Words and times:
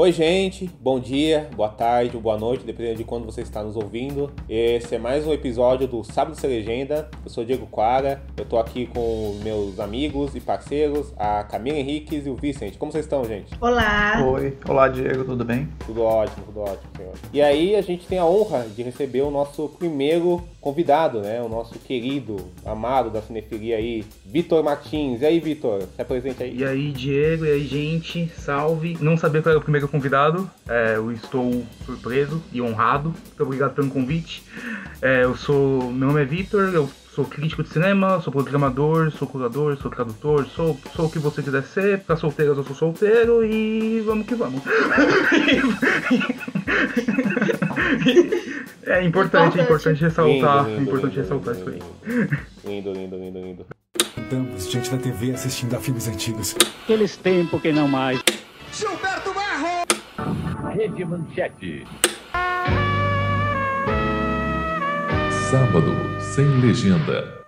Oi, 0.00 0.12
gente, 0.12 0.70
bom 0.80 1.00
dia, 1.00 1.50
boa 1.56 1.70
tarde 1.70 2.14
ou 2.14 2.22
boa 2.22 2.38
noite, 2.38 2.64
dependendo 2.64 2.98
de 2.98 3.02
quando 3.02 3.24
você 3.24 3.40
está 3.40 3.64
nos 3.64 3.74
ouvindo. 3.74 4.30
Esse 4.48 4.94
é 4.94 4.98
mais 4.98 5.26
um 5.26 5.32
episódio 5.32 5.88
do 5.88 6.04
Sábado 6.04 6.38
Sem 6.38 6.48
Legenda. 6.48 7.10
Eu 7.24 7.28
sou 7.28 7.44
Diego 7.44 7.66
Quara, 7.66 8.22
eu 8.36 8.44
tô 8.44 8.58
aqui 8.58 8.86
com 8.86 9.40
meus 9.42 9.80
amigos 9.80 10.36
e 10.36 10.40
parceiros, 10.40 11.12
a 11.18 11.42
Camila 11.42 11.78
Henriques 11.78 12.26
e 12.26 12.30
o 12.30 12.36
Vicente. 12.36 12.78
Como 12.78 12.92
vocês 12.92 13.06
estão, 13.06 13.24
gente? 13.24 13.52
Olá! 13.60 14.24
Oi, 14.24 14.56
olá, 14.68 14.86
Diego, 14.86 15.24
tudo 15.24 15.44
bem? 15.44 15.68
Tudo 15.84 16.04
ótimo, 16.04 16.46
tudo 16.46 16.60
ótimo, 16.60 16.90
senhor. 16.96 17.14
E 17.32 17.42
aí, 17.42 17.74
a 17.74 17.82
gente 17.82 18.06
tem 18.06 18.20
a 18.20 18.24
honra 18.24 18.68
de 18.68 18.84
receber 18.84 19.22
o 19.22 19.32
nosso 19.32 19.68
primeiro 19.80 20.44
convidado, 20.60 21.22
né? 21.22 21.42
O 21.42 21.48
nosso 21.48 21.76
querido, 21.76 22.36
amado 22.64 23.10
da 23.10 23.20
cinefilia 23.20 23.76
aí, 23.76 24.04
Vitor 24.24 24.62
Martins. 24.62 25.22
E 25.22 25.26
aí, 25.26 25.40
Vitor, 25.40 25.82
se 25.96 26.00
apresente 26.00 26.40
aí. 26.40 26.56
E 26.56 26.64
aí, 26.64 26.92
Diego, 26.92 27.44
e 27.44 27.50
aí, 27.50 27.64
gente, 27.64 28.28
salve. 28.36 28.96
Não 29.00 29.16
sabia 29.16 29.42
eu 29.44 29.50
era 29.50 29.58
o 29.58 29.62
primeiro 29.62 29.87
convidado, 29.88 30.50
é, 30.68 30.96
eu 30.96 31.10
estou 31.12 31.66
surpreso 31.84 32.42
e 32.52 32.60
honrado. 32.62 33.10
Muito 33.10 33.42
obrigado 33.42 33.74
pelo 33.74 33.90
convite. 33.90 34.42
É, 35.02 35.24
eu 35.24 35.36
sou. 35.36 35.90
Meu 35.90 36.08
nome 36.08 36.22
é 36.22 36.24
Vitor, 36.24 36.70
eu 36.74 36.88
sou 37.18 37.24
crítico 37.24 37.64
de 37.64 37.68
cinema, 37.70 38.20
sou 38.20 38.32
programador, 38.32 39.10
sou 39.10 39.26
curador, 39.26 39.76
sou 39.76 39.90
tradutor, 39.90 40.46
sou, 40.46 40.78
sou 40.94 41.06
o 41.06 41.10
que 41.10 41.18
você 41.18 41.42
quiser 41.42 41.64
ser. 41.64 41.98
Pra 42.00 42.16
solteiras 42.16 42.56
eu 42.56 42.62
sou 42.62 42.76
solteiro 42.76 43.44
e 43.44 44.00
vamos 44.06 44.24
que 44.24 44.36
vamos. 44.36 44.62
é 48.86 49.02
importante, 49.02 49.58
é 49.58 49.62
importante 49.64 50.00
ressaltar, 50.00 50.64
Lindo, 50.64 50.78
lindo, 50.78 50.82
importante 50.82 51.16
lindo, 51.16 51.22
ressaltar 51.22 51.54
lindo, 51.54 51.70
isso 51.70 51.84
aí. 52.04 52.28
Lindo, 52.64 52.92
lindo, 52.92 53.16
lindo, 53.16 53.38
lindo. 53.40 53.66
Estamos 54.16 54.70
diante 54.70 54.90
da 54.90 54.98
TV 54.98 55.32
assistindo 55.32 55.74
a 55.74 55.80
filmes 55.80 56.06
antigos. 56.06 56.54
Aqueles 56.84 57.16
tempos 57.16 57.60
que 57.60 57.72
não 57.72 57.88
mais. 57.88 58.22
Rede 60.78 61.04
Manchete. 61.04 61.84
Sábado 65.50 65.92
sem 66.20 66.46
legenda. 66.60 67.42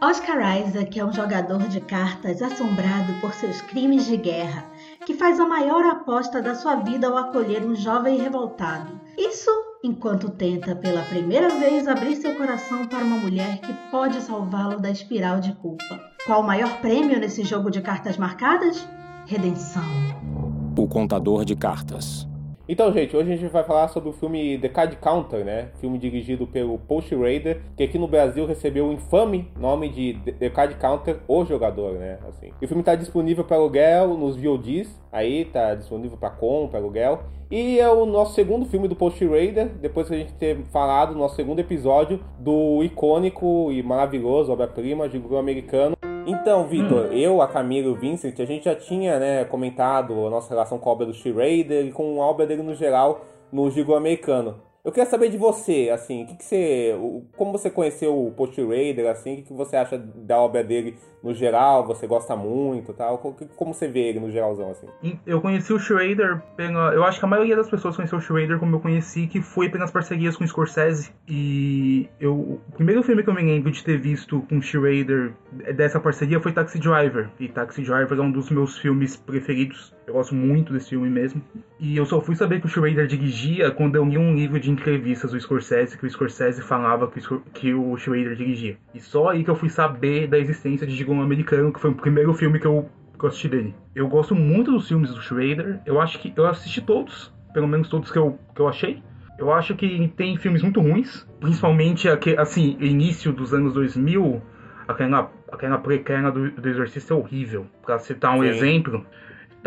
Oscar 0.00 0.60
Isaac 0.60 0.96
é 0.96 1.04
um 1.04 1.12
jogador 1.12 1.58
de 1.66 1.80
cartas 1.80 2.40
assombrado 2.40 3.12
por 3.20 3.34
seus 3.34 3.60
crimes 3.62 4.06
de 4.06 4.16
guerra, 4.16 4.64
que 5.04 5.14
faz 5.14 5.40
a 5.40 5.46
maior 5.48 5.84
aposta 5.86 6.40
da 6.40 6.54
sua 6.54 6.76
vida 6.76 7.08
ao 7.08 7.16
acolher 7.16 7.64
um 7.64 7.74
jovem 7.74 8.16
revoltado. 8.16 9.00
Isso 9.18 9.50
enquanto 9.82 10.30
tenta 10.30 10.76
pela 10.76 11.02
primeira 11.02 11.48
vez 11.48 11.88
abrir 11.88 12.14
seu 12.14 12.36
coração 12.36 12.86
para 12.86 13.02
uma 13.02 13.16
mulher 13.16 13.58
que 13.58 13.72
pode 13.90 14.22
salvá-lo 14.22 14.78
da 14.80 14.92
espiral 14.92 15.40
de 15.40 15.52
culpa. 15.56 16.00
Qual 16.24 16.42
o 16.42 16.46
maior 16.46 16.80
prêmio 16.80 17.18
nesse 17.18 17.42
jogo 17.42 17.72
de 17.72 17.80
cartas 17.80 18.16
marcadas? 18.16 18.86
Redenção. 19.26 20.47
O 20.78 20.86
contador 20.86 21.44
de 21.44 21.56
cartas. 21.56 22.24
Então, 22.68 22.92
gente, 22.92 23.16
hoje 23.16 23.32
a 23.32 23.36
gente 23.36 23.50
vai 23.50 23.64
falar 23.64 23.88
sobre 23.88 24.10
o 24.10 24.12
filme 24.12 24.56
The 24.58 24.68
Card 24.68 24.94
Counter, 24.98 25.44
né? 25.44 25.70
Filme 25.80 25.98
dirigido 25.98 26.46
pelo 26.46 26.78
Paul 26.78 27.02
Schrader, 27.02 27.60
que 27.76 27.82
aqui 27.82 27.98
no 27.98 28.06
Brasil 28.06 28.46
recebeu 28.46 28.86
o 28.86 28.92
infame 28.92 29.50
nome 29.58 29.88
de 29.88 30.16
The 30.38 30.48
Card 30.50 30.76
Counter, 30.76 31.18
O 31.26 31.44
Jogador, 31.44 31.94
né? 31.94 32.20
Assim. 32.28 32.52
E 32.62 32.64
o 32.64 32.68
filme 32.68 32.82
está 32.82 32.94
disponível 32.94 33.42
para 33.42 33.56
aluguel 33.56 34.16
nos 34.16 34.36
VODs, 34.36 34.88
aí 35.10 35.46
tá 35.46 35.74
disponível 35.74 36.16
para 36.16 36.30
compra, 36.30 36.78
aluguel. 36.78 37.24
E 37.50 37.80
é 37.80 37.90
o 37.90 38.06
nosso 38.06 38.34
segundo 38.34 38.64
filme 38.64 38.86
do 38.86 38.94
Paul 38.94 39.10
Schrader, 39.10 39.70
depois 39.80 40.06
que 40.06 40.14
a 40.14 40.18
gente 40.18 40.34
ter 40.34 40.58
falado 40.70 41.12
no 41.12 41.18
nosso 41.18 41.34
segundo 41.34 41.58
episódio 41.58 42.20
do 42.38 42.84
icônico 42.84 43.72
e 43.72 43.82
maravilhoso 43.82 44.52
obra-prima 44.52 45.08
de 45.08 45.18
grupo 45.18 45.38
americano 45.38 45.97
então, 46.30 46.66
Vitor, 46.66 47.06
Hum. 47.06 47.12
eu, 47.12 47.42
a 47.42 47.48
Camila 47.48 47.88
e 47.88 47.90
o 47.90 47.94
Vincent, 47.94 48.38
a 48.40 48.44
gente 48.44 48.64
já 48.64 48.74
tinha 48.74 49.18
né, 49.18 49.44
comentado 49.44 50.26
a 50.26 50.30
nossa 50.30 50.50
relação 50.50 50.78
com 50.78 50.88
a 50.88 50.92
obra 50.92 51.06
do 51.06 51.14
e 51.14 51.92
com 51.92 52.22
a 52.22 52.26
obra 52.26 52.46
dele 52.46 52.62
no 52.62 52.74
geral 52.74 53.24
no 53.52 53.70
Gigo 53.70 53.94
americano. 53.94 54.67
Eu 54.84 54.92
queria 54.92 55.10
saber 55.10 55.28
de 55.28 55.36
você, 55.36 55.90
assim, 55.92 56.24
que, 56.24 56.36
que 56.36 56.44
você. 56.44 56.94
Como 57.36 57.52
você 57.52 57.68
conheceu 57.68 58.16
o 58.26 58.30
Paul 58.32 58.50
Schrader, 58.52 59.10
assim, 59.10 59.34
o 59.34 59.36
que, 59.36 59.42
que 59.42 59.52
você 59.52 59.76
acha 59.76 59.98
da 59.98 60.38
obra 60.38 60.62
dele 60.64 60.96
no 61.22 61.34
geral? 61.34 61.84
Você 61.86 62.06
gosta 62.06 62.34
muito 62.36 62.92
tal? 62.94 63.18
Co- 63.18 63.34
Como 63.56 63.74
você 63.74 63.88
vê 63.88 64.08
ele 64.08 64.20
no 64.20 64.30
geralzão, 64.30 64.70
assim? 64.70 64.86
Eu 65.26 65.40
conheci 65.40 65.72
o 65.72 65.78
Schrader 65.78 66.40
pela. 66.56 66.94
Eu 66.94 67.04
acho 67.04 67.18
que 67.18 67.24
a 67.24 67.28
maioria 67.28 67.56
das 67.56 67.68
pessoas 67.68 67.96
conheceu 67.96 68.18
o 68.18 68.20
Schrader 68.20 68.58
como 68.58 68.76
eu 68.76 68.80
conheci, 68.80 69.26
que 69.26 69.42
foi 69.42 69.68
pelas 69.68 69.90
parcerias 69.90 70.36
com 70.36 70.44
o 70.44 70.48
Scorsese. 70.48 71.10
E 71.28 72.08
eu, 72.20 72.34
o 72.34 72.60
primeiro 72.74 73.02
filme 73.02 73.22
que 73.22 73.28
eu 73.28 73.34
me 73.34 73.42
lembro 73.42 73.70
de 73.70 73.84
ter 73.84 73.98
visto 73.98 74.40
com 74.48 74.58
o 74.58 74.62
Schrader 74.62 75.34
dessa 75.74 75.98
parceria 76.00 76.40
foi 76.40 76.52
Taxi 76.52 76.78
Driver. 76.78 77.28
E 77.38 77.48
Taxi 77.48 77.82
Driver 77.82 78.16
é 78.18 78.22
um 78.22 78.30
dos 78.30 78.48
meus 78.48 78.78
filmes 78.78 79.16
preferidos. 79.16 79.92
Eu 80.08 80.14
gosto 80.14 80.34
muito 80.34 80.72
desse 80.72 80.88
filme 80.88 81.10
mesmo. 81.10 81.42
E 81.78 81.94
eu 81.94 82.06
só 82.06 82.18
fui 82.18 82.34
saber 82.34 82.60
que 82.60 82.64
o 82.66 82.68
Schrader 82.68 83.06
dirigia 83.06 83.70
quando 83.70 83.94
eu 83.96 84.04
li 84.06 84.16
um 84.16 84.34
livro 84.34 84.58
de 84.58 84.70
entrevistas 84.70 85.32
do 85.32 85.38
Scorsese, 85.38 85.98
que 85.98 86.06
o 86.06 86.10
Scorsese 86.10 86.62
falava 86.62 87.06
que 87.08 87.18
o, 87.18 87.20
Scor- 87.22 87.42
que 87.52 87.74
o 87.74 87.94
Schrader 87.98 88.34
dirigia. 88.34 88.78
E 88.94 89.00
só 89.00 89.28
aí 89.28 89.44
que 89.44 89.50
eu 89.50 89.54
fui 89.54 89.68
saber 89.68 90.26
da 90.26 90.38
existência 90.38 90.86
de 90.86 90.96
Digão 90.96 91.20
Americano, 91.20 91.70
que 91.70 91.78
foi 91.78 91.90
o 91.90 91.94
primeiro 91.94 92.32
filme 92.32 92.58
que 92.58 92.66
eu 92.66 92.88
que 93.18 93.24
eu 93.24 93.28
assisti 93.28 93.48
dele. 93.48 93.74
Eu 93.96 94.06
gosto 94.08 94.32
muito 94.34 94.70
dos 94.70 94.86
filmes 94.88 95.10
do 95.12 95.20
Schrader. 95.20 95.80
Eu 95.84 96.00
acho 96.00 96.20
que 96.20 96.32
eu 96.36 96.46
assisti 96.46 96.80
todos, 96.80 97.34
pelo 97.52 97.66
menos 97.66 97.88
todos 97.88 98.10
que 98.12 98.16
eu, 98.16 98.38
que 98.54 98.60
eu 98.62 98.68
achei. 98.68 99.02
Eu 99.36 99.52
acho 99.52 99.74
que 99.74 100.08
tem 100.16 100.36
filmes 100.36 100.62
muito 100.62 100.80
ruins, 100.80 101.26
principalmente 101.40 102.08
aque- 102.08 102.36
assim, 102.38 102.76
início 102.80 103.32
dos 103.32 103.52
anos 103.52 103.74
2000, 103.74 104.40
aquela, 104.86 105.30
aquela 105.50 105.78
prequela 105.78 106.30
do, 106.30 106.48
do 106.50 106.68
Exorcista 106.68 107.12
é 107.12 107.16
horrível. 107.16 107.66
Pra 107.84 107.98
citar 107.98 108.36
um 108.36 108.42
Sim. 108.42 108.48
exemplo, 108.48 109.04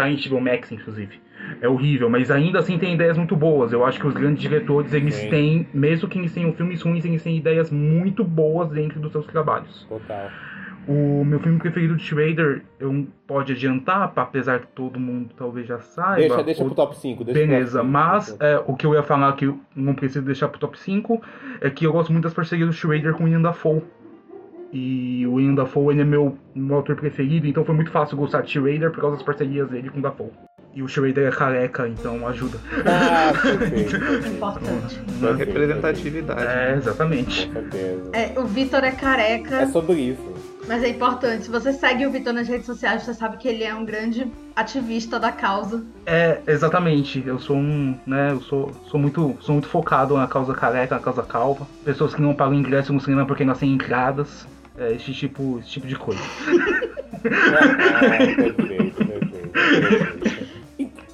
tá 0.01 0.09
em 0.09 0.15
HBO 0.29 0.41
Max, 0.41 0.71
inclusive. 0.71 1.19
É 1.61 1.67
horrível, 1.67 2.09
mas 2.09 2.29
ainda 2.31 2.59
assim 2.59 2.77
tem 2.77 2.93
ideias 2.93 3.17
muito 3.17 3.35
boas. 3.35 3.71
Eu 3.73 3.83
acho 3.85 3.99
que 3.99 4.07
os 4.07 4.13
grandes 4.13 4.41
diretores, 4.41 4.93
eles 4.93 5.15
Sim. 5.15 5.29
têm, 5.29 5.67
mesmo 5.73 6.07
que 6.07 6.17
eles 6.19 6.33
tenham 6.33 6.53
filmes 6.53 6.81
ruins, 6.81 7.03
eles 7.05 7.23
têm 7.23 7.37
ideias 7.37 7.71
muito 7.71 8.23
boas 8.23 8.69
dentro 8.69 8.99
dos 8.99 9.11
seus 9.11 9.25
trabalhos. 9.27 9.85
Total. 9.89 10.29
O 10.87 11.23
meu 11.23 11.39
filme 11.39 11.59
preferido 11.59 11.95
de 11.95 12.03
Schrader, 12.03 12.63
eu 12.79 13.07
pode 13.27 13.53
adiantar, 13.53 14.11
apesar 14.15 14.59
que 14.61 14.67
todo 14.67 14.99
mundo 14.99 15.29
talvez 15.37 15.67
já 15.67 15.79
saiba. 15.79 16.15
Deixa, 16.15 16.43
deixa 16.43 16.63
o- 16.63 16.65
pro 16.67 16.75
top 16.75 16.97
5. 16.97 17.23
Deixa 17.23 17.39
pro 17.39 17.47
Beleza, 17.49 17.79
top 17.79 17.85
cinco. 17.87 17.91
mas 17.91 18.37
é, 18.39 18.63
o 18.65 18.75
que 18.75 18.85
eu 18.85 18.93
ia 18.95 19.03
falar 19.03 19.31
que 19.33 19.45
eu 19.45 19.59
não 19.75 19.93
preciso 19.93 20.25
deixar 20.25 20.47
pro 20.47 20.59
top 20.59 20.79
5 20.79 21.21
é 21.61 21.69
que 21.69 21.85
eu 21.85 21.91
gosto 21.91 22.11
muito 22.11 22.23
das 22.23 22.33
parcerias 22.33 22.67
do 22.67 22.73
Schrader 22.73 23.13
com 23.13 23.25
o 23.25 23.27
Ian 23.27 23.41
Dafoe. 23.41 23.81
E 24.73 25.25
o 25.27 25.39
Ian 25.39 25.53
Dafoe 25.55 25.93
ele 25.93 26.01
é 26.01 26.05
meu, 26.05 26.37
meu 26.55 26.77
autor 26.77 26.95
preferido, 26.95 27.45
então 27.47 27.65
foi 27.65 27.75
muito 27.75 27.91
fácil 27.91 28.15
gostar 28.17 28.41
de 28.41 28.51
Schrader 28.51 28.91
por 28.91 29.01
causa 29.01 29.17
das 29.17 29.25
parcerias 29.25 29.69
dele 29.69 29.89
com 29.89 29.99
o 29.99 30.01
Dafoe. 30.01 30.29
E 30.73 30.81
o 30.81 30.87
Schrader 30.87 31.27
é 31.27 31.31
careca, 31.31 31.85
então 31.85 32.25
ajuda. 32.25 32.57
Ah, 32.85 33.33
perfeito. 33.41 33.99
perfeito. 33.99 34.27
Importante. 34.29 34.99
Da 35.19 35.33
representatividade. 35.33 36.41
É, 36.47 36.75
exatamente. 36.77 37.47
Com 37.47 37.53
certeza. 37.53 38.09
É, 38.13 38.39
o 38.39 38.45
Vitor 38.45 38.81
é 38.85 38.91
careca, 38.91 39.55
É 39.57 39.67
sobre 39.67 39.95
isso. 39.99 40.33
mas 40.69 40.81
é 40.81 40.87
importante. 40.87 41.43
Se 41.43 41.51
você 41.51 41.73
segue 41.73 42.05
o 42.07 42.11
Vitor 42.11 42.31
nas 42.31 42.47
redes 42.47 42.65
sociais, 42.65 43.03
você 43.03 43.13
sabe 43.13 43.35
que 43.35 43.49
ele 43.49 43.65
é 43.65 43.75
um 43.75 43.83
grande 43.83 44.25
ativista 44.55 45.19
da 45.19 45.33
causa. 45.33 45.83
É, 46.05 46.39
exatamente. 46.47 47.21
Eu 47.25 47.37
sou 47.37 47.57
um, 47.57 47.93
né, 48.07 48.31
eu 48.31 48.39
sou, 48.39 48.71
sou 48.85 48.97
muito, 48.97 49.35
sou 49.41 49.51
muito 49.51 49.67
focado 49.67 50.15
na 50.15 50.25
causa 50.27 50.53
careca, 50.53 50.95
na 50.95 51.01
causa 51.01 51.21
calva. 51.23 51.67
Pessoas 51.83 52.15
que 52.15 52.21
não 52.21 52.33
pagam 52.33 52.53
ingresso 52.53 52.93
no 52.93 53.01
cinema 53.01 53.25
porque 53.25 53.43
nascem 53.43 53.73
entradas. 53.73 54.47
É, 54.77 54.93
esse 54.93 55.13
tipo, 55.13 55.59
esse 55.59 55.69
tipo 55.69 55.87
de 55.87 55.95
coisa. 55.95 56.21
Ah, 57.23 58.07
perfeito, 58.07 59.05
perfeito, 59.05 60.47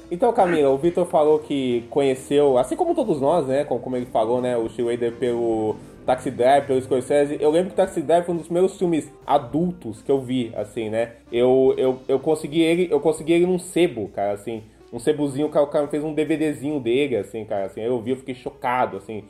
Então, 0.09 0.31
Camila, 0.31 0.69
o 0.69 0.77
Vitor 0.77 1.05
falou 1.05 1.39
que 1.39 1.83
conheceu, 1.89 2.57
assim 2.57 2.77
como 2.77 2.95
todos 2.95 3.19
nós, 3.19 3.45
né? 3.45 3.65
Como, 3.65 3.97
ele 3.97 4.05
falou, 4.05 4.41
né? 4.41 4.55
O 4.55 4.69
Schrader 4.69 5.11
pelo 5.13 5.75
Taxi 6.05 6.31
Driver, 6.31 6.65
pelo 6.65 6.81
Scorsese. 6.81 7.37
Eu 7.41 7.51
lembro 7.51 7.71
que 7.71 7.75
Taxi 7.75 8.01
Driver 8.01 8.25
foi 8.25 8.35
um 8.35 8.37
dos 8.37 8.47
primeiros 8.47 8.77
filmes 8.77 9.11
adultos 9.25 10.01
que 10.01 10.09
eu 10.09 10.21
vi, 10.21 10.53
assim, 10.55 10.89
né? 10.89 11.13
Eu, 11.29 11.73
eu, 11.77 11.99
eu 12.07 12.19
consegui 12.19 12.61
ele, 12.61 12.87
eu 12.89 13.01
consegui 13.01 13.33
ele 13.33 13.45
num 13.45 13.59
sebo, 13.59 14.07
cara, 14.15 14.31
assim. 14.31 14.63
Um 14.97 14.99
sebozinho, 14.99 15.45
o 15.45 15.49
cara, 15.51 15.63
o 15.63 15.69
cara 15.69 15.87
fez 15.87 16.03
um 16.03 16.11
DVDzinho 16.11 16.79
dele, 16.79 17.17
assim, 17.17 17.45
cara, 17.45 17.65
assim. 17.65 17.81
Eu 17.81 18.01
vi, 18.01 18.11
eu 18.11 18.17
fiquei 18.17 18.33
chocado, 18.33 18.97
assim. 18.97 19.23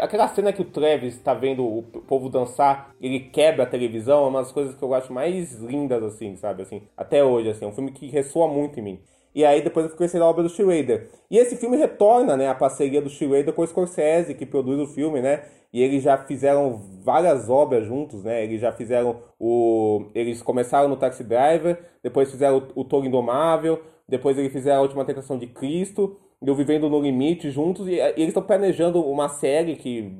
Aquela 0.00 0.28
cena 0.28 0.52
que 0.52 0.62
o 0.62 0.64
Travis 0.64 1.18
tá 1.18 1.34
vendo 1.34 1.64
o 1.66 1.82
povo 1.82 2.28
dançar, 2.28 2.94
ele 3.00 3.18
quebra 3.18 3.64
a 3.64 3.66
televisão, 3.66 4.24
é 4.24 4.28
uma 4.28 4.38
das 4.38 4.52
coisas 4.52 4.76
que 4.76 4.82
eu 4.82 4.94
acho 4.94 5.12
mais 5.12 5.54
lindas, 5.54 6.00
assim, 6.04 6.36
sabe, 6.36 6.62
assim. 6.62 6.82
Até 6.96 7.24
hoje, 7.24 7.50
assim. 7.50 7.64
É 7.64 7.68
um 7.68 7.72
filme 7.72 7.90
que 7.90 8.06
ressoa 8.06 8.46
muito 8.46 8.78
em 8.78 8.82
mim. 8.84 9.00
E 9.34 9.44
aí 9.44 9.62
depois 9.62 9.84
eu 9.84 9.90
fui 9.90 9.98
conhecer 9.98 10.22
a 10.22 10.26
obra 10.26 10.44
do 10.44 10.48
Schrader. 10.48 11.08
E 11.28 11.38
esse 11.38 11.56
filme 11.56 11.76
retorna, 11.76 12.36
né, 12.36 12.48
a 12.48 12.54
parceria 12.54 13.02
do 13.02 13.10
Schrader 13.10 13.52
com 13.52 13.62
o 13.62 13.66
Scorsese, 13.66 14.32
que 14.34 14.46
produz 14.46 14.78
o 14.78 14.86
filme, 14.86 15.20
né? 15.20 15.42
E 15.72 15.82
eles 15.82 16.04
já 16.04 16.16
fizeram 16.16 16.80
várias 17.02 17.50
obras 17.50 17.84
juntos, 17.84 18.22
né? 18.22 18.44
Eles 18.44 18.60
já 18.60 18.70
fizeram 18.70 19.16
o... 19.40 20.04
Eles 20.14 20.40
começaram 20.40 20.88
no 20.88 20.96
Taxi 20.96 21.24
Driver, 21.24 21.80
depois 22.00 22.30
fizeram 22.30 22.58
o, 22.76 22.82
o 22.82 22.84
Toro 22.84 23.04
Indomável, 23.04 23.82
depois 24.08 24.36
eles 24.38 24.52
fizeram 24.52 24.78
a 24.78 24.82
Última 24.82 25.04
Tentação 25.04 25.38
de 25.38 25.46
Cristo, 25.46 26.18
e 26.42 26.50
o 26.50 26.54
Vivendo 26.54 26.90
no 26.90 27.00
Limite 27.00 27.50
juntos. 27.50 27.88
E, 27.88 27.94
e 27.94 28.00
eles 28.00 28.28
estão 28.28 28.42
planejando 28.42 29.00
uma 29.00 29.28
série 29.28 29.76
que, 29.76 30.12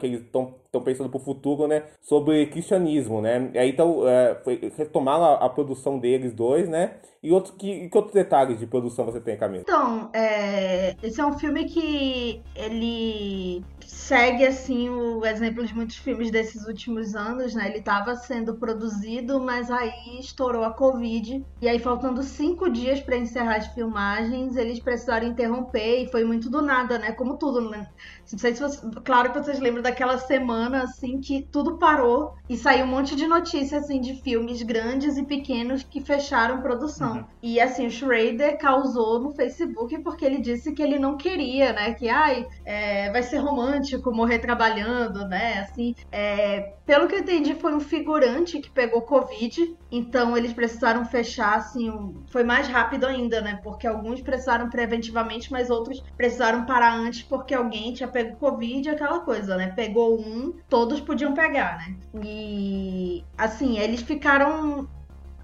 que 0.00 0.06
eles 0.06 0.22
estão 0.22 0.54
estão 0.76 0.82
pensando 0.82 1.10
pro 1.10 1.18
futuro, 1.18 1.66
né? 1.66 1.84
Sobre 2.00 2.46
cristianismo, 2.46 3.20
né? 3.20 3.50
E 3.54 3.58
aí 3.58 3.70
então 3.70 4.06
é, 4.06 4.34
foi, 4.42 4.72
retomaram 4.76 5.24
a, 5.24 5.34
a, 5.46 5.48
produção 5.48 5.98
deles 5.98 6.32
dois, 6.32 6.68
né? 6.68 6.96
E 7.22 7.32
outro, 7.32 7.54
que, 7.54 7.88
que 7.88 7.96
outros 7.96 8.14
detalhes 8.14 8.58
de 8.58 8.66
produção 8.66 9.04
você 9.04 9.20
tem, 9.20 9.36
Camila? 9.36 9.62
Então, 9.62 10.10
é, 10.12 10.94
esse 11.02 11.20
é 11.20 11.26
um 11.26 11.36
filme 11.36 11.64
que 11.64 12.40
ele 12.54 13.64
segue 13.84 14.46
assim 14.46 14.88
o 14.88 15.24
exemplo 15.24 15.64
de 15.66 15.74
muitos 15.74 15.96
filmes 15.96 16.30
desses 16.30 16.66
últimos 16.66 17.16
anos, 17.16 17.54
né? 17.54 17.68
Ele 17.68 17.78
estava 17.78 18.14
sendo 18.14 18.54
produzido, 18.54 19.40
mas 19.40 19.70
aí 19.70 20.20
estourou 20.20 20.62
a 20.62 20.70
Covid 20.70 21.44
e 21.60 21.68
aí 21.68 21.78
faltando 21.78 22.22
cinco 22.22 22.70
dias 22.70 23.00
para 23.00 23.16
encerrar 23.16 23.56
as 23.56 23.66
filmagens, 23.68 24.56
eles 24.56 24.78
precisaram 24.78 25.26
interromper 25.26 26.04
e 26.04 26.10
foi 26.10 26.24
muito 26.24 26.48
do 26.48 26.62
nada, 26.62 26.98
né? 26.98 27.12
Como 27.12 27.36
tudo, 27.36 27.68
né? 27.68 27.88
Não 28.30 28.38
sei 28.38 28.54
se 28.54 28.60
você... 28.60 28.80
claro 29.04 29.32
que 29.32 29.38
vocês 29.38 29.58
lembram 29.58 29.82
daquela 29.82 30.18
semana 30.18 30.65
assim 30.74 31.20
que 31.20 31.42
tudo 31.50 31.78
parou 31.78 32.34
e 32.48 32.56
saiu 32.56 32.84
um 32.84 32.88
monte 32.88 33.14
de 33.14 33.26
notícias 33.26 33.84
assim 33.84 34.00
de 34.00 34.14
filmes 34.22 34.62
grandes 34.62 35.16
e 35.16 35.24
pequenos 35.24 35.82
que 35.82 36.00
fecharam 36.00 36.62
produção. 36.62 37.16
Uhum. 37.16 37.24
E 37.42 37.60
assim 37.60 37.86
o 37.86 37.90
Schrader 37.90 38.58
causou 38.58 39.20
no 39.20 39.32
Facebook 39.32 39.98
porque 40.00 40.24
ele 40.24 40.40
disse 40.40 40.72
que 40.72 40.82
ele 40.82 40.98
não 40.98 41.16
queria, 41.16 41.72
né? 41.72 41.94
Que 41.94 42.08
ai 42.08 42.46
é, 42.64 43.10
vai 43.10 43.22
ser 43.22 43.38
romântico 43.38 44.14
morrer 44.14 44.38
trabalhando, 44.38 45.26
né? 45.28 45.60
Assim, 45.60 45.94
é, 46.10 46.75
pelo 46.86 47.08
que 47.08 47.16
eu 47.16 47.18
entendi 47.18 47.54
foi 47.54 47.74
um 47.74 47.80
figurante 47.80 48.60
que 48.60 48.70
pegou 48.70 49.02
covid, 49.02 49.76
então 49.90 50.36
eles 50.36 50.52
precisaram 50.52 51.04
fechar 51.04 51.56
assim, 51.56 51.90
um... 51.90 52.22
foi 52.28 52.44
mais 52.44 52.68
rápido 52.68 53.04
ainda, 53.06 53.40
né? 53.40 53.58
Porque 53.62 53.86
alguns 53.86 54.22
precisaram 54.22 54.70
preventivamente, 54.70 55.50
mas 55.50 55.68
outros 55.68 56.00
precisaram 56.16 56.64
parar 56.64 56.94
antes 56.94 57.22
porque 57.22 57.54
alguém 57.54 57.92
tinha 57.92 58.08
pego 58.08 58.36
Covid, 58.36 58.88
aquela 58.88 59.18
coisa, 59.20 59.56
né? 59.56 59.72
Pegou 59.74 60.20
um, 60.20 60.54
todos 60.68 61.00
podiam 61.00 61.34
pegar, 61.34 61.78
né? 61.78 61.96
E 62.22 63.24
assim, 63.36 63.78
eles 63.78 64.00
ficaram 64.02 64.88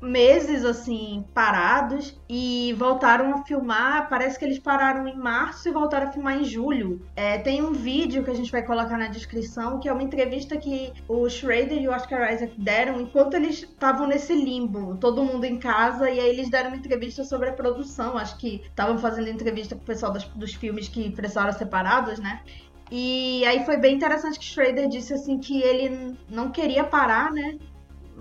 meses 0.03 0.65
assim 0.65 1.25
parados 1.33 2.21
e 2.29 2.75
voltaram 2.77 3.33
a 3.35 3.45
filmar. 3.45 4.09
Parece 4.09 4.39
que 4.39 4.45
eles 4.45 4.59
pararam 4.59 5.07
em 5.07 5.17
março 5.17 5.69
e 5.69 5.73
voltaram 5.73 6.09
a 6.09 6.13
filmar 6.13 6.37
em 6.37 6.45
julho. 6.45 7.01
É, 7.15 7.39
tem 7.39 7.63
um 7.63 7.73
vídeo 7.73 8.25
que 8.25 8.31
a 8.31 8.35
gente 8.35 8.51
vai 8.51 8.63
colocar 8.63 8.99
na 8.99 9.07
descrição 9.07 9.79
que 9.79 9.89
é 9.89 9.93
uma 9.93 10.03
entrevista 10.03 10.57
que 10.57 10.93
o 11.09 11.29
Schrader 11.29 11.81
e 11.81 11.89
o 11.89 11.93
Oscar 11.93 12.33
Isaac 12.33 12.61
deram 12.61 13.01
enquanto 13.01 13.35
eles 13.35 13.63
estavam 13.63 14.07
nesse 14.07 14.35
limbo, 14.35 14.97
todo 14.97 15.25
mundo 15.25 15.45
em 15.45 15.59
casa 15.59 16.11
e 16.11 16.19
aí 16.19 16.29
eles 16.29 16.51
deram 16.51 16.71
uma 16.71 16.77
entrevista 16.77 17.23
sobre 17.23 17.51
a 17.51 17.53
produção. 17.53 18.19
Acho 18.19 18.37
que 18.37 18.63
estavam 18.65 18.99
fazendo 18.99 19.29
entrevista 19.29 19.77
com 19.77 19.83
o 19.83 19.87
pessoal 19.87 20.13
dos, 20.13 20.55
filmes 20.55 20.89
que 20.89 21.11
precisaram 21.11 21.53
separados, 21.53 22.19
né? 22.19 22.43
E 22.91 23.43
aí 23.47 23.65
foi 23.65 23.79
bem 23.79 23.95
interessante 23.95 24.39
que 24.39 24.45
Schrader 24.45 24.87
disse 24.87 25.15
assim 25.15 25.39
que 25.39 25.63
ele 25.63 26.15
não 26.29 26.51
queria 26.51 26.85
parar, 26.85 27.33
né? 27.33 27.57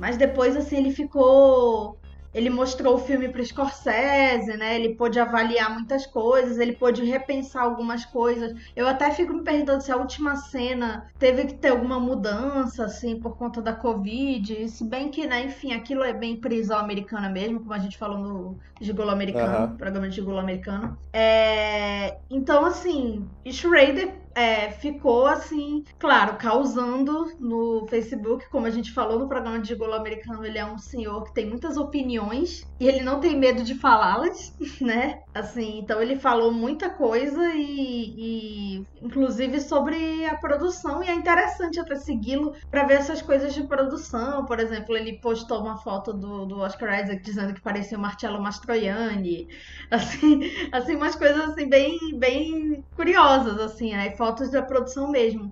Mas 0.01 0.17
depois, 0.17 0.57
assim, 0.57 0.77
ele 0.77 0.91
ficou. 0.91 1.95
Ele 2.33 2.49
mostrou 2.49 2.95
o 2.95 2.97
filme 2.97 3.27
para 3.29 3.43
Scorsese, 3.43 4.57
né? 4.57 4.75
Ele 4.75 4.95
pôde 4.95 5.19
avaliar 5.19 5.71
muitas 5.71 6.07
coisas, 6.07 6.57
ele 6.57 6.71
pôde 6.71 7.03
repensar 7.03 7.61
algumas 7.61 8.03
coisas. 8.05 8.55
Eu 8.73 8.87
até 8.87 9.11
fico 9.11 9.33
me 9.33 9.43
perguntando 9.43 9.83
se 9.83 9.91
a 9.91 9.97
última 9.97 10.37
cena 10.37 11.07
teve 11.19 11.45
que 11.45 11.53
ter 11.55 11.67
alguma 11.67 11.99
mudança, 11.99 12.85
assim, 12.85 13.19
por 13.19 13.35
conta 13.37 13.61
da 13.61 13.73
Covid. 13.73 14.69
Se 14.69 14.83
bem 14.85 15.09
que, 15.09 15.27
né, 15.27 15.43
enfim, 15.43 15.73
aquilo 15.73 16.03
é 16.03 16.13
bem 16.13 16.37
prisão 16.37 16.79
americana 16.79 17.29
mesmo, 17.29 17.59
como 17.59 17.73
a 17.73 17.79
gente 17.79 17.97
falou 17.97 18.17
no 18.17 18.57
Gigolo 18.79 19.11
Americano, 19.11 19.67
uhum. 19.67 19.77
programa 19.77 20.07
de 20.07 20.15
Gigolo 20.15 20.39
Americano. 20.39 20.97
É... 21.11 22.17
Então, 22.29 22.65
assim, 22.65 23.27
Schrader 23.45 24.20
é, 24.35 24.71
ficou 24.71 25.25
assim, 25.25 25.83
claro, 25.99 26.37
causando 26.37 27.31
no 27.39 27.85
Facebook, 27.87 28.49
como 28.49 28.65
a 28.65 28.69
gente 28.69 28.91
falou 28.91 29.19
no 29.19 29.27
programa 29.27 29.59
de 29.59 29.75
Golo 29.75 29.93
Americano, 29.93 30.45
ele 30.45 30.57
é 30.57 30.65
um 30.65 30.77
senhor 30.77 31.23
que 31.25 31.33
tem 31.33 31.45
muitas 31.45 31.77
opiniões 31.77 32.65
e 32.79 32.87
ele 32.87 33.01
não 33.01 33.19
tem 33.19 33.37
medo 33.37 33.63
de 33.63 33.75
falá-las, 33.75 34.55
né? 34.79 35.21
Assim, 35.33 35.79
então 35.79 36.01
ele 36.01 36.17
falou 36.17 36.51
muita 36.51 36.89
coisa 36.89 37.53
e, 37.53 38.15
e 38.17 38.87
inclusive 39.01 39.59
sobre 39.59 40.25
a 40.25 40.35
produção 40.35 41.03
e 41.03 41.07
é 41.07 41.13
interessante 41.13 41.79
até 41.79 41.95
segui-lo 41.95 42.53
para 42.69 42.85
ver 42.85 42.95
essas 42.95 43.21
coisas 43.21 43.53
de 43.53 43.63
produção. 43.63 44.45
Por 44.45 44.59
exemplo, 44.59 44.95
ele 44.95 45.19
postou 45.19 45.61
uma 45.61 45.77
foto 45.77 46.13
do, 46.13 46.45
do 46.45 46.59
Oscar 46.59 47.03
Isaac 47.03 47.21
dizendo 47.21 47.53
que 47.53 47.61
parecia 47.61 47.97
o 47.97 48.01
Marcello 48.01 48.41
Mastroianni, 48.41 49.47
assim, 49.91 50.41
assim 50.71 50.95
umas 50.95 51.15
coisas 51.15 51.49
assim 51.49 51.67
bem, 51.67 51.97
bem 52.17 52.83
curiosas 52.95 53.59
assim, 53.59 53.91
né? 53.91 54.11
Fotos 54.21 54.51
da 54.51 54.61
produção 54.61 55.09
mesmo. 55.09 55.51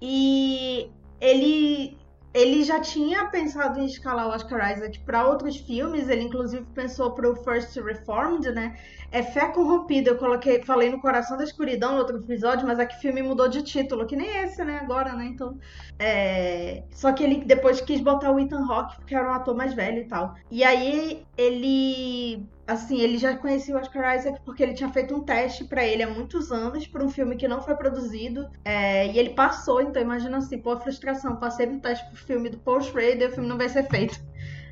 E 0.00 0.90
ele 1.20 1.98
ele 2.34 2.64
já 2.64 2.80
tinha 2.80 3.26
pensado 3.26 3.78
em 3.78 3.84
escalar 3.84 4.26
o 4.26 4.30
Oscar 4.30 4.72
Isaac 4.72 4.98
para 5.00 5.28
outros 5.28 5.54
filmes, 5.58 6.08
ele 6.08 6.22
inclusive 6.22 6.64
pensou 6.74 7.10
para 7.10 7.30
o 7.30 7.36
First 7.36 7.76
Reformed, 7.76 8.50
né? 8.52 8.74
É 9.10 9.22
Fé 9.22 9.48
Corrompida, 9.48 10.12
eu 10.12 10.16
coloquei, 10.16 10.62
falei 10.62 10.88
no 10.88 10.98
Coração 10.98 11.36
da 11.36 11.44
Escuridão 11.44 11.92
no 11.92 11.98
outro 11.98 12.16
episódio, 12.16 12.66
mas 12.66 12.78
aqui 12.78 12.98
filme 13.02 13.22
mudou 13.22 13.48
de 13.48 13.60
título, 13.62 14.06
que 14.06 14.16
nem 14.16 14.34
esse, 14.44 14.64
né, 14.64 14.78
agora, 14.82 15.12
né? 15.12 15.26
Então, 15.26 15.58
é... 15.98 16.84
Só 16.90 17.12
que 17.12 17.22
ele 17.22 17.44
depois 17.44 17.82
quis 17.82 18.00
botar 18.00 18.30
o 18.32 18.40
Ethan 18.40 18.64
Hawke, 18.66 18.96
porque 18.96 19.14
era 19.14 19.30
um 19.30 19.34
ator 19.34 19.54
mais 19.54 19.74
velho 19.74 19.98
e 19.98 20.06
tal. 20.06 20.34
E 20.50 20.64
aí 20.64 21.26
ele 21.36 22.48
assim, 22.66 23.00
ele 23.00 23.18
já 23.18 23.36
conhecia 23.36 23.74
o 23.74 23.78
Oscar 23.78 24.16
Isaac 24.16 24.40
porque 24.44 24.62
ele 24.62 24.74
tinha 24.74 24.90
feito 24.90 25.14
um 25.14 25.20
teste 25.20 25.64
para 25.64 25.84
ele 25.84 26.02
há 26.02 26.08
muitos 26.08 26.52
anos 26.52 26.86
para 26.86 27.04
um 27.04 27.08
filme 27.08 27.36
que 27.36 27.48
não 27.48 27.60
foi 27.60 27.74
produzido 27.74 28.48
é, 28.64 29.06
e 29.08 29.18
ele 29.18 29.30
passou, 29.30 29.80
então 29.80 30.00
imagina 30.00 30.38
assim, 30.38 30.58
pô, 30.58 30.72
a 30.72 30.80
frustração, 30.80 31.36
passei 31.36 31.66
no 31.66 31.80
teste 31.80 32.06
pro 32.06 32.16
filme 32.16 32.48
do 32.48 32.58
Paul 32.58 32.80
Schrader 32.80 33.22
e 33.22 33.26
o 33.26 33.32
filme 33.32 33.48
não 33.48 33.58
vai 33.58 33.68
ser 33.68 33.84
feito. 33.88 34.20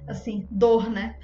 Assim, 0.07 0.47
dor, 0.51 0.91
né? 0.91 1.17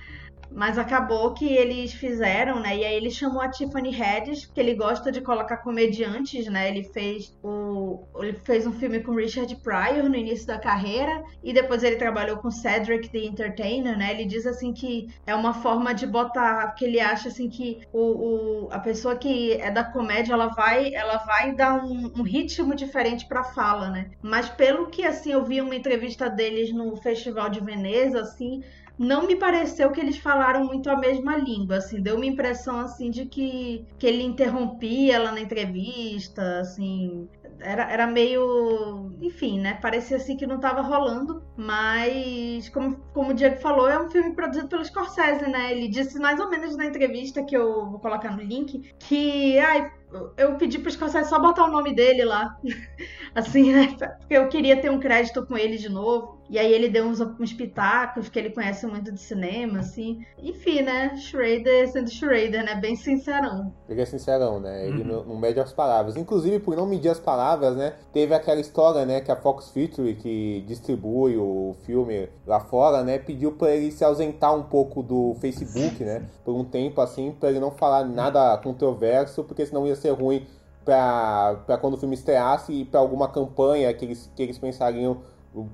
Mas 0.56 0.78
acabou 0.78 1.34
que 1.34 1.46
eles 1.46 1.92
fizeram, 1.92 2.58
né? 2.58 2.78
E 2.78 2.82
aí 2.82 2.94
ele 2.94 3.10
chamou 3.10 3.42
a 3.42 3.50
Tiffany 3.50 3.94
Haddish, 3.94 4.46
que 4.46 4.58
ele 4.58 4.74
gosta 4.74 5.12
de 5.12 5.20
colocar 5.20 5.58
comediantes, 5.58 6.46
né? 6.46 6.70
Ele 6.70 6.82
fez 6.82 7.36
o 7.42 8.06
ele 8.18 8.32
fez 8.32 8.66
um 8.66 8.72
filme 8.72 9.00
com 9.00 9.14
Richard 9.14 9.54
Pryor 9.56 10.08
no 10.08 10.16
início 10.16 10.46
da 10.46 10.58
carreira 10.58 11.22
e 11.44 11.52
depois 11.52 11.82
ele 11.82 11.96
trabalhou 11.96 12.38
com 12.38 12.50
Cedric 12.50 13.10
the 13.10 13.18
Entertainer, 13.18 13.98
né? 13.98 14.12
Ele 14.12 14.24
diz 14.24 14.46
assim 14.46 14.72
que 14.72 15.08
é 15.26 15.34
uma 15.34 15.52
forma 15.52 15.92
de 15.92 16.06
botar 16.06 16.72
que 16.72 16.86
ele 16.86 17.00
acha 17.00 17.28
assim 17.28 17.50
que 17.50 17.80
o, 17.92 18.00
o 18.00 18.68
a 18.72 18.78
pessoa 18.78 19.14
que 19.14 19.52
é 19.60 19.70
da 19.70 19.84
comédia 19.84 20.32
ela 20.32 20.46
vai 20.46 20.94
ela 20.94 21.18
vai 21.18 21.54
dar 21.54 21.84
um, 21.84 22.10
um 22.16 22.22
ritmo 22.22 22.74
diferente 22.74 23.26
para 23.26 23.44
fala, 23.44 23.90
né? 23.90 24.10
Mas 24.22 24.48
pelo 24.48 24.86
que 24.86 25.04
assim 25.04 25.32
eu 25.32 25.44
vi 25.44 25.60
uma 25.60 25.74
entrevista 25.74 26.30
deles 26.30 26.72
no 26.72 26.96
Festival 26.96 27.50
de 27.50 27.60
Veneza, 27.60 28.22
assim 28.22 28.62
não 28.98 29.26
me 29.26 29.36
pareceu 29.36 29.90
que 29.92 30.00
eles 30.00 30.18
falaram 30.18 30.64
muito 30.64 30.88
a 30.88 30.96
mesma 30.96 31.36
língua, 31.36 31.76
assim, 31.76 32.00
deu 32.00 32.16
uma 32.16 32.26
impressão 32.26 32.80
assim 32.80 33.10
de 33.10 33.26
que, 33.26 33.86
que 33.98 34.06
ele 34.06 34.22
interrompia 34.22 35.16
ela 35.16 35.32
na 35.32 35.40
entrevista, 35.40 36.60
assim, 36.60 37.28
era, 37.60 37.90
era 37.90 38.06
meio. 38.06 39.12
Enfim, 39.20 39.60
né? 39.60 39.74
Parecia 39.80 40.16
assim 40.16 40.36
que 40.36 40.46
não 40.46 40.58
tava 40.58 40.80
rolando. 40.82 41.42
Mas, 41.56 42.68
como, 42.68 42.96
como 43.12 43.30
o 43.30 43.34
Diego 43.34 43.56
falou, 43.56 43.88
é 43.88 44.00
um 44.00 44.10
filme 44.10 44.34
produzido 44.34 44.68
pelo 44.68 44.84
Scorsese, 44.84 45.48
né? 45.48 45.72
Ele 45.72 45.88
disse 45.88 46.18
mais 46.18 46.38
ou 46.40 46.48
menos 46.50 46.76
na 46.76 46.86
entrevista 46.86 47.42
que 47.42 47.56
eu 47.56 47.90
vou 47.90 47.98
colocar 47.98 48.36
no 48.36 48.42
link 48.42 48.94
que. 48.98 49.58
Ai, 49.58 49.90
eu 50.36 50.56
pedi 50.56 50.78
pro 50.78 50.90
Scorsese 50.90 51.28
só 51.28 51.38
botar 51.38 51.64
o 51.64 51.70
nome 51.70 51.94
dele 51.94 52.24
lá. 52.24 52.56
assim, 53.34 53.72
né? 53.72 53.96
Porque 54.18 54.34
eu 54.34 54.48
queria 54.48 54.80
ter 54.80 54.90
um 54.90 54.98
crédito 54.98 55.44
com 55.46 55.56
ele 55.56 55.76
de 55.76 55.88
novo. 55.88 56.36
E 56.48 56.58
aí 56.58 56.72
ele 56.72 56.88
deu 56.88 57.04
uns, 57.04 57.20
uns 57.20 57.52
pitacos 57.52 58.28
que 58.28 58.38
ele 58.38 58.50
conhece 58.50 58.86
muito 58.86 59.10
de 59.12 59.20
cinema, 59.20 59.80
assim. 59.80 60.24
Enfim, 60.38 60.82
né? 60.82 61.16
Schrader 61.16 61.88
sendo 61.90 62.08
Schrader, 62.08 62.64
né? 62.64 62.76
Bem 62.76 62.94
sincerão. 62.94 63.74
Ele 63.88 64.00
é 64.00 64.06
sincerão, 64.06 64.60
né? 64.60 64.86
Ele 64.86 65.02
uhum. 65.02 65.08
não, 65.08 65.24
não, 65.24 65.36
mede 65.36 65.58
as 65.58 65.72
palavras. 65.72 66.16
Inclusive, 66.16 66.60
por 66.60 66.76
não 66.76 66.86
medir 66.86 67.08
as 67.08 67.18
palavras, 67.18 67.45
né? 67.54 67.94
Teve 68.12 68.34
aquela 68.34 68.60
história, 68.60 69.04
né? 69.04 69.20
Que 69.20 69.30
a 69.30 69.36
Fox 69.36 69.68
Feature, 69.70 70.14
que 70.14 70.64
distribui 70.66 71.36
o 71.36 71.76
filme 71.84 72.28
lá 72.46 72.60
fora, 72.60 73.04
né? 73.04 73.18
Pediu 73.18 73.52
pra 73.52 73.70
ele 73.70 73.92
se 73.92 74.02
ausentar 74.02 74.54
um 74.54 74.62
pouco 74.62 75.02
do 75.02 75.36
Facebook, 75.40 76.02
né? 76.02 76.26
Por 76.44 76.54
um 76.54 76.64
tempo, 76.64 77.00
assim, 77.00 77.36
pra 77.38 77.50
ele 77.50 77.60
não 77.60 77.70
falar 77.70 78.04
nada 78.04 78.56
controverso, 78.58 79.44
porque 79.44 79.64
senão 79.66 79.86
ia 79.86 79.94
ser 79.94 80.10
ruim 80.10 80.46
para 80.84 81.78
quando 81.80 81.94
o 81.94 81.96
filme 81.96 82.14
estreasse 82.14 82.72
e 82.72 82.84
para 82.84 83.00
alguma 83.00 83.28
campanha 83.28 83.92
que 83.92 84.04
eles, 84.04 84.30
que 84.34 84.42
eles 84.42 84.56
pensariam 84.56 85.18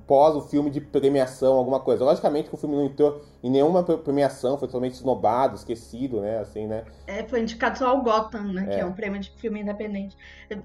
pós 0.07 0.37
o 0.37 0.41
filme 0.41 0.71
de 0.71 0.81
premiação, 0.81 1.55
alguma 1.55 1.81
coisa. 1.81 2.05
Logicamente 2.05 2.49
que 2.49 2.55
o 2.55 2.59
filme 2.59 2.77
não 2.77 2.85
entrou 2.85 3.23
em 3.43 3.51
nenhuma 3.51 3.83
premiação, 3.83 4.57
foi 4.57 4.69
totalmente 4.69 4.95
esnobado, 4.95 5.57
esquecido, 5.57 6.21
né? 6.21 6.39
Assim, 6.39 6.67
né? 6.67 6.85
É, 7.07 7.23
foi 7.25 7.41
indicado 7.41 7.79
só 7.79 7.89
ao 7.89 8.03
Gotham, 8.03 8.45
né? 8.53 8.67
É. 8.69 8.75
Que 8.75 8.81
é 8.81 8.87
um 8.87 8.93
prêmio 8.93 9.21
de 9.21 9.31
filme 9.33 9.61
independente. 9.61 10.17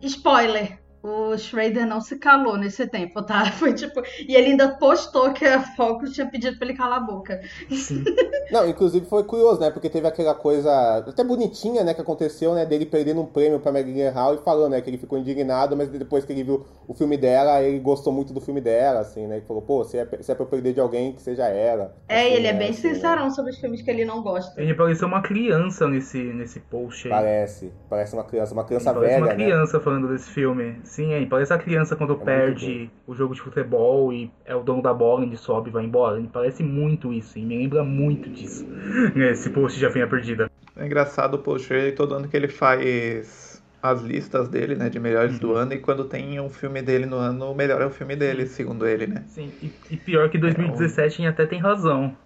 Spoiler! 0.02 0.80
O 1.08 1.38
Schrader 1.38 1.86
não 1.88 2.02
se 2.02 2.18
calou 2.18 2.58
nesse 2.58 2.88
tempo, 2.88 3.22
tá? 3.24 3.52
Foi 3.54 3.74
tipo. 3.74 4.02
E 4.28 4.36
ele 4.36 4.48
ainda 4.52 4.78
postou 4.78 5.34
que 5.34 5.46
a 5.46 5.62
Focus 5.76 6.12
tinha 6.14 6.30
pedido 6.30 6.58
pra 6.58 6.68
ele 6.68 6.78
calar 6.78 6.98
a 6.98 7.02
boca. 7.02 7.40
Sim. 7.70 8.04
Não, 8.50 8.68
inclusive 8.68 9.06
foi 9.06 9.24
curioso, 9.26 9.60
né? 9.60 9.70
Porque 9.72 9.90
teve 9.90 10.08
aquela 10.08 10.34
coisa 10.34 11.00
até 11.00 11.24
bonitinha, 11.24 11.84
né? 11.84 11.94
Que 11.94 12.00
aconteceu, 12.02 12.54
né? 12.56 12.66
Dele 12.66 12.86
perdendo 12.86 13.22
um 13.22 13.26
prêmio 13.26 13.60
pra 13.60 13.72
Maggie 13.74 13.92
Gyllenhaal 13.94 14.36
e 14.36 14.38
falando, 14.38 14.72
né? 14.72 14.82
Que 14.82 14.90
ele 14.90 14.98
ficou 14.98 15.18
indignado, 15.20 15.76
mas 15.76 15.90
depois 15.90 16.24
que 16.24 16.32
ele 16.32 16.44
viu 16.44 16.66
o 16.88 16.94
filme 16.94 17.18
dela, 17.18 17.62
ele 17.62 17.80
gostou 17.80 18.14
muito 18.14 18.34
do 18.34 18.40
filme 18.40 18.62
dela, 18.62 19.02
assim, 19.02 19.28
né? 19.28 19.38
Ele 19.38 19.46
falou, 19.46 19.62
pô, 19.62 19.84
se 19.84 19.98
é, 19.98 20.06
se 20.22 20.32
é 20.32 20.36
pra 20.36 20.44
eu 20.46 20.50
perder 20.50 20.74
de 20.74 20.80
alguém, 20.80 21.14
que 21.14 21.22
seja 21.22 21.48
ela. 21.48 21.94
É, 22.08 22.28
Assim, 22.28 22.36
ele 22.36 22.48
é 22.48 22.54
né, 22.54 22.54
bem 22.54 22.72
assim, 22.72 22.90
né? 22.90 22.96
sincerão 22.96 23.30
sobre 23.32 23.52
os 23.52 23.60
filmes 23.60 23.82
que 23.82 23.90
ele 23.92 24.06
não 24.06 24.22
gosta. 24.24 24.62
Ele 24.62 24.74
pareceu 24.74 25.08
uma 25.08 25.22
criança 25.22 25.88
nesse, 25.88 26.18
nesse 26.34 26.60
post 26.60 27.08
aí. 27.10 27.14
Parece, 27.14 27.74
parece 27.90 28.14
uma 28.14 28.24
criança, 28.24 28.54
uma 28.54 28.66
criança 28.66 28.90
Ele 28.90 28.94
parece 28.94 29.16
velha, 29.16 29.22
uma 29.22 29.34
né? 29.36 29.36
criança 29.36 29.80
falando 29.80 30.10
desse 30.10 30.30
filme. 30.30 30.80
Sim, 30.98 31.14
aí 31.14 31.28
parece 31.28 31.54
a 31.54 31.60
criança 31.60 31.96
quando 31.96 32.16
muito 32.16 32.26
perde 32.26 32.90
o 33.06 33.14
jogo 33.14 33.36
de 33.36 33.40
futebol 33.40 34.12
e 34.12 34.32
é 34.44 34.56
o 34.56 34.64
dono 34.64 34.82
da 34.82 34.92
bola, 34.92 35.24
ele 35.24 35.38
sobe 35.38 35.70
e 35.70 35.72
vai 35.72 35.86
embora. 35.86 36.18
Ele 36.18 36.28
parece 36.28 36.64
muito 36.64 37.14
isso, 37.14 37.38
e 37.38 37.46
me 37.46 37.56
lembra 37.56 37.84
muito 37.84 38.28
disso. 38.32 38.66
Esse 39.16 39.52
post 39.52 39.80
já 39.80 39.92
a 40.02 40.08
perdida. 40.08 40.50
É 40.76 40.84
engraçado 40.84 41.36
o 41.36 41.38
post 41.38 41.72
todo 41.96 42.16
ano 42.16 42.28
que 42.28 42.36
ele 42.36 42.48
faz 42.48 43.62
as 43.80 44.02
listas 44.02 44.48
dele, 44.50 44.74
né, 44.74 44.90
de 44.90 45.00
melhores 45.00 45.38
do 45.38 45.54
ano, 45.54 45.72
e 45.74 45.78
quando 45.78 46.04
tem 46.04 46.40
um 46.40 46.50
filme 46.50 46.82
dele 46.82 47.06
no 47.06 47.18
ano, 47.18 47.52
o 47.52 47.56
melhor 47.56 47.80
é 47.80 47.86
o 47.86 47.92
filme 47.92 48.16
dele, 48.16 48.48
segundo 48.48 48.88
ele, 48.88 49.06
né? 49.06 49.24
Sim, 49.28 49.52
e, 49.62 49.72
e 49.92 49.98
pior 49.98 50.28
que 50.32 50.40
2017 50.40 51.28
até 51.28 51.46
tem 51.46 51.60
razão. 51.60 52.18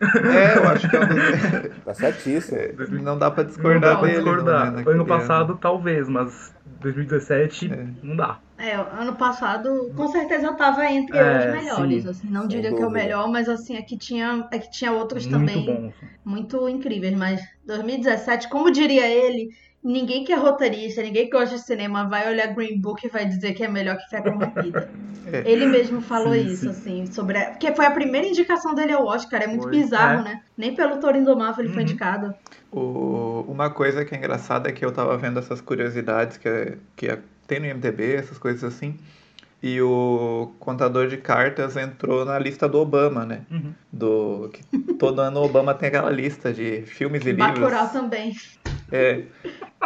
É, 0.00 0.58
eu 0.58 0.68
acho 0.68 0.88
que 0.88 0.94
é 0.96 1.00
um 1.00 1.08
dos... 1.08 1.84
Tá 1.84 1.94
certíssimo. 1.94 2.58
não 3.02 3.18
dá 3.18 3.30
pra 3.30 3.42
Não 3.42 3.50
discordar 3.50 3.80
dá 3.80 3.96
pra 3.96 4.06
dele. 4.06 4.16
discordar. 4.22 4.66
Não, 4.72 4.82
né, 4.82 4.84
ano 4.86 5.06
passado, 5.06 5.56
talvez, 5.60 6.08
mas 6.08 6.54
2017 6.80 7.66
É. 7.70 7.86
não 8.02 8.16
dá. 8.16 8.40
É, 8.58 8.74
ano 8.74 9.16
passado 9.16 9.92
com 9.94 10.08
certeza 10.08 10.54
tava 10.56 10.86
entre 10.90 11.18
É, 11.18 11.38
os 11.38 11.46
melhores, 11.46 12.04
sim. 12.04 12.08
assim, 12.08 12.28
não 12.30 12.46
diria 12.48 12.74
que 12.74 12.80
é 12.82 12.86
o 12.86 12.90
melhor, 12.90 13.28
mas 13.28 13.48
assim, 13.48 13.76
aqui 13.76 13.98
tinha, 13.98 14.48
aqui 14.52 14.70
tinha 14.70 14.92
outros 14.92 15.26
Muito 15.26 15.28
também 15.28 15.64
bom. 15.64 15.92
muito 16.24 16.68
incríveis, 16.68 17.14
mas 17.16 17.40
2017, 17.66 18.48
como 18.48 18.70
diria 18.70 19.06
ele, 19.06 19.48
ninguém 19.86 20.24
que 20.24 20.32
é 20.32 20.36
roteirista, 20.36 21.00
ninguém 21.02 21.26
que 21.26 21.30
gosta 21.36 21.54
de 21.56 21.62
cinema 21.62 22.08
vai 22.08 22.28
olhar 22.28 22.48
Green 22.54 22.78
Book 22.80 23.06
e 23.06 23.08
vai 23.08 23.24
dizer 23.24 23.54
que 23.54 23.62
é 23.64 23.68
melhor 23.68 23.96
que 23.96 24.08
Fé 24.10 24.20
Corrompida. 24.20 24.90
É. 25.32 25.42
Ele 25.50 25.66
mesmo 25.66 26.00
falou 26.00 26.32
Sim, 26.34 26.46
isso, 26.46 26.62
sim. 26.62 27.02
assim, 27.02 27.06
sobre. 27.12 27.38
A... 27.38 27.50
Porque 27.50 27.72
foi 27.74 27.86
a 27.86 27.90
primeira 27.90 28.26
indicação 28.26 28.74
dele 28.74 28.92
ao 28.92 29.04
Oscar, 29.06 29.42
é 29.42 29.46
muito 29.46 29.62
Foi. 29.64 29.72
bizarro, 29.72 30.20
É. 30.20 30.24
né? 30.24 30.42
Nem 30.56 30.74
pelo 30.74 30.98
Toro 30.98 31.16
Indomável 31.16 31.64
ele 31.64 31.72
foi 31.72 31.82
Uhum. 31.82 31.88
indicado. 31.88 32.34
O- 32.72 33.44
uma 33.48 33.70
coisa 33.70 34.04
que 34.04 34.14
é 34.14 34.18
engraçada 34.18 34.68
é 34.68 34.72
que 34.72 34.84
eu 34.84 34.92
tava 34.92 35.16
vendo 35.16 35.38
essas 35.38 35.60
curiosidades 35.60 36.36
que, 36.36 36.48
é- 36.48 36.78
que 36.96 37.06
é- 37.08 37.18
tem 37.46 37.60
no 37.60 37.66
IMDB, 37.66 38.14
essas 38.14 38.38
coisas 38.38 38.62
assim, 38.64 38.96
e 39.62 39.80
o 39.80 40.52
contador 40.60 41.08
de 41.08 41.16
cartas 41.16 41.76
entrou 41.76 42.24
na 42.24 42.38
lista 42.38 42.68
do 42.68 42.78
Obama, 42.78 43.24
né? 43.24 43.40
Uhum. 43.50 43.72
Do, 43.92 44.50
que 44.52 44.78
todo 44.94 45.20
ano 45.20 45.40
o 45.40 45.44
Obama 45.44 45.74
tem 45.74 45.88
aquela 45.88 46.10
lista 46.10 46.52
de 46.52 46.82
filmes 46.82 47.22
e 47.22 47.32
livros. 47.32 47.58
Bacurau 47.58 47.88
também. 47.88 48.32
É. 48.92 49.22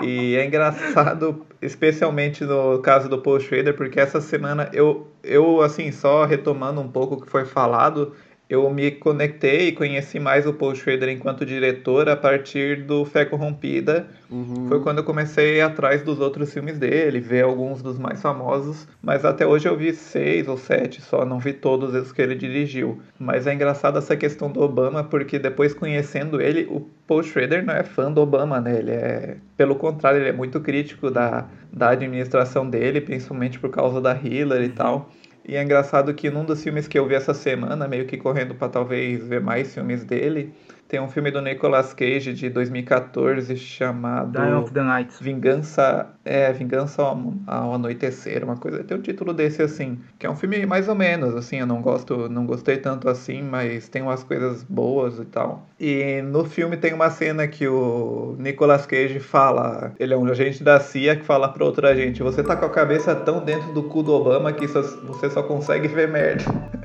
E 0.02 0.37
é 0.37 0.45
engraçado, 0.45 1.45
especialmente 1.61 2.45
no 2.45 2.80
caso 2.80 3.09
do 3.09 3.21
Paul 3.21 3.40
Schrader, 3.40 3.76
porque 3.76 4.00
essa 4.00 4.21
semana 4.21 4.71
eu, 4.73 5.09
eu 5.23 5.61
assim, 5.62 5.92
só 5.92 6.25
retomando 6.25 6.80
um 6.80 6.88
pouco 6.88 7.14
o 7.14 7.21
que 7.21 7.30
foi 7.30 7.45
falado, 7.45 8.14
eu 8.50 8.69
me 8.69 8.90
conectei 8.90 9.69
e 9.69 9.73
conheci 9.73 10.19
mais 10.19 10.45
o 10.45 10.52
Paul 10.52 10.75
Schrader 10.75 11.09
enquanto 11.09 11.47
diretor 11.47 12.09
a 12.09 12.16
partir 12.16 12.83
do 12.83 13.04
Fé 13.04 13.25
Corrompida. 13.25 14.09
Uhum. 14.28 14.66
Foi 14.66 14.80
quando 14.80 14.99
eu 14.99 15.04
comecei 15.04 15.54
a 15.54 15.57
ir 15.59 15.61
atrás 15.61 16.02
dos 16.02 16.19
outros 16.19 16.52
filmes 16.52 16.76
dele, 16.76 17.21
ver 17.21 17.45
alguns 17.45 17.80
dos 17.80 17.97
mais 17.97 18.21
famosos, 18.21 18.88
mas 19.00 19.25
até 19.25 19.47
hoje 19.47 19.69
eu 19.69 19.76
vi 19.76 19.92
seis 19.92 20.49
ou 20.49 20.57
sete 20.57 21.00
só, 21.00 21.25
não 21.25 21.38
vi 21.38 21.52
todos 21.52 21.95
os 21.95 22.11
que 22.11 22.21
ele 22.21 22.35
dirigiu. 22.35 23.00
Mas 23.16 23.47
é 23.47 23.54
engraçado 23.54 23.99
essa 23.99 24.16
questão 24.16 24.50
do 24.50 24.61
Obama, 24.61 25.04
porque 25.04 25.38
depois 25.38 25.73
conhecendo 25.73 26.40
ele, 26.40 26.66
o 26.69 26.80
Paul 27.07 27.23
Schrader 27.23 27.64
não 27.64 27.75
é 27.75 27.85
fã 27.85 28.11
do 28.11 28.21
Obama, 28.21 28.61
né? 28.61 28.78
Ele 28.80 28.90
é, 28.90 29.37
pelo 29.57 29.76
contrário, 29.76 30.19
ele 30.19 30.28
é 30.28 30.33
muito 30.33 30.61
crítico 30.61 31.09
da, 31.09 31.47
da 31.73 31.90
administração 31.90 32.69
dele, 32.69 33.00
principalmente 33.00 33.61
por 33.61 33.71
causa 33.71 34.00
da 34.00 34.12
Hillary 34.12 34.64
e 34.64 34.71
tal. 34.71 35.09
E 35.47 35.56
é 35.56 35.62
engraçado 35.62 36.12
que 36.14 36.30
num 36.30 36.44
dos 36.44 36.62
filmes 36.62 36.87
que 36.87 36.99
eu 36.99 37.06
vi 37.06 37.14
essa 37.14 37.35
semana, 37.35 37.88
meio 37.88 38.06
que 38.06 38.16
correndo 38.16 38.54
para 38.54 38.68
talvez 38.68 39.26
ver 39.26 39.40
mais 39.40 39.75
filmes 39.75 40.04
dele, 40.04 40.52
tem 40.87 41.00
um 41.00 41.09
filme 41.09 41.30
do 41.30 41.40
Nicolas 41.40 41.94
Cage 41.94 42.35
de 42.35 42.50
2014 42.50 43.56
chamado 43.56 44.32
Dying 44.32 44.54
of 44.54 44.73
the 44.73 44.82
Night. 44.82 45.14
Vingança, 45.23 46.09
é, 46.30 46.52
Vingança 46.52 47.02
ao, 47.02 47.20
ao 47.46 47.75
Anoitecer, 47.75 48.44
uma 48.44 48.56
coisa, 48.56 48.84
tem 48.84 48.96
um 48.96 49.00
título 49.02 49.34
desse 49.34 49.60
assim, 49.62 49.99
que 50.16 50.25
é 50.26 50.30
um 50.30 50.37
filme 50.37 50.64
mais 50.64 50.88
ou 50.88 50.94
menos, 50.94 51.34
assim, 51.34 51.56
eu 51.56 51.66
não 51.66 51.82
gosto, 51.82 52.28
não 52.28 52.46
gostei 52.46 52.76
tanto 52.76 53.08
assim, 53.08 53.42
mas 53.42 53.88
tem 53.88 54.00
umas 54.00 54.22
coisas 54.22 54.62
boas 54.62 55.18
e 55.18 55.25
tal. 55.25 55.66
E 55.78 56.22
no 56.22 56.44
filme 56.44 56.76
tem 56.76 56.94
uma 56.94 57.10
cena 57.10 57.49
que 57.49 57.66
o 57.66 58.37
Nicolas 58.38 58.87
Cage 58.87 59.18
fala, 59.18 59.92
ele 59.99 60.14
é 60.14 60.16
um 60.16 60.25
agente 60.26 60.62
da 60.62 60.78
CIA 60.78 61.16
que 61.16 61.25
fala 61.25 61.49
para 61.49 61.64
outro 61.64 61.84
agente, 61.87 62.22
você 62.22 62.42
tá 62.44 62.54
com 62.54 62.66
a 62.66 62.70
cabeça 62.70 63.12
tão 63.14 63.44
dentro 63.44 63.72
do 63.72 63.82
cu 63.82 64.02
do 64.02 64.12
Obama 64.12 64.52
que 64.52 64.68
só- 64.68 64.82
você 64.82 65.28
só 65.28 65.42
consegue 65.42 65.88
ver 65.88 66.08
merda. 66.08 66.44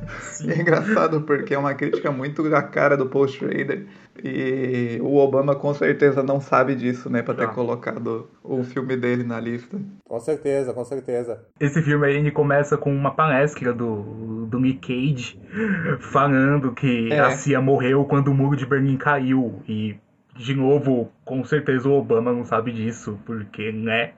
É 0.47 0.61
engraçado 0.61 1.21
porque 1.21 1.53
é 1.53 1.57
uma 1.57 1.73
crítica 1.73 2.11
muito 2.11 2.47
da 2.49 2.61
cara 2.61 2.95
do 2.95 3.07
Paul 3.07 3.27
Schrader. 3.27 3.85
E 4.24 4.98
o 5.01 5.17
Obama 5.17 5.55
com 5.55 5.74
certeza 5.74 6.24
não 6.24 6.39
sabe 6.39 6.75
disso, 6.75 7.10
né? 7.10 7.22
Pra 7.22 7.34
ter 7.34 7.48
colocado 7.50 8.27
o 8.43 8.63
filme 8.63 8.95
dele 8.95 9.24
na 9.24 9.39
lista. 9.39 9.77
Com 10.07 10.19
certeza, 10.19 10.74
com 10.74 10.84
certeza. 10.86 11.43
Esse 11.60 11.81
filme 11.81 12.07
aí 12.07 12.15
ele 12.15 12.31
começa 12.31 12.77
com 12.77 12.93
uma 12.95 13.12
palestra 13.12 13.74
do, 13.74 14.45
do 14.48 14.60
Nick 14.60 14.88
Cage 14.88 15.39
falando 16.00 16.72
que 16.74 17.12
É. 17.12 17.19
a 17.19 17.31
CIA 17.31 17.62
morreu 17.62 18.05
quando 18.05 18.29
o 18.29 18.34
muro 18.34 18.55
de 18.55 18.65
Berlim 18.65 18.98
caiu. 18.98 19.62
E, 19.67 19.95
de 20.35 20.53
novo, 20.53 21.09
com 21.23 21.43
certeza 21.45 21.87
o 21.87 21.93
Obama 21.93 22.31
não 22.33 22.43
sabe 22.43 22.71
disso, 22.71 23.17
porque, 23.25 23.71
né? 23.71 24.13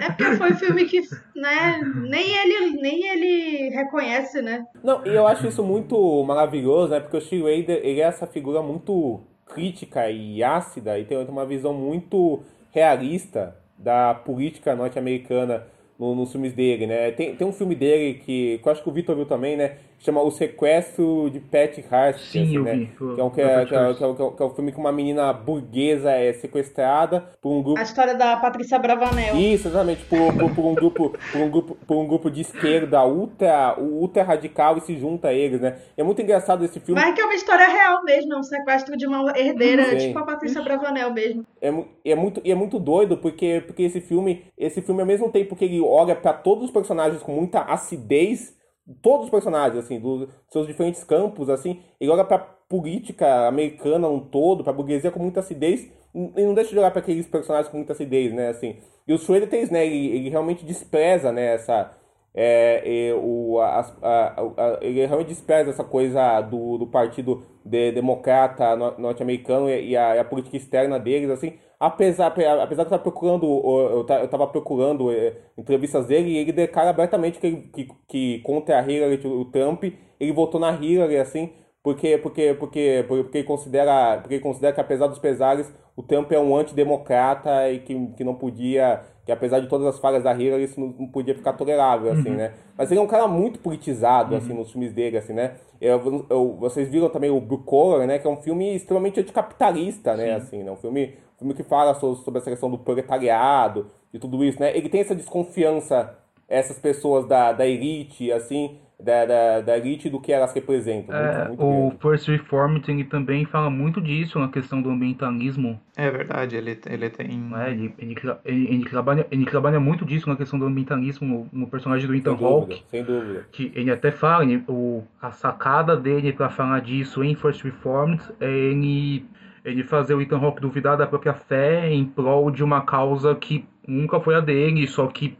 É 0.00 0.08
porque 0.10 0.36
foi 0.36 0.52
um 0.52 0.56
filme 0.56 0.84
que, 0.84 1.00
né, 1.34 1.78
nem 2.08 2.36
ele, 2.36 2.70
nem 2.80 3.06
ele 3.08 3.68
reconhece, 3.70 4.42
né? 4.42 4.64
Não, 4.82 5.06
e 5.06 5.14
eu 5.14 5.26
acho 5.26 5.46
isso 5.46 5.62
muito 5.62 6.24
maravilhoso, 6.24 6.90
né? 6.90 7.00
Porque 7.00 7.16
o 7.16 7.20
Steve 7.20 7.42
Rader, 7.42 7.80
ele 7.84 8.00
é 8.00 8.04
essa 8.04 8.26
figura 8.26 8.62
muito 8.62 9.20
crítica 9.46 10.10
e 10.10 10.42
ácida 10.42 10.98
e 10.98 11.04
tem 11.04 11.16
uma 11.26 11.46
visão 11.46 11.72
muito 11.72 12.40
realista 12.72 13.56
da 13.78 14.12
política 14.14 14.74
norte-americana 14.74 15.64
no- 15.98 16.14
nos 16.14 16.30
filmes 16.32 16.52
dele, 16.52 16.86
né? 16.86 17.10
Tem, 17.12 17.34
tem 17.34 17.46
um 17.46 17.52
filme 17.52 17.74
dele 17.74 18.14
que, 18.14 18.58
que 18.58 18.68
eu 18.68 18.72
acho 18.72 18.82
que 18.82 18.88
o 18.88 18.92
Vitor 18.92 19.16
viu 19.16 19.24
também, 19.26 19.56
né? 19.56 19.76
Chama 20.00 20.22
O 20.22 20.30
Sequestro 20.30 21.28
de 21.30 21.40
Pat 21.40 21.74
Sim, 21.74 21.88
assim, 21.88 22.58
né? 22.60 22.88
Que 22.96 23.20
é, 23.20 23.24
um, 23.24 23.30
que, 23.30 23.40
é, 23.40 23.66
que, 23.66 23.74
é, 23.74 23.94
que, 23.94 24.04
é, 24.04 24.14
que 24.14 24.22
é- 24.22 24.30
que 24.30 24.42
é 24.42 24.46
um 24.46 24.50
filme 24.50 24.70
que 24.72 24.78
uma 24.78 24.92
menina 24.92 25.32
burguesa 25.32 26.12
é 26.12 26.32
sequestrada 26.34 27.28
por 27.42 27.50
um 27.50 27.62
grupo 27.62 27.80
A 27.80 27.82
história 27.82 28.14
da 28.14 28.36
Patrícia 28.36 28.78
Bravanel. 28.78 29.36
isso, 29.36 29.66
exatamente, 29.68 30.04
por, 30.04 30.32
por, 30.34 30.54
por 30.54 30.64
um 30.64 30.74
grupo, 30.74 31.10
por 31.32 31.40
um 31.40 31.50
grupo, 31.50 31.74
por 31.86 31.96
um 31.96 32.06
grupo 32.06 32.30
de 32.30 32.42
esquerda 32.42 33.04
ultra, 33.04 33.76
ultra 33.78 34.22
radical 34.22 34.78
e 34.78 34.82
se 34.82 34.96
junta 34.96 35.28
a 35.28 35.32
eles, 35.34 35.60
né? 35.60 35.78
É 35.96 36.02
muito 36.04 36.22
engraçado 36.22 36.64
esse 36.64 36.78
filme. 36.78 37.00
Mas 37.00 37.14
que 37.14 37.20
é 37.20 37.24
uma 37.24 37.34
história 37.34 37.66
real 37.66 38.02
mesmo, 38.04 38.34
é 38.34 38.38
um 38.38 38.42
sequestro 38.42 38.96
de 38.96 39.06
uma 39.06 39.36
herdeira, 39.36 39.84
Sim. 39.90 39.96
tipo 40.08 40.18
a 40.20 40.24
Patrícia 40.24 40.62
Bravanel 40.62 41.12
mesmo. 41.12 41.44
É, 41.60 41.72
é 42.04 42.14
muito, 42.14 42.40
e 42.44 42.52
é 42.52 42.54
muito 42.54 42.78
doido 42.78 43.16
porque, 43.16 43.62
porque 43.66 43.82
esse 43.82 44.00
filme, 44.00 44.44
esse 44.56 44.80
filme 44.80 45.00
ao 45.00 45.06
mesmo 45.06 45.30
tempo 45.30 45.56
que 45.56 45.64
ele 45.64 45.80
olha 45.80 46.14
pra 46.14 46.32
todos 46.32 46.64
os 46.66 46.70
personagens 46.70 47.20
com 47.22 47.32
muita 47.32 47.62
acidez, 47.62 48.56
todos 49.02 49.26
os 49.26 49.30
personagens 49.30 49.84
assim, 49.84 50.00
dos 50.00 50.28
seus 50.50 50.66
diferentes 50.66 51.04
campos 51.04 51.48
assim, 51.48 51.80
ele 52.00 52.10
olha 52.10 52.24
pra 52.24 52.38
política 52.38 53.46
americana 53.48 54.08
um 54.08 54.20
todo, 54.20 54.62
pra 54.62 54.72
burguesia 54.72 55.10
com 55.10 55.20
muita 55.20 55.40
acidez, 55.40 55.90
e 56.14 56.42
não 56.42 56.54
deixa 56.54 56.70
de 56.70 56.78
olhar 56.78 56.90
pra 56.90 57.00
aqueles 57.00 57.26
personagens 57.26 57.70
com 57.70 57.76
muita 57.76 57.92
acidez, 57.92 58.32
né, 58.32 58.48
assim. 58.48 58.76
E 59.06 59.12
o 59.12 59.18
Schrader 59.18 59.48
tem 59.48 59.64
né, 59.70 59.86
ele, 59.86 60.16
ele 60.16 60.28
realmente 60.28 60.64
despreza, 60.64 61.32
né, 61.32 61.54
essa 61.54 61.92
é, 62.40 63.14
o, 63.14 63.58
as- 63.60 63.96
a- 64.02 64.34
a- 64.56 64.78
ele 64.82 65.04
realmente 65.06 65.28
despreza 65.28 65.70
essa 65.70 65.84
coisa 65.84 66.40
do, 66.42 66.78
do 66.78 66.86
partido 66.86 67.42
de- 67.64 67.92
democrata 67.92 68.76
no- 68.76 68.98
norte-americano 68.98 69.68
e, 69.68 69.90
e 69.90 69.96
a, 69.96 70.20
a 70.20 70.24
política 70.24 70.56
externa 70.56 70.98
deles, 70.98 71.30
assim, 71.30 71.54
apesar, 71.80 72.28
apesar 72.28 72.84
que 72.84 72.88
eu 72.94 72.98
tava 72.98 73.02
procurando, 73.02 73.46
eu 73.92 74.04
ta- 74.04 74.20
eu 74.20 74.28
tava 74.28 74.46
procurando 74.46 75.10
é, 75.12 75.34
entrevistas 75.56 76.06
dele 76.06 76.30
e 76.30 76.36
ele 76.38 76.52
declara 76.52 76.90
abertamente 76.90 77.38
que, 77.38 77.46
ele- 77.46 77.62
que, 77.72 77.88
que 78.08 78.38
contra 78.40 78.78
a 78.80 78.82
Hillary, 78.90 79.26
o 79.26 79.44
Trump, 79.46 79.84
ele 80.20 80.32
votou 80.32 80.60
na 80.60 80.72
Hillary, 80.72 81.16
assim, 81.18 81.50
porque, 81.82 82.18
porque, 82.18 82.54
porque, 82.54 83.04
porque 83.08 83.38
ele 83.38 83.46
considera, 83.46 84.18
porque 84.20 84.34
ele 84.34 84.42
considera 84.42 84.72
que 84.74 84.80
apesar 84.80 85.06
dos 85.06 85.18
pesares, 85.18 85.72
o 85.96 86.02
Trump 86.02 86.30
é 86.32 86.38
um 86.38 86.56
antidemocrata 86.56 87.70
e 87.70 87.80
que, 87.80 88.06
que 88.16 88.24
não 88.24 88.34
podia, 88.34 89.02
que 89.28 89.32
apesar 89.32 89.60
de 89.60 89.66
todas 89.66 89.86
as 89.86 89.98
falhas 89.98 90.22
da 90.24 90.32
Hillary, 90.32 90.64
isso 90.64 90.80
não, 90.80 91.06
podia 91.08 91.34
ficar 91.34 91.52
tolerável, 91.52 92.10
assim, 92.12 92.30
Uhum. 92.30 92.36
né? 92.36 92.54
Mas 92.78 92.90
ele 92.90 92.98
é 92.98 93.02
um 93.02 93.06
cara 93.06 93.28
muito 93.28 93.58
politizado, 93.58 94.34
assim, 94.34 94.54
nos 94.54 94.70
filmes 94.72 94.90
dele, 94.94 95.18
assim, 95.18 95.34
né? 95.34 95.56
Eu, 95.78 96.24
eu- 96.30 96.56
vocês 96.58 96.88
viram 96.88 97.10
também 97.10 97.28
o 97.28 97.38
Blue 97.38 97.58
Collar, 97.62 98.06
né? 98.06 98.18
Que 98.18 98.26
é 98.26 98.30
um 98.30 98.38
filme 98.38 98.74
extremamente 98.74 99.20
anticapitalista, 99.20 100.16
né? 100.16 100.32
Assim, 100.36 100.62
né? 100.62 100.70
Um 100.70 100.76
filme, 100.76 101.14
um 101.36 101.38
filme 101.40 101.52
que 101.52 101.62
fala 101.62 101.92
so- 101.92 102.14
sobre 102.16 102.40
a 102.40 102.42
seleção 102.42 102.70
do 102.70 102.78
proletariado 102.78 103.90
e 104.14 104.18
tudo 104.18 104.42
isso, 104.42 104.58
né? 104.60 104.74
Ele 104.74 104.88
tem 104.88 105.02
essa 105.02 105.14
desconfiança, 105.14 106.16
essas 106.48 106.78
pessoas 106.78 107.26
da, 107.28 107.52
da 107.52 107.66
elite, 107.66 108.32
assim, 108.32 108.78
da, 109.00 109.24
da, 109.24 109.60
da 109.60 109.78
elite 109.78 110.10
do 110.10 110.20
que 110.20 110.32
elas 110.32 110.52
representam. 110.52 111.14
Muito, 111.16 111.38
É, 111.38 111.48
muito 111.48 111.62
o 111.64 111.88
grande. 111.88 112.02
First 112.02 112.28
Reformed 112.28 112.90
ele 112.90 113.04
também 113.04 113.44
fala 113.44 113.70
muito 113.70 114.00
disso 114.00 114.38
na 114.38 114.48
questão 114.48 114.82
do 114.82 114.90
ambientalismo. 114.90 115.80
É 115.96 116.10
verdade, 116.10 116.56
ele, 116.56 116.78
ele 116.86 117.10
tem. 117.10 117.38
né? 117.38 117.70
Ele, 117.70 117.94
ele, 117.98 118.16
ele- 118.44 118.66
ele 118.74 118.84
trabalha, 118.88 119.26
ele 119.30 119.46
trabalha 119.46 119.78
muito 119.80 120.04
disso 120.04 120.28
na 120.28 120.36
questão 120.36 120.58
do 120.58 120.66
ambientalismo 120.66 121.48
no, 121.52 121.60
no 121.60 121.66
personagem 121.68 122.06
do 122.08 122.14
Ethan 122.14 122.36
Sem 122.36 122.46
dúvida, 122.48 122.74
Hawke. 122.74 122.82
sem 122.88 123.04
dúvida. 123.04 123.46
Que 123.52 123.72
ele 123.74 123.90
até 123.90 124.10
fala, 124.10 124.44
ele- 124.44 124.64
o, 124.68 125.02
a 125.22 125.30
sacada 125.30 125.96
dele 125.96 126.32
pra 126.32 126.50
falar 126.50 126.80
disso 126.80 127.22
em 127.22 127.34
First 127.36 127.62
Reformed 127.64 128.20
é 128.40 128.50
ele, 128.50 129.24
ele 129.64 129.84
fazer 129.84 130.14
o 130.14 130.20
Ethan 130.20 130.38
Hawke 130.38 130.60
duvidar 130.60 130.96
da 130.96 131.06
própria 131.06 131.34
fé 131.34 131.88
em 131.92 132.04
prol 132.04 132.50
de 132.50 132.64
uma 132.64 132.80
causa 132.82 133.34
que 133.34 133.64
nunca 133.86 134.20
foi 134.20 134.34
a 134.34 134.40
dele, 134.40 134.86
só 134.86 135.06
que 135.06 135.36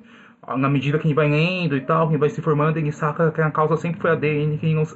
na 0.57 0.69
medida 0.69 0.99
que 0.99 1.07
ele 1.07 1.15
vai 1.15 1.29
lendo 1.29 1.77
e 1.77 1.81
tal, 1.81 2.07
que 2.07 2.15
ele 2.15 2.21
vai 2.21 2.31
se 2.31 2.41
formando, 2.41 2.77
ele 2.77 2.93
saca 2.93 3.31
que 3.31 3.41
a 3.41 3.51
causa 3.51 3.77
sempre 3.77 4.01
foi 4.01 4.11
a 4.11 4.15
dele, 4.15 4.59
que 4.59 4.67
ele 4.67 4.75
não, 4.75 4.87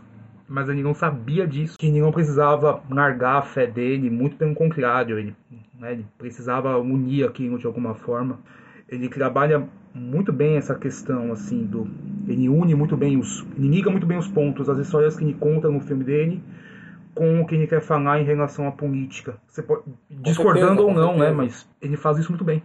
mas 0.49 0.69
ele 0.69 0.83
não 0.83 0.95
sabia 0.95 1.47
disso, 1.47 1.77
que 1.79 1.87
ele 1.87 2.01
não 2.01 2.13
precisava 2.13 2.83
largar 2.91 3.39
a 3.39 3.43
fé 3.43 3.67
dele, 3.67 4.11
muito 4.11 4.37
pelo 4.37 4.55
contrário, 4.55 5.19
ele, 5.19 5.37
né, 5.79 5.93
ele 5.93 6.07
precisava 6.19 6.79
unir 6.79 7.27
aquilo 7.27 7.59
de 7.59 7.67
alguma 7.67 7.95
forma. 7.95 8.39
Ele 8.89 9.09
trabalha 9.09 9.67
muito 9.95 10.33
bem 10.33 10.57
essa 10.57 10.75
questão, 10.75 11.33
assim, 11.33 11.65
do. 11.65 11.89
Ele 12.29 12.49
une 12.49 12.75
muito 12.75 12.97
bem 12.97 13.17
os. 13.19 13.45
Ele 13.57 13.69
liga 13.69 13.91
muito 13.91 14.07
bem 14.07 14.19
os 14.19 14.29
pontos, 14.29 14.69
as 14.69 14.79
histórias 14.79 15.17
que 15.17 15.25
ele 15.25 15.35
conta 15.35 15.71
no 15.71 15.81
filme 15.81 16.05
dele, 16.05 16.43
com 17.15 17.41
o 17.41 17.47
que 17.47 17.55
ele 17.55 17.67
quer 17.67 17.83
falar 17.83 18.21
em 18.21 18.25
relação 18.25 18.67
à 18.67 18.73
política. 18.73 19.39
Você 19.47 19.63
pode. 19.63 19.83
discordando 20.09 20.83
certeza, 20.83 20.83
ou 20.83 20.95
não, 20.95 21.19
né? 21.19 21.31
Mas 21.31 21.69
ele 21.81 21.97
faz 21.97 22.19
isso 22.19 22.31
muito 22.31 22.45
bem. 22.45 22.63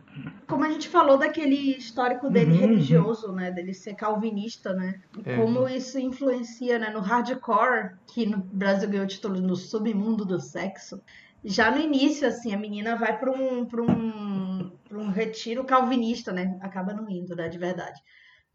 Como 0.48 0.64
a 0.64 0.70
gente 0.70 0.88
falou 0.88 1.18
daquele 1.18 1.76
histórico 1.78 2.30
dele 2.30 2.52
Uhum, 2.52 2.58
religioso, 2.60 3.34
né? 3.34 3.52
Dele 3.52 3.74
ser 3.74 3.96
calvinista, 3.96 4.74
né? 4.74 5.02
E 5.18 5.30
É. 5.30 5.36
como 5.36 5.68
isso 5.68 6.00
influencia, 6.00 6.80
né? 6.80 6.90
No 6.90 7.02
hardcore, 7.02 7.92
que 8.14 8.26
no 8.26 8.38
Brasil 8.38 8.90
ganhou 8.90 9.06
o 9.06 9.08
título 9.10 9.42
no 9.42 9.56
submundo 9.56 10.26
do 10.26 10.40
sexo. 10.40 11.02
Já 11.44 11.70
no 11.70 11.80
início, 11.80 12.28
assim, 12.28 12.54
a 12.54 12.58
menina 12.58 12.96
vai 12.96 13.18
para 13.18 13.32
um, 13.32 13.66
pra 13.66 13.82
um, 13.82 14.72
pra 14.88 14.98
um 14.98 15.10
retiro 15.10 15.66
calvinista, 15.66 16.32
né? 16.32 16.58
Acaba 16.62 16.94
não 16.94 17.10
indo, 17.10 17.36
né? 17.36 17.48
De 17.50 17.58
verdade. 17.58 18.00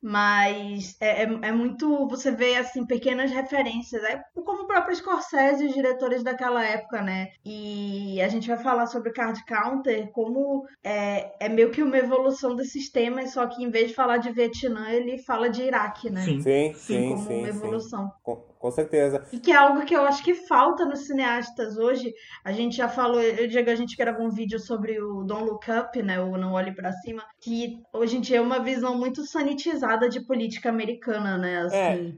Mas 0.03 0.97
é, 1.01 1.23
é, 1.23 1.39
é 1.43 1.53
muito. 1.53 2.09
Você 2.09 2.33
vê, 2.33 2.57
assim, 2.57 2.85
pequenas 2.85 3.31
referências. 3.31 4.03
É 4.03 4.21
como 4.35 4.65
o 4.65 4.67
próprio 4.67 4.97
Scorsese 4.97 5.65
e 5.65 5.69
os 5.69 5.75
diretores 5.75 6.25
daquela 6.25 6.65
época, 6.65 7.01
né? 7.01 7.29
E 7.45 8.21
a 8.21 8.29
gente 8.29 8.49
vai 8.49 8.59
falar 8.59 8.87
sobre 8.87 9.13
Card 9.13 9.45
Counter, 9.45 10.11
como 10.11 10.67
é, 10.83 11.33
é 11.39 11.49
meio 11.49 11.71
que 11.71 11.83
uma 11.83 11.97
evolução 11.97 12.57
desses 12.57 12.91
temas, 12.91 13.33
só 13.33 13.47
que 13.47 13.63
em 13.63 13.71
vez 13.71 13.89
de 13.89 13.95
falar 13.95 14.17
de 14.17 14.33
Vietnã, 14.33 14.91
ele 14.91 15.19
fala 15.19 15.49
de 15.49 15.63
Iraque, 15.63 16.11
né? 16.11 16.23
Sim. 16.23 16.41
Sim, 16.43 16.75
sim, 16.75 17.09
como 17.11 17.29
sim. 17.29 17.39
uma 17.39 17.53
sim. 17.53 17.59
evolução. 17.59 18.13
Com, 18.23 18.52
com 18.63 18.71
certeza. 18.71 19.27
E 19.33 19.41
que 19.41 19.51
é 19.51 19.57
algo 19.57 19.85
que 19.85 19.95
eu 19.95 20.03
acho 20.03 20.23
que 20.23 20.35
falta 20.47 20.85
nos 20.85 21.01
cineastas 21.09 21.77
hoje. 21.77 22.15
A 22.45 22.53
gente 22.53 22.77
já 22.77 22.89
falou, 22.89 23.21
eu 23.21 23.49
digo, 23.49 23.69
a 23.69 23.75
gente 23.75 23.97
gravou 23.97 24.25
um 24.25 24.31
vídeo 24.31 24.61
sobre 24.61 25.03
o 25.03 25.25
Don't 25.25 25.45
Look 25.45 25.67
Up, 25.69 26.01
né? 26.01 26.21
O 26.21 26.37
Não 26.37 26.53
Olhe 26.53 26.73
Pra 26.73 26.93
Cima, 26.93 27.25
que 27.41 27.83
hoje 27.93 28.19
em 28.19 28.21
dia 28.21 28.37
é 28.37 28.41
uma 28.41 28.63
visão 28.63 28.97
muito 28.97 29.27
sanitizada 29.27 30.09
de 30.09 30.25
política 30.25 30.69
americana, 30.69 31.37
né? 31.37 31.63
Assim. 31.63 32.17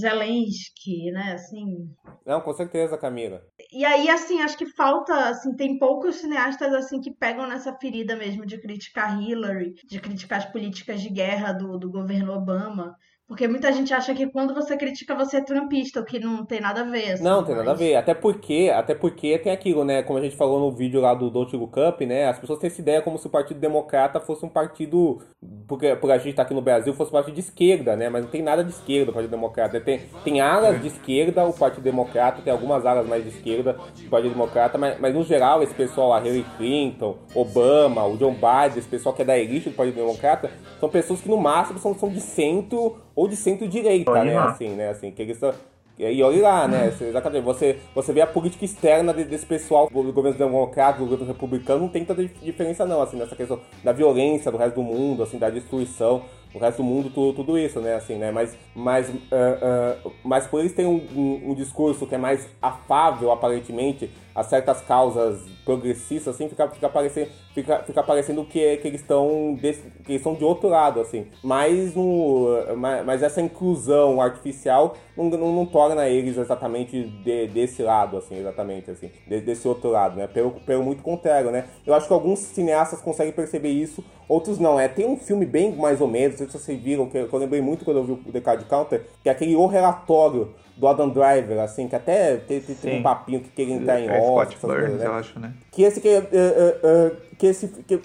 Zelensky, 0.00 1.10
né? 1.12 1.34
Assim, 1.34 1.94
Não, 2.24 2.40
com 2.40 2.54
certeza, 2.54 2.96
Camila. 2.96 3.42
e 3.70 3.84
aí, 3.84 4.08
assim, 4.08 4.40
acho 4.40 4.56
que 4.56 4.64
falta, 4.64 5.28
assim, 5.28 5.54
tem 5.54 5.78
poucos 5.78 6.16
cineastas, 6.16 6.72
assim, 6.72 7.02
que 7.02 7.12
pegam 7.14 7.46
nessa 7.46 7.74
ferida 7.74 8.16
mesmo 8.16 8.46
de 8.46 8.58
criticar 8.58 9.20
Hillary, 9.20 9.74
de 9.86 10.00
criticar 10.00 10.38
as 10.38 10.46
políticas 10.46 11.02
de 11.02 11.10
guerra 11.10 11.52
do, 11.52 11.76
do 11.76 11.90
governo 11.90 12.32
Obama. 12.32 12.96
Porque 13.28 13.48
muita 13.48 13.72
gente 13.72 13.92
acha 13.92 14.14
que 14.14 14.28
quando 14.28 14.54
você 14.54 14.76
critica, 14.76 15.12
você 15.12 15.38
é 15.38 15.40
trumpista, 15.40 16.00
o 16.00 16.04
que 16.04 16.20
não 16.20 16.44
tem 16.44 16.60
nada 16.60 16.82
a 16.82 16.84
ver, 16.84 17.12
assim, 17.12 17.24
Não, 17.24 17.42
tem 17.42 17.56
nada 17.56 17.72
a 17.72 17.74
ver. 17.74 17.96
Até 17.96 18.14
porque, 18.14 18.70
até 18.72 18.94
porque 18.94 19.36
tem 19.38 19.52
aquilo, 19.52 19.84
né? 19.84 20.04
Como 20.04 20.20
a 20.20 20.22
gente 20.22 20.36
falou 20.36 20.60
no 20.60 20.70
vídeo 20.70 21.00
lá 21.00 21.12
do 21.12 21.28
Don't 21.28 21.56
Look 21.56 21.74
Up, 21.76 22.06
né? 22.06 22.28
As 22.28 22.38
pessoas 22.38 22.60
têm 22.60 22.68
essa 22.68 22.80
ideia 22.80 23.02
como 23.02 23.18
se 23.18 23.26
o 23.26 23.30
Partido 23.30 23.58
Democrata 23.58 24.20
fosse 24.20 24.46
um 24.46 24.48
partido, 24.48 25.20
porque 25.66 25.96
por 25.96 26.08
a 26.12 26.18
gente 26.18 26.30
estar 26.30 26.42
aqui 26.42 26.54
no 26.54 26.62
Brasil, 26.62 26.94
fosse 26.94 27.10
um 27.10 27.14
partido 27.14 27.34
de 27.34 27.40
esquerda, 27.40 27.96
né? 27.96 28.08
Mas 28.08 28.22
não 28.22 28.30
tem 28.30 28.42
nada 28.42 28.62
de 28.62 28.70
esquerda 28.70 29.10
o 29.10 29.14
Partido 29.14 29.32
Democrata. 29.32 29.80
Tem, 29.80 30.02
tem 30.22 30.40
alas 30.40 30.80
de 30.80 30.86
esquerda 30.86 31.44
o 31.46 31.52
Partido 31.52 31.82
Democrata, 31.82 32.42
tem 32.42 32.52
algumas 32.52 32.86
alas 32.86 33.08
mais 33.08 33.24
de 33.24 33.30
esquerda 33.30 33.72
do 33.72 34.08
Partido 34.08 34.34
Democrata, 34.34 34.78
mas, 34.78 35.00
mas 35.00 35.12
no 35.12 35.24
geral, 35.24 35.64
esse 35.64 35.74
pessoal, 35.74 36.12
a 36.12 36.20
Hillary 36.20 36.46
Clinton, 36.56 37.18
Obama, 37.34 38.06
o 38.06 38.16
John 38.16 38.34
Biden, 38.34 38.78
esse 38.78 38.88
pessoal 38.88 39.12
que 39.12 39.22
é 39.22 39.24
da 39.24 39.36
elite 39.36 39.68
do 39.68 39.74
Partido 39.74 39.96
Democrata, 39.96 40.48
são 40.78 40.88
pessoas 40.88 41.20
que 41.20 41.28
no 41.28 41.36
máximo 41.36 41.80
são, 41.80 41.92
são 41.92 42.08
de 42.08 42.20
centro 42.20 43.04
ou 43.16 43.26
de 43.26 43.34
centro-direita, 43.34 44.22
né? 44.22 44.34
lá. 44.34 44.44
Assim, 44.50 44.68
né? 44.68 44.90
Assim, 44.90 45.10
que 45.10 45.22
eles 45.22 45.38
são. 45.38 45.52
E 45.98 46.22
olha 46.22 46.42
lá, 46.42 46.68
né? 46.68 46.90
Você- 46.96 47.06
Exatamente. 47.08 47.42
Você, 47.42 47.78
você 47.94 48.12
vê 48.12 48.20
a 48.20 48.26
política 48.26 48.64
externa 48.66 49.14
de- 49.14 49.24
desse 49.24 49.46
pessoal, 49.46 49.88
do 49.90 50.12
governo 50.12 50.36
democrata, 50.38 50.98
do 50.98 51.06
governo 51.06 51.26
republicano, 51.32 51.80
não 51.80 51.88
tem 51.88 52.04
tanta 52.04 52.20
dif- 52.22 52.38
diferença 52.44 52.84
não, 52.84 53.00
assim, 53.00 53.16
nessa 53.16 53.34
questão 53.34 53.58
da 53.82 53.92
violência 53.92 54.52
do 54.52 54.58
resto 54.58 54.74
do 54.74 54.82
mundo, 54.82 55.22
assim, 55.22 55.38
da 55.38 55.48
destruição 55.48 56.22
do 56.52 56.58
resto 56.58 56.78
do 56.78 56.84
mundo, 56.84 57.10
tudo, 57.10 57.32
tudo 57.34 57.58
isso, 57.58 57.80
né? 57.80 57.94
Assim, 57.94 58.16
né? 58.16 58.30
Mas, 58.30 58.56
mas, 58.74 59.10
ah, 59.32 59.96
ah, 60.04 60.10
mas 60.22 60.46
por 60.46 60.60
eles 60.60 60.72
terem 60.74 60.90
um, 60.90 61.02
um- 61.18 61.50
um 61.50 61.54
discurso 61.54 62.06
que 62.06 62.14
é 62.14 62.18
mais 62.18 62.46
afável, 62.60 63.30
aparentemente, 63.32 64.10
a 64.36 64.42
certas 64.44 64.82
causas 64.82 65.40
progressistas, 65.64 66.34
assim, 66.34 66.46
fica, 66.46 66.68
fica, 66.68 66.88
parecendo, 66.90 67.28
fica, 67.54 67.78
fica 67.84 68.02
parecendo 68.02 68.44
que, 68.44 68.76
que 68.76 68.86
eles 68.86 69.00
estão 69.00 69.54
desse- 69.60 69.82
que 70.04 70.12
eles 70.12 70.22
de 70.36 70.44
outro 70.44 70.68
lado, 70.68 71.00
assim. 71.00 71.26
Mas, 71.42 71.94
no, 71.94 72.48
mas, 72.76 73.04
essa 73.22 73.40
inclusão 73.40 74.20
artificial 74.20 74.94
não, 75.16 75.24
não, 75.30 75.52
não 75.52 75.64
torna 75.66 76.06
eles 76.06 76.36
exatamente 76.36 77.02
de- 77.24 77.46
desse 77.48 77.82
lado, 77.82 78.18
assim, 78.18 78.38
exatamente, 78.38 78.90
assim, 78.90 79.10
de- 79.26 79.40
desse 79.40 79.66
outro 79.66 79.88
lado, 79.90 80.16
né? 80.16 80.26
Pelo, 80.26 80.50
pelo 80.52 80.84
muito 80.84 81.02
contrário, 81.02 81.50
né? 81.50 81.64
Eu 81.86 81.94
acho 81.94 82.06
que 82.06 82.12
alguns 82.12 82.38
cineastas 82.40 83.00
conseguem 83.00 83.32
perceber 83.32 83.70
isso, 83.70 84.04
outros 84.28 84.58
não. 84.58 84.78
É, 84.78 84.86
tem 84.86 85.06
um 85.06 85.16
filme 85.16 85.46
bem 85.46 85.74
mais 85.74 86.00
ou 86.02 86.08
menos, 86.08 86.38
não 86.38 86.46
sei 86.46 86.58
se 86.60 86.64
vocês 86.64 86.78
viram, 86.80 87.08
que 87.08 87.16
eu 87.16 87.28
lembrei 87.38 87.62
muito 87.62 87.84
quando 87.86 87.96
eu 87.96 88.04
vi 88.04 88.12
o 88.12 88.32
The 88.32 88.40
Card 88.42 88.64
Counter, 88.66 89.06
que 89.22 89.28
é 89.30 89.32
aquele 89.32 89.56
O 89.56 89.66
Relatório 89.66 90.54
do 90.76 90.86
Adam 90.86 91.08
Driver, 91.08 91.58
assim, 91.60 91.88
que 91.88 91.96
até 91.96 92.38
Sim. 92.80 92.98
um 92.98 93.02
papinho 93.02 93.40
que 93.40 93.48
queria 93.50 93.74
entrar 93.74 94.00
em 94.00 94.08
é 94.08 94.20
Oscar, 94.20 94.58
Scott 94.58 94.66
Burns, 94.66 94.98
né? 94.98 95.06
eu 95.06 95.12
acho, 95.14 95.40
né? 95.40 95.52
que 95.72 95.82
esse 95.82 96.00
que, 96.00 96.08
é, 96.08 96.18
é, 96.18 96.22
é, 96.32 97.12
que 97.38 97.46
esse 97.46 97.68
que, 97.68 98.00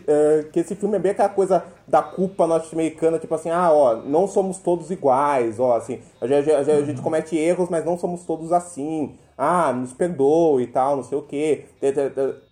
que 0.52 0.60
esse 0.60 0.76
filme 0.76 0.96
é 0.96 1.00
bem 1.00 1.12
aquela 1.12 1.30
coisa 1.30 1.64
da 1.88 2.02
culpa 2.02 2.48
norte-americana, 2.48 3.20
tipo 3.20 3.36
assim, 3.36 3.50
ah, 3.50 3.72
ó, 3.72 3.96
não 3.98 4.26
somos 4.28 4.58
todos 4.60 4.90
iguais, 4.90 5.60
ó, 5.60 5.76
assim, 5.76 6.00
a 6.22 6.28
gente, 6.28 6.50
a 6.52 6.64
gente- 6.64 6.78
a 6.82 6.86
gente 6.86 7.02
comete 7.02 7.38
erros, 7.38 7.70
mas 7.70 7.84
não 7.84 7.98
somos 7.98 8.24
todos 8.24 8.52
assim. 8.54 9.16
Ah, 9.38 9.74
nos 9.74 9.92
perdoe 9.92 10.62
e 10.64 10.68
tal, 10.68 10.96
não 10.98 11.04
sei 11.04 11.18
o 11.18 11.24
quê. 11.24 11.66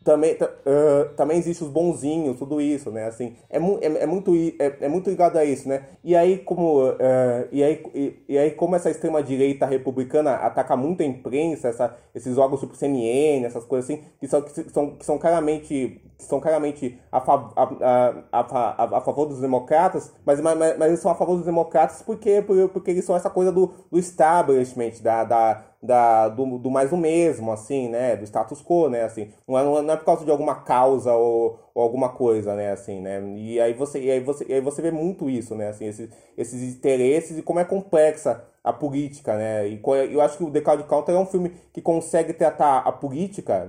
Também, 0.03 0.37
ah, 0.65 1.09
também 1.17 1.37
existe 1.37 1.61
os 1.63 1.69
bonzinhos, 1.69 2.37
tudo 2.39 2.61
isso, 2.61 2.89
né? 2.89 3.05
Assim, 3.05 3.35
é, 3.49 3.59
mu- 3.59 3.77
é, 3.81 3.85
é 4.03 4.05
muito, 4.05 4.33
é, 4.57 4.77
é 4.85 4.87
muito 4.87 5.09
ligado 5.09 5.37
a 5.37 5.43
isso, 5.43 5.67
né? 5.67 5.83
E 6.03 6.15
aí, 6.15 6.37
como, 6.39 6.79
ah, 6.99 7.47
e 7.51 7.61
aí, 7.63 7.83
e, 7.93 8.13
e 8.29 8.37
aí, 8.37 8.51
como 8.51 8.75
essa 8.75 8.89
extrema-direita 8.89 9.65
republicana 9.65 10.35
ataca 10.35 10.75
muito 10.77 11.03
a 11.03 11.05
imprensa, 11.05 11.67
essa, 11.67 11.95
esses 12.15 12.37
órgãos 12.37 12.61
tipo 12.61 12.75
CNN, 12.75 13.45
essas 13.45 13.65
coisas 13.65 13.89
assim, 13.89 14.01
que 14.19 14.27
são, 14.27 14.41
que 14.41 14.69
são, 14.71 14.95
que 14.95 15.05
são 15.05 15.17
claramente 15.17 16.01
que 16.17 16.25
são 16.25 16.39
claramente 16.41 16.99
a, 17.11 17.21
fa- 17.21 17.49
a, 17.55 18.13
a, 18.31 18.39
a, 18.41 18.97
a, 18.97 19.01
favor 19.01 19.25
dos 19.25 19.39
democratas, 19.39 20.11
mas, 20.25 20.41
mas, 20.41 20.57
mas 20.77 20.87
eles 20.89 20.99
são 20.99 21.09
a 21.11 21.15
favor 21.15 21.37
dos 21.37 21.45
democratas 21.45 22.01
porque, 22.01 22.41
por- 22.41 22.69
porque 22.69 22.91
eles 22.91 23.05
são 23.05 23.15
essa 23.15 23.29
coisa 23.29 23.51
do, 23.51 23.71
do 23.91 23.97
establishment, 23.97 25.01
da, 25.01 25.23
da, 25.23 25.63
da, 25.81 26.27
do, 26.29 26.57
do 26.57 26.69
mais 26.69 26.91
o 26.91 26.97
mesmo, 26.97 27.51
assim, 27.51 27.87
né? 27.89 28.15
Do 28.15 28.23
status 28.25 28.61
quo, 28.61 28.89
né? 28.89 29.03
Assim, 29.03 29.29
não 29.47 29.57
é, 29.57 29.63
não 29.81 29.93
é 29.93 29.97
por 29.99 30.05
causa 30.05 30.25
de 30.25 30.31
alguma 30.31 30.55
causa 30.63 31.13
ou, 31.13 31.59
ou 31.75 31.83
alguma 31.83 32.09
coisa, 32.09 32.55
né? 32.55 32.71
Assim, 32.71 32.99
né? 33.01 33.21
E 33.37 33.59
aí 33.59 33.73
você, 33.73 33.99
e 34.01 34.11
aí 34.11 34.19
você, 34.19 34.45
e 34.49 34.53
aí 34.53 34.61
você 34.61 34.81
vê 34.81 34.91
muito 34.91 35.29
isso, 35.29 35.55
né? 35.55 35.69
Assim, 35.69 35.85
esses, 35.85 36.09
esses 36.37 36.75
interesses 36.75 37.37
e 37.37 37.41
como 37.43 37.59
é 37.59 37.65
complexa 37.65 38.43
a 38.63 38.73
política, 38.73 39.37
né? 39.37 39.67
E 39.67 39.77
co- 39.79 39.95
eu 39.95 40.21
acho 40.21 40.37
que 40.37 40.43
o 40.43 40.51
The 40.51 40.61
Cloud 40.61 40.83
Counter 40.85 41.15
é 41.15 41.19
um 41.19 41.25
filme 41.25 41.51
que 41.73 41.81
consegue 41.81 42.33
tratar 42.33 42.79
a 42.79 42.91
política 42.91 43.67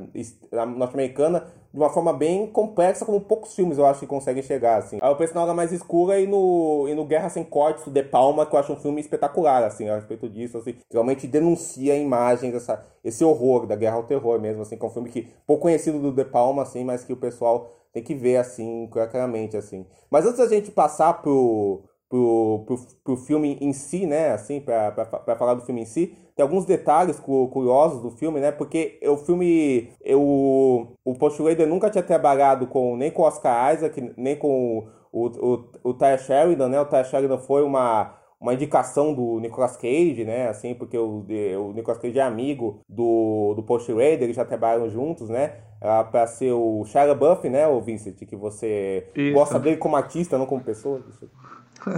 norte-americana 0.76 1.46
de 1.72 1.78
uma 1.78 1.88
forma 1.88 2.12
bem 2.12 2.48
complexa, 2.48 3.04
como 3.04 3.20
poucos 3.20 3.54
filmes 3.54 3.78
eu 3.78 3.86
acho 3.86 4.00
que 4.00 4.06
conseguem 4.06 4.42
chegar, 4.42 4.78
assim. 4.78 4.98
Aí 5.00 5.10
eu 5.10 5.16
penso 5.16 5.34
na 5.34 5.42
Hora 5.42 5.54
Mais 5.54 5.72
Escura 5.72 6.18
e 6.18 6.26
no, 6.26 6.86
e 6.88 6.94
no 6.94 7.04
Guerra 7.04 7.28
Sem 7.28 7.44
Cortes, 7.44 7.86
o 7.86 7.90
De 7.90 8.02
Palma, 8.02 8.44
que 8.44 8.54
eu 8.54 8.58
acho 8.58 8.72
um 8.72 8.76
filme 8.76 9.00
espetacular, 9.00 9.62
assim, 9.62 9.88
a 9.88 9.94
respeito 9.94 10.28
disso, 10.28 10.58
assim. 10.58 10.74
Realmente 10.92 11.28
denuncia 11.28 11.92
a 11.92 11.96
imagem 11.96 12.50
dessa, 12.50 12.84
esse 13.04 13.24
horror 13.24 13.66
da 13.66 13.76
guerra 13.76 13.96
ao 13.96 14.02
terror 14.02 14.40
mesmo, 14.40 14.62
assim, 14.62 14.76
que 14.76 14.84
é 14.84 14.88
um 14.88 14.90
filme 14.90 15.10
que, 15.10 15.28
pouco 15.46 15.62
conhecido 15.62 16.00
do 16.00 16.10
De 16.10 16.24
Palma, 16.24 16.62
assim, 16.62 16.82
mas 16.82 17.04
que 17.04 17.12
o 17.12 17.16
pessoal 17.16 17.70
tem 17.92 18.02
que 18.02 18.14
ver, 18.14 18.36
assim, 18.36 18.88
claramente, 18.90 19.56
assim. 19.56 19.86
Mas 20.10 20.26
antes 20.26 20.38
da 20.38 20.48
gente 20.48 20.72
passar 20.72 21.22
pro, 21.22 21.82
pro, 22.08 22.64
pro, 22.66 22.76
pro 23.04 23.16
filme 23.16 23.56
em 23.60 23.72
si, 23.72 24.06
né, 24.06 24.32
assim, 24.32 24.60
pra, 24.60 24.90
pra, 24.90 25.04
pra 25.04 25.36
falar 25.36 25.54
do 25.54 25.62
filme 25.62 25.82
em 25.82 25.86
si, 25.86 26.16
tem 26.40 26.42
alguns 26.42 26.64
detalhes 26.64 27.20
curiosos 27.20 28.00
do 28.00 28.10
filme, 28.10 28.40
né? 28.40 28.50
Porque 28.50 28.98
o 29.04 29.18
filme, 29.18 29.90
eu, 30.02 30.96
o 31.04 31.30
Schrader 31.30 31.66
nunca 31.66 31.90
tinha 31.90 32.02
trabalhado 32.02 32.66
com 32.66 32.96
nem 32.96 33.10
com 33.10 33.22
Oscar 33.22 33.74
Isaac, 33.74 34.14
nem 34.16 34.36
com 34.36 34.88
o, 35.12 35.26
o, 35.26 35.64
o 35.84 35.92
Ty 35.92 36.16
Sheridan, 36.18 36.70
né? 36.70 36.80
O 36.80 36.86
Ty 36.86 37.04
Sheridan 37.04 37.36
foi 37.36 37.62
uma, 37.62 38.14
uma 38.40 38.54
indicação 38.54 39.12
do 39.12 39.38
Nicolas 39.38 39.76
Cage, 39.76 40.24
né? 40.24 40.48
Assim, 40.48 40.72
porque 40.74 40.96
o, 40.96 41.26
o 41.58 41.72
Nicolas 41.74 41.98
Cage 41.98 42.18
é 42.18 42.22
amigo 42.22 42.80
do, 42.88 43.52
do 43.54 43.62
Paul 43.62 43.80
Schrader, 43.80 44.22
eles 44.22 44.36
já 44.36 44.44
trabalharam 44.46 44.88
juntos, 44.88 45.28
né? 45.28 45.52
para 46.10 46.26
ser 46.26 46.52
o 46.52 46.84
Shia 46.84 47.14
Buff, 47.14 47.48
né, 47.48 47.66
o 47.66 47.80
Vincent, 47.80 48.14
que 48.16 48.36
você 48.36 49.06
Isso. 49.16 49.32
gosta 49.32 49.58
dele 49.58 49.78
como 49.78 49.96
artista, 49.96 50.36
não 50.36 50.44
como 50.44 50.62
pessoa. 50.62 51.02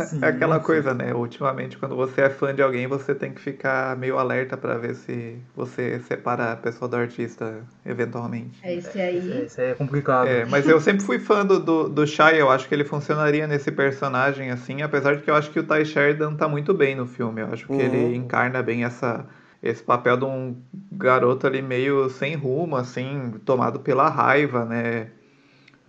Sim, 0.07 0.21
é 0.23 0.27
aquela 0.27 0.59
sim. 0.59 0.65
coisa, 0.65 0.95
né? 0.95 1.13
Ultimamente, 1.13 1.77
quando 1.77 1.97
você 1.97 2.23
é 2.23 2.31
fã 2.31 2.55
de 2.55 2.63
alguém, 2.63 2.87
você 2.87 3.15
tem 3.15 3.33
que 3.33 3.41
ficar 3.41 3.97
meio 3.97 4.19
alerta 4.19 4.57
para 4.57 4.79
ver 4.79 4.95
se 4.95 5.37
você 5.55 6.01
separa 6.01 6.53
a 6.53 6.57
pessoa 6.57 6.89
do 6.89 6.97
artista, 6.97 7.57
eventualmente. 7.85 8.59
É, 8.63 8.75
esse 8.75 9.01
aí. 9.01 9.43
Esse 9.45 9.61
aí 9.61 9.71
é 9.71 9.75
complicado. 9.75 10.29
É, 10.29 10.45
mas 10.45 10.69
eu 10.69 10.81
sempre 10.81 11.05
fui 11.05 11.19
fã 11.19 11.45
do, 11.45 11.59
do, 11.59 11.89
do 11.89 12.07
Shia, 12.07 12.35
eu 12.35 12.51
acho 12.51 12.69
que 12.69 12.75
ele 12.75 12.85
funcionaria 12.85 13.47
nesse 13.47 13.71
personagem, 13.71 14.51
assim, 14.51 14.83
apesar 14.83 15.17
de 15.17 15.23
que 15.23 15.31
eu 15.31 15.35
acho 15.35 15.51
que 15.51 15.59
o 15.59 15.65
Ty 15.65 15.85
Sheridan 15.85 16.35
tá 16.35 16.49
muito 16.49 16.73
bem 16.73 16.95
no 16.95 17.07
filme. 17.07 17.41
Eu 17.41 17.49
acho 17.53 17.67
que 17.67 17.73
uhum. 17.73 17.81
ele 17.81 18.17
encarna 18.17 18.63
bem 18.63 18.85
essa, 18.85 19.27
esse 19.63 19.83
papel 19.83 20.17
de 20.17 20.25
um 20.25 20.57
garoto 20.93 21.47
ali 21.47 21.63
meio 21.63 22.09
sem 22.09 22.35
rumo, 22.35 22.77
assim, 22.77 23.35
tomado 23.45 23.81
pela 23.81 24.09
raiva, 24.09 24.65
né? 24.65 25.09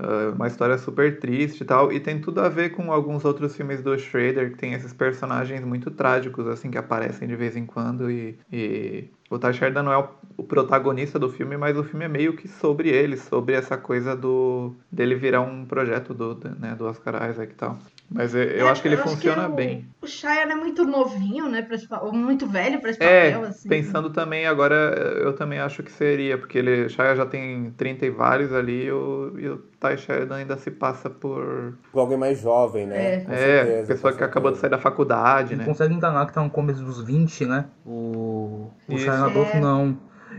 Uh, 0.04 0.36
uma 0.36 0.48
história 0.48 0.78
super 0.78 1.18
triste 1.18 1.62
e 1.62 1.66
tal, 1.66 1.92
e 1.92 2.00
tem 2.00 2.20
tudo 2.20 2.42
a 2.42 2.50
ver 2.50 2.72
com 2.72 2.92
alguns 2.92 3.24
outros 3.24 3.56
filmes 3.56 3.82
do 3.82 3.98
Schrader, 3.98 4.52
que 4.52 4.58
tem 4.58 4.74
esses 4.74 4.92
personagens 4.92 5.64
muito 5.64 5.90
trágicos, 5.90 6.46
assim, 6.46 6.70
que 6.70 6.78
aparecem 6.78 7.26
de 7.26 7.36
vez 7.38 7.56
em 7.56 7.66
quando, 7.66 8.12
e, 8.12 8.38
e 8.52 9.10
o 9.30 9.40
Ty 9.40 9.48
não 9.74 9.94
é 9.94 9.98
o, 9.98 10.10
o, 10.38 10.44
protagonista 10.44 11.18
do 11.18 11.30
filme, 11.30 11.56
mas 11.56 11.78
o 11.78 11.84
filme 11.84 12.06
é 12.06 12.10
meio 12.10 12.36
que 12.36 12.48
sobre 12.48 12.90
ele, 12.90 13.16
sobre 13.16 13.56
essa 13.56 13.78
coisa 13.78 14.16
do 14.16 14.76
dele 14.92 15.16
virar 15.16 15.42
um 15.42 15.66
projeto 15.66 16.14
do, 16.14 16.38
né, 16.60 16.76
do 16.76 16.86
Oscar 16.86 17.30
Isaac 17.30 17.54
e 17.54 17.56
tal. 17.56 17.80
Mas 18.10 18.36
eu, 18.36 18.44
eu 18.44 18.68
é, 18.68 18.70
acho 18.70 18.82
que 18.82 18.88
ele 18.88 18.98
funciona 18.98 19.46
que 19.46 19.52
o, 19.52 19.56
bem. 19.56 19.88
O 20.02 20.08
Shia 20.08 20.44
é 20.44 20.56
muito 20.56 20.86
novinho, 20.86 21.50
né? 21.50 21.62
Pra 21.62 21.76
esse, 21.76 21.88
ou 21.92 22.14
muito 22.14 22.46
velho 22.48 22.80
pra 22.80 22.92
esse 22.92 23.02
é, 23.02 23.32
papel, 23.32 23.50
assim. 23.50 23.68
Pensando 23.68 24.10
também, 24.12 24.46
agora 24.46 24.76
eu 24.76 25.34
também 25.34 25.60
acho 25.60 25.82
que 25.82 25.92
seria, 25.92 26.38
porque 26.38 26.60
ele, 26.60 26.90
Shia 26.90 27.16
já 27.16 27.26
tem 27.26 27.72
30 27.72 28.06
e 28.06 28.10
vários 28.12 28.54
ali 28.54 28.86
e 28.86 28.92
o, 28.92 29.34
e 29.40 29.50
o 29.50 29.58
Ty 29.80 29.98
Sheridan 29.98 30.36
ainda 30.36 30.58
se 30.58 30.70
passa 30.70 31.10
por. 31.10 31.76
Por 31.92 32.00
alguém 32.00 32.18
mais 32.18 32.40
jovem, 32.40 32.86
né? 32.86 33.16
É, 33.16 33.20
com 33.22 33.32
é 33.32 33.84
pessoa 33.84 34.14
que 34.14 34.24
acabou 34.24 34.52
de 34.52 34.60
sair 34.60 34.70
da 34.70 34.78
faculdade, 34.78 35.56
né? 35.56 35.66
Consegue 35.66 35.94
enganar 35.94 36.28
que 36.28 36.34
tá 36.34 36.44
no 36.44 36.50
começo 36.50 36.84
dos 36.84 37.02
20, 37.02 37.46
né? 37.46 37.66
O, 37.86 38.70
o 38.88 38.98
Shia 38.98 39.14
LaBeouf 39.14 39.58
é. 39.58 39.60
não. 39.60 39.98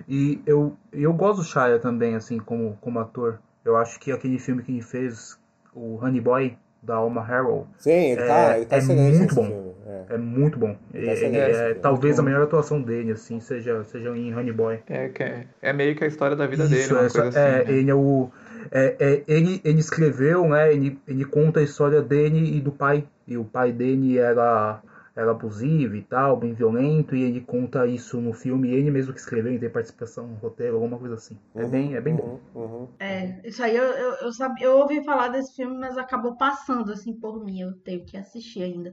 E 0.09 0.40
eu, 0.46 0.77
eu 0.92 1.12
gosto 1.12 1.38
do 1.38 1.44
Shia 1.44 1.79
também, 1.79 2.14
assim, 2.14 2.38
como, 2.38 2.79
como 2.81 3.00
ator. 3.00 3.40
Eu 3.64 3.77
acho 3.77 3.98
que 3.98 4.12
aquele 4.12 4.38
filme 4.38 4.62
que 4.62 4.70
ele 4.70 4.83
fez, 4.83 5.38
o 5.72 5.96
Honey 5.96 6.20
Boy, 6.20 6.57
da 6.85 6.97
Alma 6.97 7.23
Harrell. 7.23 7.66
Sim, 7.79 8.12
ele 8.12 8.23
tá, 8.23 8.55
é, 8.55 8.57
ele 8.59 8.66
tá 8.66 8.77
é 8.77 8.83
muito 8.83 9.35
bom. 9.35 9.75
É. 9.87 10.14
é. 10.14 10.18
muito 10.18 10.59
bom. 10.59 10.75
Tá 10.75 10.99
é, 10.99 11.75
talvez 11.75 12.18
a 12.18 12.23
melhor 12.23 12.42
atuação 12.42 12.81
dele, 12.81 13.12
assim, 13.12 13.40
seja, 13.40 13.83
seja 13.85 14.16
em 14.16 14.35
Honey 14.35 14.53
Boy. 14.53 14.81
É, 14.88 15.11
é, 15.18 15.47
é 15.62 15.73
meio 15.73 15.94
que 15.97 16.05
a 16.05 16.07
história 16.07 16.37
da 16.37 16.47
vida 16.47 16.64
Isso, 16.64 16.94
dele, 16.94 17.07
essa, 17.07 17.25
assim, 17.25 17.38
é, 17.38 17.64
né? 17.64 17.64
ele 17.68 17.90
é 17.90 17.94
o. 17.94 18.29
É, 18.70 18.97
é, 18.99 19.23
ele, 19.27 19.61
ele 19.64 19.79
escreveu, 19.79 20.49
né? 20.49 20.73
Ele, 20.73 20.99
ele 21.07 21.25
conta 21.25 21.61
a 21.61 21.62
história 21.62 22.01
dele 22.01 22.57
e 22.57 22.61
do 22.61 22.73
pai. 22.73 23.05
E 23.27 23.37
o 23.37 23.44
pai 23.44 23.73
dele 23.73 24.18
era 24.18 24.81
era 25.16 25.31
abusivo 25.31 25.94
e 25.94 26.03
tal, 26.03 26.37
bem 26.37 26.53
violento, 26.53 27.14
e 27.14 27.22
ele 27.22 27.40
conta 27.40 27.87
isso 27.87 28.20
no 28.20 28.33
filme, 28.33 28.68
e 28.68 28.74
ele 28.74 28.90
mesmo 28.90 29.12
que 29.12 29.20
escreveu, 29.20 29.53
e 29.53 29.59
tem 29.59 29.70
participação 29.70 30.27
no 30.27 30.35
roteiro, 30.35 30.74
alguma 30.74 30.98
coisa 30.98 31.14
assim. 31.14 31.38
É 31.55 31.62
uhum, 31.62 31.70
bem, 31.70 31.94
é 31.94 32.00
bem 32.00 32.14
uhum, 32.14 32.40
bom. 32.53 32.61
Uhum. 32.61 32.88
É, 32.98 33.40
isso 33.44 33.62
aí 33.62 33.77
eu, 33.77 33.85
eu, 33.85 34.12
eu, 34.14 34.33
sabia, 34.33 34.66
eu 34.66 34.79
ouvi 34.79 35.05
falar 35.05 35.29
desse 35.29 35.55
filme, 35.55 35.77
mas 35.79 35.96
acabou 35.96 36.37
passando 36.37 36.92
assim 36.92 37.12
por 37.12 37.44
mim, 37.44 37.61
eu 37.61 37.72
tenho 37.85 38.05
que 38.05 38.16
assistir 38.16 38.62
ainda. 38.62 38.92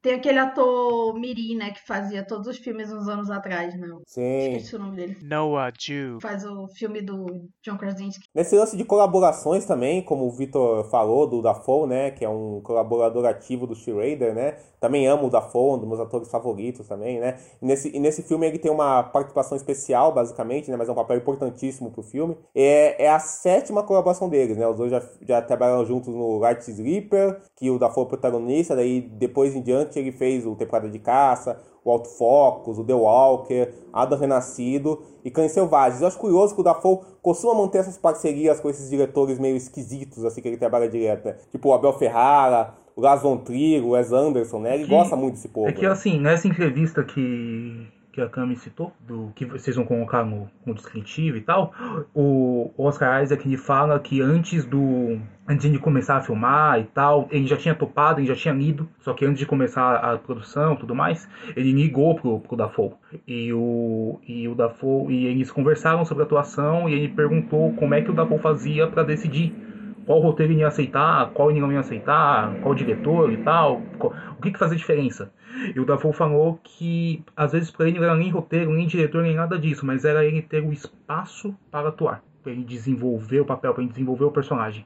Tem 0.00 0.14
aquele 0.14 0.38
ator 0.38 1.14
Miri, 1.18 1.54
né, 1.54 1.72
que 1.72 1.86
fazia 1.86 2.26
todos 2.26 2.46
os 2.46 2.56
filmes 2.56 2.90
uns 2.90 3.06
anos 3.06 3.30
atrás, 3.30 3.78
né? 3.78 3.88
Sim. 4.06 4.52
Esqueci 4.52 4.76
o 4.76 4.78
nome 4.78 4.96
dele. 4.96 5.18
Noah 5.22 5.72
Jew. 5.78 6.20
Faz 6.22 6.44
o 6.44 6.68
filme 6.68 7.02
do 7.02 7.26
John 7.62 7.76
Krasinski. 7.76 8.24
Nesse 8.34 8.56
lance 8.56 8.76
de 8.76 8.84
colaborações 8.84 9.66
também, 9.66 10.02
como 10.02 10.26
o 10.26 10.32
Vitor 10.32 10.84
falou, 10.90 11.26
do 11.26 11.42
Dafoe, 11.42 11.86
né, 11.86 12.10
que 12.10 12.24
é 12.24 12.28
um 12.28 12.62
colaborador 12.62 13.26
ativo 13.26 13.66
do 13.66 13.74
Schrader, 13.74 14.34
né, 14.34 14.56
também 14.80 15.06
amo 15.06 15.26
o 15.26 15.30
Dafoe, 15.30 15.49
dos 15.78 15.88
meus 15.88 16.00
atores 16.00 16.28
favoritos 16.28 16.86
também, 16.86 17.18
né? 17.18 17.38
E 17.60 17.66
nesse, 17.66 17.94
e 17.94 17.98
nesse 17.98 18.22
filme 18.22 18.46
ele 18.46 18.58
tem 18.58 18.70
uma 18.70 19.02
participação 19.02 19.56
especial, 19.56 20.12
basicamente, 20.12 20.70
né? 20.70 20.76
Mas 20.76 20.88
é 20.88 20.92
um 20.92 20.94
papel 20.94 21.16
importantíssimo 21.16 21.90
pro 21.90 22.02
filme. 22.02 22.36
É, 22.54 23.04
é 23.04 23.10
a 23.10 23.18
sétima 23.18 23.82
colaboração 23.82 24.28
deles, 24.28 24.56
né? 24.56 24.66
Os 24.66 24.76
dois 24.76 24.90
já, 24.90 25.02
já 25.26 25.42
trabalharam 25.42 25.84
juntos 25.84 26.14
no 26.14 26.38
Light 26.38 26.62
Sleeper, 26.68 27.40
que 27.56 27.70
o 27.70 27.78
Dafoe 27.78 28.04
é 28.04 28.08
protagonista, 28.08 28.76
daí 28.76 29.00
depois 29.00 29.54
em 29.54 29.62
diante 29.62 29.98
ele 29.98 30.12
fez 30.12 30.46
o 30.46 30.54
Temporada 30.54 30.88
de 30.88 30.98
Caça, 30.98 31.58
o 31.84 31.90
Alto 31.90 32.08
Focus, 32.08 32.78
o 32.78 32.84
The 32.84 32.94
Walker, 32.94 33.72
Adam 33.92 34.18
Renascido 34.18 35.02
e 35.24 35.30
Cães 35.30 35.52
Selvagens. 35.52 36.00
Eu 36.00 36.08
acho 36.08 36.18
curioso 36.18 36.54
que 36.54 36.60
o 36.60 36.64
Dafoe 36.64 37.00
costuma 37.22 37.54
manter 37.54 37.78
essas 37.78 37.98
parcerias 37.98 38.60
com 38.60 38.68
esses 38.68 38.90
diretores 38.90 39.38
meio 39.38 39.56
esquisitos, 39.56 40.24
assim, 40.24 40.40
que 40.40 40.48
ele 40.48 40.56
trabalha 40.56 40.88
direto, 40.88 41.26
né? 41.26 41.36
Tipo 41.50 41.68
o 41.70 41.72
Abel 41.72 41.92
Ferrara, 41.94 42.74
o 43.00 43.02
Lars 43.02 43.22
Trier, 43.44 43.82
o 43.82 43.90
Wes 43.90 44.12
Anderson, 44.12 44.60
né? 44.60 44.74
Ele 44.74 44.84
que, 44.84 44.90
gosta 44.90 45.16
muito 45.16 45.34
desse 45.34 45.48
povo. 45.48 45.68
É 45.68 45.72
que, 45.72 45.82
né? 45.82 45.88
assim, 45.88 46.20
nessa 46.20 46.46
entrevista 46.46 47.02
que, 47.02 47.86
que 48.12 48.20
a 48.20 48.28
Cami 48.28 48.56
citou, 48.56 48.92
do 49.00 49.32
que 49.34 49.46
vocês 49.46 49.74
vão 49.74 49.86
colocar 49.86 50.22
no, 50.22 50.48
no 50.66 50.74
descritivo 50.74 51.38
e 51.38 51.40
tal, 51.40 51.72
o 52.14 52.70
Oscar 52.76 53.22
Isaac 53.22 53.48
ele 53.48 53.56
fala 53.56 53.98
que 53.98 54.20
antes 54.20 54.66
do 54.66 55.18
antes 55.48 55.68
de 55.68 55.78
começar 55.80 56.18
a 56.18 56.20
filmar 56.20 56.78
e 56.78 56.84
tal, 56.84 57.26
ele 57.28 57.44
já 57.44 57.56
tinha 57.56 57.74
topado, 57.74 58.20
ele 58.20 58.28
já 58.28 58.36
tinha 58.36 58.54
lido, 58.54 58.88
só 59.00 59.12
que 59.12 59.24
antes 59.24 59.38
de 59.40 59.46
começar 59.46 59.96
a 59.96 60.16
produção 60.16 60.76
tudo 60.76 60.94
mais, 60.94 61.28
ele 61.56 61.72
ligou 61.72 62.14
pro, 62.14 62.38
pro 62.38 62.56
Dafoe. 62.56 62.92
E 63.26 63.52
o, 63.52 64.20
e 64.28 64.46
o 64.46 64.54
Dafoe, 64.54 65.12
e 65.12 65.26
eles 65.26 65.50
conversaram 65.50 66.04
sobre 66.04 66.22
a 66.22 66.26
atuação 66.26 66.88
e 66.88 66.92
ele 66.92 67.08
perguntou 67.08 67.72
como 67.72 67.94
é 67.94 68.00
que 68.00 68.10
o 68.10 68.14
Dafoe 68.14 68.38
fazia 68.38 68.86
para 68.86 69.02
decidir 69.02 69.69
qual 70.10 70.18
roteiro 70.18 70.52
ele 70.52 70.62
ia 70.62 70.66
aceitar, 70.66 71.30
qual 71.30 71.52
ele 71.52 71.60
não 71.60 71.70
ia 71.70 71.78
aceitar, 71.78 72.52
qual 72.62 72.74
diretor 72.74 73.32
e 73.32 73.36
tal, 73.36 73.80
qual, 73.96 74.12
o 74.36 74.42
que, 74.42 74.50
que 74.50 74.58
fazia 74.58 74.76
diferença. 74.76 75.32
E 75.72 75.78
o 75.78 75.84
Dafoe 75.84 76.12
falou 76.12 76.58
que 76.64 77.22
às 77.36 77.52
vezes 77.52 77.70
para 77.70 77.86
ele 77.86 77.96
não 77.96 78.04
era 78.04 78.16
nem 78.16 78.28
roteiro, 78.28 78.72
nem 78.72 78.88
diretor, 78.88 79.22
nem 79.22 79.36
nada 79.36 79.56
disso, 79.56 79.86
mas 79.86 80.04
era 80.04 80.24
ele 80.24 80.42
ter 80.42 80.64
o 80.64 80.72
espaço 80.72 81.54
para 81.70 81.90
atuar, 81.90 82.24
para 82.42 82.50
ele 82.50 82.64
desenvolver 82.64 83.38
o 83.38 83.44
papel, 83.44 83.72
para 83.72 83.84
ele 83.84 83.92
desenvolver 83.92 84.24
o 84.24 84.32
personagem. 84.32 84.84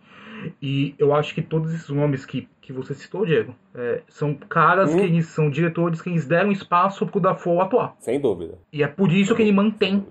E 0.61 0.95
eu 0.99 1.15
acho 1.15 1.35
que 1.35 1.41
todos 1.41 1.73
esses 1.73 1.89
nomes 1.89 2.27
que, 2.27 2.47
que 2.61 2.71
você 2.71 2.93
citou, 2.93 3.25
Diego, 3.25 3.55
é, 3.75 4.03
são 4.09 4.35
caras 4.35 4.93
hum. 4.93 4.99
que 4.99 5.05
eles 5.05 5.29
são 5.29 5.49
diretores 5.49 6.03
que 6.03 6.11
eles 6.11 6.27
deram 6.27 6.53
espaço 6.53 7.07
pro 7.07 7.19
Dafoe 7.19 7.61
atuar. 7.61 7.95
Sem 7.99 8.21
dúvida. 8.21 8.59
E 8.71 8.83
é 8.83 8.89
por 8.89 9.11
isso 9.11 9.35
que 9.35 9.41
ele 9.41 9.53
mantém 9.53 10.07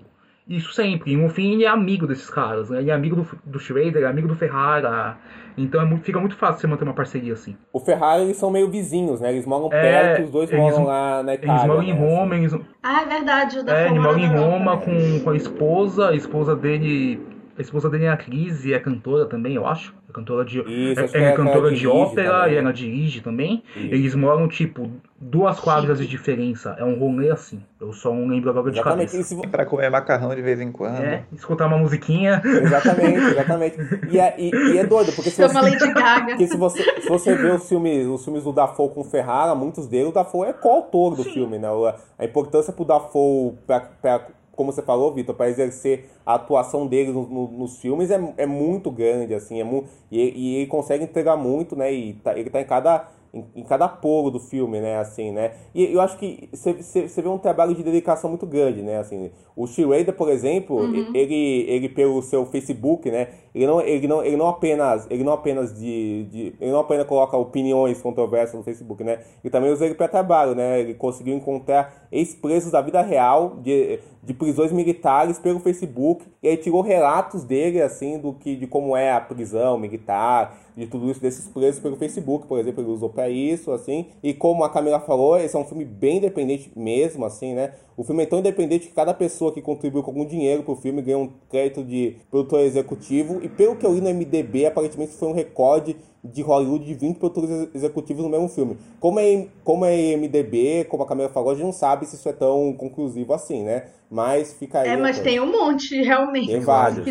isso 0.48 0.72
sempre. 0.72 1.12
E 1.12 1.16
no 1.16 1.28
fim 1.28 1.54
ele 1.54 1.64
é 1.64 1.68
amigo 1.68 2.06
desses 2.06 2.28
caras, 2.28 2.70
né? 2.70 2.80
Ele 2.80 2.90
é 2.90 2.94
amigo 2.94 3.16
do, 3.16 3.26
do 3.44 3.58
Schrader, 3.58 4.02
é 4.02 4.06
amigo 4.06 4.28
do 4.28 4.34
Ferrara. 4.34 5.16
Então 5.56 5.80
é 5.80 5.84
muito, 5.84 6.04
fica 6.04 6.18
muito 6.18 6.36
fácil 6.36 6.60
você 6.60 6.66
manter 6.66 6.84
uma 6.84 6.94
parceria 6.94 7.32
assim. 7.32 7.56
O 7.72 7.80
Ferrara, 7.80 8.22
eles 8.22 8.36
são 8.36 8.50
meio 8.50 8.68
vizinhos, 8.68 9.20
né? 9.20 9.32
Eles 9.32 9.46
moram 9.46 9.68
é, 9.72 9.80
perto, 9.80 10.24
os 10.24 10.30
dois 10.30 10.52
moram 10.52 10.84
lá 10.84 11.22
na 11.22 11.34
Itália. 11.34 11.54
Eles 11.54 11.66
moram 11.66 11.82
em 11.82 11.92
né? 11.92 11.98
Roma. 11.98 12.36
Eles... 12.36 12.54
Ah, 12.82 13.02
é 13.02 13.06
verdade. 13.06 13.58
O 13.60 13.64
da 13.64 13.78
é, 13.78 13.88
ele 13.88 14.00
mora 14.00 14.20
em 14.20 14.26
Roma 14.26 14.76
com, 14.78 15.20
com 15.20 15.30
a 15.30 15.36
esposa. 15.36 16.08
A 16.08 16.14
esposa 16.14 16.54
dele... 16.56 17.33
A 17.56 17.60
esposa 17.60 17.88
dele 17.88 18.04
é 18.04 18.08
atriz 18.08 18.64
e 18.64 18.72
é 18.72 18.78
cantora 18.78 19.26
também, 19.26 19.54
eu 19.54 19.66
acho 19.66 19.94
cantora 20.14 20.44
de, 20.44 20.60
Isso, 20.60 21.16
é, 21.16 21.24
é, 21.24 21.24
é 21.24 21.32
cantora 21.32 21.74
de 21.74 21.86
ópera 21.88 22.42
também. 22.42 22.54
e 22.54 22.56
ela 22.56 22.72
dirige 22.72 23.20
também. 23.20 23.64
Isso. 23.74 23.86
Eles 23.86 24.14
moram, 24.14 24.46
tipo, 24.46 24.88
duas 25.20 25.58
quadras 25.58 25.98
de 25.98 26.06
diferença. 26.06 26.76
É 26.78 26.84
um 26.84 26.96
rolê 26.96 27.30
assim. 27.30 27.60
Eu 27.80 27.92
só 27.92 28.14
não 28.14 28.28
lembro 28.28 28.48
agora 28.48 28.70
de 28.70 28.78
exatamente. 28.78 29.10
cabeça. 29.10 29.34
Isso... 29.34 29.48
Pra 29.50 29.66
comer 29.66 29.90
macarrão 29.90 30.32
de 30.34 30.40
vez 30.40 30.60
em 30.60 30.70
quando. 30.70 31.02
É, 31.02 31.24
escutar 31.32 31.66
uma 31.66 31.76
musiquinha. 31.76 32.40
Exatamente, 32.44 33.18
exatamente. 33.26 33.76
E 34.08 34.18
é, 34.18 34.34
e, 34.38 34.50
e 34.54 34.78
é 34.78 34.86
doido, 34.86 35.12
porque 35.12 35.30
se 35.30 35.42
você... 35.42 35.60
Lady 35.60 35.92
Gaga. 35.92 36.26
Porque 36.26 36.46
se 36.46 36.56
você, 36.56 36.82
se 37.00 37.08
você 37.08 37.34
vê 37.34 37.50
os 37.50 37.68
filmes, 37.68 38.06
os 38.06 38.24
filmes 38.24 38.44
do 38.44 38.52
Dafoe 38.52 38.90
com 38.90 39.00
o 39.00 39.04
Ferrara, 39.04 39.54
muitos 39.54 39.88
deles, 39.88 40.08
o 40.08 40.12
Dafoe 40.12 40.48
é 40.48 40.52
coautor 40.52 41.16
do 41.16 41.24
Sim. 41.24 41.32
filme, 41.32 41.58
né? 41.58 41.68
A 42.18 42.24
importância 42.24 42.72
pro 42.72 42.84
Dafoe 42.84 43.54
pra, 43.66 43.80
pra 43.80 44.26
como 44.54 44.72
você 44.72 44.82
falou, 44.82 45.12
Vitor, 45.12 45.34
para 45.34 45.48
exercer 45.48 46.10
a 46.24 46.34
atuação 46.34 46.86
dele 46.86 47.12
no, 47.12 47.26
no, 47.26 47.48
nos 47.48 47.78
filmes 47.78 48.10
é, 48.10 48.34
é 48.36 48.46
muito 48.46 48.90
grande, 48.90 49.34
assim, 49.34 49.60
é 49.60 49.64
mu 49.64 49.84
e, 50.10 50.20
e, 50.20 50.56
ele 50.56 50.66
consegue 50.66 51.04
entregar 51.04 51.36
muito, 51.36 51.76
né? 51.76 51.92
E 51.92 52.14
tá, 52.14 52.38
ele 52.38 52.50
tá 52.50 52.60
em 52.60 52.64
cada 52.64 53.08
em, 53.34 53.44
em, 53.56 53.64
cada 53.64 53.88
poro 53.88 54.30
do 54.30 54.38
filme, 54.38 54.80
né, 54.80 54.98
assim, 54.98 55.32
né? 55.32 55.52
E 55.74 55.92
eu 55.92 56.00
acho 56.00 56.16
que 56.16 56.48
você 56.52 57.20
vê 57.20 57.28
um 57.28 57.36
trabalho 57.36 57.74
de 57.74 57.82
dedicação 57.82 58.30
muito 58.30 58.46
grande, 58.46 58.80
né, 58.80 58.98
assim. 58.98 59.30
O 59.56 59.66
Schrader, 59.66 60.14
por 60.14 60.30
exemplo, 60.30 60.76
uhum. 60.76 61.10
ele, 61.12 61.66
ele 61.68 61.88
pelo 61.88 62.22
seu 62.22 62.46
Facebook, 62.46 63.10
né, 63.10 63.28
ele 63.54 63.66
não, 63.66 63.80
ele 63.80 64.06
não, 64.06 64.24
ele 64.24 64.36
não 64.36 64.48
apenas, 64.48 65.06
ele 65.10 65.24
não 65.24 65.32
apenas 65.32 65.74
de, 65.74 66.24
de 66.24 66.54
ele 66.60 66.70
não 66.70 66.80
apenas 66.80 67.06
coloca 67.06 67.36
opiniões 67.36 68.00
controversas 68.00 68.54
no 68.54 68.62
Facebook, 68.62 69.02
né? 69.02 69.20
Ele 69.42 69.50
também 69.50 69.72
usa 69.72 69.84
ele 69.84 69.94
para 69.94 70.08
trabalho, 70.08 70.54
né? 70.54 70.80
Ele 70.80 70.94
conseguiu 70.94 71.34
encontrar 71.34 72.06
ex-presos 72.10 72.72
da 72.72 72.80
vida 72.80 73.00
real 73.00 73.56
de, 73.62 74.00
de 74.22 74.34
prisões 74.34 74.72
militares 74.72 75.38
pelo 75.38 75.60
Facebook 75.60 76.24
e 76.42 76.48
aí 76.48 76.56
tirou 76.56 76.80
relatos 76.80 77.44
dele 77.44 77.80
assim 77.80 78.18
do 78.18 78.32
que 78.32 78.56
de 78.56 78.66
como 78.66 78.96
é 78.96 79.12
a 79.12 79.20
prisão 79.20 79.78
militar 79.78 80.63
de 80.76 80.86
tudo 80.86 81.10
isso 81.10 81.20
desses 81.20 81.46
presos 81.46 81.80
pelo 81.80 81.96
Facebook, 81.96 82.46
por 82.46 82.58
exemplo, 82.58 82.82
ele 82.82 82.90
usou 82.90 83.08
para 83.08 83.28
isso, 83.28 83.70
assim. 83.70 84.06
E 84.22 84.34
como 84.34 84.64
a 84.64 84.70
Camila 84.70 84.98
falou, 84.98 85.36
esse 85.36 85.54
é 85.54 85.58
um 85.58 85.64
filme 85.64 85.84
bem 85.84 86.18
independente 86.18 86.70
mesmo, 86.74 87.24
assim, 87.24 87.54
né? 87.54 87.72
O 87.96 88.02
filme 88.02 88.24
é 88.24 88.26
tão 88.26 88.40
independente 88.40 88.88
que 88.88 88.94
cada 88.94 89.14
pessoa 89.14 89.52
que 89.52 89.62
contribuiu 89.62 90.02
com 90.02 90.10
algum 90.10 90.26
dinheiro 90.26 90.64
pro 90.64 90.74
filme 90.74 91.00
ganha 91.00 91.18
um 91.18 91.30
crédito 91.48 91.84
de 91.84 92.16
produtor 92.28 92.60
executivo. 92.60 93.40
E 93.42 93.48
pelo 93.48 93.76
que 93.76 93.86
eu 93.86 93.94
li 93.94 94.00
no 94.00 94.10
MDB, 94.12 94.66
aparentemente 94.66 95.12
foi 95.12 95.28
um 95.28 95.32
recorde 95.32 95.96
de 96.24 96.42
Hollywood 96.42 96.84
de 96.84 96.94
20 96.94 97.18
produtores 97.18 97.68
executivos 97.74 98.24
no 98.24 98.30
mesmo 98.30 98.48
filme. 98.48 98.76
Como 98.98 99.20
é, 99.20 99.46
como 99.62 99.84
é 99.84 100.16
MDB, 100.16 100.86
como 100.88 101.04
a 101.04 101.06
Camila 101.06 101.28
falou, 101.28 101.50
a 101.50 101.54
gente 101.54 101.64
não 101.64 101.72
sabe 101.72 102.06
se 102.06 102.16
isso 102.16 102.28
é 102.28 102.32
tão 102.32 102.72
conclusivo 102.72 103.32
assim, 103.32 103.62
né? 103.62 103.84
Mas 104.10 104.54
fica 104.54 104.80
aí. 104.80 104.88
É, 104.88 104.96
mas 104.96 105.20
tem 105.20 105.38
um 105.38 105.52
monte, 105.52 105.94
realmente. 106.02 106.48
Tem 106.48 106.60
vários. 106.60 107.04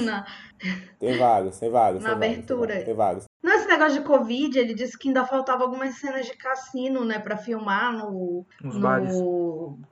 Tem 0.99 1.17
vários, 1.17 1.59
tem 1.59 1.69
vários. 1.69 2.03
Na 2.03 2.09
tem 2.09 2.17
abertura. 2.17 2.67
Vários, 2.67 2.85
tem 2.85 2.93
vários. 2.93 3.32
Nesse 3.43 3.67
negócio 3.67 3.99
de 3.99 4.07
Covid, 4.07 4.57
ele 4.57 4.73
disse 4.73 4.97
que 4.97 5.09
ainda 5.09 5.25
faltava 5.25 5.63
algumas 5.63 5.95
cenas 5.95 6.25
de 6.25 6.37
cassino, 6.37 7.03
né, 7.03 7.19
pra 7.19 7.35
filmar 7.35 7.91
no. 7.91 8.45
Nos 8.63 8.75
no... 8.75 8.81
bares. 8.81 9.13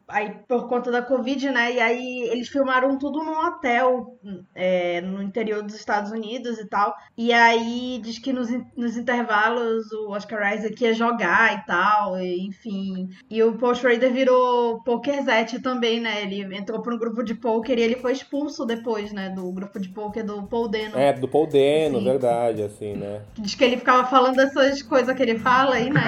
Aí, 0.08 0.36
por 0.48 0.68
conta 0.68 0.92
da 0.92 1.02
Covid, 1.02 1.50
né? 1.50 1.74
E 1.74 1.80
aí 1.80 2.30
eles 2.32 2.48
filmaram 2.50 2.98
tudo 2.98 3.24
num 3.24 3.46
hotel 3.46 4.18
é, 4.54 5.02
no 5.02 5.22
interior 5.22 5.64
dos 5.64 5.76
Estados 5.76 6.12
Unidos 6.12 6.60
e 6.60 6.68
tal. 6.68 6.94
E 7.18 7.32
aí 7.32 8.00
diz 8.02 8.20
que 8.20 8.34
nos, 8.34 8.50
nos 8.76 8.98
intervalos 8.98 9.92
o 9.92 10.12
Oscar 10.12 10.54
Isaac 10.54 10.84
ia 10.84 10.94
jogar 10.94 11.58
e 11.58 11.66
tal, 11.66 12.20
e, 12.20 12.46
enfim. 12.46 13.10
E 13.30 13.42
o 13.44 13.58
Paul 13.58 13.76
Schrader 13.76 14.12
virou 14.12 14.82
pokerzete 14.84 15.62
também, 15.62 16.00
né? 16.00 16.24
Ele 16.24 16.56
entrou 16.56 16.82
pra 16.82 16.94
um 16.94 17.00
grupo 17.00 17.24
de 17.24 17.36
poker 17.36 17.78
e 17.78 17.82
ele 17.82 17.96
foi 17.96 18.12
expulso 18.12 18.66
depois, 18.66 19.12
né? 19.12 19.30
Do 19.30 19.50
grupo 19.52 19.80
de 19.80 19.90
poker 19.90 20.26
do 20.26 20.44
Paul 20.44 20.68
Dano. 20.68 20.98
É, 20.98 21.14
do 21.14 21.28
Paul 21.28 21.48
Dano, 21.48 22.00
Sim. 22.00 22.04
verdade, 22.04 22.64
assim, 22.64 22.94
né? 22.94 23.22
Diz 23.42 23.56
que 23.56 23.64
ele 23.64 23.78
ficava 23.78 24.08
falando 24.08 24.40
essas 24.40 24.82
coisas 24.84 25.16
que 25.16 25.22
ele 25.24 25.40
fala 25.40 25.76
aí, 25.76 25.90
né? 25.90 26.02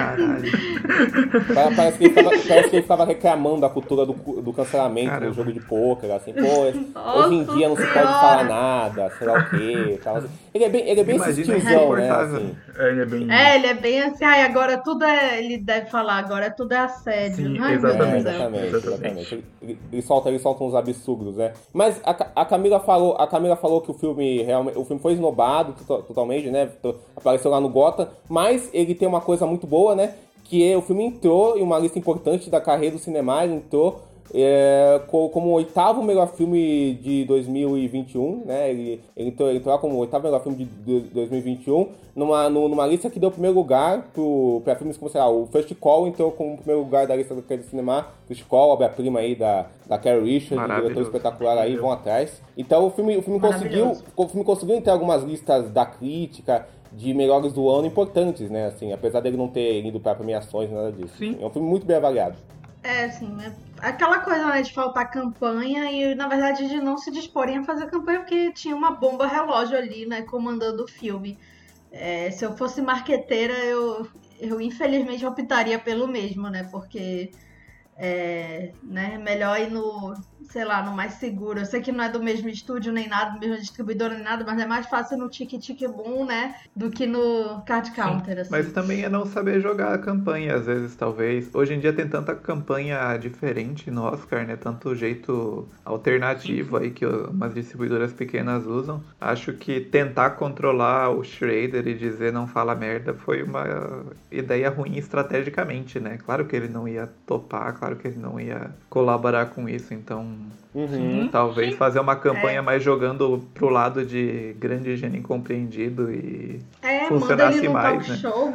Pa- 1.54 1.70
Parece 1.76 1.98
que, 1.98 2.04
ele 2.04 2.14
ficava, 2.14 2.30
parece 2.30 2.70
que 2.70 2.76
ele 2.76 2.82
ficava 2.82 3.04
reclamando 3.04 3.60
da 3.60 3.68
cultura 3.68 4.06
do, 4.06 4.12
do 4.14 4.52
cancelamento 4.52 5.08
Caramba. 5.10 5.26
no 5.28 5.34
jogo 5.34 5.52
de 5.52 5.60
pôquer, 5.60 6.10
assim, 6.12 6.32
pô, 6.32 6.62
hoje 6.62 6.78
em 7.34 7.42
Nossa 7.42 7.52
dia 7.56 7.68
não 7.68 7.76
se 7.76 7.86
pode 7.86 8.12
falar 8.20 8.44
nada, 8.44 9.10
sei 9.18 9.26
lá 9.26 9.34
o 9.34 9.42
quê, 9.50 10.00
tal, 10.02 10.18
assim. 10.18 10.28
Ele 10.54 10.64
é 10.64 10.68
bem, 10.68 10.88
ele 10.88 11.00
é 11.00 11.04
bem 11.04 11.16
esse 11.16 11.42
tiozão, 11.42 11.94
né, 11.94 12.08
assim. 12.08 12.56
É, 12.78 12.88
ele 12.90 13.02
é 13.02 13.04
bem. 13.06 13.28
É, 13.32 13.56
ele 13.56 13.66
é 13.66 13.74
bem 13.74 14.00
assim, 14.02 14.24
ai, 14.24 14.42
agora 14.42 14.78
tudo 14.78 15.04
é. 15.04 15.42
Ele 15.42 15.58
deve 15.58 15.90
falar, 15.90 16.14
agora 16.18 16.48
tudo 16.48 16.70
é 16.72 16.78
assédio. 16.78 17.36
Sim, 17.48 17.58
Ai, 17.60 17.76
meu 17.76 17.90
É, 17.90 17.92
exatamente. 17.92 18.28
Exatamente, 18.28 18.66
Exatamente. 18.66 18.86
exatamente. 18.86 19.44
Ele, 19.60 19.78
ele- 19.92 20.02
solta, 20.02 20.28
ele 20.28 20.38
solta 20.38 20.62
uns 20.62 20.74
absurdos, 20.76 21.36
né? 21.36 21.52
Mas 21.72 22.00
a, 22.04 22.10
a 22.36 22.44
Camila 22.44 22.78
falou, 22.78 23.16
a 23.16 23.26
Camila 23.26 23.56
falou 23.56 23.80
que 23.80 23.90
o 23.90 23.94
filme 23.94 24.42
realmente, 24.44 24.78
o 24.78 24.84
filme 24.84 25.02
foi 25.02 25.14
esnobado 25.14 25.74
to- 25.84 26.02
totalmente, 26.04 26.48
né? 26.48 26.70
Apareceu 27.16 27.50
lá 27.50 27.60
no 27.60 27.68
Gota, 27.68 28.10
mas 28.28 28.70
ele 28.72 28.94
tem 28.94 29.08
uma 29.08 29.20
coisa 29.20 29.44
muito 29.46 29.66
boa, 29.66 29.96
né? 29.96 30.14
Que 30.44 30.70
é, 30.70 30.76
o 30.76 30.82
filme 30.82 31.02
entrou 31.04 31.58
em 31.58 31.62
uma 31.62 31.80
lista 31.80 31.98
importante 31.98 32.48
da 32.48 32.60
carreira 32.60 32.94
do 32.94 33.02
cinema, 33.02 33.42
ele 33.42 33.54
entrou 33.54 34.02
é, 34.32 35.00
co- 35.08 35.28
como 35.28 35.48
o 35.48 35.52
oitavo 35.52 36.02
melhor 36.02 36.28
filme 36.34 36.94
de 37.02 37.24
2021, 37.24 38.42
né? 38.46 38.70
Ele, 38.70 39.00
ele 39.16 39.28
entrou, 39.28 39.48
ele 39.48 39.58
entrou 39.58 39.74
lá 39.74 39.80
como 39.80 39.94
o 39.96 39.98
oitavo 39.98 40.24
melhor 40.24 40.42
filme 40.42 40.58
de 40.58 40.64
do- 40.64 41.00
2021, 41.14 41.88
numa, 42.16 42.48
nu- 42.48 42.68
numa 42.68 42.86
lista 42.86 43.10
que 43.10 43.18
deu 43.20 43.30
primeiro 43.30 43.56
lugar 43.56 44.08
para 44.64 44.76
filmes 44.76 44.96
como, 44.96 45.10
sei 45.10 45.20
lá, 45.20 45.28
o 45.30 45.46
First 45.46 45.74
Call 45.74 46.06
entrou 46.08 46.30
como 46.32 46.56
primeiro 46.56 46.82
lugar 46.82 47.06
da 47.06 47.14
lista 47.16 47.34
do 47.34 47.42
do 47.42 47.62
cinema. 47.64 48.06
First 48.26 48.44
Call, 48.48 48.70
obra-prima 48.70 49.20
aí 49.20 49.34
da, 49.34 49.66
da 49.86 49.98
Carrie 49.98 50.20
Richard, 50.34 50.54
diretor 50.56 50.68
Maravilhoso. 50.68 51.02
espetacular 51.08 51.58
aí, 51.58 51.76
vão 51.76 51.92
atrás. 51.92 52.40
Então 52.56 52.86
o 52.86 52.90
filme, 52.90 53.16
o 53.16 53.22
filme 53.22 53.38
conseguiu, 53.40 53.92
o 54.16 54.28
filme 54.28 54.44
conseguiu 54.44 54.76
entrar 54.76 54.94
algumas 54.94 55.22
listas 55.22 55.70
da 55.70 55.84
crítica 55.84 56.66
de 56.92 57.12
melhores 57.12 57.52
do 57.52 57.68
ano 57.68 57.86
importantes, 57.86 58.48
né? 58.50 58.66
Assim, 58.66 58.92
apesar 58.92 59.20
dele 59.20 59.36
não 59.36 59.48
ter 59.48 59.84
ido 59.84 59.98
para 60.00 60.14
premiações, 60.14 60.70
nada 60.70 60.92
disso. 60.92 61.14
Sim. 61.18 61.36
É 61.40 61.44
um 61.44 61.50
filme 61.50 61.68
muito 61.68 61.84
bem 61.84 61.96
avaliado. 61.96 62.36
É, 62.84 63.04
assim, 63.04 63.34
é 63.42 63.50
aquela 63.78 64.20
coisa 64.20 64.46
né, 64.46 64.60
de 64.60 64.72
faltar 64.72 65.10
campanha 65.10 65.90
e, 65.90 66.14
na 66.14 66.28
verdade, 66.28 66.68
de 66.68 66.76
não 66.82 66.98
se 66.98 67.10
disporem 67.10 67.56
a 67.58 67.64
fazer 67.64 67.86
campanha 67.86 68.20
porque 68.20 68.52
tinha 68.52 68.76
uma 68.76 68.90
bomba 68.90 69.26
relógio 69.26 69.76
ali, 69.76 70.04
né, 70.04 70.20
comandando 70.22 70.84
o 70.84 70.88
filme. 70.88 71.38
É, 71.90 72.30
se 72.30 72.44
eu 72.44 72.54
fosse 72.56 72.82
marqueteira, 72.82 73.54
eu, 73.54 74.06
eu 74.38 74.60
infelizmente 74.60 75.24
optaria 75.24 75.78
pelo 75.78 76.06
mesmo, 76.06 76.50
né, 76.50 76.64
porque 76.70 77.30
é 77.96 78.74
né, 78.82 79.16
melhor 79.18 79.58
ir 79.58 79.70
no, 79.70 80.12
sei 80.50 80.64
lá, 80.64 80.82
no 80.82 80.92
mais 80.92 81.14
seguro. 81.14 81.60
Eu 81.60 81.66
sei 81.66 81.80
que 81.80 81.92
não 81.92 82.04
é 82.04 82.08
do 82.08 82.22
mesmo 82.22 82.48
estúdio 82.48 82.92
nem 82.92 83.08
nada, 83.08 83.32
do 83.32 83.40
mesmo 83.40 83.56
distribuidor 83.56 84.10
nem 84.10 84.22
nada, 84.22 84.44
mas 84.44 84.58
é 84.58 84.66
mais 84.66 84.86
fácil 84.86 85.18
no 85.18 85.28
Tique 85.28 85.58
Tique 85.58 85.86
Boom, 85.86 86.24
né, 86.24 86.54
do 86.74 86.90
que 86.90 87.06
no 87.06 87.62
Card 87.66 87.90
Counter, 87.92 88.40
assim. 88.40 88.50
Mas 88.50 88.72
também 88.72 89.02
é 89.02 89.08
não 89.08 89.26
saber 89.26 89.60
jogar 89.60 89.94
a 89.94 89.98
campanha, 89.98 90.54
às 90.54 90.66
vezes, 90.66 90.94
talvez. 90.94 91.50
Hoje 91.54 91.74
em 91.74 91.80
dia 91.80 91.92
tem 91.92 92.08
tanta 92.08 92.34
campanha 92.34 93.16
diferente 93.16 93.90
no 93.90 94.02
Oscar, 94.02 94.46
né? 94.46 94.56
Tanto 94.56 94.94
jeito 94.94 95.68
alternativo 95.84 96.76
aí 96.76 96.90
que 96.90 97.06
umas 97.06 97.54
distribuidoras 97.54 98.12
pequenas 98.12 98.66
usam. 98.66 99.02
Acho 99.20 99.52
que 99.52 99.80
tentar 99.80 100.30
controlar 100.30 101.10
o 101.10 101.22
Schrader 101.24 101.86
e 101.86 101.94
dizer 101.94 102.32
não 102.32 102.46
fala 102.46 102.74
merda 102.74 103.14
foi 103.14 103.42
uma 103.42 104.04
ideia 104.30 104.70
ruim 104.70 104.96
estrategicamente, 104.96 105.98
né? 106.00 106.18
Claro 106.24 106.46
que 106.46 106.56
ele 106.56 106.68
não 106.68 106.86
ia 106.86 107.10
topar, 107.26 107.76
claro 107.78 107.96
que 107.96 108.08
ele 108.08 108.18
não 108.18 108.38
ia 108.38 108.70
colaborar 108.88 109.46
com 109.46 109.68
isso, 109.68 109.94
então 109.94 110.33
Uhum. 110.74 111.28
talvez 111.30 111.76
fazer 111.76 112.00
uma 112.00 112.14
É. 112.14 112.16
campanha 112.16 112.60
mais 112.60 112.82
jogando 112.82 113.44
pro 113.54 113.68
lado 113.68 114.04
de 114.04 114.56
grande 114.58 114.96
gênio 114.96 115.20
incompreendido 115.20 116.10
e 116.12 116.60
É, 117.06 117.10
manda 117.10 117.20
funcionasse 117.20 117.58
ele 117.58 117.66
num 117.68 117.72
mais, 117.74 118.06
talk 118.06 118.10
né? 118.10 118.16
show. 118.16 118.52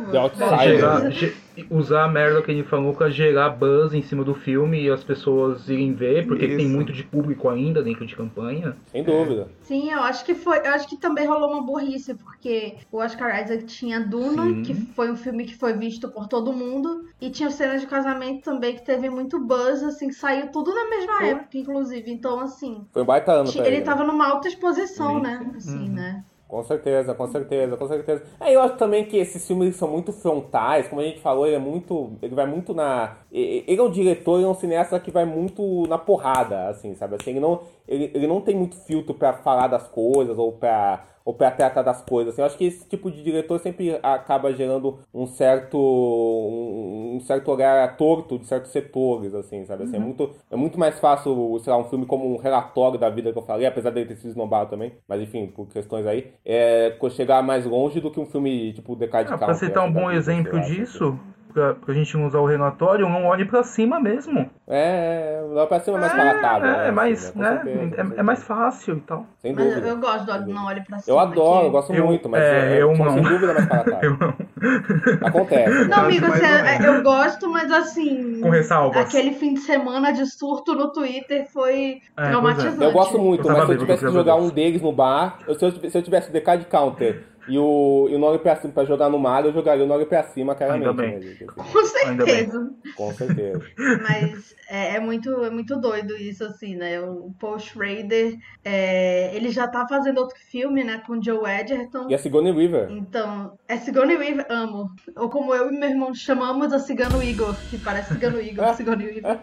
Gerar- 0.63 1.09
ge- 1.11 1.35
usar 1.69 2.05
a 2.05 2.07
merda 2.07 2.41
que 2.41 2.51
ele 2.51 2.63
falou 2.63 2.93
pra 2.93 3.09
gerar 3.09 3.49
buzz 3.49 3.93
em 3.93 4.01
cima 4.01 4.23
do 4.23 4.33
filme 4.33 4.81
e 4.83 4.89
as 4.89 5.03
pessoas 5.03 5.67
irem 5.67 5.93
ver, 5.93 6.25
porque 6.25 6.45
Isso. 6.45 6.57
tem 6.57 6.67
muito 6.67 6.93
de 6.93 7.03
público 7.03 7.49
ainda 7.49 7.83
dentro 7.83 8.05
de 8.05 8.15
campanha. 8.15 8.77
Sem 8.87 9.03
dúvida. 9.03 9.49
Sim, 9.61 9.91
eu 9.91 9.99
acho 10.01 10.23
que 10.23 10.33
foi. 10.35 10.59
Eu 10.59 10.71
acho 10.71 10.87
que 10.87 10.97
também 10.97 11.27
rolou 11.27 11.51
uma 11.51 11.61
burrice, 11.61 12.13
porque 12.15 12.75
o 12.91 12.97
Oscar 12.99 13.43
Isaac 13.43 13.65
tinha 13.65 13.99
Duna, 13.99 14.43
Sim. 14.43 14.61
que 14.63 14.73
foi 14.73 15.11
um 15.11 15.15
filme 15.17 15.43
que 15.45 15.55
foi 15.57 15.73
visto 15.73 16.07
por 16.09 16.27
todo 16.27 16.53
mundo, 16.53 17.03
e 17.19 17.29
tinha 17.29 17.49
cenas 17.49 17.81
de 17.81 17.87
casamento 17.87 18.43
também 18.43 18.75
que 18.75 18.85
teve 18.85 19.09
muito 19.09 19.39
buzz, 19.39 19.83
assim, 19.83 20.07
que 20.07 20.15
saiu 20.15 20.47
tudo 20.51 20.73
na 20.73 20.89
mesma 20.89 21.23
época, 21.25 21.57
inclusive. 21.57 22.09
Então, 22.11 22.39
assim, 22.39 22.85
Foi 22.91 23.01
um 23.01 23.05
baita 23.05 23.31
ano 23.33 23.49
ele 23.55 23.67
ele. 23.67 23.81
tava 23.81 24.03
numa 24.03 24.27
alta 24.29 24.47
exposição, 24.47 25.15
Sim. 25.17 25.21
né? 25.21 25.51
Assim, 25.57 25.89
Uhum. 25.89 25.93
né? 25.93 26.23
Com 26.49 26.63
certeza, 26.63 27.13
com 27.13 27.27
certeza, 27.27 27.77
com 27.77 27.87
certeza. 27.87 28.23
É, 28.39 28.55
eu 28.55 28.61
acho 28.61 28.75
também 28.75 29.05
que 29.05 29.15
esses 29.17 29.45
filmes 29.45 29.75
são 29.75 29.87
muito 29.87 30.11
frontais, 30.11 30.87
como 30.87 30.99
a 30.99 31.03
gente 31.03 31.19
falou, 31.21 31.45
ele 31.45 31.55
é 31.55 31.59
muito. 31.59 32.13
Ele 32.23 32.33
vai 32.33 32.47
muito 32.47 32.73
na. 32.73 33.17
e- 33.31 33.63
Ele 33.67 33.79
é 33.79 33.83
um 33.83 33.91
diretor, 33.91 34.37
ele 34.37 34.45
é 34.45 34.47
um 34.49 34.55
cineasta 34.55 34.99
que 34.99 35.11
vai 35.11 35.25
muito 35.25 35.85
na 35.87 35.99
porrada, 35.99 36.67
assim, 36.69 36.95
sabe? 36.95 37.15
Assim, 37.15 37.29
ele 37.31 37.39
não, 37.39 37.61
ele, 37.87 38.09
ele 38.15 38.25
não 38.25 38.41
tem 38.41 38.55
muito 38.55 38.75
filtro 38.77 39.13
pra 39.13 39.33
falar 39.33 39.67
das 39.67 39.87
coisas 39.89 40.39
ou 40.39 40.53
pra. 40.53 41.05
Ou 41.25 41.33
pra 41.33 41.51
tratar 41.51 41.81
das 41.83 42.01
coisas. 42.01 42.33
Assim, 42.33 42.41
eu 42.41 42.45
acho 42.45 42.57
que 42.57 42.65
esse 42.65 42.87
tipo 42.87 43.11
de 43.11 43.21
diretor 43.23 43.59
sempre 43.59 43.99
acaba 44.01 44.51
gerando 44.53 44.99
um 45.13 45.25
certo. 45.25 45.77
um, 45.77 47.15
um 47.17 47.19
certo 47.21 47.51
olhar 47.51 47.95
torto 47.97 48.37
de 48.39 48.45
certos 48.45 48.71
setores, 48.71 49.33
assim, 49.33 49.65
sabe? 49.65 49.83
Assim, 49.83 49.97
é, 49.97 49.99
muito, 49.99 50.29
é 50.49 50.55
muito 50.55 50.79
mais 50.79 50.99
fácil, 50.99 51.59
sei 51.63 51.71
lá, 51.71 51.79
um 51.79 51.83
filme 51.85 52.05
como 52.05 52.33
um 52.33 52.37
relatório 52.37 52.99
da 52.99 53.09
vida 53.09 53.31
que 53.31 53.37
eu 53.37 53.43
falei, 53.43 53.65
apesar 53.65 53.89
dele 53.91 54.07
ter 54.07 54.15
sido 54.15 54.29
esnobado 54.29 54.69
também, 54.69 54.93
mas 55.07 55.21
enfim, 55.21 55.47
por 55.47 55.67
questões 55.67 56.05
aí, 56.05 56.31
é 56.45 56.95
chegar 57.09 57.41
mais 57.41 57.65
longe 57.65 57.99
do 57.99 58.11
que 58.11 58.19
um 58.19 58.25
filme 58.25 58.71
tipo 58.73 58.95
The 58.95 59.07
Card 59.07 59.27
Ah, 59.27 59.31
Counter. 59.31 59.45
pra 59.47 59.55
citar 59.55 59.83
um 59.83 59.87
assim, 59.87 59.93
bom 59.93 60.11
exemplo 60.11 60.59
disso, 60.61 61.19
pra, 61.53 61.73
pra 61.73 61.93
gente 61.93 62.15
não 62.17 62.27
usar 62.27 62.39
o 62.39 62.45
relatório, 62.45 63.07
não 63.09 63.25
olhe 63.25 63.45
pra 63.45 63.63
cima 63.63 63.99
mesmo. 63.99 64.49
É, 64.67 65.41
lá 65.51 65.65
pra 65.67 65.79
cima 65.79 65.97
é 65.97 66.01
mais 66.01 66.13
palatável. 66.13 66.69
É, 66.69 66.77
né, 66.77 66.87
é 66.87 66.91
mais, 66.91 67.29
assim, 67.29 67.39
né? 67.39 67.61
certeza, 67.63 68.13
é, 68.15 68.19
é 68.19 68.23
mais 68.23 68.43
fácil 68.43 68.97
e 68.97 69.01
tal. 69.01 69.25
Sem 69.41 69.53
Mas 69.53 69.65
dúvida. 69.65 69.87
eu 69.87 69.97
gosto 69.97 70.25
do. 70.25 70.53
Não 70.53 70.65
Olhe 70.67 70.81
Pra 70.81 70.99
Cima. 70.99 71.15
Eu 71.15 71.19
adoro, 71.19 71.65
eu 71.67 71.71
gosto 71.71 71.93
Eu- 71.93 72.05
muito, 72.05 72.29
mas 72.29 72.41
é, 72.41 72.77
é, 72.77 72.81
eu 72.83 72.95
são, 72.95 73.05
não. 73.05 73.13
sem 73.13 73.23
dúvida 73.23 73.53
mais 73.53 73.65
palatável. 73.67 74.11
Eu 74.11 74.17
não. 74.17 74.33
Acontece. 75.27 75.87
Não, 75.87 75.99
amigo, 75.99 76.25
você- 76.27 76.87
eu 76.87 77.03
gosto, 77.03 77.49
mas 77.49 77.71
assim. 77.71 78.41
Com 78.41 78.49
ressalvas. 78.49 78.97
Aquele 79.01 79.31
fim 79.33 79.53
de 79.53 79.61
semana 79.61 80.11
de 80.11 80.25
surto 80.25 80.73
no 80.75 80.91
Twitter 80.91 81.47
foi 81.51 82.01
É, 82.17 82.27
traumatizante. 82.29 82.83
Eu 82.83 82.91
gosto 82.91 83.17
muito, 83.17 83.47
Eu 83.47 83.53
mas 83.55 83.65
se 83.65 83.71
eu 83.73 83.77
tivesse 83.77 84.05
que 84.05 84.11
jogar 84.11 84.35
um 84.35 84.49
deles 84.49 84.81
no 84.81 84.91
bar, 84.91 85.39
eu- 85.47 85.55
se 85.55 85.65
eu, 85.65 85.71
tivesse- 85.71 85.91
se 85.91 85.97
eu 85.97 86.01
tivesse 86.03 86.29
o 86.29 86.33
DK 86.33 86.57
de 86.57 86.65
counter 86.65 87.23
e 87.49 87.57
o, 87.57 88.07
e 88.09 88.15
o 88.15 88.19
Nori 88.19 88.39
pra 88.39 88.55
cima 88.55 88.73
pra 88.73 88.85
jogar 88.85 89.09
no 89.09 89.19
mar, 89.19 89.45
eu 89.45 89.51
jogaria 89.51 89.83
o 89.83 89.87
Nori 89.87 90.05
pra 90.05 90.23
cima, 90.23 90.55
claramente. 90.55 90.87
Ainda 90.87 91.01
bem. 91.01 91.19
né? 91.19 91.47
Com 91.47 91.85
certeza. 91.85 92.71
Com 92.95 93.13
certeza. 93.13 93.61
Mas 93.77 94.55
é, 94.69 94.95
é 94.95 94.99
muito, 94.99 95.43
é 95.43 95.49
muito 95.49 95.75
doido 95.79 96.15
isso, 96.15 96.43
assim, 96.43 96.75
né? 96.75 97.01
O 97.01 97.33
Paul 97.39 97.59
Schrader, 97.59 98.37
é, 98.63 99.35
ele 99.35 99.49
já 99.49 99.67
tá 99.67 99.87
fazendo 99.87 100.19
outro 100.19 100.37
filme, 100.39 100.83
né? 100.83 101.01
Com 101.05 101.21
Joe 101.21 101.49
Edgerton. 101.49 102.07
E 102.09 102.13
a 102.13 102.17
Sigourney 102.17 102.51
Weaver. 102.51 102.91
Então, 102.91 103.57
é 103.67 103.77
Sigourney 103.77 104.17
Weaver, 104.17 104.45
amo. 104.49 104.87
Ou 105.15 105.29
como 105.29 105.53
eu 105.53 105.71
e 105.71 105.77
meu 105.77 105.89
irmão 105.89 106.13
chamamos 106.13 106.71
a 106.71 106.79
Cigano 106.79 107.21
Igor, 107.21 107.55
que 107.69 107.77
parece 107.77 108.13
Cigano 108.13 108.39
Igor, 108.41 108.73
Sigourney 108.75 109.07
Weaver. 109.07 109.39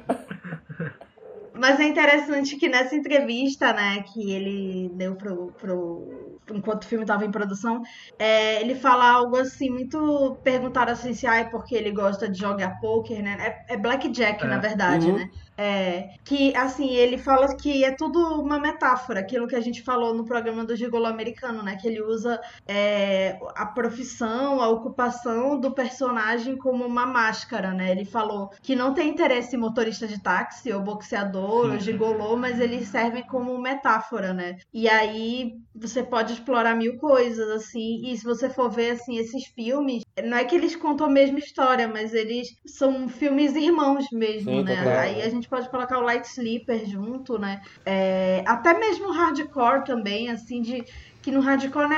Mas 1.58 1.80
é 1.80 1.84
interessante 1.84 2.56
que 2.56 2.68
nessa 2.68 2.94
entrevista, 2.94 3.72
né, 3.72 4.04
que 4.12 4.30
ele 4.30 4.90
deu 4.94 5.14
pro, 5.14 5.52
pro 5.58 6.25
enquanto 6.52 6.84
o 6.84 6.86
filme 6.86 7.04
estava 7.04 7.24
em 7.24 7.30
produção, 7.30 7.82
é, 8.18 8.60
ele 8.60 8.74
fala 8.74 9.04
algo 9.10 9.36
assim, 9.36 9.70
muito 9.70 10.40
perguntaram 10.44 10.92
assim 10.92 11.14
se 11.14 11.26
ah, 11.26 11.36
é 11.36 11.44
porque 11.44 11.74
ele 11.74 11.90
gosta 11.92 12.28
de 12.30 12.38
jogar 12.38 12.78
poker, 12.80 13.22
né? 13.22 13.36
É, 13.68 13.74
é 13.74 13.76
blackjack, 13.76 14.44
É. 14.44 14.46
na 14.46 14.58
verdade, 14.58 15.10
Uhum. 15.10 15.12
né? 15.12 15.28
É, 15.56 16.10
que 16.24 16.54
assim, 16.54 16.94
ele 16.94 17.16
fala 17.16 17.56
que 17.56 17.84
é 17.84 17.92
tudo 17.92 18.40
uma 18.40 18.58
metáfora, 18.58 19.20
aquilo 19.20 19.46
que 19.46 19.56
a 19.56 19.60
gente 19.60 19.82
falou 19.82 20.14
no 20.14 20.24
programa 20.24 20.64
do 20.64 20.76
Gigolo 20.76 21.06
americano, 21.06 21.62
né? 21.62 21.76
Que 21.80 21.88
ele 21.88 22.02
usa 22.02 22.40
é, 22.66 23.38
a 23.54 23.66
profissão, 23.66 24.60
a 24.60 24.68
ocupação 24.68 25.58
do 25.58 25.72
personagem 25.72 26.56
como 26.56 26.84
uma 26.84 27.06
máscara, 27.06 27.72
né? 27.72 27.90
Ele 27.90 28.04
falou 28.04 28.50
que 28.62 28.76
não 28.76 28.92
tem 28.92 29.08
interesse 29.08 29.56
em 29.56 29.58
motorista 29.58 30.06
de 30.06 30.20
táxi, 30.20 30.72
ou 30.72 30.82
boxeador, 30.82 31.72
ou 31.72 31.78
gigolô, 31.78 32.36
mas 32.36 32.60
eles 32.60 32.88
servem 32.88 33.26
como 33.26 33.58
metáfora, 33.58 34.32
né? 34.32 34.56
E 34.72 34.88
aí 34.88 35.54
você 35.74 36.02
pode 36.02 36.32
explorar 36.32 36.74
mil 36.74 36.96
coisas, 36.98 37.48
assim, 37.50 38.00
e 38.04 38.16
se 38.16 38.24
você 38.24 38.48
for 38.48 38.70
ver, 38.70 38.92
assim, 38.92 39.18
esses 39.18 39.46
filmes, 39.46 40.02
não 40.24 40.36
é 40.36 40.44
que 40.44 40.54
eles 40.54 40.74
contam 40.74 41.06
a 41.06 41.10
mesma 41.10 41.38
história, 41.38 41.86
mas 41.86 42.14
eles 42.14 42.48
são 42.66 43.08
filmes 43.08 43.54
irmãos 43.54 44.06
mesmo, 44.12 44.50
Sim, 44.50 44.62
né? 44.64 44.98
Aí 44.98 45.22
a 45.22 45.28
gente 45.28 45.45
pode 45.48 45.68
colocar 45.70 45.98
o 45.98 46.02
Light 46.02 46.24
Sleeper 46.26 46.84
junto, 46.86 47.38
né? 47.38 47.60
É, 47.84 48.42
até 48.46 48.78
mesmo 48.78 49.08
o 49.08 49.12
hardcore 49.12 49.84
também, 49.84 50.30
assim, 50.30 50.60
de 50.62 50.84
que 51.22 51.30
no 51.32 51.40
hardcore 51.40 51.88
não 51.88 51.96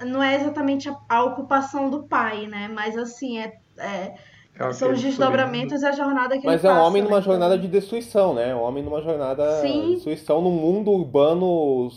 é, 0.00 0.04
não 0.04 0.22
é 0.22 0.34
exatamente 0.36 0.88
a, 0.88 0.96
a 1.08 1.24
ocupação 1.24 1.88
do 1.90 2.06
pai, 2.08 2.46
né? 2.46 2.68
Mas 2.68 2.96
assim, 2.96 3.38
é, 3.38 3.52
é- 3.78 4.14
É 4.58 4.72
são 4.72 4.92
os 4.92 5.00
desdobramentos 5.02 5.82
e 5.82 5.86
a 5.86 5.92
jornada 5.92 6.38
que 6.38 6.46
Mas 6.46 6.64
ele 6.64 6.68
é 6.68 6.70
um 6.70 6.74
passa, 6.76 6.86
homem 6.88 7.02
numa 7.02 7.16
né? 7.18 7.22
jornada 7.22 7.58
de 7.58 7.68
destruição, 7.68 8.34
né? 8.34 8.54
Um 8.54 8.60
homem 8.62 8.82
numa 8.82 9.02
jornada 9.02 9.60
Sim. 9.60 9.88
de 9.88 9.94
destruição 9.94 10.40
num 10.40 10.50
mundo 10.50 10.90
urbano 10.90 11.90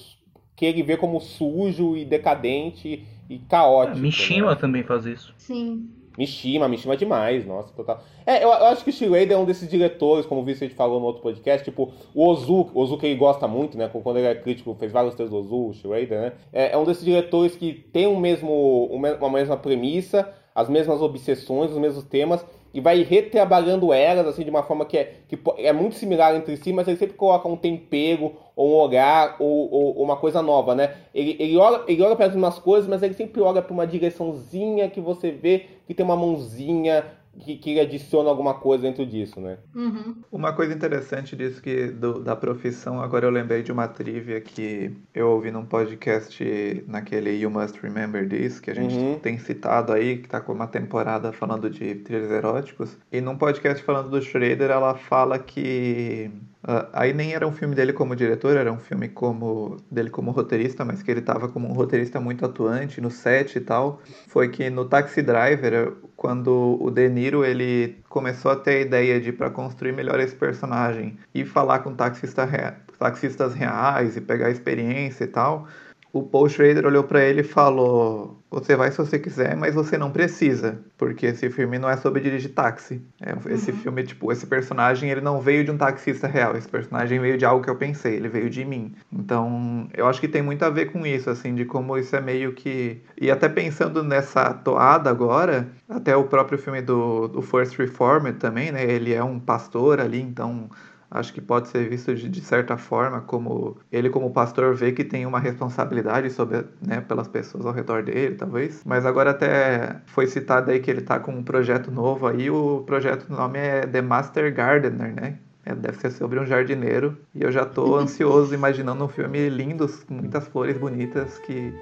que 0.56 0.66
ele 0.66 0.84
vê 0.84 0.98
como 0.98 1.22
sujo 1.22 1.96
e 1.96 2.04
decadente 2.06 3.08
e 3.30 3.40
caótico. 3.40 3.96
né? 3.98 4.02
Mishima 4.04 4.56
também 4.56 4.84
faz 4.84 5.06
isso. 5.06 5.34
Sim. 5.38 5.90
Mishima, 6.20 6.68
Mishima 6.68 6.98
demais, 6.98 7.46
nossa, 7.46 7.74
total. 7.74 8.04
É, 8.26 8.44
eu, 8.44 8.50
eu 8.50 8.66
acho 8.66 8.84
que 8.84 8.90
o 8.90 8.94
Schrader 8.94 9.32
é 9.32 9.38
um 9.38 9.46
desses 9.46 9.70
diretores, 9.70 10.26
como 10.26 10.42
o 10.42 10.44
Vicente 10.44 10.76
falou 10.76 11.00
no 11.00 11.06
outro 11.06 11.22
podcast, 11.22 11.64
tipo, 11.64 11.94
o 12.14 12.28
Ozu, 12.28 12.70
o 12.74 12.82
Ozu 12.82 12.98
que 12.98 13.06
ele 13.06 13.16
gosta 13.16 13.48
muito, 13.48 13.78
né, 13.78 13.88
quando 13.88 14.18
ele 14.18 14.28
é 14.28 14.36
crítico, 14.36 14.76
fez 14.78 14.92
vários 14.92 15.16
textos 15.16 15.30
do 15.30 15.38
Ozu, 15.38 15.70
o 15.70 15.74
Schrader, 15.74 16.20
né, 16.20 16.34
é, 16.52 16.74
é 16.74 16.78
um 16.78 16.84
desses 16.84 17.06
diretores 17.06 17.56
que 17.56 17.72
tem 17.94 18.06
um 18.06 18.20
mesmo, 18.20 18.86
uma 18.92 19.30
mesma 19.30 19.56
premissa, 19.56 20.30
as 20.54 20.68
mesmas 20.68 21.02
obsessões, 21.02 21.72
os 21.72 21.78
mesmos 21.78 22.04
temas, 22.04 22.46
e 22.74 22.80
vai 22.80 23.02
retrabalhando 23.04 23.92
elas, 23.92 24.28
assim, 24.28 24.44
de 24.44 24.50
uma 24.50 24.64
forma 24.64 24.86
que 24.86 24.98
é, 24.98 25.14
que 25.28 25.38
é 25.58 25.74
muito 25.74 25.96
similar 25.96 26.36
entre 26.36 26.56
si, 26.58 26.72
mas 26.72 26.88
ele 26.88 26.98
sempre 26.98 27.16
coloca 27.16 27.48
um 27.48 27.56
tempero, 27.56 28.34
ou 28.56 28.70
um 28.72 28.76
olhar, 28.76 29.36
ou, 29.40 29.72
ou- 29.72 30.04
uma 30.04 30.18
coisa 30.18 30.42
nova, 30.42 30.76
né? 30.76 30.94
Ele, 31.14 31.36
ele 31.40 31.58
olha, 31.58 31.84
ele 31.88 32.02
olha 32.04 32.16
para 32.16 32.26
as 32.28 32.34
mesmas 32.34 32.60
coisas, 32.60 32.90
mas 32.90 33.02
ele 33.02 33.14
sempre 33.14 33.42
olha 33.42 33.62
para 33.62 33.74
uma 33.74 33.88
direçãozinha 33.88 34.90
que 34.90 35.02
você 35.02 35.32
vê 35.32 35.66
que 35.88 35.94
tem 35.94 36.06
uma 36.06 36.16
mãozinha 36.16 37.04
que, 37.40 37.58
que 37.58 37.80
adiciona 37.80 38.30
alguma 38.30 38.54
coisa 38.54 38.84
dentro 38.84 39.06
disso, 39.06 39.40
né? 39.40 39.58
Uhum. 39.76 40.16
Uma 40.32 40.54
coisa 40.54 40.74
interessante 40.74 41.36
disso 41.36 41.62
que 41.62 41.88
do- 41.88 42.20
da 42.20 42.36
profissão, 42.36 43.02
agora 43.02 43.26
eu 43.26 43.30
lembrei 43.32 43.64
de 43.64 43.72
uma 43.72 43.88
trivia 43.88 44.40
que 44.42 44.92
eu 45.14 45.30
ouvi 45.30 45.50
num 45.52 45.66
podcast 45.66 46.84
naquele 46.88 47.32
You 47.42 47.50
Must 47.50 47.80
Remember 47.82 48.28
This, 48.28 48.60
que 48.60 48.72
a 48.72 48.74
gente 48.76 48.96
Uhum. 48.96 49.20
tem 49.20 49.38
citado 49.38 49.92
aí, 49.94 50.18
que 50.18 50.28
tá 50.30 50.40
com 50.42 50.54
uma 50.54 50.68
temporada 50.68 51.32
falando 51.32 51.70
de 51.70 51.96
trilhos 51.96 52.30
eróticos. 52.32 52.98
E 53.12 53.22
num 53.22 53.38
podcast 53.38 53.84
falando 53.84 54.10
do 54.10 54.22
Schrader, 54.22 54.70
ela 54.70 54.96
fala 54.96 55.40
que 55.40 56.30
ah, 56.62 56.90
aí 56.92 57.14
nem 57.14 57.34
era 57.34 57.48
um 57.48 57.54
filme 57.54 57.74
dele 57.74 57.94
como 57.94 58.14
diretor, 58.16 58.58
era 58.58 58.70
um 58.72 58.78
filme 58.80 59.08
como 59.08 59.78
dele 59.90 60.10
como 60.10 60.32
roteirista, 60.32 60.84
mas 60.84 61.02
que 61.02 61.10
ele 61.10 61.22
tava 61.22 61.48
como 61.48 61.70
um 61.70 61.72
roteirista 61.74 62.20
muito 62.20 62.44
atuante 62.46 63.00
no 63.00 63.10
set 63.10 63.56
e 63.56 63.62
tal. 63.62 64.02
Foi 64.28 64.50
que 64.50 64.70
no 64.70 64.84
Taxi 64.84 65.22
Driver, 65.22 65.94
quando 66.18 66.78
o 66.82 66.92
De 66.92 67.08
Niro 67.30 67.46
ele 67.46 68.02
começou 68.10 68.50
a 68.52 68.56
ter 68.56 68.72
a 68.72 68.80
ideia 68.82 69.22
de 69.22 69.32
para 69.32 69.52
construir 69.52 69.92
melhor 69.92 70.20
esse 70.20 70.36
personagem 70.36 71.18
e 71.34 71.46
falar 71.46 71.80
com 71.80 71.94
taxista 71.94 72.44
rea- 72.44 72.76
taxistas 72.98 73.54
reais 73.54 74.18
e 74.18 74.22
pegar 74.22 74.50
experiência 74.50 75.24
e 75.26 75.28
tal, 75.28 75.68
o 76.12 76.24
Paul 76.24 76.50
Schrader 76.50 76.86
olhou 76.86 77.04
pra 77.04 77.24
ele 77.24 77.42
e 77.42 77.44
falou: 77.44 78.42
Você 78.50 78.76
vai 78.76 78.92
se 78.92 78.98
você 78.98 79.20
quiser, 79.20 79.56
mas 79.56 79.76
você 79.76 79.98
não 79.98 80.12
precisa, 80.12 80.80
porque 80.98 81.28
esse 81.28 81.50
filme 81.50 81.78
não 81.78 81.90
é 81.90 81.98
sobre 81.98 82.22
dirigir 82.22 82.54
táxi. 82.54 83.02
É, 83.22 83.36
esse 83.54 83.72
filme, 83.72 84.04
tipo, 84.04 84.32
esse 84.32 84.48
personagem 84.48 85.10
ele 85.10 85.22
não 85.22 85.40
veio 85.40 85.64
de 85.64 85.72
um 85.72 85.78
taxista 85.78 86.28
real. 86.28 86.56
Esse 86.58 86.68
personagem 86.68 87.20
veio 87.20 87.38
de 87.38 87.46
algo 87.46 87.64
que 87.64 87.70
eu 87.70 87.76
pensei, 87.76 88.16
ele 88.16 88.28
veio 88.28 88.50
de 88.50 88.66
mim. 88.66 88.96
Então, 89.12 89.88
eu 89.94 90.08
acho 90.08 90.20
que 90.20 90.28
tem 90.28 90.42
muito 90.42 90.64
a 90.64 90.70
ver 90.70 90.92
com 90.92 91.06
isso, 91.06 91.30
assim, 91.30 91.54
de 91.54 91.66
como 91.66 91.98
isso 91.98 92.16
é 92.16 92.22
meio 92.22 92.54
que. 92.54 93.02
E 93.20 93.30
até 93.30 93.48
pensando 93.48 94.04
nessa 94.04 94.54
toada 94.54 95.10
agora, 95.10 95.70
até 95.88 96.16
o 96.16 96.24
próprio 96.24 96.58
filme 96.58 96.82
do, 96.82 97.28
do 97.28 97.42
First 97.42 97.78
Reformed 97.78 98.40
também, 98.40 98.72
né? 98.72 98.84
Ele 98.84 99.14
é 99.14 99.24
um 99.24 99.40
pastor 99.40 100.00
ali, 100.00 100.22
então 100.22 100.70
acho 101.12 101.34
que 101.34 101.42
pode 101.42 101.68
ser 101.70 101.90
visto 101.90 102.14
de, 102.14 102.30
de 102.30 102.42
certa 102.42 102.78
forma 102.78 103.22
como 103.22 103.78
ele 103.92 104.10
como 104.10 104.32
pastor 104.32 104.76
vê 104.76 104.92
que 104.92 105.04
tem 105.04 105.26
uma 105.26 105.40
responsabilidade 105.40 106.30
sobre 106.30 106.64
né, 106.86 107.02
pelas 107.02 107.28
pessoas 107.28 107.66
ao 107.66 107.74
redor 107.74 108.04
dele 108.04 108.36
talvez 108.36 108.82
mas 108.86 109.06
agora 109.06 109.32
até 109.32 109.98
foi 110.06 110.28
citado 110.28 110.72
aí 110.72 110.80
que 110.80 110.90
ele 110.92 111.02
tá 111.02 111.20
com 111.20 111.32
um 111.32 111.44
projeto 111.44 111.92
novo 111.92 112.28
aí 112.28 112.50
o 112.50 112.84
projeto 112.86 113.26
o 113.30 113.34
nome 113.36 113.58
é 113.60 113.82
The 113.82 114.02
Master 114.02 114.54
Gardener 114.54 115.14
né 115.14 115.38
É, 115.66 115.76
deve 115.76 115.98
ser 115.98 116.10
sobre 116.12 116.40
um 116.40 116.46
jardineiro 116.46 117.18
e 117.36 117.44
eu 117.44 117.52
já 117.52 117.66
tô 117.66 117.96
ansioso 118.00 118.54
imaginando 118.54 119.04
um 119.04 119.08
filme 119.10 119.50
lindo 119.50 119.88
com 120.08 120.14
muitas 120.14 120.48
flores 120.48 120.78
bonitas 120.78 121.38
que 121.40 121.74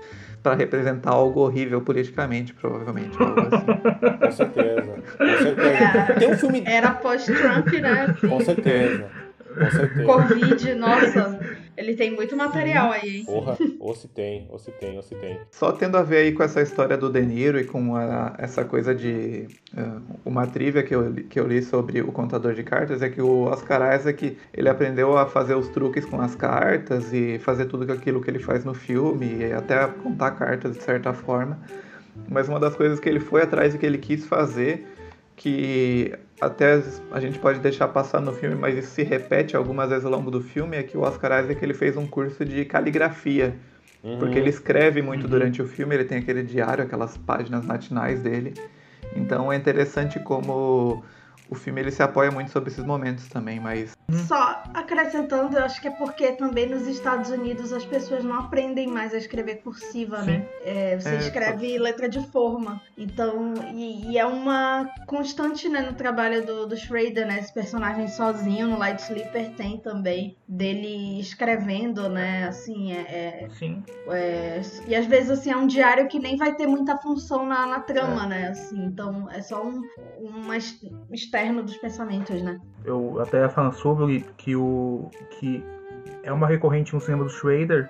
para 0.41 0.55
representar 0.55 1.11
algo 1.11 1.41
horrível 1.41 1.81
politicamente 1.81 2.53
provavelmente 2.53 3.15
algo 3.21 3.39
assim. 3.41 3.65
Com 4.19 4.31
certeza. 4.31 4.93
Com 5.17 5.43
certeza. 5.43 6.13
Tem 6.19 6.31
um 6.33 6.37
filme. 6.37 6.63
Era 6.65 6.91
pós-Trump, 6.91 7.67
né? 7.73 8.15
Com 8.27 8.39
certeza. 8.41 9.09
Com 9.57 9.71
certeza. 9.71 10.03
Covid, 10.03 10.73
nossa. 10.75 11.39
Ele 11.77 11.95
tem 11.95 12.09
muito 12.15 12.35
material 12.35 12.91
aí, 12.91 13.17
hein? 13.17 13.25
Porra, 13.25 13.55
ou 13.79 13.93
se 13.93 14.07
tem, 14.07 14.47
ou 14.49 14.57
se 14.57 14.71
tem, 14.71 14.95
ou 14.97 15.03
se 15.03 15.13
tem. 15.13 15.39
Só 15.51 15.71
tendo 15.71 15.95
a 15.95 16.01
ver 16.01 16.17
aí 16.17 16.31
com 16.31 16.41
essa 16.41 16.59
história 16.59 16.97
do 16.97 17.07
De 17.07 17.21
Niro 17.21 17.59
e 17.59 17.65
com 17.65 17.95
a- 17.95 18.33
essa 18.39 18.65
coisa 18.65 18.95
de. 18.95 19.47
ah, 19.77 19.99
uma 20.25 20.47
trivia 20.47 20.81
que 20.81 20.95
eu, 20.95 21.07
li- 21.11 21.23
que 21.25 21.39
eu 21.39 21.45
li 21.45 21.61
sobre 21.61 22.01
o 22.01 22.11
contador 22.11 22.55
de 22.55 22.63
cartas 22.63 23.03
é 23.03 23.09
que 23.09 23.21
o 23.21 23.43
Oscar 23.43 23.93
Isaac 23.95 24.35
ele 24.55 24.67
aprendeu 24.69 25.15
a 25.17 25.27
fazer 25.27 25.53
os 25.53 25.67
truques 25.69 26.03
com 26.03 26.19
as 26.19 26.33
cartas 26.35 27.13
e 27.13 27.37
fazer 27.39 27.65
tudo 27.65 27.91
aquilo 27.93 28.21
que 28.21 28.29
ele 28.31 28.39
faz 28.39 28.65
no 28.65 28.73
filme 28.73 29.37
e 29.41 29.53
até 29.53 29.85
contar 29.85 30.31
cartas 30.31 30.75
de 30.77 30.81
certa 30.83 31.13
forma. 31.13 31.59
Mas 32.27 32.49
uma 32.49 32.59
das 32.59 32.75
coisas 32.75 32.99
que 32.99 33.07
ele 33.07 33.19
foi 33.19 33.43
atrás 33.43 33.75
e 33.75 33.77
que 33.77 33.85
ele 33.85 33.99
quis 33.99 34.25
fazer, 34.25 34.83
que 35.35 36.11
até 36.39 36.81
a 37.11 37.19
gente 37.19 37.39
pode 37.39 37.59
deixar 37.59 37.87
passar 37.87 38.21
no 38.21 38.33
filme, 38.33 38.55
mas 38.55 38.77
isso 38.77 38.89
se 38.91 39.03
repete 39.03 39.55
algumas 39.55 39.89
vezes 39.89 40.05
ao 40.05 40.11
longo 40.11 40.29
do 40.29 40.41
filme, 40.41 40.77
é 40.77 40.83
que 40.83 40.97
o 40.97 41.01
Oscar 41.01 41.43
Isaac 41.43 41.63
ele 41.63 41.73
fez 41.73 41.97
um 41.97 42.05
curso 42.05 42.45
de 42.45 42.63
caligrafia. 42.65 43.55
Porque 44.19 44.37
ele 44.37 44.49
escreve 44.49 45.01
muito 45.01 45.27
durante 45.27 45.61
o 45.61 45.67
filme, 45.67 45.95
ele 45.95 46.05
tem 46.05 46.19
aquele 46.19 46.41
diário, 46.41 46.83
aquelas 46.83 47.17
páginas 47.17 47.65
matinais 47.65 48.21
dele. 48.21 48.53
Então 49.15 49.51
é 49.51 49.55
interessante 49.55 50.19
como 50.19 51.03
o 51.49 51.55
filme 51.55 51.81
ele 51.81 51.91
se 51.91 52.01
apoia 52.03 52.31
muito 52.31 52.51
sobre 52.51 52.69
esses 52.69 52.83
momentos 52.83 53.27
também, 53.27 53.59
mas. 53.59 53.95
Só 54.27 54.63
acrescentando, 54.73 55.57
eu 55.57 55.63
acho 55.65 55.81
que 55.81 55.87
é 55.87 55.91
porque 55.91 56.31
também 56.33 56.67
nos 56.69 56.87
Estados 56.87 57.29
Unidos 57.29 57.73
as 57.73 57.85
pessoas 57.85 58.23
não 58.23 58.39
aprendem 58.39 58.87
mais 58.87 59.13
a 59.13 59.17
escrever 59.17 59.55
cursiva, 59.61 60.21
Sim. 60.21 60.25
né? 60.27 60.45
É, 60.63 60.97
você 60.97 61.09
É, 61.15 61.17
escreve 61.17 61.77
letra 61.77 62.07
de 62.07 62.25
forma. 62.31 62.81
Então, 62.97 63.53
e, 63.73 64.11
e 64.11 64.17
é 64.17 64.25
uma 64.25 64.89
constante 65.05 65.67
né, 65.67 65.81
no 65.81 65.93
trabalho 65.93 66.45
do, 66.45 66.67
do 66.67 66.77
Schrader, 66.77 67.27
né? 67.27 67.39
Esse 67.39 67.53
personagem 67.53 68.07
sozinho 68.07 68.67
no 68.67 68.77
Light 68.77 68.99
Sleeper 69.01 69.51
tem 69.55 69.77
também. 69.77 70.37
Dele 70.47 71.19
escrevendo, 71.19 72.07
né? 72.09 72.47
Assim, 72.47 72.93
é, 72.93 73.01
é- 73.43 73.49
Sim. 73.49 73.83
é, 74.09 74.61
e 74.87 74.95
às 74.95 75.05
vezes 75.05 75.29
assim 75.31 75.51
é 75.51 75.57
um 75.57 75.67
diário 75.67 76.07
que 76.07 76.19
nem 76.19 76.37
vai 76.37 76.55
ter 76.55 76.65
muita 76.67 76.97
função 76.97 77.45
na, 77.45 77.65
na 77.67 77.79
trama, 77.81 78.25
né? 78.25 78.47
Assim, 78.47 78.85
então 78.85 79.29
é 79.29 79.41
só 79.41 79.65
um, 79.65 79.81
um 80.19 80.53
ex- 80.53 80.79
externo 81.37 81.63
dos 81.63 81.77
pensamentos, 81.77 82.41
né? 82.41 82.59
Eu 82.85 83.19
até 83.21 83.39
ia 83.41 83.49
falar 83.49 83.71
sobre 83.71 84.25
que 84.37 84.55
o. 84.55 85.09
que 85.39 85.63
é 86.23 86.31
uma 86.31 86.47
recorrente 86.47 86.93
no 86.93 86.99
cinema 87.01 87.23
do 87.23 87.29
Schrader, 87.29 87.89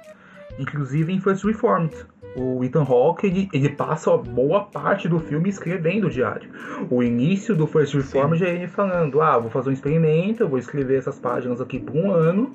inclusive 0.59 1.11
em 1.13 1.19
First 1.19 1.43
Reformed. 1.43 1.93
O 2.35 2.63
Ethan 2.63 2.83
Hawke, 2.83 3.25
ele, 3.25 3.49
ele 3.51 3.69
passa 3.69 4.15
boa 4.15 4.65
parte 4.65 5.07
do 5.09 5.19
filme 5.19 5.49
escrevendo 5.49 6.05
o 6.05 6.09
diário. 6.09 6.51
O 6.89 7.01
início 7.01 7.55
do 7.55 7.65
First 7.65 7.95
Reformed 7.95 8.43
é 8.45 8.53
ele 8.53 8.67
falando, 8.67 9.21
ah, 9.21 9.39
vou 9.39 9.49
fazer 9.49 9.69
um 9.69 9.73
experimento, 9.73 10.43
eu 10.43 10.47
vou 10.47 10.59
escrever 10.59 10.99
essas 10.99 11.17
páginas 11.17 11.59
aqui 11.59 11.79
por 11.79 11.95
um 11.95 12.11
ano, 12.11 12.51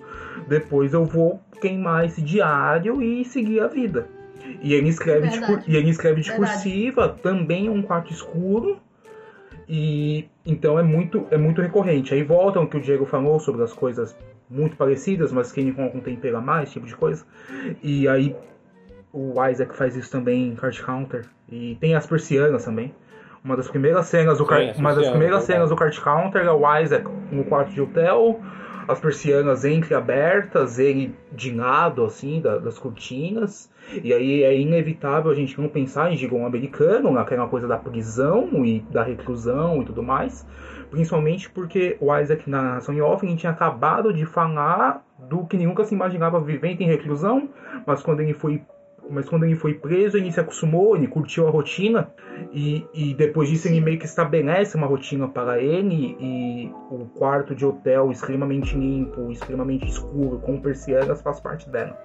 depois 0.47 0.93
eu 0.93 1.05
vou 1.05 1.41
queimar 1.61 2.05
esse 2.05 2.23
diário 2.23 3.03
e 3.03 3.25
seguir 3.25 3.59
a 3.61 3.67
vida. 3.67 4.07
E 4.61 4.73
ele 4.75 4.89
escreve, 4.89 5.29
de, 5.29 5.39
Verdade. 5.41 5.65
cur- 5.65 5.71
e 5.73 5.77
ele 5.77 5.91
escreve 5.91 6.21
de 6.21 6.29
Verdade. 6.31 6.53
cursiva, 6.53 7.09
também 7.21 7.69
um 7.69 7.83
quarto 7.83 8.13
escuro, 8.13 8.79
e 9.69 10.29
então 10.45 10.79
é 10.79 10.83
muito, 10.83 11.27
é 11.31 11.37
muito 11.37 11.61
recorrente. 11.61 12.15
Aí 12.15 12.23
voltam 12.23 12.65
o 12.65 12.67
que 12.69 12.77
o 12.77 12.81
Diego 12.81 13.05
falou 13.05 13.39
sobre 13.39 13.63
as 13.63 13.73
coisas 13.73 14.17
muito 14.51 14.77
parecidas, 14.77 15.33
mas 15.33 15.53
que 15.53 15.61
ele 15.61 15.73
com 15.73 15.87
um 15.87 16.01
tempero 16.01 16.37
a 16.37 16.41
mais, 16.41 16.73
tipo 16.73 16.87
de 16.87 16.95
coisa. 16.95 17.25
E 17.83 18.07
aí 18.09 18.37
o 19.13 19.35
Isaac 19.47 19.77
faz 19.77 19.97
isso 19.97 20.11
também 20.11 20.49
em 20.49 20.55
Card 20.55 20.83
Counter. 20.83 21.27
E 21.49 21.77
tem 21.81 21.95
as 21.95 22.07
persianas 22.07 22.65
também. 22.65 22.95
Uma 23.45 23.57
das 23.57 23.69
primeiras 23.69 24.07
cenas 24.07 24.39
do, 24.39 24.47
Sim, 24.47 24.71
as 24.71 24.79
uma 24.79 24.95
das 24.95 25.09
primeiras 25.09 25.43
cenas 25.45 25.71
do 25.71 25.77
Card 25.77 26.01
Counter 26.01 26.43
é 26.43 26.53
o 26.53 26.79
Isaac 26.81 27.09
no 27.31 27.45
quarto 27.45 27.73
de 27.73 27.81
hotel, 27.81 28.41
as 28.89 29.01
persianas 29.01 29.65
entreabertas, 29.65 30.79
ele 30.79 31.15
de 31.33 31.53
lado, 31.55 32.05
assim, 32.05 32.41
da- 32.41 32.59
das 32.59 32.79
cortinas. 32.79 33.71
E 34.03 34.13
aí 34.13 34.43
é 34.43 34.57
inevitável 34.59 35.31
a 35.31 35.35
gente 35.35 35.61
não 35.61 35.69
pensar 35.69 36.13
em 36.13 36.17
Gigon 36.17 36.47
americano, 36.47 37.11
naquela 37.11 37.47
coisa 37.49 37.67
da 37.67 37.77
prisão 37.77 38.65
e 38.65 38.81
da 38.91 39.03
reclusão 39.03 39.83
e 39.83 39.85
tudo 39.85 40.03
mais. 40.03 40.47
Principalmente 40.91 41.49
porque 41.51 41.97
o 42.01 42.15
Isaac 42.17 42.49
na 42.49 42.63
narração 42.63 42.95
em 42.95 43.01
off 43.01 43.25
ele 43.25 43.37
tinha 43.37 43.53
acabado 43.53 44.13
de 44.13 44.27
falar 44.27 45.05
do 45.19 45.45
que 45.47 45.57
nunca 45.57 45.85
se 45.85 45.95
imaginava 45.95 46.41
vivendo 46.41 46.81
em 46.83 46.87
reclusão, 46.87 47.49
mas 47.87 48.03
quando 48.03 48.21
ele 48.21 48.35
foi 48.35 48.61
mas 49.11 49.29
quando 49.29 49.45
ele 49.45 49.57
foi 49.57 49.75
preso, 49.75 50.17
ele 50.17 50.33
se 50.33 50.41
acostumou, 50.41 50.97
ele 50.97 51.07
curtiu 51.07 51.47
a 51.47 51.51
rotina 51.51 52.11
e, 52.53 52.87
e 52.95 53.15
depois 53.15 53.49
disso 53.49 53.69
ele 53.69 53.81
meio 53.81 53.99
que 53.99 54.07
estabelece 54.07 54.77
uma 54.77 54.87
rotina 54.87 55.29
para 55.29 55.61
ele 55.61 56.17
e 56.21 56.71
o 56.91 57.07
quarto 57.17 57.55
de 57.55 57.65
hotel 57.65 58.11
extremamente 58.11 58.77
limpo, 58.77 59.31
extremamente 59.31 59.87
escuro, 59.87 60.39
com 60.39 60.61
persianas 60.61 61.21
faz 61.23 61.41
parte 61.41 61.69
dela. 61.69 61.99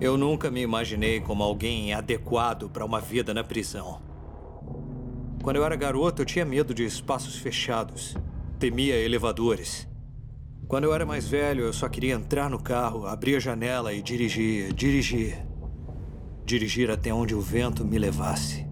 Eu 0.00 0.16
nunca 0.16 0.48
me 0.48 0.60
imaginei 0.60 1.20
como 1.20 1.42
alguém 1.42 1.92
adequado 1.92 2.70
para 2.70 2.84
uma 2.84 3.00
vida 3.00 3.34
na 3.34 3.42
prisão. 3.42 4.00
Quando 5.42 5.56
eu 5.56 5.64
era 5.64 5.74
garoto, 5.74 6.22
eu 6.22 6.26
tinha 6.26 6.44
medo 6.44 6.72
de 6.72 6.84
espaços 6.84 7.36
fechados. 7.36 8.16
Temia 8.58 8.96
elevadores. 8.96 9.88
Quando 10.66 10.82
eu 10.82 10.92
era 10.92 11.06
mais 11.06 11.28
velho, 11.28 11.62
eu 11.62 11.72
só 11.72 11.88
queria 11.88 12.14
entrar 12.14 12.50
no 12.50 12.60
carro, 12.60 13.06
abrir 13.06 13.36
a 13.36 13.38
janela 13.40 13.92
e 13.92 14.02
dirigir, 14.02 14.72
dirigir. 14.72 15.46
Dirigir 16.44 16.90
até 16.90 17.14
onde 17.14 17.36
o 17.36 17.40
vento 17.40 17.84
me 17.84 17.96
levasse. 17.96 18.66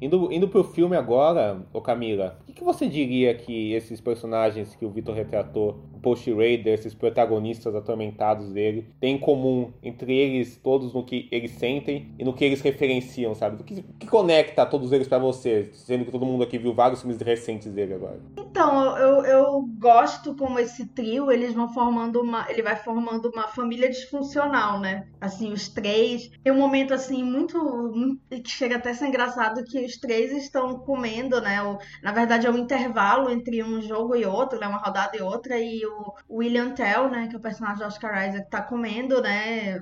Indo, 0.00 0.32
indo 0.32 0.48
pro 0.48 0.64
filme 0.64 0.96
agora, 0.96 1.66
ô 1.70 1.82
Camila, 1.82 2.38
o 2.40 2.44
que, 2.46 2.54
que 2.54 2.64
você 2.64 2.88
diria 2.88 3.34
que 3.34 3.74
esses 3.74 4.00
personagens 4.00 4.74
que 4.74 4.86
o 4.86 4.90
Victor 4.90 5.14
retratou, 5.14 5.84
Post 5.96 6.32
Raider, 6.32 6.74
esses 6.74 6.94
protagonistas 6.94 7.74
atormentados 7.74 8.52
dele, 8.52 8.86
têm 9.00 9.16
em 9.16 9.18
comum 9.18 9.72
entre 9.82 10.14
eles 10.16 10.56
todos 10.62 10.92
no 10.92 11.04
que 11.04 11.28
eles 11.30 11.52
sentem 11.52 12.08
e 12.18 12.24
no 12.24 12.32
que 12.32 12.44
eles 12.44 12.60
referenciam, 12.60 13.34
sabe? 13.34 13.60
O 13.62 13.64
que, 13.64 13.82
que 13.98 14.06
conecta 14.06 14.66
todos 14.66 14.92
eles 14.92 15.08
pra 15.08 15.18
você, 15.18 15.70
sendo 15.72 16.04
que 16.04 16.10
todo 16.10 16.26
mundo 16.26 16.44
aqui 16.44 16.58
viu 16.58 16.74
vários 16.74 17.00
filmes 17.00 17.20
recentes 17.20 17.72
dele 17.72 17.94
agora? 17.94 18.20
Então, 18.38 18.96
eu, 18.96 19.24
eu 19.24 19.62
gosto 19.78 20.34
como 20.34 20.58
esse 20.58 20.86
trio, 20.88 21.30
eles 21.30 21.52
vão 21.54 21.68
formando 21.72 22.20
uma. 22.20 22.46
Ele 22.50 22.62
vai 22.62 22.76
formando 22.76 23.30
uma 23.34 23.48
família 23.48 23.88
disfuncional, 23.90 24.80
né? 24.80 25.06
Assim, 25.20 25.52
os 25.52 25.68
três. 25.68 26.30
Tem 26.42 26.52
um 26.52 26.58
momento 26.58 26.94
assim 26.94 27.22
muito. 27.22 27.58
muito- 27.94 28.20
que 28.42 28.50
chega 28.50 28.76
até 28.76 28.90
a 28.90 28.94
ser 28.94 29.06
engraçado 29.06 29.64
que 29.64 29.84
os 29.84 29.96
três 29.98 30.32
estão 30.32 30.78
comendo, 30.80 31.40
né? 31.40 31.62
O, 31.62 31.78
na 32.02 32.12
verdade, 32.12 32.46
é 32.46 32.50
um 32.50 32.58
intervalo 32.58 33.30
entre 33.30 33.62
um 33.62 33.80
jogo 33.80 34.16
e 34.16 34.24
outro, 34.24 34.58
né? 34.58 34.66
Uma 34.66 34.78
rodada 34.78 35.16
e 35.16 35.22
outra, 35.22 35.58
e 35.58 35.84
o 35.86 36.14
William 36.30 36.70
Tell, 36.70 37.10
né? 37.10 37.28
Que 37.28 37.34
é 37.34 37.38
o 37.38 37.42
personagem 37.42 37.78
de 37.78 37.84
Oscar 37.84 38.28
Isaac, 38.28 38.50
tá 38.50 38.62
comendo, 38.62 39.20
né? 39.22 39.80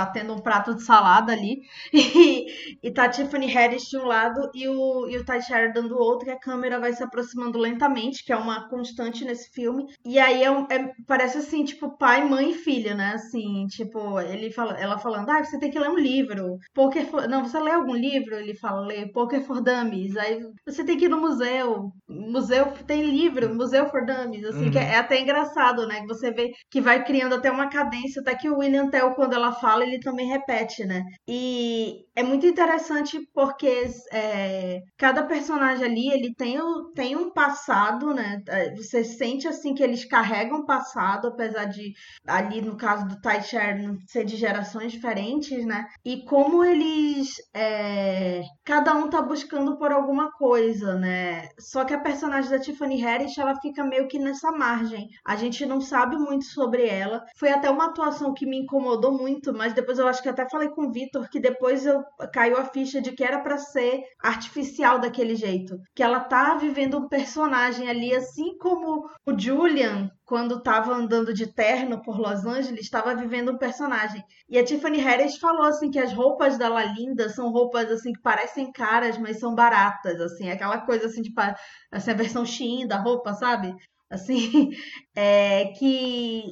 Batendo 0.00 0.34
um 0.34 0.40
prato 0.40 0.74
de 0.74 0.82
salada 0.82 1.32
ali. 1.32 1.60
E, 1.92 2.46
e 2.82 2.90
tá 2.92 3.04
a 3.04 3.08
Tiffany 3.08 3.46
Harris 3.46 3.84
de 3.84 3.96
um 3.98 4.04
lado 4.04 4.50
e 4.54 4.68
o, 4.68 5.08
e 5.08 5.16
o 5.16 5.24
Ty 5.24 5.40
Sheridan 5.42 5.86
do 5.86 5.98
outro, 5.98 6.28
e 6.28 6.32
a 6.32 6.38
câmera 6.38 6.78
vai 6.80 6.92
se 6.92 7.02
aproximando 7.02 7.58
lentamente, 7.58 8.24
que 8.24 8.32
é 8.32 8.36
uma 8.36 8.68
constante 8.68 9.24
nesse 9.24 9.50
filme. 9.52 9.84
E 10.04 10.18
aí 10.18 10.42
é, 10.42 10.50
um- 10.50 10.66
é- 10.70 10.92
parece 11.06 11.38
assim, 11.38 11.64
tipo, 11.64 11.96
pai, 11.98 12.24
mãe 12.28 12.50
e 12.50 12.54
filha, 12.54 12.94
né? 12.94 13.12
Assim, 13.14 13.66
tipo, 13.66 14.20
ele 14.20 14.50
fala, 14.52 14.78
ela 14.78 14.98
falando, 14.98 15.28
ah, 15.30 15.42
você 15.44 15.58
tem 15.58 15.70
que 15.70 15.78
ler 15.78 15.90
um 15.90 15.98
livro. 15.98 16.56
Poker 16.74 17.06
for... 17.06 17.28
Não, 17.28 17.44
você 17.44 17.58
lê 17.60 17.70
algum 17.72 17.94
livro? 17.94 18.34
Ele 18.34 18.54
fala, 18.56 18.80
lê 18.86 19.06
Poker 19.12 19.42
for 19.44 19.60
Dummies. 19.62 20.16
Aí 20.16 20.40
você 20.66 20.84
tem 20.84 20.96
que 20.98 21.06
ir 21.06 21.08
no 21.08 21.20
museu. 21.20 21.90
Museu 22.08 22.72
tem 22.86 23.02
livro, 23.02 23.54
Museu 23.54 23.88
for 23.88 24.04
Dummies, 24.04 24.44
assim, 24.44 24.70
que 24.70 24.78
é, 24.78 24.94
é 24.94 24.98
até 24.98 25.20
engraçado, 25.20 25.86
né? 25.86 26.00
Que 26.00 26.06
você 26.06 26.30
vê 26.32 26.52
que 26.70 26.80
vai 26.80 27.04
criando 27.04 27.34
até 27.34 27.50
uma 27.50 27.68
cadência, 27.68 28.20
até 28.20 28.34
que 28.34 28.48
o 28.48 28.58
William 28.58 28.88
Tell, 28.90 29.14
quando 29.14 29.34
ela 29.34 29.52
fala, 29.52 29.84
ele 29.90 30.00
também 30.00 30.26
repete, 30.28 30.84
né? 30.84 31.02
E 31.28 32.04
é 32.14 32.22
muito 32.22 32.46
interessante 32.46 33.18
porque 33.34 33.86
é, 34.12 34.80
cada 34.98 35.24
personagem 35.24 35.84
ali, 35.84 36.10
ele 36.10 36.34
tem, 36.34 36.58
tem 36.94 37.16
um 37.16 37.32
passado, 37.32 38.14
né? 38.14 38.40
É, 38.48 38.74
Você 38.74 39.04
sente, 39.04 39.46
assim, 39.48 39.74
que 39.74 39.82
eles 39.82 40.04
carregam 40.04 40.64
passado, 40.64 41.28
apesar 41.28 41.66
de, 41.66 41.92
ali 42.26 42.60
no 42.60 42.76
caso 42.76 43.06
do 43.06 43.16
Sheridan, 43.42 43.96
ser 44.06 44.24
de 44.24 44.36
gerações 44.36 44.92
diferentes, 44.92 45.64
né? 45.66 45.86
E 46.04 46.24
como 46.24 46.64
eles... 46.64 47.34
é, 47.54 48.42
cada 48.64 48.94
um 48.94 49.08
tá 49.08 49.20
buscando 49.22 49.76
por 49.78 49.92
alguma 49.92 50.30
coisa, 50.32 50.94
né? 50.96 51.48
Só 51.58 51.84
que 51.84 51.94
a 51.94 52.00
personagem 52.00 52.50
da 52.50 52.58
Tiffany 52.58 52.96
Harris, 53.00 53.36
ela 53.38 53.54
fica 53.60 53.84
meio 53.84 54.08
que 54.08 54.18
nessa 54.18 54.50
margem. 54.52 55.08
A 55.26 55.36
gente 55.36 55.64
não 55.66 55.80
sabe 55.80 56.16
muito 56.16 56.44
sobre 56.46 56.86
ela. 56.86 57.24
Foi 57.36 57.50
até 57.50 57.70
uma 57.70 57.86
atuação 57.86 58.32
que 58.34 58.46
me 58.46 58.58
incomodou 58.58 59.12
muito, 59.16 59.52
mas 59.52 59.69
depois 59.74 59.98
eu 59.98 60.06
acho 60.08 60.22
que 60.22 60.28
até 60.28 60.48
falei 60.48 60.68
com 60.70 60.86
o 60.86 60.92
Vitor 60.92 61.28
que 61.30 61.40
depois 61.40 61.84
eu 61.86 62.02
caiu 62.32 62.56
a 62.56 62.64
ficha 62.64 63.00
de 63.00 63.12
que 63.12 63.24
era 63.24 63.40
pra 63.40 63.58
ser 63.58 64.02
artificial 64.22 64.98
daquele 64.98 65.34
jeito. 65.36 65.76
Que 65.94 66.02
ela 66.02 66.20
tá 66.20 66.54
vivendo 66.56 66.98
um 66.98 67.08
personagem 67.08 67.88
ali, 67.88 68.14
assim 68.14 68.56
como 68.58 69.08
o 69.26 69.38
Julian, 69.38 70.10
quando 70.24 70.62
tava 70.62 70.92
andando 70.94 71.32
de 71.34 71.52
terno 71.52 72.02
por 72.02 72.18
Los 72.18 72.44
Angeles, 72.46 72.80
estava 72.82 73.14
vivendo 73.14 73.52
um 73.52 73.58
personagem. 73.58 74.22
E 74.48 74.58
a 74.58 74.64
Tiffany 74.64 74.98
Harris 74.98 75.36
falou 75.38 75.64
assim 75.64 75.90
que 75.90 75.98
as 75.98 76.12
roupas 76.12 76.56
dela 76.58 76.84
lindas 76.84 77.34
são 77.34 77.50
roupas 77.50 77.90
assim 77.90 78.12
que 78.12 78.20
parecem 78.22 78.70
caras, 78.72 79.18
mas 79.18 79.38
são 79.38 79.54
baratas, 79.54 80.20
assim, 80.20 80.50
aquela 80.50 80.78
coisa 80.80 81.06
assim, 81.06 81.22
a- 81.36 81.54
assim, 81.92 82.10
a 82.10 82.14
versão 82.14 82.44
Shein 82.44 82.86
da 82.86 82.98
roupa, 82.98 83.32
sabe? 83.34 83.74
Assim, 84.08 84.70
é, 85.14 85.66
que 85.78 86.44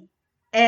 é, 0.53 0.61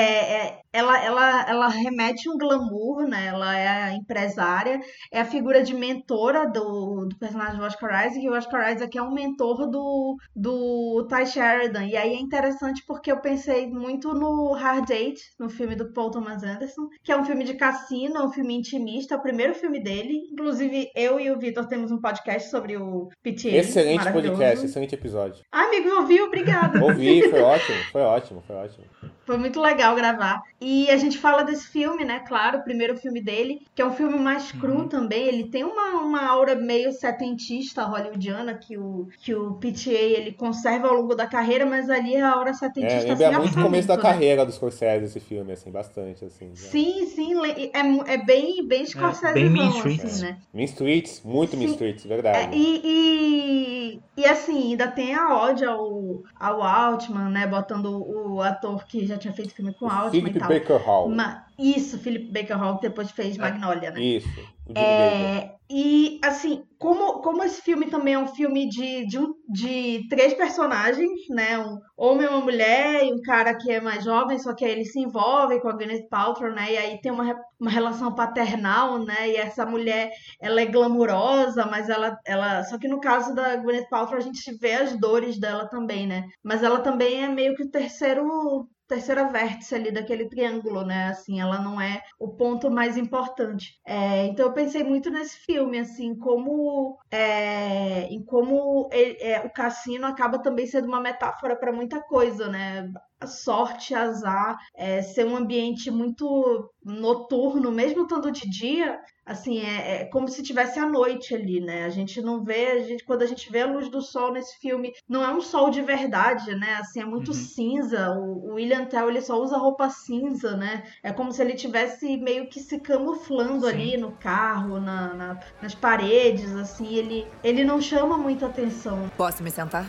é, 0.58 0.59
ela, 0.72 1.04
ela, 1.04 1.50
ela 1.50 1.68
remete 1.68 2.28
um 2.28 2.38
glamour, 2.38 3.06
né? 3.08 3.26
Ela 3.26 3.56
é 3.56 3.68
a 3.68 3.94
empresária, 3.94 4.80
é 5.12 5.20
a 5.20 5.24
figura 5.24 5.62
de 5.62 5.74
mentora 5.74 6.46
do, 6.46 7.06
do 7.06 7.18
personagem 7.18 7.58
do 7.58 7.64
Oscar 7.64 8.06
Isaac, 8.06 8.24
e 8.24 8.28
o 8.28 8.34
Oscar 8.34 8.72
Isaac 8.72 8.96
é 8.96 9.02
um 9.02 9.12
mentor 9.12 9.68
do, 9.68 10.16
do 10.34 11.06
Ty 11.08 11.26
Sheridan. 11.26 11.86
E 11.86 11.96
aí 11.96 12.14
é 12.14 12.20
interessante 12.20 12.84
porque 12.86 13.10
eu 13.10 13.20
pensei 13.20 13.66
muito 13.68 14.14
no 14.14 14.52
Hard 14.52 14.86
Date, 14.86 15.22
no 15.38 15.48
filme 15.48 15.74
do 15.74 15.92
Paul 15.92 16.10
Thomas 16.10 16.42
Anderson, 16.42 16.88
que 17.02 17.10
é 17.10 17.16
um 17.16 17.24
filme 17.24 17.44
de 17.44 17.54
cassino, 17.54 18.16
é 18.18 18.24
um 18.24 18.32
filme 18.32 18.54
intimista, 18.54 19.14
é 19.14 19.18
o 19.18 19.22
primeiro 19.22 19.54
filme 19.54 19.82
dele. 19.82 20.20
Inclusive, 20.32 20.88
eu 20.94 21.18
e 21.18 21.30
o 21.30 21.38
Vitor 21.38 21.66
temos 21.66 21.90
um 21.90 22.00
podcast 22.00 22.48
sobre 22.48 22.76
o 22.76 23.08
PTA. 23.22 23.48
Excelente 23.48 24.12
podcast, 24.12 24.64
excelente 24.64 24.94
episódio. 24.94 25.44
Ah, 25.50 25.64
amigo, 25.64 25.88
eu 25.88 26.00
ouvi, 26.00 26.20
obrigada. 26.20 26.82
Ouvi, 26.82 27.28
foi 27.28 27.40
ótimo, 27.40 27.78
foi 27.90 28.02
ótimo, 28.02 28.42
foi 28.46 28.56
ótimo. 28.56 28.84
Foi 29.24 29.36
muito 29.36 29.60
legal 29.60 29.94
gravar. 29.94 30.40
E 30.60 30.90
a 30.90 30.96
gente 30.98 31.16
fala 31.16 31.42
desse 31.42 31.68
filme, 31.68 32.04
né? 32.04 32.20
Claro, 32.20 32.58
o 32.58 32.62
primeiro 32.62 32.94
filme 32.96 33.22
dele, 33.22 33.62
que 33.74 33.80
é 33.80 33.86
um 33.86 33.92
filme 33.92 34.18
mais 34.18 34.52
cru 34.52 34.80
uhum. 34.80 34.88
também. 34.88 35.26
Ele 35.26 35.44
tem 35.44 35.64
uma, 35.64 36.02
uma 36.02 36.22
aura 36.26 36.54
meio 36.54 36.92
setentista 36.92 37.84
hollywoodiana 37.84 38.54
que 38.54 38.76
o, 38.76 39.08
que 39.22 39.34
o 39.34 39.54
PTA 39.54 39.90
ele 39.90 40.32
conserva 40.32 40.88
ao 40.88 40.94
longo 40.94 41.14
da 41.14 41.26
carreira, 41.26 41.64
mas 41.64 41.88
ali 41.88 42.16
a 42.16 42.30
aura 42.30 42.52
setentista 42.52 43.08
é, 43.08 43.14
lembra 43.14 43.38
muito 43.38 43.58
o 43.58 43.62
começo 43.62 43.88
da 43.88 43.96
né? 43.96 44.02
carreira 44.02 44.44
dos 44.44 44.56
Scorsese 44.56 45.06
esse 45.06 45.20
filme, 45.20 45.52
assim, 45.52 45.70
bastante, 45.70 46.26
assim. 46.26 46.50
Sim, 46.54 47.06
sim, 47.06 47.34
é, 47.46 48.12
é 48.12 48.18
bem, 48.18 48.66
bem 48.66 48.84
Scorsese, 48.84 49.26
é, 49.26 49.32
bem 49.32 49.48
Mean 49.48 49.70
Streets. 49.70 50.04
Assim, 50.04 50.24
né? 50.24 50.38
Mean 50.52 50.64
Streets, 50.64 51.22
muito 51.24 51.52
sim. 51.52 51.56
Mean 51.56 51.70
Streets, 51.70 52.04
verdade. 52.04 52.54
É, 52.54 52.58
e, 52.58 52.80
e, 52.84 54.00
e, 54.14 54.24
assim, 54.26 54.72
ainda 54.72 54.88
tem 54.88 55.14
a 55.14 55.34
ódio 55.34 55.70
ao, 55.70 56.22
ao 56.38 56.62
Altman, 56.62 57.30
né? 57.30 57.46
Botando 57.46 57.86
o 58.06 58.42
ator 58.42 58.84
que 58.84 59.06
já 59.06 59.16
tinha 59.16 59.32
feito 59.32 59.54
filme 59.54 59.72
com 59.72 59.86
o 59.86 59.90
Altman 59.90 60.30
e 60.30 60.38
tal. 60.38 60.49
Baker 60.54 60.76
Hall. 60.78 61.08
Ma 61.08 61.44
isso, 61.60 61.98
Philip 61.98 62.32
Baker 62.32 62.56
Hall, 62.56 62.76
que 62.76 62.88
depois 62.88 63.10
fez 63.10 63.36
é. 63.36 63.40
Magnolia, 63.40 63.90
né? 63.90 64.00
Isso. 64.00 64.28
É, 64.74 65.56
e 65.68 66.18
assim, 66.22 66.62
como, 66.78 67.20
como 67.20 67.42
esse 67.42 67.60
filme 67.60 67.86
também 67.86 68.14
é 68.14 68.18
um 68.18 68.28
filme 68.28 68.68
de, 68.68 69.06
de, 69.06 69.18
um, 69.18 69.34
de 69.48 70.06
três 70.08 70.32
personagens, 70.32 71.28
né? 71.28 71.58
Um 71.58 71.78
homem, 71.96 72.28
uma 72.28 72.40
mulher 72.40 73.04
e 73.04 73.12
um 73.12 73.20
cara 73.20 73.54
que 73.54 73.70
é 73.70 73.80
mais 73.80 74.04
jovem, 74.04 74.38
só 74.38 74.54
que 74.54 74.64
aí 74.64 74.70
eles 74.70 74.92
se 74.92 75.00
envolvem 75.00 75.60
com 75.60 75.68
a 75.68 75.72
Gwyneth 75.72 76.08
Paltrow, 76.08 76.52
né? 76.52 76.72
E 76.72 76.78
aí 76.78 77.00
tem 77.00 77.12
uma, 77.12 77.36
uma 77.58 77.70
relação 77.70 78.14
paternal, 78.14 79.04
né? 79.04 79.28
E 79.30 79.36
essa 79.36 79.66
mulher, 79.66 80.10
ela 80.40 80.60
é 80.60 80.66
glamurosa, 80.66 81.66
mas 81.66 81.88
ela, 81.88 82.16
ela... 82.24 82.62
Só 82.64 82.78
que 82.78 82.88
no 82.88 83.00
caso 83.00 83.34
da 83.34 83.56
Gwyneth 83.56 83.88
Paltrow, 83.90 84.18
a 84.18 84.22
gente 84.22 84.56
vê 84.56 84.74
as 84.74 84.98
dores 84.98 85.38
dela 85.38 85.68
também, 85.68 86.06
né? 86.06 86.24
Mas 86.42 86.62
ela 86.62 86.80
também 86.80 87.24
é 87.24 87.28
meio 87.28 87.54
que 87.54 87.64
o 87.64 87.70
terceiro 87.70 88.66
terceira 88.90 89.28
vértice 89.28 89.76
ali 89.76 89.92
daquele 89.92 90.28
triângulo, 90.28 90.84
né? 90.84 91.06
Assim, 91.06 91.40
ela 91.40 91.60
não 91.60 91.80
é 91.80 92.02
o 92.18 92.28
ponto 92.28 92.68
mais 92.68 92.96
importante. 92.96 93.80
É, 93.86 94.26
então 94.26 94.46
eu 94.46 94.52
pensei 94.52 94.82
muito 94.82 95.08
nesse 95.10 95.36
filme, 95.38 95.78
assim, 95.78 96.16
como 96.16 96.98
é, 97.08 98.08
em 98.12 98.20
como 98.24 98.88
ele, 98.92 99.16
é, 99.20 99.40
o 99.46 99.50
cassino 99.50 100.06
acaba 100.06 100.40
também 100.40 100.66
sendo 100.66 100.88
uma 100.88 101.00
metáfora 101.00 101.54
para 101.54 101.72
muita 101.72 102.02
coisa, 102.02 102.48
né? 102.48 102.90
sorte, 103.26 103.94
azar, 103.94 104.58
é, 104.74 105.02
ser 105.02 105.26
um 105.26 105.36
ambiente 105.36 105.90
muito 105.90 106.70
noturno, 106.82 107.70
mesmo 107.70 108.04
estando 108.04 108.32
de 108.32 108.48
dia, 108.48 108.98
assim, 109.30 109.60
é, 109.60 110.02
é, 110.02 110.04
como 110.06 110.28
se 110.28 110.42
tivesse 110.42 110.78
a 110.80 110.86
noite 110.86 111.34
ali, 111.34 111.60
né? 111.60 111.84
A 111.84 111.88
gente 111.88 112.20
não 112.20 112.42
vê, 112.42 112.72
a 112.72 112.78
gente, 112.80 113.04
quando 113.04 113.22
a 113.22 113.26
gente 113.26 113.50
vê 113.50 113.62
a 113.62 113.66
luz 113.66 113.88
do 113.88 114.02
sol 114.02 114.32
nesse 114.32 114.58
filme, 114.58 114.92
não 115.08 115.24
é 115.24 115.32
um 115.32 115.40
sol 115.40 115.70
de 115.70 115.80
verdade, 115.80 116.52
né? 116.56 116.74
Assim, 116.80 117.00
é 117.00 117.04
muito 117.04 117.28
uhum. 117.28 117.34
cinza. 117.34 118.10
O, 118.10 118.50
o, 118.50 118.54
William 118.54 118.84
Tell, 118.86 119.08
ele 119.08 119.22
só 119.22 119.40
usa 119.40 119.56
roupa 119.56 119.88
cinza, 119.88 120.56
né? 120.56 120.82
É 121.00 121.12
como 121.12 121.30
se 121.30 121.40
ele 121.40 121.54
tivesse 121.54 122.16
meio 122.16 122.48
que 122.48 122.58
se 122.58 122.80
camuflando 122.80 123.66
Sim. 123.66 123.72
ali 123.72 123.96
no 123.96 124.10
carro, 124.12 124.80
na, 124.80 125.14
na, 125.14 125.40
nas 125.62 125.76
paredes, 125.76 126.52
assim, 126.56 126.92
ele, 126.96 127.24
ele 127.44 127.62
não 127.62 127.80
chama 127.80 128.18
muita 128.18 128.46
atenção. 128.46 129.08
Posso 129.16 129.44
me 129.44 129.50
sentar? 129.50 129.88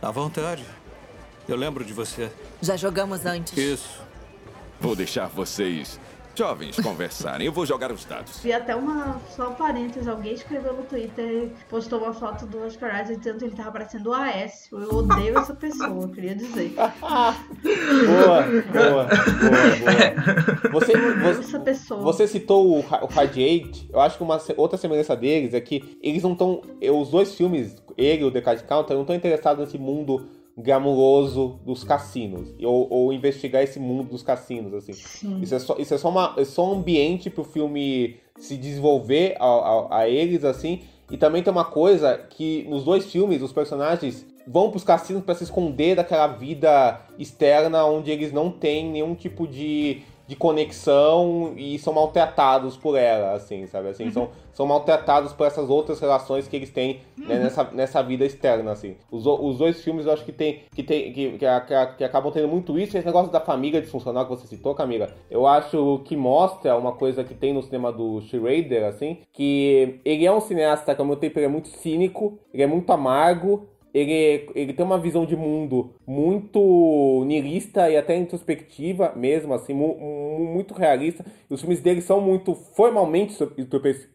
À 0.00 0.12
vontade. 0.12 0.64
Eu 1.48 1.56
lembro 1.56 1.84
de 1.84 1.92
você. 1.92 2.30
Já 2.62 2.76
jogamos 2.76 3.26
antes. 3.26 3.58
Isso. 3.58 4.00
Vou 4.80 4.94
deixar 4.94 5.26
vocês 5.26 5.98
jovens 6.34 6.76
conversarem. 6.76 7.46
Eu 7.46 7.52
vou 7.52 7.66
jogar 7.66 7.92
os 7.92 8.04
dados. 8.04 8.38
Vi 8.40 8.52
até 8.52 8.74
uma. 8.74 9.20
Só 9.30 9.50
um 9.50 9.54
parênteses, 9.54 10.08
alguém 10.08 10.34
escreveu 10.34 10.74
no 10.74 10.82
Twitter, 10.84 11.50
postou 11.68 12.00
uma 12.00 12.12
foto 12.12 12.46
do 12.46 12.64
Oscar 12.64 13.02
Isaac 13.02 13.18
dizendo 13.18 13.38
que 13.38 13.44
ele 13.44 13.56
tava 13.56 13.72
parecendo 13.72 14.10
o 14.10 14.14
AS. 14.14 14.68
Eu 14.72 14.90
odeio 14.90 15.38
essa 15.38 15.54
pessoa, 15.54 16.08
queria 16.08 16.34
dizer. 16.34 16.74
boa, 16.74 17.34
boa, 17.62 18.42
boa, 18.72 19.08
boa. 19.80 20.70
Você, 20.72 20.92
você, 20.96 21.40
essa 21.40 21.60
pessoa. 21.60 22.00
você 22.00 22.26
citou 22.26 22.66
o, 22.66 22.78
o 22.78 23.06
Radiate. 23.06 23.88
Eu 23.92 24.00
acho 24.00 24.16
que 24.16 24.22
uma 24.22 24.40
outra 24.56 24.78
semelhança 24.78 25.16
deles 25.16 25.54
é 25.54 25.60
que 25.60 25.98
eles 26.02 26.22
não 26.22 26.32
estão. 26.32 26.62
Os 26.82 27.10
dois 27.10 27.34
filmes, 27.34 27.76
ele 27.96 28.22
e 28.22 28.24
o 28.24 28.30
The 28.30 28.40
Card 28.40 28.64
Counter, 28.64 28.94
não 28.94 29.02
estão 29.02 29.16
interessados 29.16 29.64
nesse 29.64 29.78
mundo 29.78 30.28
glamuroso 30.62 31.60
dos 31.64 31.84
cassinos 31.84 32.48
ou, 32.62 32.86
ou, 32.90 33.12
investigar 33.12 33.62
esse 33.62 33.78
mundo 33.78 34.10
dos 34.10 34.22
cassinos 34.22 34.74
assim. 34.74 34.92
Isso 35.42 35.54
é 35.54 35.58
só 35.58 35.76
isso 35.78 35.94
é 35.94 35.98
só 35.98 36.08
uma 36.08 36.34
é 36.36 36.44
só 36.44 36.70
um 36.70 36.78
ambiente 36.78 37.30
para 37.30 37.42
o 37.42 37.44
filme 37.44 38.16
se 38.38 38.56
desenvolver 38.56 39.36
a, 39.38 39.46
a, 39.46 39.98
a, 39.98 40.08
eles 40.08 40.44
assim. 40.44 40.80
E 41.10 41.16
também 41.16 41.42
tem 41.42 41.52
uma 41.52 41.64
coisa 41.64 42.16
que 42.16 42.64
nos 42.68 42.84
dois 42.84 43.10
filmes 43.10 43.42
os 43.42 43.52
personagens 43.52 44.24
vão 44.46 44.70
para 44.70 44.78
os 44.78 44.84
cassinos 44.84 45.22
para 45.22 45.34
se 45.34 45.44
esconder 45.44 45.96
daquela 45.96 46.26
vida 46.26 47.00
externa 47.18 47.84
onde 47.84 48.10
eles 48.10 48.32
não 48.32 48.50
têm 48.50 48.90
nenhum 48.90 49.14
tipo 49.14 49.46
de 49.46 50.02
de 50.30 50.36
conexão 50.36 51.54
e 51.56 51.76
são 51.80 51.92
maltratados 51.92 52.76
por 52.76 52.96
ela, 52.96 53.32
assim, 53.32 53.66
sabe? 53.66 53.88
Assim, 53.88 54.04
uhum. 54.04 54.12
são, 54.12 54.28
são 54.52 54.64
maltratados 54.64 55.32
por 55.32 55.44
essas 55.44 55.68
outras 55.68 55.98
relações 55.98 56.46
que 56.46 56.54
eles 56.54 56.70
têm 56.70 57.00
né, 57.18 57.34
uhum. 57.34 57.42
nessa, 57.42 57.64
nessa 57.72 58.00
vida 58.00 58.24
externa, 58.24 58.70
assim. 58.70 58.94
Os, 59.10 59.26
os 59.26 59.58
dois 59.58 59.82
filmes 59.82 60.06
eu 60.06 60.12
acho 60.12 60.24
que 60.24 60.30
tem 60.30 60.60
que, 60.72 60.84
tem, 60.84 61.12
que, 61.12 61.32
que, 61.32 61.46
que, 61.96 62.04
acabam 62.04 62.32
tendo 62.32 62.46
muito 62.46 62.78
isso. 62.78 62.96
Esse 62.96 63.04
negócio 63.04 63.32
da 63.32 63.40
família 63.40 63.80
disfuncional 63.80 64.24
que 64.24 64.30
você 64.30 64.46
citou, 64.46 64.72
Camila, 64.72 65.08
eu 65.28 65.48
acho 65.48 66.00
que 66.04 66.14
mostra 66.14 66.76
uma 66.76 66.92
coisa 66.92 67.24
que 67.24 67.34
tem 67.34 67.52
no 67.52 67.60
cinema 67.60 67.90
do 67.90 68.20
Schrader, 68.20 68.84
assim, 68.84 69.18
que 69.32 70.00
ele 70.04 70.24
é 70.24 70.32
um 70.32 70.40
cineasta 70.40 70.94
que 70.94 71.00
ao 71.00 71.06
mesmo 71.08 71.20
tempo 71.20 71.40
ele 71.40 71.46
é 71.46 71.48
muito 71.48 71.66
cínico, 71.70 72.38
ele 72.54 72.62
é 72.62 72.68
muito 72.68 72.92
amargo, 72.92 73.66
ele, 73.92 74.48
ele 74.54 74.72
tem 74.72 74.84
uma 74.84 74.98
visão 74.98 75.26
de 75.26 75.36
mundo 75.36 75.90
muito 76.06 77.24
nihilista 77.26 77.90
e 77.90 77.96
até 77.96 78.16
introspectiva 78.16 79.12
mesmo, 79.16 79.52
assim, 79.52 79.74
mu, 79.74 79.96
muito 80.38 80.74
realista. 80.74 81.24
Os 81.48 81.60
filmes 81.60 81.80
dele 81.80 82.00
são 82.00 82.20
muito 82.20 82.54
formalmente 82.54 83.36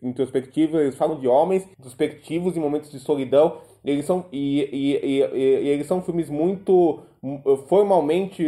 introspectivos, 0.02 0.80
eles 0.80 0.96
falam 0.96 1.20
de 1.20 1.28
homens 1.28 1.68
introspectivos 1.78 2.56
em 2.56 2.60
momentos 2.60 2.92
de 2.92 3.00
solidão. 3.00 3.58
Eles 3.84 4.06
são, 4.06 4.26
e, 4.32 4.62
e, 4.72 5.00
e, 5.04 5.38
e 5.38 5.70
eles 5.70 5.86
são 5.86 6.02
filmes 6.02 6.30
muito 6.30 7.02
formalmente 7.68 8.44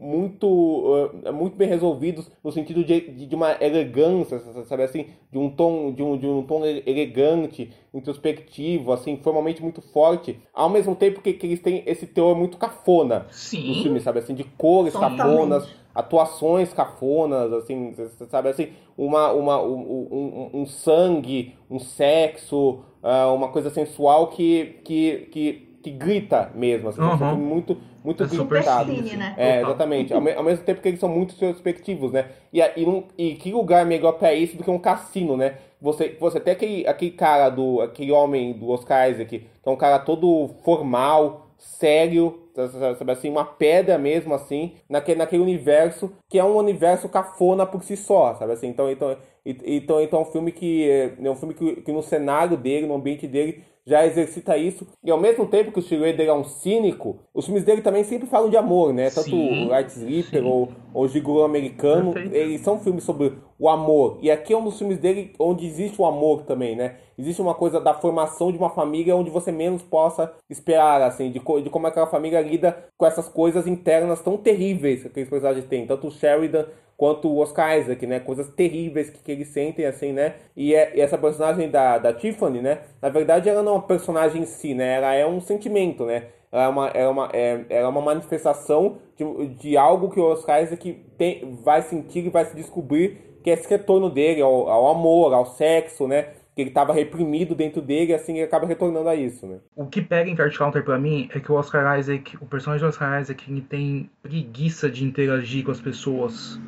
muito 0.00 1.12
muito 1.32 1.56
bem 1.56 1.68
resolvidos 1.68 2.30
no 2.42 2.50
sentido 2.50 2.82
de, 2.82 3.00
de, 3.00 3.34
uma 3.34 3.56
elegância 3.60 4.38
sabe 4.64 4.82
assim 4.82 5.06
de 5.30 5.38
um 5.38 5.50
tom 5.50 5.92
de 5.92 6.02
um, 6.02 6.16
de 6.16 6.26
um 6.26 6.42
tom 6.42 6.64
elegante 6.64 7.70
introspectivo 7.92 8.92
assim 8.92 9.18
formalmente 9.18 9.62
muito 9.62 9.82
forte 9.82 10.40
ao 10.54 10.70
mesmo 10.70 10.94
tempo 10.96 11.20
que, 11.20 11.34
que 11.34 11.46
eles 11.46 11.60
têm 11.60 11.82
esse 11.86 12.06
teor 12.06 12.34
muito 12.34 12.56
cafona 12.56 13.26
Sim. 13.30 13.68
no 13.68 13.82
filme 13.82 14.00
sabe 14.00 14.20
assim 14.20 14.34
de 14.34 14.44
cores 14.44 14.94
Totalmente. 14.94 15.18
cafonas 15.18 15.68
atuações 15.94 16.72
cafonas 16.72 17.52
assim 17.52 17.94
sabe 18.30 18.48
assim 18.48 18.68
uma, 18.96 19.32
uma 19.32 19.60
um, 19.60 19.74
um, 20.10 20.50
um 20.62 20.66
sangue 20.66 21.54
um 21.70 21.78
sexo 21.78 22.84
uh, 23.02 23.34
uma 23.34 23.48
coisa 23.48 23.68
sensual 23.68 24.28
que 24.28 24.76
que, 24.84 25.28
que 25.30 25.67
que 25.82 25.90
grita 25.90 26.50
mesmo, 26.54 26.88
assim, 26.88 27.00
uhum. 27.00 27.36
muito, 27.36 27.76
muito 28.04 28.24
é 28.24 28.26
gritado. 28.26 28.94
Cine, 28.94 29.16
né? 29.16 29.34
É, 29.36 29.60
exatamente. 29.60 30.12
Ao, 30.12 30.18
ao, 30.18 30.44
mesmo 30.44 30.64
tempo 30.64 30.80
que 30.80 30.88
eles 30.88 31.00
são 31.00 31.08
muito 31.08 31.34
perspectivos, 31.36 32.12
né? 32.12 32.26
E, 32.52 32.60
e, 32.60 33.04
e 33.16 33.34
que 33.36 33.52
lugar 33.52 33.86
melhor 33.86 34.12
para 34.12 34.34
isso 34.34 34.56
do 34.56 34.64
que 34.64 34.70
um 34.70 34.78
cassino, 34.78 35.36
né? 35.36 35.54
Você, 35.80 36.16
você 36.18 36.40
tem 36.40 36.52
aquele, 36.52 36.86
aquele 36.86 37.10
cara 37.12 37.48
do. 37.48 37.80
aquele 37.80 38.10
homem 38.10 38.52
do 38.52 38.68
Oscar 38.70 39.08
Isaac, 39.10 39.38
que 39.38 39.68
é 39.68 39.70
um 39.70 39.76
cara 39.76 40.00
todo 40.00 40.50
formal, 40.64 41.48
sério, 41.56 42.48
sabe 42.96 43.12
assim, 43.12 43.30
uma 43.30 43.44
pedra 43.44 43.96
mesmo 43.98 44.34
assim, 44.34 44.72
naquele, 44.88 45.18
naquele 45.18 45.42
universo 45.42 46.12
que 46.28 46.38
é 46.38 46.44
um 46.44 46.56
universo 46.56 47.08
cafona 47.08 47.64
por 47.64 47.84
si 47.84 47.96
só, 47.96 48.34
sabe 48.34 48.52
assim? 48.52 48.68
Então, 48.68 48.90
então, 48.90 49.16
então, 49.44 50.00
então 50.00 50.18
é 50.18 50.22
um 50.22 50.24
filme 50.24 50.52
que 50.52 50.88
é 50.90 51.30
um 51.30 51.36
filme 51.36 51.54
que, 51.54 51.82
que 51.82 51.92
no 51.92 52.02
cenário 52.02 52.56
dele, 52.56 52.86
no 52.86 52.94
ambiente 52.94 53.26
dele, 53.26 53.62
já 53.88 54.04
exercita 54.06 54.56
isso. 54.58 54.86
E 55.02 55.10
ao 55.10 55.18
mesmo 55.18 55.46
tempo 55.46 55.72
que 55.72 55.78
o 55.78 55.82
Schroeder 55.82 56.28
é 56.28 56.32
um 56.32 56.44
cínico, 56.44 57.18
os 57.32 57.46
filmes 57.46 57.64
dele 57.64 57.80
também 57.80 58.04
sempre 58.04 58.28
falam 58.28 58.50
de 58.50 58.56
amor, 58.56 58.92
né? 58.92 59.08
Tanto 59.08 59.30
sim, 59.30 59.64
o 59.64 59.68
Light 59.68 59.88
Sleeper 59.88 60.44
ou, 60.44 60.68
o 60.92 61.06
Gigolo 61.06 61.44
Americano, 61.44 62.14
eles 62.16 62.60
são 62.60 62.78
filmes 62.78 63.04
sobre 63.04 63.34
o 63.58 63.68
amor. 63.68 64.18
E 64.22 64.30
aqui 64.30 64.52
é 64.52 64.56
um 64.56 64.64
dos 64.64 64.78
filmes 64.78 64.98
dele 64.98 65.32
onde 65.38 65.66
existe 65.66 66.00
o 66.00 66.06
amor 66.06 66.42
também, 66.42 66.76
né? 66.76 66.96
Existe 67.18 67.42
uma 67.42 67.54
coisa 67.54 67.80
da 67.80 67.94
formação 67.94 68.52
de 68.52 68.58
uma 68.58 68.70
família 68.70 69.16
onde 69.16 69.30
você 69.30 69.50
menos 69.50 69.82
possa 69.82 70.32
esperar, 70.48 71.02
assim, 71.02 71.30
de, 71.30 71.40
de 71.40 71.70
como 71.70 71.86
aquela 71.86 72.06
família 72.06 72.40
lida 72.40 72.84
com 72.96 73.04
essas 73.04 73.28
coisas 73.28 73.66
internas 73.66 74.20
tão 74.20 74.36
terríveis 74.36 75.02
que 75.02 75.08
aqueles 75.08 75.28
personagens 75.28 75.64
têm. 75.66 75.86
Tanto 75.86 76.06
o 76.06 76.10
Sheridan 76.10 76.66
quanto 76.96 77.28
o 77.28 77.38
Oscar 77.38 77.78
Isaac, 77.78 78.04
né? 78.06 78.18
Coisas 78.18 78.48
terríveis 78.48 79.08
que, 79.08 79.20
que 79.20 79.32
eles 79.32 79.48
sentem, 79.48 79.86
assim, 79.86 80.12
né? 80.12 80.34
E, 80.56 80.74
é, 80.74 80.96
e, 80.96 81.00
essa 81.00 81.16
personagem 81.16 81.70
da, 81.70 81.96
da 81.96 82.12
Tiffany, 82.12 82.60
né? 82.60 82.80
Na 83.00 83.08
verdade, 83.08 83.48
ela 83.48 83.62
não 83.62 83.72
é 83.72 83.74
uma 83.76 83.86
personagem 83.86 84.42
em 84.42 84.46
si, 84.46 84.74
né? 84.74 84.94
Ela 84.94 85.14
é 85.14 85.24
um 85.24 85.40
sentimento, 85.40 86.04
né? 86.04 86.24
É 86.50 86.66
uma, 86.66 86.88
é 86.88 87.06
uma, 87.06 87.28
é, 87.32 87.64
é 87.68 87.86
uma 87.86 88.00
manifestação 88.00 88.98
de, 89.16 89.48
de 89.54 89.76
algo 89.76 90.10
que 90.10 90.18
o 90.18 90.24
Oscar 90.24 90.62
Isaac 90.62 90.92
tem, 91.16 91.58
vai 91.62 91.82
sentir 91.82 92.24
e 92.24 92.30
vai 92.30 92.44
se 92.44 92.56
descobrir 92.56 93.28
que 93.42 93.50
é 93.50 93.54
esse 93.54 93.68
retorno 93.68 94.10
dele 94.10 94.42
ao, 94.42 94.68
ao 94.68 94.88
amor, 94.88 95.32
ao 95.32 95.46
sexo, 95.46 96.08
né? 96.08 96.28
que 96.58 96.62
ele 96.62 96.70
tava 96.70 96.92
reprimido 96.92 97.54
dentro 97.54 97.80
dele, 97.80 98.12
assim, 98.12 98.32
ele 98.32 98.42
acaba 98.42 98.66
retornando 98.66 99.08
a 99.08 99.14
isso, 99.14 99.46
né? 99.46 99.58
O 99.76 99.86
que 99.86 100.02
pega 100.02 100.28
em 100.28 100.34
Card 100.34 100.58
Counter 100.58 100.82
pra 100.82 100.98
mim 100.98 101.28
é 101.32 101.38
que 101.38 101.52
o 101.52 101.54
Oscar 101.54 101.96
Isaac, 101.96 102.36
o 102.40 102.46
personagem 102.46 102.84
do 102.84 102.88
Oscar 102.88 103.20
Isaac, 103.20 103.48
ele 103.48 103.60
tem 103.60 104.10
preguiça 104.20 104.90
de 104.90 105.04
interagir 105.04 105.64
com 105.64 105.70
as 105.70 105.80
pessoas. 105.80 106.60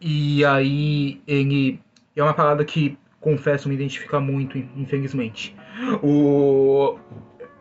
E 0.00 0.42
aí 0.46 1.20
ele. 1.26 1.78
É 2.16 2.22
uma 2.22 2.32
parada 2.32 2.64
que, 2.64 2.96
confesso, 3.20 3.68
me 3.68 3.74
identifica 3.74 4.18
muito, 4.18 4.56
infelizmente. 4.56 5.54
O. 6.02 6.96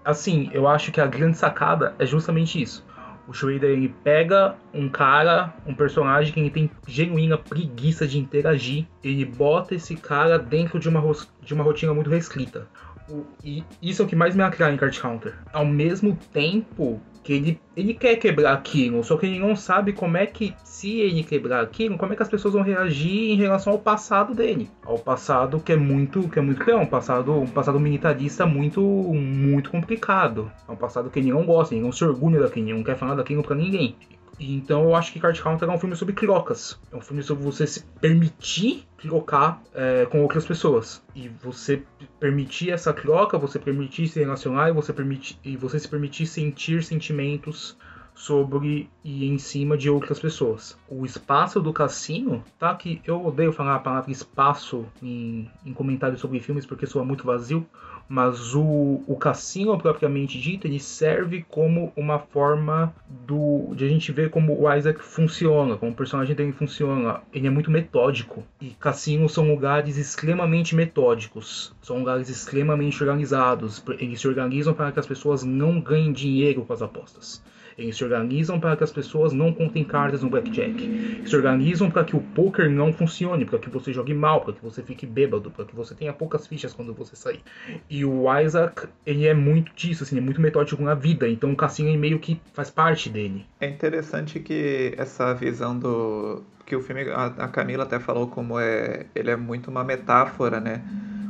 Assim, 0.04 0.50
eu 0.54 0.68
acho 0.68 0.92
que 0.92 1.00
a 1.00 1.08
grande 1.08 1.38
sacada 1.38 1.96
é 1.98 2.06
justamente 2.06 2.62
isso. 2.62 2.86
O 3.28 3.34
Shredder 3.34 3.70
ele 3.70 3.96
pega 4.04 4.56
um 4.74 4.90
cara, 4.90 5.54
um 5.66 5.74
personagem 5.74 6.34
que 6.34 6.40
ele 6.40 6.50
tem 6.50 6.70
genuína 6.86 7.38
preguiça 7.38 8.06
de 8.06 8.20
interagir, 8.20 8.86
ele 9.02 9.24
bota 9.24 9.76
esse 9.76 9.96
cara 9.96 10.38
dentro 10.38 10.78
de 10.78 10.90
uma, 10.90 11.02
de 11.42 11.54
uma 11.54 11.64
rotina 11.64 11.94
muito 11.94 12.10
restrita. 12.10 12.68
O, 13.10 13.26
e 13.44 13.64
isso 13.82 14.02
é 14.02 14.06
o 14.06 14.08
que 14.08 14.16
mais 14.16 14.36
me 14.36 14.44
atrai 14.44 14.74
em 14.74 14.78
Card 14.78 15.00
Counter. 15.00 15.36
Ao 15.54 15.66
mesmo 15.66 16.18
tempo 16.34 17.02
que 17.24 17.34
ele, 17.34 17.60
ele 17.76 17.94
quer 17.94 18.18
quebrar 18.18 18.54
aquilo, 18.54 19.04
só 19.04 19.16
que 19.16 19.26
ele 19.26 19.40
não 19.40 19.56
sabe 19.56 19.94
como 19.94 20.18
é 20.18 20.26
que, 20.26 20.54
se 20.64 21.00
ele 21.00 21.24
quebrar 21.24 21.64
aquilo, 21.64 21.98
como 21.98 22.14
é 22.14 22.16
que 22.16 22.24
as 22.24 22.30
pessoas 22.30 22.54
vão 22.54 22.64
reagir 22.64 23.32
em 23.32 23.36
relação 23.36 23.74
ao 23.74 23.80
passado 23.80 24.36
dele. 24.36 24.70
Ao 24.86 25.00
passado 25.00 25.60
que 25.60 25.72
é 25.72 25.78
muito, 25.78 26.28
que 26.28 26.38
é 26.38 26.42
muito 26.42 26.60
cruel, 26.62 26.80
um 26.80 26.86
passado, 26.86 27.34
um 27.34 27.48
passado 27.48 27.80
militarista 27.80 28.46
muito, 28.46 28.82
muito 28.82 29.72
complicado. 29.72 30.52
É 30.68 30.72
um 30.72 30.76
passado 30.76 31.10
que 31.10 31.20
ele 31.20 31.32
não 31.32 31.46
gosta, 31.46 31.74
ele 31.74 31.84
não 31.84 31.92
se 31.92 32.04
orgulha 32.04 32.42
daquilo, 32.42 32.68
ele 32.68 32.78
não 32.78 32.84
quer 32.84 32.98
falar 32.98 33.16
daquilo 33.16 33.44
pra 33.44 33.56
ninguém. 33.56 33.96
Então 34.40 34.84
eu 34.84 34.96
acho 34.96 35.12
que 35.14 35.20
Card 35.20 35.42
Counter 35.42 35.70
é 35.70 35.72
um 35.72 35.80
filme 35.80 35.96
sobre 35.96 36.14
trocas. 36.14 36.80
É 36.92 36.96
um 36.96 37.02
filme 37.02 37.22
sobre 37.22 37.44
você 37.44 37.68
se 37.68 37.84
permitir 38.02 38.86
trocar 38.98 39.62
é, 39.74 40.06
com 40.06 40.22
outras 40.22 40.46
pessoas. 40.46 41.04
E 41.16 41.30
você 41.30 41.84
permitir 42.20 42.72
essa 42.72 42.94
troca, 42.94 43.38
você 43.38 43.60
permitir 43.60 44.08
se 44.08 44.20
relacionar 44.20 44.70
e 44.70 44.74
você, 44.74 44.92
permitir, 44.92 45.38
e 45.44 45.56
você 45.56 45.80
se 45.80 45.88
permitir 45.88 46.26
sentir 46.26 46.84
sentimentos 46.84 47.78
sobre 48.16 48.90
e 49.04 49.26
em 49.28 49.38
cima 49.38 49.78
de 49.78 49.90
outras 49.90 50.20
pessoas. 50.20 50.78
O 50.88 51.06
espaço 51.06 51.60
do 51.60 51.74
cassino, 51.74 52.44
tá? 52.60 52.76
Que 52.76 53.02
eu 53.06 53.26
odeio 53.26 53.52
falar 53.52 53.76
a 53.76 53.80
palavra 53.80 54.12
espaço 54.12 54.86
em, 55.02 55.50
em 55.66 55.74
comentários 55.74 56.22
sobre 56.22 56.40
filmes 56.40 56.66
porque 56.66 56.86
soa 56.86 57.04
muito 57.04 57.26
vazio, 57.26 57.66
mas 58.14 58.54
o, 58.54 59.02
o 59.08 59.16
cassino 59.16 59.76
propriamente 59.76 60.40
dito 60.40 60.68
ele 60.68 60.80
serve 60.80 61.44
como 61.50 61.92
uma 61.96 62.20
forma 62.20 62.94
do 63.10 63.74
de 63.74 63.86
a 63.86 63.88
gente 63.88 64.12
ver 64.12 64.30
como 64.30 64.54
o 64.54 64.72
Isaac 64.72 65.04
funciona, 65.04 65.78
como 65.78 65.94
o 65.94 65.96
personagem 65.96 66.36
dele 66.36 66.52
funciona. 66.52 67.22
Ele 67.34 67.48
é 67.48 67.50
muito 67.50 67.72
metódico 67.72 68.44
e 68.62 68.70
cassinos 68.80 69.34
são 69.34 69.48
lugares 69.48 69.98
extremamente 69.98 70.76
metódicos, 70.76 71.74
são 71.82 71.98
lugares 71.98 72.30
extremamente 72.30 73.02
organizados. 73.02 73.84
Eles 73.98 74.22
se 74.22 74.28
organizam 74.28 74.76
para 74.76 74.92
que 74.92 75.00
as 75.00 75.08
pessoas 75.08 75.44
não 75.44 75.82
ganhem 75.82 76.14
dinheiro 76.14 76.64
com 76.66 76.72
as 76.72 76.84
apostas. 76.84 77.42
Eles 77.78 77.96
se 77.96 78.04
organizam 78.04 78.60
para 78.60 78.76
que 78.76 78.84
as 78.84 78.92
pessoas 78.92 79.34
não 79.34 79.54
contem 79.54 79.84
cartas 79.84 80.24
no 80.24 80.30
blackjack. 80.30 80.84
Eles 80.84 81.30
se 81.30 81.36
organizam 81.36 81.90
para 81.90 82.04
que 82.04 82.16
o 82.16 82.22
poker 82.22 82.70
não 82.70 82.94
funcione, 82.94 83.46
para 83.46 83.60
que 83.60 83.70
você 83.70 83.92
jogue 83.92 84.14
mal, 84.14 84.42
para 84.42 84.54
que 84.54 84.64
você 84.64 84.82
fique 84.82 85.06
bêbado, 85.06 85.52
para 85.52 85.66
que 85.66 85.76
você 85.76 85.96
tenha 85.96 86.14
poucas 86.14 86.48
fichas 86.48 86.74
quando 86.74 86.94
você 86.94 87.16
sair. 87.16 87.42
E 87.90 88.06
o 88.06 88.26
Isaac, 88.40 88.88
ele 89.06 89.28
é 89.28 89.34
muito 89.34 89.72
disso, 89.76 90.04
assim, 90.04 90.18
é 90.18 90.22
muito 90.22 90.42
metódico 90.42 90.82
na 90.82 90.94
vida, 90.94 91.28
então 91.28 91.52
o 91.52 91.56
cassino 91.56 91.98
meio 91.98 92.20
que 92.20 92.40
faz 92.54 92.70
parte 92.70 93.10
dele. 93.10 93.46
É 93.60 93.68
interessante 93.68 94.40
que 94.40 94.94
essa 94.98 95.34
visão 95.34 95.78
do 95.78 96.44
que 96.66 96.76
o 96.76 96.82
filme 96.82 97.04
a 97.12 97.48
Camila 97.48 97.84
até 97.84 98.00
falou 98.00 98.28
como 98.28 98.60
é, 98.60 99.06
ele 99.14 99.30
é 99.30 99.36
muito 99.36 99.70
uma 99.70 99.84
metáfora, 99.84 100.60
né? 100.60 100.82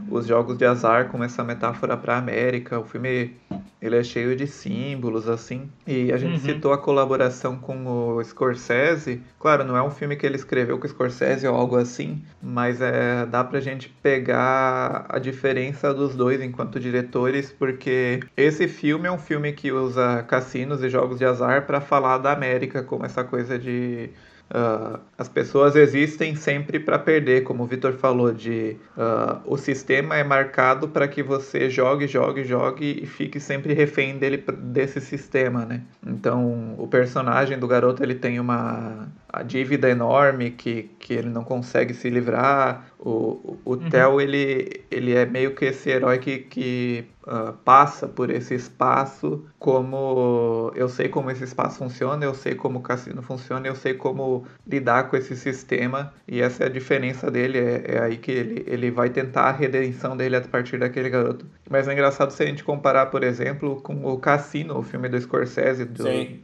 Os 0.09 0.27
jogos 0.27 0.57
de 0.57 0.65
azar 0.65 1.09
como 1.09 1.23
essa 1.23 1.43
metáfora 1.43 1.95
para 1.97 2.15
a 2.15 2.17
América. 2.17 2.79
O 2.79 2.83
filme 2.83 3.35
ele 3.81 3.97
é 3.97 4.03
cheio 4.03 4.33
de 4.33 4.47
símbolos 4.47 5.27
assim. 5.27 5.69
E 5.85 6.11
a 6.13 6.17
gente 6.17 6.35
uhum. 6.35 6.53
citou 6.53 6.71
a 6.71 6.77
colaboração 6.77 7.57
com 7.57 8.15
o 8.15 8.23
Scorsese. 8.23 9.21
Claro, 9.37 9.65
não 9.65 9.75
é 9.75 9.83
um 9.83 9.91
filme 9.91 10.15
que 10.15 10.25
ele 10.25 10.37
escreveu 10.37 10.79
com 10.79 10.85
o 10.85 10.89
Scorsese 10.89 11.45
ou 11.45 11.53
algo 11.53 11.75
assim, 11.75 12.23
mas 12.41 12.79
é 12.79 13.25
dá 13.25 13.43
pra 13.43 13.59
gente 13.59 13.89
pegar 14.01 15.05
a 15.09 15.19
diferença 15.19 15.93
dos 15.93 16.15
dois 16.15 16.41
enquanto 16.41 16.79
diretores, 16.79 17.51
porque 17.51 18.21
esse 18.37 18.67
filme 18.67 19.07
é 19.07 19.11
um 19.11 19.17
filme 19.17 19.51
que 19.51 19.71
usa 19.71 20.23
cassinos 20.23 20.81
e 20.81 20.89
jogos 20.89 21.19
de 21.19 21.25
azar 21.25 21.65
para 21.65 21.81
falar 21.81 22.19
da 22.19 22.31
América 22.31 22.83
como 22.83 23.05
essa 23.05 23.23
coisa 23.23 23.59
de 23.59 24.09
Uh, 24.53 24.99
as 25.17 25.27
pessoas 25.27 25.75
existem 25.75 26.35
sempre 26.35 26.79
para 26.79 26.99
perder, 26.99 27.43
como 27.43 27.63
o 27.63 27.65
Vitor 27.65 27.93
falou, 27.93 28.31
de 28.31 28.77
uh, 28.95 29.41
o 29.45 29.57
sistema 29.57 29.92
é 29.95 30.23
marcado 30.23 30.87
para 30.87 31.07
que 31.07 31.23
você 31.23 31.69
jogue, 31.69 32.07
jogue, 32.07 32.43
jogue 32.43 32.99
e 33.03 33.05
fique 33.05 33.39
sempre 33.39 33.73
refém 33.73 34.17
dele 34.17 34.43
desse 34.59 34.99
sistema, 34.99 35.65
né? 35.65 35.81
Então 36.05 36.75
o 36.77 36.87
personagem 36.87 37.57
do 37.57 37.67
garoto 37.67 38.03
ele 38.03 38.15
tem 38.15 38.39
uma 38.39 39.07
a 39.33 39.41
dívida 39.41 39.89
enorme 39.89 40.51
que, 40.51 40.91
que 40.99 41.11
ele 41.11 41.29
não 41.29 41.43
consegue 41.43 41.95
se 41.95 42.07
livrar. 42.07 42.85
O, 42.99 43.57
o, 43.65 43.71
uhum. 43.71 43.89
Theo, 43.89 44.21
ele, 44.21 44.83
ele 44.91 45.15
é 45.15 45.25
meio 45.25 45.55
que 45.55 45.65
esse 45.65 45.89
herói 45.89 46.19
que, 46.19 46.37
que 46.37 47.05
uh, 47.25 47.51
passa 47.65 48.07
por 48.07 48.29
esse 48.29 48.53
espaço 48.53 49.43
como 49.57 50.71
eu 50.75 50.87
sei 50.87 51.09
como 51.09 51.31
esse 51.31 51.43
espaço 51.43 51.79
funciona, 51.79 52.23
eu 52.23 52.35
sei 52.35 52.53
como 52.53 52.77
o 52.77 52.81
cassino 52.81 53.23
funciona, 53.23 53.67
eu 53.67 53.75
sei 53.75 53.95
como 53.95 54.45
lidar 54.67 55.09
com 55.09 55.17
esse 55.17 55.35
sistema 55.35 56.13
e 56.27 56.39
essa 56.39 56.63
é 56.63 56.67
a 56.67 56.69
diferença 56.69 57.31
dele, 57.31 57.57
é, 57.57 57.95
é 57.95 57.99
aí 58.01 58.17
que 58.17 58.31
ele, 58.31 58.63
ele 58.67 58.91
vai 58.91 59.09
tentar 59.09 59.45
a 59.45 59.51
redenção 59.51 60.15
dele 60.15 60.35
a 60.35 60.41
partir 60.41 60.77
daquele 60.77 61.09
garoto. 61.09 61.45
Mas 61.69 61.87
é 61.87 61.93
engraçado 61.93 62.29
se 62.29 62.43
a 62.43 62.45
gente 62.45 62.63
comparar, 62.63 63.07
por 63.07 63.23
exemplo, 63.23 63.81
com 63.81 64.05
o 64.05 64.17
Cassino, 64.19 64.77
o 64.77 64.83
filme 64.83 65.09
do 65.09 65.19
Scorsese 65.19 65.85
do, 65.85 66.03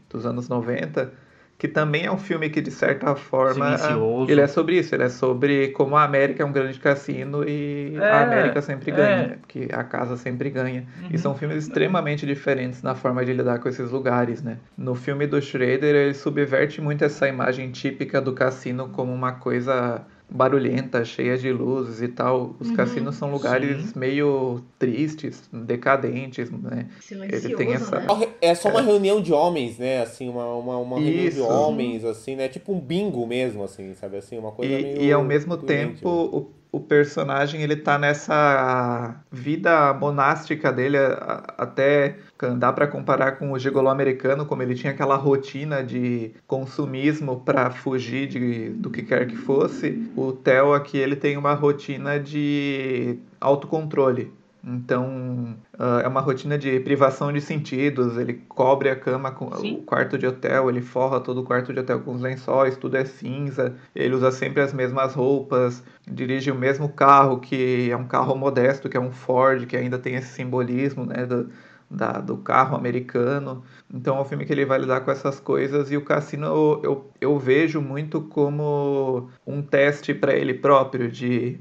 dos 0.09 0.25
anos 0.25 0.49
90, 0.49 1.28
que 1.60 1.68
também 1.68 2.05
é 2.05 2.12
um 2.12 2.18
filme 2.18 2.49
que, 2.49 2.62
de 2.62 2.72
certa 2.72 3.14
forma, 3.18 3.78
Silencioso. 3.78 4.32
ele 4.32 4.39
é 4.39 4.47
sobre 4.47 4.80
isso, 4.80 4.95
ele 4.95 5.03
é 5.03 5.10
sobre 5.10 5.68
como 5.70 5.97
a 5.97 6.05
América 6.05 6.41
é 6.41 6.45
um 6.45 6.53
grande 6.53 6.80
cassino 6.80 7.43
e 7.43 7.97
é, 7.97 8.12
a 8.12 8.24
América 8.24 8.62
sempre 8.62 8.91
ganha, 8.91 9.10
é. 9.10 9.28
né? 9.28 9.38
porque 9.41 9.68
a 9.70 9.84
casa 9.84 10.16
sempre 10.16 10.49
ganha. 10.49 10.88
Uhum. 11.01 11.10
E 11.12 11.18
são 11.18 11.36
filmes 11.36 11.57
extremamente 11.57 12.26
diferentes 12.26 12.82
na 12.82 12.95
forma 12.95 13.26
de 13.26 13.34
lidar 13.34 13.60
com 13.60 13.68
esses 13.68 13.91
lugares, 13.91 14.41
né? 14.41 14.57
No 14.78 14.95
filme 14.95 15.28
do 15.28 15.41
Schrader, 15.41 15.93
ele 15.95 16.14
subverte 16.14 16.80
muito 16.80 17.03
essa 17.03 17.28
imagem 17.28 17.70
típica 17.72 18.22
do 18.22 18.32
cassino 18.32 18.88
como 18.88 19.14
uma 19.14 19.34
coisa 19.34 20.01
barulhenta, 20.30 21.03
cheia 21.03 21.38
de 21.38 21.51
luzes 21.51 22.01
e 22.01 22.07
tal. 22.07 22.55
Os 22.59 22.69
uhum, 22.69 22.75
cassinos 22.75 23.15
são 23.15 23.32
lugares 23.32 23.88
sim. 23.88 23.99
meio 23.99 24.61
tristes, 24.77 25.49
decadentes, 25.51 26.51
né? 26.51 26.88
Ele 27.11 27.55
tem 27.55 27.73
essa. 27.73 27.99
Né? 27.99 28.07
É 28.41 28.53
só 28.53 28.69
uma 28.69 28.82
é. 28.82 28.84
reunião 28.84 29.21
de 29.21 29.34
homens, 29.34 29.77
né? 29.77 30.01
Assim, 30.01 30.30
uma, 30.30 30.45
uma, 30.55 30.77
uma 30.77 30.99
reunião 30.99 31.30
de 31.30 31.41
homens, 31.41 32.05
assim, 32.05 32.36
né? 32.36 32.47
Tipo 32.47 32.73
um 32.73 32.80
bingo 32.80 33.25
mesmo, 33.25 33.63
assim, 33.63 33.93
sabe? 33.95 34.17
Assim, 34.17 34.38
uma 34.38 34.51
coisa 34.51 34.71
e, 34.71 34.84
meio. 34.84 35.01
E 35.01 35.11
ao 35.11 35.23
mesmo 35.23 35.57
tempo, 35.57 36.07
o 36.07 36.59
o 36.72 36.80
personagem 36.80 37.61
ele 37.61 37.76
tá 37.76 37.97
nessa 37.97 39.15
vida 39.32 39.93
monástica 39.93 40.72
dele 40.72 40.97
até 41.57 42.17
dá 42.57 42.72
para 42.72 42.88
comparar 42.88 43.34
com 43.34 43.51
o 43.51 43.59
gigolô 43.59 43.89
americano 43.89 44.45
como 44.45 44.61
ele 44.61 44.76
tinha 44.76 44.93
aquela 44.93 45.15
rotina 45.15 45.84
de 45.84 46.32
consumismo 46.47 47.41
para 47.41 47.72
fugir 47.72 48.28
de, 48.28 48.70
do 48.70 48.89
que 48.89 49.03
quer 49.03 49.28
que 49.28 49.36
fosse 49.36 50.11
o 50.15 50.32
Theo 50.32 50.74
aqui 50.74 50.97
ele 50.97 51.15
tem 51.15 51.38
uma 51.38 51.53
rotina 51.53 52.20
de 52.20 53.17
autocontrole 53.41 54.32
então, 54.64 55.55
uh, 55.80 56.01
é 56.03 56.07
uma 56.07 56.20
rotina 56.20 56.57
de 56.57 56.80
privação 56.82 57.32
de 57.32 57.39
sentidos. 57.39 58.18
Ele 58.18 58.34
cobre 58.47 58.89
a 58.89 58.95
cama 58.95 59.32
com 59.32 59.51
Sim. 59.55 59.76
o 59.76 59.84
quarto 59.84 60.18
de 60.18 60.28
hotel, 60.28 60.70
ele 60.70 60.82
forra 60.82 61.20
todo 61.20 61.41
o 61.41 61.43
quarto 61.43 61.74
de 61.74 61.80
hotel 61.80 62.01
com 62.01 62.14
os 62.14 62.22
lençóis, 62.22 62.78
tudo 62.78 62.97
é 62.97 63.05
cinza. 63.05 63.76
Ele 63.95 64.14
usa 64.14 64.32
sempre 64.32 64.62
as 64.62 64.74
mesmas 64.74 65.14
roupas, 65.14 65.84
dirige 66.05 66.51
o 66.51 66.55
mesmo 66.55 66.89
carro, 66.89 67.39
que 67.39 67.89
é 67.89 67.95
um 67.95 68.07
carro 68.07 68.36
modesto, 68.36 68.89
que 68.89 68.97
é 68.97 68.99
um 68.99 69.12
Ford, 69.12 69.66
que 69.66 69.78
ainda 69.78 69.97
tem 69.97 70.16
esse 70.16 70.34
simbolismo 70.34 71.05
né, 71.05 71.26
do, 71.26 71.49
da, 71.89 72.14
do 72.20 72.38
carro 72.38 72.76
americano. 72.76 73.64
Então, 73.91 74.18
é 74.18 74.22
um 74.22 74.26
filme 74.26 74.45
que 74.45 74.51
ele 74.51 74.66
vai 74.66 74.80
lidar 74.80 75.01
com 75.01 75.12
essas 75.12 75.39
coisas. 75.39 75.89
E 75.89 75.95
o 75.95 76.03
Cassino 76.03 76.45
eu, 76.47 76.82
eu, 76.84 77.12
eu 77.22 77.39
vejo 77.39 77.82
muito 77.82 78.22
como 78.22 79.30
um 79.47 79.62
teste 79.62 80.14
para 80.14 80.36
ele 80.36 80.53
próprio 80.53 81.10
de 81.10 81.60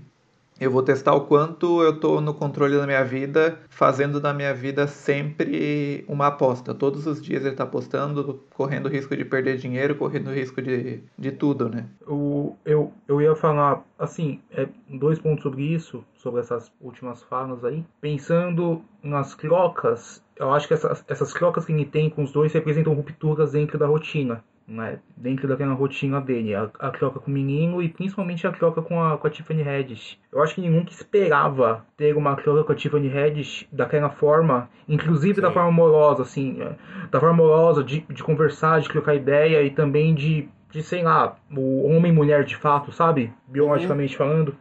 eu 0.61 0.71
vou 0.71 0.83
testar 0.83 1.15
o 1.15 1.23
quanto 1.23 1.83
eu 1.83 1.95
estou 1.95 2.21
no 2.21 2.35
controle 2.35 2.77
da 2.77 2.87
minha 2.87 3.05
vida, 3.05 3.59
fazendo 3.69 4.21
da 4.21 4.35
minha 4.35 4.53
vida 4.53 4.87
sempre 4.87 6.05
uma 6.09 6.29
aposta. 6.29 6.75
Todos 6.75 7.07
os 7.07 7.23
dias 7.23 7.43
ele 7.43 7.53
está 7.53 7.65
apostando, 7.65 8.43
correndo 8.55 8.89
risco 8.89 9.17
de 9.17 9.25
perder 9.25 9.57
dinheiro, 9.57 9.95
correndo 9.95 10.33
risco 10.33 10.61
de, 10.61 11.01
de 11.17 11.33
tudo, 11.33 11.69
né? 11.69 11.87
Eu, 12.07 12.57
eu, 12.65 12.93
eu 13.07 13.21
ia 13.21 13.35
falar, 13.37 13.85
assim, 13.99 14.41
é, 14.51 14.69
dois 14.89 15.19
pontos 15.19 15.43
sobre 15.43 15.63
isso, 15.63 16.05
sobre 16.17 16.41
essas 16.41 16.73
últimas 16.81 17.23
falas 17.23 17.65
aí. 17.65 17.85
Pensando 18.01 18.83
nas 19.03 19.35
trocas, 19.35 20.23
eu 20.37 20.53
acho 20.53 20.67
que 20.67 20.75
essas, 20.75 21.05
essas 21.09 21.33
trocas 21.33 21.65
que 21.65 21.73
ele 21.73 21.85
tem 21.85 22.11
com 22.11 22.23
os 22.23 22.33
dois 22.33 22.53
representam 22.53 22.95
rupturas 22.95 23.53
dentro 23.53 23.79
da 23.79 23.87
rotina. 23.87 24.43
Né, 24.69 24.99
dentro 25.16 25.49
daquela 25.49 25.73
rotina 25.73 26.21
dele, 26.21 26.55
a, 26.55 26.71
a 26.79 26.91
troca 26.91 27.19
com 27.19 27.31
o 27.31 27.35
menino 27.35 27.83
e 27.83 27.89
principalmente 27.89 28.47
a 28.47 28.53
troca 28.53 28.83
com 28.83 29.03
a, 29.03 29.16
com 29.16 29.27
a 29.27 29.31
Tiffany 29.31 29.62
Haddish. 29.62 30.19
Eu 30.31 30.43
acho 30.43 30.55
que 30.55 30.61
nenhum 30.61 30.85
que 30.85 30.93
esperava 30.93 31.87
ter 31.97 32.14
uma 32.16 32.37
troca 32.37 32.62
com 32.62 32.73
a 32.73 32.75
Tiffany 32.75 33.11
Haddish 33.11 33.66
daquela 33.73 34.11
forma, 34.11 34.69
inclusive 34.87 35.37
Sim. 35.37 35.41
da 35.41 35.51
forma 35.51 35.71
amorosa, 35.71 36.23
assim, 36.23 36.61
é, 36.61 36.75
da 37.11 37.19
forma 37.19 37.35
amorosa 37.35 37.83
de, 37.83 38.01
de 38.01 38.23
conversar, 38.23 38.81
de 38.81 38.89
trocar 38.89 39.14
ideia 39.14 39.62
e 39.62 39.71
também 39.71 40.14
de, 40.14 40.49
de 40.71 40.83
sei 40.83 41.03
lá, 41.03 41.37
o 41.51 41.89
homem 41.89 42.12
e 42.12 42.14
mulher 42.14 42.45
de 42.45 42.57
fato, 42.57 42.93
sabe? 42.93 43.33
Biologicamente 43.47 44.12
uhum. 44.12 44.19
falando. 44.19 44.57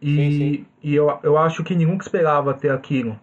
E, 0.00 0.14
sim, 0.14 0.30
sim. 0.30 0.66
e 0.82 0.94
eu, 0.94 1.18
eu 1.22 1.36
acho 1.36 1.64
que 1.64 1.74
nenhum 1.74 1.98
que 1.98 2.04
esperava 2.04 2.54
ter 2.54 2.70
aquilo. 2.70 3.18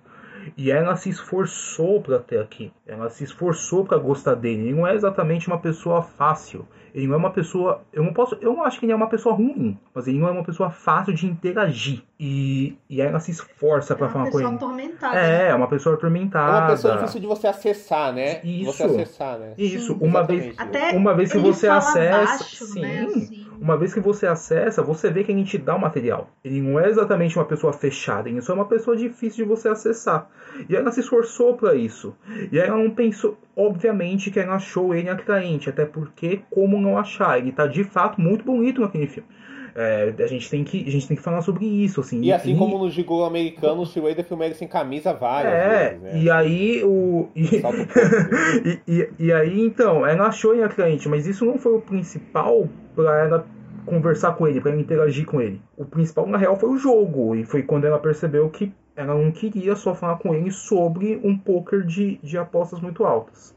E 0.57 0.71
ela 0.71 0.95
se 0.95 1.09
esforçou 1.09 2.01
para 2.01 2.19
ter 2.19 2.39
aqui. 2.39 2.71
Ela 2.85 3.09
se 3.09 3.23
esforçou 3.23 3.85
para 3.85 3.97
gostar 3.97 4.35
dele. 4.35 4.63
Ele 4.63 4.73
não 4.73 4.87
é 4.87 4.95
exatamente 4.95 5.47
uma 5.47 5.59
pessoa 5.59 6.01
fácil. 6.01 6.67
Ele 6.93 7.07
não 7.07 7.15
é 7.15 7.17
uma 7.17 7.31
pessoa. 7.31 7.81
Eu 7.93 8.03
não 8.03 8.13
posso. 8.13 8.37
Eu 8.41 8.53
não 8.53 8.63
acho 8.63 8.79
que 8.79 8.85
ele 8.85 8.91
é 8.91 8.95
uma 8.95 9.07
pessoa 9.07 9.33
ruim, 9.33 9.77
mas 9.93 10.07
ele 10.07 10.19
não 10.19 10.27
é 10.27 10.31
uma 10.31 10.43
pessoa 10.43 10.69
fácil 10.69 11.13
de 11.13 11.25
interagir. 11.25 12.03
E, 12.19 12.77
e 12.89 13.01
ela 13.01 13.19
se 13.19 13.31
esforça 13.31 13.95
para 13.95 14.07
é 14.07 14.09
falar 14.09 14.29
com 14.29 14.39
ele. 14.39 14.45
É 14.45 14.49
uma 14.49 14.57
pessoa 14.57 14.69
atormentada. 14.69 15.15
É, 15.17 15.21
né? 15.21 15.47
é 15.49 15.55
uma 15.55 15.67
pessoa 15.67 15.95
atormentada. 15.95 16.51
É 16.51 16.59
uma 16.59 16.67
pessoa 16.67 16.97
difícil 16.97 17.21
de 17.21 17.27
você 17.27 17.47
acessar, 17.47 18.13
né? 18.13 18.41
Isso. 18.43 18.73
Você 18.73 18.83
acessar, 18.83 19.39
né? 19.39 19.53
Isso. 19.57 19.93
Sim, 19.93 19.99
uma 20.01 20.23
vez, 20.23 20.53
Até 20.57 20.91
uma 20.91 21.13
vez 21.13 21.31
que 21.31 21.37
você 21.37 21.67
acessa. 21.67 22.25
Baixo, 22.25 22.65
sim. 22.65 22.81
Né, 22.81 23.05
assim. 23.05 23.50
Uma 23.61 23.77
vez 23.77 23.93
que 23.93 23.99
você 23.99 24.25
acessa, 24.25 24.81
você 24.81 25.11
vê 25.11 25.23
que 25.23 25.31
ele 25.31 25.43
te 25.43 25.55
dá 25.55 25.75
o 25.75 25.79
material. 25.79 26.31
Ele 26.43 26.59
não 26.59 26.79
é 26.79 26.89
exatamente 26.89 27.37
uma 27.37 27.45
pessoa 27.45 27.71
fechada, 27.71 28.27
ele 28.27 28.41
só 28.41 28.53
é 28.53 28.55
uma 28.55 28.65
pessoa 28.65 28.97
difícil 28.97 29.45
de 29.45 29.49
você 29.49 29.69
acessar. 29.69 30.27
E 30.67 30.75
ela 30.75 30.91
se 30.91 31.01
esforçou 31.01 31.55
para 31.55 31.75
isso. 31.75 32.17
E 32.51 32.57
ela 32.57 32.75
não 32.75 32.89
pensou, 32.89 33.37
obviamente, 33.55 34.31
que 34.31 34.39
ela 34.39 34.55
achou 34.55 34.95
ele 34.95 35.09
atraente, 35.09 35.69
até 35.69 35.85
porque 35.85 36.41
como 36.49 36.81
não 36.81 36.97
achar? 36.97 37.37
Ele 37.37 37.51
tá 37.51 37.67
de 37.67 37.83
fato 37.83 38.19
muito 38.19 38.43
bonito 38.43 38.81
naquele 38.81 39.05
filme. 39.05 39.29
É, 39.75 40.13
a, 40.19 40.27
gente 40.27 40.49
tem 40.49 40.63
que, 40.63 40.85
a 40.87 40.91
gente 40.91 41.07
tem 41.07 41.17
que 41.17 41.23
falar 41.23 41.41
sobre 41.41 41.65
isso, 41.65 42.01
assim. 42.01 42.21
E 42.21 42.31
assim 42.31 42.53
e... 42.53 42.57
como 42.57 42.77
no 42.77 42.89
Gigolo 42.89 43.25
americano, 43.25 43.81
o 43.81 43.85
Schrader 43.85 44.25
filmou 44.25 44.45
ele 44.45 44.55
sem 44.55 44.67
camisa 44.67 45.13
várias 45.13 45.53
é, 45.53 45.89
vezes, 45.89 46.01
né? 46.01 46.19
E 46.19 46.29
aí 46.29 46.83
o. 46.83 47.29
E... 47.35 47.61
e, 48.65 48.81
e, 48.87 49.09
e, 49.19 49.33
aí, 49.33 49.61
então, 49.61 50.05
ela 50.05 50.27
achou 50.27 50.53
ele 50.53 50.63
atraente, 50.63 51.07
mas 51.07 51.27
isso 51.27 51.45
não 51.45 51.57
foi 51.57 51.73
o 51.73 51.81
principal 51.81 52.67
para 52.95 53.25
ela 53.25 53.47
conversar 53.85 54.33
com 54.33 54.47
ele, 54.47 54.61
para 54.61 54.71
ela 54.71 54.81
interagir 54.81 55.25
com 55.25 55.41
ele. 55.41 55.61
O 55.77 55.85
principal, 55.85 56.27
na 56.27 56.37
real, 56.37 56.57
foi 56.57 56.69
o 56.69 56.77
jogo. 56.77 57.35
E 57.35 57.43
foi 57.43 57.63
quando 57.63 57.85
ela 57.85 57.99
percebeu 57.99 58.49
que 58.49 58.71
ela 58.95 59.15
não 59.15 59.31
queria 59.31 59.75
só 59.75 59.95
falar 59.95 60.17
com 60.17 60.35
ele 60.35 60.51
sobre 60.51 61.19
um 61.23 61.37
poker 61.37 61.83
de, 61.83 62.17
de 62.21 62.37
apostas 62.37 62.79
muito 62.79 63.03
altas. 63.03 63.55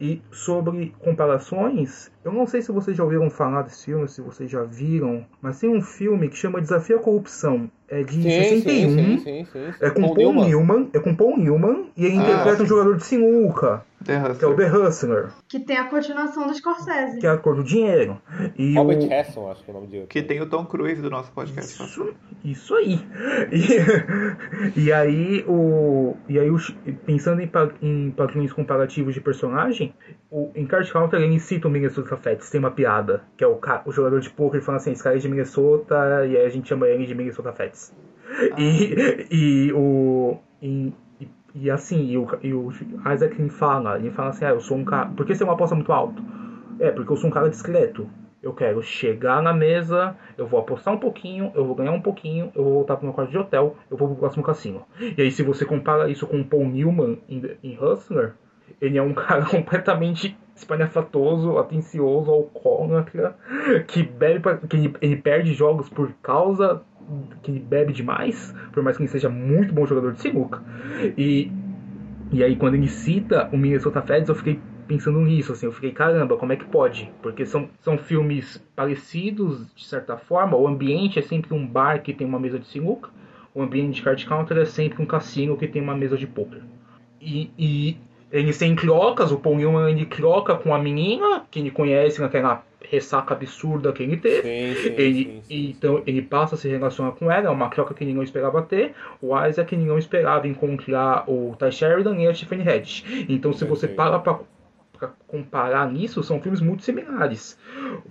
E 0.00 0.22
sobre 0.30 0.94
comparações, 1.00 2.10
eu 2.24 2.32
não 2.32 2.46
sei 2.46 2.62
se 2.62 2.72
vocês 2.72 2.96
já 2.96 3.04
ouviram 3.04 3.30
falar 3.30 3.62
desse 3.62 3.86
filme, 3.86 4.08
se 4.08 4.20
vocês 4.20 4.50
já 4.50 4.62
viram, 4.62 5.24
mas 5.40 5.58
tem 5.60 5.70
um 5.70 5.80
filme 5.80 6.28
que 6.28 6.36
chama 6.36 6.60
Desafio 6.60 6.98
à 6.98 7.00
Corrupção. 7.00 7.70
É 7.88 8.02
de 8.02 8.14
sim, 8.14 8.22
61. 8.22 8.90
Sim, 8.90 9.18
sim, 9.18 9.44
sim, 9.46 9.74
É 9.80 9.88
com 9.88 10.02
Paul, 10.02 10.14
Paul 10.14 10.34
Newman. 10.34 10.46
Newman. 10.46 10.90
É 10.92 10.98
com 10.98 11.14
Paul 11.14 11.38
Newman 11.38 11.86
e 11.96 12.04
ele 12.04 12.18
ah, 12.18 12.22
interpreta 12.22 12.62
um 12.62 12.66
jogador 12.66 12.96
de 12.96 13.04
sinuca. 13.04 13.82
Que 14.04 14.44
é 14.44 14.48
o 14.48 14.56
The 14.56 14.70
Hustler. 14.70 15.28
Que 15.48 15.60
tem 15.60 15.76
a 15.76 15.84
continuação 15.84 16.46
do 16.46 16.54
Scorsese. 16.54 17.18
Que 17.18 17.26
é 17.26 17.30
a 17.30 17.36
cor 17.36 17.56
do 17.56 17.64
dinheiro. 17.64 18.20
E 18.56 18.74
Robert 18.74 19.02
o... 19.02 19.12
Hasson, 19.12 19.50
acho 19.50 19.64
que 19.64 19.70
é 19.70 19.74
o 19.74 19.76
nome 19.76 19.88
dele. 19.88 20.06
Que 20.06 20.22
tem 20.22 20.40
o 20.40 20.48
Tom 20.48 20.64
Cruise 20.64 21.02
do 21.02 21.10
nosso 21.10 21.32
podcast. 21.32 21.82
Isso, 21.82 22.14
isso 22.44 22.74
aí. 22.74 23.00
E, 23.52 24.78
e 24.86 24.92
aí, 24.92 25.44
o, 25.48 26.16
e 26.28 26.38
aí 26.38 26.50
o, 26.50 26.56
pensando 27.04 27.42
em, 27.42 27.50
em 27.82 28.10
padrões 28.10 28.52
comparativos 28.52 29.14
de 29.14 29.20
personagem, 29.20 29.94
o, 30.30 30.50
em 30.54 30.66
Card 30.66 30.90
Counter 30.92 31.20
ele 31.20 31.40
cita 31.40 31.68
o 31.68 31.70
Minnesota 31.70 32.16
Fats, 32.16 32.50
tem 32.50 32.60
uma 32.60 32.70
piada, 32.70 33.24
que 33.36 33.44
é 33.44 33.46
o, 33.46 33.58
o 33.84 33.92
jogador 33.92 34.20
de 34.20 34.30
poker 34.30 34.62
falando 34.62 34.80
assim, 34.80 34.92
esse 34.92 35.02
cara 35.02 35.16
é 35.16 35.18
de 35.18 35.28
Minnesota 35.28 36.26
e 36.26 36.36
aí 36.36 36.46
a 36.46 36.50
gente 36.50 36.68
chama 36.68 36.86
ele 36.86 37.06
de 37.06 37.14
Minnesota 37.14 37.52
Fats. 37.52 37.94
Ah. 38.30 38.60
E, 38.60 39.26
e 39.30 39.72
o. 39.72 40.38
E, 40.62 40.92
e 41.60 41.70
assim, 41.70 42.10
e 42.10 42.18
o, 42.18 42.26
e 42.42 42.54
o 42.54 42.70
fala, 43.50 43.98
ele 43.98 44.10
fala 44.10 44.30
assim, 44.30 44.44
ah, 44.44 44.50
eu 44.50 44.60
sou 44.60 44.76
um 44.76 44.84
cara. 44.84 45.06
Por 45.10 45.26
que 45.26 45.34
você 45.34 45.42
é 45.42 45.46
uma 45.46 45.54
aposta 45.54 45.74
muito 45.74 45.92
alto? 45.92 46.22
É, 46.78 46.90
porque 46.90 47.10
eu 47.10 47.16
sou 47.16 47.28
um 47.28 47.32
cara 47.32 47.48
discreto. 47.48 48.08
Eu 48.40 48.52
quero 48.54 48.80
chegar 48.82 49.42
na 49.42 49.52
mesa, 49.52 50.16
eu 50.36 50.46
vou 50.46 50.60
apostar 50.60 50.94
um 50.94 50.98
pouquinho, 50.98 51.50
eu 51.56 51.64
vou 51.64 51.74
ganhar 51.74 51.90
um 51.90 52.00
pouquinho, 52.00 52.52
eu 52.54 52.62
vou 52.62 52.74
voltar 52.74 52.96
pro 52.96 53.06
meu 53.06 53.12
quarto 53.12 53.30
de 53.30 53.38
hotel, 53.38 53.76
eu 53.90 53.96
vou 53.96 54.08
pro 54.08 54.16
próximo 54.16 54.44
cassino. 54.44 54.84
E 55.00 55.20
aí, 55.20 55.30
se 55.32 55.42
você 55.42 55.64
compara 55.64 56.08
isso 56.08 56.26
com 56.26 56.40
o 56.40 56.44
Paul 56.44 56.68
Newman 56.68 57.18
em, 57.28 57.42
em 57.64 57.76
Hustler, 57.76 58.34
ele 58.80 58.96
é 58.96 59.02
um 59.02 59.12
cara 59.14 59.44
completamente 59.44 60.38
espalhafatoso, 60.54 61.58
atencioso, 61.58 62.30
alcoólatra, 62.30 63.36
que 63.86 64.02
bebe 64.02 64.40
pra, 64.40 64.56
que 64.56 64.76
ele, 64.76 64.94
ele, 65.00 65.16
perde 65.16 65.54
jogos 65.54 65.88
por 65.88 66.12
causa 66.22 66.82
que 67.42 67.52
bebe 67.58 67.92
demais, 67.92 68.54
por 68.72 68.82
mais 68.82 68.96
que 68.96 69.02
ele 69.02 69.10
seja 69.10 69.28
muito 69.28 69.72
bom 69.72 69.86
jogador 69.86 70.12
de 70.12 70.20
sinuca. 70.20 70.62
E, 71.16 71.50
e 72.32 72.42
aí 72.42 72.56
quando 72.56 72.74
ele 72.74 72.88
cita 72.88 73.48
o 73.52 73.56
Minnesota 73.56 74.02
Feds, 74.02 74.28
eu 74.28 74.34
fiquei 74.34 74.60
pensando 74.86 75.20
nisso, 75.20 75.52
assim, 75.52 75.66
eu 75.66 75.72
fiquei, 75.72 75.92
caramba, 75.92 76.36
como 76.36 76.52
é 76.52 76.56
que 76.56 76.64
pode? 76.64 77.12
Porque 77.22 77.44
são, 77.44 77.68
são 77.82 77.98
filmes 77.98 78.56
parecidos, 78.74 79.66
de 79.74 79.84
certa 79.84 80.16
forma, 80.16 80.56
o 80.56 80.66
ambiente 80.66 81.18
é 81.18 81.22
sempre 81.22 81.52
um 81.54 81.66
bar 81.66 82.02
que 82.02 82.14
tem 82.14 82.26
uma 82.26 82.40
mesa 82.40 82.58
de 82.58 82.66
sinuca, 82.66 83.10
o 83.54 83.62
ambiente 83.62 83.96
de 83.96 84.02
card 84.02 84.26
counter 84.26 84.56
é 84.56 84.64
sempre 84.64 85.02
um 85.02 85.06
cassino 85.06 85.56
que 85.56 85.68
tem 85.68 85.82
uma 85.82 85.94
mesa 85.94 86.16
de 86.16 86.26
poker. 86.26 86.62
E, 87.20 87.50
e 87.58 87.96
eles 88.30 88.58
têm 88.58 88.76
trocas, 88.76 89.32
o 89.32 89.38
Paul 89.38 89.56
Newman 89.56 89.90
ele 89.90 90.04
troca 90.04 90.54
com 90.54 90.74
a 90.74 90.78
menina, 90.78 91.46
que 91.50 91.60
ele 91.60 91.70
conhece 91.70 92.20
naquela 92.20 92.62
ressaca 92.90 93.34
absurda 93.34 93.92
que 93.92 94.02
ele 94.02 94.16
teve. 94.16 94.42
Sim, 94.42 94.82
sim, 94.82 94.94
ele, 94.96 95.42
sim, 95.42 95.74
então 95.76 96.02
ele 96.06 96.22
passa 96.22 96.54
a 96.54 96.58
se 96.58 96.68
relacionar 96.68 97.12
com 97.12 97.30
ela, 97.30 97.48
é 97.48 97.50
uma 97.50 97.68
troca 97.68 97.94
que 97.94 98.04
ele 98.04 98.14
não 98.14 98.22
esperava 98.22 98.62
ter. 98.62 98.94
O 99.20 99.38
Isaac 99.46 99.74
ele 99.74 99.84
não 99.84 99.98
esperava 99.98 100.46
encontrar 100.46 101.24
o 101.28 101.56
Ty 101.58 101.72
Sheridan 101.72 102.16
e 102.16 102.28
a 102.28 102.32
Tiffany 102.32 102.68
Haddish. 102.68 103.04
Então 103.28 103.52
se 103.52 103.64
você 103.64 103.88
para 103.88 104.18
pra, 104.18 104.40
pra, 104.98 105.10
comparar 105.26 105.90
nisso, 105.90 106.22
são 106.22 106.40
filmes 106.40 106.60
muito 106.60 106.82
similares. 106.82 107.58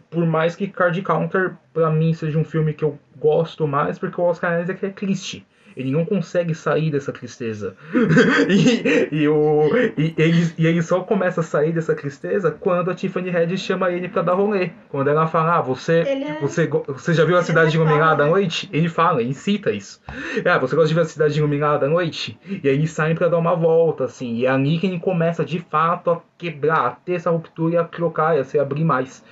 Por 0.10 0.26
mais 0.26 0.56
que 0.56 0.68
Card 0.68 1.02
Counter, 1.02 1.56
pra 1.74 1.90
mim, 1.90 2.14
seja 2.14 2.38
um 2.38 2.46
filme 2.46 2.74
que 2.74 2.84
eu 2.84 2.98
gosto 3.18 3.68
mais, 3.68 3.98
porque 3.98 4.20
o 4.20 4.24
Oscar 4.26 4.62
Isaac 4.62 4.86
é 4.86 4.90
triste. 4.90 5.46
Ele 5.78 5.92
não 5.92 6.04
consegue 6.04 6.56
sair 6.56 6.90
dessa 6.90 7.12
tristeza. 7.12 7.76
e, 8.50 9.16
e, 9.16 9.28
o, 9.28 9.70
e, 9.96 10.16
ele, 10.18 10.54
e 10.58 10.66
ele 10.66 10.82
só 10.82 11.02
começa 11.02 11.42
a 11.42 11.44
sair 11.44 11.72
dessa 11.72 11.94
tristeza 11.94 12.50
quando 12.50 12.90
a 12.90 12.96
Tiffany 12.96 13.30
Head 13.30 13.56
chama 13.60 13.92
ele 13.92 14.10
pra 14.10 14.24
dar 14.24 14.34
rolê. 14.34 14.72
Quando 14.90 15.08
ela 15.08 15.28
fala, 15.28 15.58
ah, 15.58 15.62
você, 15.62 16.00
é... 16.00 16.42
você, 16.42 16.68
você 16.68 17.14
já 17.14 17.24
viu 17.24 17.38
a 17.38 17.44
cidade 17.44 17.76
iluminada 17.76 18.24
à 18.24 18.28
noite? 18.28 18.68
Ele 18.74 18.90
fala, 18.90 19.22
ele 19.22 19.36
cita 19.36 19.72
isso. 19.72 20.02
Ah, 20.44 20.58
você 20.58 20.76
gosta 20.76 20.90
de 20.90 20.96
ver 20.96 21.02
a 21.02 21.06
cidade 21.06 21.38
iluminada 21.38 21.86
à 21.86 21.90
noite? 21.90 22.40
E 22.48 22.68
aí 22.68 22.76
eles 22.76 22.90
saem 22.90 23.14
pra 23.14 23.28
dar 23.28 23.38
uma 23.38 23.56
volta, 23.56 24.06
assim. 24.06 24.38
E 24.38 24.46
é 24.48 24.50
ali 24.50 24.80
que 24.80 24.88
ele 24.88 25.00
começa 25.00 25.46
de 25.46 25.60
fato 25.60 26.10
a 26.10 26.22
quebrar, 26.38 26.88
a 26.88 26.92
ter 26.92 27.14
essa 27.14 27.30
ruptura 27.30 27.76
e 27.76 27.78
a 27.78 27.84
trocar, 27.84 28.36
a 28.36 28.44
se 28.44 28.58
abrir 28.58 28.84
mais. 28.84 29.24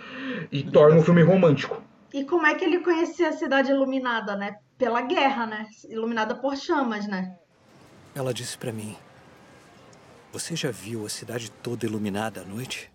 E 0.52 0.62
torna 0.62 0.98
um 0.98 1.02
filme 1.02 1.24
romântico. 1.24 1.82
E 2.14 2.24
como 2.24 2.46
é 2.46 2.54
que 2.54 2.64
ele 2.64 2.80
conhecia 2.80 3.30
a 3.30 3.34
cidade 3.34 3.72
iluminada, 3.72 4.36
né? 4.36 4.56
Pela 4.78 5.01
guerra, 5.01 5.45
né? 5.45 5.67
Iluminada 5.89 6.36
por 6.36 6.55
chamas, 6.57 7.07
né? 7.07 7.36
Ela 8.13 8.34
disse 8.34 8.57
para 8.57 8.71
mim: 8.71 8.95
Você 10.32 10.55
já 10.55 10.71
viu 10.71 11.05
a 11.05 11.09
cidade 11.09 11.51
toda 11.51 11.86
iluminada 11.86 12.41
à 12.41 12.45
noite? 12.45 12.91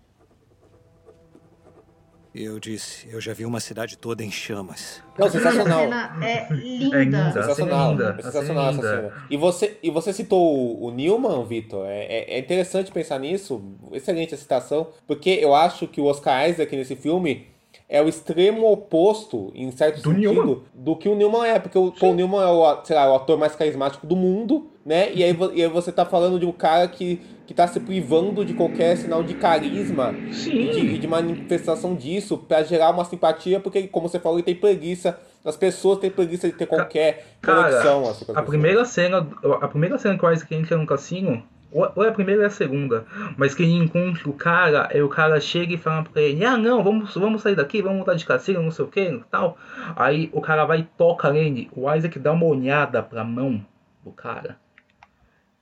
Eu 2.33 2.61
disse, 2.61 3.09
eu 3.11 3.19
já 3.19 3.33
vi 3.33 3.45
uma 3.45 3.59
cidade 3.59 3.97
toda 3.97 4.23
em 4.23 4.31
chamas. 4.31 5.03
Não, 5.19 5.29
sensacional. 5.29 5.81
Cena 5.81 6.17
é 6.25 6.47
linda. 6.49 6.95
É 7.01 7.03
linda 7.03 7.33
sensacional. 7.33 7.89
É 7.89 7.91
linda. 7.91 8.23
sensacional 8.23 8.69
essa 8.69 8.81
cena. 8.81 9.13
E 9.29 9.35
você, 9.35 9.77
e 9.83 9.89
você 9.89 10.13
citou 10.13 10.81
o 10.81 10.91
Newman, 10.91 11.43
Vitor. 11.45 11.85
É, 11.85 12.05
é, 12.05 12.35
é, 12.35 12.39
interessante 12.39 12.89
pensar 12.89 13.19
nisso. 13.19 13.61
Excelente 13.91 14.33
a 14.33 14.37
citação. 14.37 14.91
Porque 15.05 15.29
eu 15.29 15.53
acho 15.53 15.87
que 15.87 15.99
o 15.99 16.05
Oscar 16.05 16.49
Isaac 16.49 16.73
nesse 16.73 16.95
filme 16.95 17.50
é 17.91 18.01
o 18.01 18.07
extremo 18.07 18.71
oposto, 18.71 19.51
em 19.53 19.69
certo 19.69 20.01
do 20.01 20.11
sentido, 20.11 20.33
Newman. 20.33 20.61
do 20.73 20.95
que 20.95 21.09
o 21.09 21.13
Newman 21.13 21.45
é, 21.45 21.59
porque 21.59 21.77
o 21.77 21.91
Paul 21.91 22.15
Newman 22.15 22.41
é 22.41 22.47
o, 22.47 22.85
sei 22.85 22.95
lá, 22.95 23.11
o 23.11 23.15
ator 23.15 23.37
mais 23.37 23.53
carismático 23.53 24.07
do 24.07 24.15
mundo, 24.15 24.71
né? 24.85 25.11
E 25.13 25.21
aí, 25.21 25.37
e 25.53 25.61
aí 25.61 25.67
você 25.67 25.91
tá 25.91 26.05
falando 26.05 26.39
de 26.39 26.45
um 26.45 26.53
cara 26.53 26.87
que, 26.87 27.19
que 27.45 27.53
tá 27.53 27.67
se 27.67 27.81
privando 27.81 28.45
de 28.45 28.53
qualquer 28.53 28.95
sinal 28.95 29.21
de 29.21 29.33
carisma 29.33 30.15
e 30.47 30.69
de, 30.69 30.99
de, 30.99 31.07
manifestação 31.07 31.93
disso 31.93 32.37
para 32.37 32.63
gerar 32.63 32.91
uma 32.91 33.03
simpatia, 33.03 33.59
porque, 33.59 33.85
como 33.89 34.07
você 34.07 34.19
falou, 34.19 34.37
ele 34.37 34.45
tem 34.45 34.55
preguiça. 34.55 35.19
As 35.43 35.57
pessoas 35.57 35.99
têm 35.99 36.09
preguiça 36.09 36.47
de 36.47 36.53
ter 36.53 36.67
qualquer 36.67 37.25
cara, 37.41 37.63
conexão. 37.63 38.09
Assim, 38.09 38.25
a, 38.33 38.41
primeira 38.41 38.85
cena, 38.85 39.27
a 39.59 39.67
primeira 39.67 39.97
cena 39.97 40.17
que 40.17 40.25
o 40.25 40.31
Isaac 40.31 40.55
entra 40.55 40.77
no 40.77 40.85
cassino 40.85 41.43
ou 41.71 42.03
é 42.03 42.09
a 42.09 42.13
primeira 42.13 42.41
ou 42.41 42.43
é 42.43 42.47
a 42.47 42.51
segunda. 42.51 43.05
Mas 43.37 43.55
que 43.55 43.63
ele 43.63 43.73
encontra 43.73 44.29
o 44.29 44.33
cara, 44.33 44.89
aí 44.91 45.01
o 45.01 45.09
cara 45.09 45.39
chega 45.39 45.73
e 45.73 45.77
fala 45.77 46.03
pra 46.03 46.21
ele, 46.21 46.43
ah 46.43 46.57
não, 46.57 46.83
vamos, 46.83 47.13
vamos 47.15 47.41
sair 47.41 47.55
daqui, 47.55 47.81
vamos 47.81 47.99
mudar 47.99 48.15
de 48.15 48.25
cassino, 48.25 48.61
não 48.61 48.71
sei 48.71 48.85
o 48.85 48.87
que, 48.87 49.21
tal. 49.31 49.57
Aí 49.95 50.29
o 50.33 50.41
cara 50.41 50.65
vai 50.65 50.79
e 50.79 50.83
toca 50.83 51.31
nele, 51.31 51.69
o 51.75 51.91
Isaac 51.93 52.19
dá 52.19 52.31
uma 52.31 52.45
olhada 52.45 53.01
pra 53.01 53.23
mão 53.23 53.65
do 54.03 54.11
cara. 54.11 54.57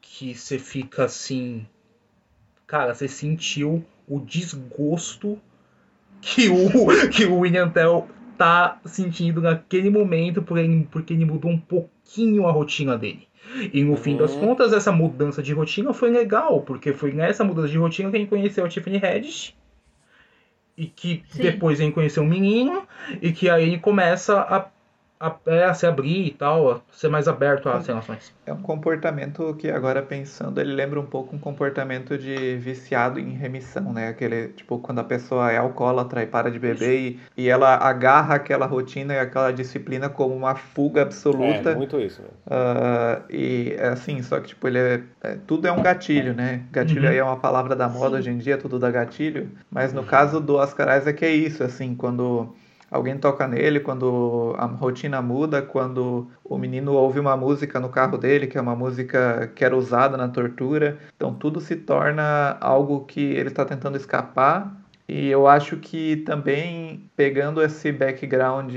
Que 0.01 0.33
você 0.33 0.57
fica 0.57 1.05
assim. 1.05 1.65
Cara, 2.65 2.93
você 2.93 3.07
sentiu 3.07 3.85
o 4.07 4.19
desgosto 4.19 5.39
que 6.21 6.49
o, 6.49 6.87
que 7.09 7.25
o 7.25 7.39
William 7.39 7.69
Tell 7.69 8.07
tá 8.37 8.79
sentindo 8.85 9.41
naquele 9.41 9.89
momento, 9.89 10.41
porém, 10.41 10.87
porque 10.89 11.13
ele 11.13 11.25
mudou 11.25 11.51
um 11.51 11.59
pouquinho 11.59 12.47
a 12.47 12.51
rotina 12.51 12.97
dele. 12.97 13.28
E 13.73 13.83
no 13.83 13.95
fim 13.95 14.15
das 14.15 14.35
contas, 14.35 14.73
essa 14.73 14.91
mudança 14.91 15.41
de 15.41 15.53
rotina 15.53 15.93
foi 15.93 16.09
legal, 16.09 16.61
porque 16.61 16.93
foi 16.93 17.11
nessa 17.11 17.43
mudança 17.43 17.69
de 17.69 17.77
rotina 17.77 18.09
que 18.09 18.17
a 18.17 18.19
gente 18.19 18.29
conheceu 18.29 18.65
a 18.65 18.69
Tiffany 18.69 18.97
Haddish, 18.97 19.55
e 20.77 20.85
que 20.85 21.23
Sim. 21.29 21.43
depois 21.43 21.79
a 21.79 21.83
gente 21.83 21.93
conheceu 21.93 22.23
um 22.23 22.27
menino, 22.27 22.87
e 23.21 23.31
que 23.31 23.49
aí 23.49 23.63
ele 23.63 23.79
começa 23.79 24.39
a, 24.39 24.67
a, 25.19 25.35
é, 25.47 25.65
a 25.65 25.73
se 25.73 25.85
abrir 25.85 26.27
e 26.27 26.31
tal, 26.31 26.71
a 26.71 26.81
ser 26.91 27.09
mais 27.09 27.27
aberto 27.27 27.67
às 27.67 27.85
relações. 27.85 28.33
É 28.45 28.53
um 28.53 28.61
comportamento 28.61 29.53
que 29.55 29.69
agora 29.69 30.01
pensando, 30.01 30.61
ele 30.61 30.73
lembra 30.73 30.99
um 30.99 31.05
pouco 31.05 31.35
um 31.35 31.39
comportamento 31.39 32.17
de 32.17 32.55
viciado 32.57 33.19
em 33.19 33.31
remissão, 33.31 33.91
né? 33.91 34.07
Aquele, 34.07 34.49
tipo, 34.49 34.79
quando 34.79 34.99
a 34.99 35.03
pessoa 35.03 35.51
é 35.51 35.57
alcoólatra 35.57 36.23
e 36.23 36.27
para 36.27 36.49
de 36.49 36.57
beber 36.57 36.97
e, 36.97 37.19
e 37.37 37.49
ela 37.49 37.75
agarra 37.75 38.35
aquela 38.35 38.65
rotina 38.65 39.13
e 39.13 39.19
aquela 39.19 39.51
disciplina 39.51 40.07
como 40.09 40.33
uma 40.33 40.55
fuga 40.55 41.01
absoluta. 41.01 41.71
É, 41.71 41.75
muito 41.75 41.99
isso, 41.99 42.21
né? 42.21 42.29
Ah, 42.49 43.21
e 43.29 43.75
é 43.77 43.89
assim, 43.89 44.23
só 44.23 44.39
que 44.39 44.47
tipo, 44.49 44.67
ele 44.67 44.79
é, 44.79 45.01
é- 45.21 45.37
tudo 45.45 45.67
é 45.67 45.71
um 45.71 45.81
gatilho, 45.83 46.33
né? 46.33 46.63
Gatilho 46.71 47.03
Uhum. 47.03 47.09
aí 47.09 47.17
é 47.17 47.23
uma 47.23 47.37
palavra 47.37 47.75
da 47.75 47.87
moda 47.89 48.17
hoje 48.17 48.29
em 48.29 48.37
dia, 48.37 48.57
tudo 48.57 48.79
dá 48.79 48.89
gatilho. 48.89 49.51
Mas 49.69 49.93
no 49.93 50.03
caso 50.03 50.39
do 50.39 50.55
Oscar 50.55 50.97
Isaac 50.97 51.23
é 51.23 51.29
isso, 51.31 51.63
assim, 51.63 51.93
quando 51.93 52.55
alguém 52.89 53.17
toca 53.17 53.47
nele, 53.47 53.79
quando 53.79 54.53
a 54.57 54.65
rotina 54.65 55.21
muda, 55.21 55.61
quando 55.61 56.27
o 56.43 56.57
menino 56.57 56.93
ouve 56.93 57.19
uma 57.19 57.35
música 57.37 57.79
no 57.79 57.89
carro 57.89 58.17
dele, 58.17 58.47
que 58.47 58.57
é 58.57 58.61
uma 58.61 58.75
música 58.75 59.51
que 59.55 59.63
era 59.63 59.75
usada 59.75 60.17
na 60.17 60.27
tortura. 60.27 60.97
Então 61.15 61.33
tudo 61.33 61.59
se 61.59 61.75
torna 61.75 62.57
algo 62.59 63.05
que 63.05 63.21
ele 63.21 63.49
está 63.49 63.65
tentando 63.65 63.97
escapar. 63.97 64.75
E 65.07 65.27
eu 65.27 65.47
acho 65.47 65.77
que 65.77 66.17
também 66.17 67.09
pegando 67.15 67.61
esse 67.63 67.91
background 67.91 68.71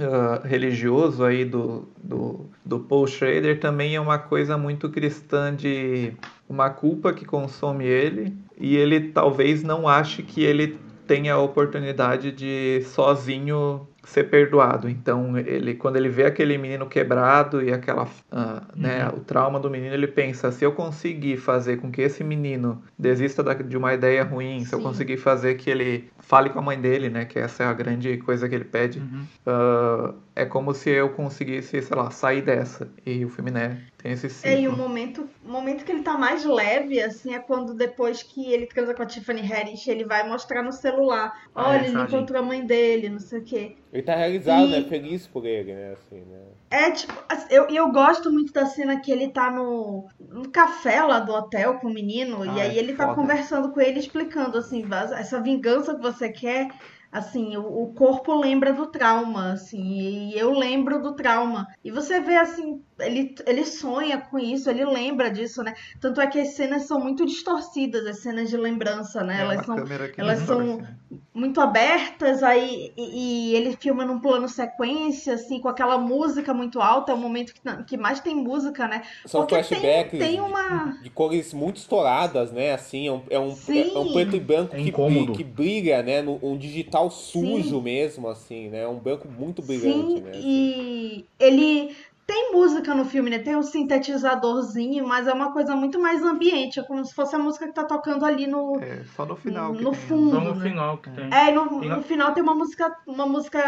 ah, 0.00 0.40
religioso 0.44 1.24
aí 1.24 1.44
do, 1.44 1.88
do, 2.00 2.46
do 2.64 2.78
Paul 2.78 3.08
Schrader 3.08 3.58
também 3.58 3.96
é 3.96 4.00
uma 4.00 4.16
coisa 4.16 4.56
muito 4.56 4.88
cristã 4.88 5.52
de 5.52 6.12
uma 6.48 6.70
culpa 6.70 7.12
que 7.12 7.24
consome 7.24 7.84
ele 7.84 8.32
e 8.56 8.76
ele 8.76 9.10
talvez 9.10 9.64
não 9.64 9.88
ache 9.88 10.22
que 10.22 10.44
ele 10.44 10.78
tenha 11.08 11.34
a 11.34 11.38
oportunidade 11.40 12.30
de 12.30 12.82
sozinho 12.84 13.88
ser 14.04 14.24
perdoado. 14.30 14.88
Então, 14.88 15.36
ele 15.36 15.74
quando 15.74 15.96
ele 15.96 16.08
vê 16.08 16.24
aquele 16.24 16.56
menino 16.56 16.86
quebrado 16.86 17.62
e 17.62 17.72
aquela, 17.72 18.06
ah, 18.30 18.62
né, 18.76 19.06
o 19.08 19.20
trauma 19.20 19.58
do 19.58 19.68
menino, 19.68 19.92
ele 19.94 20.06
pensa: 20.06 20.52
se 20.52 20.64
eu 20.64 20.72
conseguir 20.72 21.36
fazer 21.36 21.78
com 21.78 21.90
que 21.90 22.00
esse 22.02 22.22
menino 22.24 22.82
desista 22.98 23.42
da- 23.42 23.54
de 23.54 23.76
uma 23.76 23.92
ideia 23.92 24.22
ruim, 24.24 24.64
se 24.64 24.72
eu 24.74 24.78
Sim. 24.78 24.84
conseguir 24.84 25.16
fazer 25.16 25.56
que 25.56 25.68
ele 25.68 26.08
fale 26.20 26.50
com 26.50 26.58
a 26.58 26.62
mãe 26.62 26.80
dele, 26.80 27.10
né, 27.10 27.24
que 27.24 27.38
essa 27.38 27.64
é 27.64 27.66
a 27.66 27.72
grande 27.72 28.16
coisa 28.18 28.48
que 28.48 28.54
ele 28.54 28.64
pede, 28.64 28.98
Uhum. 29.00 29.24
ah, 29.46 30.14
é 30.36 30.44
como 30.46 30.72
se 30.72 30.88
eu 30.90 31.08
conseguisse, 31.10 31.82
sei 31.82 31.96
lá, 31.96 32.10
sair 32.10 32.42
dessa. 32.42 32.88
E 33.04 33.24
o 33.24 33.28
filme, 33.28 33.50
né, 33.50 33.78
tem 33.98 34.12
esse 34.12 34.28
ciclo. 34.30 34.48
É, 34.50 34.60
e 34.60 34.68
o 34.68 34.76
momento, 34.76 35.28
o 35.42 35.48
momento 35.50 35.84
que 35.84 35.90
ele 35.92 36.02
tá 36.02 36.16
mais 36.16 36.44
leve, 36.44 37.00
assim, 37.02 37.34
é 37.34 37.40
quando 37.40 37.74
depois 37.74 38.22
que 38.22 38.52
ele 38.52 38.66
transa 38.66 38.94
com 38.94 39.02
a 39.02 39.06
Tiffany 39.06 39.40
Haddish, 39.42 39.88
ele 39.88 40.04
vai 40.04 40.28
mostrar 40.28 40.62
no 40.62 40.72
celular. 40.72 41.32
Olha, 41.54 41.86
é, 41.86 41.88
ele 41.88 42.02
encontrou 42.02 42.40
a 42.40 42.44
mãe 42.46 42.64
dele, 42.64 43.08
não 43.08 43.18
sei 43.18 43.40
o 43.40 43.44
quê. 43.44 43.76
Ele 43.92 44.02
tá 44.02 44.14
realizado, 44.14 44.68
E- 44.68 44.70
né? 44.70 44.82
Feliz 44.82 45.26
por 45.26 45.44
ele, 45.46 45.74
né? 45.74 45.92
Assim, 45.92 46.20
né? 46.24 46.46
É, 46.70 46.90
tipo, 46.90 47.12
assim, 47.30 47.46
eu, 47.50 47.66
eu 47.68 47.90
gosto 47.90 48.30
muito 48.30 48.52
da 48.52 48.66
cena 48.66 49.00
que 49.00 49.10
ele 49.10 49.32
tá 49.32 49.50
no, 49.50 50.06
no 50.20 50.50
café 50.50 51.02
lá 51.02 51.18
do 51.18 51.32
hotel 51.32 51.78
com 51.78 51.88
o 51.88 51.92
menino, 51.94 52.44
e 52.44 52.60
Ah, 52.60 52.60
aí 52.60 52.76
é 52.76 52.78
ele 52.78 52.94
tá 52.94 53.06
foda. 53.06 53.14
conversando 53.14 53.72
com 53.72 53.80
ele, 53.80 53.98
explicando, 53.98 54.58
assim, 54.58 54.82
"Vaz- 54.86 55.10
essa 55.12 55.40
vingança 55.42 55.94
que 55.94 56.02
você 56.02 56.30
quer, 56.30 56.68
assim, 57.10 57.56
o, 57.56 57.82
o 57.84 57.94
corpo 57.94 58.34
lembra 58.34 58.72
do 58.72 58.86
trauma, 58.86 59.52
assim, 59.52 60.30
e 60.30 60.38
eu 60.38 60.50
lembro 60.52 61.00
do 61.00 61.12
trauma. 61.14 61.66
E 61.82 61.90
você 61.90 62.20
vê, 62.20 62.36
assim, 62.36 62.82
ele, 62.98 63.34
ele 63.46 63.64
sonha 63.64 64.18
com 64.18 64.38
isso, 64.38 64.68
ele 64.68 64.84
lembra 64.84 65.30
disso, 65.30 65.62
né? 65.62 65.74
Tanto 66.00 66.20
é 66.20 66.26
que 66.26 66.38
as 66.38 66.48
cenas 66.54 66.82
são 66.82 67.00
muito 67.00 67.24
distorcidas, 67.24 68.06
as 68.06 68.20
cenas 68.20 68.48
de 68.50 68.56
lembrança, 68.56 69.22
né? 69.22 69.38
É 69.38 69.40
Elas 69.42 69.56
uma 69.56 69.64
são 69.64 69.76
elas 70.16 70.38
são- 70.40 70.76
né? 70.78 70.96
Muito 71.32 71.60
abertas, 71.60 72.42
aí 72.42 72.92
e, 72.96 73.52
e 73.52 73.54
ele 73.54 73.76
filma 73.76 74.04
num 74.04 74.18
plano 74.20 74.48
sequência, 74.48 75.34
assim, 75.34 75.60
com 75.60 75.68
aquela 75.68 75.96
música 75.96 76.52
muito 76.52 76.80
alta, 76.80 77.12
é 77.12 77.14
o 77.14 77.18
momento 77.18 77.54
que, 77.54 77.60
que 77.84 77.96
mais 77.96 78.20
tem 78.20 78.34
música, 78.34 78.86
né? 78.86 79.02
São 79.24 79.40
Porque 79.46 79.54
tem- 79.62 79.64
flashbacks 79.80 80.18
tem 80.18 80.34
de- 80.34 80.40
uma- 80.40 80.98
de, 81.02 81.10
cores 81.10 81.54
muito 81.54 81.76
estouradas, 81.76 82.52
né? 82.52 82.72
Assim, 82.72 83.06
é 83.08 83.12
um, 83.12 83.22
é 83.30 83.38
um, 83.38 83.54
Sim. 83.54 83.94
é 83.94 83.98
um 83.98 84.12
preto 84.12 84.36
e 84.36 84.40
branco 84.40 84.76
É 84.76 84.82
que, 84.82 84.88
incômodo. 84.88 85.32
que 85.32 85.44
brilha, 85.44 86.02
né? 86.02 86.20
No, 86.20 86.38
um 86.42 86.56
digital 86.58 87.10
sujo 87.10 87.80
mesmo, 87.80 88.28
assim, 88.28 88.68
né? 88.68 88.86
Um 88.86 88.98
branco 88.98 89.28
muito 89.28 89.62
brilhante, 89.62 90.14
Sim, 90.14 90.20
né? 90.20 90.30
assim. 90.30 90.42
e 90.44 91.24
ele 91.38 91.96
tem 92.28 92.52
música 92.52 92.94
no 92.94 93.06
filme, 93.06 93.30
né? 93.30 93.38
Tem 93.38 93.56
um 93.56 93.62
sintetizadorzinho, 93.62 95.08
mas 95.08 95.26
é 95.26 95.32
uma 95.32 95.50
coisa 95.50 95.74
muito 95.74 95.98
mais 95.98 96.22
ambiente, 96.22 96.78
é 96.78 96.82
como 96.82 97.02
se 97.02 97.14
fosse 97.14 97.34
a 97.34 97.38
música 97.38 97.66
que 97.66 97.72
tá 97.72 97.84
tocando 97.84 98.22
ali 98.22 98.46
no, 98.46 98.78
É, 98.82 99.02
só 99.16 99.24
no 99.24 99.34
final. 99.34 99.72
que 99.72 99.82
no 99.82 99.90
tem, 99.92 100.00
né? 100.00 100.06
fundo, 100.06 100.30
Só 100.32 100.40
no 100.42 100.54
né? 100.54 100.68
final 100.68 100.98
que 100.98 101.08
tem. 101.10 101.32
É, 101.32 101.48
e 101.48 101.52
no, 101.52 101.82
E 101.82 101.88
na- 101.88 101.96
no 101.96 102.02
final 102.02 102.34
tem 102.34 102.42
uma 102.42 102.54
música, 102.54 102.94
uma 103.06 103.24
música 103.26 103.58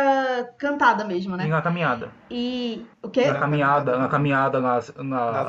cantada 0.59 1.05
mesmo, 1.05 1.35
E 1.35 1.39
né? 1.39 1.47
na 1.47 1.63
caminhada. 1.63 2.11
E 2.31 2.85
o 3.03 3.09
quê? 3.09 3.25
Na 3.29 3.39
caminhada, 3.39 3.97
na 3.99 4.09
caminhada, 4.09 4.61
na, 4.61 4.75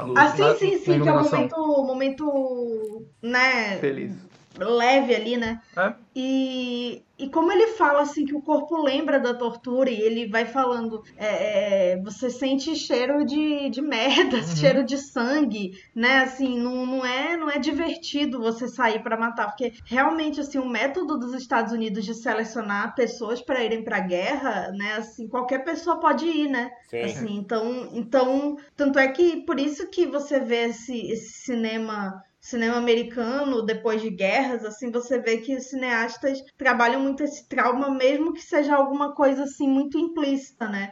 luzes. 0.04 0.24
Ah, 0.24 0.28
sim, 0.30 0.42
na- 0.42 0.56
sim, 0.56 0.72
na 0.72 0.78
sim, 0.78 1.02
que 1.02 1.10
é 1.10 1.12
o 1.12 1.22
momento, 1.22 1.58
momento, 1.86 3.06
né, 3.22 3.78
Feliz. 3.80 4.31
Leve 4.58 5.16
ali, 5.16 5.38
né? 5.38 5.60
É. 5.78 5.94
E, 6.14 7.06
e 7.18 7.30
como 7.30 7.52
ele 7.54 7.68
fala 7.68 8.02
assim 8.02 8.26
que 8.26 8.36
o 8.36 8.42
corpo 8.42 8.76
lembra 8.84 9.18
da 9.20 9.34
tortura 9.34 9.90
e 9.90 10.02
ele 10.02 10.28
vai 10.30 10.46
falando, 10.46 11.02
é, 11.16 11.94
é, 11.94 12.02
você 12.02 12.30
sente 12.30 12.76
cheiro 12.76 13.24
de, 13.26 13.70
de 13.70 13.82
merda, 13.82 14.38
Uhum. 14.46 14.56
cheiro 14.56 14.84
de 14.84 14.98
sangue, 14.98 15.72
né? 15.96 16.20
Assim, 16.20 16.60
não, 16.60 16.86
não 16.86 17.06
é 17.06 17.38
não 17.38 17.50
é 17.50 17.58
divertido 17.60 18.40
você 18.42 18.68
sair 18.68 19.02
pra 19.02 19.18
matar, 19.18 19.48
porque 19.48 19.72
realmente 19.86 20.42
assim 20.42 20.60
o 20.60 20.68
método 20.68 21.18
dos 21.18 21.34
Estados 21.34 21.72
Unidos 21.72 22.04
de 22.06 22.14
selecionar 22.14 22.94
pessoas 22.96 23.42
para 23.42 23.64
irem 23.64 23.84
pra 23.84 24.00
guerra, 24.02 24.72
né? 24.74 24.96
Assim, 24.96 25.28
qualquer 25.30 25.64
pessoa 25.64 26.00
pode 26.00 26.26
ir, 26.26 26.50
né? 26.50 26.70
Sim. 26.90 27.02
Assim, 27.04 27.36
então, 27.38 27.88
então, 27.94 28.58
tanto 28.76 29.00
é 29.00 29.08
que 29.08 29.46
por 29.46 29.60
isso 29.60 29.90
que 29.90 30.06
você 30.06 30.40
vê 30.42 30.66
esse, 30.70 30.98
esse 31.12 31.32
cinema 31.44 32.22
cinema 32.42 32.78
americano 32.78 33.62
depois 33.66 34.02
de 34.02 34.10
guerras, 34.10 34.66
assim, 34.66 34.92
você 34.92 35.20
vê 35.20 35.38
que 35.38 35.56
os 35.56 35.66
cineastas 35.70 36.42
trabalham 36.58 37.00
muito 37.02 37.24
esse 37.24 37.48
trauma, 37.48 37.90
mesmo 37.92 38.34
que 38.34 38.42
seja 38.42 38.76
alguma 38.76 39.14
coisa 39.16 39.44
assim 39.44 39.68
muito 39.68 39.98
implícita, 39.98 40.68
né? 40.68 40.92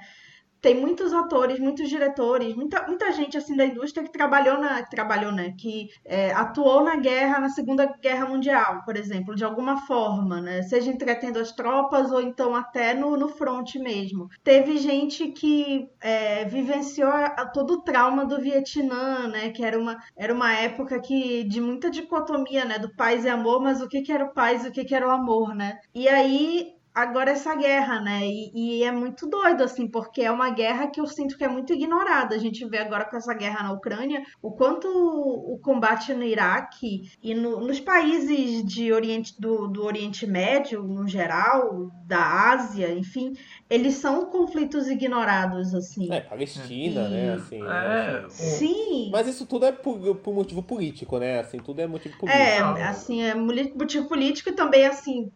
Tem 0.62 0.76
muitos 0.76 1.14
atores, 1.14 1.60
muitos 1.60 1.89
diretores, 1.89 2.55
muita, 2.55 2.86
muita 2.88 3.12
gente 3.12 3.38
assim 3.38 3.55
da 3.55 3.66
indústria 3.66 4.03
que 4.03 4.12
trabalhou 4.12 4.60
na, 4.60 4.84
trabalhou, 4.84 5.32
né? 5.32 5.53
Que 5.57 5.89
é, 6.05 6.32
atuou 6.32 6.84
na 6.84 6.95
guerra, 6.97 7.39
na 7.39 7.49
Segunda 7.49 7.86
Guerra 8.01 8.28
Mundial, 8.28 8.84
por 8.86 8.95
exemplo, 8.95 9.36
de 9.36 9.43
alguma 9.43 9.86
forma, 9.86 10.41
né? 10.41 10.62
Seja 10.64 10.91
entretendo 10.91 11.39
as 11.39 11.51
tropas 11.51 12.12
ou 12.12 12.22
então 12.22 12.55
até 12.55 12.93
no, 12.93 13.18
no 13.18 13.30
front 13.30 13.76
mesmo. 13.76 14.30
Teve 14.43 14.78
gente 14.78 15.30
que 15.30 15.89
é, 16.01 16.45
vivenciou 16.45 17.12
todo 17.53 17.76
o 17.76 17.82
trauma 17.82 18.26
do 18.26 18.39
Vietnã, 18.39 19.28
né? 19.28 19.49
Que 19.49 19.64
era 19.64 19.80
uma, 19.80 19.97
era 20.16 20.34
uma 20.34 20.53
época 20.53 20.99
que 20.99 21.43
de 21.43 21.62
muita 21.62 21.89
dicotomia, 21.89 22.66
né? 22.66 22.78
Do 22.80 22.93
paz 22.95 23.26
e 23.26 23.30
amor, 23.30 23.62
mas 23.62 23.82
o 23.82 23.88
que, 23.88 24.01
que 24.01 24.12
era 24.12 24.26
o 24.26 24.34
paz 24.34 24.66
o 24.66 24.72
que, 24.72 24.84
que 24.84 24.95
era 24.95 25.07
o 25.07 25.12
amor, 25.12 25.55
né? 25.55 25.80
E 25.93 26.07
aí 26.07 26.78
agora 27.02 27.32
essa 27.32 27.56
guerra, 27.56 28.00
né? 28.02 28.22
E, 28.26 28.80
e 28.80 28.84
é 28.84 28.91
muito 28.91 29.28
doido, 29.28 29.64
assim, 29.64 29.88
porque 29.89 30.22
é 30.22 30.32
uma 30.32 30.50
guerra 30.52 30.88
que 30.88 31.00
eu 31.02 31.08
sinto 31.08 31.38
que 31.38 31.43
é 31.43 31.47
muito 31.47 31.74
ignorada. 31.74 32.36
A 32.36 32.39
gente 32.39 32.66
vê 32.68 32.78
agora 32.80 33.06
com 33.10 33.18
essa 33.18 33.34
guerra 33.34 33.64
na 33.64 33.74
Ucrânia 33.74 34.22
o 34.41 34.52
quanto 34.52 34.88
o 34.88 35.58
combate 35.60 36.14
no 36.14 36.24
Iraque 36.24 37.02
e 37.22 37.34
no- 37.34 37.60
nos 37.62 37.80
países 37.80 38.64
de 38.66 38.91
Oriente, 38.93 39.34
do, 39.39 39.68
do 39.68 39.84
Oriente 39.84 40.26
Médio, 40.28 40.84
no 40.84 41.08
geral, 41.08 41.89
da 42.06 42.52
Ásia, 42.52 42.91
enfim, 42.93 43.34
eles 43.70 43.95
são 43.95 44.26
conflitos 44.28 44.88
ignorados, 44.88 45.74
assim. 45.76 46.11
É, 46.11 46.22
Palestina, 46.22 47.01
E- 47.07 47.09
né? 47.09 47.34
Assim, 47.34 47.65
É, 47.65 47.67
né, 47.67 48.24
assim. 48.26 48.43
Sim. 48.57 49.09
Mas 49.11 49.28
isso 49.28 49.45
tudo 49.45 49.65
é 49.65 49.72
por, 49.72 50.15
por 50.17 50.34
motivo 50.34 50.63
político, 50.63 51.17
né? 51.20 51.39
Assim, 51.39 51.57
tudo 51.59 51.82
é 51.82 51.88
motivo 51.88 52.15
político. 52.17 52.39
É, 52.41 52.59
assim, 52.84 53.22
é 53.22 53.36
motivo 53.36 54.07
político 54.07 54.49
e 54.49 54.53
também, 54.53 54.86
assim, 54.86 55.32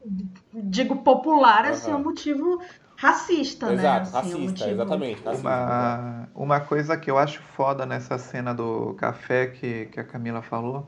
digo 0.53 0.97
popular, 1.03 1.65
assim, 1.65 1.91
é 1.91 1.95
um 1.95 2.03
motivo 2.03 2.59
racista, 2.97 3.67
né? 3.67 3.73
Exato, 3.73 4.17
Assim, 4.17 4.31
é 4.31 4.35
um 4.35 4.39
racista, 4.39 4.65
motivo- 4.65 4.71
exatamente. 4.71 5.21
Racista, 5.23 5.47
exato. 5.47 5.47
Uma, 5.47 6.29
uma 6.35 6.59
coisa 6.61 6.97
que 6.97 7.09
eu 7.11 7.17
acho 7.17 7.41
foda 7.41 7.85
nessa 7.85 8.17
cena 8.17 8.53
do 8.53 8.93
café 8.93 9.47
que, 9.47 9.87
que 9.87 9.99
a 9.99 10.03
Camila 10.03 10.41
falou 10.41 10.87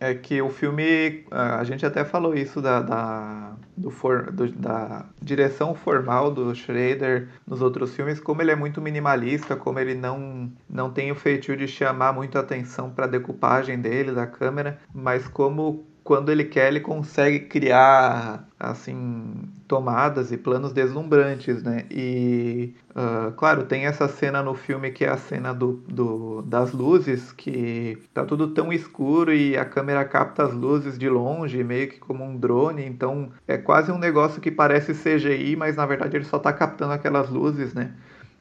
é 0.00 0.14
que 0.14 0.40
o 0.42 0.50
filme, 0.50 1.24
a 1.30 1.64
gente 1.64 1.84
até 1.86 2.04
falou 2.04 2.34
isso 2.34 2.60
da, 2.60 2.82
da, 2.82 3.56
do 3.76 3.90
for, 3.90 4.30
do- 4.32 4.50
da 4.52 5.06
direção 5.22 5.74
formal 5.74 6.30
do 6.30 6.54
Schrader 6.54 7.28
nos 7.46 7.62
outros 7.62 7.94
filmes, 7.94 8.20
como 8.20 8.42
ele 8.42 8.50
é 8.50 8.56
muito 8.56 8.80
minimalista, 8.80 9.56
como 9.56 9.78
ele 9.78 9.94
não, 9.94 10.52
não 10.68 10.90
tem 10.92 11.10
o 11.10 11.14
feitio 11.14 11.56
de 11.56 11.66
chamar 11.66 12.12
muito 12.12 12.38
atenção 12.38 12.90
para 12.90 13.04
a 13.06 13.08
decupagem 13.08 13.80
dele, 13.80 14.12
da 14.12 14.26
câmera, 14.26 14.78
mas 14.92 15.26
como 15.28 15.86
quando 16.06 16.30
ele 16.30 16.44
quer, 16.44 16.68
ele 16.68 16.78
consegue 16.78 17.40
criar 17.40 18.48
assim 18.58 19.50
tomadas 19.66 20.30
e 20.30 20.36
planos 20.38 20.72
deslumbrantes, 20.72 21.64
né? 21.64 21.84
E 21.90 22.72
uh, 22.90 23.32
claro, 23.32 23.64
tem 23.64 23.86
essa 23.86 24.06
cena 24.06 24.40
no 24.40 24.54
filme 24.54 24.92
que 24.92 25.04
é 25.04 25.08
a 25.08 25.16
cena 25.16 25.52
do, 25.52 25.82
do, 25.88 26.42
das 26.42 26.70
luzes, 26.72 27.32
que 27.32 27.98
tá 28.14 28.24
tudo 28.24 28.54
tão 28.54 28.72
escuro 28.72 29.34
e 29.34 29.56
a 29.56 29.64
câmera 29.64 30.04
capta 30.04 30.44
as 30.44 30.54
luzes 30.54 30.96
de 30.96 31.08
longe, 31.08 31.64
meio 31.64 31.88
que 31.88 31.98
como 31.98 32.24
um 32.24 32.36
drone, 32.38 32.84
então 32.84 33.32
é 33.46 33.58
quase 33.58 33.90
um 33.90 33.98
negócio 33.98 34.40
que 34.40 34.50
parece 34.50 34.94
CGI, 34.94 35.56
mas 35.56 35.74
na 35.74 35.86
verdade 35.86 36.16
ele 36.16 36.24
só 36.24 36.38
tá 36.38 36.52
captando 36.52 36.92
aquelas 36.92 37.28
luzes, 37.28 37.74
né? 37.74 37.92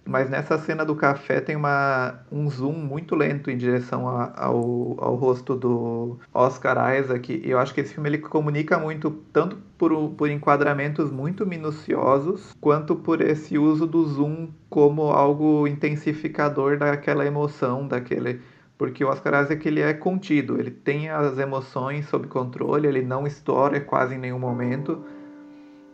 Mas 0.08 0.30
nessa 0.30 0.58
cena 0.60 0.86
do 0.86 0.96
café 0.96 1.42
tem 1.42 1.56
uma, 1.56 2.20
um 2.32 2.48
zoom 2.48 2.74
muito 2.74 3.16
lento 3.16 3.50
em 3.50 3.58
direção 3.58 4.08
a, 4.08 4.32
ao, 4.36 4.96
ao 5.00 5.16
rosto 5.16 5.56
do 5.56 6.20
Oscar 6.32 6.96
Isaac. 6.96 7.42
E 7.44 7.50
eu 7.50 7.58
acho 7.58 7.74
que 7.74 7.82
esse 7.82 7.96
filme 7.96 8.10
ele 8.10 8.20
comunica 8.20 8.78
muito, 8.78 9.10
tanto 9.34 9.58
por, 9.80 10.12
por 10.12 10.30
enquadramentos 10.30 11.12
muito 11.12 11.44
minuciosos, 11.44 12.56
quanto 12.62 12.96
por 12.96 13.20
esse 13.20 13.58
uso 13.58 13.88
do 13.88 14.06
zoom 14.06 14.50
como 14.70 15.10
algo 15.10 15.68
intensificador 15.68 16.78
daquela 16.78 17.26
emoção, 17.26 17.88
daquele. 17.88 18.42
Porque 18.78 19.04
o 19.04 19.10
Oscar 19.10 19.44
Isaac 19.44 19.68
ele 19.68 19.82
é 19.82 19.94
contido, 19.94 20.60
ele 20.60 20.70
tem 20.70 21.10
as 21.10 21.40
emoções 21.40 22.08
sob 22.10 22.28
controle, 22.28 22.88
ele 22.88 23.02
não 23.02 23.26
estoura 23.26 23.80
quase 23.82 24.16
em 24.16 24.20
nenhum 24.20 24.38
momento 24.38 25.04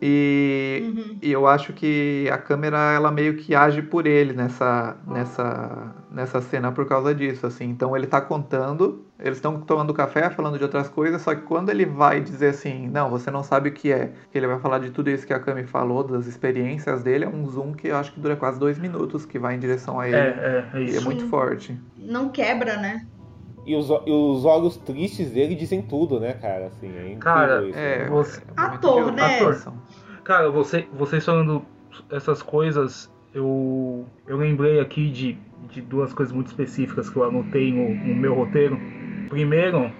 e, 0.02 0.82
uhum. 0.84 1.18
e, 1.22 1.32
eu 1.32 1.46
acho 1.46 1.74
que 1.74 2.28
a 2.32 2.38
câmera 2.38 2.92
ela 2.92 3.12
meio 3.12 3.38
que 3.38 3.54
age 3.54 3.84
por 3.84 4.08
ele 4.08 4.34
nessa, 4.34 4.98
nessa, 5.06 5.94
nessa 6.12 6.42
cena 6.42 6.72
por 6.72 6.88
causa 6.88 7.14
disso, 7.14 7.46
assim. 7.46 7.66
Então 7.66 7.96
ele 7.96 8.06
está 8.06 8.20
contando, 8.20 9.06
eles 9.20 9.38
estão 9.38 9.62
tomando 9.62 9.94
café, 9.94 10.32
falando 10.32 10.58
de 10.58 10.64
outras 10.64 10.90
coisas, 10.90 11.22
só 11.22 11.36
que 11.36 11.44
quando 11.44 11.70
ele 11.70 11.86
vai 11.86 12.20
dizer 12.20 12.48
assim, 12.48 12.90
não, 12.90 13.12
você 13.12 13.30
não 13.30 13.44
sabe 13.44 13.70
o 13.70 13.72
que 13.72 13.92
é, 13.92 14.12
que 14.32 14.38
ele 14.40 14.48
vai 14.48 14.60
falar 14.60 14.80
de 14.80 14.90
tudo 14.90 15.08
isso 15.12 15.28
que 15.28 15.34
a 15.34 15.40
Cami 15.40 15.66
falou, 15.66 16.04
das 16.04 16.26
experiências 16.26 17.04
dele, 17.04 17.26
é 17.26 17.30
um 17.30 17.46
zoom 17.48 17.74
que 17.74 17.90
eu 17.90 17.96
acho 17.96 18.12
que 18.12 18.20
dura 18.20 18.36
quase 18.36 18.60
dois 18.60 18.80
minutos, 18.80 19.24
que 19.24 19.38
vai 19.38 19.54
em 19.54 19.60
direção 19.60 20.00
a 20.00 20.08
ele. 20.08 20.18
É, 20.18 20.66
é, 20.74 20.78
é 20.78 20.82
isso. 20.82 20.96
E 20.96 20.98
é 20.98 21.02
muito 21.02 21.28
forte. 21.28 21.80
Não 21.96 22.30
quebra, 22.30 22.78
né? 22.78 23.06
E 23.66 23.76
os, 23.76 23.90
e 23.90 24.12
os 24.12 24.44
olhos 24.44 24.78
tristes 24.78 25.32
dele 25.32 25.54
dizem 25.56 25.82
tudo, 25.82 26.20
né, 26.20 26.34
cara? 26.34 26.68
Assim, 26.68 26.92
é 26.96 27.16
cara, 27.20 27.64
isso, 27.68 27.78
é, 27.78 28.00
né? 28.00 28.10
você... 28.10 28.42
ator, 28.58 29.12
né? 29.12 29.40
Ator. 29.40 29.74
Cara, 30.24 30.50
você, 30.50 30.88
vocês 30.94 31.24
falando 31.24 31.64
essas 32.10 32.42
coisas, 32.42 33.12
eu, 33.34 34.06
eu 34.28 34.38
lembrei 34.38 34.80
aqui 34.80 35.10
de, 35.10 35.38
de 35.70 35.82
duas 35.82 36.14
coisas 36.14 36.34
muito 36.34 36.48
específicas 36.48 37.10
que 37.10 37.18
eu 37.18 37.24
anotei 37.24 37.72
no, 37.72 37.90
no 38.08 38.16
meu 38.16 38.34
roteiro. 38.34 38.80
Primeiro, 39.30 39.92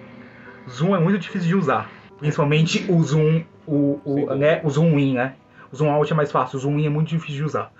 zoom 0.68 0.96
é 0.96 1.00
muito 1.00 1.18
difícil 1.18 1.48
de 1.48 1.54
usar. 1.54 1.90
Principalmente 2.18 2.90
o 2.90 3.02
zoom, 3.02 3.42
o, 3.66 4.00
o, 4.04 4.34
né, 4.34 4.60
o 4.64 4.70
zoom 4.70 4.98
in, 4.98 5.14
né? 5.14 5.34
Zoom 5.74 5.90
out 5.90 6.12
é 6.12 6.16
mais 6.16 6.30
fácil, 6.30 6.58
o 6.58 6.60
zoom 6.60 6.78
in 6.78 6.86
é 6.86 6.88
muito 6.88 7.08
difícil 7.08 7.36
de 7.36 7.44
usar. 7.44 7.72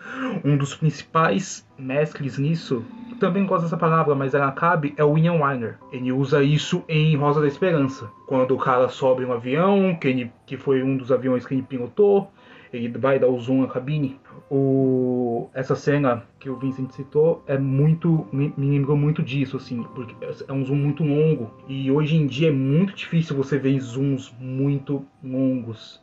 Um 0.45 0.57
dos 0.57 0.75
principais 0.75 1.67
mestres 1.79 2.39
nisso, 2.39 2.85
também 3.21 3.47
gosto 3.47 3.65
dessa 3.65 3.77
palavra, 3.77 4.15
mas 4.15 4.35
ela 4.35 4.51
cabe, 4.51 4.95
é 4.97 5.05
o 5.05 5.17
Ian 5.17 5.35
Weiner. 5.35 5.79
Ele 5.93 6.11
usa 6.11 6.43
isso 6.43 6.83
em 6.89 7.15
Rosa 7.17 7.41
da 7.41 7.47
Esperança. 7.47 8.11
Quando 8.27 8.55
o 8.55 8.59
cara 8.59 8.89
sobe 8.89 9.25
um 9.25 9.33
avião, 9.33 9.95
que, 9.95 10.09
ele, 10.09 10.33
que 10.47 10.57
foi 10.57 10.83
um 10.83 10.97
dos 10.97 11.13
aviões 11.13 11.47
que 11.47 11.55
ele 11.55 11.63
pilotou, 11.63 12.31
ele 12.73 12.89
vai 12.89 13.19
dar 13.19 13.29
o 13.29 13.39
zoom 13.39 13.63
na 13.63 13.69
cabine. 13.69 14.19
O, 14.51 15.49
essa 15.55 15.77
cena 15.77 16.25
que 16.39 16.49
o 16.49 16.57
Vincent 16.57 16.91
citou 16.91 17.43
é 17.47 17.59
muito 17.59 18.27
me, 18.33 18.53
me 18.57 18.71
lembrou 18.71 18.97
muito 18.97 19.23
disso 19.23 19.57
assim 19.57 19.83
porque 19.95 20.15
é 20.47 20.53
um 20.53 20.65
zoom 20.65 20.77
muito 20.77 21.03
longo 21.03 21.51
e 21.69 21.91
hoje 21.91 22.17
em 22.17 22.27
dia 22.27 22.49
é 22.49 22.53
muito 22.53 22.95
difícil 22.95 23.37
você 23.37 23.57
ver 23.57 23.81
zooms 23.81 24.35
muito 24.39 25.07
longos 25.23 26.03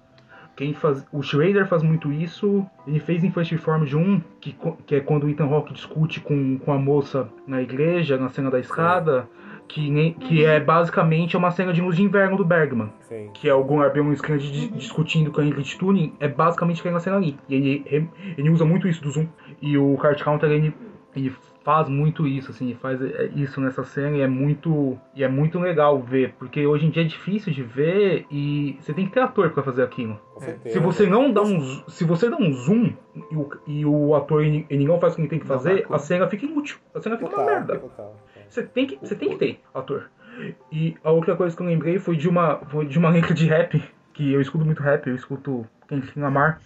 quem 0.60 0.74
faz, 0.74 1.07
o 1.10 1.24
Schrader 1.24 1.66
faz 1.66 1.82
muito 1.82 2.12
isso. 2.12 2.66
Ele 2.86 2.99
fez 2.99 3.24
em 3.24 3.30
Reformed 3.30 3.95
1, 3.95 4.22
que, 4.41 4.53
que 4.86 4.95
é 4.95 4.99
quando 4.99 5.24
o 5.24 5.30
Ethan 5.30 5.45
Hawke 5.45 5.74
discute 5.74 6.20
com, 6.20 6.60
com 6.60 6.74
a 6.74 6.78
moça 6.78 7.30
na 7.47 7.62
igreja, 7.62 8.18
na 8.18 8.28
cena 8.28 8.51
da 8.51 8.60
escada. 8.60 9.26
Que, 9.70 9.89
nem, 9.89 10.12
que 10.14 10.43
é 10.43 10.60
basicamente 10.60 11.38
uma 11.38 11.49
cena 11.51 11.72
de 11.72 11.80
luz 11.80 11.95
de 11.95 12.03
inverno 12.03 12.36
do 12.36 12.43
Bergman. 12.43 12.91
Sim. 13.01 13.30
Que 13.34 13.47
é 13.47 13.53
o 13.53 13.64
Gunnar 13.64 13.93
Bjornstrand 13.93 14.39
discutindo 14.76 15.32
com 15.32 15.39
a 15.39 15.45
Ingrid 15.45 15.78
Tuning. 15.78 16.14
É 16.20 16.28
basicamente 16.28 16.82
aquela 16.82 16.99
cena 16.99 17.16
ali. 17.16 17.38
E 17.47 17.55
ele, 17.55 18.10
ele 18.38 18.49
usa 18.49 18.66
muito 18.66 18.86
isso 18.86 19.01
do 19.01 19.12
zoom. 19.12 19.28
E 19.62 19.78
o 19.78 19.95
Card 19.95 20.22
Counter 20.22 20.51
ele, 20.51 20.74
ele 21.16 21.34
faz 21.70 21.88
muito 21.88 22.26
isso, 22.26 22.49
assim, 22.49 22.74
faz 22.82 22.99
é, 22.99 23.30
isso 23.36 23.61
nessa 23.61 23.84
cena 23.84 24.17
e 24.17 24.22
é 24.22 24.28
muito 24.28 24.97
e 25.13 25.24
é 25.24 25.28
muito 25.28 25.59
legal 25.59 26.01
ver, 26.01 26.34
porque 26.39 26.65
hoje 26.65 26.88
em 26.88 26.89
dia 26.89 27.03
é 27.03 27.05
difícil 27.05 27.53
de 27.53 27.61
ver 27.61 28.26
e 28.32 28.76
você 28.82 28.91
tem 28.91 29.05
que 29.05 29.11
ter 29.11 29.20
ator 29.20 29.51
para 29.51 29.61
fazer 29.61 29.84
aquilo. 29.84 30.20
É. 30.41 30.70
Se 30.72 30.80
você 30.80 31.05
não 31.05 31.32
dá 31.32 31.43
um 31.43 31.61
se 31.88 32.03
você 32.03 32.28
dá 32.28 32.38
um 32.38 32.51
zoom 32.53 32.91
e 33.30 33.36
o, 33.36 33.49
e 33.67 33.86
o 33.86 34.15
ator 34.15 34.43
ele 34.43 34.84
não 34.84 34.99
faz 34.99 35.13
o 35.13 35.17
que 35.17 35.22
ele 35.22 35.30
tem 35.30 35.38
que 35.38 35.45
fazer, 35.45 35.86
a 35.91 35.99
cena 35.99 36.28
fica 36.28 36.43
inútil, 36.43 36.80
a 36.91 36.99
cena 36.99 37.17
fica 37.17 37.30
total, 37.30 37.45
uma 37.45 37.51
merda. 37.51 37.78
Total. 37.78 38.15
Você 38.47 38.63
tem 38.63 38.88
que 38.88 38.97
você 38.99 39.13
tem 39.13 39.30
que 39.30 39.36
ter 39.36 39.59
ator. 39.72 40.09
E 40.72 40.95
a 41.03 41.11
outra 41.11 41.36
coisa 41.36 41.55
que 41.55 41.61
eu 41.61 41.67
lembrei 41.67 41.99
foi 41.99 42.17
de 42.17 42.28
uma 42.28 42.55
foi 42.65 42.88
de 42.88 42.97
uma 42.97 43.09
letra 43.09 43.36
de 43.36 43.45
rap 43.45 43.80
que 44.11 44.34
eu 44.34 44.41
escuto 44.41 44.65
muito 44.65 44.82
rap, 44.82 45.05
eu 45.05 45.13
escuto 45.13 45.67
Kendrick 45.88 46.20
Lamar 46.20 46.59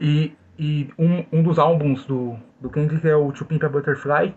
e 0.00 0.32
e 0.58 0.88
um, 0.98 1.24
um 1.30 1.42
dos 1.42 1.58
álbuns 1.58 2.04
do, 2.06 2.36
do 2.60 2.70
Kendrick 2.70 3.06
é 3.06 3.14
o 3.14 3.30
To 3.32 3.44
Pimp 3.44 3.62
a 3.64 3.68
Butterfly. 3.68 4.34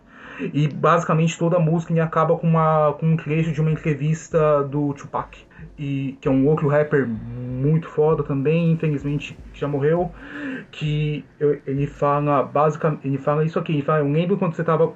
E 0.53 0.67
basicamente 0.67 1.37
toda 1.37 1.57
a 1.57 1.59
música 1.59 2.03
acaba 2.03 2.35
com, 2.37 2.47
uma, 2.47 2.93
com 2.93 3.07
um 3.07 3.17
trecho 3.17 3.51
de 3.51 3.61
uma 3.61 3.71
entrevista 3.71 4.63
do 4.63 4.93
Tupac. 4.93 5.37
E, 5.77 6.17
que 6.21 6.27
é 6.27 6.31
um 6.31 6.47
outro 6.47 6.67
rapper 6.67 7.07
muito 7.07 7.89
foda 7.89 8.23
também, 8.23 8.71
infelizmente 8.71 9.37
já 9.53 9.67
morreu. 9.67 10.11
Que 10.71 11.25
eu, 11.39 11.59
ele 11.65 11.87
fala 11.87 12.43
basicamente, 12.43 13.07
ele 13.07 13.17
fala 13.17 13.43
isso 13.43 13.57
aqui, 13.59 13.73
ele 13.73 13.81
fala, 13.81 13.99
eu 13.99 14.11
lembro 14.11 14.37
quando 14.37 14.55
você 14.55 14.61
estava 14.61 14.93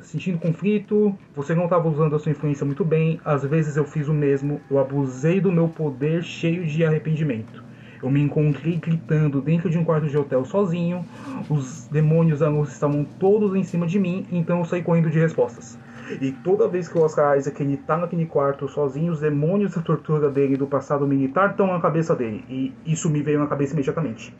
sentindo 0.00 0.38
conflito, 0.38 1.16
você 1.34 1.54
não 1.54 1.64
estava 1.64 1.88
usando 1.88 2.14
a 2.14 2.18
sua 2.18 2.32
influência 2.32 2.64
muito 2.64 2.84
bem, 2.84 3.20
às 3.24 3.44
vezes 3.44 3.76
eu 3.76 3.84
fiz 3.84 4.08
o 4.08 4.14
mesmo, 4.14 4.60
eu 4.70 4.78
abusei 4.78 5.40
do 5.40 5.50
meu 5.50 5.68
poder 5.68 6.22
cheio 6.22 6.64
de 6.64 6.84
arrependimento. 6.84 7.64
Eu 8.02 8.10
me 8.10 8.20
encontrei 8.20 8.76
gritando 8.76 9.40
dentro 9.40 9.70
de 9.70 9.78
um 9.78 9.84
quarto 9.84 10.06
de 10.06 10.16
hotel 10.16 10.44
sozinho. 10.44 11.04
Os 11.48 11.88
demônios 11.88 12.40
luz 12.40 12.72
estavam 12.72 13.04
todos 13.04 13.54
em 13.54 13.64
cima 13.64 13.86
de 13.86 13.98
mim, 13.98 14.26
então 14.30 14.58
eu 14.58 14.64
saí 14.64 14.82
correndo 14.82 15.10
de 15.10 15.18
respostas. 15.18 15.78
E 16.20 16.30
toda 16.30 16.68
vez 16.68 16.88
que 16.88 16.96
o 16.96 17.02
Oscar 17.02 17.36
Isaac 17.36 17.60
ele 17.60 17.76
tá 17.76 17.96
naquele 17.96 18.26
quarto 18.26 18.68
sozinho, 18.68 19.12
os 19.12 19.20
demônios 19.20 19.74
da 19.74 19.82
tortura 19.82 20.30
dele 20.30 20.56
do 20.56 20.66
passado 20.66 21.06
militar 21.06 21.50
estão 21.50 21.66
na 21.66 21.80
cabeça 21.80 22.14
dele. 22.14 22.44
E 22.48 22.72
isso 22.86 23.10
me 23.10 23.22
veio 23.22 23.40
na 23.40 23.46
cabeça 23.46 23.72
imediatamente. 23.72 24.34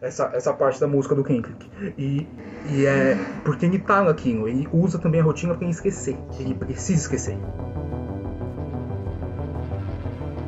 Essa, 0.00 0.32
essa 0.34 0.52
parte 0.52 0.80
da 0.80 0.88
música 0.88 1.14
do 1.14 1.22
Kendrick. 1.22 1.70
E, 1.96 2.26
e 2.70 2.86
é 2.86 3.16
porque 3.44 3.66
ele 3.66 3.78
tá 3.78 4.02
naquilo. 4.02 4.48
Ele 4.48 4.66
usa 4.72 4.98
também 4.98 5.20
a 5.20 5.24
rotina 5.24 5.54
para 5.54 5.68
esquecer. 5.68 6.16
Ele 6.40 6.54
precisa 6.54 7.02
esquecer. 7.02 7.38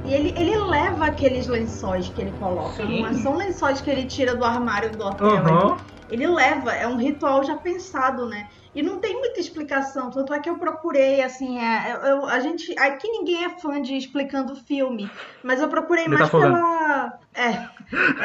E 0.04 0.12
ele, 0.12 0.34
ele 0.36 0.56
leva 0.58 1.06
aqueles 1.06 1.46
lençóis 1.46 2.08
que 2.08 2.20
ele 2.20 2.32
coloca. 2.32 2.76
Sim. 2.76 3.02
Não 3.02 3.14
são 3.14 3.36
lençóis 3.36 3.80
que 3.80 3.90
ele 3.90 4.04
tira 4.04 4.34
do 4.34 4.44
armário 4.44 4.90
do 4.90 5.04
hotel. 5.04 5.28
Uhum. 5.28 5.76
Ele, 6.10 6.24
ele 6.24 6.26
leva, 6.26 6.72
é 6.72 6.86
um 6.86 6.96
ritual 6.96 7.42
já 7.42 7.56
pensado, 7.56 8.26
né? 8.26 8.48
E 8.74 8.82
não 8.82 8.98
tem 8.98 9.14
muita 9.14 9.38
explicação, 9.38 10.10
tanto 10.10 10.34
é 10.34 10.40
que 10.40 10.50
eu 10.50 10.58
procurei, 10.58 11.22
assim, 11.22 11.58
é, 11.60 11.96
eu, 12.02 12.26
a 12.26 12.40
gente. 12.40 12.76
Aqui 12.76 13.08
ninguém 13.08 13.44
é 13.44 13.48
fã 13.48 13.80
de 13.80 13.96
explicando 13.96 14.56
filme, 14.56 15.08
mas 15.44 15.60
eu 15.60 15.68
procurei 15.68 16.04
Ele 16.04 16.16
mais 16.16 16.28
tá 16.28 16.38
pela. 16.38 17.18
É, 17.32 17.68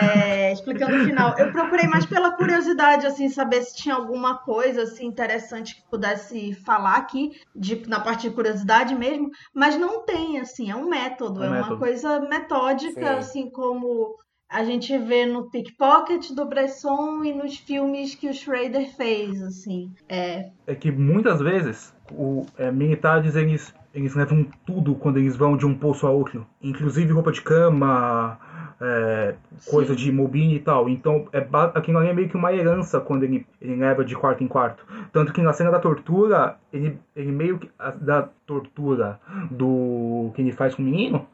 é, 0.01 0.51
explicando 0.53 0.95
o 0.95 1.05
final. 1.05 1.37
Eu 1.37 1.51
procurei 1.51 1.87
mais 1.87 2.05
pela 2.05 2.31
curiosidade, 2.31 3.05
assim, 3.05 3.29
saber 3.29 3.61
se 3.61 3.75
tinha 3.75 3.95
alguma 3.95 4.37
coisa 4.37 4.83
assim, 4.83 5.05
interessante 5.05 5.75
que 5.75 5.89
pudesse 5.89 6.53
falar 6.53 6.95
aqui, 6.95 7.31
de, 7.55 7.87
na 7.87 7.99
parte 7.99 8.29
de 8.29 8.35
curiosidade 8.35 8.95
mesmo, 8.95 9.29
mas 9.53 9.77
não 9.77 10.05
tem, 10.05 10.39
assim, 10.39 10.69
é 10.71 10.75
um 10.75 10.89
método, 10.89 11.41
um 11.41 11.43
é 11.43 11.49
método. 11.49 11.73
uma 11.73 11.79
coisa 11.79 12.19
metódica, 12.21 13.01
Sim. 13.13 13.17
assim 13.19 13.49
como 13.49 14.15
a 14.49 14.63
gente 14.63 14.97
vê 14.97 15.27
no 15.27 15.49
Pickpocket 15.51 16.31
do 16.31 16.45
Bresson 16.45 17.23
e 17.23 17.33
nos 17.33 17.57
filmes 17.57 18.15
que 18.15 18.27
o 18.27 18.33
Schrader 18.33 18.95
fez, 18.95 19.41
assim. 19.43 19.91
É, 20.07 20.49
é 20.65 20.73
que 20.73 20.91
muitas 20.91 21.39
vezes 21.39 21.93
o 22.11 22.45
é, 22.57 22.71
militares 22.71 23.35
eles 23.35 23.73
eles 23.93 24.15
levam 24.15 24.45
tudo 24.65 24.95
quando 24.95 25.17
eles 25.17 25.35
vão 25.35 25.57
de 25.57 25.65
um 25.65 25.73
poço 25.73 26.05
a 26.05 26.11
outro, 26.11 26.45
inclusive 26.61 27.11
roupa 27.11 27.31
de 27.31 27.41
cama, 27.41 28.39
é, 28.81 29.35
coisa 29.65 29.95
de 29.95 30.11
mobile 30.11 30.55
e 30.55 30.59
tal. 30.59 30.89
Então, 30.89 31.27
é, 31.33 31.45
aqui 31.73 31.91
não 31.91 32.01
é 32.01 32.13
meio 32.13 32.29
que 32.29 32.37
uma 32.37 32.53
herança 32.53 32.99
quando 32.99 33.23
ele, 33.23 33.45
ele 33.61 33.75
leva 33.75 34.03
de 34.03 34.15
quarto 34.15 34.43
em 34.43 34.47
quarto. 34.47 34.85
Tanto 35.11 35.33
que 35.33 35.41
na 35.41 35.53
cena 35.53 35.71
da 35.71 35.79
tortura, 35.79 36.57
ele, 36.71 36.97
ele 37.15 37.31
meio 37.31 37.59
que. 37.59 37.69
da 38.01 38.29
tortura 38.45 39.19
do 39.51 40.31
que 40.35 40.41
ele 40.41 40.51
faz 40.51 40.75
com 40.75 40.81
o 40.81 40.85
menino, 40.85 41.27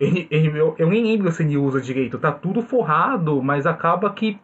ele, 0.00 0.26
ele, 0.30 0.48
eu, 0.58 0.74
eu 0.78 0.88
nem 0.88 1.04
lembro 1.04 1.30
se 1.30 1.42
ele 1.42 1.56
usa 1.56 1.80
direito. 1.80 2.18
Tá 2.18 2.32
tudo 2.32 2.62
forrado, 2.62 3.40
mas 3.42 3.66
acaba 3.66 4.10
que, 4.10 4.38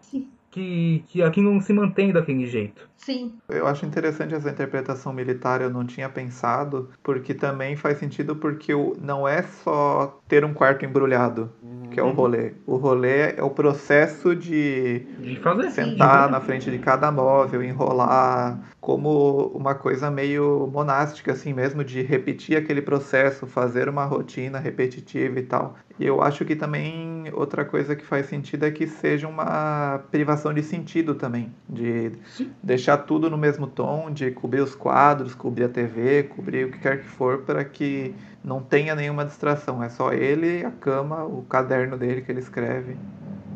que, 0.50 1.04
que 1.08 1.22
aqui 1.22 1.40
não 1.40 1.60
se 1.60 1.72
mantém 1.72 2.12
daquele 2.12 2.46
jeito. 2.46 2.88
Sim. 2.96 3.34
Eu 3.48 3.66
acho 3.66 3.84
interessante 3.84 4.34
essa 4.34 4.48
interpretação 4.48 5.12
militar, 5.12 5.60
eu 5.60 5.68
não 5.68 5.84
tinha 5.84 6.08
pensado, 6.08 6.90
porque 7.02 7.34
também 7.34 7.74
faz 7.74 7.98
sentido 7.98 8.36
porque 8.36 8.72
não 9.00 9.26
é 9.26 9.42
só 9.42 10.20
ter 10.34 10.44
um 10.44 10.52
quarto 10.52 10.84
embrulhado. 10.84 11.52
Uhum. 11.62 11.90
que 11.90 12.00
é 12.00 12.02
o 12.02 12.10
rolê. 12.10 12.54
O 12.66 12.74
rolê 12.74 13.34
é 13.36 13.42
o 13.42 13.50
processo 13.50 14.34
de, 14.34 15.00
de 15.20 15.36
fazer 15.36 15.70
sentar 15.70 16.28
na 16.28 16.40
frente 16.40 16.68
de 16.68 16.78
cada 16.78 17.12
móvel, 17.12 17.62
enrolar, 17.62 18.58
como 18.80 19.46
uma 19.54 19.76
coisa 19.76 20.10
meio 20.10 20.68
monástica, 20.72 21.32
assim 21.32 21.52
mesmo, 21.52 21.84
de 21.84 22.02
repetir 22.02 22.56
aquele 22.56 22.82
processo, 22.82 23.46
fazer 23.46 23.88
uma 23.88 24.04
rotina 24.04 24.58
repetitiva 24.58 25.38
e 25.38 25.42
tal. 25.42 25.76
E 25.98 26.04
eu 26.04 26.20
acho 26.20 26.44
que 26.44 26.56
também 26.56 27.30
outra 27.32 27.64
coisa 27.64 27.94
que 27.94 28.04
faz 28.04 28.26
sentido 28.26 28.64
é 28.66 28.70
que 28.72 28.88
seja 28.88 29.28
uma 29.28 30.00
privação 30.10 30.52
de 30.52 30.62
sentido 30.64 31.14
também, 31.14 31.52
de 31.68 32.10
Sim. 32.26 32.50
deixar 32.60 32.98
tudo 32.98 33.30
no 33.30 33.38
mesmo 33.38 33.68
tom, 33.68 34.10
de 34.10 34.32
cobrir 34.32 34.60
os 34.60 34.74
quadros, 34.74 35.34
cobrir 35.34 35.64
a 35.64 35.68
TV, 35.68 36.24
cobrir 36.24 36.66
o 36.66 36.72
que 36.72 36.78
quer 36.80 37.00
que 37.02 37.06
for, 37.06 37.42
para 37.42 37.64
que 37.64 38.12
não 38.44 38.60
tenha 38.60 38.94
nenhuma 38.94 39.24
distração. 39.24 39.82
É 39.82 39.88
só 39.88 40.12
ele, 40.12 40.64
a 40.64 40.70
cama, 40.70 41.24
o 41.24 41.42
caderno 41.42 41.96
dele 41.96 42.20
que 42.20 42.30
ele 42.30 42.40
escreve. 42.40 42.96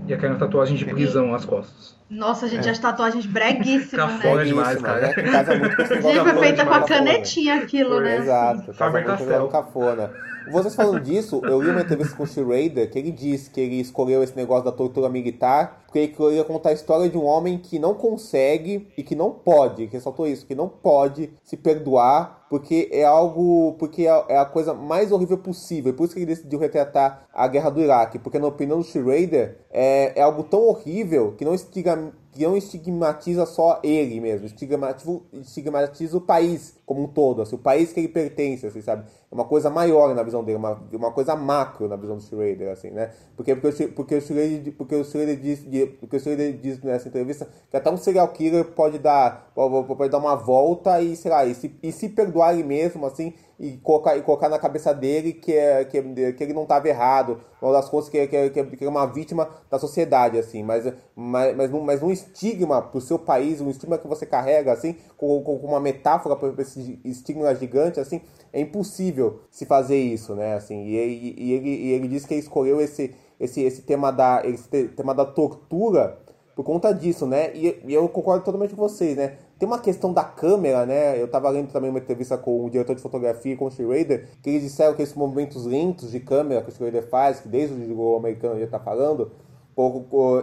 E 0.06 0.14
aquela 0.14 0.36
tatuagem 0.36 0.74
de 0.74 0.86
prisão 0.86 1.30
nas 1.30 1.44
costas. 1.44 1.94
Nossa, 2.08 2.48
gente, 2.48 2.66
é. 2.66 2.70
as 2.70 2.78
tatuagens 2.78 3.26
breguíssimas, 3.26 4.10
né? 4.14 4.16
Cafona 4.16 4.44
demais, 4.44 4.80
cara. 4.80 5.00
Né? 5.08 5.12
Casa 5.12 5.56
muito 5.56 5.76
gente, 5.84 6.20
foi 6.20 6.38
feita 6.38 6.64
com 6.64 6.72
a 6.72 6.82
canetinha 6.82 7.56
aquilo, 7.56 8.00
né? 8.00 8.16
Exato. 8.16 8.72
Faber 8.72 9.04
Castell. 9.04 9.48
Cafona. 9.48 10.10
Vocês 10.50 10.74
falando 10.74 11.00
disso, 11.00 11.40
eu 11.44 11.60
li 11.60 11.70
uma 11.70 11.82
entrevista 11.82 12.16
com 12.16 12.22
o 12.22 12.26
Schrader 12.26 12.90
que 12.90 12.98
ele 12.98 13.10
disse 13.10 13.50
que 13.50 13.60
ele 13.60 13.80
escolheu 13.80 14.22
esse 14.22 14.36
negócio 14.36 14.64
da 14.64 14.72
tortura 14.72 15.08
militar 15.08 15.82
porque 15.88 15.98
ele 16.00 16.08
queria 16.08 16.44
contar 16.44 16.68
a 16.68 16.72
história 16.74 17.08
de 17.08 17.16
um 17.16 17.24
homem 17.24 17.56
que 17.56 17.78
não 17.78 17.94
consegue 17.94 18.88
e 18.96 19.02
que 19.02 19.14
não 19.14 19.30
pode, 19.30 19.86
que 19.86 19.94
ressaltou 19.94 20.26
isso, 20.26 20.46
que 20.46 20.54
não 20.54 20.68
pode 20.68 21.30
se 21.42 21.56
perdoar 21.56 22.46
porque 22.50 22.88
é 22.92 23.04
algo, 23.04 23.74
porque 23.78 24.06
é, 24.06 24.24
é 24.28 24.38
a 24.38 24.44
coisa 24.44 24.74
mais 24.74 25.12
horrível 25.12 25.38
possível. 25.38 25.94
Por 25.94 26.04
isso 26.04 26.14
que 26.14 26.20
ele 26.20 26.26
decidiu 26.26 26.58
retratar 26.58 27.26
a 27.32 27.48
guerra 27.48 27.70
do 27.70 27.80
Iraque, 27.80 28.18
porque 28.18 28.38
na 28.38 28.46
opinião 28.46 28.78
do 28.78 28.84
Schrader 28.84 29.58
é, 29.70 30.12
é 30.14 30.22
algo 30.22 30.42
tão 30.42 30.62
horrível 30.62 31.34
que 31.36 31.44
não 31.44 31.54
estigma, 31.54 32.12
que 32.32 32.44
não 32.44 32.56
estigmatiza 32.56 33.46
só 33.46 33.80
ele 33.82 34.20
mesmo, 34.20 34.46
estigmatiza, 34.46 35.20
estigmatiza 35.32 36.16
o 36.16 36.20
país 36.20 36.77
como 36.88 37.02
um 37.02 37.06
todo, 37.06 37.42
assim, 37.42 37.54
o 37.54 37.58
país 37.58 37.92
que 37.92 38.00
ele 38.00 38.08
pertence, 38.08 38.66
assim, 38.66 38.80
sabe? 38.80 39.04
É 39.30 39.34
uma 39.34 39.44
coisa 39.44 39.68
maior 39.68 40.14
na 40.14 40.22
visão 40.22 40.42
dele, 40.42 40.56
uma, 40.56 40.82
uma 40.90 41.12
coisa 41.12 41.36
macro 41.36 41.86
na 41.86 41.96
visão 41.96 42.16
do 42.16 42.22
Schrader, 42.22 42.72
assim, 42.72 42.88
né? 42.88 43.10
Porque, 43.36 43.54
porque, 43.54 43.88
porque 43.88 44.14
o 44.14 44.22
Schrader, 44.22 44.72
porque 44.72 44.94
o 44.94 45.04
Schrader 45.04 45.38
diz, 45.38 45.60
porque 46.00 46.16
o 46.16 46.18
Schrader 46.20 46.56
diz 46.56 46.82
nessa 46.82 47.08
entrevista 47.08 47.46
que 47.70 47.76
até 47.76 47.90
um 47.90 47.98
serial 47.98 48.28
killer 48.28 48.64
pode 48.64 48.98
dar, 48.98 49.52
pode, 49.54 50.08
dar 50.08 50.16
uma 50.16 50.34
volta 50.34 50.98
e, 51.02 51.14
sei 51.14 51.30
lá, 51.30 51.44
e 51.44 51.54
se, 51.54 51.78
e 51.82 51.92
se 51.92 52.08
perdoar 52.08 52.54
ele 52.54 52.64
mesmo, 52.64 53.04
assim, 53.04 53.34
e 53.58 53.76
colocar, 53.78 54.16
e 54.16 54.22
colocar 54.22 54.48
na 54.48 54.58
cabeça 54.58 54.94
dele 54.94 55.32
que, 55.32 55.52
é, 55.52 55.84
que, 55.84 56.00
que 56.32 56.44
ele 56.44 56.54
não 56.54 56.62
estava 56.62 56.88
errado, 56.88 57.40
uma 57.60 57.72
das 57.72 57.88
coisas 57.88 58.08
que, 58.08 58.26
que, 58.28 58.50
que, 58.50 58.76
que 58.76 58.84
é 58.84 58.88
uma 58.88 59.04
vítima 59.04 59.48
da 59.68 59.78
sociedade, 59.78 60.38
assim, 60.38 60.62
mas, 60.62 60.84
mas, 61.14 61.56
mas, 61.56 61.74
um, 61.74 61.80
mas 61.80 62.02
um 62.02 62.10
estigma 62.10 62.80
para 62.80 62.96
o 62.96 63.00
seu 63.00 63.18
país, 63.18 63.60
um 63.60 63.68
estigma 63.68 63.98
que 63.98 64.06
você 64.06 64.24
carrega, 64.24 64.72
assim, 64.72 64.96
com, 65.16 65.42
com 65.42 65.56
uma 65.56 65.80
metáfora 65.80 66.36
para 66.36 66.62
esse 66.62 66.77
estigma 67.04 67.54
gigante, 67.54 68.00
assim, 68.00 68.20
é 68.52 68.60
impossível 68.60 69.40
se 69.50 69.66
fazer 69.66 69.98
isso, 69.98 70.34
né, 70.34 70.54
assim, 70.54 70.84
e, 70.84 70.96
e, 70.96 71.34
e 71.38 71.52
ele, 71.52 71.68
e 71.68 71.92
ele 71.92 72.08
disse 72.08 72.26
que 72.26 72.34
ele 72.34 72.40
escolheu 72.40 72.80
esse, 72.80 73.14
esse, 73.38 73.62
esse, 73.62 73.82
tema, 73.82 74.10
da, 74.10 74.42
esse 74.44 74.68
tema 74.88 75.14
da 75.14 75.24
tortura 75.24 76.18
por 76.56 76.64
conta 76.64 76.92
disso, 76.92 77.26
né, 77.26 77.54
e, 77.54 77.80
e 77.86 77.94
eu 77.94 78.08
concordo 78.08 78.44
totalmente 78.44 78.74
com 78.74 78.88
vocês, 78.88 79.16
né, 79.16 79.38
tem 79.58 79.66
uma 79.66 79.80
questão 79.80 80.12
da 80.12 80.22
câmera, 80.22 80.86
né? 80.86 81.20
Eu 81.20 81.26
tava 81.26 81.50
lendo 81.50 81.72
também 81.72 81.90
uma 81.90 81.98
entrevista 81.98 82.38
com 82.38 82.64
o 82.64 82.70
diretor 82.70 82.94
de 82.94 83.02
fotografia, 83.02 83.56
com 83.56 83.66
o 83.66 83.70
Schrader, 83.70 84.28
que 84.40 84.50
eles 84.50 84.62
disseram 84.62 84.94
que 84.94 85.02
esses 85.02 85.16
movimentos 85.16 85.66
lentos 85.66 86.12
de 86.12 86.20
câmera 86.20 86.62
que 86.62 86.70
o 86.70 86.72
Schrader 86.72 87.08
faz, 87.08 87.40
que 87.40 87.48
desde 87.48 87.74
o 87.74 87.88
jogo 87.88 88.16
americano 88.16 88.60
já 88.60 88.68
tá 88.68 88.78
falando, 88.78 89.32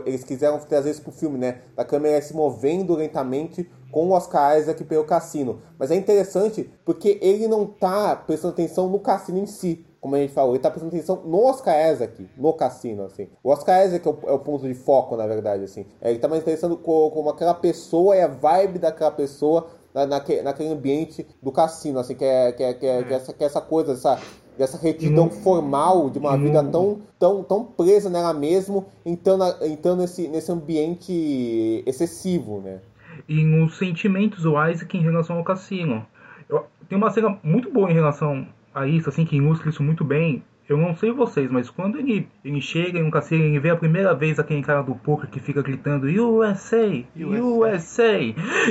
eles 0.05 0.23
quiseram 0.23 0.59
trazer 0.59 0.91
isso 0.91 1.01
pro 1.01 1.11
filme, 1.11 1.38
né? 1.38 1.61
Da 1.75 1.83
câmera 1.83 2.21
se 2.21 2.33
movendo 2.33 2.95
lentamente 2.95 3.69
com 3.91 4.07
o 4.07 4.11
Oscar 4.11 4.57
Isaac 4.57 4.83
pelo 4.83 5.03
cassino. 5.03 5.61
Mas 5.77 5.91
é 5.91 5.95
interessante 5.95 6.69
porque 6.83 7.17
ele 7.21 7.47
não 7.47 7.65
tá 7.65 8.15
prestando 8.15 8.53
atenção 8.53 8.89
no 8.89 8.99
cassino 8.99 9.39
em 9.39 9.45
si 9.45 9.86
como 10.05 10.15
a 10.15 10.19
gente 10.19 10.33
falou, 10.33 10.53
ele 10.53 10.61
tá 10.61 10.69
prestando 10.69 10.95
atenção 10.95 11.23
no 11.25 11.43
Oscar 11.45 11.91
Isaac, 11.91 12.29
no 12.38 12.53
cassino, 12.53 13.05
assim. 13.05 13.27
O 13.43 13.49
Oscar 13.49 13.83
Isaac 13.88 14.07
é 14.07 14.11
o, 14.11 14.19
é 14.27 14.33
o 14.33 14.38
ponto 14.38 14.67
de 14.67 14.75
foco, 14.75 15.17
na 15.17 15.25
verdade, 15.25 15.63
assim. 15.63 15.88
É, 15.99 16.11
ele 16.11 16.19
tá 16.19 16.27
mais 16.27 16.43
interessando 16.43 16.77
com, 16.77 17.09
com 17.09 17.27
aquela 17.27 17.55
pessoa 17.55 18.15
e 18.15 18.21
a 18.21 18.27
vibe 18.27 18.77
daquela 18.77 19.09
pessoa 19.09 19.65
na, 19.91 20.05
naquele, 20.05 20.43
naquele 20.43 20.69
ambiente 20.69 21.25
do 21.41 21.51
cassino, 21.51 21.97
assim, 21.97 22.13
que 22.13 22.23
é, 22.23 22.51
que 22.51 22.61
é, 22.61 22.73
que 22.75 22.86
é, 22.86 23.03
que 23.03 23.13
é 23.13 23.15
essa, 23.15 23.33
que 23.33 23.43
é 23.43 23.47
essa 23.47 23.61
coisa, 23.61 23.93
essa, 23.93 24.19
dessa 24.57 24.77
retidão 24.77 25.29
formal 25.29 26.09
de 26.09 26.19
uma 26.19 26.37
vida 26.37 26.63
tão, 26.63 27.01
tão, 27.19 27.43
tão 27.43 27.63
presa 27.63 28.09
nela 28.09 28.33
mesmo, 28.33 28.85
entrando, 29.05 29.43
entrando 29.63 30.01
nesse, 30.01 30.27
nesse 30.27 30.51
ambiente 30.51 31.83
excessivo, 31.85 32.61
né? 32.61 32.79
E 33.27 33.43
nos 33.43 33.77
sentimentos 33.77 34.43
do 34.43 34.51
Isaac 34.67 34.97
em 34.97 35.01
relação 35.01 35.37
ao 35.37 35.43
cassino. 35.43 36.05
Eu, 36.49 36.65
tem 36.87 36.97
uma 36.97 37.09
cena 37.09 37.37
muito 37.43 37.71
boa 37.71 37.89
em 37.89 37.93
relação 37.93 38.47
a 38.73 38.87
isso, 38.87 39.09
assim, 39.09 39.25
que 39.25 39.37
ilustra 39.37 39.69
isso 39.69 39.81
muito 39.81 40.03
bem. 40.03 40.43
Eu 40.67 40.77
não 40.77 40.95
sei 40.95 41.11
vocês, 41.11 41.49
mas 41.51 41.69
quando 41.69 41.99
ele, 41.99 42.27
ele 42.43 42.59
chega 42.59 42.97
em 42.97 43.03
um 43.03 43.11
cassino 43.11 43.43
e 43.43 43.59
vê 43.59 43.69
a 43.69 43.75
primeira 43.75 44.15
vez 44.15 44.39
aquele 44.39 44.63
cara 44.63 44.81
do 44.81 44.95
poker 44.95 45.29
que 45.29 45.39
fica 45.39 45.61
gritando 45.61 46.07
USA, 46.07 47.03
USA, 47.15 47.43
USA 47.43 48.17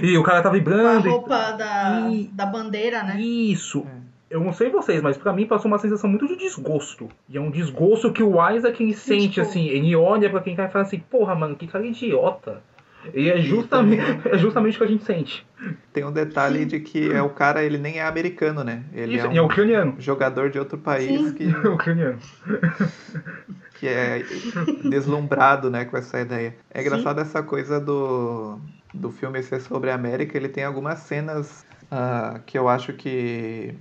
e 0.02 0.18
o 0.18 0.24
cara 0.24 0.42
tá 0.42 0.50
vibrando. 0.50 1.04
Com 1.04 1.08
a 1.08 1.12
roupa 1.12 1.50
e... 1.54 1.58
da, 1.58 2.08
e... 2.10 2.24
da 2.32 2.46
bandeira, 2.46 3.04
né? 3.04 3.20
Isso. 3.20 3.86
É. 3.86 4.13
Eu 4.34 4.40
não 4.40 4.52
sei 4.52 4.68
vocês, 4.68 5.00
mas 5.00 5.16
para 5.16 5.32
mim 5.32 5.46
passou 5.46 5.70
uma 5.70 5.78
sensação 5.78 6.10
muito 6.10 6.26
de 6.26 6.34
desgosto. 6.34 7.08
E 7.28 7.38
é 7.38 7.40
um 7.40 7.52
desgosto 7.52 8.12
que 8.12 8.20
o 8.20 8.50
Isaac 8.50 8.82
ele 8.82 8.92
sente, 8.92 9.34
tipo... 9.34 9.42
assim. 9.42 9.68
Ele 9.68 9.94
olha 9.94 10.28
para 10.28 10.40
quem 10.40 10.56
cai 10.56 10.66
e 10.66 10.70
fala 10.72 10.84
assim: 10.84 10.98
Porra, 10.98 11.36
mano, 11.36 11.54
que 11.54 11.68
cara 11.68 11.86
idiota. 11.86 12.60
E 13.14 13.30
é 13.30 13.40
justamente, 13.40 14.02
é 14.28 14.36
justamente 14.36 14.74
o 14.74 14.78
que 14.78 14.84
a 14.84 14.88
gente 14.88 15.04
sente. 15.04 15.46
Tem 15.92 16.04
um 16.04 16.10
detalhe 16.10 16.58
Sim. 16.58 16.66
de 16.66 16.80
que 16.80 17.12
é 17.12 17.22
o 17.22 17.30
cara, 17.30 17.62
ele 17.62 17.78
nem 17.78 18.00
é 18.00 18.02
americano, 18.02 18.64
né? 18.64 18.82
Ele 18.92 19.14
Isso, 19.14 19.26
é, 19.26 19.28
um 19.28 19.36
é 19.36 19.40
ucraniano. 19.40 19.94
jogador 20.00 20.50
de 20.50 20.58
outro 20.58 20.78
país 20.78 21.28
Sim. 21.28 21.34
que. 21.34 21.44
É 21.64 21.68
ucraniano. 21.68 22.18
Que 23.78 23.88
é 23.88 24.24
deslumbrado, 24.88 25.68
né, 25.68 25.84
com 25.84 25.96
essa 25.96 26.20
ideia. 26.20 26.56
É 26.72 26.80
engraçado 26.80 27.20
essa 27.20 27.42
coisa 27.42 27.78
do, 27.78 28.58
do 28.94 29.10
filme 29.10 29.42
ser 29.42 29.60
sobre 29.60 29.90
a 29.90 29.94
América, 29.94 30.38
ele 30.38 30.48
tem 30.48 30.64
algumas 30.64 31.00
cenas 31.00 31.66
uh, 31.92 32.40
que 32.46 32.56
eu 32.56 32.68
acho 32.68 32.92
que 32.92 33.74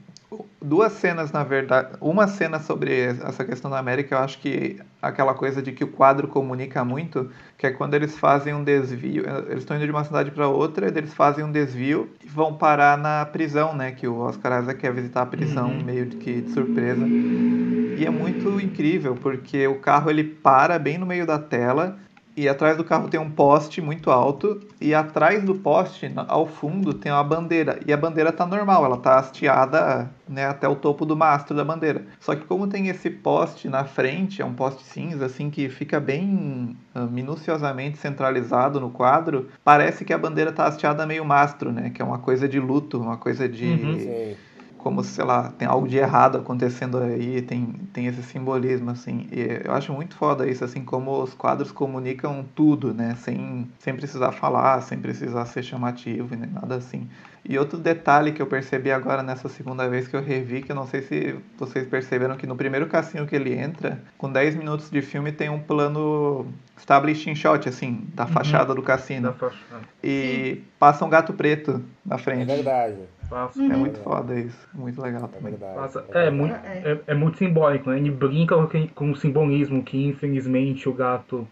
duas 0.61 0.93
cenas, 0.93 1.31
na 1.31 1.43
verdade. 1.43 1.89
Uma 1.99 2.27
cena 2.27 2.59
sobre 2.59 2.99
essa 3.01 3.43
questão 3.43 3.69
da 3.69 3.77
América, 3.77 4.15
eu 4.15 4.19
acho 4.19 4.39
que 4.39 4.79
aquela 5.01 5.33
coisa 5.33 5.61
de 5.61 5.71
que 5.71 5.83
o 5.83 5.87
quadro 5.87 6.27
comunica 6.27 6.83
muito, 6.83 7.29
que 7.57 7.67
é 7.67 7.71
quando 7.71 7.93
eles 7.93 8.17
fazem 8.17 8.53
um 8.53 8.63
desvio. 8.63 9.25
Eles 9.47 9.59
estão 9.59 9.77
indo 9.77 9.85
de 9.85 9.91
uma 9.91 10.03
cidade 10.03 10.31
para 10.31 10.47
outra, 10.47 10.87
eles 10.87 11.13
fazem 11.13 11.43
um 11.43 11.51
desvio 11.51 12.09
e 12.23 12.27
vão 12.27 12.53
parar 12.53 12.97
na 12.97 13.25
prisão, 13.25 13.75
né? 13.75 13.91
Que 13.91 14.07
o 14.07 14.19
Oscar 14.19 14.61
Isaac 14.61 14.79
quer 14.79 14.93
visitar 14.93 15.23
a 15.23 15.25
prisão 15.25 15.69
uhum. 15.69 15.83
meio 15.83 16.07
que 16.07 16.41
de 16.41 16.51
surpresa. 16.51 17.05
E 17.05 18.05
é 18.05 18.09
muito 18.09 18.59
incrível, 18.59 19.15
porque 19.15 19.67
o 19.67 19.79
carro 19.79 20.09
ele 20.09 20.23
para 20.23 20.79
bem 20.79 20.97
no 20.97 21.05
meio 21.05 21.25
da 21.25 21.37
tela 21.37 21.97
e 22.35 22.49
atrás 22.49 22.77
do 22.77 22.83
carro 22.83 23.07
tem 23.07 23.19
um 23.19 23.29
poste 23.29 23.81
muito 23.81 24.09
alto 24.09 24.59
e 24.81 24.93
atrás 24.93 25.43
do 25.43 25.55
poste, 25.55 26.11
ao 26.27 26.45
fundo, 26.45 26.93
tem 26.93 27.11
uma 27.11 27.23
bandeira. 27.23 27.79
E 27.85 27.93
a 27.93 27.97
bandeira 27.97 28.31
tá 28.31 28.45
normal, 28.45 28.85
ela 28.85 28.97
tá 28.97 29.19
hasteada 29.19 30.09
né, 30.27 30.45
até 30.45 30.67
o 30.67 30.75
topo 30.75 31.05
do 31.05 31.15
mastro 31.15 31.55
da 31.55 31.63
bandeira. 31.63 32.05
Só 32.19 32.35
que 32.35 32.45
como 32.45 32.67
tem 32.67 32.87
esse 32.87 33.09
poste 33.09 33.69
na 33.69 33.85
frente, 33.85 34.41
é 34.41 34.45
um 34.45 34.53
poste 34.53 34.83
cinza 34.83 35.25
assim 35.25 35.49
que 35.49 35.69
fica 35.69 35.99
bem 35.99 36.75
uh, 36.95 37.01
minuciosamente 37.01 37.97
centralizado 37.97 38.79
no 38.79 38.89
quadro, 38.89 39.49
parece 39.63 40.03
que 40.03 40.13
a 40.13 40.17
bandeira 40.17 40.51
tá 40.51 40.65
hasteada 40.65 41.05
meio 41.05 41.23
mastro, 41.23 41.71
né, 41.71 41.91
que 41.91 42.01
é 42.01 42.05
uma 42.05 42.19
coisa 42.19 42.47
de 42.47 42.59
luto, 42.59 42.99
uma 42.99 43.17
coisa 43.17 43.47
de 43.47 43.65
uhum 43.65 44.35
como, 44.83 45.01
sei 45.01 45.23
lá, 45.23 45.49
tem 45.57 45.65
algo 45.65 45.87
de 45.87 45.97
errado 45.97 46.37
acontecendo 46.37 46.97
aí, 46.97 47.41
tem, 47.41 47.65
tem 47.93 48.05
esse 48.07 48.21
simbolismo, 48.21 48.91
assim. 48.91 49.27
E 49.31 49.61
eu 49.65 49.71
acho 49.73 49.93
muito 49.93 50.15
foda 50.15 50.45
isso, 50.47 50.63
assim, 50.63 50.83
como 50.83 51.23
os 51.23 51.33
quadros 51.33 51.71
comunicam 51.71 52.45
tudo, 52.53 52.93
né? 52.93 53.15
Sem, 53.15 53.71
sem 53.79 53.95
precisar 53.95 54.33
falar, 54.33 54.81
sem 54.81 54.99
precisar 54.99 55.45
ser 55.45 55.63
chamativo, 55.63 56.35
nem 56.35 56.49
nada 56.49 56.75
assim. 56.75 57.07
E 57.47 57.57
outro 57.57 57.77
detalhe 57.77 58.31
que 58.31 58.41
eu 58.41 58.47
percebi 58.47 58.89
agora 58.89 59.21
nessa 59.21 59.49
segunda 59.49 59.89
vez 59.89 60.07
que 60.07 60.15
eu 60.15 60.23
revi, 60.23 60.61
que 60.61 60.71
eu 60.71 60.75
não 60.75 60.87
sei 60.87 61.01
se 61.01 61.35
vocês 61.57 61.85
perceberam 61.85 62.37
que 62.37 62.47
no 62.47 62.55
primeiro 62.55 62.87
cassino 62.87 63.27
que 63.27 63.35
ele 63.35 63.53
entra, 63.53 64.01
com 64.17 64.31
10 64.31 64.55
minutos 64.55 64.89
de 64.89 65.01
filme 65.01 65.31
tem 65.31 65.49
um 65.49 65.59
plano 65.59 66.47
establishing 66.77 67.35
shot, 67.35 67.67
assim, 67.67 68.07
da 68.13 68.23
uhum. 68.23 68.29
fachada 68.29 68.73
do 68.73 68.81
cassino. 68.81 69.27
Da 69.27 69.33
fachada. 69.33 69.81
E 70.01 70.55
Sim. 70.55 70.63
passa 70.79 71.03
um 71.03 71.09
gato 71.09 71.33
preto 71.33 71.83
na 72.05 72.17
frente. 72.17 72.49
É 72.49 72.55
verdade. 72.55 72.97
Passa. 73.29 73.59
Uhum. 73.59 73.71
É 73.71 73.75
muito 73.75 73.99
foda 73.99 74.39
isso. 74.39 74.69
Muito 74.73 75.01
legal 75.01 75.25
é 75.25 75.37
também. 75.37 75.53
Passa. 75.53 76.05
É, 76.13 76.27
é, 76.27 76.29
muito, 76.29 76.55
é, 76.55 76.99
é, 77.07 77.13
muito 77.13 77.37
simbólico, 77.37 77.89
né? 77.89 77.97
Ele 77.97 78.11
brinca 78.11 78.55
com 78.95 79.11
o 79.11 79.15
simbolismo 79.17 79.83
que 79.83 80.05
infelizmente 80.07 80.87
o 80.87 80.93
gato 80.93 81.47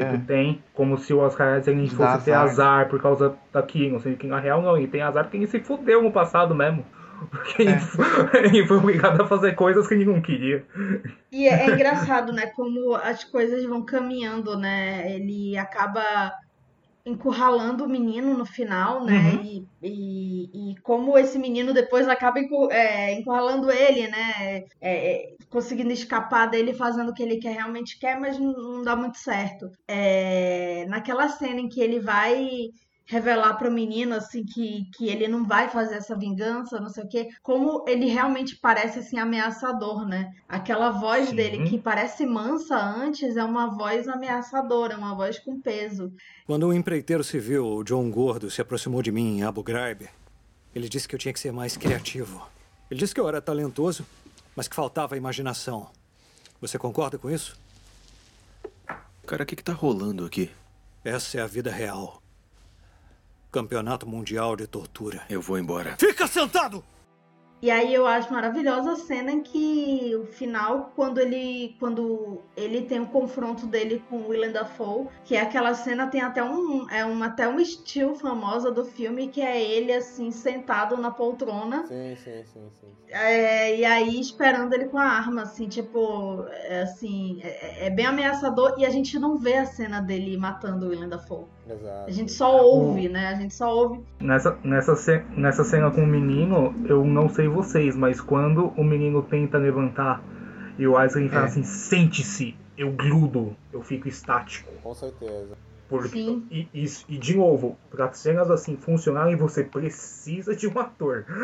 é. 0.00 0.18
tem, 0.26 0.62
como 0.74 0.98
se 0.98 1.12
o 1.12 1.18
Oscar 1.18 1.58
Isaac 1.58 1.90
fosse 1.90 2.24
ter 2.24 2.32
azar 2.32 2.88
por 2.88 3.00
causa 3.00 3.34
daquilo. 3.52 3.96
Assim, 3.96 4.14
que 4.14 4.26
na 4.26 4.38
real 4.38 4.62
não, 4.62 4.76
ele 4.76 4.88
tem 4.88 5.02
azar 5.02 5.24
porque 5.24 5.36
ele 5.36 5.46
se 5.46 5.60
fudeu 5.60 6.02
no 6.02 6.12
passado 6.12 6.54
mesmo. 6.54 6.84
Porque 7.30 7.62
é. 7.62 7.78
ele 8.44 8.66
foi 8.66 8.78
obrigado 8.78 9.20
a 9.20 9.28
fazer 9.28 9.54
coisas 9.54 9.86
que 9.86 9.94
ele 9.94 10.04
não 10.04 10.20
queria. 10.20 10.66
E 11.30 11.46
é, 11.46 11.66
é 11.66 11.70
engraçado, 11.70 12.32
né? 12.32 12.46
Como 12.46 12.96
as 12.96 13.22
coisas 13.22 13.64
vão 13.64 13.84
caminhando, 13.84 14.58
né? 14.58 15.14
Ele 15.14 15.56
acaba 15.56 16.02
encurralando 17.04 17.84
o 17.84 17.88
menino 17.88 18.36
no 18.36 18.46
final, 18.46 19.04
né? 19.04 19.18
Uhum. 19.18 19.42
E, 19.42 19.66
e, 19.82 20.70
e, 20.72 20.80
como 20.82 21.18
esse 21.18 21.38
menino 21.38 21.74
depois 21.74 22.06
acaba 22.08 22.38
é, 22.70 23.12
encurralando 23.14 23.70
ele, 23.70 24.08
né? 24.08 24.64
É, 24.80 25.12
é, 25.20 25.34
conseguindo 25.52 25.92
escapar 25.92 26.46
dele, 26.46 26.72
fazendo 26.72 27.10
o 27.10 27.14
que 27.14 27.22
ele 27.22 27.36
quer, 27.36 27.52
realmente 27.52 27.98
quer, 27.98 28.18
mas 28.18 28.38
não, 28.38 28.52
não 28.54 28.82
dá 28.82 28.96
muito 28.96 29.18
certo. 29.18 29.70
É, 29.86 30.86
naquela 30.88 31.28
cena 31.28 31.60
em 31.60 31.68
que 31.68 31.80
ele 31.80 32.00
vai 32.00 32.48
revelar 33.04 33.54
para 33.54 33.68
o 33.68 33.72
menino 33.72 34.14
assim 34.14 34.44
que, 34.44 34.86
que 34.94 35.08
ele 35.08 35.28
não 35.28 35.44
vai 35.44 35.68
fazer 35.68 35.96
essa 35.96 36.16
vingança, 36.16 36.80
não 36.80 36.88
sei 36.88 37.04
o 37.04 37.08
quê, 37.08 37.28
como 37.42 37.84
ele 37.86 38.06
realmente 38.06 38.56
parece 38.56 39.00
assim 39.00 39.18
ameaçador, 39.18 40.06
né? 40.06 40.30
Aquela 40.48 40.90
voz 40.90 41.28
Sim. 41.28 41.36
dele 41.36 41.68
que 41.68 41.78
parece 41.78 42.24
mansa 42.24 42.76
antes 42.76 43.36
é 43.36 43.44
uma 43.44 43.76
voz 43.76 44.08
ameaçadora, 44.08 44.96
uma 44.96 45.14
voz 45.14 45.38
com 45.38 45.60
peso. 45.60 46.10
Quando 46.46 46.66
o 46.66 46.72
empreiteiro 46.72 47.22
civil, 47.22 47.66
o 47.66 47.84
John 47.84 48.10
Gordo, 48.10 48.50
se 48.50 48.62
aproximou 48.62 49.02
de 49.02 49.12
mim 49.12 49.38
em 49.38 49.42
Abu 49.42 49.62
Ghraib, 49.62 50.08
ele 50.74 50.88
disse 50.88 51.06
que 51.06 51.14
eu 51.14 51.18
tinha 51.18 51.34
que 51.34 51.40
ser 51.40 51.52
mais 51.52 51.76
criativo. 51.76 52.46
Ele 52.90 53.00
disse 53.00 53.14
que 53.14 53.20
eu 53.20 53.28
era 53.28 53.42
talentoso, 53.42 54.06
mas 54.54 54.68
que 54.68 54.76
faltava 54.76 55.16
imaginação. 55.16 55.90
Você 56.60 56.78
concorda 56.78 57.18
com 57.18 57.30
isso? 57.30 57.58
Cara, 59.26 59.42
o 59.42 59.46
que, 59.46 59.56
que 59.56 59.64
tá 59.64 59.72
rolando 59.72 60.24
aqui? 60.24 60.50
Essa 61.04 61.38
é 61.38 61.40
a 61.40 61.46
vida 61.46 61.70
real. 61.70 62.22
Campeonato 63.50 64.06
Mundial 64.06 64.56
de 64.56 64.66
Tortura. 64.66 65.24
Eu 65.28 65.42
vou 65.42 65.58
embora. 65.58 65.96
Fica 65.98 66.26
sentado! 66.26 66.84
E 67.62 67.70
aí 67.70 67.94
eu 67.94 68.08
acho 68.08 68.32
maravilhosa 68.32 68.94
a 68.94 68.96
cena 68.96 69.30
em 69.30 69.40
que 69.40 70.16
o 70.16 70.26
final, 70.26 70.92
quando 70.96 71.20
ele 71.20 71.76
quando 71.78 72.42
ele 72.56 72.82
tem 72.82 72.98
o 72.98 73.04
um 73.04 73.06
confronto 73.06 73.68
dele 73.68 74.02
com 74.10 74.16
o 74.16 74.28
Willem 74.30 74.50
Dafoe, 74.50 75.06
que 75.24 75.36
é 75.36 75.40
aquela 75.40 75.72
cena 75.72 76.08
tem 76.08 76.20
até 76.20 76.42
um 76.42 76.90
é 76.90 77.04
uma 77.04 77.26
até 77.26 77.46
uma 77.46 77.62
estilo 77.62 78.16
famosa 78.16 78.72
do 78.72 78.84
filme 78.84 79.28
que 79.28 79.40
é 79.40 79.62
ele 79.62 79.92
assim 79.92 80.32
sentado 80.32 80.96
na 80.96 81.12
poltrona. 81.12 81.86
Sim, 81.86 82.16
sim, 82.16 82.42
sim, 82.44 82.68
sim. 82.80 82.88
É, 83.12 83.76
e 83.76 83.84
aí 83.84 84.18
esperando 84.18 84.72
ele 84.72 84.86
com 84.86 84.98
a 84.98 85.04
arma 85.04 85.42
assim, 85.42 85.68
tipo, 85.68 86.44
é, 86.48 86.82
assim, 86.82 87.40
é, 87.42 87.86
é, 87.86 87.90
bem 87.90 88.06
ameaçador 88.06 88.74
e 88.78 88.86
a 88.86 88.90
gente 88.90 89.18
não 89.18 89.36
vê 89.36 89.58
a 89.58 89.66
cena 89.66 90.00
dele 90.00 90.36
matando 90.38 90.86
o 90.86 90.88
Willem 90.88 91.10
Dafoe. 91.10 91.44
Exato. 91.68 92.08
A 92.08 92.10
gente 92.10 92.32
só 92.32 92.60
ouve, 92.60 93.08
né? 93.08 93.28
A 93.28 93.34
gente 93.34 93.54
só 93.54 93.72
ouve. 93.74 94.00
Nessa, 94.20 94.58
nessa, 94.64 95.24
nessa 95.36 95.64
cena 95.64 95.90
com 95.90 96.02
o 96.02 96.06
menino, 96.06 96.74
eu 96.86 97.04
não 97.04 97.28
sei 97.28 97.48
vocês, 97.48 97.96
mas 97.96 98.20
quando 98.20 98.72
o 98.76 98.82
menino 98.82 99.22
tenta 99.22 99.58
levantar 99.58 100.22
e 100.78 100.86
o 100.86 101.02
Isaac 101.02 101.28
fala 101.28 101.44
é. 101.44 101.48
assim: 101.48 101.62
sente-se, 101.62 102.56
eu 102.76 102.90
grudo, 102.92 103.56
eu 103.72 103.82
fico 103.82 104.08
estático. 104.08 104.70
Com 104.82 104.94
certeza. 104.94 105.56
Porque, 105.92 106.18
e, 106.50 106.66
e, 106.72 106.86
e, 107.08 107.18
de 107.18 107.36
novo, 107.36 107.76
para 107.90 108.10
cenas 108.12 108.50
assim 108.50 108.78
funcionarem, 108.78 109.36
você 109.36 109.62
precisa 109.62 110.56
de 110.56 110.66
um 110.66 110.78
ator. 110.78 111.26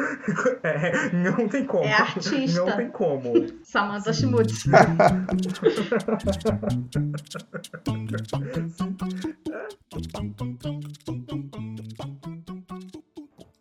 É, 0.62 1.10
não 1.12 1.48
tem 1.48 1.64
como. 1.64 1.84
É 1.84 1.92
artista. 1.92 2.64
Não 2.64 2.76
tem 2.76 2.90
como. 2.90 3.32
Samantha 3.62 4.12
Schmutz. 4.12 4.64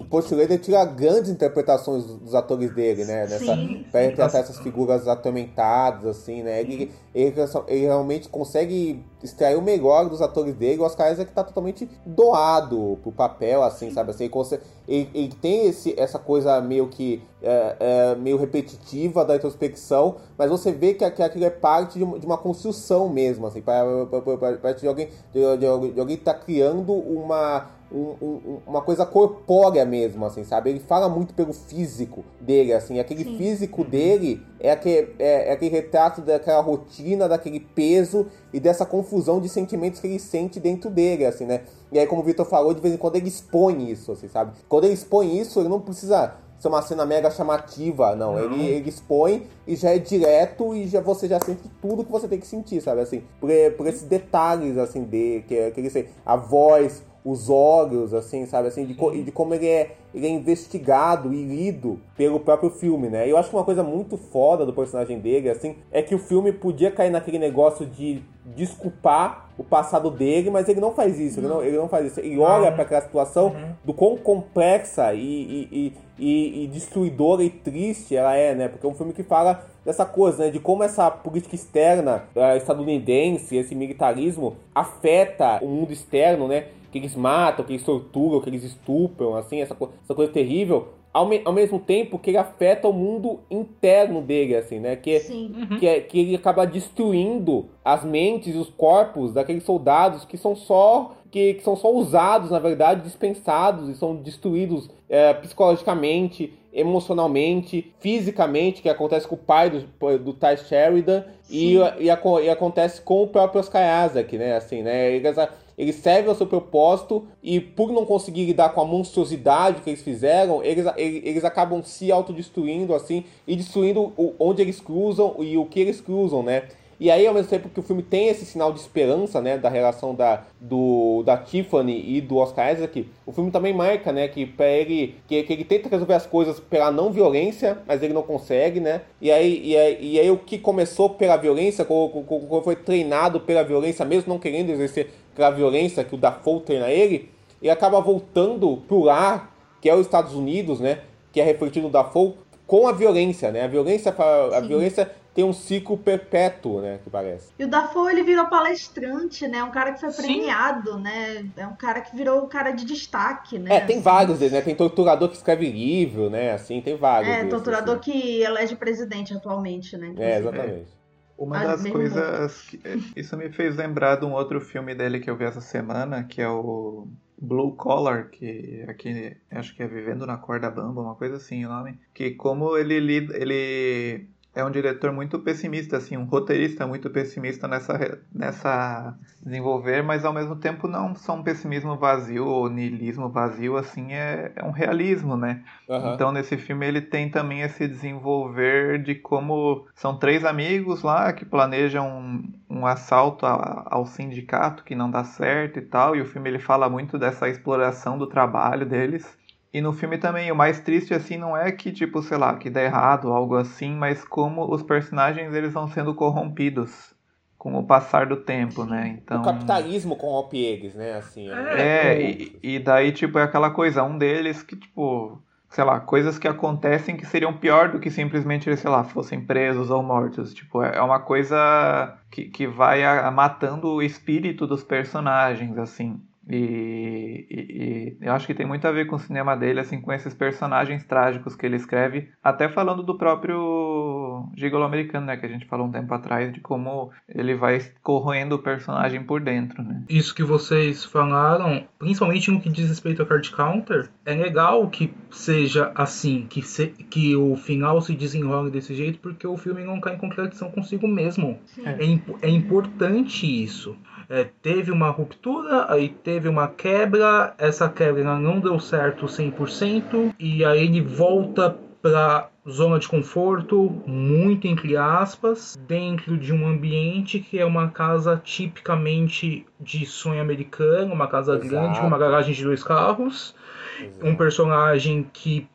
Post 0.10 0.30
Schrader 0.30 0.60
tira 0.60 0.84
grandes 0.86 1.30
interpretações 1.30 2.06
dos 2.06 2.34
atores 2.34 2.74
dele, 2.74 3.06
né? 3.06 3.28
Nessa, 3.28 3.56
sim, 3.56 3.86
pra 3.92 4.02
essas 4.26 4.60
figuras 4.60 5.08
atormentadas, 5.08 6.06
assim, 6.06 6.44
né? 6.44 6.62
Ele, 6.62 6.92
ele, 7.14 7.34
ele, 7.68 7.82
realmente 7.82 8.30
consegue 8.30 9.04
extrair 9.24 9.58
o 9.58 9.62
melhor 9.62 10.10
dos 10.10 10.22
atores 10.22 10.56
dele. 10.56 10.82
O 10.82 10.86
Oscar 10.86 11.12
Isaac 11.12 11.32
tá 11.32 11.44
totalmente 11.44 11.90
doado 12.06 12.98
pro 13.02 13.12
papel, 13.12 13.64
assim, 13.64 13.92
sabe? 13.92 14.12
Assim, 14.12 14.26
ele, 14.26 14.34
consegue, 14.34 14.64
ele, 14.88 15.10
ele 15.14 15.34
tem 15.42 15.68
esse, 15.68 15.94
essa 16.00 16.20
coisa 16.20 16.60
meio 16.62 16.88
que 16.88 17.22
é, 17.42 17.76
é, 17.80 18.16
meio 18.16 18.38
repetitiva 18.38 19.24
da 19.24 19.36
introspecção, 19.36 20.16
mas 20.38 20.50
você 20.50 20.72
vê 20.72 20.94
que, 20.94 21.10
que 21.12 21.22
aquilo 21.22 21.46
é 21.46 21.50
parte 21.50 21.98
de 21.98 22.04
uma, 22.04 22.20
de 22.20 22.26
uma 22.26 22.38
construção 22.38 23.10
mesmo, 23.10 23.46
assim, 23.46 23.62
parte 23.62 24.82
de 24.82 24.88
alguém, 24.88 25.10
de, 25.34 25.58
de, 25.58 25.94
de 25.94 26.00
alguém 26.00 26.18
que 26.18 26.24
tá 26.24 26.34
criando 26.34 26.94
uma 26.94 27.77
um, 27.92 28.16
um, 28.22 28.58
uma 28.68 28.82
coisa 28.82 29.06
corpórea 29.06 29.86
mesmo, 29.86 30.26
assim, 30.26 30.44
sabe? 30.44 30.70
Ele 30.70 30.80
fala 30.80 31.08
muito 31.08 31.34
pelo 31.34 31.54
físico 31.54 32.24
dele, 32.40 32.74
assim. 32.74 33.00
Aquele 33.00 33.24
Sim. 33.24 33.38
físico 33.38 33.84
dele 33.84 34.42
é 34.60 34.72
aquele, 34.72 35.16
é, 35.18 35.50
é, 35.50 35.52
aquele 35.54 35.72
retrato 35.72 36.22
daquela 36.22 36.62
rotina, 36.62 37.28
daquele 37.28 37.60
peso 37.60 38.28
e 38.52 38.60
dessa 38.60 38.86
confusão 38.86 39.40
de 39.40 39.48
sentimentos 39.48 40.00
que 40.00 40.08
ele 40.08 40.20
sente 40.20 40.60
dentro 40.60 40.90
dele, 40.90 41.26
assim, 41.26 41.46
né? 41.46 41.62
E 41.92 41.98
aí, 41.98 42.06
como 42.06 42.22
o 42.22 42.26
Victor 42.26 42.46
falou, 42.46 42.74
de 42.74 42.82
vez 42.82 42.94
em 42.94 42.98
quando 42.98 43.16
ele 43.16 43.28
expõe 43.28 43.90
isso, 43.90 44.12
assim, 44.12 44.28
sabe? 44.28 44.52
Quando 44.68 44.84
ele 44.84 44.94
expõe 44.94 45.40
isso, 45.40 45.60
ele 45.60 45.70
não 45.70 45.80
precisa 45.80 46.36
ser 46.60 46.68
uma 46.68 46.82
cena 46.82 47.06
mega 47.06 47.30
chamativa, 47.30 48.16
não. 48.16 48.34
não. 48.34 48.40
Ele, 48.40 48.66
ele 48.66 48.90
expõe 48.90 49.48
e 49.66 49.76
já 49.76 49.92
é 49.92 50.00
direto 50.00 50.76
e 50.76 50.88
já 50.88 51.02
você 51.02 51.28
já 51.28 51.40
sente 51.40 51.70
tudo 51.82 52.04
que 52.04 52.12
você 52.12 52.28
tem 52.28 52.40
que 52.40 52.48
sentir, 52.48 52.82
sabe? 52.82 53.02
Assim, 53.02 53.24
por, 53.40 53.50
por 53.78 53.88
esses 53.88 54.04
detalhes, 54.04 54.78
assim, 54.78 55.04
de 55.04 55.44
que, 55.48 55.72
que 55.72 55.80
ele, 55.80 56.10
a 56.26 56.36
voz, 56.36 57.04
os 57.24 57.50
olhos, 57.50 58.14
assim, 58.14 58.46
sabe, 58.46 58.68
assim, 58.68 58.86
de, 58.86 58.94
co 58.94 59.12
de 59.12 59.32
como 59.32 59.54
ele 59.54 59.68
é, 59.68 59.96
ele 60.14 60.28
é 60.28 60.30
investigado 60.30 61.34
e 61.34 61.44
lido 61.44 62.00
pelo 62.16 62.40
próprio 62.40 62.70
filme, 62.70 63.10
né? 63.10 63.30
Eu 63.30 63.38
acho 63.38 63.50
que 63.50 63.56
uma 63.56 63.64
coisa 63.64 63.84
muito 63.84 64.18
foda 64.18 64.66
do 64.66 64.74
personagem 64.74 65.20
dele, 65.20 65.50
assim, 65.50 65.76
é 65.92 66.02
que 66.02 66.16
o 66.16 66.20
filme 66.20 66.52
podia 66.52 66.90
cair 66.90 67.10
naquele 67.10 67.38
negócio 67.38 67.86
de 67.86 68.22
desculpar 68.56 69.50
o 69.58 69.64
passado 69.64 70.10
dele, 70.10 70.50
mas 70.50 70.70
ele 70.70 70.80
não 70.80 70.94
faz 70.94 71.20
isso, 71.20 71.42
não. 71.42 71.50
Ele, 71.50 71.54
não, 71.54 71.64
ele 71.64 71.78
não 71.78 71.90
faz 71.90 72.06
isso. 72.06 72.20
Ele 72.20 72.38
olha 72.38 72.72
para 72.72 72.84
aquela 72.84 73.02
situação 73.02 73.48
uhum. 73.48 73.74
do 73.84 73.94
quão 73.94 74.16
complexa 74.16 75.14
e, 75.14 75.68
e, 75.72 75.94
e, 76.18 76.64
e, 76.64 76.68
destruidora 76.68 77.44
e 77.44 77.50
triste 77.50 78.16
ela 78.16 78.36
é, 78.36 78.56
né? 78.56 78.68
Porque 78.68 78.86
é 78.86 78.90
um 78.90 78.94
filme 78.94 79.14
que 79.14 79.24
fala 79.24 79.66
dessa 79.84 80.06
coisa, 80.06 80.46
né? 80.46 80.52
De 80.52 80.60
como 80.60 80.84
essa 80.84 81.10
política 81.10 81.56
externa 81.56 82.24
uh, 82.36 82.56
estadunidense, 82.56 83.58
esse 83.58 83.74
militarismo 83.74 84.56
afeta 84.74 85.60
o 85.62 85.68
mundo 85.68 85.92
externo, 85.92 86.48
né? 86.48 86.68
Que 86.92 86.98
eles 86.98 87.16
matam, 87.16 87.66
que 87.66 87.74
eles 87.74 87.84
torturam, 87.84 88.42
que 88.42 88.50
eles 88.50 88.64
estupram, 88.64 89.36
assim, 89.36 89.62
essa, 89.62 89.76
essa 90.04 90.16
coisa 90.16 90.32
terrível, 90.32 90.90
ao, 91.18 91.26
me, 91.26 91.42
ao 91.44 91.54
mesmo 91.54 91.80
tempo 91.80 92.20
que 92.20 92.30
ele 92.30 92.38
afeta 92.38 92.88
o 92.88 92.94
mundo 92.94 93.40
interno 93.50 94.22
dele, 94.22 94.56
assim, 94.56 94.80
né? 94.80 94.96
Que, 94.96 95.18
uhum. 95.30 95.80
que, 95.80 95.88
é, 95.88 96.00
que 96.00 96.20
ele 96.20 96.36
acaba 96.36 96.66
destruindo 96.66 97.66
as 97.84 98.06
mentes 98.06 98.54
e 98.54 98.58
os 98.58 98.70
corpos 98.70 99.34
daqueles 99.34 99.64
soldados 99.64 100.26
que 100.26 100.38
são 100.38 100.56
só 100.56 101.16
que, 101.32 101.56
que, 101.56 101.64
são 101.64 101.76
só 101.76 101.92
usados, 101.92 102.52
na 102.52 102.60
verdade, 102.60 103.02
dispensados 103.02 103.90
e 103.90 103.96
são 103.96 104.16
destruídos 104.16 104.90
é, 105.10 105.34
psicologicamente, 105.34 106.54
emocionalmente, 106.72 107.92
fisicamente, 108.00 108.82
que 108.82 108.90
acontece 108.90 109.28
com 109.28 109.36
o 109.36 109.40
pai 109.40 109.70
do, 109.70 110.18
do 110.20 110.34
Ty 110.34 110.58
Sheridan 110.68 111.26
e, 111.50 111.76
e, 111.76 111.78
e, 112.00 112.44
e, 112.44 112.50
acontece 112.50 113.02
com 113.02 113.24
o 113.24 113.28
próprio 113.28 113.60
Oscar 113.60 114.06
Isaac, 114.06 114.38
né? 114.38 114.56
Assim, 114.56 114.84
né? 114.84 115.12
Eles, 115.12 115.36
eles 115.78 115.96
servem 115.98 116.30
ao 116.30 116.36
seu 116.36 116.48
propósito 116.48 117.28
e 117.44 117.60
por 117.60 117.92
não 117.92 118.06
conseguir 118.06 118.46
lidar 118.46 118.70
com 118.70 118.82
a 118.82 118.86
monstruosidade 118.86 119.82
que 119.82 119.90
eles 119.92 120.02
fizeram, 120.02 120.64
eles, 120.64 120.86
eles 120.98 121.46
acabam 121.46 121.84
se 121.84 122.12
autodestruindo 122.12 122.96
assim 122.96 123.24
e 123.46 123.56
destruindo 123.56 124.12
onde 124.40 124.62
eles 124.62 124.80
cruzam 124.80 125.36
e 125.40 125.58
o 125.58 125.66
que 125.66 125.80
eles 125.80 126.02
cruzam, 126.02 126.42
né? 126.42 126.64
E 127.00 127.12
aí, 127.12 127.28
ao 127.28 127.34
mesmo 127.34 127.50
tempo 127.50 127.70
que 127.70 127.80
o 127.80 127.84
filme 127.84 128.02
tem 128.02 128.28
esse 128.28 128.44
sinal 128.44 128.74
de 128.74 128.80
esperança, 128.80 129.40
né, 129.40 129.56
da 129.56 129.70
relação 129.70 130.16
da, 130.16 130.46
do, 130.60 131.22
da 131.24 131.38
Tiffany 131.38 132.18
e 132.18 132.22
do 132.22 132.38
Oscar 132.38 132.74
Isaac, 132.74 133.08
o 133.24 133.32
filme 133.32 133.52
também 133.52 133.72
marca, 133.72 134.12
né, 134.12 134.28
que 134.28 134.48
para 134.48 134.68
ele, 134.68 135.16
que, 135.28 135.44
que, 135.44 135.54
ele 135.54 135.64
tenta 135.64 135.90
resolver 135.90 136.16
as 136.16 136.26
coisas 136.26 136.60
pela 136.60 136.92
não 136.92 137.12
violência, 137.12 137.78
mas 137.88 138.02
ele 138.02 138.14
não 138.14 138.24
consegue, 138.24 138.80
né, 138.80 139.02
e 139.22 139.32
aí, 139.32 139.62
e 139.64 139.78
aí, 139.78 139.98
e 140.02 140.20
aí 140.20 140.32
o 140.32 140.38
que 140.38 140.58
começou 140.58 141.12
pela 141.12 141.38
violência, 141.38 141.86
quando 141.86 142.64
foi 142.64 142.76
treinado 142.76 143.42
pela 143.42 143.64
violência, 143.64 144.04
mesmo 144.04 144.34
não 144.34 144.40
querendo 144.40 144.72
exercer 144.72 145.12
pela 145.36 145.52
violência 145.52 146.04
que 146.04 146.16
o 146.16 146.18
Dafoe 146.18 146.62
treina 146.62 146.90
ele, 146.90 147.30
ele 147.62 147.70
acaba 147.70 148.02
voltando 148.02 148.78
pro 148.88 149.04
lar, 149.04 149.56
que 149.80 149.88
é 149.88 149.94
os 149.94 150.02
Estados 150.02 150.34
Unidos, 150.34 150.80
né, 150.80 151.02
que 151.32 151.40
é 151.40 151.44
refletido 151.44 151.86
no 151.86 151.92
Dafoe, 151.92 152.34
com 152.66 152.88
a 152.88 152.92
violência, 152.92 153.52
né, 153.52 153.64
a 153.64 153.68
violência, 153.68 154.16
a 154.18 154.60
violência 154.62 155.12
tem 155.38 155.46
um 155.46 155.54
ciclo 155.54 155.96
perpétuo, 156.00 156.82
né, 156.82 157.00
que 157.04 157.12
parece. 157.12 157.54
E 157.60 157.64
o 157.64 157.68
Dafoe, 157.68 158.12
ele 158.12 158.24
virou 158.24 158.48
palestrante, 158.48 159.48
né, 159.48 159.64
um 159.64 159.70
cara 159.70 159.94
que 159.94 160.00
foi 160.00 160.12
premiado, 160.12 160.94
Sim. 160.94 161.02
né, 161.02 161.46
é 161.56 161.68
um 161.68 161.76
cara 161.76 162.02
que 162.02 162.16
virou 162.16 162.44
um 162.44 162.48
cara 162.48 162.72
de 162.72 162.84
destaque, 162.84 163.60
né. 163.60 163.76
É, 163.76 163.80
tem 163.82 163.98
assim. 163.98 164.04
vários 164.04 164.40
deles, 164.40 164.54
né, 164.54 164.62
tem 164.62 164.74
torturador 164.74 165.30
que 165.30 165.36
escreve 165.36 165.70
livro, 165.70 166.28
né, 166.28 166.54
assim, 166.54 166.82
tem 166.82 166.98
vários. 166.98 167.32
É, 167.32 167.36
desses, 167.36 167.52
torturador 167.52 168.00
assim. 168.00 168.12
que 168.12 168.42
elege 168.42 168.76
presidente 168.76 169.32
atualmente, 169.32 169.96
né. 169.96 170.08
Inclusive. 170.08 170.32
É, 170.32 170.40
exatamente. 170.40 170.98
Uma 171.38 171.60
das 171.60 171.88
coisas. 171.88 172.62
Que, 172.62 172.80
isso 173.16 173.38
me 173.38 173.52
fez 173.52 173.76
lembrar 173.76 174.16
de 174.16 174.26
um 174.26 174.34
outro 174.34 174.60
filme 174.60 174.96
dele 174.96 175.20
que 175.20 175.30
eu 175.30 175.38
vi 175.38 175.46
essa 175.46 175.62
semana, 175.62 176.24
que 176.24 176.42
é 176.42 176.50
o 176.50 177.08
Blue 177.40 177.76
Collar, 177.76 178.32
que 178.32 178.84
aqui 178.88 179.38
acho 179.52 179.76
que 179.76 179.84
é 179.84 179.88
Vivendo 179.88 180.26
na 180.26 180.38
Corda 180.38 180.72
Bamba, 180.72 181.00
uma 181.00 181.14
coisa 181.14 181.36
assim 181.36 181.64
o 181.64 181.70
nome. 181.70 182.00
Que 182.12 182.32
como 182.32 182.76
ele 182.76 183.00
lida, 183.00 183.38
ele 183.38 184.36
é 184.58 184.66
um 184.66 184.72
diretor 184.72 185.12
muito 185.12 185.38
pessimista, 185.38 185.98
assim, 185.98 186.18
um 186.18 186.26
roteirista 186.26 186.88
muito 186.88 187.12
pessimista 187.12 187.68
nessa, 187.68 188.20
nessa 188.34 189.16
desenvolver, 189.40 190.02
mas 190.02 190.26
ao 190.26 190.34
mesmo 190.34 190.56
tempo 190.56 190.88
não 190.88 191.16
só 191.16 191.36
um 191.36 191.44
pessimismo 191.44 191.96
vazio 191.96 192.44
ou 192.44 192.68
niilismo 192.68 193.30
vazio, 193.30 193.78
assim, 193.78 194.14
é, 194.14 194.52
é 194.56 194.64
um 194.64 194.72
realismo, 194.72 195.38
né? 195.38 195.64
Uhum. 195.88 196.14
Então 196.16 196.32
nesse 196.32 196.58
filme 196.58 196.88
ele 196.88 197.02
tem 197.02 197.30
também 197.30 197.62
esse 197.62 197.88
desenvolver 197.88 199.04
de 199.04 199.14
como 199.14 199.86
são 199.94 200.18
três 200.18 200.44
amigos 200.44 201.04
lá 201.04 201.32
que 201.34 201.46
planejam 201.46 202.08
um, 202.08 202.52
um 202.68 202.86
assalto 202.88 203.46
a, 203.46 203.86
ao 203.86 204.08
sindicato 204.08 204.84
que 204.84 204.96
não 204.96 205.12
dá 205.12 205.24
certo 205.24 205.78
e 205.78 205.84
tal, 205.84 206.16
e 206.16 206.22
o 206.22 206.26
filme 206.26 206.50
ele 206.50 206.60
fala 206.60 206.90
muito 206.90 207.20
dessa 207.20 207.48
exploração 207.48 208.18
do 208.18 208.26
trabalho 208.26 208.88
deles. 208.88 209.38
E 209.78 209.82
no 209.82 209.94
filme 209.94 210.18
também, 210.18 210.52
o 210.52 210.56
mais 210.56 210.80
triste, 210.80 211.14
assim, 211.14 211.38
não 211.38 211.56
é 211.56 211.72
que, 211.72 211.92
tipo, 211.92 212.20
sei 212.24 212.36
lá, 212.36 212.56
que 212.56 212.68
dá 212.68 212.82
errado, 212.82 213.32
algo 213.32 213.56
assim, 213.56 213.94
mas 213.94 214.26
como 214.26 214.74
os 214.74 214.82
personagens, 214.82 215.54
eles 215.54 215.72
vão 215.72 215.88
sendo 215.88 216.16
corrompidos 216.16 217.14
com 217.60 217.78
o 217.78 217.84
passar 217.84 218.26
do 218.26 218.38
tempo, 218.38 218.86
né? 218.86 219.20
Então... 219.22 219.40
O 219.40 219.46
capitalismo 219.46 220.16
corrompe 220.16 220.58
eles, 220.58 220.96
né? 220.96 221.14
Assim, 221.14 221.48
é, 221.52 221.78
é 221.78 222.22
e, 222.22 222.60
e, 222.64 222.80
daí, 222.80 223.12
tipo, 223.12 223.38
é 223.38 223.44
aquela 223.44 223.70
coisa, 223.70 224.04
um 224.04 224.18
deles 224.18 224.64
que, 224.64 224.76
tipo, 224.76 225.40
sei 225.70 225.84
lá, 225.84 226.00
coisas 226.00 226.40
que 226.40 226.48
acontecem 226.48 227.16
que 227.16 227.28
seriam 227.28 227.54
pior 227.54 227.92
do 227.92 228.00
que 228.00 228.10
simplesmente 228.10 228.68
eles, 228.68 228.80
sei 228.80 228.90
lá, 228.90 229.04
fossem 229.04 229.40
presos 229.40 229.92
ou 229.92 230.02
mortos. 230.02 230.56
Tipo, 230.56 230.82
é, 230.82 230.98
é 230.98 231.02
uma 231.04 231.20
coisa 231.20 232.18
que, 232.32 232.46
que 232.46 232.66
vai 232.66 233.04
a, 233.04 233.28
a 233.28 233.30
matando 233.30 233.90
o 233.90 234.02
espírito 234.02 234.66
dos 234.66 234.84
personagens, 234.84 235.78
assim. 235.78 236.20
E, 236.50 237.46
e, 237.50 238.18
e, 238.22 238.26
eu 238.26 238.34
acho 238.34 238.48
que 238.48 238.54
tem 238.54 238.66
muito 238.66 238.88
a 238.88 238.92
ver 238.92 239.06
com 239.06 239.16
o 239.16 239.20
cinema 239.20 239.56
dele, 239.56 239.80
assim, 239.80 240.00
com 240.00 240.14
esses 240.14 240.34
personagens 240.34 241.04
trágicos 241.06 241.56
que 241.56 241.66
ele 241.66 241.76
escreve, 241.76 242.30
até 242.44 242.70
falando 242.70 243.04
do 243.04 243.18
próprio 243.18 244.50
Gigolo 244.56 244.86
americano, 244.86 245.26
né, 245.26 245.38
que 245.38 245.46
a 245.46 245.50
gente 245.50 245.66
falou 245.66 245.88
um 245.88 245.92
tempo 245.92 246.14
atrás, 246.14 246.54
de 246.54 246.60
como 246.60 247.12
ele 247.28 247.56
vai 247.56 247.80
corroendo 248.02 248.56
o 248.56 248.60
personagem 248.60 249.24
por 249.24 249.42
dentro, 249.42 249.84
né. 249.84 250.04
Isso 250.10 250.34
que 250.34 250.44
vocês 250.44 251.04
falaram, 251.04 251.86
principalmente 252.00 252.50
no 252.50 252.62
que 252.62 252.70
diz 252.70 252.88
respeito 252.88 253.22
a 253.22 253.26
Card 253.26 253.52
Counter, 253.52 254.10
é 254.26 254.34
legal 254.34 254.88
que 254.90 255.14
seja 255.30 255.92
assim, 255.96 256.48
que, 256.50 256.62
se, 256.62 256.88
que 256.88 257.36
o 257.36 257.56
final 257.56 258.02
se 258.02 258.14
desenrole 258.16 258.72
desse 258.72 258.96
jeito, 258.96 259.20
porque 259.20 259.46
o 259.46 259.58
filme 259.58 259.84
não 259.84 260.00
cai 260.00 260.16
em 260.16 260.18
contradição 260.18 260.72
consigo 260.72 261.08
mesmo. 261.08 261.60
É, 261.84 262.48
é 262.48 262.50
importante 262.50 263.46
isso 263.46 263.98
é, 264.30 264.46
teve 264.62 264.92
uma 264.92 265.10
ruptura, 265.10 265.92
aí 265.92 266.10
teve 266.10 266.50
uma 266.50 266.68
quebra, 266.68 267.54
essa 267.58 267.88
quebra 267.90 268.38
não 268.38 268.60
deu 268.60 268.80
certo 268.80 269.26
100%, 269.26 270.34
e 270.40 270.66
aí 270.66 270.84
ele 270.84 271.02
volta 271.02 271.78
para 272.02 272.50
zona 272.70 273.00
de 273.00 273.08
conforto, 273.08 274.02
muito 274.06 274.68
entre 274.68 274.98
aspas, 274.98 275.78
dentro 275.88 276.38
de 276.38 276.54
um 276.54 276.68
ambiente 276.68 277.40
que 277.40 277.58
é 277.58 277.66
uma 277.66 277.90
casa 277.90 278.40
tipicamente 278.44 279.66
de 279.80 280.06
sonho 280.06 280.42
americano, 280.42 281.14
uma 281.14 281.28
casa 281.28 281.54
Exato. 281.54 281.70
grande 281.70 282.00
com 282.00 282.08
uma 282.08 282.18
garagem 282.18 282.54
de 282.54 282.64
dois 282.64 282.84
carros. 282.84 283.56
Exato. 284.00 284.28
Um 284.28 284.36
personagem 284.36 285.26
que, 285.32 285.68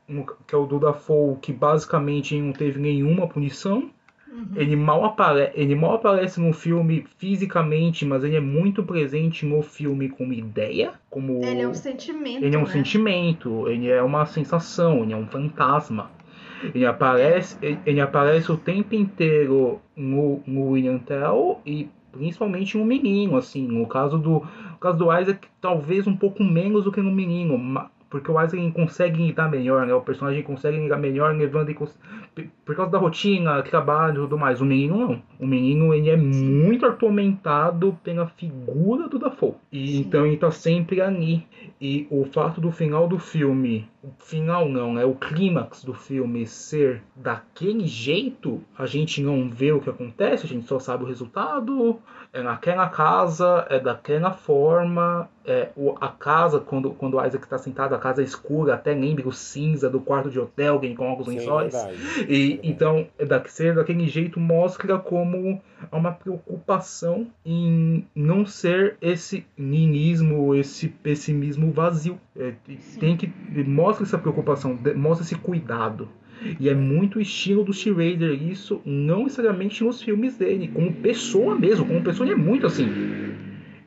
que 0.46 0.54
é 0.54 0.58
o 0.58 0.66
Duda 0.66 0.92
Fall, 0.92 1.38
que 1.40 1.52
basicamente 1.52 2.38
não 2.38 2.52
teve 2.52 2.78
nenhuma 2.78 3.26
punição. 3.26 3.90
Uhum. 4.32 4.48
Ele, 4.56 4.74
mal 4.74 5.04
apare 5.04 5.50
ele 5.54 5.74
mal 5.74 5.94
aparece 5.94 6.40
no 6.40 6.54
filme 6.54 7.04
fisicamente, 7.18 8.06
mas 8.06 8.24
ele 8.24 8.34
é 8.34 8.40
muito 8.40 8.82
presente 8.82 9.44
no 9.44 9.60
filme 9.60 10.08
como 10.08 10.32
ideia. 10.32 10.94
Como... 11.10 11.44
Ele 11.44 11.60
é 11.60 11.68
um 11.68 11.74
sentimento. 11.74 12.42
Ele 12.42 12.56
é 12.56 12.58
um 12.58 12.62
né? 12.62 12.70
sentimento, 12.70 13.68
ele 13.68 13.88
é 13.88 14.02
uma 14.02 14.24
sensação, 14.24 15.02
ele 15.02 15.12
é 15.12 15.16
um 15.16 15.26
fantasma. 15.26 16.10
Ele 16.74 16.86
aparece, 16.86 17.58
ele, 17.60 17.78
ele 17.84 18.00
aparece 18.00 18.50
o 18.50 18.56
tempo 18.56 18.94
inteiro 18.94 19.82
no, 19.94 20.40
no 20.46 20.70
William 20.70 20.98
Tell 20.98 21.60
e 21.66 21.90
principalmente 22.10 22.78
no 22.78 22.86
menino, 22.86 23.36
assim, 23.36 23.66
no 23.66 23.86
caso 23.86 24.16
do 24.16 24.46
no 24.70 24.78
caso 24.80 24.98
do 24.98 25.18
Isaac, 25.18 25.46
talvez 25.60 26.06
um 26.06 26.16
pouco 26.16 26.42
menos 26.42 26.84
do 26.84 26.92
que 26.92 27.00
no 27.00 27.12
menino, 27.12 27.58
porque 28.12 28.30
o 28.30 28.38
Isaac 28.38 28.72
consegue 28.72 29.26
lidar 29.26 29.50
melhor, 29.50 29.86
né? 29.86 29.94
O 29.94 30.02
personagem 30.02 30.42
consegue 30.42 30.76
lidar 30.76 30.98
melhor 30.98 31.34
levando 31.34 31.70
em 31.70 31.74
por 32.62 32.76
causa 32.76 32.92
da 32.92 32.98
rotina, 32.98 33.62
trabalho 33.62 34.12
e 34.12 34.24
tudo 34.24 34.36
mais. 34.36 34.60
O 34.60 34.66
menino 34.66 34.98
não. 34.98 35.22
O 35.40 35.46
menino 35.46 35.94
ele 35.94 36.10
é 36.10 36.16
muito 36.16 36.84
atormentado 36.84 37.98
pela 38.04 38.26
figura 38.26 39.08
do 39.08 39.18
Dafoe. 39.18 39.54
E 39.72 39.98
então 39.98 40.26
ele 40.26 40.36
tá 40.36 40.50
sempre 40.50 41.00
ali. 41.00 41.46
E 41.80 42.06
o 42.10 42.26
fato 42.26 42.60
do 42.60 42.70
final 42.70 43.08
do 43.08 43.18
filme, 43.18 43.88
o 44.02 44.10
final 44.18 44.68
não, 44.68 44.92
né? 44.92 45.06
O 45.06 45.14
clímax 45.14 45.82
do 45.82 45.94
filme 45.94 46.46
ser 46.46 47.02
daquele 47.16 47.86
jeito, 47.86 48.60
a 48.76 48.84
gente 48.84 49.22
não 49.22 49.48
vê 49.48 49.72
o 49.72 49.80
que 49.80 49.88
acontece, 49.88 50.44
a 50.44 50.48
gente 50.48 50.66
só 50.66 50.78
sabe 50.78 51.04
o 51.04 51.06
resultado. 51.06 51.98
É 52.32 52.42
naquela 52.42 52.88
casa, 52.88 53.66
é 53.68 53.78
daquela 53.78 54.32
forma. 54.32 55.28
É, 55.44 55.68
o, 55.76 55.94
a 56.00 56.08
casa, 56.08 56.60
quando, 56.60 56.92
quando 56.92 57.18
o 57.18 57.26
Isaac 57.26 57.44
está 57.44 57.58
sentado, 57.58 57.94
a 57.94 57.98
casa 57.98 58.22
é 58.22 58.24
escura, 58.24 58.74
até 58.74 58.94
lembra 58.94 59.28
o 59.28 59.32
cinza 59.32 59.90
do 59.90 60.00
quarto 60.00 60.30
de 60.30 60.40
hotel, 60.40 60.74
alguém 60.74 60.94
com 60.94 61.06
alguns 61.06 61.26
lençóis. 61.26 61.74
E 62.26 62.58
então, 62.62 63.06
é 63.18 63.26
da, 63.26 63.44
ser 63.44 63.74
daquele 63.74 64.08
jeito 64.08 64.40
mostra 64.40 64.98
como 64.98 65.60
há 65.90 65.96
uma 65.96 66.12
preocupação 66.12 67.26
em 67.44 68.06
não 68.14 68.46
ser 68.46 68.96
esse 69.02 69.44
ninismo, 69.54 70.54
esse 70.54 70.88
pessimismo 70.88 71.70
vazio. 71.70 72.18
É, 72.34 72.54
tem 72.98 73.14
que 73.14 73.30
mostra 73.66 74.04
essa 74.06 74.16
preocupação, 74.16 74.78
mostra 74.96 75.26
esse 75.26 75.34
cuidado. 75.34 76.08
E 76.58 76.68
é 76.68 76.74
muito 76.74 77.20
estilo 77.20 77.62
do 77.64 77.72
Steve 77.72 77.96
Raider 77.96 78.42
isso, 78.42 78.80
não 78.84 79.24
necessariamente 79.24 79.84
nos 79.84 80.02
filmes 80.02 80.36
dele, 80.36 80.68
como 80.68 80.92
pessoa 80.92 81.54
mesmo, 81.58 81.86
como 81.86 82.02
pessoa 82.02 82.26
ele 82.26 82.34
é 82.34 82.42
muito 82.42 82.66
assim 82.66 82.88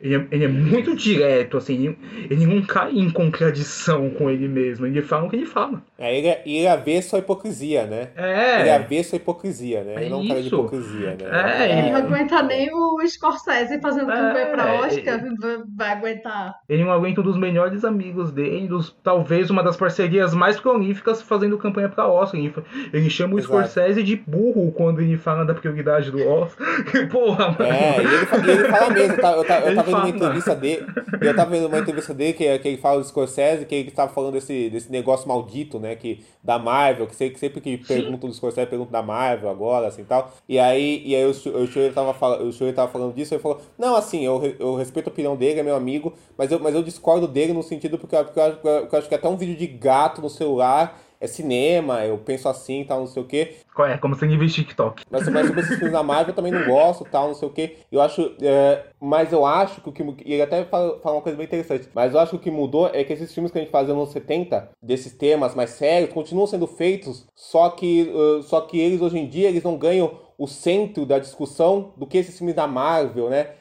ele 0.05 0.15
é, 0.15 0.27
ele 0.29 0.45
é, 0.45 0.47
muito 0.47 0.95
direto, 0.95 1.57
assim, 1.57 1.73
ele, 1.73 1.97
ele, 2.29 2.45
não 2.45 2.61
cai 2.61 2.91
em 2.91 3.09
contradição 3.09 4.11
com 4.11 4.29
ele 4.29 4.47
mesmo, 4.47 4.85
ele 4.85 5.01
fala 5.01 5.25
o 5.25 5.29
que 5.29 5.35
ele 5.35 5.47
fala. 5.47 5.81
É, 5.97 6.15
ele, 6.15 6.27
é, 6.27 6.43
ele 6.45 6.65
é 6.65 6.77
vê 6.77 7.01
sua 7.01 7.19
hipocrisia, 7.19 7.87
né? 7.87 8.09
É. 8.15 8.59
Ele 8.59 8.69
é 8.69 8.79
vê 8.79 9.03
sua 9.03 9.15
hipocrisia, 9.15 9.83
né? 9.83 9.95
Ele 9.95 10.05
é 10.05 10.09
não 10.09 10.19
isso. 10.19 10.27
cara 10.29 10.41
de 10.41 10.47
hipocrisia, 10.47 11.17
né? 11.19 11.63
É, 11.63 11.79
ele 11.79 11.89
não 11.89 11.95
aguenta 11.95 12.43
nem 12.43 12.69
o 12.71 12.99
Scorsese 13.07 13.81
fazendo 13.81 14.11
é, 14.11 14.15
campanha 14.15 14.45
pra 14.47 14.73
Oscar, 14.75 15.25
ele, 15.25 15.63
vai 15.75 15.89
aguentar. 15.93 16.55
Ele 16.69 16.83
não 16.83 16.91
aguenta 16.91 17.21
um 17.21 17.23
dos 17.23 17.37
melhores 17.37 17.83
amigos 17.83 18.31
dele, 18.31 18.67
dos, 18.67 18.95
talvez 19.03 19.49
uma 19.49 19.63
das 19.63 19.75
parcerias 19.75 20.35
mais 20.35 20.59
prolíficas 20.59 21.23
fazendo 21.23 21.57
campanha 21.57 21.89
pra 21.89 22.07
Oscar. 22.07 22.39
Ele, 22.39 22.53
ele 22.93 23.09
chama 23.09 23.33
o 23.33 23.39
Exato. 23.39 23.53
Scorsese 23.53 24.03
de 24.03 24.15
burro 24.15 24.71
quando 24.71 25.01
ele 25.01 25.17
fala 25.17 25.43
da 25.43 25.55
prioridade 25.55 26.11
do 26.11 26.27
Oscar. 26.27 26.67
Porra, 27.11 27.55
mano. 27.57 27.63
É, 27.63 27.97
e 27.97 28.05
ele, 28.05 28.51
ele 28.51 28.65
fala 28.65 28.89
mesmo, 28.91 29.17
tá, 29.17 29.31
eu, 29.31 29.43
tá, 29.43 29.59
eu 29.61 29.75
tava 29.75 29.94
vendo 29.95 30.05
uma 30.05 30.09
entrevista 30.09 30.55
dele. 30.55 30.85
Eu 31.21 31.35
tava 31.35 31.51
vendo 31.51 31.67
uma 31.67 31.79
entrevista 31.79 32.13
dele 32.13 32.33
que, 32.33 32.59
que 32.59 32.67
ele 32.67 32.77
fala 32.77 32.99
do 32.99 33.07
Scorsese, 33.07 33.65
que 33.65 33.75
ele 33.75 33.89
estava 33.89 34.11
falando 34.11 34.33
desse, 34.33 34.69
desse 34.69 34.91
negócio 34.91 35.27
maldito, 35.27 35.79
né? 35.79 35.95
Que, 35.95 36.23
da 36.43 36.59
Marvel, 36.59 37.07
que 37.07 37.15
sempre, 37.15 37.39
sempre 37.39 37.61
que 37.61 37.77
perguntam 37.77 38.29
do 38.29 38.35
Scorsese, 38.35 38.67
perguntam 38.67 38.91
da 38.91 39.01
Marvel 39.01 39.49
agora, 39.49 39.87
assim 39.87 40.03
tal. 40.03 40.31
E 40.47 40.59
aí, 40.59 41.01
e 41.05 41.15
aí 41.15 41.25
o, 41.25 41.29
o 41.29 41.33
Schroeder 41.33 41.93
tava, 41.93 42.13
falando, 42.13 42.49
o 42.49 42.73
tava 42.73 42.91
falando 42.91 43.13
disso, 43.13 43.33
ele 43.33 43.41
falou, 43.41 43.61
não, 43.77 43.95
assim, 43.95 44.23
eu, 44.23 44.55
eu 44.59 44.75
respeito 44.75 45.07
a 45.07 45.11
opinião 45.11 45.35
dele, 45.35 45.59
é 45.59 45.63
meu 45.63 45.75
amigo, 45.75 46.13
mas 46.37 46.51
eu, 46.51 46.59
mas 46.59 46.75
eu 46.75 46.83
discordo 46.83 47.27
dele 47.27 47.53
no 47.53 47.63
sentido 47.63 47.97
porque, 47.97 48.15
porque, 48.15 48.39
eu, 48.39 48.51
porque 48.53 48.95
eu 48.95 48.99
acho 48.99 49.09
que 49.09 49.15
até 49.15 49.27
um 49.27 49.37
vídeo 49.37 49.55
de 49.55 49.67
gato 49.67 50.21
no 50.21 50.29
celular 50.29 50.99
é 51.19 51.27
cinema, 51.27 52.05
eu 52.05 52.17
penso 52.17 52.47
assim 52.49 52.81
e 52.81 52.85
tal, 52.85 52.99
não 52.99 53.07
sei 53.07 53.23
o 53.23 53.25
quê. 53.25 53.55
É, 53.79 53.97
como 53.97 54.15
se 54.15 54.25
vê 54.25 54.47
TikTok. 54.47 55.03
Mas, 55.09 55.27
mas 55.27 55.47
sobre 55.47 55.61
esses 55.61 55.75
filmes 55.75 55.91
da 55.91 56.01
Marvel 56.01 56.29
eu 56.29 56.35
também 56.35 56.51
não 56.51 56.65
gosto, 56.65 57.03
tal, 57.05 57.27
não 57.27 57.33
sei 57.33 57.47
o 57.47 57.51
quê. 57.51 57.77
Eu 57.91 58.01
acho. 58.01 58.33
É, 58.41 58.85
mas 59.01 59.33
eu 59.33 59.45
acho 59.45 59.81
que 59.81 59.89
o 59.89 59.91
que. 59.91 60.03
E 60.25 60.33
ele 60.33 60.41
até 60.41 60.63
fala, 60.65 60.99
fala, 61.01 61.17
uma 61.17 61.21
coisa 61.21 61.37
bem 61.37 61.45
interessante. 61.45 61.89
Mas 61.93 62.13
eu 62.13 62.19
acho 62.19 62.31
que 62.31 62.37
o 62.37 62.39
que 62.39 62.51
mudou 62.51 62.89
é 62.93 63.03
que 63.03 63.11
esses 63.11 63.33
filmes 63.33 63.51
que 63.51 63.57
a 63.57 63.61
gente 63.61 63.71
fazia 63.71 63.93
nos 63.93 64.03
anos 64.03 64.13
70, 64.13 64.69
desses 64.81 65.13
temas 65.13 65.53
mais 65.55 65.71
sérios, 65.71 66.13
continuam 66.13 66.47
sendo 66.47 66.67
feitos, 66.67 67.27
só 67.35 67.69
que, 67.69 68.11
uh, 68.13 68.43
só 68.43 68.61
que 68.61 68.79
eles 68.79 69.01
hoje 69.01 69.17
em 69.17 69.27
dia 69.27 69.49
eles 69.49 69.63
não 69.63 69.77
ganham 69.77 70.25
o 70.37 70.47
centro 70.47 71.05
da 71.05 71.17
discussão 71.17 71.93
do 71.95 72.05
que 72.05 72.17
esses 72.17 72.37
filmes 72.37 72.55
da 72.55 72.67
Marvel, 72.67 73.29
né? 73.29 73.51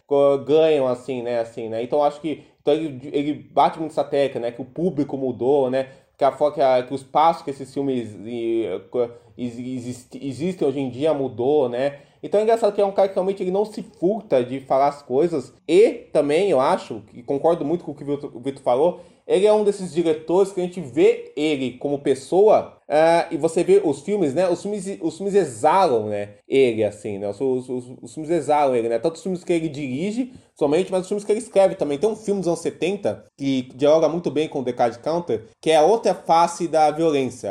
Ganham, 0.47 0.87
assim, 0.87 1.23
né? 1.23 1.41
Assim, 1.41 1.69
né? 1.69 1.83
Então 1.83 2.01
eu 2.01 2.05
acho 2.05 2.21
que. 2.21 2.45
Então 2.61 2.73
ele, 2.73 3.11
ele 3.13 3.33
bate 3.35 3.79
muito 3.79 3.93
essa 3.93 4.05
tecla, 4.05 4.41
né? 4.41 4.51
Que 4.51 4.63
o 4.63 4.65
público 4.65 5.17
mudou, 5.17 5.71
né? 5.71 5.89
Que, 6.17 6.25
a, 6.25 6.33
que, 6.33 6.61
a, 6.61 6.83
que 6.83 6.95
os 6.95 7.03
passos 7.03 7.43
que 7.43 7.51
esses 7.51 7.73
filmes 7.73 8.17
existem 9.37 10.69
hoje 10.69 10.81
em 10.81 10.91
dia 10.91 11.13
mudou, 11.13 11.69
né? 11.69 11.99
Então 12.23 12.41
é 12.41 12.43
engraçado 12.43 12.75
que 12.75 12.81
é 12.81 12.87
um 12.87 12.93
cara 12.93 13.09
que 13.09 13.15
realmente 13.15 13.43
ele 13.43 13.51
não 13.51 13.67
se 13.67 13.83
furta 13.83 14.43
de 14.43 14.59
falar 14.61 14.89
as 14.89 15.03
coisas. 15.03 15.53
E 15.69 15.91
também, 16.11 16.49
eu 16.49 16.59
acho, 16.59 17.03
e 17.13 17.23
concordo 17.23 17.65
muito 17.67 17.85
com 17.85 17.93
o 17.93 17.95
que 17.95 18.03
o 18.03 18.41
Vitor 18.41 18.63
falou, 18.63 19.01
ele 19.27 19.47
é 19.47 19.53
um 19.53 19.65
desses 19.65 19.93
diretores 19.93 20.53
que 20.53 20.61
a 20.61 20.65
gente 20.65 20.81
vê 20.81 21.33
ele 21.37 21.79
como 21.79 21.99
pessoa 21.99 22.79
uh, 22.89 23.33
e 23.33 23.37
você 23.37 23.65
vê 23.65 23.81
os 23.83 24.01
filmes, 24.01 24.35
né? 24.35 24.49
Os 24.49 24.63
filmes, 24.63 24.87
os 25.01 25.17
filmes 25.17 25.35
exalam, 25.35 26.09
né? 26.09 26.35
Ele, 26.47 26.85
assim, 26.85 27.19
né? 27.19 27.29
Os, 27.29 27.41
os, 27.41 27.69
os, 27.69 27.85
os 28.03 28.15
filmes 28.15 28.31
exalam 28.31 28.77
ele, 28.77 28.89
né? 28.89 28.99
Tanto 28.99 29.17
os 29.17 29.23
filmes 29.23 29.43
que 29.43 29.53
ele 29.53 29.69
dirige 29.69 30.33
somente, 30.55 30.91
mas 30.91 31.03
os 31.03 31.09
filmes 31.09 31.25
que 31.25 31.33
ele 31.33 31.41
escreve 31.41 31.75
também. 31.75 31.99
Tem 31.99 32.09
um 32.09 32.17
filme 32.17 32.41
dos 32.41 32.49
anos 32.49 32.61
70 32.61 33.25
que 33.37 33.69
dialoga 33.75 34.09
muito 34.09 34.31
bem 34.31 34.49
com 34.49 34.61
o 34.61 34.65
Decade 34.65 34.99
Counter, 34.99 35.47
que 35.61 35.71
é 35.71 35.77
a 35.77 35.83
outra 35.83 36.15
face 36.15 36.69
da 36.69 36.91
violência, 36.91 37.51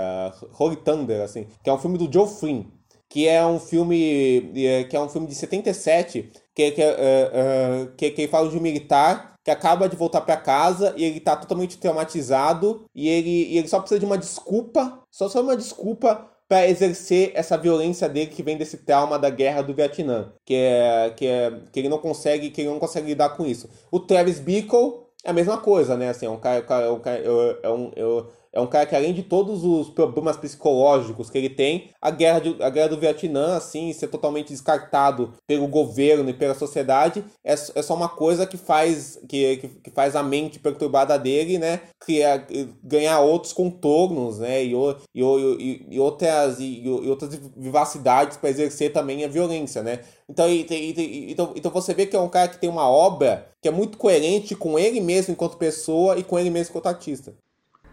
Holy 0.57 0.75
Thunder, 0.77 1.21
assim, 1.21 1.47
que 1.63 1.69
é 1.69 1.73
um 1.73 1.79
filme 1.79 1.97
do 1.97 2.11
Joe 2.11 2.27
Flynn, 2.27 2.65
que 3.09 3.27
é 3.27 3.45
um 3.45 3.59
filme 3.59 4.51
é, 4.55 4.83
que 4.83 4.95
é 4.95 4.99
um 4.99 5.09
filme 5.09 5.27
de 5.27 5.35
77, 5.35 6.31
que, 6.55 6.71
que, 6.71 6.81
uh, 6.81 6.85
uh, 6.85 7.91
que, 7.97 8.11
que 8.11 8.27
fala 8.27 8.49
de 8.49 8.57
um 8.57 8.61
militar 8.61 9.32
que 9.43 9.51
acaba 9.51 9.89
de 9.89 9.95
voltar 9.95 10.21
para 10.21 10.37
casa 10.37 10.93
e 10.95 11.03
ele 11.03 11.19
tá 11.19 11.35
totalmente 11.35 11.77
traumatizado 11.77 12.85
e 12.95 13.09
ele, 13.09 13.29
e 13.29 13.57
ele 13.57 13.67
só 13.67 13.79
precisa 13.79 13.99
de 13.99 14.05
uma 14.05 14.17
desculpa, 14.17 14.99
só 15.11 15.27
só 15.27 15.41
uma 15.41 15.57
desculpa 15.57 16.29
para 16.47 16.67
exercer 16.67 17.31
essa 17.33 17.57
violência 17.57 18.07
dele 18.07 18.29
que 18.29 18.43
vem 18.43 18.57
desse 18.57 18.77
trauma 18.77 19.17
da 19.17 19.29
guerra 19.29 19.61
do 19.61 19.73
Vietnã, 19.73 20.31
que 20.45 20.53
é 20.55 21.13
que 21.15 21.25
é 21.25 21.51
que 21.71 21.79
ele 21.79 21.89
não 21.89 21.97
consegue, 21.97 22.51
que 22.51 22.61
ele 22.61 22.69
não 22.69 22.79
consegue 22.79 23.07
lidar 23.07 23.29
com 23.29 23.45
isso. 23.45 23.69
O 23.91 23.99
Travis 23.99 24.39
Bickle 24.39 25.03
é 25.23 25.31
a 25.31 25.33
mesma 25.33 25.57
coisa, 25.57 25.97
né? 25.97 26.09
Assim, 26.09 26.25
é 26.25 26.29
um 26.29 26.39
cara, 26.39 26.59
é 26.59 26.89
um, 26.91 26.99
cara, 26.99 27.17
é 27.63 27.69
um, 27.69 27.91
é 27.95 28.23
é 28.53 28.61
um 28.61 28.67
cara 28.67 28.85
que, 28.85 28.95
além 28.95 29.13
de 29.13 29.23
todos 29.23 29.63
os 29.63 29.89
problemas 29.89 30.37
psicológicos 30.37 31.29
que 31.29 31.37
ele 31.39 31.49
tem, 31.49 31.89
a 31.99 32.11
guerra, 32.11 32.39
de, 32.39 32.61
a 32.61 32.69
guerra 32.69 32.89
do 32.89 32.99
Vietnã, 32.99 33.57
assim, 33.57 33.91
ser 33.91 34.07
totalmente 34.09 34.49
descartado 34.49 35.33
pelo 35.47 35.67
governo 35.67 36.29
e 36.29 36.33
pela 36.33 36.53
sociedade, 36.53 37.25
é, 37.43 37.53
é 37.53 37.81
só 37.81 37.95
uma 37.95 38.07
coisa 38.07 38.45
que 38.45 38.55
faz, 38.55 39.19
que, 39.27 39.57
que, 39.57 39.67
que 39.67 39.91
faz 39.91 40.15
a 40.15 40.21
mente 40.21 40.59
perturbada 40.59 41.17
dele, 41.17 41.57
né, 41.57 41.81
criar, 41.99 42.45
ganhar 42.83 43.19
outros 43.21 43.53
contornos, 43.53 44.37
né, 44.37 44.63
e, 44.63 44.73
e, 45.15 45.21
e, 45.23 45.87
e 45.89 45.99
outras, 45.99 46.59
e, 46.59 46.83
e 46.83 47.09
outras 47.09 47.33
vivacidades 47.57 48.37
para 48.37 48.51
exercer 48.51 48.93
também 48.93 49.25
a 49.25 49.27
violência, 49.27 49.81
né. 49.81 50.01
Então, 50.29 50.47
então, 50.49 51.53
então 51.55 51.71
você 51.71 51.93
vê 51.93 52.05
que 52.05 52.15
é 52.15 52.19
um 52.19 52.29
cara 52.29 52.47
que 52.47 52.59
tem 52.59 52.69
uma 52.69 52.87
obra 52.87 53.47
que 53.61 53.67
é 53.67 53.71
muito 53.71 53.97
coerente 53.97 54.55
com 54.55 54.77
ele 54.77 55.01
mesmo 55.01 55.33
enquanto 55.33 55.57
pessoa 55.57 56.17
e 56.17 56.23
com 56.23 56.37
ele 56.37 56.49
mesmo 56.49 56.71
enquanto 56.71 56.87
artista. 56.87 57.33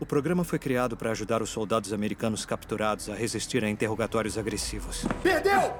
O 0.00 0.06
programa 0.06 0.42
foi 0.44 0.58
criado 0.58 0.96
para 0.96 1.10
ajudar 1.10 1.42
os 1.42 1.50
soldados 1.50 1.92
americanos 1.92 2.46
capturados 2.46 3.10
a 3.10 3.14
resistir 3.14 3.62
a 3.62 3.68
interrogatórios 3.68 4.38
agressivos. 4.38 5.04
Perdeu! 5.22 5.74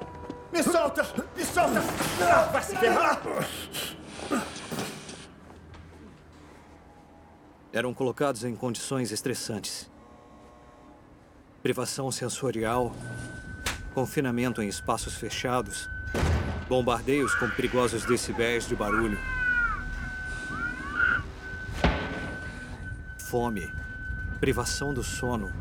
Me 0.53 0.61
solta! 0.61 1.03
Me 1.35 1.43
solta! 1.43 1.81
Vai 2.51 2.61
se 2.61 2.75
ferrar! 2.75 3.19
Eram 7.73 7.95
colocados 7.95 8.43
em 8.43 8.55
condições 8.55 9.11
estressantes. 9.11 9.89
Privação 11.63 12.11
sensorial, 12.11 12.93
confinamento 13.95 14.61
em 14.61 14.67
espaços 14.67 15.15
fechados, 15.15 15.89
bombardeios 16.69 17.33
com 17.33 17.49
perigosos 17.49 18.05
decibéis 18.05 18.67
de 18.67 18.75
barulho, 18.75 19.17
fome, 23.17 23.80
privação 24.41 24.91
do 24.91 25.03
sono 25.03 25.53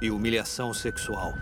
e 0.00 0.08
humilhação 0.08 0.72
sexual. 0.72 1.34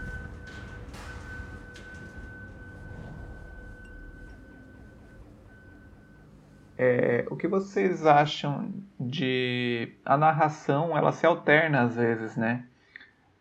É, 6.79 7.27
o 7.31 7.37
que 7.37 7.47
vocês 7.47 8.07
acham 8.07 8.73
de 8.99 9.99
a 10.03 10.17
narração? 10.17 10.97
Ela 10.97 11.13
se 11.13 11.27
alterna 11.27 11.83
às 11.83 11.97
vezes, 11.97 12.35
né? 12.35 12.67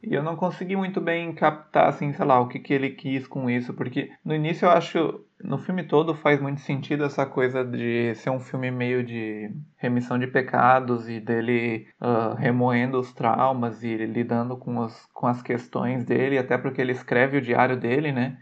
E 0.04 0.16
eu 0.16 0.24
não 0.24 0.36
consegui 0.36 0.76
muito 0.76 1.00
bem 1.00 1.32
captar, 1.34 1.88
assim, 1.90 2.12
sei 2.14 2.26
lá, 2.26 2.40
o 2.40 2.48
que, 2.48 2.58
que 2.60 2.74
ele 2.74 2.90
quis 2.90 3.28
com 3.28 3.50
isso, 3.50 3.74
porque 3.74 4.12
no 4.26 4.34
início 4.34 4.66
eu 4.66 4.72
acho, 4.72 5.24
no 5.44 5.60
filme 5.60 5.84
todo 5.84 6.16
faz 6.16 6.42
muito 6.42 6.60
sentido 6.62 7.04
essa 7.04 7.24
coisa 7.24 7.64
de 7.64 8.16
ser 8.16 8.32
um 8.32 8.40
filme 8.40 8.72
meio 8.72 9.04
de 9.04 9.52
remissão 9.78 10.18
de 10.18 10.26
pecados 10.26 11.08
e 11.08 11.20
dele 11.20 11.88
uh, 12.02 12.34
remoendo 12.34 13.00
os 13.00 13.14
traumas 13.14 13.84
e 13.84 13.96
lidando 13.98 14.58
com, 14.58 14.80
os, 14.80 15.06
com 15.14 15.28
as 15.28 15.42
questões 15.44 16.04
dele, 16.04 16.40
até 16.40 16.58
porque 16.58 16.82
ele 16.82 16.94
escreve 16.94 17.38
o 17.38 17.42
diário 17.42 17.78
dele, 17.78 18.12
né? 18.12 18.38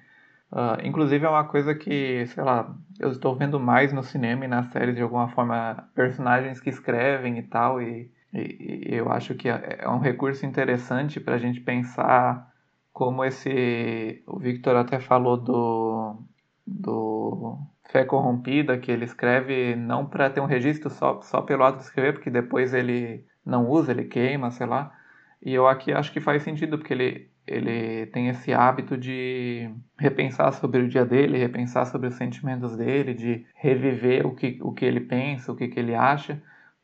Uh, 0.52 0.80
inclusive 0.84 1.26
é 1.26 1.30
uma 1.30 1.44
coisa 1.44 1.76
que, 1.76 2.26
sei 2.27 2.44
lá, 2.44 2.73
eu 2.99 3.11
estou 3.11 3.36
vendo 3.36 3.60
mais 3.60 3.94
no 3.94 4.02
cinema 4.02 4.45
e 4.45 4.48
nas 4.48 4.68
séries 4.72 4.95
de 4.95 5.02
alguma 5.02 5.27
forma 5.27 5.90
personagens 5.94 6.60
que 6.60 6.69
escrevem 6.69 7.38
e 7.38 7.44
tal, 7.44 7.81
e 7.81 8.10
eu 8.34 9.11
acho 9.11 9.34
que 9.34 9.49
é, 9.49 9.80
é 9.80 9.89
um 9.89 9.99
recurso 9.99 10.45
interessante 10.45 11.19
para 11.19 11.35
a 11.35 11.39
gente 11.39 11.60
pensar 11.60 12.51
como 12.93 13.23
esse. 13.23 14.23
O 14.27 14.38
Victor 14.38 14.76
até 14.76 14.99
falou 14.99 15.38
do, 15.38 16.23
do 16.65 17.57
Fé 17.91 18.06
Corrompida, 18.06 18.77
que 18.77 18.91
ele 18.91 19.06
escreve 19.06 19.76
não 19.76 20.06
para 20.06 20.30
ter 20.30 20.41
um 20.41 20.45
registro 20.45 20.89
só, 20.89 21.22
só 21.22 21.41
pelo 21.41 21.64
ato 21.64 21.77
de 21.77 21.85
escrever, 21.85 22.14
porque 22.14 22.30
depois 22.30 22.73
ele 22.73 23.26
não 23.45 23.68
usa, 23.68 23.91
ele 23.91 24.06
queima, 24.06 24.51
sei 24.51 24.68
lá. 24.68 24.93
E 25.41 25.53
eu 25.53 25.68
aqui 25.68 25.91
acho 25.91 26.11
que 26.11 26.19
faz 26.19 26.43
sentido, 26.43 26.77
porque 26.77 26.93
ele, 26.93 27.31
ele 27.47 28.06
tem 28.07 28.27
esse 28.27 28.53
hábito 28.53 28.95
de 28.95 29.72
repensar 29.97 30.51
sobre 30.51 30.81
o 30.81 30.88
dia 30.88 31.06
dele, 31.06 31.38
repensar 31.38 31.85
sobre 31.85 32.10
os 32.10 32.15
sentimentos 32.15 32.77
dele, 32.77 33.14
de 33.15 33.45
reviver 33.56 34.27
o 34.27 34.35
que, 34.35 34.60
o 34.61 34.72
que 34.72 34.85
ele 34.85 35.01
pensa, 35.01 35.51
o 35.51 35.56
que, 35.56 35.68
que 35.68 35.80
ele 35.80 35.95
acha 35.95 36.39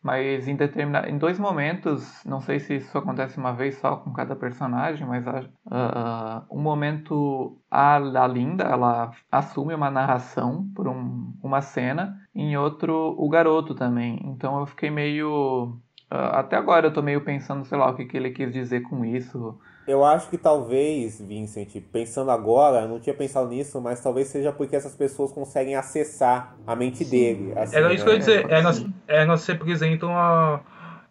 mas 0.05 0.47
em 0.47 0.55
determinado, 0.55 1.09
em 1.09 1.17
dois 1.17 1.39
momentos, 1.39 2.23
não 2.23 2.39
sei 2.39 2.59
se 2.59 2.75
isso 2.75 2.95
acontece 2.95 3.39
uma 3.39 3.53
vez 3.53 3.79
só 3.79 3.95
com 3.95 4.13
cada 4.13 4.35
personagem, 4.35 5.03
mas 5.07 5.25
uh, 5.25 6.45
um 6.51 6.61
momento 6.61 7.59
a, 7.71 7.95
a 7.95 8.27
Linda 8.27 8.65
ela 8.65 9.09
assume 9.31 9.73
uma 9.73 9.89
narração 9.89 10.69
por 10.75 10.87
um, 10.87 11.33
uma 11.41 11.59
cena, 11.59 12.15
em 12.35 12.55
outro 12.55 13.15
o 13.17 13.27
garoto 13.27 13.73
também. 13.73 14.21
Então 14.25 14.59
eu 14.59 14.67
fiquei 14.67 14.91
meio 14.91 15.75
uh, 16.13 16.35
até 16.35 16.55
agora 16.55 16.85
eu 16.85 16.93
tô 16.93 17.01
meio 17.01 17.21
pensando, 17.21 17.65
sei 17.65 17.75
lá, 17.75 17.89
o 17.89 17.95
que, 17.95 18.05
que 18.05 18.15
ele 18.15 18.29
quis 18.29 18.53
dizer 18.53 18.81
com 18.81 19.03
isso. 19.03 19.59
Eu 19.87 20.03
acho 20.03 20.29
que 20.29 20.37
talvez, 20.37 21.21
Vincent, 21.21 21.69
pensando 21.91 22.31
agora, 22.31 22.81
eu 22.81 22.87
não 22.87 22.99
tinha 22.99 23.13
pensado 23.13 23.47
nisso, 23.49 23.79
mas 23.79 24.01
talvez 24.01 24.27
seja 24.27 24.51
porque 24.51 24.75
essas 24.75 24.95
pessoas 24.95 25.31
conseguem 25.31 25.75
acessar 25.75 26.55
a 26.65 26.75
mente 26.75 27.05
dele. 27.05 27.53
Assim, 27.55 27.75
Era 27.75 27.93
isso 27.93 28.03
né? 28.03 28.05
que 28.05 28.09
eu 28.09 28.13
ia 28.13 28.19
dizer. 28.19 28.51
É, 28.51 28.61
nós, 28.61 28.85
é, 29.07 29.25
nós 29.25 29.45
representam 29.45 30.09
a, 30.17 30.61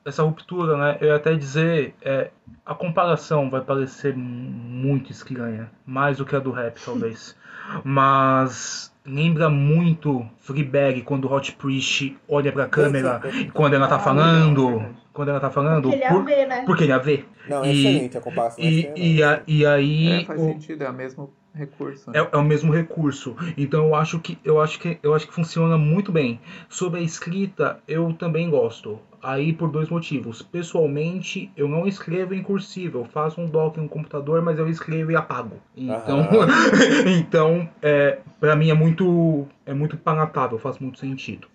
essa 0.05 0.23
ruptura, 0.23 0.77
né? 0.77 0.99
Eu 1.01 1.09
ia 1.09 1.17
até 1.17 1.35
dizer, 1.35 1.95
é, 2.03 2.31
a 2.65 2.75
comparação 2.75 3.49
vai 3.49 3.61
parecer 3.61 4.15
muito 4.17 5.13
estranha, 5.13 5.71
mais 5.87 6.19
do 6.19 6.27
que 6.27 6.35
a 6.35 6.39
do 6.41 6.51
rap, 6.51 6.79
talvez. 6.85 7.37
Mas 7.85 8.94
lembra 9.07 9.51
muito 9.51 10.27
Fleabag 10.41 11.03
quando 11.03 11.27
o 11.27 11.33
Hot 11.33 11.53
Priest 11.53 12.17
olha 12.29 12.51
pra 12.51 12.67
câmera 12.67 13.21
e 13.33 13.51
quando 13.51 13.75
ela 13.75 13.87
tá 13.87 13.99
falando. 13.99 14.95
Quando 15.13 15.29
ela 15.29 15.41
tá 15.41 15.51
falando. 15.51 15.91
Porque 15.91 16.05
ele 16.05 16.09
por, 16.09 16.21
a 16.21 16.25
vê, 16.25 16.47
né? 16.47 16.63
Porque 16.65 16.85
ele 16.85 16.93
a 16.93 16.99
vê. 16.99 17.25
Não, 17.49 17.63
é 17.63 17.73
e, 17.73 17.87
excelente 17.87 18.19
a 18.19 18.21
comparação. 18.21 18.65
E, 18.65 18.93
e, 18.97 19.23
a, 19.23 19.43
e 19.47 19.67
aí. 19.67 20.23
É, 20.23 20.25
faz 20.25 20.41
o, 20.41 20.45
sentido, 20.47 20.83
é 20.83 20.91
o 20.91 20.93
mesmo 20.93 21.33
recurso. 21.55 22.11
Né? 22.11 22.19
É, 22.19 22.29
é, 22.33 22.37
o 22.37 22.43
mesmo 22.43 22.73
recurso. 22.73 23.37
Então 23.57 23.87
eu 23.87 23.95
acho 23.95 24.19
que 24.19 24.39
eu 24.45 24.61
acho 24.61 24.81
que 24.81 24.99
eu 25.03 25.15
acho 25.15 25.29
que 25.29 25.35
funciona 25.35 25.79
muito 25.79 26.11
bem. 26.11 26.41
Sobre 26.69 27.01
a 27.01 27.03
escrita, 27.03 27.79
eu 27.87 28.13
também 28.15 28.51
gosto. 28.51 28.99
Aí 29.25 29.55
por 29.55 29.71
dois 29.71 29.89
motivos. 29.89 30.43
Pessoalmente, 30.43 31.51
eu 31.57 31.67
não 31.67 31.87
escrevo 31.87 32.35
em 32.35 32.43
cursiva. 32.43 32.99
Eu 32.99 33.07
faço 33.07 33.41
um 33.41 33.47
doc 33.47 33.79
no 33.79 33.89
computador, 33.89 34.43
mas 34.43 34.59
eu 34.59 34.69
escrevo 34.69 35.11
e 35.11 35.17
apago. 35.17 35.57
Então, 35.75 36.29
então 37.19 37.69
é, 37.81 38.19
para 38.39 38.55
mim 38.55 38.69
é 38.69 38.75
muito 38.75 39.47
é 39.67 39.73
muito 39.73 39.97
palatável, 39.97 40.59
faz 40.59 40.79
muito 40.79 40.99
sentido. 40.99 41.49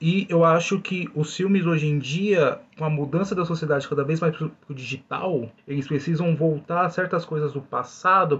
E 0.00 0.26
eu 0.28 0.44
acho 0.44 0.80
que 0.80 1.08
os 1.14 1.34
filmes 1.34 1.64
hoje 1.64 1.86
em 1.86 1.98
dia, 1.98 2.58
com 2.76 2.84
a 2.84 2.90
mudança 2.90 3.34
da 3.34 3.44
sociedade 3.44 3.88
cada 3.88 4.04
vez 4.04 4.20
mais 4.20 4.36
pro, 4.36 4.52
digital, 4.70 5.50
eles 5.66 5.86
precisam 5.86 6.36
voltar 6.36 6.84
a 6.84 6.90
certas 6.90 7.24
coisas 7.24 7.52
do 7.52 7.60
passado 7.60 8.38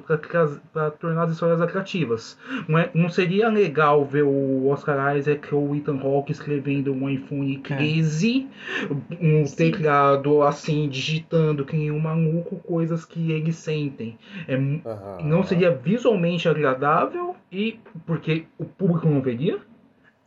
para 0.72 0.90
tornar 0.90 1.24
as 1.24 1.32
histórias 1.32 1.60
atrativas. 1.60 2.38
Não, 2.68 2.78
é, 2.78 2.90
não 2.94 3.08
seria 3.08 3.48
legal 3.48 4.04
ver 4.04 4.24
o 4.24 4.68
Oscar 4.68 5.16
Isaac 5.16 5.54
ou 5.54 5.70
o 5.70 5.76
Ethan 5.76 5.98
Hawke 6.00 6.32
escrevendo 6.32 6.92
um 6.92 7.08
iPhone 7.08 7.58
13, 7.58 8.48
é. 8.90 9.16
um 9.20 9.46
Sim. 9.46 9.56
teclado 9.56 10.42
assim, 10.42 10.88
digitando 10.88 11.64
que 11.64 11.76
nem 11.76 11.90
um 11.90 11.98
maluco 11.98 12.56
coisas 12.56 13.04
que 13.04 13.32
eles 13.32 13.56
sentem. 13.56 14.18
É, 14.46 14.56
uhum. 14.56 14.80
Não 15.24 15.42
seria 15.42 15.70
visualmente 15.70 16.48
agradável 16.48 17.34
e 17.50 17.78
porque 18.06 18.44
o 18.58 18.64
público 18.64 18.97
não 19.06 19.20
veria 19.20 19.60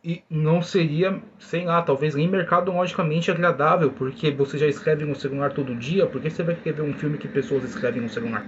e 0.04 0.22
não 0.28 0.60
seria, 0.60 1.22
sei 1.38 1.64
lá, 1.64 1.80
talvez 1.80 2.14
nem 2.14 2.28
mercadologicamente 2.28 3.30
agradável, 3.30 3.90
porque 3.90 4.30
você 4.32 4.58
já 4.58 4.66
escreve 4.66 5.04
no 5.04 5.14
celular 5.14 5.52
todo 5.52 5.76
dia, 5.76 6.06
por 6.06 6.20
que 6.20 6.28
você 6.28 6.42
vai 6.42 6.54
escrever 6.54 6.82
um 6.82 6.92
filme 6.92 7.18
que 7.18 7.28
pessoas 7.28 7.62
escrevem 7.64 8.02
no 8.02 8.08
celular? 8.08 8.44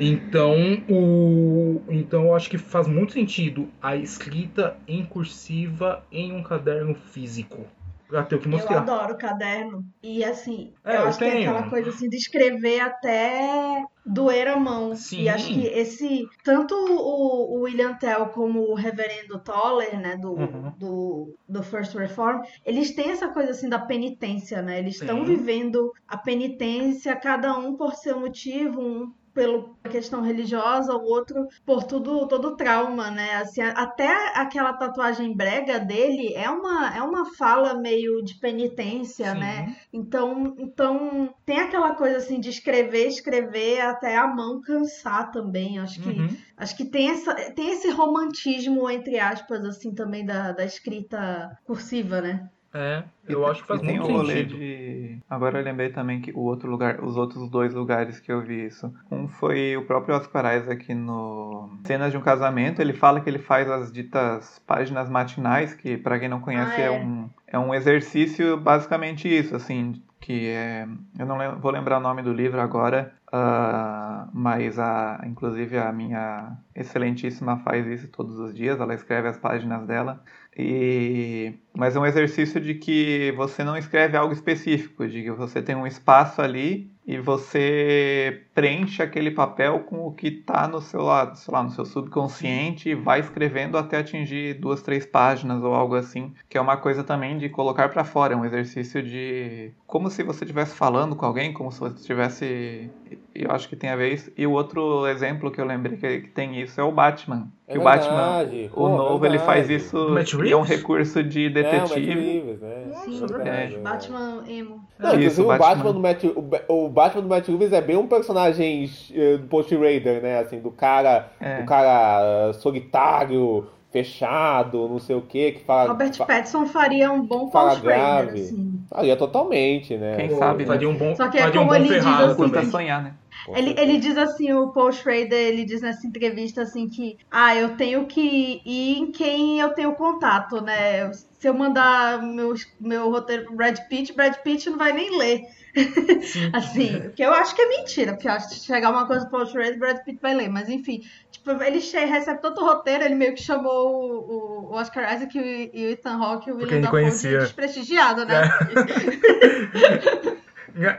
Então, 0.00 0.54
o, 0.88 1.82
então 1.88 2.26
eu 2.26 2.34
acho 2.34 2.48
que 2.48 2.56
faz 2.56 2.86
muito 2.86 3.12
sentido 3.12 3.68
a 3.82 3.96
escrita 3.96 4.76
em 4.86 5.04
cursiva 5.04 6.04
em 6.10 6.32
um 6.32 6.42
caderno 6.42 6.94
físico. 6.94 7.66
Pra 8.08 8.22
ter 8.24 8.36
o 8.36 8.38
que 8.38 8.46
Eu 8.48 8.52
mostrar. 8.52 8.78
adoro 8.78 9.18
caderno. 9.18 9.84
E 10.02 10.24
assim, 10.24 10.72
É, 10.84 10.96
eu 10.96 11.00
eu 11.02 11.06
acho 11.08 11.18
que 11.18 11.24
é 11.24 11.30
tenho. 11.30 11.50
aquela 11.50 11.68
coisa 11.68 11.90
assim 11.90 12.08
de 12.08 12.16
escrever 12.16 12.80
até 12.80 13.84
doer 14.04 14.48
a 14.48 14.56
mão. 14.56 14.96
Sim. 14.96 15.22
E 15.22 15.28
acho 15.28 15.46
que 15.52 15.66
esse. 15.66 16.26
Tanto 16.42 16.74
o, 16.74 17.56
o 17.58 17.60
William 17.64 17.92
Tell 17.94 18.26
como 18.30 18.60
o 18.70 18.74
Reverendo 18.74 19.38
Toller, 19.40 20.00
né, 20.00 20.16
do, 20.16 20.32
Uhum. 20.32 20.72
do, 20.78 21.34
do 21.46 21.62
First 21.62 21.94
Reform, 21.94 22.40
eles 22.64 22.92
têm 22.94 23.10
essa 23.10 23.28
coisa 23.28 23.50
assim 23.50 23.68
da 23.68 23.78
penitência, 23.78 24.62
né? 24.62 24.78
Eles 24.78 24.94
estão 25.00 25.24
vivendo 25.24 25.92
a 26.08 26.16
penitência, 26.16 27.14
cada 27.14 27.58
um 27.58 27.76
por 27.76 27.94
seu 27.94 28.18
motivo, 28.18 28.80
um 28.80 29.12
pela 29.38 29.64
questão 29.88 30.20
religiosa, 30.20 30.92
o 30.96 31.04
outro 31.04 31.46
por 31.64 31.84
tudo 31.84 32.26
todo 32.26 32.48
o 32.48 32.56
trauma, 32.56 33.08
né? 33.08 33.36
Assim, 33.36 33.62
até 33.62 34.08
aquela 34.34 34.72
tatuagem 34.72 35.34
brega 35.36 35.78
dele 35.78 36.34
é 36.34 36.50
uma 36.50 36.96
é 36.96 37.00
uma 37.02 37.24
fala 37.36 37.74
meio 37.74 38.20
de 38.24 38.34
penitência, 38.40 39.32
Sim. 39.32 39.38
né? 39.38 39.76
Então, 39.92 40.56
então 40.58 41.32
tem 41.46 41.60
aquela 41.60 41.94
coisa 41.94 42.16
assim 42.18 42.40
de 42.40 42.50
escrever, 42.50 43.06
escrever 43.06 43.80
até 43.80 44.16
a 44.16 44.26
mão 44.26 44.60
cansar 44.60 45.30
também. 45.30 45.78
Acho 45.78 46.00
que 46.02 46.08
Uhum. 46.08 46.36
acho 46.56 46.76
que 46.76 46.84
tem 46.84 47.10
essa 47.10 47.32
tem 47.54 47.70
esse 47.70 47.90
romantismo 47.90 48.90
entre 48.90 49.18
aspas 49.20 49.64
assim 49.64 49.94
também 49.94 50.24
da, 50.26 50.50
da 50.52 50.64
escrita 50.64 51.56
cursiva, 51.64 52.20
né? 52.20 52.48
É, 52.74 53.02
eu 53.26 53.46
acho 53.46 53.62
que 53.62 53.68
faz 53.68 53.80
e 53.82 53.86
tem 53.86 53.98
muito 53.98 54.10
o 54.12 54.16
rolê 54.18 54.34
sentido. 54.42 54.56
de. 54.58 55.18
Agora 55.28 55.58
eu 55.58 55.64
lembrei 55.64 55.88
também 55.88 56.20
que 56.20 56.30
o 56.32 56.40
outro 56.40 56.70
lugar, 56.70 57.02
os 57.02 57.16
outros 57.16 57.48
dois 57.50 57.72
lugares 57.72 58.20
que 58.20 58.30
eu 58.30 58.42
vi 58.42 58.66
isso. 58.66 58.92
Um 59.10 59.26
foi 59.26 59.76
o 59.76 59.86
próprio 59.86 60.14
Oscar 60.14 60.54
Isaac 60.56 60.92
no 60.94 61.70
Cenas 61.84 62.10
de 62.12 62.18
um 62.18 62.20
Casamento. 62.20 62.80
Ele 62.82 62.92
fala 62.92 63.20
que 63.20 63.28
ele 63.30 63.38
faz 63.38 63.70
as 63.70 63.90
ditas 63.90 64.58
páginas 64.66 65.08
matinais, 65.08 65.72
que 65.72 65.96
pra 65.96 66.18
quem 66.18 66.28
não 66.28 66.40
conhece 66.40 66.72
Ah, 66.80 66.84
é. 66.84 66.86
é. 66.86 66.90
um 67.00 67.30
é 67.50 67.58
um 67.58 67.74
exercício 67.74 68.58
basicamente 68.58 69.26
isso, 69.26 69.56
assim, 69.56 70.02
que 70.20 70.48
é. 70.48 70.86
Eu 71.18 71.24
não 71.24 71.38
lem- 71.38 71.54
vou 71.58 71.70
lembrar 71.70 71.96
o 71.96 72.00
nome 72.02 72.20
do 72.20 72.32
livro 72.34 72.60
agora, 72.60 73.14
ah, 73.32 74.28
mas 74.34 74.78
a, 74.78 75.22
inclusive 75.26 75.78
a 75.78 75.90
minha 75.90 76.52
excelentíssima 76.76 77.56
faz 77.60 77.86
isso 77.86 78.08
todos 78.08 78.38
os 78.38 78.54
dias, 78.54 78.78
ela 78.78 78.92
escreve 78.94 79.28
as 79.28 79.38
páginas 79.38 79.86
dela. 79.86 80.22
E, 80.58 81.54
mas 81.72 81.94
é 81.94 82.00
um 82.00 82.06
exercício 82.06 82.60
de 82.60 82.74
que 82.74 83.32
você 83.36 83.62
não 83.62 83.76
escreve 83.76 84.16
algo 84.16 84.32
específico, 84.32 85.06
de 85.06 85.22
que 85.22 85.30
você 85.30 85.62
tem 85.62 85.76
um 85.76 85.86
espaço 85.86 86.42
ali 86.42 86.90
e 87.06 87.16
você 87.18 88.44
preenche 88.58 89.00
aquele 89.00 89.30
papel 89.30 89.80
com 89.80 90.04
o 90.06 90.12
que 90.12 90.26
está 90.26 90.66
no 90.66 90.80
seu 90.80 91.02
lado, 91.02 91.36
sei 91.38 91.54
lá, 91.54 91.62
no 91.62 91.70
seu 91.70 91.84
subconsciente 91.84 92.88
e 92.88 92.94
vai 92.94 93.20
escrevendo 93.20 93.78
até 93.78 93.98
atingir 93.98 94.54
duas, 94.54 94.82
três 94.82 95.06
páginas 95.06 95.62
ou 95.62 95.72
algo 95.72 95.94
assim, 95.94 96.32
que 96.48 96.58
é 96.58 96.60
uma 96.60 96.76
coisa 96.76 97.04
também 97.04 97.38
de 97.38 97.48
colocar 97.48 97.88
para 97.88 98.02
fora, 98.02 98.34
é 98.34 98.36
um 98.36 98.44
exercício 98.44 99.00
de 99.00 99.70
como 99.86 100.10
se 100.10 100.22
você 100.22 100.44
estivesse 100.44 100.74
falando 100.74 101.14
com 101.14 101.24
alguém, 101.24 101.52
como 101.52 101.70
se 101.70 101.78
você 101.78 101.94
estivesse, 101.94 102.90
eu 103.34 103.50
acho 103.52 103.68
que 103.68 103.76
tem 103.76 103.90
a 103.90 103.96
ver 103.96 104.12
isso. 104.12 104.30
E 104.36 104.46
o 104.46 104.50
outro 104.52 105.06
exemplo 105.06 105.50
que 105.50 105.60
eu 105.60 105.64
lembrei 105.64 105.96
que, 105.96 106.28
tem 106.28 106.60
isso 106.60 106.80
é 106.80 106.84
o 106.84 106.92
Batman. 106.92 107.48
É 107.66 107.72
Que 107.72 107.78
o 107.78 107.82
verdade, 107.82 108.08
Batman, 108.08 108.68
pô, 108.74 108.86
o 108.86 108.96
novo, 108.96 109.24
ele 109.26 109.38
faz 109.38 109.66
verdade. 109.68 109.86
isso 110.26 110.44
e 110.44 110.52
é 110.52 110.56
um 110.56 110.62
recurso 110.62 111.22
de 111.22 111.46
É, 111.46 111.48
o 111.48 111.52
detetive. 111.52 112.14
Reeves, 112.14 112.60
né? 112.60 112.84
Sim, 113.04 113.20
Verdade, 113.20 113.48
é. 113.48 113.66
verdade. 113.66 113.78
Batman 113.78 114.44
emo. 114.48 114.88
Não, 114.98 115.08
inclusive 115.10 115.26
Isso, 115.26 115.42
o 115.42 115.46
Batman. 115.46 115.68
Batman 115.68 115.92
do 115.92 116.00
Matt, 116.00 116.24
o, 116.24 116.84
o 116.86 116.88
Batman 116.88 117.22
do 117.22 117.28
Matt 117.28 117.46
Reeves 117.48 117.72
é 117.72 117.80
bem 117.80 117.96
um 117.96 118.06
personagem 118.06 118.47
eh, 118.58 119.36
do 119.36 119.46
Post 119.48 119.74
Raider, 119.76 120.22
né? 120.22 120.38
Assim, 120.38 120.60
do 120.60 120.70
cara, 120.70 121.30
É. 121.40 121.60
do 121.60 121.66
cara 121.66 122.48
ah, 122.50 122.52
solitário, 122.54 123.66
fechado, 123.90 124.88
não 124.88 124.98
sei 124.98 125.16
o 125.16 125.22
que, 125.22 125.52
que 125.52 125.64
fala. 125.64 125.88
Robert 125.90 126.14
fa- 126.14 126.26
Pattinson 126.26 126.66
faria 126.66 127.10
um 127.10 127.22
bom 127.22 127.50
fala 127.50 127.76
Schrader, 127.76 128.24
grave. 128.26 128.40
assim. 128.40 128.80
Faria 128.88 129.16
totalmente, 129.16 129.96
né? 129.96 130.16
Quem 130.16 130.30
sabe, 130.36 130.62
né? 130.64 130.66
Faria 130.66 130.88
um 130.88 130.94
bom, 130.96 131.14
Só 131.16 131.28
que 131.28 131.38
é 131.38 131.42
faria 131.42 131.60
um 131.60 131.66
como 131.66 131.78
bom 131.78 131.84
ele 131.84 131.94
diz 131.94 132.06
assim, 132.06 132.70
sonhar, 132.70 133.02
né? 133.02 133.14
Ele, 133.54 133.74
ele 133.78 133.98
diz 133.98 134.16
assim, 134.18 134.52
o 134.52 134.68
Paul 134.68 134.92
Schrader, 134.92 135.32
ele 135.32 135.64
diz 135.64 135.80
nessa 135.80 136.06
entrevista 136.06 136.62
assim 136.62 136.88
que, 136.88 137.16
ah, 137.30 137.54
eu 137.54 137.76
tenho 137.76 138.04
que 138.06 138.60
ir 138.64 138.98
em 138.98 139.10
quem 139.10 139.60
eu 139.60 139.70
tenho 139.70 139.94
contato, 139.94 140.60
né? 140.60 141.10
Se 141.12 141.48
eu 141.48 141.54
mandar 141.54 142.20
meu, 142.20 142.52
meu 142.80 143.10
roteiro 143.10 143.44
pro 143.44 143.54
Brad 143.56 143.78
Pitt, 143.88 144.12
Brad 144.12 144.34
Pitt 144.42 144.68
não 144.68 144.76
vai 144.76 144.92
nem 144.92 145.16
ler. 145.16 145.42
assim, 146.52 147.00
porque 147.02 147.22
eu 147.22 147.32
acho 147.32 147.54
que 147.54 147.62
é 147.62 147.68
mentira, 147.68 148.12
porque 148.14 148.28
eu 148.28 148.32
acho 148.32 148.48
que 148.48 148.54
chegar 148.56 148.90
uma 148.90 149.06
coisa 149.06 149.28
pro 149.28 149.46
Schrader, 149.46 149.78
Brad 149.78 149.98
Pitt 150.04 150.18
vai 150.20 150.34
ler, 150.34 150.48
mas 150.48 150.68
enfim, 150.68 151.00
tipo, 151.30 151.50
ele 151.62 151.78
recebe 151.78 152.40
tanto 152.40 152.60
roteiro, 152.64 153.04
ele 153.04 153.14
meio 153.14 153.34
que 153.34 153.42
chamou 153.42 153.92
o, 154.28 154.70
o 154.70 154.74
Oscar 154.74 155.14
Isaac 155.14 155.36
e 155.38 155.40
o, 155.40 155.76
e 155.76 155.86
o 155.86 155.90
Ethan 155.90 156.16
Hawke 156.22 156.50
e 156.50 156.52
o 156.52 156.56
William 156.56 156.80
Dafoe 156.80 157.18
de 157.18 157.28
conhecia. 157.30 157.38
desprestigiado, 157.38 158.24
né? 158.24 158.42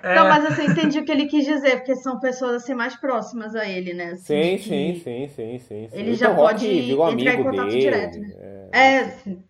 É, 0.04 0.16
Não, 0.16 0.28
mas 0.28 0.46
assim, 0.46 0.66
entendi 0.66 1.00
o 1.00 1.06
que 1.06 1.12
ele 1.12 1.28
quis 1.28 1.46
dizer, 1.46 1.78
porque 1.78 1.96
são 1.96 2.20
pessoas 2.20 2.64
assim 2.64 2.74
mais 2.74 2.96
próximas 2.96 3.56
a 3.56 3.68
ele, 3.68 3.94
né? 3.94 4.12
Assim, 4.12 4.26
Sim, 4.26 4.58
que 4.58 4.70
sim, 4.70 4.96
sim, 4.96 5.28
sim, 5.30 5.60
sim, 5.60 5.90
sim. 5.90 5.90
Ele 6.00 6.12
O 6.12 6.16
já 6.16 6.28
Hawke 6.28 6.36
pode 6.36 6.68
entrar 7.14 7.34
em 7.36 7.44
contato 7.44 7.68
dele, 7.72 7.80
direto, 7.80 8.20
né? 8.20 8.34
é. 8.38 8.70
É, 8.72 9.00
assim, 9.00 9.44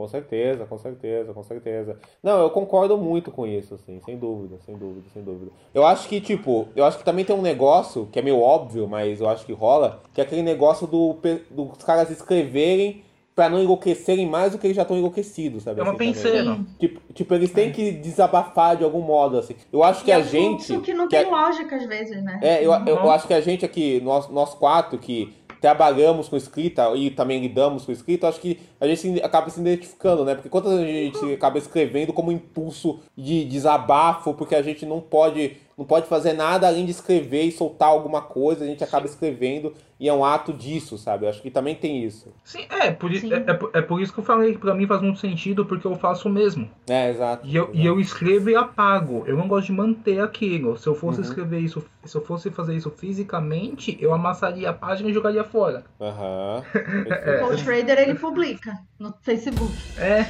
Com 0.00 0.08
certeza, 0.08 0.64
com 0.64 0.78
certeza, 0.78 1.34
com 1.34 1.42
certeza. 1.42 1.98
Não, 2.22 2.40
eu 2.40 2.48
concordo 2.48 2.96
muito 2.96 3.30
com 3.30 3.46
isso, 3.46 3.74
assim, 3.74 4.00
sem 4.02 4.16
dúvida, 4.16 4.56
sem 4.64 4.74
dúvida, 4.74 5.06
sem 5.12 5.22
dúvida. 5.22 5.50
Eu 5.74 5.84
acho 5.84 6.08
que, 6.08 6.22
tipo, 6.22 6.68
eu 6.74 6.86
acho 6.86 6.96
que 6.96 7.04
também 7.04 7.22
tem 7.22 7.36
um 7.36 7.42
negócio 7.42 8.08
que 8.10 8.18
é 8.18 8.22
meio 8.22 8.40
óbvio, 8.40 8.88
mas 8.88 9.20
eu 9.20 9.28
acho 9.28 9.44
que 9.44 9.52
rola, 9.52 10.00
que 10.14 10.22
é 10.22 10.24
aquele 10.24 10.40
negócio 10.40 10.86
do, 10.86 11.18
dos 11.50 11.84
caras 11.84 12.08
escreverem 12.10 13.02
pra 13.34 13.50
não 13.50 13.62
enlouquecerem 13.62 14.26
mais 14.26 14.52
do 14.52 14.58
que 14.58 14.66
eles 14.66 14.76
já 14.76 14.82
estão 14.82 14.96
enlouquecidos, 14.96 15.64
sabe? 15.64 15.80
É 15.80 15.82
uma 15.82 15.90
assim, 15.90 15.98
penseira. 15.98 16.58
Tipo, 16.78 17.00
tipo, 17.12 17.34
eles 17.34 17.50
têm 17.50 17.70
que 17.70 17.92
desabafar 17.92 18.78
de 18.78 18.84
algum 18.84 19.02
modo, 19.02 19.36
assim. 19.36 19.54
Eu 19.70 19.84
acho 19.84 20.02
que 20.02 20.10
E 20.10 20.12
é 20.12 20.16
a 20.16 20.20
um 20.20 20.24
gente. 20.24 20.78
que 20.78 20.94
não 20.94 21.08
que 21.08 21.16
tem 21.16 21.26
a- 21.26 21.30
lógica 21.30 21.76
às 21.76 21.84
vezes, 21.84 22.22
né? 22.24 22.38
é, 22.42 22.64
eu, 22.64 22.72
eu, 22.72 22.86
eu 22.86 22.96
Uhum. 23.02 23.10
acho 23.10 23.26
que 23.26 23.34
a 23.34 23.40
gente 23.42 23.66
aqui, 23.66 24.00
nós, 24.02 24.28
nós 24.30 24.54
quatro 24.54 24.98
que 24.98 25.34
trabalhamos 25.60 26.28
com 26.28 26.36
escrita 26.36 26.88
e 26.96 27.10
também 27.10 27.40
lidamos 27.40 27.84
com 27.84 27.92
escrita, 27.92 28.28
acho 28.28 28.40
que 28.40 28.58
a 28.80 28.86
gente 28.86 29.22
acaba 29.22 29.50
se 29.50 29.60
identificando, 29.60 30.24
né? 30.24 30.34
Porque 30.34 30.48
quantas 30.48 30.72
a 30.72 30.84
gente 30.84 31.34
acaba 31.34 31.58
escrevendo 31.58 32.12
como 32.12 32.32
impulso 32.32 33.00
de 33.16 33.44
desabafo, 33.44 34.34
porque 34.34 34.54
a 34.54 34.62
gente 34.62 34.86
não 34.86 35.00
pode, 35.00 35.56
não 35.76 35.84
pode 35.84 36.06
fazer 36.06 36.32
nada 36.32 36.66
além 36.66 36.84
de 36.84 36.92
escrever 36.92 37.44
e 37.44 37.52
soltar 37.52 37.88
alguma 37.88 38.22
coisa, 38.22 38.64
a 38.64 38.66
gente 38.66 38.82
acaba 38.82 39.06
escrevendo 39.06 39.74
e 40.00 40.08
é 40.08 40.12
um 40.12 40.24
ato 40.24 40.52
disso, 40.52 40.96
sabe? 40.96 41.26
Eu 41.26 41.28
acho 41.28 41.42
que 41.42 41.50
também 41.50 41.74
tem 41.74 42.02
isso. 42.02 42.32
Sim, 42.42 42.64
é 42.70 42.90
por, 42.90 43.14
Sim. 43.14 43.32
é, 43.32 43.36
é 43.36 43.54
por- 43.54 43.70
é 43.74 43.82
por 43.82 44.00
isso 44.00 44.12
que 44.12 44.18
eu 44.20 44.24
falei 44.24 44.52
que 44.54 44.58
pra 44.58 44.74
mim 44.74 44.86
faz 44.86 45.02
muito 45.02 45.18
sentido, 45.20 45.66
porque 45.66 45.86
eu 45.86 45.94
faço 45.96 46.28
o 46.28 46.32
mesmo. 46.32 46.68
É, 46.88 47.10
exato. 47.10 47.46
E 47.46 47.54
eu, 47.54 47.70
e 47.74 47.84
eu 47.84 48.00
escrevo 48.00 48.48
e 48.50 48.56
apago. 48.56 49.22
Eu 49.26 49.36
não 49.36 49.46
gosto 49.46 49.66
de 49.66 49.72
manter 49.72 50.18
aquilo. 50.20 50.78
Se 50.78 50.86
eu 50.86 50.94
fosse 50.94 51.18
Uhum. 51.20 51.24
escrever 51.24 51.60
isso, 51.60 51.84
se 52.04 52.16
eu 52.16 52.24
fosse 52.24 52.50
fazer 52.50 52.74
isso 52.74 52.90
fisicamente, 52.90 53.96
eu 54.00 54.12
amassaria 54.14 54.70
a 54.70 54.72
página 54.72 55.10
e 55.10 55.12
jogaria 55.12 55.44
fora. 55.44 55.84
Aham. 56.00 56.62
O 57.20 57.40
Paul 57.40 57.58
Schrader, 57.58 57.98
ele 57.98 58.14
publica 58.14 58.72
no 58.98 59.12
Facebook. 59.22 59.72
É, 59.98 60.26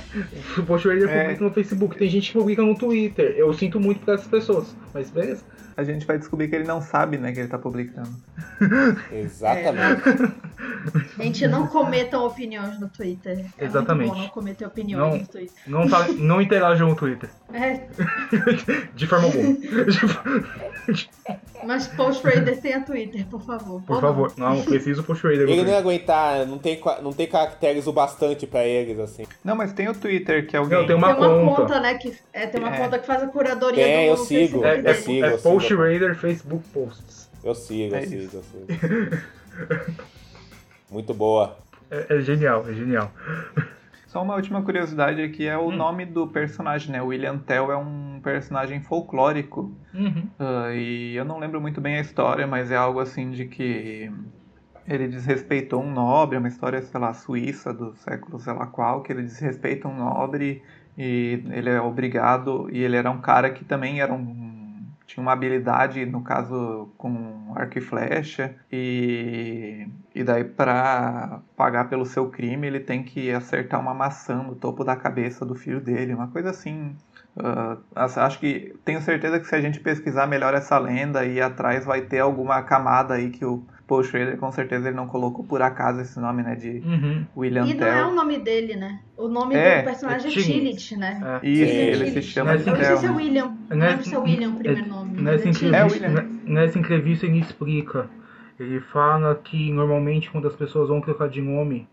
o 0.59 0.63
Post 0.65 0.89
Raider 0.89 1.09
É. 1.09 1.23
publica 1.23 1.45
no 1.45 1.51
Facebook. 1.53 1.97
Tem 1.97 2.09
gente 2.09 2.33
que 2.33 2.39
publica 2.39 2.63
no 2.63 2.77
Twitter. 2.77 3.35
Eu 3.37 3.53
sinto 3.55 3.79
muito 3.79 4.01
pra 4.05 4.15
essas 4.15 4.27
pessoas. 4.27 4.75
Mas 4.93 5.11
beleza. 5.11 5.45
A 5.77 5.85
gente 5.85 6.07
vai 6.07 6.19
descobrir 6.19 6.49
que 6.49 6.57
ele 6.57 6.65
não 6.65 6.81
sabe, 6.81 7.17
né, 7.17 7.33
que 7.33 7.41
ele 7.41 7.49
tá 7.49 7.59
publicando. 7.59 8.11
Exatamente. 9.13 10.03
Gente, 11.19 11.47
não 11.49 11.67
cometam 11.67 12.25
opiniões 12.27 12.79
no 12.81 12.89
Twitter. 12.89 13.45
É 13.59 13.65
Exatamente. 13.65 14.07
muito 14.09 14.17
bom 14.19 14.23
não 14.25 14.29
cometer 14.31 14.67
opiniões 14.67 15.13
Não. 15.13 15.19
no 15.21 15.27
Twitter. 15.27 15.57
Não, 15.67 15.89
tá, 15.89 16.09
não 16.09 16.41
interajam 16.41 16.89
no 16.89 16.97
Twitter. 16.97 17.29
É, 17.53 17.87
De 18.95 19.07
forma 19.07 19.27
alguma. 19.27 19.57
mas 21.65 21.87
Paul 21.89 22.13
Schrader 22.13 22.61
tenha 22.61 22.81
Twitter, 22.81 23.27
por 23.27 23.43
favor. 23.43 23.83
Por 23.83 23.97
Ou 23.97 24.01
favor. 24.01 24.33
Não, 24.37 24.63
preciso 24.63 25.03
Post 25.03 25.27
Raider. 25.27 25.49
Ele 25.49 25.63
não 25.63 25.71
ia 25.71 25.79
aguentar, 25.79 26.47
não 26.47 26.59
tem, 26.59 26.81
não 27.03 27.13
tem 27.13 27.27
caracteres 27.27 27.87
o 27.87 27.93
bastante 27.93 28.47
pra 28.47 28.65
eles, 28.65 28.99
assim. 28.99 29.25
Não, 29.45 29.55
mas 29.55 29.73
tem 29.73 29.89
o 29.89 29.95
Twitter, 29.95 30.47
que 30.47 30.57
é 30.57 30.59
alguém. 30.59 30.79
Não, 30.79 30.87
tem 30.87 30.97
uma 30.97 31.15
Tem 31.15 31.25
uma 31.27 31.45
conta. 31.51 31.63
conta, 31.63 31.81
né? 31.81 31.95
Que, 31.95 32.17
é, 32.33 32.47
tem 32.47 32.61
uma 32.61 32.75
É. 32.75 32.79
conta 32.79 32.99
que 32.99 33.07
faz 33.07 33.23
a 33.23 33.27
curadoria 33.27 33.85
Tem, 33.85 34.07
do 34.07 34.13
eu 34.13 34.17
sigo. 34.25 34.65
É, 34.65 34.81
Eu 34.81 34.87
é, 34.87 34.95
sigo, 34.95 35.25
é 35.27 35.33
eu 35.35 35.39
Post 35.39 35.69
sigo. 35.69 35.83
Raider 35.83 36.15
Facebook 36.17 36.65
Posts. 36.73 37.29
Eu 37.43 37.55
sigo, 37.55 37.95
eu 37.95 37.99
É 37.99 38.07
sigo, 38.07 38.31
eu 38.35 38.43
sigo. 38.43 40.03
Muito 40.91 41.15
boa. 41.15 41.57
É, 41.91 42.17
é 42.17 42.21
genial, 42.21 42.69
é 42.69 42.73
genial. 42.73 43.11
Só 44.07 44.23
uma 44.23 44.35
última 44.35 44.63
curiosidade 44.63 45.23
aqui 45.23 45.47
é 45.47 45.57
o 45.57 45.69
Hum. 45.69 45.77
nome 45.77 46.05
do 46.05 46.27
personagem, 46.27 46.91
né? 46.91 47.01
O 47.01 47.07
William 47.07 47.39
Tell 47.39 47.71
é 47.71 47.77
um 47.77 48.21
personagem 48.23 48.81
folclórico. 48.81 49.73
Uhum. 49.95 50.29
Ah, 50.39 50.73
e 50.75 51.15
eu 51.15 51.25
não 51.25 51.39
lembro 51.39 51.61
muito 51.61 51.81
bem 51.81 51.97
a 51.97 52.01
história, 52.01 52.47
mas 52.47 52.71
é 52.73 52.77
algo 52.77 52.99
assim 52.99 53.31
de 53.31 53.45
que 53.45 54.11
ele 54.89 55.07
desrespeitou 55.07 55.81
um 55.81 55.93
nobre, 55.93 56.37
é 56.37 56.39
uma 56.39 56.49
história, 56.49 56.83
sei 56.83 56.99
lá, 57.01 57.13
suíça 57.13 57.73
do 57.73 57.95
século 57.95 58.41
sei 58.41 58.53
lá 58.53 58.67
qual, 58.67 59.03
que 59.03 59.13
ele 59.13 59.23
desrespeita 59.23 59.87
um 59.87 59.97
nobre 59.97 60.63
e 60.99 61.45
ele 61.51 61.71
é 61.71 61.81
obrigado, 61.81 62.69
e 62.73 62.83
ele 62.83 62.97
era 62.97 63.11
um 63.11 63.21
cara 63.21 63.51
que 63.51 63.65
também 63.65 64.01
era 64.01 64.13
um 64.13 64.50
tinha 65.11 65.23
uma 65.23 65.33
habilidade, 65.33 66.07
no 66.07 66.23
caso, 66.23 66.89
com 66.97 67.53
arco 67.57 67.79
e 67.79 67.81
flecha, 67.81 68.55
e, 68.71 69.89
e 70.15 70.23
daí 70.23 70.45
para 70.45 71.41
pagar 71.57 71.89
pelo 71.89 72.07
seu 72.07 72.31
crime 72.31 72.69
ele 72.69 72.79
tem 72.79 73.03
que 73.03 73.33
acertar 73.33 73.81
uma 73.81 73.93
maçã 73.93 74.37
no 74.37 74.55
topo 74.55 74.85
da 74.85 74.95
cabeça 74.95 75.45
do 75.45 75.57
filho 75.57 75.81
dele, 75.81 76.15
uma 76.15 76.29
coisa 76.29 76.51
assim. 76.51 76.97
Uh, 77.37 77.81
acho 77.97 78.39
que 78.39 78.75
tenho 78.85 79.01
certeza 79.01 79.41
que 79.41 79.47
se 79.47 79.55
a 79.55 79.61
gente 79.61 79.81
pesquisar 79.81 80.29
melhor 80.29 80.55
essa 80.55 80.79
lenda 80.79 81.25
e 81.25 81.41
atrás 81.41 81.85
vai 81.85 82.03
ter 82.03 82.21
alguma 82.21 82.63
camada 82.63 83.15
aí 83.15 83.31
que 83.31 83.45
o 83.45 83.65
Paul 83.91 84.05
Schrader 84.05 84.37
com 84.37 84.53
certeza 84.53 84.87
ele 84.89 84.97
não 84.97 85.09
colocou 85.09 85.45
por 85.45 85.61
acaso 85.61 86.01
esse 86.01 86.19
nome, 86.21 86.45
né, 86.45 86.55
de 86.55 86.81
uhum. 86.87 87.27
William 87.37 87.67
E 87.67 87.75
não 87.75 87.81
Tell. 87.81 87.89
é 87.89 88.07
o 88.07 88.15
nome 88.15 88.39
dele, 88.39 88.77
né? 88.77 89.01
O 89.17 89.27
nome 89.27 89.57
É, 89.57 89.81
do 89.81 89.85
personagem 89.85 90.31
é 90.31 90.33
é 90.33 90.43
Tillit, 90.43 90.97
né? 90.97 91.41
É. 91.43 91.49
Isso, 91.49 91.73
Sim, 91.73 91.79
ele 91.79 92.11
se 92.13 92.23
chama 92.23 92.53
Não 92.53 92.61
é 92.61 92.63
de 92.63 92.69
Eu 92.71 92.77
não 92.77 92.85
sei 92.85 92.97
se 92.97 93.07
é. 93.07 93.11
William. 93.11 93.57
Não 93.69 93.77
Nessa- 93.77 94.03
se 94.05 94.15
é 94.15 94.19
William 94.19 94.51
o 94.51 94.55
primeiro 94.57 94.89
nome. 94.89 95.21
Nessa 95.21 95.45
é. 95.45 95.47
É, 95.47 95.51
entrevista, 95.51 96.27
nessa 96.45 96.79
entrevista 96.79 97.27
ele 97.27 97.41
explica. 97.41 98.09
Ele 98.61 98.79
fala 98.79 99.35
que 99.43 99.73
normalmente 99.73 100.31
quando 100.31 100.47
as 100.47 100.55
pessoas 100.55 100.89
vão 100.91 101.01
trocar 101.01 101.29
de 101.31 101.41
nome, 101.41 101.89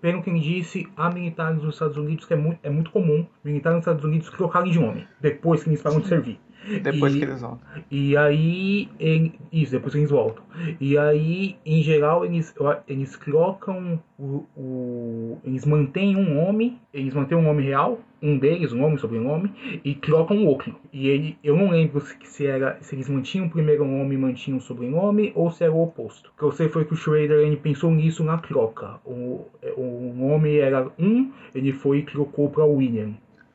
pelo 0.00 0.20
que 0.20 0.30
ele 0.30 0.40
disse, 0.40 0.86
há 0.96 1.08
militares 1.08 1.60
dos 1.60 1.74
Estados 1.74 1.96
Unidos 1.96 2.24
que 2.26 2.34
é 2.34 2.36
muito, 2.36 2.58
é 2.62 2.68
muito 2.68 2.90
comum 2.90 3.24
militares 3.44 3.76
dos 3.78 3.82
Estados 3.82 4.04
Unidos 4.04 4.28
trocarem 4.30 4.72
de 4.72 4.80
nome 4.80 5.06
depois 5.20 5.62
que 5.62 5.70
eles 5.70 5.80
param 5.80 6.00
de 6.00 6.08
servir. 6.08 6.40
Depois 6.82 7.14
E- 7.14 7.18
que 7.18 7.24
eles 7.24 7.40
voltam. 7.40 7.60
E 7.90 8.16
aí, 8.16 8.88
ele- 9.00 9.32
isso, 9.52 9.72
depois 9.72 9.92
que 9.92 9.98
eles 10.00 10.10
voltam. 10.10 10.44
E 10.80 10.96
aí, 10.96 11.56
em 11.66 11.82
geral, 11.82 12.24
eles, 12.24 12.54
eles 12.86 13.18
trocam 13.18 14.00
o, 14.18 14.44
o- 14.56 15.38
Eles 15.44 15.64
mantêm 15.64 16.16
um 16.16 16.34
nome, 16.34 16.78
eles 16.92 17.12
mantêm 17.14 17.36
um 17.36 17.42
nome 17.42 17.62
real, 17.64 17.98
um 18.22 18.38
deles, 18.38 18.72
um 18.72 18.78
nome, 18.78 18.98
sobrenome, 18.98 19.50
e 19.84 19.94
trocam 19.94 20.36
o 20.38 20.46
outro. 20.46 20.74
E 20.92 21.08
ele, 21.08 21.36
eu 21.42 21.56
não 21.56 21.70
lembro 21.70 22.00
se, 22.00 22.16
se 22.22 22.46
era 22.46 22.78
se 22.80 22.94
eles 22.94 23.08
mantinham 23.08 23.46
o 23.46 23.50
primeiro 23.50 23.84
nome 23.84 24.14
e 24.14 24.18
mantinham 24.18 24.58
o 24.58 24.60
sobrenome, 24.60 25.32
ou 25.34 25.50
se 25.50 25.64
era 25.64 25.72
o 25.72 25.82
oposto. 25.82 26.30
O 26.34 26.38
que 26.38 26.44
eu 26.44 26.52
sei 26.52 26.68
foi 26.68 26.84
que 26.84 26.92
o 26.92 26.96
Schrader 26.96 27.40
ele 27.40 27.56
pensou 27.56 27.90
nisso 27.90 28.22
na 28.22 28.38
troca. 28.38 29.00
O, 29.04 29.46
o 29.76 30.14
nome 30.16 30.56
era 30.58 30.88
um, 30.98 31.30
ele 31.54 31.72
foi 31.72 31.98
e 31.98 32.02
trocou 32.02 32.48
para 32.50 32.64
William. 32.64 33.10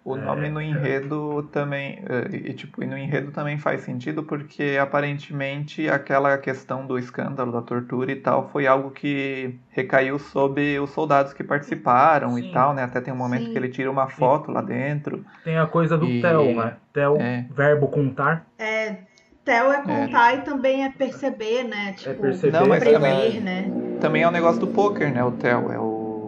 O 0.09 0.15
nome 0.15 0.47
no 0.49 0.61
enredo 0.61 1.43
também, 1.51 1.99
eh, 2.07 2.29
e 2.49 2.53
tipo, 2.53 2.81
e 2.81 2.88
no 2.88 2.97
enredo 2.97 3.29
também 3.34 3.57
faz 3.57 3.81
sentido 3.81 4.23
porque 4.23 4.77
aparentemente 4.81 5.89
aquela 5.89 6.38
questão 6.38 6.88
do 6.88 6.97
escândalo, 6.97 7.51
da 7.51 7.61
tortura 7.61 8.09
e 8.09 8.15
tal, 8.15 8.47
foi 8.49 8.65
algo 8.65 8.91
que 8.91 9.59
recaiu 9.69 10.17
sobre 10.17 10.79
os 10.79 10.91
soldados 10.91 11.34
que 11.34 11.43
participaram 11.43 12.35
Sim. 12.35 12.47
e 12.47 12.51
tal, 12.53 12.73
né? 12.73 12.84
Até 12.84 13.01
tem 13.01 13.13
um 13.13 13.17
momento 13.17 13.47
Sim. 13.47 13.51
que 13.51 13.57
ele 13.57 13.67
tira 13.67 13.91
uma 13.91 14.07
foto 14.07 14.49
lá 14.49 14.61
dentro. 14.61 15.25
Tem 15.43 15.57
a 15.57 15.67
coisa 15.67 15.97
do 15.97 16.05
E- 16.05 16.21
Tel, 16.21 16.55
né? 16.55 16.77
Tel, 16.93 17.17
É. 17.19 17.45
verbo 17.51 17.89
contar. 17.89 18.47
É, 18.57 18.95
Tel 19.43 19.71
é 19.73 19.81
contar 19.81 20.35
e 20.35 20.41
também 20.41 20.85
é 20.85 20.89
perceber, 20.89 21.63
né? 21.63 21.93
Tipo, 21.97 22.21
perceber. 22.21 22.57
Não, 22.57 22.67
mas 22.67 22.79
prever, 22.79 22.99
também- 22.99 23.41
né? 23.41 23.71
Também 23.99 24.21
é 24.21 24.27
o 24.27 24.31
negócio 24.31 24.59
do 24.59 24.67
poker, 24.67 25.11
né? 25.11 25.23
O 25.23 25.31
tel 25.31 25.71
é 25.71 25.79
o, 25.79 25.84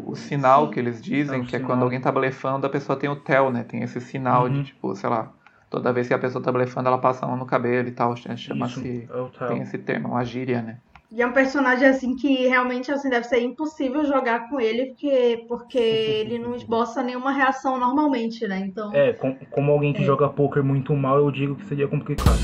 o 0.09 0.15
sinal 0.15 0.69
que 0.69 0.79
eles 0.79 1.01
dizem, 1.01 1.41
É 1.41 1.45
que 1.45 1.55
é 1.55 1.59
quando 1.59 1.83
alguém 1.83 1.99
tá 2.01 2.11
blefando, 2.11 2.65
a 2.65 2.69
pessoa 2.69 2.97
tem 2.97 3.09
o 3.09 3.15
tel, 3.15 3.51
né? 3.51 3.63
Tem 3.63 3.81
esse 3.83 3.99
sinal 4.01 4.43
Uhum. 4.45 4.49
de 4.53 4.63
tipo, 4.65 4.95
sei 4.95 5.09
lá, 5.09 5.31
toda 5.69 5.93
vez 5.93 6.07
que 6.07 6.13
a 6.13 6.19
pessoa 6.19 6.43
tá 6.43 6.51
blefando, 6.51 6.87
ela 6.87 6.97
passa 6.97 7.25
a 7.25 7.27
mão 7.27 7.37
no 7.37 7.45
cabelo 7.45 7.87
e 7.87 7.91
tal, 7.91 8.15
chama-se 8.15 9.07
é 9.09 9.47
tem 9.47 9.61
esse 9.61 9.77
termo, 9.77 10.09
uma 10.09 10.23
gíria, 10.23 10.61
né? 10.61 10.77
E 11.11 11.23
é 11.23 11.25
um 11.25 11.33
personagem 11.33 11.87
assim 11.87 12.15
que 12.15 12.47
realmente 12.47 12.91
assim 12.91 13.09
deve 13.09 13.25
ser 13.25 13.39
impossível 13.41 14.05
jogar 14.05 14.47
com 14.47 14.59
ele 14.59 14.87
porque 14.87 15.43
porque 15.47 15.77
ele 15.79 16.37
não 16.37 16.55
esboça 16.55 17.01
nenhuma 17.01 17.31
reação 17.31 17.79
normalmente, 17.79 18.47
né? 18.47 18.59
Então, 18.59 18.93
É, 18.93 19.13
com- 19.13 19.33
como 19.49 19.71
alguém 19.71 19.91
que 19.91 20.03
É. 20.03 20.05
joga 20.05 20.29
poker 20.29 20.63
muito 20.63 20.93
mal, 20.95 21.17
eu 21.17 21.31
digo 21.31 21.55
que 21.55 21.65
seria 21.65 21.87
complicado. 21.87 22.37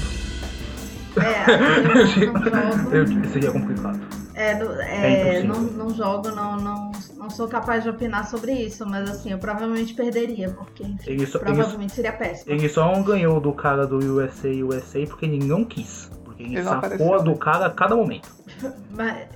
é, 1.17 1.79
eu 1.79 1.83
não 1.95 2.05
jogo. 2.07 2.95
Eu, 2.95 3.27
seria 3.29 3.51
complicado. 3.51 3.99
É, 4.35 4.53
do- 4.55 4.81
É 4.81 5.37
é, 5.37 5.43
não, 5.43 5.61
não 5.61 5.89
jogo, 5.93 6.29
não, 6.31 6.57
não, 6.57 6.91
não 7.17 7.29
sou 7.29 7.47
capaz 7.47 7.83
de 7.83 7.89
opinar 7.89 8.27
sobre 8.29 8.51
isso, 8.51 8.85
mas 8.85 9.09
assim, 9.09 9.31
eu 9.31 9.37
provavelmente 9.37 9.93
perderia, 9.93 10.49
porque 10.49 10.83
enfim, 10.83 11.09
Ele 11.11 11.25
só- 11.25 11.37
ele- 11.39 11.45
provavelmente 11.45 11.93
seria 11.93 12.11
péssimo. 12.11 12.51
Ele 12.51 12.67
só 12.67 12.91
não 12.93 13.01
ganhou 13.01 13.39
do 13.39 13.53
cara 13.53 13.87
do 13.87 13.97
USA 13.97 14.49
USA 14.49 15.05
porque 15.07 15.25
ele 15.25 15.43
não 15.45 15.63
quis. 15.63 16.11
Porque 16.25 16.43
ele, 16.43 16.55
Ele 16.57 16.63
sacou 16.63 17.23
do 17.23 17.35
cara 17.37 17.67
a 17.67 17.69
cada 17.69 17.95
momento. 17.95 18.29
Mas, 18.91 19.27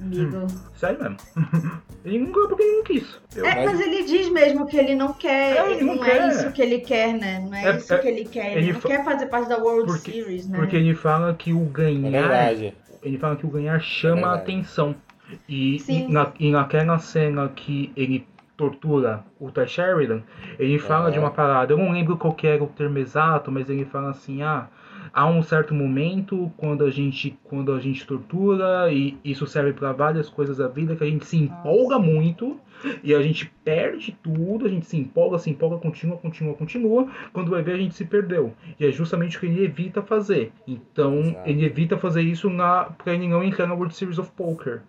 amigo. 0.00 0.46
Sério 0.74 0.98
mesmo. 0.98 1.16
ele 2.04 2.18
não 2.20 2.32
ganhou 2.32 2.48
porque 2.48 2.62
ele 2.62 2.76
não 2.76 2.84
quis. 2.84 3.18
Eu- 3.36 3.44
É, 3.44 3.64
mas 3.66 3.80
ele 3.80 4.04
diz 4.04 4.30
mesmo 4.30 4.66
que 4.66 4.76
ele 4.78 4.94
não 4.94 5.12
quer, 5.12 5.56
É, 5.58 5.72
ele 5.72 5.84
não 5.84 5.96
não, 5.96 6.02
quer. 6.02 6.20
é 6.22 6.28
isso 6.28 6.52
que 6.52 6.62
ele 6.62 6.78
quer, 6.78 7.12
né? 7.12 7.40
Não 7.40 7.54
é, 7.54 7.64
É- 7.64 7.76
isso 7.76 7.92
é- 7.92 7.98
que 7.98 8.08
ele 8.08 8.24
quer. 8.24 8.52
Ele, 8.52 8.60
ele 8.60 8.72
não 8.72 8.80
fa- 8.80 8.88
quer 8.88 9.04
fazer 9.04 9.26
parte 9.26 9.48
da 9.50 9.58
World 9.58 9.92
Porque- 9.92 10.12
Series, 10.12 10.48
né? 10.48 10.56
Porque 10.58 10.76
ele 10.76 10.94
fala 10.94 11.34
que 11.34 11.52
o 11.52 11.64
É 11.64 11.70
ganhar. 11.70 12.10
verdade. 12.10 12.74
Ele 13.02 13.18
fala 13.18 13.36
que 13.36 13.46
o 13.46 13.50
ganhar 13.50 13.80
chama 13.80 14.28
a 14.28 14.36
verdade. 14.36 14.42
atenção. 14.42 14.94
E, 15.48 15.76
e, 15.88 16.10
na, 16.10 16.32
e 16.38 16.50
naquela 16.50 16.98
cena 16.98 17.48
que 17.48 17.92
ele 17.94 18.26
tortura 18.56 19.24
o 19.38 19.50
Ty 19.50 19.68
Sheridan, 19.68 20.22
ele 20.58 20.78
fala 20.78 21.04
Aham. 21.04 21.12
de 21.12 21.18
uma 21.18 21.30
parada, 21.30 21.72
eu 21.72 21.78
não 21.78 21.92
lembro 21.92 22.16
qual 22.16 22.34
que 22.34 22.46
era 22.46 22.62
o 22.62 22.66
termo 22.66 22.98
exato, 22.98 23.52
mas 23.52 23.70
ele 23.70 23.84
fala 23.84 24.10
assim, 24.10 24.42
ah, 24.42 24.66
há 25.12 25.26
um 25.26 25.42
certo 25.42 25.72
momento 25.72 26.50
quando 26.56 26.84
a 26.84 26.90
gente 26.90 27.38
quando 27.44 27.72
a 27.72 27.78
gente 27.78 28.06
tortura 28.06 28.92
e 28.92 29.16
isso 29.24 29.46
serve 29.46 29.72
para 29.72 29.92
várias 29.92 30.28
coisas 30.28 30.56
da 30.56 30.66
vida 30.66 30.96
que 30.96 31.04
a 31.04 31.06
gente 31.06 31.24
se 31.24 31.36
empolga 31.36 31.98
muito 31.98 32.58
e 33.02 33.14
a 33.14 33.22
gente 33.22 33.50
perde 33.64 34.16
tudo, 34.22 34.66
a 34.66 34.68
gente 34.68 34.86
se 34.86 34.96
empolga, 34.96 35.38
se 35.38 35.50
empolga, 35.50 35.78
continua, 35.78 36.16
continua, 36.16 36.54
continua, 36.54 37.08
quando 37.32 37.50
vai 37.50 37.62
ver 37.62 37.74
a 37.74 37.78
gente 37.78 37.94
se 37.94 38.04
perdeu. 38.04 38.52
E 38.78 38.86
é 38.86 38.90
justamente 38.90 39.36
o 39.36 39.40
que 39.40 39.46
ele 39.46 39.64
evita 39.64 40.02
fazer. 40.02 40.52
Então, 40.66 41.20
Exato. 41.20 41.48
ele 41.48 41.64
evita 41.64 41.96
fazer 41.98 42.22
isso 42.22 42.48
na 42.50 42.84
para 42.84 43.14
ele 43.14 43.28
não 43.28 43.42
entrar 43.42 43.66
na 43.66 43.74
World 43.74 43.94
Series 43.94 44.18
of 44.18 44.30
Poker. 44.32 44.82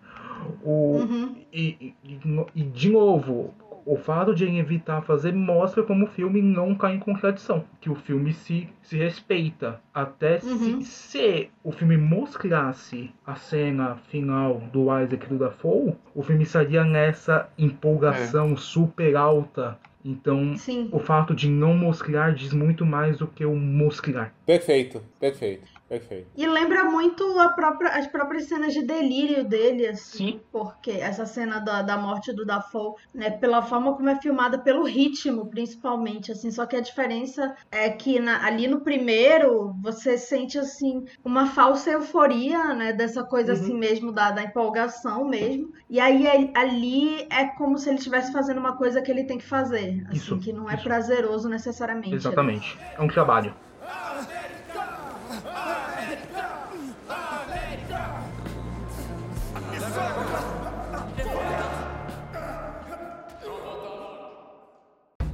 O, 0.64 0.98
Uhum. 0.98 1.34
e, 1.52 1.94
e, 2.04 2.18
e, 2.54 2.62
de 2.62 2.90
novo, 2.90 3.52
o 3.90 3.96
fato 3.96 4.32
de 4.32 4.44
evitar 4.44 5.02
fazer 5.02 5.32
mostra 5.32 5.82
como 5.82 6.04
o 6.04 6.08
filme 6.08 6.40
não 6.40 6.76
cai 6.76 6.94
em 6.94 7.00
contradição. 7.00 7.64
Que 7.80 7.90
o 7.90 7.94
filme 7.96 8.32
se, 8.32 8.68
se 8.82 8.96
respeita. 8.96 9.80
Até 9.92 10.38
Uhum. 10.44 10.80
se, 10.80 10.84
se 10.84 11.50
o 11.64 11.72
filme 11.72 11.96
mostrasse 11.96 13.10
a 13.26 13.34
cena 13.34 13.96
final 14.08 14.60
do 14.72 14.82
Isaac 14.84 15.26
e 15.26 15.28
do 15.28 15.38
Dafoe, 15.38 15.94
o 16.14 16.22
filme 16.22 16.44
estaria 16.44 16.84
nessa 16.84 17.48
empolgação 17.58 18.56
super 18.56 19.16
alta. 19.16 19.76
Então, 20.04 20.56
Sim. 20.56 20.88
o 20.92 21.00
fato 21.00 21.34
de 21.34 21.48
não 21.50 21.74
mostrar 21.74 22.32
diz 22.32 22.52
muito 22.52 22.86
mais 22.86 23.18
do 23.18 23.26
que 23.26 23.44
o 23.44 23.56
mostrar. 23.56 24.32
Perfeito, 24.46 25.02
perfeito, 25.18 25.68
perfeito. 25.90 26.30
E 26.36 26.46
lembra 26.46 26.84
muito 26.84 27.22
a 27.38 27.48
própria, 27.50 27.90
as 27.90 28.06
próprias 28.06 28.44
cenas 28.44 28.72
de 28.72 28.82
delírio 28.82 29.44
dele, 29.44 29.86
assim. 29.88 30.18
Sim. 30.32 30.40
Porque 30.50 30.92
essa 30.92 31.26
cena 31.26 31.58
da, 31.58 31.82
da 31.82 31.98
morte 31.98 32.32
do 32.32 32.46
Dafoe, 32.46 32.94
né? 33.14 33.28
Pela 33.30 33.60
forma 33.60 33.94
como 33.94 34.08
é 34.08 34.16
filmada, 34.20 34.58
pelo 34.58 34.84
ritmo, 34.84 35.46
principalmente, 35.50 36.30
assim. 36.32 36.50
Só 36.50 36.64
que 36.64 36.76
a 36.76 36.80
diferença 36.80 37.54
é 37.70 37.90
que 37.90 38.18
na- 38.20 38.44
ali 38.46 38.66
no 38.68 38.80
primeiro, 38.80 39.74
você 39.82 40.16
sente, 40.16 40.56
assim, 40.58 41.04
uma 41.24 41.46
falsa 41.46 41.90
euforia, 41.90 42.72
né? 42.74 42.92
Dessa 42.92 43.24
coisa, 43.24 43.52
assim, 43.52 43.76
mesmo, 43.76 44.12
da, 44.12 44.30
da 44.30 44.42
empolgação 44.44 45.26
mesmo. 45.28 45.72
E 45.88 45.98
aí, 45.98 46.50
ali, 46.54 47.26
é 47.30 47.46
como 47.58 47.76
se 47.76 47.88
ele 47.88 47.98
estivesse 47.98 48.32
fazendo 48.32 48.58
uma 48.58 48.76
coisa 48.76 49.02
que 49.02 49.10
ele 49.10 49.24
tem 49.24 49.38
que 49.38 49.46
fazer. 49.46 50.02
Assim, 50.06 50.16
Isso, 50.16 50.38
que 50.38 50.52
não 50.52 50.70
é 50.70 50.74
isso. 50.74 50.84
prazeroso 50.84 51.48
necessariamente. 51.48 52.10
né? 52.10 52.16
Exatamente. 52.16 52.78
É 52.96 53.02
um 53.02 53.08
trabalho. 53.08 53.52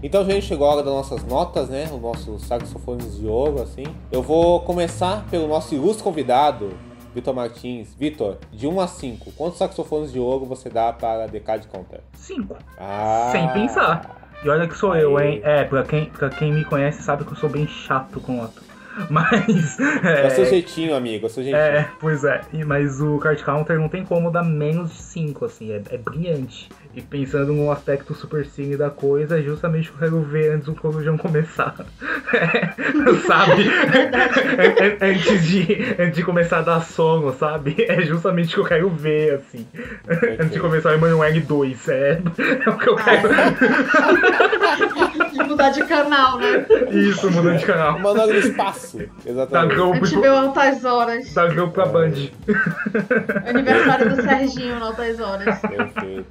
Então, 0.06 0.24
gente, 0.24 0.46
chegou 0.46 0.68
a 0.68 0.74
hora 0.74 0.82
das 0.84 0.94
nossas 0.94 1.24
notas, 1.24 1.68
né? 1.68 1.90
Os 1.92 2.00
nossos 2.00 2.42
saxofones 2.44 3.18
de 3.18 3.26
ouro, 3.26 3.60
assim. 3.60 3.82
Eu 4.12 4.22
vou 4.22 4.60
começar 4.60 5.24
pelo 5.28 5.48
nosso 5.48 5.74
ilustre 5.74 6.04
convidado, 6.04 6.74
Vitor 7.12 7.34
Martins. 7.34 7.92
Vitor, 7.92 8.38
de 8.52 8.68
1 8.68 8.80
a 8.80 8.86
5, 8.86 9.32
quantos 9.32 9.58
saxofones 9.58 10.12
de 10.12 10.20
ouro 10.20 10.46
você 10.46 10.70
dá 10.70 10.92
para 10.92 11.26
Decade 11.26 11.66
Counter? 11.66 12.02
Cinco. 12.12 12.54
Ah, 12.78 13.30
Sem 13.32 13.48
pensar. 13.48 14.30
E 14.44 14.48
olha 14.48 14.68
que 14.68 14.78
sou 14.78 14.94
eu, 14.94 15.18
hein? 15.18 15.40
É, 15.42 15.64
pra 15.64 15.82
quem, 15.82 16.04
pra 16.04 16.30
quem 16.30 16.52
me 16.52 16.64
conhece 16.64 17.02
sabe 17.02 17.24
que 17.24 17.32
eu 17.32 17.36
sou 17.36 17.48
bem 17.50 17.66
chato 17.66 18.20
com 18.20 18.34
nota. 18.34 18.62
Mas. 19.10 19.78
É 20.02 20.26
o 20.26 20.30
seu 20.30 20.44
É, 20.44 20.48
jeitinho, 20.48 20.94
amigo, 20.94 21.26
é 21.26 21.28
seu 21.28 21.42
jeitinho. 21.42 21.62
é, 21.62 21.88
pois 22.00 22.24
é. 22.24 22.40
Mas 22.66 23.00
o 23.00 23.18
card 23.18 23.42
counter 23.44 23.78
não 23.78 23.88
tem 23.88 24.04
como 24.04 24.30
dar 24.30 24.42
menos 24.42 24.90
de 24.90 25.02
5, 25.02 25.44
assim. 25.44 25.72
É, 25.72 25.82
é 25.90 25.98
brilhante. 25.98 26.68
E 26.94 27.02
pensando 27.02 27.52
no 27.52 27.70
aspecto 27.70 28.14
super 28.14 28.46
cine 28.46 28.74
da 28.76 28.88
coisa, 28.88 29.38
é 29.38 29.42
justamente 29.42 29.90
o 29.90 29.92
que 29.92 29.98
eu 30.04 30.08
quero 30.08 30.20
ver 30.22 30.52
antes 30.52 30.66
do 30.66 30.74
Corujão 30.74 31.18
começar. 31.18 31.74
sabe? 33.26 33.68
An- 33.68 34.84
an- 34.84 34.96
antes, 35.10 35.46
de, 35.46 35.94
antes 35.98 36.16
de 36.16 36.22
começar 36.22 36.60
a 36.60 36.62
dar 36.62 36.80
sono, 36.80 37.32
sabe? 37.34 37.76
É 37.86 38.00
justamente 38.00 38.52
o 38.52 38.54
que 38.54 38.60
eu 38.60 38.64
quero 38.64 38.88
ver, 38.90 39.34
assim. 39.34 39.66
Antes 40.40 40.52
de 40.52 40.60
começar 40.60 40.90
o 40.90 40.94
Emanuele 40.94 41.40
2. 41.40 41.88
É, 41.90 42.22
é 42.64 42.70
o 42.70 42.78
que 42.78 42.88
eu 42.88 42.96
quero. 42.96 43.28
da 45.56 45.64
mudar 45.64 45.70
de 45.70 45.84
canal, 45.86 46.38
né? 46.38 46.66
Isso, 46.92 47.30
mudando 47.30 47.58
de 47.58 47.66
canal. 47.66 47.98
Mandando 47.98 48.32
no 48.32 48.38
espaço. 48.38 48.98
Exatamente. 49.24 49.50
Da 49.50 49.60
A 49.60 49.66
Globo, 49.76 50.04
gente 50.06 50.20
pro- 50.20 50.36
altas 50.36 50.84
horas. 50.84 51.32
da 51.34 51.46
Globo 51.48 51.72
pra 51.72 51.86
Band. 51.86 52.12
Aniversário 53.46 54.14
do 54.14 54.22
Serginho 54.22 54.78
no 54.78 54.84
altas 54.86 55.20
horas. 55.20 55.58
Perfeito. 55.60 56.26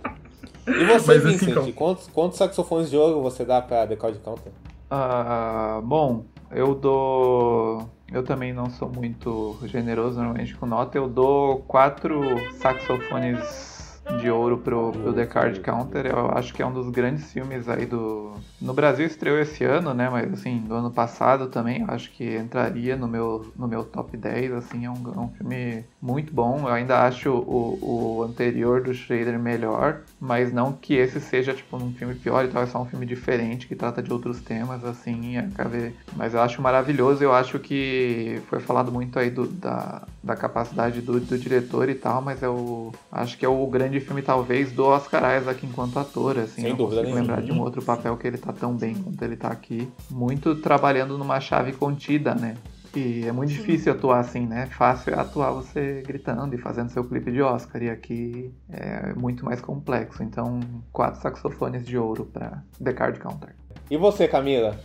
E 0.67 0.83
você, 0.85 1.07
Mas 1.07 1.09
assim, 1.09 1.19
Vincent, 1.19 1.49
então. 1.49 1.71
quantos, 1.73 2.07
quantos 2.07 2.37
saxofones 2.37 2.89
de 2.89 2.97
ouro 2.97 3.21
você 3.21 3.45
dá 3.45 3.61
pra 3.61 3.85
The 3.85 3.95
Cloud 3.95 4.17
Counter? 4.19 4.51
Ah, 4.89 5.79
bom, 5.83 6.25
eu 6.51 6.73
dou. 6.73 7.89
Eu 8.11 8.23
também 8.23 8.53
não 8.53 8.69
sou 8.69 8.89
muito 8.89 9.57
generoso 9.65 10.17
normalmente 10.17 10.55
com 10.55 10.65
nota. 10.65 10.97
Eu 10.97 11.07
dou 11.07 11.59
quatro 11.67 12.21
saxofones 12.59 13.74
de 14.19 14.29
ouro 14.29 14.57
pro, 14.57 14.91
pro 14.91 15.13
The 15.13 15.25
Card 15.25 15.59
Counter. 15.61 16.05
Eu 16.05 16.29
acho 16.31 16.53
que 16.53 16.61
é 16.61 16.65
um 16.65 16.73
dos 16.73 16.89
grandes 16.89 17.31
filmes 17.31 17.67
aí 17.67 17.85
do. 17.85 18.33
No 18.61 18.73
Brasil 18.73 19.05
estreou 19.05 19.39
esse 19.39 19.63
ano, 19.63 19.93
né? 19.93 20.09
Mas 20.09 20.31
assim, 20.33 20.59
do 20.59 20.75
ano 20.75 20.91
passado 20.91 21.47
também. 21.47 21.81
Eu 21.81 21.91
acho 21.91 22.11
que 22.11 22.37
entraria 22.37 22.95
no 22.95 23.07
meu, 23.07 23.51
no 23.55 23.67
meu 23.67 23.83
top 23.83 24.15
10. 24.15 24.53
Assim, 24.53 24.85
é 24.85 24.89
um, 24.89 25.13
é 25.13 25.19
um 25.19 25.29
filme 25.29 25.85
muito 26.05 26.31
bom. 26.31 26.59
Eu 26.59 26.67
ainda 26.67 27.01
acho 27.01 27.31
o, 27.31 28.19
o 28.19 28.23
anterior 28.23 28.81
do 28.81 28.93
Schrader 28.93 29.39
melhor. 29.39 30.01
Mas 30.19 30.53
não 30.53 30.71
que 30.71 30.93
esse 30.93 31.19
seja 31.19 31.53
tipo 31.53 31.75
um 31.77 31.91
filme 31.93 32.13
pior 32.13 32.45
e 32.45 32.47
tal. 32.47 32.61
É 32.61 32.67
só 32.67 32.81
um 32.81 32.85
filme 32.85 33.05
diferente 33.05 33.67
que 33.67 33.75
trata 33.75 34.03
de 34.03 34.13
outros 34.13 34.39
temas, 34.39 34.85
assim. 34.85 35.37
Acabei... 35.37 35.95
Mas 36.15 36.35
eu 36.35 36.41
acho 36.41 36.61
maravilhoso. 36.61 37.23
Eu 37.23 37.33
acho 37.33 37.57
que 37.57 38.39
foi 38.49 38.59
falado 38.59 38.91
muito 38.91 39.17
aí 39.17 39.31
do, 39.31 39.47
da, 39.47 40.03
da 40.23 40.35
capacidade 40.35 41.01
do, 41.01 41.19
do 41.19 41.37
diretor 41.37 41.89
e 41.89 41.95
tal. 41.95 42.21
Mas 42.21 42.43
eu 42.43 42.93
acho 43.11 43.37
que 43.37 43.45
é 43.45 43.49
o 43.49 43.65
grande 43.65 43.99
filme, 43.99 44.21
talvez, 44.21 44.71
do 44.71 44.85
Oscar 44.85 45.41
Isaac 45.41 45.65
enquanto 45.65 45.97
ator. 45.97 46.37
Assim, 46.37 46.61
Sem 46.61 46.69
não 46.69 46.77
dúvida 46.77 47.01
consigo 47.01 47.19
lembrar 47.19 47.41
de 47.41 47.51
um 47.51 47.59
outro 47.59 47.81
papel 47.81 48.15
que 48.15 48.27
ele 48.27 48.37
tá 48.37 48.53
tão 48.53 48.75
bem 48.75 48.93
quanto 48.93 49.21
ele 49.23 49.35
tá 49.35 49.47
aqui. 49.47 49.87
Muito 50.11 50.53
trabalhando 50.55 51.17
numa 51.17 51.39
chave 51.39 51.71
contida, 51.71 52.35
né? 52.35 52.55
E 52.95 53.27
é 53.27 53.31
muito 53.31 53.49
difícil 53.49 53.91
atuar 53.91 54.19
assim, 54.19 54.47
né? 54.47 54.67
Fácil 54.67 55.13
é 55.13 55.19
atuar 55.19 55.51
você 55.51 56.01
gritando 56.05 56.55
e 56.55 56.57
fazendo 56.57 56.89
seu 56.89 57.03
clipe 57.03 57.31
de 57.31 57.41
Oscar. 57.41 57.83
E 57.83 57.89
aqui 57.89 58.53
é 58.69 59.13
muito 59.13 59.43
mais 59.43 59.59
complexo. 59.59 60.23
Então, 60.23 60.61
quatro 60.93 61.21
saxofones 61.21 61.85
de 61.85 61.97
ouro 61.97 62.25
pra 62.25 62.63
The 62.81 62.93
Card 62.93 63.19
Counter. 63.19 63.55
E 63.91 63.97
você, 63.97 64.27
Camila? 64.27 64.79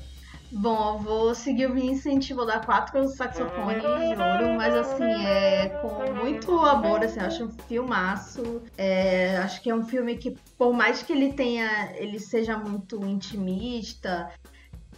Bom, 0.53 0.97
eu 0.97 0.99
vou 0.99 1.35
seguir 1.35 1.71
o 1.71 1.75
Vincent, 1.75 2.33
vou 2.33 2.45
dar 2.45 2.67
quatro 2.67 3.07
saxofones 3.07 3.83
de 3.83 4.21
ouro, 4.21 4.57
mas 4.57 4.75
assim, 4.75 5.05
é 5.05 5.69
com 5.81 6.13
muito 6.25 6.59
amor, 6.59 7.05
assim, 7.05 7.21
eu 7.21 7.27
acho 7.27 7.45
um 7.45 7.51
filmaço. 7.69 8.61
É, 8.77 9.37
acho 9.37 9.63
que 9.63 9.71
é 9.71 9.75
um 9.75 9.85
filme 9.85 10.17
que, 10.17 10.37
por 10.59 10.73
mais 10.73 11.05
que 11.05 11.13
ele 11.13 11.33
tenha, 11.33 11.93
ele 11.95 12.19
seja 12.19 12.59
muito 12.59 13.05
intimista, 13.07 14.29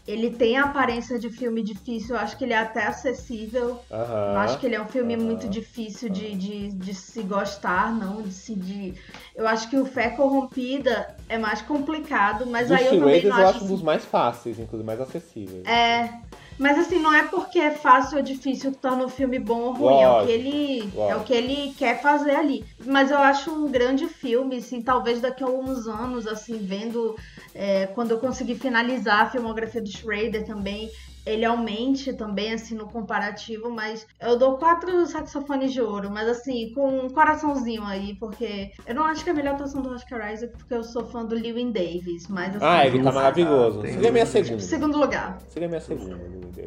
ele 0.07 0.31
tem 0.31 0.57
a 0.59 0.65
aparência 0.65 1.19
de 1.19 1.31
filme 1.31 1.63
difícil, 1.63 2.17
eu 2.17 2.21
acho 2.21 2.37
que 2.37 2.45
ele 2.45 2.53
é 2.53 2.59
até 2.59 2.87
acessível. 2.87 3.79
Aham. 3.91 4.33
Eu 4.33 4.39
acho 4.41 4.59
que 4.59 4.67
ele 4.67 4.75
é 4.75 4.83
um 4.83 4.89
filme 4.89 5.15
aham. 5.15 5.25
muito 5.25 5.49
difícil 5.49 6.09
de, 6.11 6.35
de, 6.35 6.69
de 6.73 6.95
se 6.95 7.23
gostar, 7.23 7.95
não 7.95 8.23
de 8.23 8.33
se. 8.33 8.55
De... 8.55 8.95
Eu 9.37 9.47
acho 9.47 9.71
que 9.71 9.77
o 9.77 9.85
Fé 9.85 10.11
Corrompida 10.11 11.17
é 11.29 11.39
mais 11.39 11.63
complicado, 11.63 12.47
mas 12.47 12.69
Dos 12.69 12.77
aí 12.79 12.87
eu 12.87 12.99
também 12.99 13.23
não 13.25 13.31
eu 13.39 13.47
acho. 13.47 13.57
acho 13.57 13.65
um 13.65 13.69
dos 13.69 13.83
mais 13.83 14.05
fáceis, 14.05 14.59
inclusive 14.59 14.87
mais 14.87 15.01
acessíveis. 15.01 15.65
É. 15.65 16.11
Mas 16.59 16.79
assim, 16.79 16.99
não 16.99 17.13
é 17.13 17.25
porque 17.25 17.59
é 17.59 17.71
fácil 17.71 18.19
ou 18.19 18.23
difícil 18.23 18.73
que 18.73 18.79
torna 18.79 19.05
o 19.05 19.09
filme 19.09 19.39
bom 19.39 19.61
ou 19.63 19.73
ruim. 19.73 20.01
É 20.03 20.09
o, 20.09 20.13
Lógico, 20.13 20.27
que 20.27 20.33
ele, 20.33 20.81
é 20.81 20.97
lógico. 20.97 21.21
o 21.21 21.25
que 21.25 21.33
ele 21.33 21.75
quer 21.79 22.01
fazer 22.03 22.37
ali. 22.37 22.65
Mas 22.85 23.11
eu 23.11 23.19
acho 23.19 23.51
um 23.51 23.71
grande 23.71 24.07
filme, 24.07 24.57
assim, 24.57 24.83
talvez 24.83 25.21
daqui 25.21 25.43
a 25.43 25.47
alguns 25.47 25.87
anos, 25.89 26.27
assim, 26.27 26.59
vendo. 26.59 27.17
É, 27.55 27.87
quando 27.89 28.13
eu 28.13 28.19
conseguir 28.19 28.57
finalizar 28.57 29.21
a 29.21 29.31
filmografia 29.31 29.81
do 29.81 29.91
Schrader 29.91 30.45
também. 30.45 30.91
Ele 31.25 31.45
aumente 31.45 32.13
também, 32.13 32.53
assim, 32.53 32.75
no 32.75 32.87
comparativo, 32.87 33.71
mas 33.71 34.07
eu 34.21 34.37
dou 34.39 34.57
quatro 34.57 35.07
saxofones 35.07 35.73
de 35.73 35.81
ouro, 35.81 36.11
mas 36.11 36.29
assim, 36.29 36.73
com 36.75 36.89
um 37.07 37.09
coraçãozinho 37.11 37.85
aí, 37.85 38.15
porque 38.19 38.71
eu 38.87 38.95
não 38.95 39.05
acho 39.05 39.23
que 39.23 39.31
é 39.31 39.33
a 39.33 39.37
melhor 39.37 39.55
atuação 39.55 39.81
do 39.83 39.91
Oscar 39.91 40.33
Isaac, 40.33 40.53
porque 40.57 40.75
eu 40.75 40.83
sou 40.83 41.05
fã 41.05 41.25
do 41.25 41.35
Lewin 41.35 41.71
Davis, 41.71 42.27
mas 42.29 42.57
assim. 42.57 42.65
Ah, 42.67 42.87
ele 42.87 43.03
tá 43.03 43.13
maravilhoso. 43.13 43.83
tem- 43.83 43.93
Seria 43.95 44.11
minha 44.13 44.27
segunda. 44.27 44.61
Segundo 44.61 44.99
lugar. 44.99 45.39
Seria 45.49 45.69
minha 45.69 45.81
segunda, 45.81 46.17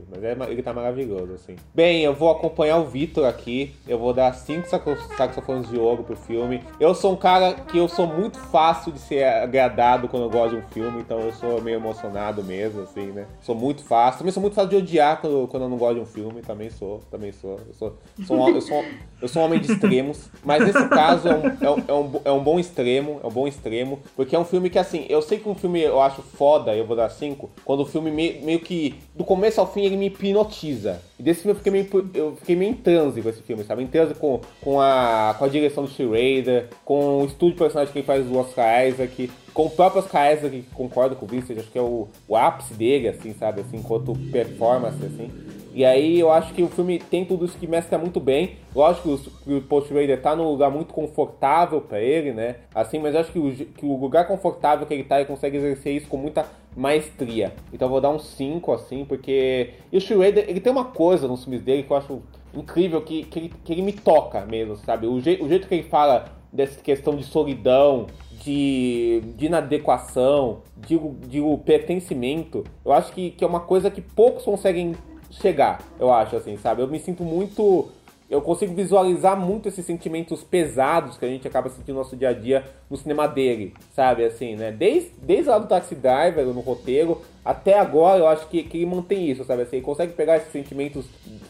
mas 0.10 0.24
é- 0.24 0.52
ele 0.52 0.64
tá 0.64 0.74
maravilhoso, 0.74 1.34
assim. 1.34 1.56
Bem, 1.74 2.02
eu 2.04 2.14
vou 2.14 2.32
acompanhar 2.32 2.78
o 2.78 2.86
Vitor 2.86 3.26
aqui. 3.28 3.76
Eu 3.88 4.00
vou 4.00 4.14
dar 4.14 4.34
cinco 4.34 4.68
saxo- 4.70 4.96
saxofones 5.18 5.68
de 5.70 5.78
ouro 5.78 6.04
pro 6.04 6.16
filme. 6.16 6.64
Eu 6.80 6.96
sou 6.96 7.12
um 7.14 7.18
cara 7.18 7.54
que 7.54 7.78
eu 7.78 7.88
sou 7.88 8.08
muito 8.08 8.38
fácil 8.40 8.92
de 8.92 9.00
ser 9.00 9.24
agradado 9.26 10.08
quando 10.08 10.24
eu 10.24 10.30
gosto 10.30 10.52
de 10.52 10.58
um 10.58 10.68
filme, 10.70 11.02
então 11.02 11.20
eu 11.20 11.34
sou 11.34 11.62
meio 11.62 11.76
emocionado 11.78 12.44
mesmo, 12.44 12.84
assim, 12.84 13.08
né? 13.12 13.26
Sou 13.42 13.56
muito 13.56 13.84
fácil. 13.84 14.20
Também 14.20 14.32
sou 14.32 14.45
muito 14.46 14.56
fácil 14.56 14.70
de 14.70 14.76
odiar 14.78 15.20
quando, 15.20 15.48
quando 15.48 15.64
eu 15.64 15.70
não 15.70 15.78
gosto 15.78 15.96
de 15.96 16.02
um 16.02 16.06
filme. 16.06 16.42
Também 16.42 16.70
sou, 16.70 17.02
também 17.10 17.32
sou. 17.32 17.60
Eu 17.68 17.74
sou, 17.74 17.98
sou 18.26 18.38
um, 18.38 18.50
eu 18.50 18.62
sou, 18.62 18.86
eu 19.22 19.28
sou 19.28 19.42
um 19.42 19.46
homem 19.46 19.60
de 19.60 19.72
extremos. 19.72 20.30
Mas 20.44 20.64
nesse 20.64 20.88
caso 20.90 21.28
é 21.28 21.36
um, 21.36 21.46
é, 21.46 21.94
um, 21.94 22.16
é, 22.16 22.22
é 22.26 22.32
um 22.32 22.44
bom 22.44 22.60
extremo, 22.60 23.20
é 23.24 23.28
um 23.28 23.32
bom 23.32 23.48
extremo. 23.48 24.00
Porque 24.16 24.36
é 24.36 24.40
um 24.40 24.46
filme 24.46 24.70
que, 24.70 24.80
assim, 24.80 25.06
eu 25.10 25.22
sei 25.22 25.40
que 25.40 25.50
um 25.50 25.56
filme 25.56 25.82
eu 25.82 26.00
acho 26.02 26.22
foda, 26.22 26.76
eu 26.76 26.86
vou 26.86 26.96
dar 26.96 27.10
cinco, 27.10 27.50
quando 27.64 27.82
o 27.82 27.86
filme 27.86 28.12
meio, 28.12 28.44
meio 28.44 28.60
que, 28.60 28.96
do 29.16 29.24
começo 29.24 29.60
ao 29.60 29.72
fim, 29.72 29.84
ele 29.84 29.98
me 29.98 30.08
hipnotiza. 30.08 31.02
E 31.20 31.24
desse 31.24 31.42
filme 31.42 31.54
eu 31.54 31.58
fiquei 31.58 31.72
meio, 31.72 32.12
eu 32.14 32.36
fiquei 32.36 32.56
meio 32.56 32.72
em 32.72 32.76
transe 32.76 33.22
com 33.22 33.30
esse 33.30 33.42
filme, 33.42 33.64
sabe? 33.64 33.84
Em 33.84 33.88
transe 33.88 34.14
com, 34.14 34.42
com, 34.62 34.80
a, 34.80 35.36
com 35.38 35.46
a 35.46 35.48
direção 35.48 35.86
do 35.86 35.90
Schrader, 35.90 36.70
com 36.84 37.24
o 37.24 37.26
estúdio 37.26 37.58
personagem 37.58 37.92
que 37.92 38.00
ele 38.00 38.06
faz 38.06 38.26
do 38.26 38.38
Oscar 38.38 38.88
Isaac, 38.88 39.30
com 39.56 39.66
o 39.68 39.70
próprio 39.70 40.02
Oscar 40.02 40.32
Isaac, 40.34 40.62
que 40.62 40.76
concordo 40.76 41.16
com 41.16 41.26
o 41.26 41.30
Vincent, 41.30 41.58
acho 41.58 41.72
que 41.72 41.80
é 41.80 41.82
o, 41.82 42.08
o 42.28 42.36
ápice 42.36 42.74
dele, 42.74 43.08
assim, 43.08 43.34
sabe? 43.34 43.62
Assim, 43.62 43.78
enquanto 43.78 44.14
performance, 44.32 44.98
assim. 45.04 45.32
E 45.74 45.84
aí 45.84 46.20
eu 46.20 46.32
acho 46.32 46.54
que 46.54 46.62
o 46.62 46.68
filme 46.68 47.00
tem 47.00 47.26
tudo 47.26 47.46
isso 47.46 47.58
que 47.58 47.66
mescla 47.66 47.98
muito 47.98 48.20
bem. 48.20 48.58
Lógico 48.76 49.18
que 49.44 49.54
o- 49.54 49.62
Post 49.62 49.94
Raider 49.94 50.22
tá 50.22 50.36
num 50.36 50.50
lugar 50.50 50.70
muito 50.70 50.94
confortável 50.94 51.80
pra 51.82 52.00
ele, 52.02 52.32
né? 52.34 52.58
Assim, 52.74 53.00
mas 53.00 53.14
eu 53.16 53.22
acho 53.22 53.32
que 53.32 53.40
o, 53.40 53.54
que 53.54 53.86
o 53.86 53.98
lugar 53.98 54.28
confortável 54.28 54.86
que 54.86 54.94
ele 54.94 55.04
tá, 55.04 55.18
ele 55.20 55.26
consegue 55.28 55.58
exercer 55.58 55.96
isso 55.96 56.08
com 56.08 56.18
muita 56.18 56.46
maestria. 56.76 57.54
Então 57.74 57.88
eu 57.88 57.92
vou 57.92 58.02
dar 58.02 58.10
um 58.10 58.20
5, 58.20 58.72
assim, 58.74 59.06
porque. 59.06 59.72
E 59.92 59.98
o 59.98 60.02
Schrader, 60.02 60.46
ele 60.50 60.60
tem 60.60 60.72
uma 60.72 60.86
coisa 60.86 61.28
nos 61.28 61.44
filmes 61.44 61.62
dele 61.62 61.84
que 61.84 61.92
eu 61.92 61.98
acho 61.98 62.22
incrível, 62.54 63.02
que, 63.02 63.24
que, 63.24 63.40
ele, 63.40 63.54
que 63.64 63.74
ele 63.74 63.82
me 63.82 63.92
toca 63.94 64.46
mesmo, 64.46 64.76
sabe? 64.78 65.08
O, 65.08 65.20
je, 65.20 65.38
o 65.42 65.48
jeito 65.48 65.68
que 65.68 65.76
ele 65.76 65.84
fala 65.84 66.26
dessa 66.54 66.80
questão 66.82 67.18
de 67.18 67.24
solidão, 67.26 68.08
de, 68.46 69.24
de 69.36 69.48
inadequação, 69.48 70.60
de, 70.78 71.00
de 71.28 71.42
o 71.42 71.58
pertencimento, 71.58 72.64
eu 72.86 72.94
acho 72.94 73.12
que, 73.12 73.32
que 73.32 73.44
é 73.44 73.48
uma 73.48 73.60
coisa 73.60 73.90
que 73.90 74.02
poucos 74.02 74.44
conseguem 74.44 74.96
chegar, 75.32 75.82
eu 76.00 76.14
acho, 76.14 76.36
assim, 76.36 76.56
sabe? 76.56 76.84
Eu 76.84 76.88
me 76.88 77.00
sinto 77.00 77.24
muito. 77.24 77.90
Eu 78.30 78.42
consigo 78.42 78.74
visualizar 78.74 79.40
muito 79.40 79.68
esses 79.68 79.86
sentimentos 79.86 80.44
pesados 80.44 81.18
que 81.18 81.26
a 81.26 81.28
gente 81.28 81.48
acaba 81.48 81.70
sentindo 81.70 81.94
no 81.94 82.00
nosso 82.00 82.16
dia 82.16 82.30
a 82.30 82.34
dia 82.34 82.64
no 82.90 82.98
cinema 82.98 83.28
dele, 83.28 83.74
sabe? 83.94 84.26
Assim, 84.26 84.56
né? 84.56 84.72
Desde, 84.72 85.12
desde 85.22 85.50
lá 85.50 85.60
do 85.60 85.68
Taxi 85.68 85.94
Driver, 85.94 86.46
no 86.48 86.60
roteiro, 86.62 87.22
até 87.44 87.78
agora 87.78 88.20
eu 88.20 88.28
acho 88.28 88.48
que, 88.48 88.64
que 88.64 88.78
ele 88.78 88.88
mantém 88.88 89.30
isso, 89.30 89.44
sabe? 89.44 89.62
Assim, 89.62 89.76
ele 89.76 89.86
consegue 89.86 90.14
pegar 90.14 90.38
esses 90.38 90.52
sentimentos 90.52 91.06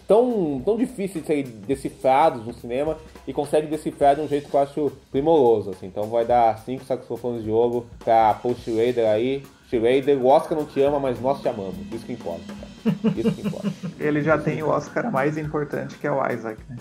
tão, 0.05 0.61
tão 0.65 0.75
difíceis 0.75 1.21
de 1.21 1.27
serem 1.27 1.43
decifrados 1.43 2.45
no 2.45 2.53
cinema 2.53 2.97
e 3.25 3.31
consegue 3.31 3.67
decifrar 3.67 4.15
de 4.15 4.21
um 4.21 4.27
jeito 4.27 4.49
que 4.49 4.55
eu 4.55 4.59
acho 4.59 4.91
primoroso, 5.09 5.69
assim. 5.69 5.87
Então 5.87 6.03
vai 6.09 6.25
dar 6.25 6.57
cinco 6.59 6.83
saxofones 6.83 7.43
de 7.43 7.49
ouro 7.49 7.85
pra 8.03 8.33
Paul 8.33 8.55
Schrader 8.55 9.09
aí. 9.09 9.43
Schrader, 9.69 10.17
o 10.17 10.27
Oscar 10.27 10.57
não 10.57 10.65
te 10.65 10.81
ama, 10.81 10.99
mas 10.99 11.19
nós 11.19 11.41
te 11.41 11.47
amamos. 11.47 11.75
Isso 11.91 12.05
que 12.05 12.13
importa, 12.13 12.45
cara. 12.53 13.15
Isso 13.17 13.31
que 13.31 13.47
importa. 13.47 13.73
Ele 13.99 14.21
já 14.21 14.37
tem 14.37 14.61
o 14.61 14.69
Oscar 14.69 15.11
mais 15.11 15.37
importante, 15.37 15.95
que 15.95 16.05
é 16.05 16.11
o 16.11 16.25
Isaac, 16.31 16.61
né? 16.69 16.77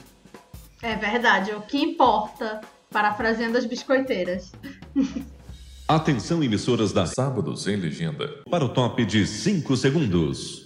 É 0.82 0.94
verdade, 0.96 1.52
o 1.52 1.62
que 1.62 1.78
importa, 1.78 2.60
parafraseando 2.90 3.56
as 3.56 3.64
biscoiteiras. 3.64 4.52
Atenção, 5.88 6.42
emissoras 6.42 6.92
da 6.92 7.06
Sábados 7.06 7.66
em 7.66 7.76
Legenda, 7.76 8.28
para 8.50 8.64
o 8.64 8.68
top 8.68 9.04
de 9.04 9.26
5 9.26 9.76
segundos. 9.76 10.64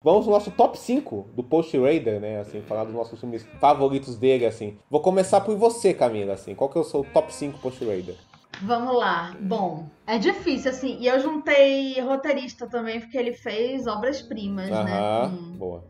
Vamos 0.00 0.26
no 0.26 0.32
nosso 0.32 0.52
top 0.52 0.78
5 0.78 1.30
do 1.34 1.42
Post 1.42 1.76
Raider, 1.76 2.20
né? 2.20 2.38
Assim, 2.38 2.62
falar 2.62 2.84
dos 2.84 2.94
nossos 2.94 3.18
filmes 3.18 3.44
favoritos 3.60 4.16
dele, 4.16 4.46
assim. 4.46 4.78
Vou 4.88 5.00
começar 5.00 5.40
por 5.40 5.56
você, 5.56 5.92
Camila, 5.92 6.34
assim. 6.34 6.54
Qual 6.54 6.70
que 6.70 6.78
é 6.78 6.80
o 6.80 6.84
seu 6.84 7.02
top 7.12 7.34
5 7.34 7.58
Post 7.58 7.84
Raider? 7.84 8.14
Vamos 8.62 8.96
lá. 8.96 9.36
Bom, 9.40 9.88
é 10.06 10.16
difícil, 10.16 10.70
assim. 10.70 10.98
E 11.00 11.08
eu 11.08 11.18
juntei 11.18 12.00
roteirista 12.00 12.68
também, 12.68 13.00
porque 13.00 13.18
ele 13.18 13.32
fez 13.32 13.88
obras-primas, 13.88 14.70
né? 14.70 15.28
Com- 15.30 15.58
boa. 15.58 15.84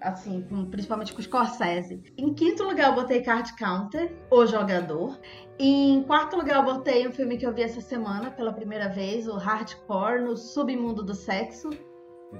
assim, 0.00 0.42
com- 0.48 0.66
principalmente 0.66 1.14
com 1.14 1.22
Scorsese. 1.22 2.02
Em 2.18 2.34
quinto 2.34 2.64
lugar, 2.64 2.88
eu 2.88 2.94
botei 2.96 3.22
Card 3.22 3.54
Counter, 3.56 4.12
O 4.30 4.44
Jogador. 4.44 5.16
Em 5.58 6.02
quarto 6.02 6.36
lugar, 6.36 6.56
eu 6.56 6.74
botei 6.74 7.06
um 7.08 7.12
filme 7.12 7.38
que 7.38 7.46
eu 7.46 7.54
vi 7.54 7.62
essa 7.62 7.80
semana 7.80 8.32
pela 8.32 8.52
primeira 8.52 8.88
vez, 8.88 9.28
o 9.28 9.36
Hardcore 9.36 10.20
no 10.22 10.36
Submundo 10.36 11.02
do 11.04 11.14
Sexo. 11.14 11.70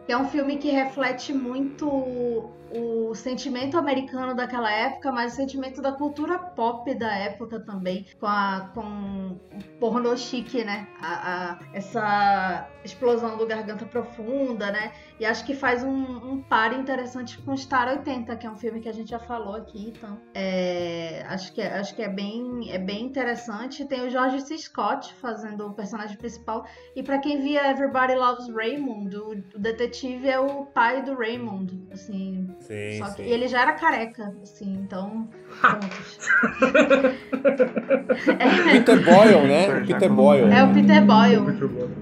É 0.08 0.16
um 0.16 0.28
filme 0.28 0.56
que 0.56 0.70
reflete 0.70 1.32
muito 1.32 2.50
o 2.74 3.14
sentimento 3.14 3.78
americano 3.78 4.34
daquela 4.34 4.70
época, 4.70 5.12
mas 5.12 5.32
o 5.32 5.36
sentimento 5.36 5.80
da 5.80 5.92
cultura 5.92 6.38
pop 6.38 6.92
da 6.94 7.14
época 7.14 7.60
também, 7.60 8.06
com, 8.18 8.26
a, 8.26 8.70
com 8.74 8.82
o 8.82 9.78
pornô 9.78 10.16
chique, 10.16 10.64
né? 10.64 10.88
A, 11.00 11.52
a, 11.52 11.58
essa 11.72 12.68
explosão 12.84 13.36
do 13.36 13.46
Garganta 13.46 13.86
Profunda, 13.86 14.70
né? 14.70 14.92
E 15.18 15.24
acho 15.24 15.44
que 15.44 15.54
faz 15.54 15.84
um, 15.84 15.92
um 15.92 16.42
par 16.42 16.72
interessante 16.78 17.38
com 17.38 17.56
Star 17.56 17.88
80, 17.88 18.36
que 18.36 18.46
é 18.46 18.50
um 18.50 18.56
filme 18.56 18.80
que 18.80 18.88
a 18.88 18.92
gente 18.92 19.10
já 19.10 19.18
falou 19.18 19.54
aqui, 19.54 19.92
então 19.96 20.20
é, 20.34 21.24
acho 21.28 21.52
que, 21.52 21.60
é, 21.60 21.78
acho 21.78 21.94
que 21.94 22.02
é, 22.02 22.08
bem, 22.08 22.70
é 22.70 22.78
bem 22.78 23.04
interessante. 23.04 23.84
Tem 23.84 24.06
o 24.06 24.10
George 24.10 24.40
C. 24.42 24.58
Scott 24.58 25.14
fazendo 25.14 25.66
o 25.66 25.72
personagem 25.72 26.16
principal, 26.16 26.66
e 26.96 27.02
para 27.02 27.18
quem 27.18 27.40
via 27.40 27.70
Everybody 27.70 28.14
Loves 28.14 28.48
Raymond, 28.48 29.16
o, 29.16 29.30
o 29.30 29.58
detetive 29.58 30.28
é 30.28 30.40
o 30.40 30.66
pai 30.66 31.02
do 31.02 31.14
Raymond, 31.14 31.88
assim, 31.92 32.48
Sim, 32.66 32.98
só 32.98 33.10
que 33.10 33.22
sim. 33.22 33.28
ele 33.28 33.46
já 33.46 33.60
era 33.60 33.74
careca, 33.74 34.34
assim, 34.42 34.72
então. 34.72 35.28
Peter 38.72 39.04
Boyle, 39.04 39.46
né? 39.46 39.84
Peter 39.86 40.10
Boyle. 40.10 40.50
É 40.50 40.64
o 40.64 40.72
Peter 40.72 41.04
Boyle. 41.04 41.42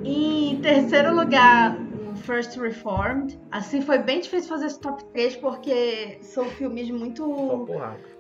E 0.05 0.53
em 0.53 0.61
terceiro 0.61 1.17
lugar, 1.17 1.77
o 2.13 2.15
First 2.15 2.57
Reformed. 2.57 3.41
Assim, 3.51 3.83
foi 3.83 3.99
bem 3.99 4.21
difícil 4.21 4.49
fazer 4.49 4.67
esse 4.67 4.81
top 4.81 5.05
3 5.07 5.35
porque 5.37 6.19
são 6.23 6.45
filmes 6.45 6.89
muito. 6.91 7.67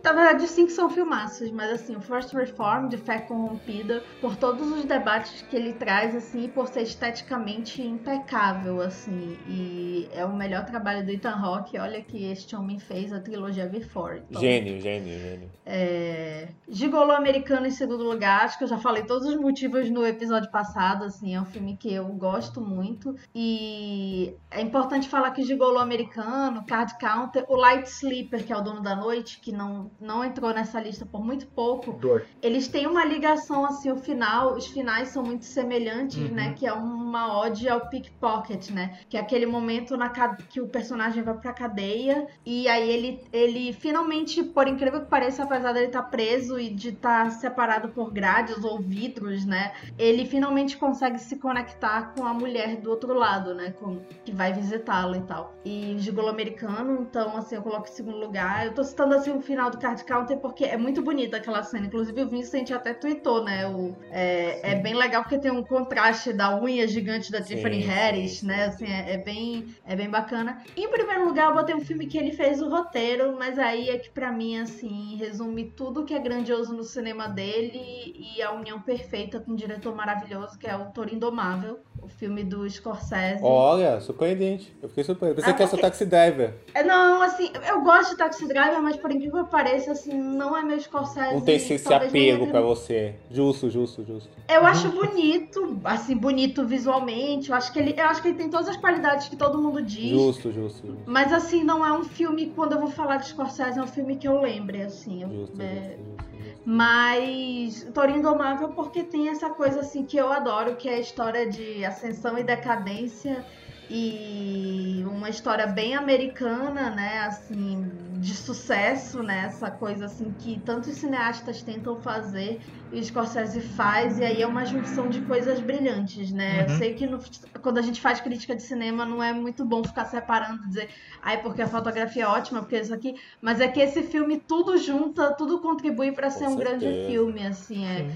Na 0.04 0.12
verdade, 0.12 0.44
os 0.44 0.50
cinco 0.50 0.70
são 0.70 0.90
filmaços, 0.90 1.50
mas 1.52 1.70
assim, 1.70 1.94
o 1.94 2.00
First 2.00 2.32
Reform, 2.34 2.88
de 2.88 2.96
Fé 2.96 3.20
Corrompida, 3.20 4.02
por 4.20 4.36
todos 4.36 4.70
os 4.70 4.84
debates 4.84 5.42
que 5.42 5.56
ele 5.56 5.72
traz, 5.74 6.14
assim, 6.16 6.48
por 6.48 6.68
ser 6.68 6.82
esteticamente 6.82 7.80
impecável, 7.82 8.80
assim, 8.80 9.38
e 9.46 10.08
é 10.12 10.24
o 10.24 10.34
melhor 10.34 10.64
trabalho 10.64 11.04
do 11.04 11.10
Ethan 11.12 11.30
Hawke, 11.36 11.78
olha 11.78 12.02
que 12.02 12.24
este 12.24 12.56
homem 12.56 12.78
fez 12.80 13.12
a 13.12 13.20
trilogia 13.20 13.66
Before. 13.66 14.22
Então, 14.28 14.40
Gênio, 14.40 14.80
gênio, 14.80 15.18
gênio. 15.20 15.52
é... 15.64 16.48
Gigolô 16.68 17.12
Americano 17.12 17.66
em 17.66 17.70
segundo 17.70 18.02
lugar, 18.02 18.44
acho 18.44 18.58
que 18.58 18.64
eu 18.64 18.68
já 18.68 18.78
falei 18.78 19.04
todos 19.04 19.26
os 19.28 19.36
motivos 19.36 19.88
no 19.88 20.04
episódio 20.06 20.50
passado, 20.50 21.04
assim, 21.04 21.34
é 21.34 21.40
um 21.40 21.44
filme 21.44 21.76
que 21.76 21.92
eu 21.92 22.06
gosto 22.08 22.60
muito. 22.60 23.14
E 23.34 24.36
é 24.50 24.60
importante 24.60 25.08
falar 25.08 25.30
que 25.30 25.42
Gigolô 25.44 25.78
Americano, 25.78 26.64
Card 26.66 26.98
Counter, 26.98 27.44
o 27.48 27.56
Light 27.56 27.86
Sleeper, 27.86 28.44
que 28.44 28.52
é 28.52 28.56
o 28.56 28.62
dono 28.62 28.82
da 28.82 28.96
noite, 28.96 29.38
que 29.40 29.52
não, 29.52 29.90
não 30.00 30.24
entrou 30.24 30.52
nessa 30.52 30.80
lista 30.80 31.04
por 31.06 31.24
muito 31.24 31.46
pouco, 31.46 31.92
Dor. 31.92 32.24
eles 32.42 32.68
têm 32.68 32.86
uma 32.86 33.04
ligação, 33.04 33.64
assim, 33.64 33.90
o 33.90 33.96
final, 33.96 34.54
os 34.54 34.66
finais 34.66 35.08
são 35.08 35.22
muito 35.22 35.44
semelhantes, 35.44 36.18
Uhum. 36.18 36.34
né? 36.34 36.54
Que 36.56 36.66
é 36.66 36.72
uma 36.72 37.38
ode 37.40 37.68
ao 37.68 37.88
pickpocket, 37.88 38.70
né? 38.70 38.98
Que 39.08 39.16
é 39.16 39.20
aquele 39.20 39.46
momento 39.46 39.96
na 39.96 40.08
que 40.50 40.60
o 40.60 40.68
personagem 40.68 41.22
vai 41.22 41.34
pra 41.34 41.52
cadeia 41.52 42.26
e 42.44 42.68
aí 42.68 42.88
ele, 42.90 43.24
ele 43.32 43.72
finalmente, 43.72 44.42
por 44.42 44.68
incrível 44.68 45.00
que 45.00 45.06
pareça, 45.08 45.42
apesar 45.42 45.72
dele 45.72 45.86
estar 45.86 46.02
preso 46.04 46.58
e 46.60 46.68
de 46.70 46.90
estar 46.90 47.30
separado 47.32 47.88
por 47.88 48.12
grades 48.12 48.62
ou 48.62 48.78
vidros, 48.78 49.44
né? 49.44 49.72
Ele 49.98 50.26
finalmente 50.26 50.76
consegue 50.76 51.18
se 51.18 51.36
conectar 51.36 52.12
com 52.14 52.24
a 52.26 52.34
mulher 52.34 52.76
do 52.76 52.90
outro 52.90 53.14
lado, 53.14 53.54
né? 53.54 53.72
Com, 53.78 53.98
que 54.24 54.32
vai 54.32 54.52
visitá-lo 54.52 55.16
e 55.16 55.22
tal. 55.22 55.54
E 55.64 55.94
Gigolo 55.98 56.28
Americano, 56.28 57.00
então, 57.02 57.36
assim, 57.36 57.54
eu 57.56 57.62
coloco 57.62 57.88
em 57.88 57.92
segundo 57.92 58.18
lugar. 58.18 58.66
Eu 58.66 58.74
tô 58.74 58.84
citando, 58.84 59.14
assim, 59.14 59.30
o 59.30 59.40
final 59.40 59.70
do 59.70 59.78
Card 59.82 60.04
Counter 60.04 60.38
porque 60.38 60.64
é 60.64 60.76
muito 60.76 61.02
bonita 61.02 61.36
aquela 61.38 61.62
cena. 61.64 61.86
Inclusive, 61.86 62.22
o 62.22 62.28
Vincent 62.28 62.70
até 62.70 62.94
tweetou, 62.94 63.42
né? 63.44 63.66
O, 63.66 63.94
é, 64.10 64.72
é 64.72 64.74
bem 64.76 64.94
legal 64.94 65.22
porque 65.22 65.38
tem 65.38 65.50
um 65.50 65.62
contraste 65.64 66.32
da 66.32 66.56
unha 66.62 66.86
gigante 66.86 67.32
da 67.32 67.42
Tiffany 67.42 67.82
sim, 67.82 67.88
Harris, 67.88 68.42
né? 68.44 68.66
Assim, 68.66 68.86
é, 68.86 69.14
é 69.14 69.18
bem, 69.18 69.66
é 69.84 69.96
bem 69.96 70.08
bacana. 70.08 70.62
Em 70.76 70.88
primeiro 70.88 71.24
lugar, 71.24 71.48
eu 71.48 71.54
botei 71.54 71.74
um 71.74 71.80
filme 71.80 72.06
que 72.06 72.16
ele 72.16 72.30
fez 72.32 72.62
o 72.62 72.68
roteiro, 72.70 73.34
mas 73.36 73.58
aí 73.58 73.88
é 73.90 73.98
que 73.98 74.08
pra 74.08 74.30
mim, 74.30 74.56
assim, 74.58 75.16
resume 75.16 75.64
tudo 75.76 76.04
que 76.04 76.14
é 76.14 76.18
grandioso 76.20 76.72
no 76.72 76.84
cinema 76.84 77.28
dele 77.28 78.14
e 78.36 78.40
a 78.40 78.52
união 78.52 78.80
perfeita 78.80 79.40
com 79.40 79.52
um 79.52 79.56
diretor 79.56 79.94
maravilhoso, 79.94 80.56
que 80.58 80.66
é 80.68 80.76
o 80.76 80.86
Toro 80.92 81.12
Indomável, 81.12 81.80
o 82.00 82.06
filme 82.08 82.44
do 82.44 82.68
Scorsese. 82.70 83.40
Olha, 83.42 84.00
surpreendente. 84.00 84.72
Eu 84.82 84.88
fiquei 84.88 85.04
surpreso. 85.04 85.34
Pensei 85.34 85.52
Ah, 85.52 85.56
que 85.56 85.64
porque- 85.66 85.82
Taxi 85.82 86.04
Driver. 86.06 86.54
É, 86.74 86.82
Não, 86.84 87.22
assim, 87.22 87.50
eu 87.68 87.80
gosto 87.82 88.10
de 88.10 88.16
Taxi 88.16 88.46
Driver, 88.46 88.80
mas 88.82 88.96
por 88.96 89.10
incrível 89.10 89.44
que 89.44 89.50
pareça, 89.50 89.71
assim, 89.74 90.12
não 90.12 90.56
é 90.56 90.62
meu 90.62 90.78
Scorsese. 90.78 91.34
Não 91.34 91.40
tem 91.40 91.56
esse, 91.56 91.74
esse 91.74 91.92
apego 91.92 92.46
pra 92.48 92.60
você. 92.60 93.14
Justo, 93.30 93.70
justo, 93.70 94.04
justo. 94.04 94.30
Eu 94.48 94.64
acho 94.66 94.88
bonito, 94.90 95.78
assim, 95.84 96.16
bonito 96.16 96.64
visualmente. 96.64 97.50
Eu 97.50 97.56
acho 97.56 97.72
que 97.72 97.78
ele, 97.78 97.94
eu 97.96 98.06
acho 98.06 98.22
que 98.22 98.28
ele 98.28 98.38
tem 98.38 98.48
todas 98.48 98.68
as 98.68 98.76
qualidades 98.76 99.28
que 99.28 99.36
todo 99.36 99.60
mundo 99.60 99.82
diz. 99.82 100.10
Justo, 100.10 100.52
justo, 100.52 100.86
justo. 100.86 101.02
Mas 101.06 101.32
assim, 101.32 101.64
não 101.64 101.84
é 101.84 101.92
um 101.92 102.04
filme, 102.04 102.52
quando 102.54 102.72
eu 102.72 102.80
vou 102.80 102.90
falar 102.90 103.16
de 103.16 103.28
Scorsese, 103.28 103.78
é 103.78 103.82
um 103.82 103.86
filme 103.86 104.16
que 104.16 104.28
eu 104.28 104.40
lembre, 104.40 104.82
assim. 104.82 105.20
Justo, 105.20 105.60
é, 105.62 105.74
justo, 105.74 106.36
justo. 106.44 106.62
Mas 106.64 107.86
Toro 107.92 108.10
Indomável 108.10 108.68
porque 108.68 109.02
tem 109.02 109.28
essa 109.28 109.50
coisa 109.50 109.80
assim 109.80 110.04
que 110.04 110.16
eu 110.16 110.32
adoro, 110.32 110.76
que 110.76 110.88
é 110.88 110.94
a 110.94 111.00
história 111.00 111.48
de 111.48 111.84
ascensão 111.84 112.38
e 112.38 112.42
decadência 112.44 113.44
e 113.90 115.04
uma 115.06 115.28
história 115.28 115.66
bem 115.66 115.94
americana, 115.94 116.88
né, 116.90 117.18
assim, 117.26 117.90
de 118.22 118.34
sucesso, 118.36 119.22
né, 119.22 119.44
essa 119.46 119.70
coisa 119.70 120.06
assim 120.06 120.32
que 120.34 120.62
tantos 120.64 120.96
cineastas 120.98 121.62
tentam 121.62 122.00
fazer 122.02 122.58
e 122.90 123.00
o 123.00 123.04
Scorsese 123.04 123.60
faz, 123.74 124.18
e 124.18 124.24
aí 124.24 124.40
é 124.42 124.46
uma 124.46 124.64
junção 124.66 125.08
de 125.08 125.22
coisas 125.22 125.60
brilhantes, 125.60 126.30
né? 126.32 126.64
Eu 126.64 126.68
Uhum. 126.68 126.76
sei 126.78 126.94
que 126.94 127.06
no- 127.06 127.18
quando 127.62 127.78
a 127.78 127.82
gente 127.82 128.00
faz 128.00 128.20
crítica 128.20 128.54
de 128.54 128.62
cinema 128.62 129.04
não 129.06 129.22
é 129.22 129.32
muito 129.32 129.64
bom 129.64 129.82
ficar 129.84 130.04
separando, 130.06 130.66
dizer, 130.68 130.90
ai, 131.22 131.42
porque 131.42 131.62
a 131.62 131.68
fotografia 131.68 132.24
é 132.24 132.26
ótima, 132.26 132.60
porque 132.60 132.78
isso 132.78 132.94
aqui, 132.94 133.14
mas 133.40 133.60
é 133.60 133.68
que 133.68 133.80
esse 133.80 134.02
filme 134.04 134.40
tudo 134.46 134.76
junta, 134.78 135.34
tudo 135.36 135.60
contribui 135.60 136.12
para 136.12 136.30
ser 136.30 136.48
um 136.48 136.56
grande 136.56 136.92
filme, 137.04 137.46
assim, 137.46 137.84
é, 137.86 138.06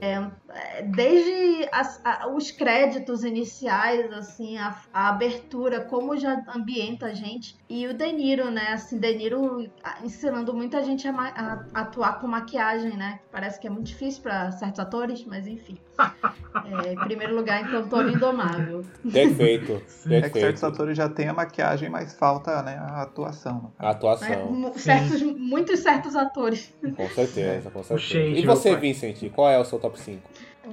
é, 0.00 0.14
é, 0.50 0.82
desde 0.82 1.68
as- 1.72 2.00
a- 2.04 2.28
os 2.34 2.50
créditos 2.50 3.22
iniciais, 3.24 4.12
assim, 4.12 4.56
a, 4.58 4.76
a 4.92 5.08
abertura, 5.10 5.84
como 5.84 6.16
já 6.16 6.42
ambienta 6.54 7.06
a 7.06 7.14
gente. 7.14 7.54
E 7.68 7.86
o 7.86 7.94
De 7.96 8.12
Niro, 8.12 8.50
né? 8.50 8.68
Assim, 8.72 8.98
De 8.98 9.14
Niro 9.14 9.51
ensinando 10.04 10.52
muita 10.54 10.82
gente 10.82 11.06
a, 11.08 11.12
a 11.74 11.80
atuar 11.82 12.20
com 12.20 12.26
maquiagem, 12.26 12.96
né? 12.96 13.20
Parece 13.30 13.58
que 13.60 13.66
é 13.66 13.70
muito 13.70 13.86
difícil 13.86 14.22
para 14.22 14.50
certos 14.52 14.80
atores, 14.80 15.24
mas 15.24 15.46
enfim. 15.46 15.76
É, 16.64 16.92
em 16.92 16.96
primeiro 16.98 17.34
lugar, 17.34 17.62
então, 17.66 17.88
Toro 17.88 18.08
Indomável. 18.10 18.84
Perfeito, 19.10 19.72
É 19.72 19.78
que 19.78 19.90
certos 19.90 20.30
perfeito. 20.32 20.66
atores 20.66 20.96
já 20.96 21.08
têm 21.08 21.26
a 21.28 21.32
maquiagem, 21.32 21.88
mas 21.88 22.12
falta 22.14 22.62
né, 22.62 22.76
a 22.78 23.02
atuação. 23.02 23.72
A 23.78 23.90
atuação. 23.90 24.52
mu- 24.52 24.78
certos, 24.78 25.22
muitos 25.22 25.80
certos 25.80 26.14
atores. 26.14 26.72
Com 26.94 27.08
certeza, 27.08 27.70
com 27.70 27.82
certeza. 27.82 28.38
E 28.38 28.44
você, 28.44 28.72
pai. 28.72 28.80
Vincent, 28.80 29.30
qual 29.32 29.48
é 29.50 29.58
o 29.58 29.64
seu 29.64 29.78
top 29.78 29.98
5? 29.98 30.22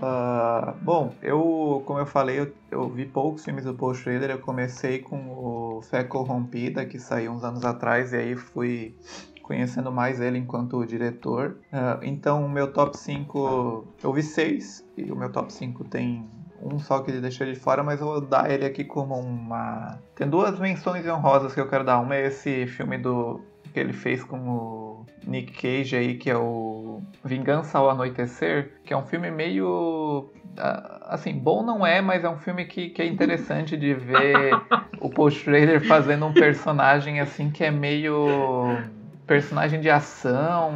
Ah, 0.01 0.75
bom, 0.81 1.13
eu, 1.21 1.83
como 1.85 1.99
eu 1.99 2.05
falei, 2.05 2.39
eu, 2.39 2.53
eu 2.71 2.89
vi 2.89 3.05
poucos 3.05 3.43
filmes 3.43 3.65
do 3.65 3.73
Paul 3.73 3.93
Schrader. 3.93 4.29
Eu 4.29 4.39
comecei 4.39 4.99
com 4.99 5.17
o 5.17 5.81
Fé 5.81 6.03
Corrompida, 6.03 6.85
que 6.85 6.99
saiu 6.99 7.31
uns 7.31 7.43
anos 7.43 7.65
atrás, 7.65 8.13
e 8.13 8.17
aí 8.17 8.35
fui 8.35 8.95
conhecendo 9.41 9.91
mais 9.91 10.19
ele 10.19 10.37
enquanto 10.37 10.85
diretor. 10.85 11.57
Ah, 11.71 11.99
então, 12.03 12.45
o 12.45 12.49
meu 12.49 12.71
top 12.71 12.97
5, 12.97 13.87
eu 14.03 14.13
vi 14.13 14.23
seis, 14.23 14.85
e 14.95 15.11
o 15.11 15.15
meu 15.15 15.31
top 15.31 15.51
5 15.51 15.83
tem 15.85 16.29
um 16.61 16.77
só 16.77 16.99
que 16.99 17.11
ele 17.11 17.21
deixou 17.21 17.47
de 17.47 17.55
fora, 17.55 17.83
mas 17.83 18.01
eu 18.01 18.07
vou 18.07 18.21
dar 18.21 18.51
ele 18.51 18.65
aqui 18.65 18.83
como 18.83 19.15
uma. 19.15 19.97
Tem 20.15 20.29
duas 20.29 20.59
menções 20.59 21.05
honrosas 21.07 21.53
que 21.53 21.59
eu 21.59 21.69
quero 21.69 21.83
dar. 21.83 21.99
Uma 21.99 22.15
é 22.15 22.27
esse 22.27 22.67
filme 22.67 22.97
do 22.97 23.41
que 23.79 23.83
ele 23.83 23.93
fez 23.93 24.23
com 24.23 24.37
o 24.37 25.05
Nick 25.25 25.53
Cage 25.53 25.95
aí, 25.95 26.15
que 26.15 26.29
é 26.29 26.37
o 26.37 27.01
Vingança 27.23 27.77
ao 27.77 27.89
Anoitecer, 27.89 28.73
que 28.83 28.93
é 28.93 28.97
um 28.97 29.05
filme 29.05 29.31
meio. 29.31 30.31
ah, 30.57 31.07
Assim, 31.09 31.33
bom 31.33 31.63
não 31.63 31.85
é, 31.87 32.01
mas 32.01 32.23
é 32.23 32.29
um 32.29 32.37
filme 32.37 32.65
que, 32.65 32.89
que 32.89 33.01
é 33.01 33.05
interessante 33.05 33.77
de 33.77 33.93
ver 33.93 34.51
o 34.99 35.09
Paul 35.09 35.31
Schrader 35.31 35.81
fazendo 35.87 36.25
um 36.25 36.33
personagem 36.33 37.19
assim 37.19 37.49
que 37.49 37.63
é 37.63 37.71
meio 37.71 38.77
personagem 39.25 39.79
de 39.79 39.89
ação, 39.89 40.73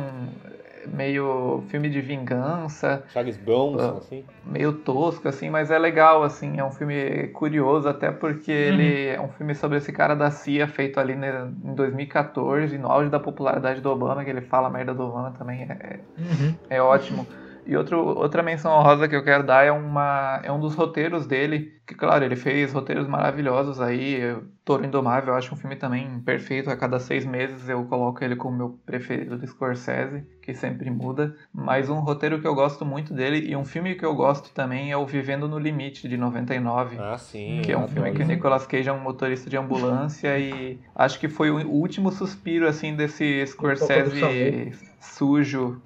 meio 0.87 1.63
filme 1.69 1.89
de 1.89 2.01
vingança 2.01 3.03
Charles 3.13 3.37
Bronson, 3.37 3.95
Ah. 3.95 3.97
assim? 3.97 4.23
meio 4.45 4.73
tosco, 4.73 5.27
assim, 5.27 5.49
mas 5.49 5.71
é 5.71 5.79
legal, 5.79 6.21
assim, 6.23 6.59
é 6.59 6.63
um 6.63 6.71
filme 6.71 7.27
curioso, 7.29 7.87
até 7.87 8.11
porque 8.11 8.51
ele 8.51 9.07
é 9.07 9.19
um 9.21 9.29
filme 9.29 9.55
sobre 9.55 9.77
esse 9.77 9.91
cara 9.93 10.15
da 10.15 10.29
CIA, 10.29 10.67
feito 10.67 10.99
ali 10.99 11.13
em 11.13 11.73
2014, 11.75 12.77
no 12.77 12.89
auge 12.91 13.09
da 13.09 13.19
popularidade 13.19 13.79
do 13.81 13.89
Obama, 13.89 14.23
que 14.23 14.29
ele 14.29 14.41
fala 14.41 14.67
a 14.67 14.71
merda 14.71 14.93
do 14.93 15.03
Obama 15.03 15.31
também, 15.37 15.61
é, 15.63 15.99
Uhum. 16.17 16.53
é 16.69 16.81
ótimo. 16.81 17.27
E 17.65 17.75
outro, 17.75 17.99
outra 17.99 18.43
menção 18.43 18.71
honrosa 18.71 19.07
que 19.07 19.15
eu 19.15 19.23
quero 19.23 19.43
dar 19.43 19.65
é, 19.65 19.71
uma, 19.71 20.39
é 20.43 20.51
um 20.51 20.59
dos 20.59 20.75
roteiros 20.75 21.25
dele, 21.25 21.73
que 21.87 21.95
claro, 21.95 22.23
ele 22.23 22.35
fez 22.35 22.73
roteiros 22.73 23.07
maravilhosos 23.07 23.79
aí, 23.79 24.19
Toro 24.65 24.85
Indomável, 24.85 25.33
eu 25.33 25.37
acho 25.37 25.53
um 25.53 25.57
filme 25.57 25.75
também 25.75 26.19
perfeito, 26.21 26.69
a 26.69 26.75
cada 26.75 26.99
seis 26.99 27.25
meses 27.25 27.67
eu 27.69 27.83
coloco 27.85 28.23
ele 28.23 28.35
como 28.35 28.57
meu 28.57 28.79
preferido 28.85 29.37
do 29.37 29.47
Scorsese, 29.47 30.25
que 30.41 30.53
sempre 30.53 30.89
muda, 30.89 31.35
mas 31.53 31.89
um 31.89 31.99
roteiro 31.99 32.39
que 32.39 32.47
eu 32.47 32.53
gosto 32.53 32.85
muito 32.85 33.13
dele 33.13 33.49
e 33.49 33.55
um 33.55 33.63
filme 33.63 33.95
que 33.95 34.05
eu 34.05 34.13
gosto 34.13 34.53
também 34.53 34.91
é 34.91 34.97
o 34.97 35.05
Vivendo 35.05 35.47
no 35.47 35.57
Limite, 35.57 36.07
de 36.07 36.17
99. 36.17 36.97
Ah, 36.99 37.17
sim. 37.17 37.61
Que 37.63 37.71
é 37.71 37.77
um 37.77 37.87
filme 37.87 38.11
que 38.11 38.21
o 38.21 38.25
Nicolas 38.25 38.67
Cage 38.67 38.89
é 38.89 38.93
um 38.93 38.99
motorista 38.99 39.49
de 39.49 39.57
ambulância 39.57 40.37
e 40.37 40.77
acho 40.95 41.19
que 41.19 41.29
foi 41.29 41.49
o 41.49 41.69
último 41.69 42.11
suspiro, 42.11 42.67
assim, 42.67 42.95
desse 42.95 43.45
Scorsese 43.47 44.73
sujo 44.99 45.81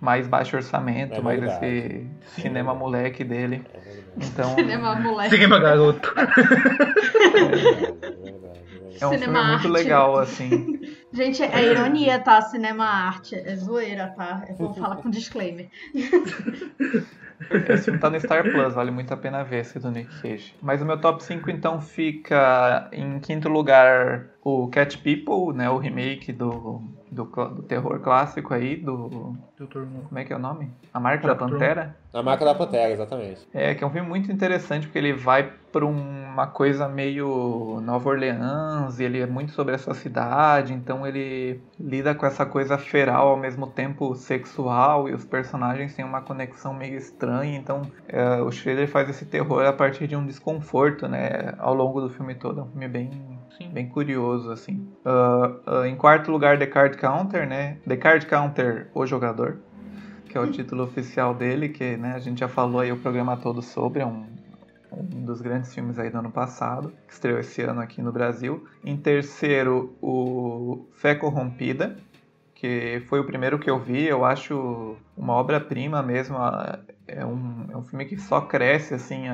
mais 0.00 0.26
baixo 0.26 0.56
orçamento, 0.56 1.14
é 1.14 1.20
mais 1.20 1.42
esse 1.42 2.06
cinema 2.40 2.74
moleque 2.74 3.24
dele. 3.24 3.62
Então, 4.16 4.54
cinema 4.54 4.94
moleque. 4.96 5.30
Cinema 5.30 5.58
garoto. 5.58 6.14
É, 9.00 9.06
um 9.06 9.12
cinema 9.12 9.38
filme 9.38 9.50
muito 9.52 9.68
legal, 9.68 10.18
assim. 10.18 10.80
Gente, 11.12 11.42
é 11.42 11.64
ironia, 11.64 12.18
tá? 12.18 12.40
Cinema 12.42 12.84
arte. 12.84 13.34
É 13.34 13.56
zoeira, 13.56 14.08
tá? 14.16 14.44
Eu 14.48 14.56
vou 14.56 14.74
falar 14.74 14.96
com 14.96 15.08
disclaimer. 15.08 15.68
Esse 17.68 17.84
filme 17.84 17.98
tá 17.98 18.08
no 18.08 18.18
Star 18.18 18.42
Plus, 18.42 18.74
vale 18.74 18.90
muito 18.90 19.12
a 19.12 19.16
pena 19.16 19.44
ver 19.44 19.60
esse 19.60 19.78
do 19.78 19.90
Nick 19.90 20.22
Cage. 20.22 20.54
Mas 20.62 20.80
o 20.80 20.86
meu 20.86 20.98
top 20.98 21.22
5 21.22 21.50
então 21.50 21.80
fica 21.80 22.88
em 22.92 23.18
quinto 23.20 23.48
lugar 23.48 24.26
o 24.42 24.68
Cat 24.68 24.96
People, 24.98 25.56
né, 25.56 25.68
o 25.68 25.76
remake 25.76 26.32
do, 26.32 26.82
do, 27.10 27.24
do 27.24 27.62
terror 27.62 28.00
clássico 28.00 28.54
aí, 28.54 28.76
do. 28.76 29.36
Como 29.58 30.18
é 30.18 30.24
que 30.24 30.32
é 30.32 30.36
o 30.36 30.38
nome? 30.38 30.70
A 30.92 31.00
Marca 31.00 31.26
da 31.26 31.34
Pantera? 31.34 31.96
A 32.12 32.22
Marca 32.22 32.44
da 32.44 32.54
Pantera, 32.54 32.92
exatamente. 32.92 33.46
É, 33.52 33.74
que 33.74 33.84
é 33.84 33.86
um 33.86 33.90
filme 33.90 34.08
muito 34.08 34.32
interessante 34.32 34.86
porque 34.86 34.98
ele 34.98 35.12
vai 35.12 35.52
para 35.70 35.84
uma 36.36 36.46
coisa 36.46 36.86
meio 36.86 37.80
Nova 37.82 38.10
Orleans, 38.10 39.00
e 39.00 39.04
ele 39.04 39.20
é 39.20 39.26
muito 39.26 39.52
sobre 39.52 39.74
essa 39.74 39.94
cidade, 39.94 40.74
então 40.74 41.06
ele 41.06 41.62
lida 41.80 42.14
com 42.14 42.26
essa 42.26 42.44
coisa 42.44 42.76
feral 42.76 43.28
ao 43.28 43.38
mesmo 43.38 43.66
tempo 43.66 44.14
sexual, 44.14 45.08
e 45.08 45.14
os 45.14 45.24
personagens 45.24 45.94
têm 45.94 46.04
uma 46.04 46.20
conexão 46.20 46.74
meio 46.74 46.98
estranha, 46.98 47.56
então 47.56 47.90
é, 48.06 48.42
o 48.42 48.52
Schrader 48.52 48.86
faz 48.86 49.08
esse 49.08 49.24
terror 49.24 49.64
a 49.64 49.72
partir 49.72 50.06
de 50.06 50.14
um 50.14 50.26
desconforto, 50.26 51.08
né, 51.08 51.54
ao 51.58 51.74
longo 51.74 52.02
do 52.02 52.10
filme 52.10 52.34
todo. 52.34 52.60
É 52.60 52.62
um 52.64 52.68
filme 52.68 52.88
bem, 52.88 53.10
bem 53.72 53.88
curioso, 53.88 54.50
assim. 54.50 54.86
Uh, 55.06 55.70
uh, 55.70 55.84
em 55.86 55.96
quarto 55.96 56.30
lugar, 56.30 56.58
The 56.58 56.66
Card 56.66 56.98
Counter, 56.98 57.48
né? 57.48 57.78
The 57.88 57.96
Card 57.96 58.26
Counter, 58.26 58.90
o 58.94 59.06
jogador, 59.06 59.56
que 60.28 60.36
é 60.36 60.40
o 60.40 60.50
título 60.50 60.84
oficial 60.84 61.34
dele, 61.34 61.70
que 61.70 61.96
né, 61.96 62.12
a 62.14 62.18
gente 62.18 62.40
já 62.40 62.48
falou 62.48 62.82
aí 62.82 62.92
o 62.92 62.98
programa 62.98 63.38
todo 63.38 63.62
sobre, 63.62 64.02
é 64.02 64.06
um, 64.06 64.26
um 64.92 65.24
dos 65.24 65.40
grandes 65.40 65.74
filmes 65.74 65.98
aí 65.98 66.10
do 66.10 66.18
ano 66.18 66.30
passado, 66.30 66.92
que 67.06 67.12
estreou 67.12 67.38
esse 67.38 67.62
ano 67.62 67.80
aqui 67.80 68.00
no 68.00 68.12
Brasil. 68.12 68.66
Em 68.84 68.96
terceiro, 68.96 69.96
o 70.00 70.86
Fé 70.92 71.14
Corrompida, 71.14 71.96
que 72.56 73.02
foi 73.06 73.20
o 73.20 73.24
primeiro 73.24 73.58
que 73.58 73.68
eu 73.68 73.78
vi, 73.78 74.06
eu 74.06 74.24
acho 74.24 74.96
uma 75.16 75.34
obra-prima 75.34 76.02
mesmo. 76.02 76.36
É 77.06 77.24
um, 77.24 77.66
é 77.70 77.76
um 77.76 77.82
filme 77.82 78.06
que 78.06 78.16
só 78.16 78.40
cresce, 78.40 78.94
assim. 78.94 79.24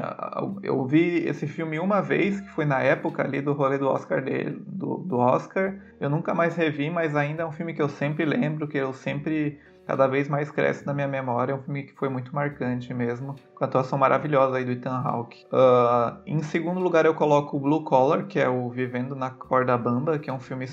Eu 0.62 0.84
vi 0.84 1.24
esse 1.26 1.46
filme 1.46 1.78
uma 1.78 2.02
vez, 2.02 2.40
que 2.40 2.50
foi 2.50 2.64
na 2.64 2.80
época 2.80 3.22
ali 3.22 3.40
do 3.40 3.52
rolê 3.52 3.78
do 3.78 3.88
Oscar 3.88 4.22
dele, 4.22 4.60
do, 4.66 4.96
do 4.98 5.18
Oscar. 5.18 5.76
Eu 6.00 6.10
nunca 6.10 6.34
mais 6.34 6.56
revi, 6.56 6.90
mas 6.90 7.14
ainda 7.14 7.44
é 7.44 7.46
um 7.46 7.52
filme 7.52 7.72
que 7.72 7.80
eu 7.80 7.88
sempre 7.88 8.24
lembro, 8.24 8.66
que 8.66 8.78
eu 8.78 8.92
sempre 8.92 9.60
cada 9.86 10.06
vez 10.06 10.28
mais 10.28 10.50
cresce 10.50 10.86
na 10.86 10.94
minha 10.94 11.08
memória. 11.08 11.52
É 11.52 11.54
um 11.54 11.62
filme 11.62 11.84
que 11.84 11.94
foi 11.94 12.08
muito 12.08 12.34
marcante 12.34 12.92
mesmo, 12.94 13.36
com 13.54 13.64
a 13.64 13.66
atuação 13.66 13.98
maravilhosa 13.98 14.56
aí 14.56 14.64
do 14.64 14.72
Ethan 14.72 15.02
Hawke. 15.04 15.44
Uh, 15.52 16.18
em 16.26 16.42
segundo 16.42 16.80
lugar, 16.80 17.04
eu 17.04 17.14
coloco 17.14 17.56
o 17.56 17.60
Blue 17.60 17.84
Collar, 17.84 18.26
que 18.26 18.38
é 18.38 18.48
o 18.48 18.68
Vivendo 18.70 19.14
na 19.14 19.30
Corda 19.30 19.76
Bamba, 19.76 20.18
que 20.18 20.30
é 20.30 20.32
um 20.32 20.40
filme 20.40 20.64
uhum. 20.64 20.70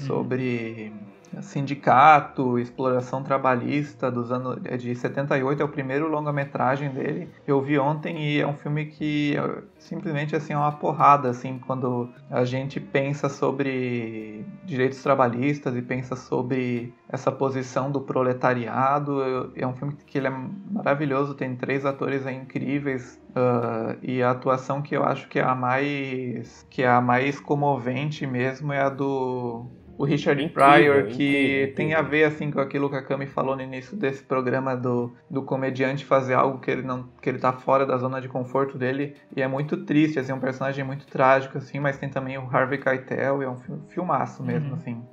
Sindicato, 1.41 2.57
exploração 2.59 3.23
trabalhista 3.23 4.11
dos 4.11 4.31
anos 4.31 4.59
é 4.65 4.77
de 4.77 4.95
78 4.95 5.61
é 5.61 5.65
o 5.65 5.69
primeiro 5.69 6.07
longa-metragem 6.07 6.89
dele. 6.89 7.29
Eu 7.47 7.61
vi 7.61 7.77
ontem 7.77 8.17
e 8.17 8.41
é 8.41 8.47
um 8.47 8.55
filme 8.55 8.85
que 8.85 9.35
simplesmente 9.77 10.35
assim 10.35 10.53
é 10.53 10.57
uma 10.57 10.71
porrada 10.71 11.29
assim 11.29 11.59
quando 11.59 12.09
a 12.29 12.43
gente 12.45 12.79
pensa 12.79 13.29
sobre 13.29 14.45
direitos 14.65 15.01
trabalhistas 15.01 15.75
e 15.75 15.81
pensa 15.81 16.15
sobre 16.15 16.93
essa 17.07 17.31
posição 17.31 17.91
do 17.91 18.01
proletariado. 18.01 19.51
É 19.55 19.65
um 19.65 19.73
filme 19.73 19.95
que 20.05 20.17
ele 20.17 20.27
é 20.27 20.33
maravilhoso, 20.71 21.33
tem 21.33 21.55
três 21.55 21.85
atores 21.85 22.25
incríveis 22.25 23.19
uh, 23.31 23.97
e 24.01 24.21
a 24.21 24.31
atuação 24.31 24.81
que 24.81 24.95
eu 24.95 25.03
acho 25.03 25.27
que 25.27 25.39
é 25.39 25.43
a 25.43 25.55
mais 25.55 26.65
que 26.69 26.83
é 26.83 26.87
a 26.87 27.01
mais 27.01 27.39
comovente 27.39 28.25
mesmo 28.27 28.71
é 28.71 28.81
a 28.81 28.89
do 28.89 29.65
o 29.99 30.05
Richard 30.05 30.41
incrível, 30.41 30.93
Pryor, 30.93 31.07
que 31.07 31.27
incrível, 31.27 31.75
tem 31.75 31.93
a 31.93 32.01
ver 32.01 32.23
assim 32.23 32.49
com 32.49 32.61
aquilo 32.61 32.89
que 32.89 32.95
a 32.95 33.01
Cami 33.01 33.27
falou 33.27 33.53
no 33.53 33.61
início 33.61 33.97
desse 33.97 34.23
programa 34.23 34.73
do, 34.73 35.13
do 35.29 35.43
comediante 35.43 36.05
fazer 36.05 36.35
algo 36.35 36.59
que 36.59 36.71
ele 36.71 36.83
não 36.83 37.09
que 37.21 37.27
ele 37.27 37.37
tá 37.37 37.51
fora 37.51 37.85
da 37.85 37.97
zona 37.97 38.21
de 38.21 38.29
conforto 38.29 38.77
dele 38.77 39.17
e 39.35 39.41
é 39.41 39.47
muito 39.47 39.83
triste, 39.83 40.17
assim, 40.17 40.31
é 40.31 40.35
um 40.35 40.39
personagem 40.39 40.85
muito 40.85 41.05
trágico 41.05 41.57
assim, 41.57 41.81
mas 41.81 41.97
tem 41.97 42.07
também 42.07 42.37
o 42.37 42.47
Harvey 42.49 42.79
Keitel, 42.79 43.41
e 43.41 43.45
é 43.45 43.49
um 43.49 43.57
filmaço 43.89 44.41
mesmo 44.41 44.69
uhum. 44.69 44.75
assim. 44.75 45.03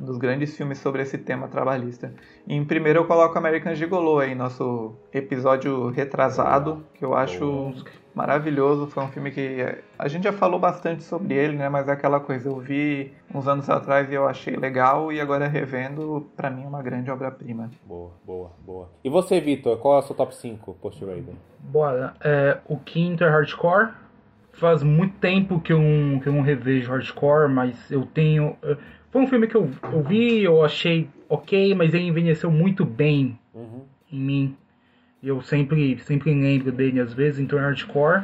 Um 0.00 0.04
dos 0.04 0.16
grandes 0.16 0.56
filmes 0.56 0.78
sobre 0.78 1.02
esse 1.02 1.18
tema 1.18 1.48
trabalhista. 1.48 2.12
E 2.46 2.54
em 2.54 2.64
primeiro 2.64 3.00
eu 3.00 3.06
coloco 3.06 3.36
American 3.36 3.74
Gigolo 3.74 4.20
aí, 4.20 4.34
nosso 4.34 4.94
episódio 5.12 5.88
retrasado, 5.90 6.84
que 6.94 7.04
eu 7.04 7.14
acho 7.14 7.74
maravilhoso. 8.18 8.88
Foi 8.88 9.04
um 9.04 9.08
filme 9.08 9.30
que 9.30 9.58
a 9.96 10.08
gente 10.08 10.24
já 10.24 10.32
falou 10.32 10.58
bastante 10.58 11.04
sobre 11.04 11.34
ele, 11.34 11.56
né? 11.56 11.68
Mas 11.68 11.88
é 11.88 11.92
aquela 11.92 12.18
coisa, 12.18 12.48
eu 12.48 12.58
vi 12.58 13.12
uns 13.32 13.46
anos 13.46 13.70
atrás 13.70 14.10
e 14.10 14.14
eu 14.14 14.26
achei 14.26 14.56
legal 14.56 15.12
e 15.12 15.20
agora 15.20 15.46
revendo, 15.46 16.28
para 16.36 16.50
mim 16.50 16.64
é 16.64 16.66
uma 16.66 16.82
grande 16.82 17.10
obra-prima. 17.10 17.70
Boa, 17.84 18.12
boa, 18.24 18.52
boa. 18.64 18.90
E 19.04 19.08
você, 19.08 19.40
Vitor, 19.40 19.78
qual 19.78 19.96
é 19.96 19.98
o 19.98 20.02
seu 20.02 20.16
top 20.16 20.34
5 20.34 20.74
Post 20.74 21.04
Raider? 21.04 21.34
Bora. 21.60 22.14
É, 22.20 22.58
o 22.66 22.76
quinto 22.76 23.22
é 23.22 23.28
Hardcore. 23.28 23.90
Faz 24.52 24.82
muito 24.82 25.16
tempo 25.18 25.60
que 25.60 25.72
eu, 25.72 25.78
não, 25.78 26.18
que 26.18 26.28
eu 26.28 26.32
não 26.32 26.42
revejo 26.42 26.90
Hardcore, 26.90 27.48
mas 27.48 27.90
eu 27.92 28.04
tenho. 28.04 28.56
Foi 29.18 29.24
um 29.24 29.26
filme 29.26 29.48
que 29.48 29.56
eu, 29.56 29.68
eu 29.92 30.02
vi, 30.04 30.44
eu 30.44 30.64
achei 30.64 31.10
ok, 31.28 31.74
mas 31.74 31.92
ele 31.92 32.04
envelheceu 32.04 32.52
muito 32.52 32.84
bem 32.84 33.36
uhum. 33.52 33.82
em 34.12 34.20
mim. 34.20 34.56
Eu 35.20 35.42
sempre, 35.42 35.98
sempre 35.98 36.32
lembro 36.32 36.70
dele 36.70 37.00
às 37.00 37.12
vezes, 37.12 37.40
então 37.40 37.58
é 37.58 37.62
hardcore. 37.62 38.22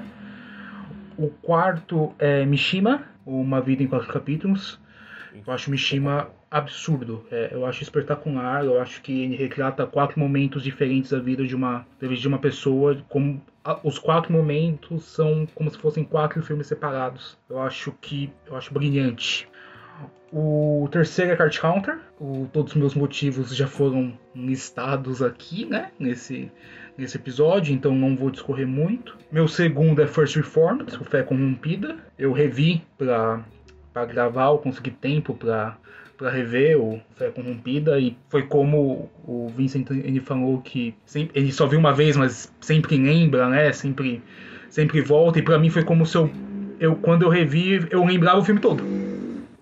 O 1.19 1.31
quarto 1.43 2.15
é 2.17 2.45
Mishima, 2.45 3.03
Uma 3.27 3.61
Vida 3.61 3.83
em 3.83 3.89
Quatro 3.89 4.07
Capítulos. 4.07 4.79
Eu 5.45 5.53
acho 5.53 5.69
Mishima 5.69 6.31
absurdo. 6.49 7.27
É, 7.29 7.49
eu 7.51 7.67
acho 7.67 7.83
espetacular. 7.83 8.65
Eu 8.65 8.81
acho 8.81 9.03
que 9.03 9.25
ele 9.25 9.35
retrata 9.35 9.85
quatro 9.89 10.21
momentos 10.21 10.63
diferentes 10.63 11.11
da 11.11 11.19
vida 11.19 11.45
de 11.45 11.57
uma, 11.57 11.85
de 12.01 12.29
uma 12.29 12.39
pessoa. 12.39 12.97
Como 13.09 13.43
a, 13.65 13.81
os 13.83 13.99
quatro 13.99 14.33
momentos 14.33 15.03
são 15.07 15.45
como 15.57 15.69
se 15.69 15.77
fossem 15.77 16.05
quatro 16.05 16.41
filmes 16.41 16.69
separados. 16.69 17.37
Eu 17.51 17.61
acho 17.61 17.91
que 18.01 18.33
eu 18.47 18.55
acho 18.55 18.73
brilhante. 18.73 19.49
O 20.37 20.89
terceiro 20.91 21.31
é 21.31 21.37
Card 21.37 21.61
Counter. 21.61 21.97
O, 22.21 22.49
todos 22.53 22.73
os 22.73 22.77
meus 22.77 22.95
motivos 22.97 23.55
já 23.55 23.69
foram 23.69 24.19
listados 24.35 25.23
aqui, 25.23 25.65
né? 25.65 25.93
Nesse, 25.97 26.51
nesse 26.99 27.17
episódio, 27.17 27.73
então 27.73 27.95
não 27.95 28.17
vou 28.17 28.33
discorrer 28.33 28.67
muito. 28.67 29.17
Meu 29.31 29.47
segundo 29.47 30.03
é 30.03 30.09
First 30.09 30.35
Reformed, 30.35 30.93
o 31.01 31.05
Fé 31.05 31.23
Corrompida. 31.23 31.99
Eu 32.19 32.33
revi 32.33 32.83
para 32.99 33.45
gravar, 34.07 34.47
eu 34.47 34.59
consegui 34.59 34.91
tempo 34.91 35.35
para 35.35 35.77
para 36.17 36.31
rever 36.31 36.81
o 36.81 37.01
Fé 37.17 37.29
Corrompida 37.31 37.99
e 37.99 38.17
foi 38.29 38.45
como 38.45 39.11
o 39.25 39.49
Vincent 39.49 39.91
ele 39.91 40.21
falou 40.21 40.61
que 40.61 40.95
sempre, 41.05 41.37
ele 41.37 41.51
só 41.51 41.67
viu 41.67 41.79
uma 41.79 41.93
vez, 41.93 42.17
mas 42.17 42.53
sempre 42.61 42.97
lembra, 42.97 43.49
né? 43.49 43.73
Sempre 43.73 44.23
sempre 44.69 45.01
volta 45.01 45.41
e 45.41 45.43
para 45.43 45.59
mim 45.59 45.71
foi 45.71 45.83
como 45.83 46.07
se 46.07 46.17
eu, 46.17 46.31
eu 46.79 46.95
quando 46.97 47.23
eu 47.23 47.29
revi, 47.29 47.85
eu 47.91 48.05
lembrava 48.05 48.39
o 48.39 48.45
filme 48.45 48.61
todo 48.61 49.14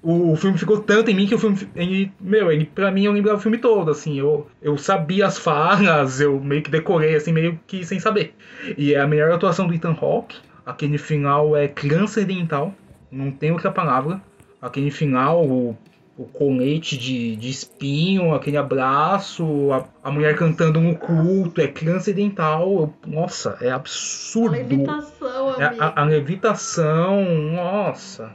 o, 0.03 0.35
filme 0.37 0.59
ficou 0.59 0.81
tanto 0.81 1.11
em 1.11 1.15
mim 1.15 1.27
que 1.27 1.35
o 1.35 1.39
filme, 1.39 1.57
ele, 1.77 2.13
meu, 2.21 2.51
ele, 2.51 2.67
pra 2.67 2.91
mim 2.91 3.05
eu 3.05 3.13
lembrava 3.13 3.39
o 3.39 3.41
filme 3.41 3.59
todo, 3.59 3.91
assim, 3.91 4.19
eu, 4.19 4.49
eu 4.61 4.77
sabia 4.77 5.27
as 5.27 5.39
falas, 5.39 6.21
eu 6.21 6.41
meio 6.41 6.61
que 6.61 6.71
decorei, 6.71 7.15
assim, 7.15 7.33
meio 7.33 7.59
que 7.67 7.85
sem 7.85 8.01
saber. 8.01 8.35
E 8.77 8.95
é 8.95 9.01
a 9.01 9.07
melhor 9.07 9.31
atuação 9.31 9.67
do 9.69 9.75
Ethan 9.75 9.97
Hawke, 10.01 10.37
aquele 10.67 10.99
final 10.99 11.57
é 11.57 11.69
transcendental, 11.69 12.75
não 13.11 13.31
tem 13.31 13.53
outra 13.53 13.71
palavra. 13.71 14.21
Aquele 14.61 14.91
final, 14.91 15.45
o, 15.45 15.77
o 16.17 16.25
colete 16.25 16.97
de, 16.97 17.37
de 17.37 17.51
espinho, 17.51 18.35
aquele 18.35 18.57
abraço, 18.57 19.73
a, 19.73 19.85
a 20.03 20.11
mulher 20.11 20.37
cantando 20.37 20.81
no 20.81 20.97
culto, 20.97 21.61
é 21.61 21.69
transcendental, 21.69 22.93
nossa, 23.07 23.57
é 23.61 23.71
absurdo. 23.71 24.55
A 24.55 24.59
levitação, 24.59 25.61
é, 25.61 25.65
a, 25.79 26.03
a 26.03 26.05
levitação, 26.05 27.25
nossa 27.53 28.33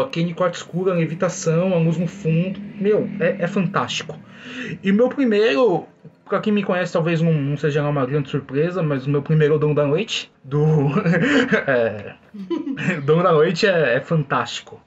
aquele 0.00 0.32
quarto 0.32 0.54
escuro, 0.54 0.92
levitação, 0.92 1.74
a 1.74 1.78
luz 1.78 1.98
no 1.98 2.06
fundo. 2.06 2.58
Meu, 2.80 3.08
é, 3.20 3.36
é 3.40 3.46
fantástico. 3.46 4.18
E 4.82 4.90
meu 4.90 5.08
primeiro, 5.08 5.86
pra 6.28 6.40
quem 6.40 6.52
me 6.52 6.62
conhece, 6.62 6.92
talvez 6.92 7.20
não, 7.20 7.32
não 7.32 7.56
seja 7.56 7.86
uma 7.86 8.06
grande 8.06 8.30
surpresa, 8.30 8.82
mas 8.82 9.06
o 9.06 9.10
meu 9.10 9.22
primeiro 9.22 9.58
Dono 9.58 9.74
da 9.74 9.86
Noite, 9.86 10.30
do. 10.42 10.64
é, 11.66 12.14
Dono 13.04 13.22
da 13.22 13.32
Noite 13.32 13.66
é, 13.66 13.96
é 13.96 14.00
fantástico. 14.00 14.80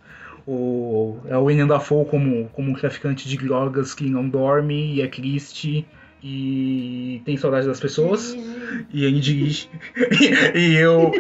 O, 0.48 1.18
é 1.28 1.36
o 1.36 1.44
William 1.44 1.68
Dafoe 1.68 2.06
como, 2.06 2.48
como 2.50 2.70
um 2.70 2.74
traficante 2.76 3.28
de 3.28 3.36
drogas 3.38 3.96
que 3.96 4.08
não 4.08 4.28
dorme 4.30 4.96
e 4.96 5.02
é 5.02 5.08
triste 5.08 5.88
e 6.24 7.22
tem 7.26 7.36
saudade 7.36 7.68
das 7.68 7.80
pessoas 7.80 8.36
e 8.92 9.06
ele 9.06 9.20
dirige 9.20 9.70
e, 10.56 10.60
e 10.60 10.76
eu 10.76 11.12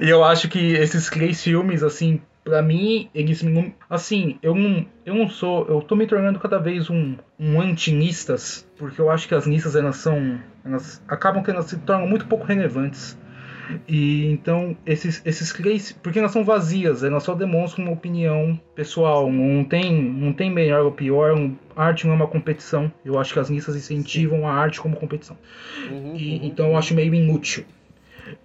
e 0.00 0.08
eu 0.08 0.22
acho 0.22 0.48
que 0.48 0.72
esses 0.74 1.08
três 1.08 1.42
filmes 1.42 1.82
assim 1.82 2.20
Pra 2.44 2.60
mim, 2.60 3.08
eles 3.14 3.42
me. 3.42 3.72
Assim, 3.88 4.38
eu 4.42 4.54
não, 4.54 4.84
eu 5.06 5.14
não 5.14 5.28
sou. 5.28 5.66
Eu 5.68 5.80
tô 5.80 5.94
me 5.94 6.06
tornando 6.06 6.40
cada 6.40 6.58
vez 6.58 6.90
um, 6.90 7.14
um 7.38 7.60
antinistas, 7.60 8.68
porque 8.76 9.00
eu 9.00 9.10
acho 9.10 9.28
que 9.28 9.34
as 9.34 9.46
nistas 9.46 9.76
elas 9.76 9.96
são. 9.96 10.40
Elas 10.64 11.02
acabam 11.06 11.42
que 11.42 11.50
elas 11.50 11.66
se 11.66 11.78
tornam 11.78 12.06
muito 12.06 12.26
pouco 12.26 12.44
relevantes. 12.44 13.16
E 13.86 14.26
então, 14.26 14.76
esses, 14.84 15.22
esses 15.24 15.52
três. 15.52 15.92
Porque 15.92 16.18
elas 16.18 16.32
são 16.32 16.44
vazias, 16.44 17.04
elas 17.04 17.22
só 17.22 17.34
demonstram 17.34 17.84
uma 17.84 17.92
opinião 17.92 18.60
pessoal. 18.74 19.30
Não 19.30 19.62
tem, 19.64 20.02
não 20.02 20.32
tem 20.32 20.50
melhor 20.50 20.84
ou 20.84 20.92
pior. 20.92 21.38
Um, 21.38 21.56
arte 21.76 22.06
não 22.06 22.14
é 22.14 22.16
uma 22.16 22.26
competição. 22.26 22.92
Eu 23.04 23.20
acho 23.20 23.32
que 23.32 23.38
as 23.38 23.50
listas 23.50 23.76
incentivam 23.76 24.38
Sim. 24.38 24.44
a 24.44 24.50
arte 24.52 24.80
como 24.80 24.96
competição. 24.96 25.38
Uhum, 25.88 26.16
e, 26.16 26.38
uhum, 26.38 26.40
então 26.42 26.66
eu 26.70 26.76
acho 26.76 26.92
meio 26.92 27.14
inútil. 27.14 27.64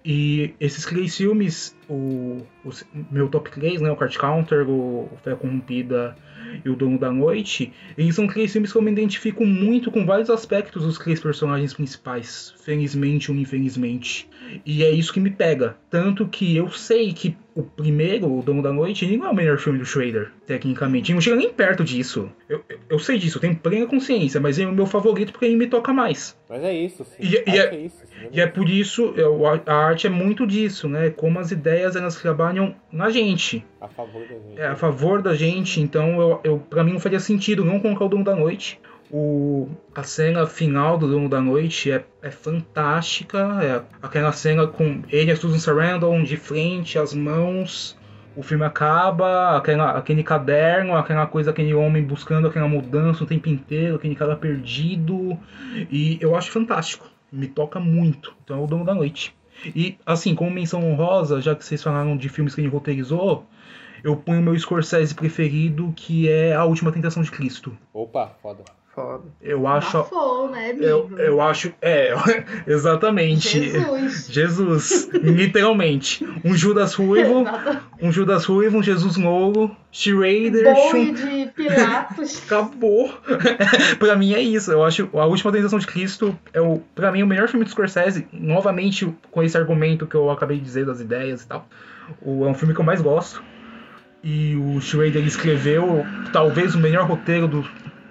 E 0.04 0.54
esses 0.60 0.84
três 0.84 1.16
filmes, 1.16 1.76
o, 1.88 2.42
o 2.64 2.70
meu 3.10 3.28
top 3.28 3.50
3, 3.50 3.80
né, 3.80 3.90
o 3.90 3.96
Card 3.96 4.18
Counter, 4.18 4.68
o, 4.68 5.04
o 5.12 5.18
Fé 5.22 5.34
Corrompida 5.34 6.16
e 6.64 6.70
o 6.70 6.76
Dono 6.76 6.98
da 6.98 7.10
Noite, 7.10 7.72
eles 7.96 8.14
são 8.14 8.26
três 8.26 8.52
filmes 8.52 8.72
que 8.72 8.78
eu 8.78 8.82
me 8.82 8.90
identifico 8.90 9.44
muito 9.44 9.90
com 9.90 10.06
vários 10.06 10.30
aspectos 10.30 10.82
dos 10.82 10.98
três 10.98 11.20
personagens 11.20 11.74
principais, 11.74 12.54
felizmente 12.60 13.30
ou 13.30 13.36
infelizmente. 13.36 14.28
E 14.64 14.82
é 14.82 14.90
isso 14.90 15.12
que 15.12 15.20
me 15.20 15.30
pega. 15.30 15.76
Tanto 15.90 16.26
que 16.26 16.56
eu 16.56 16.70
sei 16.70 17.12
que 17.12 17.36
o 17.58 17.62
primeiro, 17.64 18.32
O 18.32 18.40
Dono 18.40 18.62
da 18.62 18.72
Noite, 18.72 19.04
ele 19.04 19.16
não 19.16 19.26
é 19.26 19.30
o 19.30 19.34
melhor 19.34 19.58
filme 19.58 19.80
do 19.80 19.84
Schrader, 19.84 20.30
tecnicamente. 20.46 21.10
Ele 21.10 21.16
não 21.16 21.20
chega 21.20 21.34
nem 21.34 21.52
perto 21.52 21.82
disso. 21.82 22.30
Eu, 22.48 22.62
eu, 22.68 22.78
eu 22.88 22.98
sei 23.00 23.18
disso, 23.18 23.38
eu 23.38 23.40
tenho 23.40 23.56
plena 23.56 23.84
consciência, 23.84 24.40
mas 24.40 24.60
é 24.60 24.66
o 24.66 24.72
meu 24.72 24.86
favorito 24.86 25.32
porque 25.32 25.46
ele 25.46 25.56
me 25.56 25.66
toca 25.66 25.92
mais. 25.92 26.38
Mas 26.48 26.62
é 26.62 26.72
isso, 26.72 27.04
sim. 27.04 27.16
E, 27.18 27.50
e, 27.50 27.58
é, 27.58 27.74
é, 27.74 27.76
isso, 27.80 28.04
e 28.32 28.40
é 28.40 28.46
por 28.46 28.68
isso, 28.70 29.12
eu, 29.16 29.44
a 29.44 29.74
arte 29.74 30.06
é 30.06 30.10
muito 30.10 30.46
disso, 30.46 30.88
né? 30.88 31.10
Como 31.10 31.40
as 31.40 31.50
ideias 31.50 31.96
elas 31.96 32.14
trabalham 32.14 32.76
na 32.92 33.10
gente. 33.10 33.64
A 33.80 33.88
favor 33.88 34.22
da 34.22 34.34
gente. 34.34 34.60
É, 34.60 34.66
a 34.66 34.76
favor 34.76 35.22
da 35.22 35.34
gente. 35.34 35.80
Então, 35.80 36.20
eu, 36.20 36.40
eu, 36.44 36.58
pra 36.58 36.84
mim 36.84 36.92
não 36.92 37.00
faria 37.00 37.18
sentido 37.18 37.64
não 37.64 37.80
colocar 37.80 38.04
o 38.04 38.08
Dono 38.08 38.22
da 38.22 38.36
Noite. 38.36 38.80
O, 39.10 39.68
a 39.94 40.02
cena 40.02 40.46
final 40.46 40.98
do 40.98 41.08
Dono 41.08 41.28
da 41.28 41.40
Noite 41.40 41.90
é, 41.90 42.04
é 42.22 42.30
fantástica. 42.30 43.38
É 43.62 43.82
aquela 44.02 44.32
cena 44.32 44.66
com 44.66 45.02
ele 45.08 45.30
e 45.30 45.32
a 45.32 45.36
Susan 45.36 45.58
Sarandon 45.58 46.22
de 46.22 46.36
frente, 46.36 46.98
as 46.98 47.14
mãos. 47.14 47.96
O 48.36 48.42
filme 48.42 48.64
acaba, 48.64 49.56
aquela, 49.56 49.92
aquele 49.92 50.22
caderno, 50.22 50.94
aquela 50.94 51.26
coisa, 51.26 51.50
aquele 51.50 51.74
homem 51.74 52.04
buscando 52.04 52.46
aquela 52.46 52.68
mudança 52.68 53.24
o 53.24 53.26
tempo 53.26 53.48
inteiro, 53.48 53.96
aquele 53.96 54.14
cara 54.14 54.36
perdido. 54.36 55.36
E 55.90 56.18
eu 56.20 56.36
acho 56.36 56.50
fantástico. 56.50 57.06
Me 57.32 57.48
toca 57.48 57.80
muito. 57.80 58.34
Então 58.44 58.60
é 58.60 58.62
o 58.62 58.66
Dono 58.66 58.84
da 58.84 58.94
Noite. 58.94 59.34
E, 59.74 59.98
assim, 60.06 60.36
como 60.36 60.52
menção 60.52 60.84
honrosa, 60.84 61.40
já 61.40 61.54
que 61.54 61.64
vocês 61.64 61.82
falaram 61.82 62.16
de 62.16 62.28
filmes 62.28 62.54
que 62.54 62.60
ele 62.60 62.68
roteirizou, 62.68 63.44
eu 64.04 64.14
ponho 64.14 64.40
meu 64.40 64.56
Scorsese 64.56 65.14
preferido, 65.14 65.92
que 65.96 66.28
é 66.28 66.54
A 66.54 66.64
Última 66.64 66.92
Tentação 66.92 67.22
de 67.24 67.30
Cristo. 67.32 67.76
Opa, 67.92 68.36
foda 68.40 68.62
foda. 68.98 69.24
Eu 69.40 69.66
acho. 69.66 69.98
Bafou, 69.98 70.50
né, 70.50 70.70
amigo? 70.70 70.84
Eu, 70.84 71.18
eu 71.18 71.40
acho. 71.40 71.72
É, 71.80 72.12
exatamente. 72.66 73.60
Jesus. 73.60 74.28
Jesus. 74.28 75.10
literalmente. 75.12 76.26
Um 76.44 76.54
Judas 76.54 76.94
Ruivo. 76.94 77.44
um 78.02 78.10
Judas 78.10 78.44
Ruivo, 78.44 78.78
um 78.78 78.82
Jesus 78.82 79.16
Louro. 79.16 79.74
Schrader. 79.92 80.74
Boi 80.74 81.12
de 81.12 81.50
Pilatos. 81.54 82.42
Acabou. 82.44 83.12
pra 83.98 84.16
mim 84.16 84.34
é 84.34 84.40
isso. 84.40 84.72
Eu 84.72 84.84
acho 84.84 85.08
A 85.14 85.26
Última 85.26 85.52
Tentação 85.52 85.78
de 85.78 85.86
Cristo 85.86 86.36
é 86.52 86.60
o, 86.60 86.82
pra 86.94 87.12
mim, 87.12 87.22
o 87.22 87.26
melhor 87.26 87.48
filme 87.48 87.64
do 87.64 87.70
Scorsese. 87.70 88.26
Novamente, 88.32 89.14
com 89.30 89.42
esse 89.42 89.56
argumento 89.56 90.06
que 90.06 90.16
eu 90.16 90.30
acabei 90.30 90.58
de 90.58 90.64
dizer 90.64 90.84
das 90.84 91.00
ideias 91.00 91.42
e 91.42 91.46
tal. 91.46 91.66
O, 92.20 92.44
é 92.44 92.48
um 92.48 92.54
filme 92.54 92.74
que 92.74 92.80
eu 92.80 92.84
mais 92.84 93.00
gosto. 93.00 93.42
E 94.22 94.56
o 94.56 94.80
Schrader 94.80 95.24
escreveu 95.24 96.04
talvez 96.32 96.74
o 96.74 96.78
melhor 96.78 97.06
roteiro 97.06 97.46
do, 97.46 97.64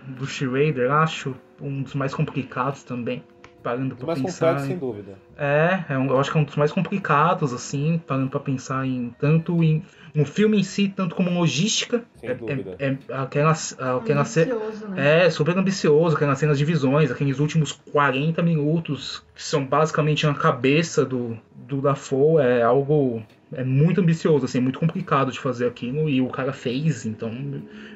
do 0.08 0.26
Schrader, 0.26 0.92
acho 0.92 1.36
um 1.62 1.82
dos 1.82 1.94
mais 1.94 2.14
complicados 2.14 2.84
também. 2.84 3.24
Parando 3.64 3.96
pra 3.96 4.08
mais 4.08 4.22
pensar. 4.22 4.48
complexo, 4.48 4.66
em... 4.66 4.68
sem 4.70 4.78
dúvida. 4.78 5.18
É, 5.36 5.84
é 5.90 5.98
um, 5.98 6.08
eu 6.08 6.20
acho 6.20 6.32
que 6.32 6.38
é 6.38 6.42
um 6.42 6.44
dos 6.44 6.56
mais 6.56 6.72
complicados, 6.72 7.52
assim, 7.52 8.02
parando 8.06 8.30
pra 8.30 8.40
pensar 8.40 8.86
em 8.86 9.14
tanto 9.20 9.62
em 9.64 9.84
no 10.14 10.26
filme 10.26 10.60
em 10.60 10.64
si, 10.64 10.88
tanto 10.88 11.16
como 11.16 11.30
logística. 11.30 12.04
Sem 12.16 12.30
é, 12.30 12.34
dúvida. 12.34 12.76
É, 12.80 12.88
é 12.88 12.98
aquelas, 13.10 13.78
aquelas 13.80 14.38
ambicioso, 14.38 14.88
né? 14.88 15.26
É, 15.26 15.30
super 15.30 15.58
ambicioso, 15.58 16.16
aquelas 16.16 16.40
cenas 16.40 16.58
de 16.58 16.66
visões, 16.66 17.12
aqueles 17.12 17.40
últimos 17.40 17.72
40 17.92 18.42
minutos, 18.42 19.24
que 19.36 19.44
são 19.44 19.66
basicamente 19.66 20.26
na 20.26 20.34
cabeça 20.34 21.06
do, 21.06 21.38
do 21.56 21.82
Dafoe, 21.82 22.42
é 22.42 22.64
algo 22.64 23.22
é 23.54 23.64
muito 23.64 24.02
ambicioso, 24.02 24.46
assim, 24.46 24.58
é 24.58 24.62
muito 24.62 24.80
complicado 24.80 25.32
de 25.32 25.40
fazer 25.40 25.68
aquilo 25.68 26.10
e 26.10 26.22
o 26.22 26.28
cara 26.28 26.52
fez, 26.54 27.06
então 27.06 27.32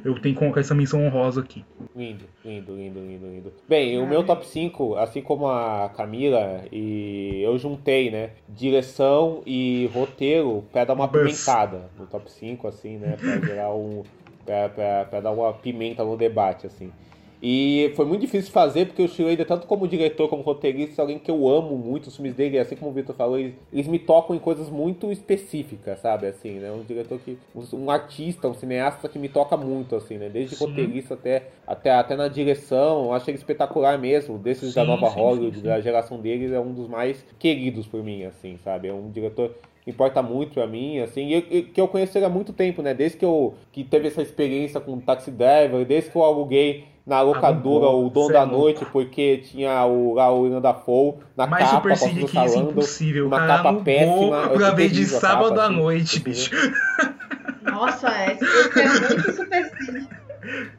eu 0.04 0.14
tenho 0.20 0.36
que 0.36 0.40
colocar 0.40 0.62
essa 0.62 0.74
menção 0.74 1.06
honrosa 1.06 1.42
aqui. 1.42 1.64
Lindo, 1.96 2.26
lindo, 2.44 2.76
lindo, 2.76 3.00
lindo, 3.00 3.28
lindo. 3.28 3.54
Bem, 3.68 4.00
o 4.00 4.08
meu 4.08 4.24
top 4.24 4.46
5, 4.46 4.96
assim 4.96 5.22
como 5.22 5.48
a 5.48 5.90
Camila, 5.96 6.64
e 6.72 7.42
eu 7.44 7.58
juntei, 7.58 8.10
né, 8.10 8.32
direção 8.48 9.42
e 9.46 9.90
roteiro 9.94 10.64
pra 10.72 10.86
dar 10.86 10.94
uma 10.94 11.08
pimentada 11.08 11.90
no 12.00 12.06
top 12.06 12.32
5, 12.32 12.68
assim, 12.68 12.98
né, 12.98 13.18
pra 13.20 13.40
gerar 13.40 13.74
um. 13.74 14.04
Pra 15.10 15.22
dar 15.22 15.32
uma 15.32 15.54
pimenta 15.54 16.04
no 16.04 16.18
debate, 16.18 16.66
assim. 16.66 16.92
E 17.42 17.92
foi 17.96 18.06
muito 18.06 18.22
difícil 18.22 18.48
de 18.48 18.52
fazer, 18.52 18.86
porque 18.86 19.02
o 19.02 19.08
Schrader, 19.08 19.48
tanto 19.48 19.66
como 19.66 19.88
diretor, 19.88 20.30
como 20.30 20.44
roteirista, 20.44 21.02
é 21.02 21.04
alguém 21.04 21.18
que 21.18 21.32
eu 21.32 21.50
amo 21.50 21.76
muito, 21.76 22.08
os 22.08 22.16
filmes 22.16 22.36
dele, 22.36 22.60
assim 22.60 22.76
como 22.76 22.92
o 22.92 22.94
Victor 22.94 23.16
falou, 23.16 23.40
eles, 23.40 23.56
eles, 23.74 23.88
me 23.88 23.98
tocam 23.98 24.36
em 24.36 24.40
coisas 24.40 24.70
muito 24.70 25.12
específicas, 25.12 26.00
sabe, 26.00 26.28
assim, 26.28 26.60
né, 26.60 26.72
um 26.72 26.84
diretor 26.84 27.20
que, 27.20 27.38
um 27.74 27.90
artista, 27.90 28.48
um 28.48 28.54
cineasta 28.54 29.10
que 29.10 29.18
me 29.18 29.28
toca 29.28 29.58
muito, 29.58 29.96
assim, 29.96 30.18
né, 30.18 30.30
desde 30.30 30.56
sim. 30.56 30.64
roteirista 30.64 31.16
até, 31.16 31.48
até, 31.66 31.92
até 31.92 32.16
na 32.16 32.28
direção, 32.28 33.06
eu 33.06 33.14
acho 33.14 33.28
ele 33.28 33.38
espetacular 33.40 33.98
mesmo, 33.98 34.38
desses 34.38 34.70
sim, 34.70 34.76
da 34.76 34.86
nova 34.86 35.10
sim, 35.10 35.16
Hollywood, 35.16 35.62
da 35.62 35.82
geração 35.82 36.20
deles, 36.20 36.52
é 36.52 36.60
um 36.60 36.74
dos 36.74 36.88
mais 36.88 37.26
queridos 37.40 37.88
por 37.88 38.04
mim, 38.04 38.24
assim, 38.24 38.60
sabe, 38.64 38.88
é 38.88 38.94
um 38.94 39.10
diretor 39.10 39.56
importa 39.88 40.22
muito 40.22 40.54
para 40.54 40.68
mim, 40.68 41.00
assim, 41.00 41.34
e, 41.34 41.58
e, 41.58 41.62
que 41.64 41.82
eu 41.82 41.88
conheço 41.88 42.16
ele 42.16 42.26
há 42.26 42.30
muito 42.30 42.54
tempo, 42.54 42.84
né? 42.84 42.94
Desde 42.94 43.18
que 43.18 43.26
eu 43.26 43.56
que 43.72 43.84
teve 43.84 44.10
essa 44.10 44.22
experiência 44.22 44.80
com 44.80 44.94
o 44.94 45.02
Taxi 45.02 45.32
Driver, 45.32 45.84
desde 45.86 46.12
que 46.12 46.16
eu 46.16 46.24
aluguei 46.24 46.86
na 47.06 47.22
locadora 47.22 47.88
o 47.88 48.10
Dom 48.10 48.28
da 48.32 48.46
Noite, 48.46 48.86
porque 48.92 49.38
tinha 49.38 49.86
o, 49.86 50.14
lá 50.14 50.32
o 50.32 50.60
Dafoe 50.60 51.16
na 51.36 51.48
Mais 51.48 51.66
capa, 51.66 51.78
Super 51.78 51.98
Cine 51.98 52.26
que 52.26 52.40
isso, 52.40 52.60
impossível. 52.60 53.28
uma 53.28 53.40
Cara, 53.40 53.64
capa 53.64 53.74
péssima. 53.82 54.50
Pra 54.50 54.72
ver 54.72 54.90
de 54.90 55.06
sábado 55.06 55.60
à 55.60 55.66
assim, 55.66 55.76
noite, 55.76 56.18
assim, 56.18 56.24
bicho. 56.24 56.52
Nossa, 57.64 58.08
é, 58.10 58.38
é 58.38 59.00
muito 59.00 59.32
Super 59.34 59.72
Cine. 59.78 60.08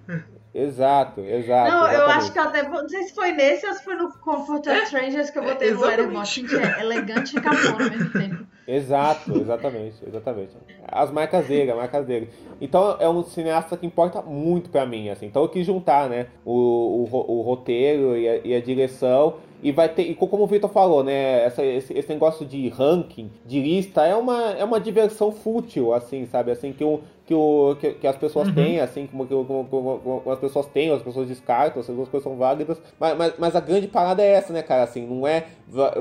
Exato, 0.55 1.21
exato. 1.23 1.71
Não, 1.71 1.89
exatamente. 1.89 2.01
eu 2.01 2.07
acho 2.07 2.33
que 2.33 2.39
até. 2.39 2.63
Não 2.63 2.89
sei 2.89 3.03
se 3.05 3.15
foi 3.15 3.33
nesse 3.33 3.67
ou 3.67 3.73
se 3.73 3.83
foi 3.83 3.95
no 3.95 4.13
Comfort 4.19 4.67
of 4.67 4.83
Strangers 4.83 5.31
que 5.31 5.39
eu 5.39 5.45
botei 5.45 5.71
é, 5.71 5.73
no 5.73 5.85
Aeromotion, 5.85 6.45
que 6.45 6.57
é 6.57 6.81
elegante 6.81 7.37
e 7.37 7.41
capô 7.41 7.69
ao 7.69 7.91
mesmo 7.91 8.11
tempo. 8.11 8.47
Exato, 8.67 9.37
exatamente, 9.39 9.97
exatamente. 10.07 10.53
As 10.87 11.11
marcas 11.11 11.47
dele, 11.47 11.71
a 11.71 11.75
marcas 11.75 12.07
dele. 12.07 12.29
Então 12.61 12.97
é 13.01 13.09
um 13.09 13.25
cineasta 13.25 13.77
que 13.77 13.87
importa 13.87 14.23
muito 14.23 14.71
para 14.71 14.87
mim, 14.87 15.09
assim. 15.09 15.27
Então 15.27 15.43
eu 15.43 15.49
quis 15.49 15.67
juntar, 15.67 16.09
né, 16.09 16.27
o, 16.45 17.09
o, 17.11 17.39
o 17.39 17.43
roteiro 17.43 18.17
e 18.17 18.29
a, 18.29 18.37
e 18.45 18.55
a, 18.55 18.61
direção. 18.61 19.35
E 19.63 19.71
vai 19.71 19.89
ter, 19.89 20.03
e 20.03 20.15
como 20.15 20.43
o 20.43 20.47
Victor 20.47 20.71
falou, 20.71 21.05
né, 21.05 21.45
essa, 21.45 21.65
esse, 21.65 21.97
esse, 21.97 22.09
negócio 22.09 22.45
de 22.45 22.69
ranking, 22.69 23.31
de 23.47 23.61
lista, 23.61 24.05
é 24.05 24.15
uma, 24.15 24.51
é 24.51 24.65
uma 24.65 24.81
diversão 24.81 25.31
fútil, 25.31 25.95
assim, 25.95 26.27
sabe? 26.27 26.51
Assim, 26.51 26.73
que, 26.73 26.83
o, 26.83 27.01
que, 27.33 27.35
o, 27.35 27.77
que, 27.81 27.93
que 27.95 28.07
as 28.07 28.17
pessoas 28.17 28.49
uhum. 28.49 28.55
têm, 28.55 28.81
assim, 28.81 29.07
como, 29.07 29.27
como, 29.27 29.65
como, 29.65 29.99
como, 29.99 30.31
as 30.31 30.39
pessoas 30.39 30.67
têm, 30.67 30.93
as 30.93 31.03
pessoas 31.03 31.27
descartam, 31.27 31.81
essas 31.81 31.97
duas 31.97 32.09
coisas 32.09 32.29
são 32.29 32.37
válidas. 32.37 32.81
Mas, 33.01 33.17
mas, 33.17 33.35
mas, 33.39 33.57
a 33.57 33.61
grande 33.61 33.89
parada 33.89 34.23
é 34.23 34.33
essa, 34.33 34.53
né, 34.53 34.63
cara? 34.63 34.83
Assim, 34.83 35.07
não 35.07 35.27
é. 35.27 35.47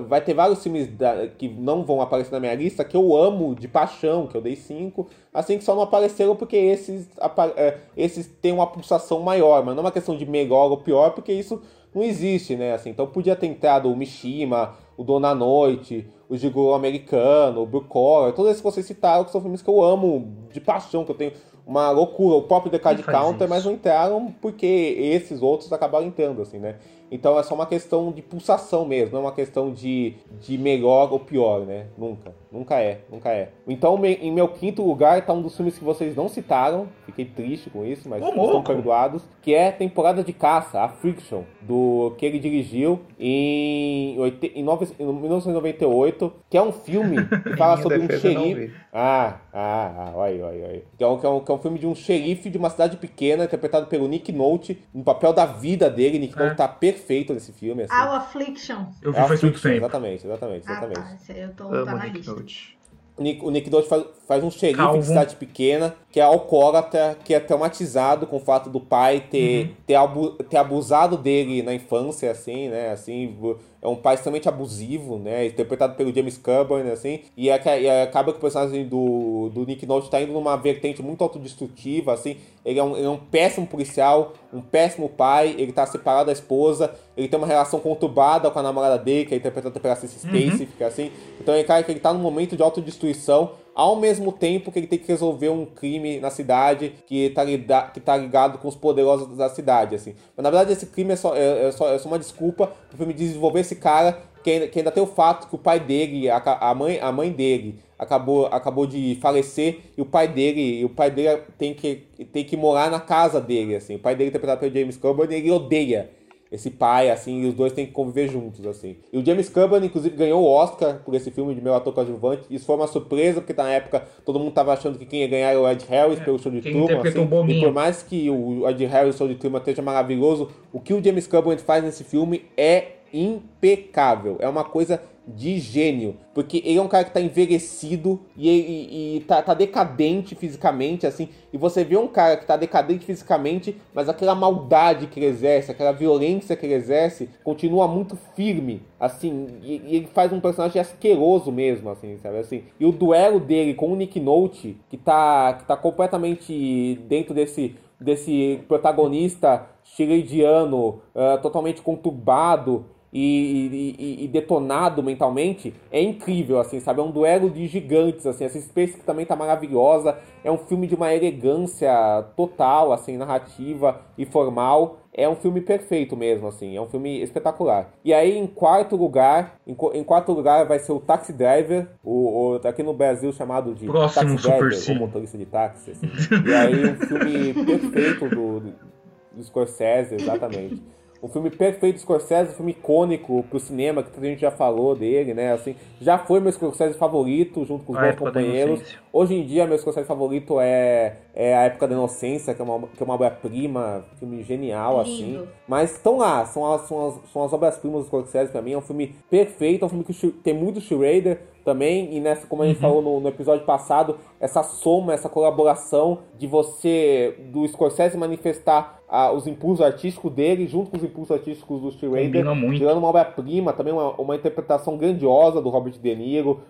Vai 0.07 0.19
ter 0.19 0.33
vários 0.33 0.61
filmes 0.61 0.87
da, 0.87 1.27
que 1.27 1.47
não 1.47 1.83
vão 1.83 2.01
aparecer 2.01 2.31
na 2.31 2.39
minha 2.39 2.53
lista 2.53 2.83
que 2.83 2.97
eu 2.97 3.15
amo 3.15 3.55
de 3.55 3.67
paixão, 3.67 4.27
que 4.27 4.35
eu 4.35 4.41
dei 4.41 4.55
cinco, 4.55 5.07
assim 5.33 5.57
que 5.57 5.63
só 5.63 5.73
não 5.73 5.83
apareceram 5.83 6.35
porque 6.35 6.57
esses, 6.57 7.09
é, 7.55 7.77
esses 7.95 8.27
têm 8.27 8.51
uma 8.51 8.67
pulsação 8.67 9.21
maior, 9.21 9.63
mas 9.63 9.73
não 9.73 9.83
é 9.83 9.85
uma 9.85 9.91
questão 9.91 10.17
de 10.17 10.25
melhor 10.25 10.69
ou 10.69 10.77
pior, 10.77 11.11
porque 11.11 11.31
isso 11.31 11.61
não 11.95 12.03
existe, 12.03 12.55
né? 12.57 12.73
Assim, 12.73 12.89
então 12.89 13.07
podia 13.07 13.35
ter 13.35 13.47
entrado 13.47 13.89
o 13.89 13.95
Mishima, 13.95 14.75
o 14.97 15.03
Dona 15.03 15.33
Noite, 15.33 16.05
o 16.31 16.37
Gigolo 16.37 16.73
Americano, 16.73 17.63
o 17.63 17.65
Blue 17.65 17.83
Collar, 17.83 18.31
todos 18.31 18.51
esses 18.51 18.61
que 18.61 18.71
vocês 18.71 18.85
citaram, 18.85 19.25
que 19.25 19.31
são 19.31 19.41
filmes 19.41 19.61
que 19.61 19.69
eu 19.69 19.83
amo 19.83 20.47
de 20.49 20.61
paixão, 20.61 21.03
que 21.03 21.11
eu 21.11 21.15
tenho 21.15 21.33
uma 21.67 21.91
loucura. 21.91 22.37
O 22.37 22.43
próprio 22.43 22.71
The 22.71 22.79
Card 22.79 23.03
Counter, 23.03 23.49
mas 23.49 23.65
não 23.65 23.73
entraram 23.73 24.33
porque 24.39 24.65
esses 24.65 25.41
outros 25.41 25.73
acabaram 25.73 26.05
entrando, 26.05 26.41
assim, 26.41 26.57
né? 26.57 26.77
Então 27.11 27.38
é 27.38 27.43
só 27.43 27.53
uma 27.53 27.65
questão 27.65 28.11
de 28.11 28.21
pulsação 28.21 28.85
mesmo, 28.85 29.11
não 29.13 29.19
é 29.19 29.23
uma 29.25 29.31
questão 29.33 29.71
de, 29.73 30.13
de 30.39 30.57
melhor 30.57 31.11
ou 31.11 31.19
pior, 31.19 31.61
né? 31.65 31.88
Nunca. 31.97 32.33
Nunca 32.51 32.79
é, 32.81 32.99
nunca 33.09 33.29
é. 33.29 33.49
Então, 33.65 33.97
em 34.05 34.29
meu 34.31 34.47
quinto 34.47 34.81
lugar 34.85 35.25
tá 35.25 35.31
um 35.31 35.41
dos 35.41 35.55
filmes 35.55 35.77
que 35.77 35.83
vocês 35.85 36.15
não 36.15 36.27
citaram. 36.27 36.88
Fiquei 37.05 37.23
triste 37.25 37.69
com 37.69 37.85
isso, 37.85 38.09
mas 38.09 38.21
Ô, 38.21 38.27
estão 38.27 38.61
perdoados. 38.61 39.23
Que 39.41 39.53
é 39.55 39.71
Temporada 39.71 40.21
de 40.23 40.33
Caça, 40.33 40.81
a 40.81 40.89
Friction, 40.89 41.43
do 41.61 42.13
que 42.17 42.25
ele 42.25 42.39
dirigiu 42.39 42.99
em, 43.17 44.17
em 44.55 44.63
nove- 44.63 44.88
em 44.99 45.05
1998, 45.05 46.33
que 46.49 46.57
é 46.57 46.61
um 46.61 46.71
filme 46.73 47.17
que 47.43 47.55
fala 47.55 47.81
sobre 47.81 47.99
um 47.99 48.07
xerife. 48.09 48.73
Ah, 48.93 49.38
ah, 49.53 49.93
ah, 49.97 50.11
olha, 50.15 50.45
olha, 50.45 50.65
olha. 50.67 50.83
Que 50.97 51.03
é, 51.03 51.07
um, 51.07 51.17
que, 51.17 51.25
é 51.25 51.29
um, 51.29 51.39
que 51.39 51.51
é 51.51 51.55
um 51.55 51.57
filme 51.59 51.79
de 51.79 51.88
um 51.88 51.95
xerife 51.95 52.49
de 52.49 52.57
uma 52.57 52.69
cidade 52.69 52.97
pequena, 52.97 53.45
interpretado 53.45 53.88
pelo 53.88 54.07
Nick 54.09 54.31
Nolte, 54.33 54.81
no 54.93 55.03
papel 55.03 55.31
da 55.31 55.45
vida 55.45 55.89
dele. 55.89 56.19
Nick 56.19 56.35
É. 56.38 56.39
Nolte 56.41 56.57
tá 56.57 56.67
perfeito 56.67 57.01
nesse 57.34 57.52
filme. 57.52 57.84
Assim. 57.84 57.94
Our 57.94 58.15
Affliction. 58.15 58.86
Eu 59.02 59.11
vi 59.11 59.18
É 59.19 59.28
faz 59.28 59.41
muito 59.41 59.60
Friction, 59.60 59.69
tempo. 59.69 59.78
Exatamente, 59.86 60.26
exatamente, 60.28 60.64
Ah, 60.68 60.72
exatamente. 60.72 60.99
tá. 60.99 61.15
Esse 61.15 61.32
aí 61.32 61.41
eu 61.41 61.53
tô, 61.53 61.64
Amo 61.73 61.86
tá 61.86 61.95
na 61.95 62.03
Nick 62.06 62.18
lista. 62.18 62.32
Note. 62.34 62.78
O 63.18 63.23
Nick, 63.23 63.68
o 63.69 63.72
Nolte 63.72 63.90
faz, 63.90 64.06
faz 64.28 64.44
um 64.44 64.49
xerife 64.49 64.78
Calvo. 64.78 64.98
de 64.99 65.06
cidade 65.06 65.36
pequena, 65.36 65.94
que 66.10 66.19
é 66.19 66.23
alcoólatra, 66.23 67.18
que 67.23 67.34
é 67.34 67.40
traumatizado 67.40 68.26
com 68.26 68.38
o 68.38 68.40
fato 68.40 68.69
do 68.69 68.80
pai 68.80 69.19
ter, 69.30 69.68
Uhum. 69.68 69.73
ter, 69.86 69.95
abu- 69.95 70.32
ter 70.44 70.57
abusado 70.57 71.18
dele 71.18 71.61
na 71.61 71.73
infância, 71.73 72.32
assim, 72.32 72.69
né? 72.69 72.90
Assim, 72.91 73.36
é 73.81 73.87
um 73.87 73.95
pai 73.95 74.13
extremamente 74.15 74.47
abusivo, 74.47 75.17
né? 75.17 75.47
Interpretado 75.47 75.95
pelo 75.95 76.13
James 76.13 76.37
Coburn, 76.37 76.89
assim. 76.91 77.21
E, 77.35 77.49
é, 77.49 77.57
que- 77.57 77.79
e 77.79 77.89
acaba 77.89 78.31
que 78.31 78.37
o 78.37 78.41
personagem 78.41 78.85
do, 78.87 79.49
do 79.53 79.65
Nick 79.65 79.85
Nolte 79.87 80.09
tá 80.09 80.21
indo 80.21 80.33
numa 80.33 80.55
vertente 80.55 81.01
muito 81.01 81.23
autodestrutiva, 81.23 82.13
assim. 82.13 82.37
Ele 82.63 82.77
é, 82.79 82.83
um, 82.83 82.95
ele 82.95 83.05
é 83.05 83.09
um 83.09 83.17
péssimo 83.17 83.65
policial, 83.65 84.33
um 84.53 84.61
péssimo 84.61 85.09
pai, 85.09 85.55
ele 85.57 85.71
tá 85.71 85.85
separado 85.87 86.27
da 86.27 86.31
esposa, 86.31 86.93
ele 87.17 87.27
tem 87.27 87.37
uma 87.39 87.47
relação 87.47 87.79
conturbada 87.79 88.51
com 88.51 88.59
a 88.59 88.63
namorada 88.63 88.99
dele, 88.99 89.25
que 89.25 89.33
é 89.33 89.37
interpretada 89.37 89.79
pela 89.79 89.95
Cissy 89.95 90.27
Uhum. 90.27 90.67
Fica 90.67 90.85
assim. 90.87 91.11
Então 91.39 91.53
é 91.55 91.61
um 91.61 91.63
cara 91.63 91.81
que 91.83 91.91
ele 91.91 91.99
tá 91.99 92.13
num 92.13 92.19
momento 92.19 92.55
de 92.55 92.61
autodestruição, 92.61 93.53
ao 93.81 93.95
mesmo 93.95 94.31
tempo 94.31 94.71
que 94.71 94.77
ele 94.77 94.85
tem 94.85 94.99
que 94.99 95.07
resolver 95.07 95.49
um 95.49 95.65
crime 95.65 96.19
na 96.19 96.29
cidade 96.29 96.93
que 97.07 97.31
tá, 97.31 97.43
que 97.87 97.99
tá 97.99 98.15
ligado 98.15 98.59
com 98.59 98.67
os 98.67 98.75
poderosos 98.75 99.35
da 99.35 99.49
cidade, 99.49 99.95
assim. 99.95 100.13
Mas 100.37 100.43
na 100.43 100.51
verdade 100.51 100.71
esse 100.71 100.85
crime 100.85 101.13
é 101.13 101.15
só, 101.15 101.35
é, 101.35 101.67
é 101.67 101.71
só, 101.71 101.91
é 101.91 101.97
só 101.97 102.07
uma 102.07 102.19
desculpa 102.19 102.71
pro 102.89 102.97
filme 102.99 103.11
desenvolver 103.11 103.61
esse 103.61 103.75
cara 103.75 104.21
que 104.43 104.51
ainda, 104.51 104.67
que 104.67 104.77
ainda 104.77 104.91
tem 104.91 105.01
o 105.01 105.07
fato 105.07 105.47
que 105.47 105.55
o 105.55 105.57
pai 105.57 105.79
dele, 105.79 106.29
a, 106.29 106.37
a 106.37 106.75
mãe, 106.75 106.99
a 106.99 107.11
mãe 107.11 107.31
dele, 107.31 107.79
acabou, 107.97 108.45
acabou 108.45 108.85
de 108.85 109.17
falecer 109.19 109.79
e 109.97 110.01
o 110.01 110.05
pai 110.05 110.27
dele, 110.27 110.85
o 110.85 110.89
pai 110.89 111.09
dele 111.09 111.41
tem 111.57 111.73
que, 111.73 112.03
tem 112.31 112.45
que 112.45 112.55
morar 112.55 112.91
na 112.91 112.99
casa 112.99 113.41
dele, 113.41 113.75
assim. 113.75 113.95
O 113.95 113.99
pai 113.99 114.15
dele 114.15 114.29
interpretado 114.29 114.59
pelo 114.59 114.75
James 114.75 114.95
Coburn, 114.95 115.33
ele 115.33 115.49
odeia 115.49 116.11
esse 116.52 116.69
pai, 116.69 117.10
assim, 117.10 117.44
e 117.44 117.48
os 117.48 117.53
dois 117.53 117.72
têm 117.72 117.86
que 117.86 117.94
conviver 117.94 118.28
juntos, 118.28 118.65
assim. 118.65 118.98
E 119.14 119.18
o 119.18 119.26
James 119.26 119.48
Coburn, 119.48 119.86
inclusive, 119.86 120.15
ganhou 120.15 120.44
o 120.44 120.48
Oscar 120.48 120.99
por 121.06 121.15
esse 121.15 121.32
filme 121.32 121.56
de 121.56 121.61
meu 121.61 121.73
ator 121.73 121.94
coadjuvante. 121.94 122.44
Isso 122.49 122.65
foi 122.65 122.76
uma 122.76 122.88
surpresa, 122.88 123.40
porque 123.40 123.53
na 123.53 123.72
época 123.72 124.03
todo 124.26 124.38
mundo 124.38 124.52
tava 124.52 124.73
achando 124.73 124.99
que 124.99 125.06
quem 125.06 125.22
ia 125.22 125.28
ganhar 125.30 125.52
era 125.52 125.61
o 125.61 125.69
Ed 125.69 125.86
Harris 125.88 126.19
pelo 126.19 126.38
show 126.38 126.52
de 126.52 126.61
Truman, 126.61 126.84
interpretou 126.84 127.22
assim. 127.22 127.30
Boninho. 127.30 127.60
E 127.60 127.64
por 127.64 127.73
mais 127.73 128.03
que 128.03 128.30
o 128.30 128.68
Ed 128.68 128.86
Harris, 128.86 129.15
o 129.15 129.18
show 129.18 129.28
de 129.30 129.36
Truman, 129.36 129.60
esteja 129.60 129.82
maravilhoso, 129.82 130.49
o 130.73 130.82
que 130.82 130.94
o 130.94 131.02
James 131.02 131.26
Coburn 131.26 131.57
faz 131.61 131.84
nesse 131.86 132.03
filme 132.03 132.44
é 132.57 132.95
impecável. 133.14 134.36
É 134.40 134.49
uma 134.49 134.65
coisa 134.65 135.02
de 135.35 135.59
gênio. 135.59 136.15
Porque 136.33 136.61
ele 136.65 136.77
é 136.77 136.81
um 136.81 136.87
cara 136.87 137.03
que 137.03 137.11
tá 137.11 137.19
envelhecido 137.19 138.19
e, 138.37 138.49
e, 138.49 139.17
e 139.17 139.19
tá, 139.21 139.41
tá 139.41 139.53
decadente 139.53 140.35
fisicamente, 140.35 141.05
assim. 141.05 141.29
E 141.51 141.57
você 141.57 141.83
vê 141.83 141.97
um 141.97 142.07
cara 142.07 142.37
que 142.37 142.45
tá 142.45 142.55
decadente 142.55 143.05
fisicamente, 143.05 143.75
mas 143.93 144.07
aquela 144.07 144.35
maldade 144.35 145.07
que 145.07 145.19
ele 145.19 145.27
exerce, 145.27 145.71
aquela 145.71 145.91
violência 145.91 146.55
que 146.55 146.65
ele 146.65 146.75
exerce, 146.75 147.29
continua 147.43 147.87
muito 147.87 148.17
firme, 148.35 148.81
assim. 148.99 149.47
E, 149.61 149.81
e 149.85 149.95
ele 149.97 150.07
faz 150.13 150.31
um 150.31 150.39
personagem 150.39 150.81
asqueroso 150.81 151.51
mesmo, 151.51 151.89
assim, 151.89 152.17
sabe? 152.17 152.37
Assim, 152.37 152.63
e 152.79 152.85
o 152.85 152.91
duelo 152.91 153.39
dele 153.39 153.73
com 153.73 153.91
o 153.91 153.95
Nick 153.95 154.19
Nolte, 154.19 154.77
que 154.89 154.97
tá, 154.97 155.53
que 155.53 155.65
tá 155.65 155.75
completamente 155.75 156.99
dentro 157.07 157.33
desse 157.33 157.75
desse 158.01 158.59
protagonista 158.67 159.67
chileidiano, 159.83 161.01
ah, 161.13 161.37
totalmente 161.37 161.81
conturbado 161.81 162.85
e, 163.13 163.95
e- 163.99 164.23
e 164.23 164.27
detonado 164.27 165.03
mentalmente, 165.03 165.73
é 165.91 166.01
incrível, 166.01 166.59
assim, 166.59 166.79
sabe? 166.79 166.99
É 167.01 167.03
um 167.03 167.11
duelo 167.11 167.49
de 167.49 167.67
gigantes, 167.67 168.25
assim. 168.25 168.45
Essa 168.45 168.59
Space 168.61 168.93
que 168.93 169.03
também 169.03 169.25
tá 169.25 169.35
maravilhosa. 169.35 170.17
É 170.43 170.51
um 170.51 170.57
filme 170.57 170.88
de 170.88 170.95
uma 170.95 171.13
elegância 171.13 171.91
total, 172.35 172.91
assim, 172.93 173.17
narrativa 173.17 174.01
e 174.17 174.25
formal. 174.25 174.97
É 175.13 175.27
um 175.27 175.35
filme 175.35 175.59
perfeito 175.59 176.15
mesmo, 176.15 176.47
assim. 176.47 176.75
É 176.77 176.81
um 176.81 176.85
filme 176.85 177.21
espetacular. 177.21 177.91
E 178.03 178.13
aí, 178.13 178.38
em 178.38 178.47
quarto 178.47 178.95
lugar, 178.95 179.59
em, 179.67 179.75
em 179.93 180.03
quarto 180.05 180.31
lugar 180.31 180.65
vai 180.65 180.79
ser 180.79 180.93
o 180.93 180.99
Taxi 181.01 181.33
Driver, 181.33 181.88
o, 182.01 182.53
o- 182.55 182.67
aqui 182.67 182.81
no 182.81 182.93
Brasil 182.93 183.31
chamado 183.33 183.73
de 183.75 183.88
Próximo 183.88 184.35
Taxi 184.38 184.47
Driver, 184.47 184.71
Super 184.71 184.73
C. 184.73 184.91
ou 184.93 184.97
motorista 184.99 185.38
de 185.38 185.45
táxi. 185.45 185.91
assim. 185.91 186.07
E 186.47 186.53
aí, 186.53 186.85
um 186.85 186.95
filme 186.95 187.53
perfeito 187.65 188.29
do, 188.29 188.59
do 188.61 189.43
Scorsese, 189.43 190.15
exatamente. 190.15 190.81
Um 191.22 191.27
filme 191.27 191.52
perfeito 191.52 191.95
do 191.95 192.02
Scorsese, 192.02 192.52
um 192.52 192.56
filme 192.56 192.72
icônico 192.72 193.45
pro 193.49 193.60
cinema, 193.60 194.02
que 194.02 194.10
a 194.19 194.23
gente 194.23 194.41
já 194.41 194.49
falou 194.49 194.95
dele, 194.95 195.35
né? 195.35 195.53
Assim, 195.53 195.76
já 195.99 196.18
foi 196.18 196.39
meu 196.39 196.52
Scorsese 196.52 196.98
favorito, 196.98 197.64
junto 197.64 197.85
com 197.85 197.93
os 197.93 197.98
A 197.99 198.02
meus 198.02 198.14
Época 198.14 198.31
da 198.31 198.39
companheiros. 198.39 198.98
Hoje 199.14 199.35
em 199.35 199.45
dia, 199.45 199.68
meu 199.68 199.77
Scorsese 199.77 200.07
favorito 200.07 200.60
é, 200.60 201.18
é 201.35 201.56
A 201.56 201.64
Época 201.64 201.88
da 201.88 201.93
Inocência, 201.93 202.56
que 202.56 202.61
é 202.61 202.65
uma, 202.65 202.88
que 202.88 203.02
é 203.02 203.06
uma 203.06 203.14
obra-prima, 203.14 204.03
filme 204.18 204.41
genial, 204.41 204.99
assim. 204.99 205.34
Lindo. 205.34 205.48
Mas 205.68 205.91
estão 205.91 206.18
lá, 206.18 206.43
são 206.48 206.73
as, 206.73 206.81
são 206.88 207.07
as, 207.07 207.31
são 207.31 207.43
as 207.43 207.53
obras-primas 207.53 208.02
do 208.02 208.07
Scorsese 208.07 208.52
pra 208.52 208.61
mim. 208.61 208.73
É 208.73 208.77
um 208.77 208.81
filme 208.81 209.15
perfeito, 209.30 209.84
é 209.84 209.85
um 209.85 209.89
filme 209.89 210.03
que 210.03 210.27
tem 210.43 210.56
muito 210.56 210.81
Schrader 210.81 211.39
também. 211.63 212.15
E 212.15 212.19
nessa, 212.19 212.45
como 212.47 212.63
a 212.63 212.65
gente 212.67 212.79
falou 212.79 213.01
no, 213.01 213.19
no 213.19 213.27
episódio 213.27 213.65
passado, 213.65 214.17
essa 214.39 214.63
soma, 214.63 215.13
essa 215.13 215.29
colaboração 215.29 216.19
de 216.38 216.47
você, 216.47 217.35
do 217.51 217.67
Scorsese 217.67 218.17
manifestar 218.17 218.99
ah, 219.07 219.31
os 219.31 219.45
impulsos 219.47 219.85
artísticos 219.85 220.31
dele 220.31 220.67
junto 220.67 220.89
com 220.91 220.97
os 220.97 221.03
impulsos 221.03 221.35
artísticos 221.35 221.81
do 221.81 221.91
Schrader, 221.91 222.43
gerando 222.77 222.97
uma 222.97 223.09
obra-prima, 223.09 223.73
também 223.73 223.93
uma, 223.93 224.11
uma 224.19 224.35
interpretação 224.35 224.97
grandiosa 224.97 225.61
do 225.61 225.69
Robert 225.69 225.93
De 225.99 226.15
Niro. 226.15 226.61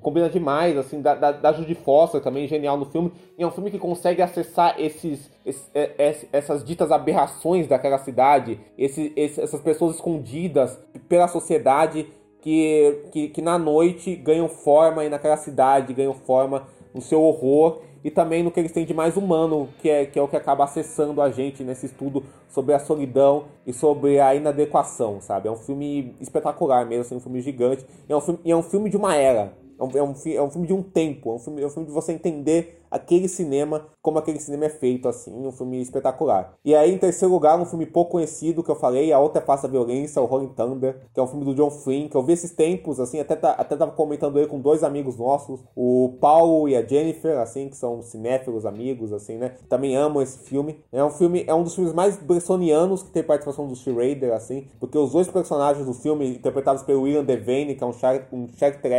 Combina 0.00 0.30
demais, 0.30 0.78
assim, 0.78 1.02
da, 1.02 1.14
da, 1.14 1.30
da 1.30 1.52
Judy 1.52 1.74
Foster 1.74 2.22
também, 2.22 2.46
genial 2.48 2.78
no 2.78 2.86
filme. 2.86 3.12
E 3.36 3.42
é 3.42 3.46
um 3.46 3.50
filme 3.50 3.70
que 3.70 3.78
consegue 3.78 4.22
acessar 4.22 4.76
esses, 4.78 5.30
esse- 5.44 5.68
é- 5.74 5.90
é- 5.98 6.16
essas 6.32 6.64
ditas 6.64 6.90
aberrações 6.90 7.66
daquela 7.66 7.98
cidade, 7.98 8.58
esse- 8.78 9.12
essas 9.16 9.60
pessoas 9.60 9.96
escondidas 9.96 10.78
pela 11.06 11.28
sociedade 11.28 12.06
que, 12.40 13.04
que, 13.12 13.28
que 13.28 13.42
na 13.42 13.58
noite 13.58 14.14
ganham 14.16 14.48
forma 14.48 15.04
e 15.04 15.08
naquela 15.08 15.36
cidade 15.36 15.92
ganham 15.92 16.14
forma 16.14 16.66
no 16.94 17.00
seu 17.00 17.22
horror 17.22 17.80
e 18.02 18.10
também 18.10 18.42
no 18.42 18.50
que 18.50 18.58
eles 18.58 18.72
têm 18.72 18.86
de 18.86 18.94
mais 18.94 19.16
humano, 19.16 19.68
que 19.78 19.88
é, 19.88 20.06
que 20.06 20.18
é 20.18 20.22
o 20.22 20.28
que 20.28 20.36
acaba 20.36 20.64
acessando 20.64 21.20
a 21.20 21.30
gente 21.30 21.62
nesse 21.62 21.86
estudo 21.86 22.24
sobre 22.48 22.74
a 22.74 22.78
solidão 22.78 23.44
e 23.66 23.72
sobre 23.72 24.18
a 24.18 24.34
inadequação, 24.34 25.20
sabe? 25.20 25.48
É 25.48 25.50
um 25.50 25.56
filme 25.56 26.16
espetacular 26.20 26.86
mesmo, 26.86 27.02
assim, 27.02 27.16
um 27.16 27.20
filme 27.20 27.40
gigante. 27.42 27.84
É 28.08 28.16
um 28.16 28.20
filme, 28.20 28.40
é 28.44 28.56
um 28.56 28.62
filme 28.62 28.88
de 28.88 28.96
uma 28.96 29.14
era. 29.14 29.52
É 29.78 29.84
um, 29.84 29.90
é, 29.94 30.02
um, 30.02 30.14
é 30.34 30.42
um 30.42 30.50
filme 30.50 30.66
de 30.66 30.72
um 30.72 30.82
tempo, 30.82 31.30
é 31.30 31.34
um 31.34 31.38
filme, 31.38 31.62
é 31.62 31.66
um 31.66 31.70
filme 31.70 31.88
de 31.88 31.92
você 31.92 32.12
entender 32.12 32.79
aquele 32.90 33.28
cinema, 33.28 33.86
como 34.02 34.18
aquele 34.18 34.38
cinema 34.40 34.64
é 34.66 34.68
feito, 34.70 35.08
assim, 35.08 35.32
um 35.46 35.52
filme 35.52 35.80
espetacular. 35.80 36.54
E 36.64 36.74
aí, 36.74 36.92
em 36.94 36.98
terceiro 36.98 37.32
lugar, 37.32 37.58
um 37.60 37.64
filme 37.64 37.86
pouco 37.86 38.12
conhecido 38.12 38.62
que 38.62 38.70
eu 38.70 38.74
falei, 38.74 39.12
A 39.12 39.18
Outra 39.18 39.40
Face 39.40 39.62
da 39.62 39.68
Violência, 39.68 40.20
o 40.20 40.24
Rolling 40.26 40.48
Thunder, 40.54 41.00
que 41.12 41.20
é 41.20 41.22
um 41.22 41.26
filme 41.26 41.44
do 41.44 41.54
John 41.54 41.70
Flynn, 41.70 42.08
que 42.08 42.16
eu 42.16 42.22
vi 42.22 42.32
esses 42.32 42.50
tempos, 42.52 42.98
assim, 43.00 43.20
até, 43.20 43.36
tá- 43.36 43.52
até 43.52 43.76
tava 43.76 43.92
comentando 43.92 44.38
ele 44.38 44.48
com 44.48 44.58
dois 44.60 44.82
amigos 44.82 45.16
nossos, 45.16 45.60
o 45.76 46.16
Paulo 46.20 46.68
e 46.68 46.76
a 46.76 46.82
Jennifer, 46.82 47.38
assim, 47.38 47.68
que 47.68 47.76
são 47.76 48.02
cinéfilos 48.02 48.66
amigos, 48.66 49.12
assim, 49.12 49.36
né, 49.36 49.54
também 49.68 49.96
amam 49.96 50.22
esse 50.22 50.38
filme. 50.38 50.80
É 50.92 51.02
um 51.04 51.10
filme, 51.10 51.44
é 51.46 51.54
um 51.54 51.62
dos 51.62 51.74
filmes 51.74 51.92
mais 51.92 52.16
bressonianos 52.16 53.02
que 53.02 53.10
tem 53.10 53.22
participação 53.22 53.66
do 53.68 53.76
Schrader, 53.76 54.32
assim, 54.32 54.66
porque 54.78 54.98
os 54.98 55.12
dois 55.12 55.28
personagens 55.28 55.86
do 55.86 55.94
filme, 55.94 56.28
interpretados 56.28 56.82
pelo 56.82 57.02
William 57.02 57.24
Devane, 57.24 57.74
que 57.74 57.84
é 57.84 57.86
um 57.86 57.92
char- 57.92 58.26
um 58.32 58.48
character 58.56 58.92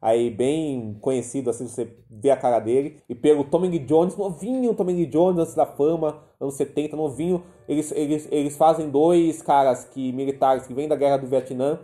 aí 0.00 0.30
bem 0.30 0.96
conhecido, 1.00 1.50
assim, 1.50 1.66
você 1.68 1.88
vê 2.10 2.30
a 2.30 2.36
cara 2.36 2.58
dele, 2.60 2.96
e 3.08 3.14
pelo 3.14 3.44
Tommy 3.44 3.68
Lee 3.68 3.78
Jones, 3.80 4.16
novinho 4.16 4.74
Tommy 4.74 4.92
Lee 4.92 5.06
Jones, 5.06 5.38
antes 5.38 5.54
da 5.54 5.66
fama, 5.66 6.22
anos 6.40 6.54
70, 6.54 6.96
novinho, 6.96 7.42
eles, 7.68 7.90
eles, 7.92 8.28
eles 8.30 8.56
fazem 8.56 8.88
dois 8.90 9.42
caras 9.42 9.84
que 9.84 10.12
militares 10.12 10.66
que 10.66 10.74
vêm 10.74 10.88
da 10.88 10.96
guerra 10.96 11.16
do 11.18 11.26
Vietnã, 11.26 11.78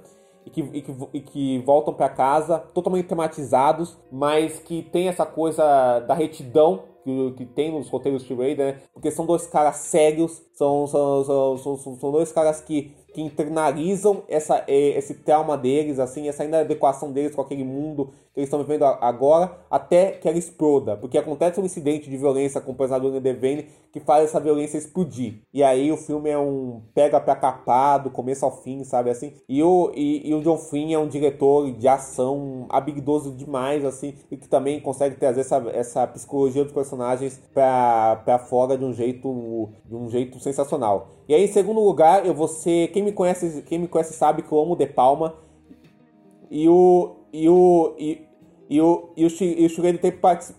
e 0.45 0.51
que, 0.51 0.61
e 0.61 0.83
que, 0.83 0.93
e 1.15 1.21
que 1.21 1.59
voltam 1.61 1.95
para 1.95 2.09
casa 2.09 2.59
totalmente 2.75 3.07
tematizados, 3.07 3.97
mas 4.11 4.59
que 4.59 4.83
tem 4.83 5.09
essa 5.09 5.25
coisa 5.25 6.01
da 6.01 6.15
retidão 6.15 6.83
que, 7.05 7.33
que 7.33 7.47
tem 7.47 7.71
nos 7.73 7.89
roteiros 7.89 8.25
de 8.25 8.35
Raider, 8.35 8.75
né? 8.75 8.81
Porque 8.93 9.11
são 9.11 9.25
dois 9.27 9.47
caras 9.47 9.77
sérios, 9.77 10.43
são, 10.53 10.87
são, 10.87 11.25
são, 11.25 11.59
são, 11.59 11.77
são- 11.79 11.97
são 11.99 12.13
dois 12.13 12.33
caras 12.33 12.61
que 12.61 12.93
que 13.13 13.21
internalizam 13.21 14.23
essa, 14.29 14.65
eh, 14.67 14.97
esse 14.97 15.15
trauma 15.15 15.57
deles, 15.57 15.99
assim, 15.99 16.29
essa 16.29 16.45
inadequação 16.45 17.13
deles 17.13 17.35
com 17.35 17.43
aquele 17.43 17.65
mundo 17.65 18.11
que 18.33 18.41
eles 18.41 18.49
estão 18.49 18.63
vivendo 18.63 18.85
agora, 18.85 19.53
até 19.71 20.13
que 20.13 20.27
ela 20.27 20.39
exploda. 20.39 20.97
Porque 20.97 21.19
acontece 21.19 21.61
um 21.61 21.65
incidente 21.65 22.09
de 22.09 22.17
violência 22.17 22.61
com 22.61 22.73
o 22.73 22.75
Pesadelo 22.75 23.21
Devane 23.21 23.69
que 23.93 24.01
faz 24.01 24.25
essa 24.25 24.41
violência 24.41 24.79
explodir. 24.79 25.35
E 25.53 25.63
aí 25.63 25.93
o 25.93 25.99
filme 25.99 26.31
é 26.31 26.39
um 26.39 26.81
pega 26.95 27.21
pra 27.21 27.37
capar, 27.37 28.03
do 28.03 28.11
começo 28.11 28.43
ao 28.43 28.63
fim, 28.63 28.83
sabe 28.85 29.11
assim? 29.11 29.35
E 29.47 29.63
o, 29.63 29.93
e, 29.95 30.31
e 30.31 30.35
o 30.35 30.41
John 30.41 30.57
Flynn 30.57 30.95
é 30.95 30.99
um 30.99 31.07
diretor 31.07 31.71
de 31.71 31.87
ação 31.87 32.67
habilidoso 32.71 33.33
demais, 33.33 33.85
assim, 33.85 34.15
e 34.31 34.37
que 34.39 34.49
também 34.49 34.81
consegue 34.81 35.17
trazer 35.17 35.43
essa, 35.43 35.57
essa 35.75 36.07
psicologia 36.07 36.65
dos 36.65 36.73
personagens 36.73 37.39
pra, 37.53 38.23
pra 38.25 38.39
fora 38.39 38.79
de 38.79 38.85
um 38.85 38.95
jeito 38.95 39.69
de 39.85 39.95
um 39.95 40.09
jeito 40.09 40.41
sensacional. 40.41 41.09
E 41.33 41.35
aí, 41.35 41.45
em 41.45 41.49
segundo 41.51 41.81
lugar, 41.81 42.27
eu 42.27 42.35
vou 42.35 42.47
ser. 42.47 42.89
Quem 42.89 43.03
me 43.03 43.11
conhece, 43.11 43.63
quem 43.63 43.79
me 43.79 43.89
conhece 43.89 44.13
sabe 44.13 44.43
que 44.43 44.53
eu 44.53 44.61
amo 44.61 44.77
De 44.77 44.85
Palma. 44.85 45.35
E 46.51 46.69
o. 46.69 47.13
E 47.33 47.49
o. 47.49 47.95
E, 47.99 48.21
e 48.69 48.79
o, 48.83 49.09
e 49.17 49.25
o, 49.25 49.29
e 49.41 49.65
o 49.65 49.69
Schrader 49.71 49.99
tem, 49.99 50.13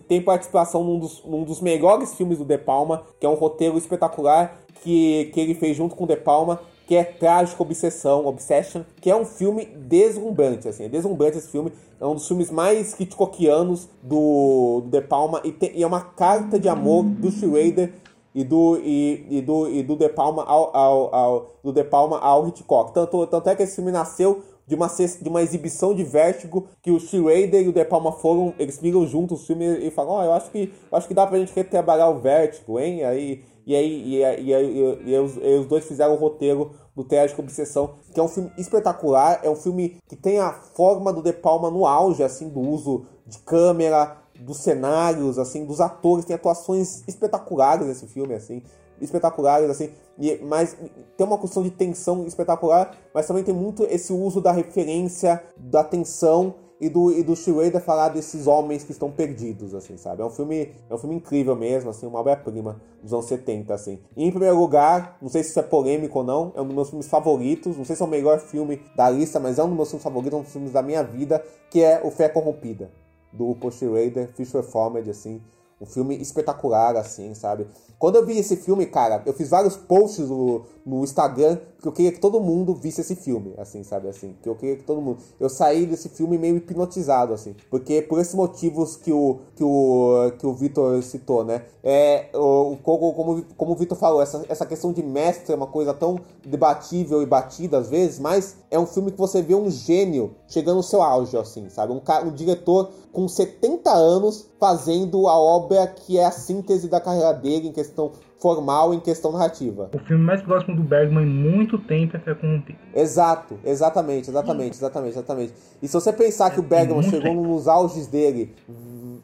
tem 0.08 0.20
participação 0.20 0.82
num 0.82 0.98
dos, 0.98 1.24
num 1.24 1.44
dos 1.44 1.60
melhores 1.60 2.14
filmes 2.16 2.38
do 2.38 2.44
De 2.44 2.58
Palma, 2.58 3.04
que 3.20 3.24
é 3.24 3.28
um 3.28 3.34
roteiro 3.34 3.78
espetacular 3.78 4.62
que, 4.82 5.30
que 5.32 5.40
ele 5.40 5.54
fez 5.54 5.76
junto 5.76 5.94
com 5.94 6.08
De 6.08 6.16
Palma, 6.16 6.60
que 6.88 6.96
é 6.96 7.04
Trágico 7.04 7.62
Obsessão, 7.62 8.26
Obsession, 8.26 8.82
que 9.00 9.08
é 9.08 9.14
um 9.14 9.24
filme 9.24 9.64
deslumbrante, 9.64 10.68
assim, 10.68 10.84
é 10.84 10.88
deslumbrante 10.88 11.38
esse 11.38 11.48
filme, 11.48 11.72
é 12.00 12.04
um 12.04 12.14
dos 12.14 12.26
filmes 12.26 12.50
mais 12.50 12.98
hitchcockianos 12.98 13.88
do, 14.02 14.82
do 14.84 14.90
De 14.90 15.00
Palma 15.02 15.40
e, 15.44 15.52
tem, 15.52 15.70
e 15.76 15.84
é 15.84 15.86
uma 15.86 16.00
carta 16.00 16.58
de 16.58 16.68
amor 16.68 17.04
do 17.04 17.30
Schrader 17.30 17.92
e 18.34 18.42
do, 18.42 18.76
e, 18.78 19.26
e, 19.30 19.40
do, 19.40 19.68
e 19.68 19.82
do 19.82 19.96
De 19.96 20.08
Palma 20.08 20.44
ao, 20.44 20.76
ao, 20.76 21.14
ao, 21.14 21.46
do 21.62 21.72
De 21.72 21.84
Palma 21.84 22.18
ao 22.18 22.48
Hitchcock. 22.48 22.92
Tanto, 22.92 23.26
tanto 23.26 23.48
é 23.48 23.54
que 23.54 23.62
esse 23.62 23.76
filme 23.76 23.92
nasceu 23.92 24.42
de 24.66 24.74
uma, 24.74 24.88
de 24.88 25.28
uma 25.28 25.42
exibição 25.42 25.94
de 25.94 26.02
vértigo 26.02 26.66
que 26.82 26.90
o 26.90 26.98
Schrader 26.98 27.62
e 27.62 27.68
o 27.68 27.72
De 27.72 27.84
Palma 27.84 28.12
foram, 28.12 28.54
eles 28.58 28.78
viram 28.80 29.06
juntos 29.06 29.42
o 29.42 29.46
filme 29.46 29.64
e 29.86 29.90
falam, 29.90 30.14
ó, 30.14 30.20
oh, 30.20 30.24
eu 30.24 30.32
acho 30.32 30.50
que 30.50 30.72
eu 30.90 30.98
acho 30.98 31.06
que 31.06 31.14
dá 31.14 31.26
pra 31.26 31.38
gente 31.38 31.54
retrabalhar 31.54 32.10
o 32.10 32.18
vértigo, 32.18 32.80
hein? 32.80 33.04
Aí, 33.04 33.44
e 33.66 33.74
aí, 33.74 34.08
e, 34.08 34.24
aí, 34.24 34.44
e, 34.44 34.54
aí, 34.54 35.02
e, 35.06 35.18
os, 35.18 35.36
e 35.36 35.58
os 35.58 35.66
dois 35.66 35.84
fizeram 35.86 36.14
o 36.14 36.18
roteiro 36.18 36.72
do 36.94 37.04
Trágico 37.04 37.42
Obsessão, 37.42 37.94
que 38.12 38.20
é 38.20 38.22
um 38.22 38.28
filme 38.28 38.50
espetacular, 38.56 39.40
é 39.42 39.50
um 39.50 39.56
filme 39.56 39.96
que 40.08 40.16
tem 40.16 40.38
a 40.38 40.52
forma 40.52 41.12
do 41.12 41.22
De 41.22 41.32
Palma 41.32 41.70
no 41.70 41.86
auge, 41.86 42.22
assim, 42.22 42.48
do 42.48 42.60
uso 42.60 43.06
de 43.26 43.38
câmera, 43.38 44.18
dos 44.44 44.58
cenários, 44.58 45.38
assim, 45.38 45.64
dos 45.64 45.80
atores, 45.80 46.24
tem 46.24 46.36
atuações 46.36 47.02
espetaculares 47.08 47.86
nesse 47.86 48.06
filme, 48.06 48.34
assim 48.34 48.62
espetaculares, 49.00 49.68
assim, 49.68 49.90
e, 50.18 50.38
mas 50.42 50.76
tem 51.16 51.26
uma 51.26 51.38
questão 51.38 51.62
de 51.62 51.70
tensão 51.70 52.26
espetacular, 52.26 52.96
mas 53.12 53.26
também 53.26 53.42
tem 53.42 53.54
muito 53.54 53.84
esse 53.84 54.12
uso 54.12 54.40
da 54.40 54.52
referência, 54.52 55.42
da 55.56 55.82
tensão 55.82 56.54
e 56.80 56.88
do, 56.88 57.12
e 57.12 57.22
do 57.22 57.36
Schrader 57.36 57.80
falar 57.80 58.08
desses 58.08 58.46
homens 58.46 58.84
que 58.84 58.92
estão 58.92 59.10
perdidos, 59.10 59.74
assim, 59.74 59.96
sabe? 59.96 60.22
É 60.22 60.24
um 60.24 60.30
filme, 60.30 60.72
é 60.90 60.94
um 60.94 60.98
filme 60.98 61.16
incrível 61.16 61.54
mesmo, 61.54 61.90
assim, 61.90 62.06
uma 62.06 62.20
obra-prima 62.20 62.80
dos 63.02 63.12
anos 63.12 63.26
70, 63.26 63.72
assim. 63.72 64.00
E 64.16 64.24
em 64.24 64.30
primeiro 64.30 64.58
lugar, 64.58 65.16
não 65.22 65.28
sei 65.28 65.42
se 65.42 65.50
isso 65.50 65.60
é 65.60 65.62
polêmico 65.62 66.18
ou 66.18 66.24
não, 66.24 66.52
é 66.54 66.60
um 66.60 66.66
dos 66.66 66.74
meus 66.74 66.90
filmes 66.90 67.06
favoritos, 67.06 67.76
não 67.76 67.84
sei 67.84 67.96
se 67.96 68.02
é 68.02 68.04
o 68.04 68.08
melhor 68.08 68.38
filme 68.40 68.82
da 68.96 69.08
lista, 69.08 69.38
mas 69.38 69.58
é 69.58 69.64
um 69.64 69.68
dos 69.68 69.76
meus 69.76 69.88
filmes 69.88 70.02
favoritos, 70.02 70.38
um 70.38 70.42
dos 70.42 70.52
filmes 70.52 70.72
da 70.72 70.82
minha 70.82 71.02
vida, 71.02 71.42
que 71.70 71.80
é 71.82 72.00
O 72.04 72.10
Fé 72.10 72.28
Corrompida, 72.28 72.90
do 73.34 73.54
Paul 73.56 73.72
Schrader, 73.72 74.30
Fisher 74.34 74.62
Formed, 74.62 75.10
assim. 75.10 75.42
Um 75.80 75.86
filme 75.86 76.16
espetacular, 76.16 76.96
assim, 76.96 77.34
sabe? 77.34 77.66
Quando 77.98 78.16
eu 78.16 78.24
vi 78.24 78.38
esse 78.38 78.56
filme, 78.56 78.86
cara, 78.86 79.22
eu 79.26 79.32
fiz 79.32 79.48
vários 79.48 79.76
posts 79.76 80.28
no, 80.28 80.62
no 80.86 81.02
Instagram 81.02 81.58
que 81.80 81.88
eu 81.88 81.92
queria 81.92 82.12
que 82.12 82.20
todo 82.20 82.40
mundo 82.40 82.74
visse 82.74 83.02
esse 83.02 83.14
filme, 83.14 83.52
assim, 83.58 83.82
sabe? 83.82 84.08
Assim, 84.08 84.34
que 84.42 84.48
eu 84.48 84.54
queria 84.54 84.76
que 84.76 84.84
todo 84.84 85.00
mundo. 85.00 85.18
Eu 85.38 85.50
saí 85.50 85.84
desse 85.84 86.08
filme 86.08 86.38
meio 86.38 86.56
hipnotizado, 86.56 87.34
assim. 87.34 87.54
Porque 87.68 88.00
por 88.00 88.18
esses 88.18 88.34
motivos 88.34 88.96
que 88.96 89.12
o, 89.12 89.40
que 89.54 89.62
o, 89.62 90.32
que 90.38 90.46
o 90.46 90.54
Vitor 90.54 91.02
citou, 91.02 91.44
né? 91.44 91.62
É, 91.82 92.30
o, 92.34 92.76
como, 92.82 93.44
como 93.56 93.72
o 93.72 93.76
Vitor 93.76 93.98
falou, 93.98 94.22
essa, 94.22 94.42
essa 94.48 94.64
questão 94.64 94.92
de 94.92 95.02
mestre 95.02 95.52
é 95.52 95.56
uma 95.56 95.66
coisa 95.66 95.92
tão 95.92 96.18
debatível 96.46 97.22
e 97.22 97.26
batida 97.26 97.78
às 97.78 97.90
vezes, 97.90 98.18
mas 98.18 98.56
é 98.70 98.78
um 98.78 98.86
filme 98.86 99.10
que 99.10 99.18
você 99.18 99.42
vê 99.42 99.54
um 99.54 99.70
gênio 99.70 100.34
chegando 100.48 100.76
no 100.76 100.82
seu 100.82 101.02
auge, 101.02 101.36
assim, 101.36 101.68
sabe? 101.68 101.92
Um, 101.92 102.00
um 102.26 102.32
diretor 102.32 102.90
com 103.14 103.28
70 103.28 103.90
anos 103.90 104.50
fazendo 104.58 105.28
a 105.28 105.38
obra 105.38 105.86
que 105.86 106.18
é 106.18 106.26
a 106.26 106.32
síntese 106.32 106.88
da 106.88 107.00
carreira 107.00 107.32
dele 107.32 107.68
em 107.68 107.72
questão 107.72 108.12
formal 108.40 108.92
em 108.92 109.00
questão 109.00 109.32
narrativa. 109.32 109.88
O 109.94 109.98
filme 110.00 110.22
mais 110.22 110.42
próximo 110.42 110.76
do 110.76 110.82
Bergman 110.82 111.24
em 111.24 111.26
muito 111.26 111.78
tempo 111.78 112.14
é 112.14 112.34
Corrompida. 112.34 112.78
Exato, 112.94 113.58
exatamente, 113.64 114.28
exatamente, 114.28 114.76
exatamente, 114.76 115.12
exatamente. 115.12 115.54
E 115.80 115.88
se 115.88 115.94
você 115.94 116.12
pensar 116.12 116.50
que 116.50 116.60
o 116.60 116.62
Bergman 116.62 117.02
chegou 117.04 117.30
tempo. 117.30 117.42
nos 117.42 117.66
auges 117.66 118.06
dele, 118.06 118.54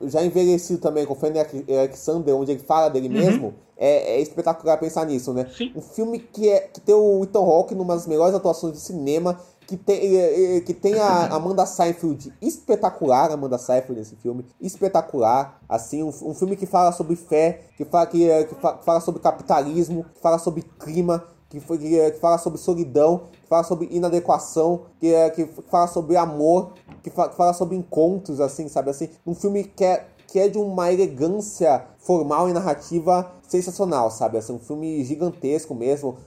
já 0.06 0.24
envelhecido 0.24 0.80
também 0.80 1.04
com 1.04 1.12
o 1.12 1.16
Fenner 1.16 1.46
Alexander, 1.68 2.34
onde 2.34 2.52
ele 2.52 2.60
fala 2.60 2.88
dele 2.88 3.08
uhum. 3.08 3.12
mesmo, 3.12 3.54
é, 3.76 4.16
é, 4.16 4.20
espetacular 4.20 4.78
pensar 4.78 5.04
nisso, 5.04 5.34
né? 5.34 5.46
Sim. 5.56 5.72
Um 5.74 5.80
filme 5.80 6.18
que, 6.18 6.48
é, 6.48 6.60
que 6.60 6.80
tem 6.80 6.94
o 6.94 7.22
Ethan 7.24 7.40
Hawke 7.40 7.74
numa 7.74 7.94
das 7.94 8.06
melhores 8.06 8.34
atuações 8.34 8.72
de 8.72 8.80
cinema, 8.80 9.38
que 9.70 9.76
tem, 9.76 10.60
que 10.62 10.74
tem 10.74 10.98
a 10.98 11.26
Amanda 11.34 11.64
Seyfried 11.64 12.32
espetacular, 12.42 13.30
Amanda 13.30 13.56
Seyfried 13.56 13.98
nesse 13.98 14.16
filme, 14.16 14.44
espetacular, 14.60 15.60
assim, 15.68 16.02
um, 16.02 16.08
um 16.08 16.34
filme 16.34 16.56
que 16.56 16.66
fala 16.66 16.90
sobre 16.90 17.14
fé, 17.14 17.60
que 17.76 17.84
fala, 17.84 18.06
que, 18.06 18.26
que 18.46 18.54
fala 18.84 19.00
sobre 19.00 19.20
capitalismo, 19.20 20.04
que 20.12 20.20
fala 20.20 20.38
sobre 20.38 20.62
clima, 20.62 21.22
que, 21.48 21.60
que, 21.60 22.10
que 22.10 22.18
fala 22.18 22.38
sobre 22.38 22.58
solidão, 22.58 23.22
que 23.42 23.48
fala 23.48 23.62
sobre 23.62 23.88
inadequação, 23.92 24.86
que, 24.98 25.12
que 25.30 25.46
fala 25.70 25.86
sobre 25.86 26.16
amor, 26.16 26.72
que 27.00 27.10
fala, 27.10 27.28
que 27.28 27.36
fala 27.36 27.52
sobre 27.52 27.76
encontros, 27.76 28.40
assim, 28.40 28.68
sabe, 28.68 28.90
assim, 28.90 29.08
um 29.24 29.34
filme 29.34 29.62
que 29.64 29.84
é 29.84 30.06
que 30.26 30.38
é 30.38 30.46
de 30.46 30.58
uma 30.58 30.92
elegância 30.92 31.84
formal 31.98 32.48
e 32.48 32.52
narrativa 32.52 33.32
sensacional, 33.42 34.12
sabe? 34.12 34.38
Assim, 34.38 34.52
um 34.52 34.60
filme 34.60 35.02
gigantesco 35.02 35.74
mesmo, 35.74 36.18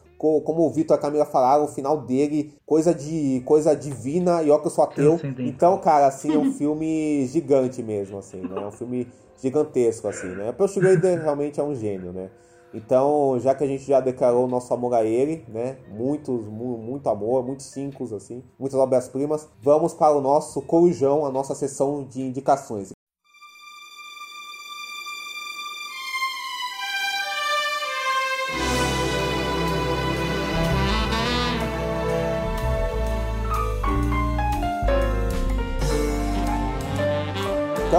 como 0.41 0.65
o 0.65 0.69
Vitor 0.71 0.95
e 0.95 0.99
a 0.99 1.01
Camila 1.01 1.25
falaram, 1.25 1.65
o 1.65 1.67
final 1.67 2.01
dele, 2.01 2.53
coisa 2.65 2.93
de 2.93 3.41
coisa 3.45 3.75
divina, 3.75 4.41
e 4.41 4.49
ó 4.49 4.57
que 4.57 4.67
eu 4.67 4.71
sou 4.71 4.83
ateu. 4.83 5.19
Então, 5.39 5.77
cara, 5.79 6.07
assim, 6.07 6.33
é 6.33 6.37
um 6.37 6.51
filme 6.53 7.25
gigante 7.27 7.83
mesmo, 7.83 8.17
assim, 8.17 8.41
né? 8.41 8.55
É 8.55 8.65
um 8.65 8.71
filme 8.71 9.07
gigantesco, 9.41 10.07
assim, 10.07 10.27
né? 10.27 10.53
O 10.57 10.67
Schrader 10.67 11.21
realmente 11.21 11.59
é 11.59 11.63
um 11.63 11.75
gênio, 11.75 12.13
né? 12.13 12.29
Então, 12.73 13.37
já 13.39 13.53
que 13.53 13.63
a 13.63 13.67
gente 13.67 13.83
já 13.83 13.99
declarou 13.99 14.47
nosso 14.47 14.73
amor 14.73 14.95
a 14.95 15.03
ele, 15.03 15.45
né? 15.47 15.77
Muitos, 15.91 16.47
muito 16.47 17.07
amor, 17.07 17.45
muitos 17.45 17.67
cinco, 17.67 18.03
assim, 18.15 18.41
muitas 18.57 18.79
obras-primas, 18.79 19.47
vamos 19.61 19.93
para 19.93 20.15
o 20.15 20.21
nosso 20.21 20.61
corujão, 20.61 21.25
a 21.25 21.31
nossa 21.31 21.53
sessão 21.53 22.03
de 22.03 22.21
indicações. 22.21 22.91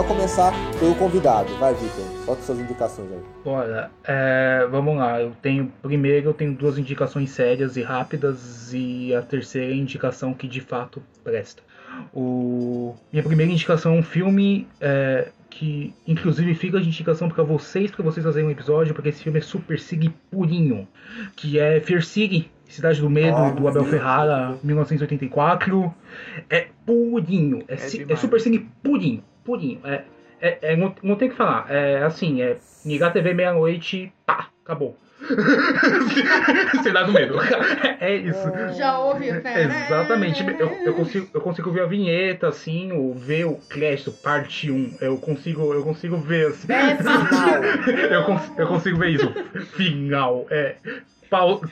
Quero 0.04 0.16
começar 0.16 0.52
pelo 0.78 0.94
convidado. 0.96 1.54
Vai, 1.56 1.72
Vitor. 1.72 2.04
Solta 2.26 2.42
suas 2.42 2.58
indicações 2.58 3.10
aí. 3.10 3.18
Olha, 3.44 3.90
é, 4.04 4.66
vamos 4.70 4.98
lá. 4.98 5.20
Eu 5.20 5.32
tenho 5.40 5.72
primeiro 5.82 6.28
eu 6.28 6.34
tenho 6.34 6.52
duas 6.52 6.76
indicações 6.76 7.30
sérias 7.30 7.76
e 7.76 7.82
rápidas 7.82 8.72
e 8.74 9.14
a 9.14 9.22
terceira 9.22 9.74
indicação 9.74 10.34
que 10.34 10.46
de 10.46 10.60
fato 10.60 11.02
presta. 11.22 11.62
O 12.12 12.94
minha 13.10 13.22
primeira 13.22 13.50
indicação 13.50 13.94
é 13.94 13.98
um 13.98 14.02
filme 14.02 14.66
é, 14.78 15.28
que 15.48 15.94
inclusive 16.06 16.54
fica 16.54 16.80
de 16.80 16.88
indicação 16.88 17.28
para 17.28 17.42
vocês, 17.42 17.90
para 17.90 18.04
vocês 18.04 18.24
fazerem 18.24 18.48
um 18.48 18.52
episódio, 18.52 18.94
porque 18.94 19.08
esse 19.08 19.22
filme 19.22 19.38
é 19.38 19.42
super 19.42 19.78
sig 19.80 20.12
purinho, 20.30 20.86
que 21.34 21.58
é 21.58 21.80
Fear 21.80 22.02
City, 22.02 22.50
Cidade 22.68 23.00
do 23.00 23.08
Medo, 23.08 23.38
oh, 23.38 23.50
do 23.52 23.68
Abel 23.68 23.84
Ferrara, 23.86 24.58
1984. 24.62 25.94
É 26.50 26.68
purinho, 26.84 27.64
é, 27.68 27.74
é, 27.74 28.12
é 28.12 28.16
super 28.16 28.40
sig 28.40 28.66
purinho 28.82 29.22
purinho. 29.44 29.80
É, 29.84 30.02
é, 30.40 30.58
é 30.62 30.76
não, 30.76 30.94
não, 31.02 31.16
tem 31.16 31.28
o 31.28 31.30
que 31.30 31.36
falar. 31.36 31.66
É 31.70 32.02
assim, 32.04 32.42
é 32.42 32.56
ligar 32.84 33.08
a 33.08 33.12
TV 33.12 33.34
meia-noite, 33.34 34.12
pá, 34.26 34.48
acabou. 34.64 34.98
Cidade 36.82 37.06
do 37.06 37.12
medo. 37.12 37.36
É 38.00 38.14
isso. 38.14 38.52
Já 38.76 38.98
ouvi 38.98 39.30
o 39.30 39.36
Exatamente. 39.36 40.44
Eu, 40.58 40.68
eu, 40.84 40.94
consigo, 40.94 41.28
eu 41.32 41.40
consigo 41.40 41.70
ver 41.70 41.82
a 41.82 41.86
vinheta, 41.86 42.48
assim, 42.48 42.92
ou 42.92 43.14
ver 43.14 43.46
o 43.46 43.54
crédito, 43.54 44.12
parte 44.12 44.70
1. 44.70 44.98
Eu 45.00 45.16
consigo, 45.16 45.72
eu 45.72 45.82
consigo 45.82 46.16
ver 46.18 46.48
assim. 46.48 46.70
É 46.70 46.96
final. 46.96 47.64
eu, 48.10 48.24
cons, 48.24 48.52
eu 48.58 48.66
consigo 48.66 48.98
ver 48.98 49.10
isso. 49.10 49.32
Final. 49.72 50.46
É. 50.50 50.76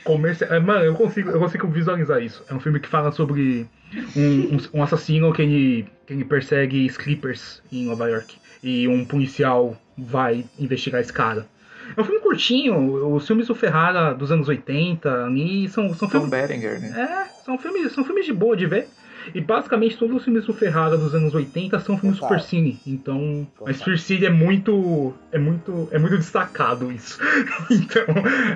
Comercial. 0.03 0.51
É, 0.51 0.59
mano, 0.59 0.85
eu 0.85 0.95
consigo, 0.95 1.29
eu 1.29 1.39
consigo 1.39 1.67
visualizar 1.67 2.21
isso. 2.21 2.43
É 2.49 2.53
um 2.53 2.59
filme 2.59 2.79
que 2.79 2.87
fala 2.87 3.11
sobre 3.11 3.67
um, 4.15 4.21
um, 4.21 4.57
um 4.73 4.83
assassino 4.83 5.31
que 5.33 5.41
ele, 5.41 5.87
que 6.05 6.13
ele 6.13 6.25
persegue 6.25 6.85
strippers 6.87 7.61
em 7.71 7.85
Nova 7.85 8.09
York. 8.09 8.37
E 8.63 8.87
um 8.87 9.03
policial 9.05 9.77
vai 9.97 10.45
investigar 10.57 11.01
esse 11.01 11.11
cara. 11.11 11.45
É 11.95 12.01
um 12.01 12.03
filme 12.03 12.21
curtinho. 12.21 13.13
Os 13.13 13.27
filmes 13.27 13.47
do 13.47 13.55
Ferrara 13.55 14.13
dos 14.13 14.31
anos 14.31 14.47
80 14.47 15.25
ali 15.25 15.67
são, 15.69 15.93
são 15.93 16.07
Tom 16.07 16.11
filmes. 16.11 16.29
Berenger, 16.29 16.79
né? 16.79 17.01
É, 17.01 17.43
são 17.43 17.57
filmes, 17.57 17.91
são 17.91 18.03
filmes 18.05 18.25
de 18.25 18.33
boa 18.33 18.55
de 18.55 18.65
ver. 18.65 18.87
E 19.33 19.39
basicamente 19.39 19.97
todos 19.97 20.17
os 20.17 20.23
filmes 20.23 20.45
do 20.45 20.53
Ferrara 20.53 20.97
dos 20.97 21.13
anos 21.15 21.33
80 21.33 21.79
são 21.79 21.97
filmes 21.97 22.19
Total. 22.19 22.37
super 22.37 22.49
cine. 22.49 22.79
Então, 22.85 23.47
a 23.65 23.73
Super 23.73 23.97
Cine 23.99 24.25
é 24.25 24.29
muito. 24.29 25.13
é 25.31 25.37
muito. 25.37 25.87
é 25.91 25.99
muito 25.99 26.17
destacado 26.17 26.91
isso. 26.91 27.19
então, 27.71 28.05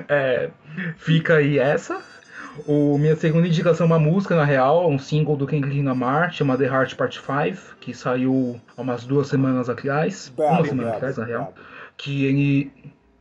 é, 0.08 0.50
fica 0.96 1.34
aí 1.36 1.58
essa. 1.58 2.00
O, 2.66 2.98
minha 2.98 3.14
segunda 3.14 3.46
indicação 3.46 3.84
é 3.84 3.86
uma 3.86 3.98
música, 4.00 4.34
na 4.34 4.44
real, 4.44 4.90
um 4.90 4.98
single 4.98 5.36
do 5.36 5.46
Kendrick 5.46 5.80
Lamar, 5.80 6.32
chama 6.32 6.56
The 6.58 6.64
Heart 6.66 6.96
Part 6.96 7.20
5, 7.20 7.76
que 7.78 7.94
saiu 7.94 8.60
há 8.76 8.82
umas 8.82 9.04
duas 9.04 9.28
semanas 9.28 9.68
atrás. 9.68 10.32
Bravo, 10.36 10.54
uma 10.54 10.64
semana 10.64 10.82
bravo, 10.82 10.96
atrás, 10.96 11.16
na 11.18 11.24
real. 11.24 11.52
bravo. 11.54 11.68
Que 11.96 12.24
ele. 12.24 12.72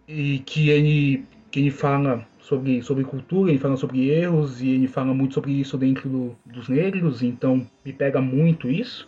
E 0.08 0.40
que 0.40 0.70
ele. 0.70 1.26
Que 1.52 1.60
ele 1.60 1.72
fala 1.72 2.26
sobre, 2.40 2.82
sobre 2.82 3.04
cultura, 3.04 3.52
ele 3.52 3.60
fala 3.60 3.78
sobre 3.78 4.10
erros 4.10 4.62
e 4.62 4.70
ele 4.70 4.88
fala 4.88 5.14
muito 5.14 5.34
sobre 5.36 5.52
isso 5.52 5.78
dentro 5.78 6.10
do- 6.10 6.36
dos 6.46 6.68
negros, 6.70 7.22
então 7.22 7.66
me 7.86 7.94
pega 7.94 8.20
muito 8.22 8.70
isso. 8.70 9.08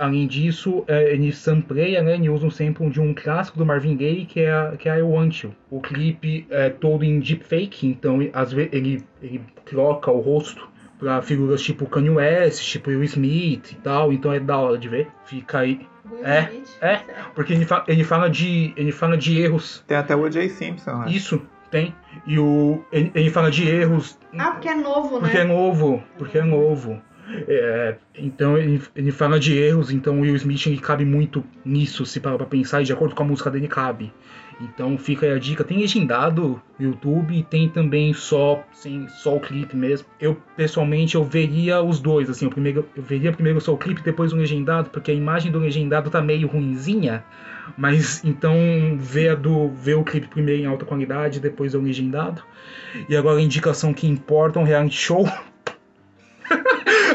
Além 0.00 0.26
disso, 0.26 0.82
é, 0.88 1.12
ele 1.12 1.30
sampleia, 1.30 2.02
né, 2.02 2.14
ele 2.14 2.30
usa 2.30 2.46
um 2.46 2.50
sample 2.50 2.88
de 2.88 3.00
um 3.00 3.12
clássico 3.12 3.58
do 3.58 3.66
Marvin 3.66 3.96
Gaye, 3.96 4.24
que 4.24 4.40
é, 4.40 4.50
a- 4.50 4.72
que 4.78 4.88
é 4.88 4.98
I 4.98 5.02
Want 5.02 5.42
You. 5.44 5.54
O 5.70 5.78
clipe 5.80 6.46
é 6.48 6.70
todo 6.70 7.04
em 7.04 7.20
deepfake, 7.20 7.86
então 7.86 8.18
às 8.32 8.50
vezes 8.52 8.72
ele, 8.72 9.04
ele 9.22 9.42
troca 9.66 10.10
o 10.10 10.18
rosto 10.20 10.66
pra 10.98 11.20
figuras 11.20 11.60
tipo 11.62 11.84
Kanye 11.86 12.10
West, 12.10 12.62
tipo 12.64 12.88
Will 12.88 13.04
Smith 13.04 13.72
e 13.72 13.74
tal, 13.76 14.10
então 14.12 14.32
é 14.32 14.40
da 14.40 14.56
hora 14.58 14.78
de 14.78 14.88
ver. 14.88 15.08
Fica 15.26 15.58
aí. 15.58 15.80
É, 16.22 16.48
é, 16.80 17.00
porque 17.34 17.52
ele, 17.52 17.64
fa 17.64 17.84
ele 17.86 18.02
fala 18.04 18.28
de 18.28 18.72
ele 18.76 18.92
fala 18.92 19.16
de 19.16 19.40
erros. 19.40 19.84
Tem 19.86 19.96
até 19.96 20.14
o 20.16 20.20
O.J. 20.22 20.48
Simpson, 20.48 20.98
né? 20.98 21.10
Isso, 21.10 21.40
tem. 21.70 21.94
E 22.26 22.38
o 22.38 22.82
ele, 22.92 23.10
ele 23.14 23.30
fala 23.30 23.50
de 23.50 23.66
erros 23.68 24.18
Ah, 24.38 24.50
porque 24.52 24.68
é 24.68 24.74
novo, 24.74 25.20
porque 25.20 25.36
é 25.38 25.44
né? 25.44 25.52
novo, 25.54 26.02
porque 26.18 26.38
é 26.38 26.42
novo. 26.44 27.00
É, 27.46 27.96
então 28.16 28.58
ele, 28.58 28.82
ele 28.94 29.12
fala 29.12 29.38
de 29.38 29.56
erros, 29.56 29.90
então 29.90 30.18
o 30.18 30.22
Will 30.22 30.34
Smith 30.36 30.66
ele 30.66 30.78
cabe 30.78 31.04
muito 31.04 31.44
nisso, 31.64 32.04
se 32.04 32.18
parar 32.18 32.36
pra 32.36 32.46
pensar, 32.46 32.82
e 32.82 32.84
de 32.84 32.92
acordo 32.92 33.14
com 33.14 33.22
a 33.22 33.26
música 33.26 33.50
dele 33.50 33.68
cabe. 33.68 34.12
Então 34.60 34.98
fica 34.98 35.24
aí 35.24 35.32
a 35.32 35.38
dica, 35.38 35.64
tem 35.64 35.78
legendado 35.78 36.60
no 36.78 36.86
YouTube 36.86 37.34
e 37.34 37.42
tem 37.42 37.68
também 37.68 38.12
só, 38.12 38.62
sem, 38.72 39.08
só 39.08 39.36
o 39.36 39.40
clipe 39.40 39.74
mesmo. 39.74 40.06
Eu 40.20 40.36
pessoalmente 40.54 41.14
eu 41.14 41.24
veria 41.24 41.80
os 41.82 41.98
dois, 41.98 42.28
assim, 42.28 42.46
o 42.46 42.50
primeiro, 42.50 42.86
eu 42.94 43.02
veria 43.02 43.32
primeiro 43.32 43.60
só 43.60 43.72
o 43.72 43.78
clipe, 43.78 44.02
depois 44.02 44.32
o 44.32 44.36
legendado, 44.36 44.90
porque 44.90 45.10
a 45.10 45.14
imagem 45.14 45.50
do 45.50 45.58
legendado 45.58 46.10
tá 46.10 46.20
meio 46.20 46.46
ruinzinha. 46.46 47.24
Mas 47.76 48.22
então 48.24 48.54
vê, 48.98 49.34
do, 49.34 49.68
vê 49.70 49.94
o 49.94 50.04
clipe 50.04 50.28
primeiro 50.28 50.62
em 50.62 50.66
alta 50.66 50.84
qualidade, 50.84 51.40
depois 51.40 51.74
o 51.74 51.80
legendado. 51.80 52.42
E 53.08 53.16
agora 53.16 53.38
a 53.38 53.42
indicação 53.42 53.94
que 53.94 54.06
importa 54.06 54.58
um 54.58 54.64
reality 54.64 54.96
show. 54.96 55.26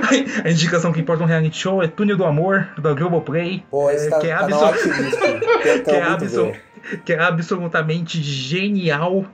a 0.44 0.49
indicação 0.49 0.91
que 0.94 0.99
importa 1.02 1.23
um 1.23 1.27
reality 1.27 1.57
show 1.57 1.82
é 1.84 1.88
Túnel 1.88 2.18
do 2.18 2.26
Amor, 2.26 2.68
da 2.77 2.94
Globoplay. 2.94 3.64
Pô, 3.69 3.90
esse 3.91 4.07
é, 4.07 4.10
tá, 4.10 4.19
que, 4.19 4.27
é 4.27 4.36
tá 4.36 4.48
na 4.48 4.56
absolu- 4.68 4.91
watchlist. 4.94 5.19
Quero- 5.19 5.84
que, 5.84 5.91
é 5.91 6.18
ver. 6.18 6.61
que 7.06 7.14
é 7.14 7.19
absolutamente 7.19 8.22
genial. 8.22 9.26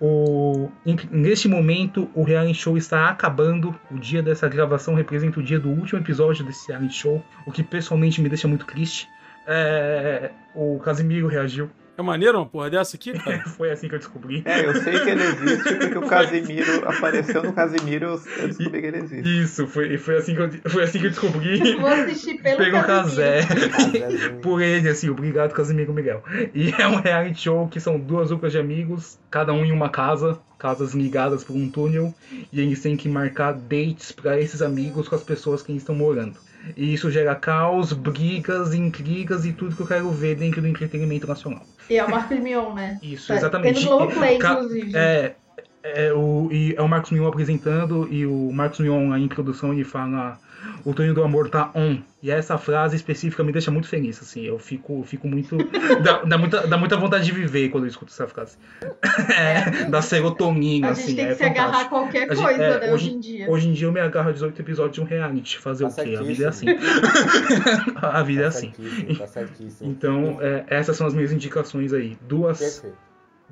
O, 0.00 0.70
em- 0.86 0.96
neste 1.10 1.48
momento, 1.48 2.08
o 2.14 2.22
reality 2.22 2.54
show 2.54 2.76
está 2.76 3.08
acabando. 3.08 3.74
O 3.90 3.98
dia 3.98 4.22
dessa 4.22 4.48
gravação 4.48 4.94
representa 4.94 5.40
o 5.40 5.42
dia 5.42 5.58
do 5.58 5.68
último 5.70 5.98
episódio 6.00 6.44
desse 6.44 6.68
reality 6.68 6.94
show, 6.94 7.22
o 7.46 7.50
que 7.50 7.62
pessoalmente 7.64 8.20
me 8.20 8.28
deixa 8.28 8.46
muito 8.46 8.64
triste. 8.64 9.08
É, 9.46 10.30
o 10.54 10.78
Casimiro 10.78 11.26
reagiu. 11.26 11.68
É 12.02 12.04
maneiro 12.04 12.38
uma 12.38 12.46
porra 12.46 12.68
dessa 12.68 12.96
aqui, 12.96 13.12
cara? 13.12 13.44
Foi 13.56 13.70
assim 13.70 13.88
que 13.88 13.94
eu 13.94 13.98
descobri. 14.00 14.42
É, 14.44 14.66
eu 14.66 14.74
sei 14.82 14.98
que 14.98 15.08
ele 15.08 15.22
existe 15.22 15.74
porque 15.76 15.98
o 15.98 16.06
Casimiro 16.08 16.88
apareceu 16.88 17.42
no 17.44 17.52
Casimiro 17.52 18.06
eu 18.06 18.22
eu 18.38 18.48
descobri 18.48 18.80
que 18.80 18.86
ele 18.88 18.96
existe. 18.98 19.42
Isso, 19.42 19.66
foi, 19.68 19.96
foi, 19.98 20.16
assim, 20.16 20.34
que 20.34 20.40
eu, 20.40 20.50
foi 20.70 20.82
assim 20.82 20.98
que 20.98 21.06
eu 21.06 21.10
descobri. 21.10 21.76
Vou 21.76 21.88
assistir 21.88 22.42
pelo 22.42 22.58
Pegou 22.58 22.82
Casimiro. 22.82 23.46
Casé. 23.46 24.28
Por 24.42 24.60
ele, 24.60 24.88
assim, 24.88 25.08
obrigado, 25.10 25.52
Casimiro 25.52 25.92
Miguel. 25.92 26.24
E 26.52 26.70
é 26.76 26.88
um 26.88 26.96
reality 26.96 27.42
show 27.42 27.68
que 27.68 27.78
são 27.78 27.98
duas 28.00 28.30
duplas 28.30 28.50
de 28.50 28.58
amigos, 28.58 29.16
cada 29.30 29.52
um 29.52 29.64
em 29.64 29.70
uma 29.70 29.88
casa, 29.88 30.40
casas 30.58 30.94
ligadas 30.94 31.44
por 31.44 31.54
um 31.54 31.68
túnel, 31.68 32.12
e 32.52 32.60
eles 32.60 32.82
têm 32.82 32.96
que 32.96 33.08
marcar 33.08 33.52
dates 33.52 34.10
para 34.10 34.40
esses 34.40 34.60
amigos 34.60 35.08
com 35.08 35.14
as 35.14 35.22
pessoas 35.22 35.62
que 35.62 35.70
eles 35.70 35.82
estão 35.82 35.94
morando. 35.94 36.36
E 36.76 36.94
isso 36.94 37.10
gera 37.10 37.34
caos, 37.34 37.92
brigas, 37.92 38.72
intrigas 38.74 39.44
e 39.44 39.52
tudo 39.52 39.74
que 39.74 39.82
eu 39.82 39.86
quero 39.86 40.10
ver 40.10 40.36
dentro 40.36 40.60
do 40.60 40.68
entretenimento 40.68 41.26
nacional. 41.26 41.66
E 41.90 41.98
é 41.98 42.04
o 42.04 42.10
Marcos 42.10 42.38
Mion, 42.38 42.72
né? 42.74 42.98
Isso, 43.02 43.28
Tá, 43.28 43.36
exatamente. 43.36 43.80
Tem 43.80 43.84
no 43.84 43.98
Globoplay, 43.98 44.36
inclusive. 44.36 44.92
É, 44.96 45.34
é, 45.82 46.12
o, 46.12 46.48
e 46.52 46.74
é 46.76 46.82
o 46.82 46.88
Marcos 46.88 47.10
Mion 47.10 47.26
apresentando 47.26 48.08
e 48.10 48.24
o 48.24 48.52
Marcos 48.52 48.80
Mion 48.80 49.08
na 49.08 49.18
introdução 49.18 49.72
ele 49.72 49.84
fala 49.84 50.38
o 50.84 50.92
túnel 50.94 51.14
do 51.14 51.22
amor 51.22 51.48
tá 51.48 51.70
on. 51.74 51.98
E 52.22 52.30
essa 52.30 52.56
frase 52.56 52.94
específica 52.94 53.42
me 53.42 53.50
deixa 53.50 53.70
muito 53.70 53.88
feliz, 53.88 54.20
assim. 54.22 54.42
Eu 54.42 54.56
fico, 54.58 55.02
fico 55.02 55.26
muito. 55.26 55.56
dá, 56.04 56.22
dá 56.22 56.38
muita, 56.38 56.66
dá 56.68 56.76
muita 56.76 56.96
vontade 56.96 57.24
de 57.24 57.32
viver 57.32 57.68
quando 57.70 57.84
eu 57.84 57.88
escuto 57.88 58.12
essa 58.12 58.26
frase. 58.28 58.56
É, 59.36 59.86
da 59.86 60.00
serotonina, 60.02 60.90
A 60.90 60.94
gente 60.94 61.04
assim. 61.04 61.16
tem 61.16 61.26
que 61.26 61.32
é 61.32 61.34
se 61.34 61.42
agarrar 61.44 61.68
a 61.68 61.72
fantástico. 61.72 61.90
qualquer 61.90 62.30
A 62.30 62.34
gente- 62.34 62.44
coisa, 62.44 62.62
é, 62.62 62.80
né, 62.86 62.92
hoje 62.92 63.10
em 63.12 63.20
dia. 63.20 63.50
Hoje 63.50 63.68
em 63.68 63.72
dia 63.72 63.86
eu 63.88 63.92
me 63.92 64.00
agarro 64.00 64.28
a 64.28 64.32
18 64.32 64.60
episódios 64.60 64.94
de 64.94 65.00
um 65.00 65.04
reality. 65.04 65.58
Fazer 65.58 65.84
Tá 65.88 65.90
o 65.90 66.04
quê? 66.04 66.16
A 66.16 66.22
vida 66.22 66.44
é 66.44 66.48
assim. 66.48 66.66
a 68.00 68.22
vida 68.22 68.42
é 68.42 68.46
assim. 68.46 68.72
certíssimo, 68.72 69.14
tá 69.16 69.26
certíssimo. 69.26 69.90
Então, 69.90 70.38
é, 70.40 70.64
essas 70.68 70.96
são 70.96 71.06
as 71.06 71.14
minhas 71.14 71.32
indicações 71.32 71.92
aí. 71.92 72.16
Duas. 72.28 72.58
Perfeito. 72.58 72.96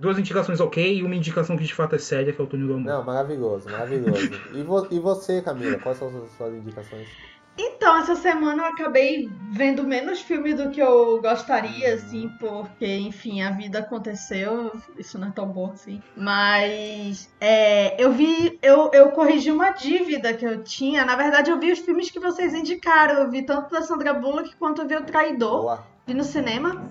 Duas 0.01 0.19
indicações 0.19 0.61
ok 0.61 0.97
e 0.97 1.03
uma 1.03 1.15
indicação 1.15 1.57
que 1.57 1.65
de 1.65 1.75
fato 1.75 1.95
é 1.95 1.99
séria, 1.99 2.33
que 2.33 2.41
é 2.41 2.45
o 2.45 2.47
Túnel 2.47 2.69
do 2.69 2.75
Amor. 2.75 2.87
Não, 2.87 3.05
maravilhoso, 3.05 3.69
maravilhoso. 3.71 4.31
E, 4.55 4.63
vo- 4.63 4.89
e 4.91 4.99
você, 4.99 5.43
Camila, 5.43 5.79
quais 5.79 5.99
são 5.99 6.09
as 6.09 6.31
suas- 6.33 6.55
indicações? 6.55 7.07
Então, 7.59 7.99
essa 7.99 8.15
semana 8.17 8.63
eu 8.63 8.67
acabei 8.69 9.29
vendo 9.51 9.83
menos 9.83 10.21
filme 10.23 10.55
do 10.55 10.71
que 10.71 10.81
eu 10.81 11.21
gostaria, 11.21 11.93
assim, 11.95 12.31
porque, 12.41 12.87
enfim, 12.97 13.43
a 13.43 13.51
vida 13.51 13.81
aconteceu, 13.81 14.73
isso 14.97 15.19
não 15.19 15.29
é 15.29 15.33
tão 15.33 15.47
bom 15.49 15.71
assim. 15.73 16.01
Mas 16.17 17.29
é, 17.39 18.03
eu 18.03 18.13
vi, 18.13 18.59
eu, 18.63 18.91
eu 18.95 19.11
corrigi 19.11 19.51
uma 19.51 19.73
dívida 19.73 20.33
que 20.33 20.47
eu 20.47 20.63
tinha. 20.65 21.05
Na 21.05 21.17
verdade, 21.17 21.51
eu 21.51 21.59
vi 21.59 21.71
os 21.73 21.81
filmes 21.81 22.11
que 22.11 22.19
vocês 22.21 22.55
indicaram. 22.55 23.17
Eu 23.25 23.31
vi 23.31 23.43
tanto 23.43 23.69
da 23.71 23.83
Sandra 23.83 24.15
Bullock 24.15 24.57
quanto 24.57 24.81
eu 24.83 24.89
vi 24.89 24.97
o 24.97 25.05
Traidor. 25.05 25.61
Boa. 25.63 25.85
Vi 26.07 26.15
no 26.15 26.25
cinema. 26.25 26.89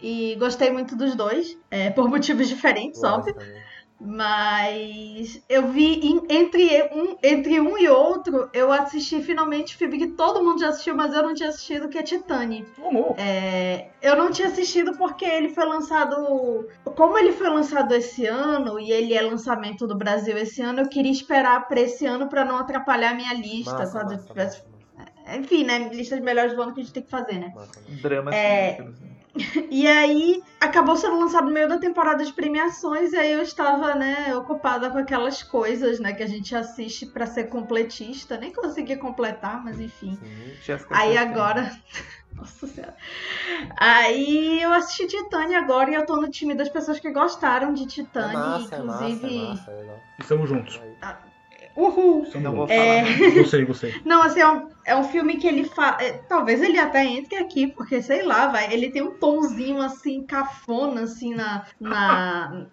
E 0.00 0.36
gostei 0.36 0.70
muito 0.70 0.94
dos 0.96 1.14
dois, 1.14 1.56
é, 1.70 1.90
por 1.90 2.08
motivos 2.08 2.48
diferentes, 2.48 3.02
óbvio. 3.02 3.34
Lógico, 3.34 3.52
né? 3.54 3.62
Mas 4.00 5.42
eu 5.48 5.66
vi 5.72 5.94
em- 6.06 6.22
entre 6.30 6.84
um, 6.94 7.16
entre 7.20 7.60
um 7.60 7.76
e 7.76 7.88
outro, 7.88 8.48
eu 8.52 8.72
assisti 8.72 9.20
finalmente 9.20 9.74
o 9.74 9.78
filme 9.78 9.98
que 9.98 10.06
todo 10.08 10.40
mundo 10.42 10.60
já 10.60 10.68
assistiu, 10.68 10.94
mas 10.94 11.12
eu 11.12 11.22
não 11.24 11.34
tinha 11.34 11.48
assistido, 11.48 11.88
que 11.88 11.98
é 11.98 12.02
Titanic. 12.04 12.64
É, 13.16 13.88
eu 14.00 14.14
não 14.16 14.30
tinha 14.30 14.46
assistido 14.46 14.96
porque 14.96 15.24
ele 15.24 15.48
foi 15.48 15.64
lançado. 15.66 16.68
Como 16.96 17.18
ele 17.18 17.32
foi 17.32 17.48
lançado 17.48 17.92
esse 17.92 18.24
ano 18.24 18.78
e 18.78 18.92
ele 18.92 19.14
é 19.14 19.20
lançamento 19.20 19.84
do 19.84 19.96
Brasil 19.96 20.38
esse 20.38 20.62
ano, 20.62 20.80
eu 20.82 20.88
queria 20.88 21.10
esperar 21.10 21.66
pra 21.66 21.80
esse 21.80 22.06
ano 22.06 22.28
pra 22.28 22.44
não 22.44 22.56
atrapalhar 22.56 23.10
a 23.10 23.14
minha 23.14 23.34
lista. 23.34 23.72
Massa, 23.72 23.92
quando 23.98 24.12
eu 24.12 24.16
massa, 24.18 24.28
tivesse. 24.28 24.62
Enfim, 25.36 25.64
né? 25.64 25.90
Lista 25.92 26.16
de 26.16 26.22
melhores 26.22 26.54
do 26.54 26.62
ano 26.62 26.72
que 26.72 26.80
a 26.80 26.84
gente 26.84 26.92
tem 26.92 27.02
que 27.02 27.10
fazer, 27.10 27.38
né? 27.38 27.52
Dramas 28.00 28.34
É. 28.34 28.70
cinéfilos, 28.76 29.00
né? 29.00 29.07
E 29.70 29.86
aí 29.86 30.42
acabou 30.60 30.96
sendo 30.96 31.18
lançado 31.18 31.46
no 31.46 31.52
meio 31.52 31.68
da 31.68 31.78
temporada 31.78 32.24
de 32.24 32.32
premiações, 32.32 33.12
e 33.12 33.16
aí 33.16 33.32
eu 33.32 33.42
estava, 33.42 33.94
né, 33.94 34.34
ocupada 34.34 34.90
com 34.90 34.98
aquelas 34.98 35.42
coisas, 35.42 36.00
né, 36.00 36.12
que 36.12 36.22
a 36.22 36.26
gente 36.26 36.54
assiste 36.54 37.06
pra 37.06 37.26
ser 37.26 37.44
completista. 37.44 38.36
Nem 38.36 38.52
consegui 38.52 38.96
completar, 38.96 39.62
mas 39.62 39.80
enfim. 39.80 40.18
Jéssica 40.62 40.96
Aí 40.96 41.16
agora. 41.16 41.70
Nossa 42.34 42.66
senhora. 42.68 42.96
Aí 43.76 44.62
eu 44.62 44.72
assisti 44.72 45.06
Titânia 45.08 45.58
agora 45.58 45.90
e 45.90 45.94
eu 45.94 46.06
tô 46.06 46.16
no 46.16 46.28
time 46.28 46.54
das 46.54 46.68
pessoas 46.68 47.00
que 47.00 47.10
gostaram 47.10 47.72
de 47.74 47.82
É 47.84 47.86
Titânia, 47.86 48.38
massa, 48.38 48.76
é 48.76 48.82
massa, 48.82 49.08
inclusive. 49.08 49.36
é 49.36 49.48
massa, 49.48 49.70
é 49.70 49.74
legal. 49.74 50.00
Estamos 50.20 50.48
juntos. 50.48 50.80
Uhul! 51.78 52.26
Não 52.40 52.54
vou 52.56 52.66
É. 52.68 53.04
falar. 53.04 53.34
Gostei, 53.38 53.64
gostei. 53.64 53.94
Não, 54.04 54.22
assim, 54.22 54.40
é 54.40 54.48
um, 54.48 54.68
é 54.84 54.96
um 54.96 55.04
filme 55.04 55.36
que 55.36 55.46
ele 55.46 55.64
fala. 55.64 55.96
talvez 56.28 56.60
ele 56.60 56.78
até 56.78 57.04
entre 57.04 57.36
aqui, 57.38 57.68
porque 57.68 58.02
sei 58.02 58.22
lá, 58.24 58.48
vai. 58.48 58.72
Ele 58.72 58.90
tem 58.90 59.02
um 59.02 59.18
tomzinho 59.18 59.80
assim, 59.80 60.26
cafona, 60.26 61.02
assim, 61.02 61.34
na. 61.34 61.64
na... 61.80 62.66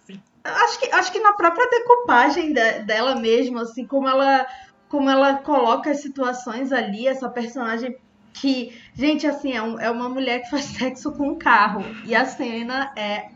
Acho 0.44 0.80
que, 0.80 0.91
acho 0.91 1.11
que 1.11 1.19
na 1.19 1.34
própria 1.34 1.68
decupagem 1.69 2.53
de- 2.53 2.80
dela 2.84 3.15
mesmo, 3.15 3.60
assim, 3.60 3.86
como 3.86 4.07
ela, 4.07 4.45
como 4.90 5.10
ela 5.10 5.36
coloca 5.36 5.90
as 5.91 6.02
situações 6.02 6.72
ali, 6.72 7.07
essa 7.07 7.30
personagem 7.30 7.95
que, 8.34 8.77
gente, 8.94 9.26
assim, 9.26 9.53
é, 9.53 9.61
um- 9.61 9.80
é 9.80 9.90
uma 9.90 10.10
mulher 10.10 10.41
que 10.41 10.49
faz 10.49 10.65
sexo 10.94 11.11
com 11.14 11.30
um 11.30 11.38
carro. 11.38 11.84
E 12.06 12.14
a 12.15 12.26
cena 12.26 12.91
é 12.98 13.35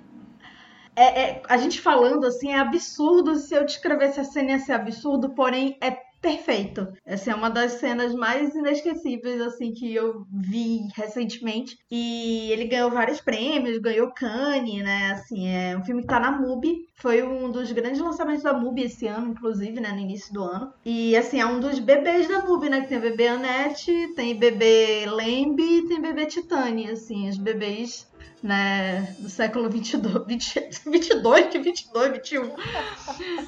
é, 0.99 1.21
é- 1.21 1.41
a 1.47 1.57
gente 1.57 1.81
falando 1.81 2.25
assim, 2.25 2.51
é 2.51 2.59
absurdo. 2.59 3.35
Se 3.35 3.55
eu 3.55 3.65
descrevesse 3.65 4.19
a 4.19 4.23
cena 4.23 4.51
ia 4.51 4.59
ser 4.59 4.73
absurdo, 4.73 5.29
porém 5.29 5.77
é 5.81 5.91
perfeito. 6.21 6.87
Essa 7.05 7.31
é 7.31 7.35
uma 7.35 7.49
das 7.49 7.73
cenas 7.73 8.13
mais 8.13 8.53
inesquecíveis 8.53 9.41
assim 9.41 9.73
que 9.73 9.93
eu 9.93 10.25
vi 10.31 10.87
recentemente. 10.95 11.79
E 11.89 12.51
ele 12.51 12.65
ganhou 12.65 12.91
vários 12.91 13.21
prêmios, 13.21 13.77
ganhou 13.77 14.11
Cannes, 14.11 14.83
né? 14.83 15.11
Assim, 15.11 15.47
é 15.47 15.77
um 15.77 15.83
filme 15.83 16.01
que 16.01 16.07
tá 16.07 16.19
na 16.19 16.31
MUBI. 16.31 16.87
Foi 16.95 17.23
um 17.23 17.49
dos 17.49 17.71
grandes 17.71 18.01
lançamentos 18.01 18.43
da 18.43 18.53
MUBI 18.53 18.83
esse 18.83 19.07
ano, 19.07 19.29
inclusive, 19.29 19.79
né, 19.79 19.91
no 19.91 19.99
início 19.99 20.33
do 20.33 20.43
ano. 20.43 20.73
E 20.83 21.15
assim, 21.15 21.39
é 21.39 21.45
um 21.45 21.59
dos 21.59 21.79
bebês 21.79 22.27
da 22.27 22.43
MUBI, 22.43 22.69
né, 22.69 22.81
que 22.81 22.87
tem 22.87 22.99
bebê 22.99 23.27
Anete, 23.27 24.13
tem 24.15 24.37
bebê 24.37 25.05
Lembe 25.09 25.87
tem 25.87 26.01
bebê 26.01 26.25
Titânia, 26.25 26.91
assim, 26.91 27.29
os 27.29 27.37
bebês 27.37 28.08
né, 28.41 29.15
do 29.19 29.29
século 29.29 29.69
22, 29.69 30.25
20, 30.25 30.69
22, 30.85 31.47
que 31.47 31.59
22, 31.59 32.11
21. 32.11 32.55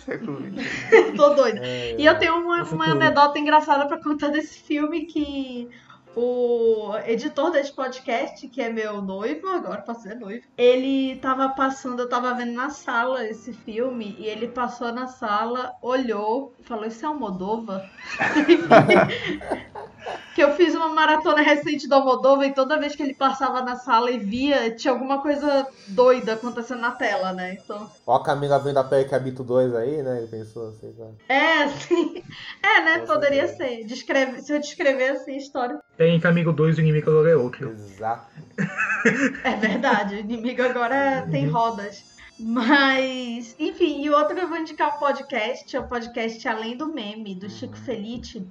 século 0.05 0.37
21. 0.37 1.15
Tô 1.15 1.29
doida. 1.33 1.59
É, 1.63 1.95
e 1.97 2.05
eu 2.05 2.17
tenho 2.17 2.35
uma, 2.35 2.63
uma 2.63 2.91
anedota 2.91 3.39
engraçada 3.39 3.87
para 3.87 4.01
contar 4.01 4.29
desse 4.29 4.59
filme 4.59 5.05
que 5.05 5.69
o 6.15 6.93
editor 7.05 7.51
desse 7.51 7.71
podcast, 7.71 8.45
que 8.49 8.61
é 8.61 8.69
meu 8.69 9.01
noivo, 9.01 9.47
agora 9.47 9.81
posso 9.81 10.01
ser 10.01 10.15
noivo, 10.15 10.45
ele 10.57 11.15
tava 11.17 11.49
passando, 11.49 12.01
eu 12.01 12.09
tava 12.09 12.33
vendo 12.33 12.51
na 12.51 12.69
sala 12.69 13.25
esse 13.25 13.53
filme, 13.53 14.15
e 14.19 14.25
ele 14.25 14.49
passou 14.49 14.91
na 14.91 15.07
sala, 15.07 15.73
olhou, 15.81 16.53
falou, 16.63 16.85
isso 16.85 17.05
é 17.05 17.07
Almodova? 17.07 17.89
que 20.33 20.41
eu 20.41 20.55
fiz 20.55 20.73
uma 20.73 20.89
maratona 20.89 21.41
recente 21.41 21.87
do 21.87 21.95
Almodova 21.95 22.45
e 22.45 22.53
toda 22.53 22.79
vez 22.79 22.95
que 22.95 23.03
ele 23.03 23.13
passava 23.13 23.61
na 23.61 23.75
sala 23.75 24.11
e 24.11 24.17
via, 24.17 24.71
tinha 24.71 24.93
alguma 24.93 25.21
coisa 25.21 25.67
doida 25.87 26.33
acontecendo 26.33 26.79
na 26.79 26.91
tela, 26.91 27.33
né? 27.33 27.57
Então... 27.61 27.89
Ó 28.05 28.15
a 28.15 28.23
Camila 28.23 28.59
vendo 28.59 28.77
a 28.77 28.83
Perk 28.83 29.13
Habito 29.13 29.43
2 29.43 29.75
aí, 29.75 30.01
né? 30.01 30.19
Ele 30.19 30.27
pensou 30.27 30.69
assim, 30.69 30.93
tá? 30.93 31.33
É, 31.33 31.67
sim. 31.67 32.23
É, 32.63 32.81
né? 32.81 32.99
Poderia 32.99 33.47
ser. 33.47 33.83
Descreve... 33.85 34.41
Se 34.41 34.53
eu 34.53 34.59
descrever 34.59 35.09
assim, 35.09 35.35
história. 35.35 35.79
Tem 35.97 36.21
Amigo 36.23 36.53
2 36.53 36.77
o 36.77 36.81
inimigo 36.81 37.09
agora 37.09 37.31
é 37.31 37.35
outro. 37.35 37.69
Exato. 37.69 38.27
é 39.43 39.55
verdade. 39.55 40.15
O 40.15 40.19
inimigo 40.19 40.61
agora 40.61 41.27
tem 41.29 41.47
uhum. 41.47 41.53
rodas. 41.53 42.11
Mas, 42.39 43.55
enfim, 43.59 44.03
e 44.03 44.09
o 44.09 44.15
outro 44.15 44.35
que 44.35 44.41
eu 44.41 44.47
vou 44.47 44.57
indicar 44.57 44.95
um 44.95 44.99
podcast, 44.99 45.75
é 45.75 45.79
o 45.79 45.87
podcast 45.87 46.47
Além 46.47 46.75
do 46.75 46.87
Meme, 46.87 47.35
do 47.35 47.49
Chico 47.49 47.75
uhum. 47.75 47.83
Felite 47.83 48.47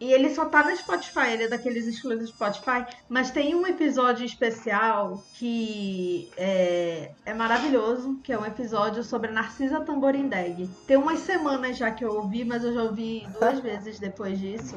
e 0.00 0.12
ele 0.12 0.30
só 0.30 0.46
tá 0.46 0.64
no 0.64 0.74
Spotify, 0.74 1.32
ele 1.32 1.44
é 1.44 1.48
daqueles 1.48 1.86
excluídos 1.86 2.30
do 2.30 2.34
Spotify. 2.34 2.86
Mas 3.08 3.30
tem 3.30 3.54
um 3.54 3.66
episódio 3.66 4.24
especial 4.24 5.22
que 5.34 6.30
é, 6.38 7.10
é 7.26 7.34
maravilhoso, 7.34 8.18
que 8.24 8.32
é 8.32 8.38
um 8.38 8.46
episódio 8.46 9.04
sobre 9.04 9.30
Narcisa 9.30 9.80
Tamborindeg. 9.80 10.68
Tem 10.86 10.96
umas 10.96 11.20
semanas 11.20 11.76
já 11.76 11.90
que 11.90 12.04
eu 12.04 12.14
ouvi, 12.14 12.44
mas 12.44 12.64
eu 12.64 12.72
já 12.72 12.82
ouvi 12.82 13.26
duas 13.38 13.60
vezes 13.60 13.98
depois 13.98 14.38
disso. 14.38 14.76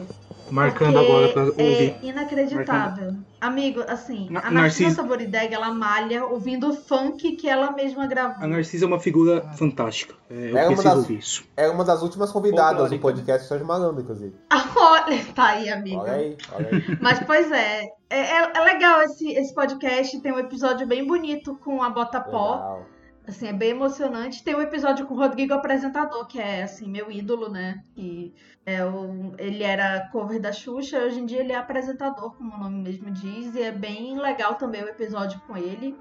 Marcando 0.53 0.99
agora 0.99 1.29
pra 1.29 1.43
ouvir. 1.45 1.95
É 2.01 2.05
inacreditável. 2.05 3.05
Marcando. 3.05 3.25
Amigo, 3.41 3.83
assim, 3.87 4.27
Na, 4.29 4.39
a 4.39 4.51
Narcisa, 4.51 4.83
Narcisa 4.83 5.01
Tamborindeg, 5.01 5.53
ela 5.53 5.73
malha 5.73 6.25
ouvindo 6.25 6.73
funk 6.73 7.35
que 7.35 7.49
ela 7.49 7.71
mesma 7.71 8.05
gravou. 8.05 8.43
A 8.43 8.47
Narcisa 8.47 8.85
é 8.85 8.87
uma 8.87 8.99
figura 8.99 9.41
fantástica. 9.57 10.13
É, 10.29 10.51
eu 10.51 10.57
é 10.57 10.69
uma 10.69 10.83
das, 10.83 11.09
isso. 11.09 11.43
É 11.57 11.69
uma 11.69 11.83
das 11.83 12.03
últimas 12.03 12.31
convidadas 12.31 12.91
do 12.91 12.99
podcast 12.99 13.47
Sérgio 13.47 13.65
Malandro, 13.65 14.01
inclusive. 14.01 14.35
olha, 14.77 15.25
tá 15.33 15.47
aí, 15.47 15.69
amigo. 15.69 16.01
Olha 16.01 16.13
aí, 16.13 16.37
olha 16.53 16.69
aí. 16.71 16.97
Mas, 17.01 17.19
pois 17.25 17.51
é, 17.51 17.85
é, 18.09 18.19
é, 18.19 18.51
é, 18.55 18.59
legal 18.61 19.01
esse, 19.01 19.31
esse 19.31 19.53
podcast, 19.55 20.19
tem 20.21 20.31
um 20.31 20.39
episódio 20.39 20.85
bem 20.85 21.05
bonito 21.05 21.55
com 21.63 21.81
a 21.81 21.89
Bota 21.89 22.21
Pó. 22.21 22.51
Legal. 22.51 22.92
Assim, 23.25 23.47
é 23.47 23.53
bem 23.53 23.69
emocionante. 23.71 24.43
Tem 24.43 24.53
um 24.55 24.61
episódio 24.61 25.05
com 25.05 25.13
o 25.13 25.17
Rodrigo 25.17 25.53
apresentador, 25.53 26.27
que 26.27 26.39
é, 26.39 26.63
assim, 26.63 26.89
meu 26.89 27.09
ídolo, 27.09 27.49
né? 27.49 27.83
Que 27.95 28.33
é 28.65 28.83
o, 28.83 29.33
ele 29.37 29.63
era 29.63 30.09
cover 30.11 30.41
da 30.41 30.51
Xuxa, 30.51 30.99
hoje 30.99 31.19
em 31.19 31.25
dia 31.25 31.39
ele 31.39 31.53
é 31.53 31.55
apresentador, 31.55 32.35
como 32.35 32.53
o 32.53 32.57
nome 32.57 32.83
mesmo 32.83 33.11
diz, 33.11 33.55
e 33.55 33.61
é 33.61 33.71
bem 33.71 34.19
legal 34.19 34.55
também 34.55 34.83
o 34.83 34.89
episódio 34.89 35.39
com 35.47 35.55
ele. 35.55 35.95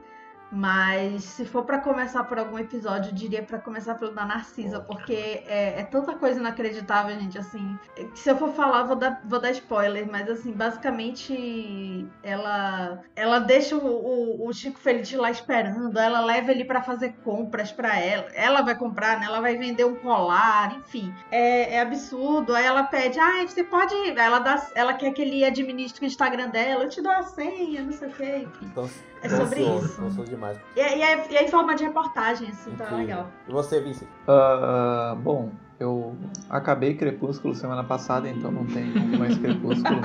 Mas 0.53 1.24
se 1.24 1.47
for 1.47 1.65
para 1.65 1.79
começar 1.79 2.24
por 2.24 2.39
algum 2.39 2.59
episódio, 2.59 3.11
eu 3.11 3.15
diria 3.15 3.43
para 3.43 3.59
começar 3.59 3.95
pelo 3.95 4.12
da 4.12 4.27
Narcisa, 4.27 4.81
porque 4.81 5.43
é, 5.47 5.81
é, 5.81 5.83
tanta 5.85 6.15
coisa 6.15 6.39
inacreditável, 6.39 7.19
gente, 7.19 7.39
assim. 7.39 7.79
Se 8.15 8.29
eu 8.29 8.37
for 8.37 8.51
falar, 8.51 8.83
vou 8.83 8.97
dar, 8.97 9.23
vou 9.24 9.41
dar 9.41 9.51
spoiler, 9.53 10.07
mas 10.11 10.29
assim, 10.29 10.53
basicamente 10.53 12.07
ela 12.23 13.01
ela 13.16 13.39
deixa 13.39 13.77
o, 13.77 13.81
o, 13.81 14.47
o 14.47 14.53
Chico 14.53 14.79
Feliz 14.79 15.11
lá 15.12 15.31
esperando, 15.31 15.99
ela 15.99 16.20
leva 16.20 16.51
ele 16.51 16.66
para 16.66 16.83
fazer 16.83 17.15
compras 17.24 17.73
para 17.73 17.99
ela. 17.99 18.27
Ela 18.35 18.61
vai 18.61 18.77
comprar, 18.77 19.19
né? 19.19 19.24
Ela 19.24 19.41
vai 19.41 19.57
vender 19.57 19.87
um 19.87 19.95
colar, 19.95 20.77
enfim. 20.77 21.15
É, 21.31 21.77
é 21.77 21.81
absurdo. 21.81 22.55
Aí 22.55 22.66
ela 22.66 22.83
pede, 22.83 23.19
ah, 23.19 23.43
você 23.47 23.65
pode. 23.65 23.95
Ela, 24.19 24.39
dá, 24.39 24.66
ela 24.74 24.93
quer 24.93 25.12
que 25.12 25.23
ele 25.23 25.45
administre 25.45 26.05
o 26.05 26.07
Instagram 26.07 26.51
dela, 26.51 26.85
eu 26.85 26.89
te 26.91 27.01
dou 27.01 27.12
a 27.12 27.23
senha, 27.23 27.83
não 27.83 27.93
sei 27.93 28.09
o 28.09 28.12
que, 28.12 28.37
enfim. 28.37 28.66
Então, 28.66 28.89
é 29.23 29.28
sobre 29.28 29.62
isso. 29.62 30.24
demais. 30.24 30.59
E, 30.77 30.81
e, 30.81 31.03
é, 31.03 31.32
e 31.32 31.36
é 31.36 31.44
em 31.44 31.49
forma 31.49 31.74
de 31.74 31.85
reportagem, 31.85 32.49
assim, 32.49 32.73
tá 32.73 32.90
legal. 32.90 33.28
E 33.49 33.53
você, 33.53 33.81
Vincent? 33.81 34.09
Uh, 34.27 35.16
bom, 35.16 35.53
eu 35.78 36.16
acabei 36.49 36.94
Crepúsculo 36.94 37.55
semana 37.55 37.85
passada, 37.85 38.28
então 38.28 38.51
não 38.51 38.66
tem 38.66 38.85
mais 39.19 39.39
Crepúsculo. 39.39 40.01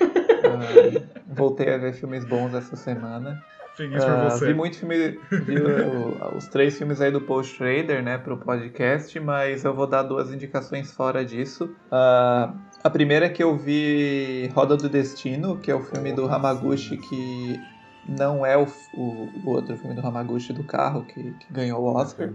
uh, 0.00 1.06
voltei 1.28 1.72
a 1.74 1.78
ver 1.78 1.94
filmes 1.94 2.24
bons 2.24 2.54
essa 2.54 2.76
semana. 2.76 3.42
Uh, 3.78 4.38
vi 4.44 4.52
muito 4.52 4.76
filme, 4.76 5.18
vi 5.30 5.58
o, 5.58 6.36
os 6.36 6.46
três 6.48 6.76
filmes 6.76 7.00
aí 7.00 7.10
do 7.10 7.20
Post 7.20 7.56
Trader, 7.56 8.02
né, 8.02 8.18
pro 8.18 8.36
podcast, 8.36 9.18
mas 9.20 9.64
eu 9.64 9.72
vou 9.72 9.86
dar 9.86 10.02
duas 10.02 10.30
indicações 10.32 10.92
fora 10.92 11.24
disso. 11.24 11.74
Uh, 11.86 12.52
a 12.82 12.90
primeira 12.90 13.26
é 13.26 13.28
que 13.28 13.42
eu 13.42 13.56
vi 13.56 14.50
Roda 14.54 14.76
do 14.76 14.88
Destino, 14.88 15.58
que 15.58 15.70
é 15.70 15.74
o 15.74 15.82
filme 15.82 16.12
do 16.12 16.26
Hamaguchi 16.26 16.96
que 16.96 17.60
não 18.08 18.44
é 18.44 18.56
o, 18.56 18.66
o, 18.94 19.28
o 19.44 19.50
outro 19.50 19.76
filme 19.76 19.94
do 19.94 20.06
Hamaguchi 20.06 20.52
do 20.52 20.64
carro 20.64 21.04
que, 21.04 21.32
que 21.32 21.52
ganhou 21.52 21.82
o 21.82 21.94
Oscar. 21.94 22.32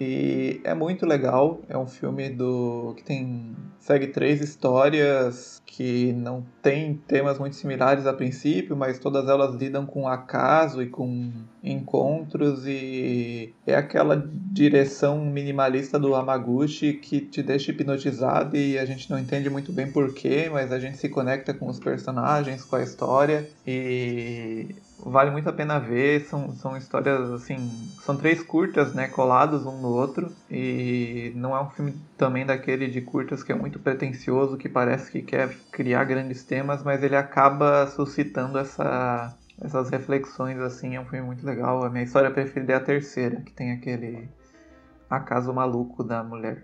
E 0.00 0.62
é 0.64 0.72
muito 0.72 1.04
legal, 1.04 1.60
é 1.68 1.76
um 1.76 1.86
filme 1.86 2.30
do 2.30 2.94
que 2.96 3.04
tem 3.04 3.54
segue 3.78 4.06
três 4.06 4.40
histórias 4.40 5.60
que 5.66 6.12
não 6.14 6.44
tem 6.62 6.94
temas 7.06 7.38
muito 7.38 7.56
similares 7.56 8.06
a 8.06 8.12
princípio, 8.12 8.74
mas 8.74 8.98
todas 8.98 9.28
elas 9.28 9.54
lidam 9.54 9.84
com 9.84 10.08
acaso 10.08 10.82
e 10.82 10.86
com 10.86 11.30
encontros 11.62 12.66
e 12.66 13.52
é 13.66 13.74
aquela 13.74 14.16
direção 14.50 15.22
minimalista 15.24 15.98
do 15.98 16.14
Hamaguchi 16.14 16.94
que 16.94 17.20
te 17.20 17.42
deixa 17.42 17.70
hipnotizado 17.70 18.56
e 18.56 18.78
a 18.78 18.86
gente 18.86 19.10
não 19.10 19.18
entende 19.18 19.50
muito 19.50 19.70
bem 19.70 19.92
porquê, 19.92 20.48
mas 20.50 20.72
a 20.72 20.78
gente 20.78 20.96
se 20.96 21.10
conecta 21.10 21.52
com 21.52 21.68
os 21.68 21.78
personagens, 21.78 22.64
com 22.64 22.76
a 22.76 22.82
história 22.82 23.48
e 23.66 24.74
vale 25.04 25.30
muito 25.30 25.48
a 25.48 25.52
pena 25.52 25.78
ver. 25.78 26.20
São, 26.22 26.52
são 26.52 26.76
histórias 26.76 27.30
assim. 27.30 27.56
São 28.02 28.16
três 28.16 28.42
curtas, 28.42 28.94
né? 28.94 29.08
Colados 29.08 29.66
um 29.66 29.80
no 29.80 29.88
outro. 29.88 30.32
E 30.50 31.32
não 31.34 31.56
é 31.56 31.62
um 31.62 31.70
filme 31.70 31.94
também 32.16 32.44
daquele 32.44 32.88
de 32.88 33.00
curtas 33.00 33.42
que 33.42 33.52
é 33.52 33.54
muito 33.54 33.78
pretencioso, 33.78 34.56
que 34.56 34.68
parece 34.68 35.10
que 35.10 35.22
quer 35.22 35.54
criar 35.70 36.04
grandes 36.04 36.44
temas, 36.44 36.82
mas 36.82 37.02
ele 37.02 37.16
acaba 37.16 37.86
suscitando 37.86 38.58
essa, 38.58 39.36
essas 39.60 39.90
reflexões 39.90 40.58
assim. 40.58 40.96
É 40.96 41.00
um 41.00 41.06
filme 41.06 41.26
muito 41.26 41.44
legal. 41.44 41.84
A 41.84 41.90
minha 41.90 42.04
história 42.04 42.30
preferida 42.30 42.74
é 42.74 42.76
a 42.76 42.80
terceira, 42.80 43.40
que 43.40 43.52
tem 43.52 43.72
aquele 43.72 44.28
acaso 45.08 45.52
maluco 45.52 46.04
da 46.04 46.22
mulher 46.22 46.62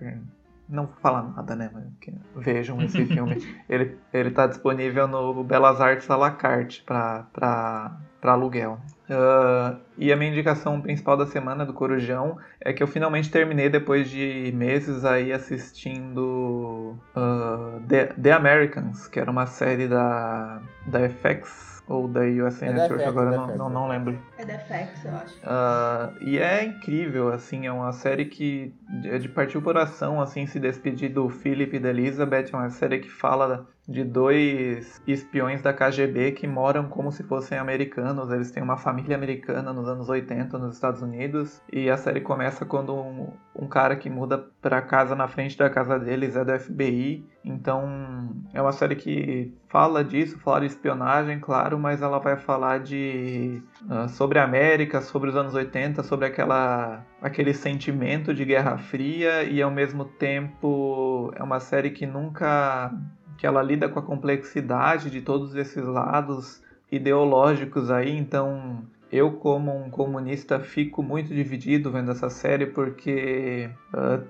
não 0.68 0.86
vou 0.86 0.96
falar 0.96 1.22
nada, 1.22 1.54
né? 1.54 1.70
Vejam 2.34 2.80
esse 2.82 3.04
filme. 3.06 3.36
Ele, 3.68 3.96
ele 4.12 4.30
tá 4.30 4.46
disponível 4.46 5.06
no 5.06 5.44
Belas 5.44 5.80
Artes 5.80 6.10
à 6.10 6.16
la 6.16 6.30
carte 6.30 6.82
para 8.20 8.32
aluguel. 8.32 8.78
Uh, 9.08 9.76
e 9.96 10.12
a 10.12 10.16
minha 10.16 10.30
indicação 10.30 10.80
principal 10.80 11.16
da 11.16 11.26
semana 11.26 11.64
do 11.64 11.72
Corujão 11.72 12.38
é 12.60 12.72
que 12.72 12.82
eu 12.82 12.86
finalmente 12.88 13.30
terminei 13.30 13.68
depois 13.68 14.10
de 14.10 14.52
meses 14.54 15.04
aí 15.04 15.32
assistindo 15.32 16.96
uh, 17.16 17.80
The, 17.86 18.06
The 18.20 18.32
Americans, 18.32 19.06
que 19.06 19.20
era 19.20 19.30
uma 19.30 19.46
série 19.46 19.86
da, 19.86 20.60
da 20.86 21.08
FX 21.08 21.76
ou 21.88 22.08
da 22.08 22.22
USA 22.22 22.66
é 22.66 22.72
Network, 22.72 23.04
FX, 23.04 23.08
agora 23.08 23.30
não, 23.30 23.56
não, 23.56 23.70
não, 23.70 23.88
lembro. 23.88 24.18
É 24.38 24.44
da 24.44 24.58
FX, 24.58 25.04
eu 25.04 25.16
acho. 25.16 25.34
Uh, 25.38 26.22
e 26.22 26.38
é 26.38 26.64
incrível, 26.64 27.32
assim, 27.32 27.66
é 27.66 27.72
uma 27.72 27.92
série 27.92 28.26
que 28.26 28.74
é 29.04 29.18
de 29.18 29.28
partir 29.28 29.56
o 29.56 29.62
coração, 29.62 30.20
assim, 30.20 30.46
se 30.46 30.60
despedir 30.60 31.12
do 31.12 31.28
Philip 31.28 31.76
e 31.76 31.80
da 31.80 31.88
Elizabeth, 31.90 32.50
é 32.52 32.56
uma 32.56 32.70
série 32.70 32.98
que 32.98 33.08
fala 33.08 33.66
de 33.88 34.02
dois 34.02 35.00
espiões 35.06 35.62
da 35.62 35.72
KGB 35.72 36.32
que 36.32 36.46
moram 36.46 36.88
como 36.88 37.12
se 37.12 37.22
fossem 37.22 37.56
americanos. 37.56 38.30
Eles 38.30 38.50
têm 38.50 38.62
uma 38.62 38.76
família 38.76 39.16
americana 39.16 39.72
nos 39.72 39.88
anos 39.88 40.08
80 40.08 40.58
nos 40.58 40.74
Estados 40.74 41.02
Unidos. 41.02 41.62
E 41.72 41.88
a 41.88 41.96
série 41.96 42.20
começa 42.20 42.64
quando 42.64 42.94
um, 42.94 43.32
um 43.54 43.68
cara 43.68 43.94
que 43.96 44.10
muda 44.10 44.38
para 44.60 44.82
casa 44.82 45.14
na 45.14 45.28
frente 45.28 45.56
da 45.56 45.70
casa 45.70 45.98
deles 45.98 46.34
é 46.34 46.44
do 46.44 46.58
FBI. 46.58 47.24
Então 47.44 48.28
é 48.52 48.60
uma 48.60 48.72
série 48.72 48.96
que 48.96 49.54
fala 49.68 50.02
disso, 50.02 50.38
fala 50.40 50.60
de 50.60 50.66
espionagem, 50.66 51.38
claro, 51.38 51.78
mas 51.78 52.02
ela 52.02 52.18
vai 52.18 52.36
falar 52.36 52.80
de 52.80 53.62
sobre 54.10 54.38
a 54.38 54.44
América, 54.44 55.00
sobre 55.00 55.30
os 55.30 55.36
anos 55.36 55.54
80, 55.54 56.02
sobre 56.02 56.26
aquela 56.26 57.04
aquele 57.20 57.52
sentimento 57.52 58.32
de 58.34 58.44
Guerra 58.44 58.78
Fria 58.78 59.44
e 59.44 59.60
ao 59.60 59.70
mesmo 59.70 60.04
tempo 60.04 61.32
é 61.36 61.42
uma 61.42 61.60
série 61.60 61.90
que 61.90 62.06
nunca 62.06 62.92
que 63.36 63.46
ela 63.46 63.62
lida 63.62 63.88
com 63.88 63.98
a 63.98 64.02
complexidade 64.02 65.10
de 65.10 65.20
todos 65.20 65.54
esses 65.54 65.84
lados 65.84 66.62
ideológicos 66.90 67.90
aí, 67.90 68.16
então 68.16 68.82
eu 69.10 69.32
como 69.32 69.76
um 69.76 69.90
comunista 69.90 70.58
fico 70.58 71.02
muito 71.02 71.34
dividido 71.34 71.90
vendo 71.90 72.10
essa 72.10 72.30
série 72.30 72.66
porque 72.66 73.70
uh, 73.92 74.24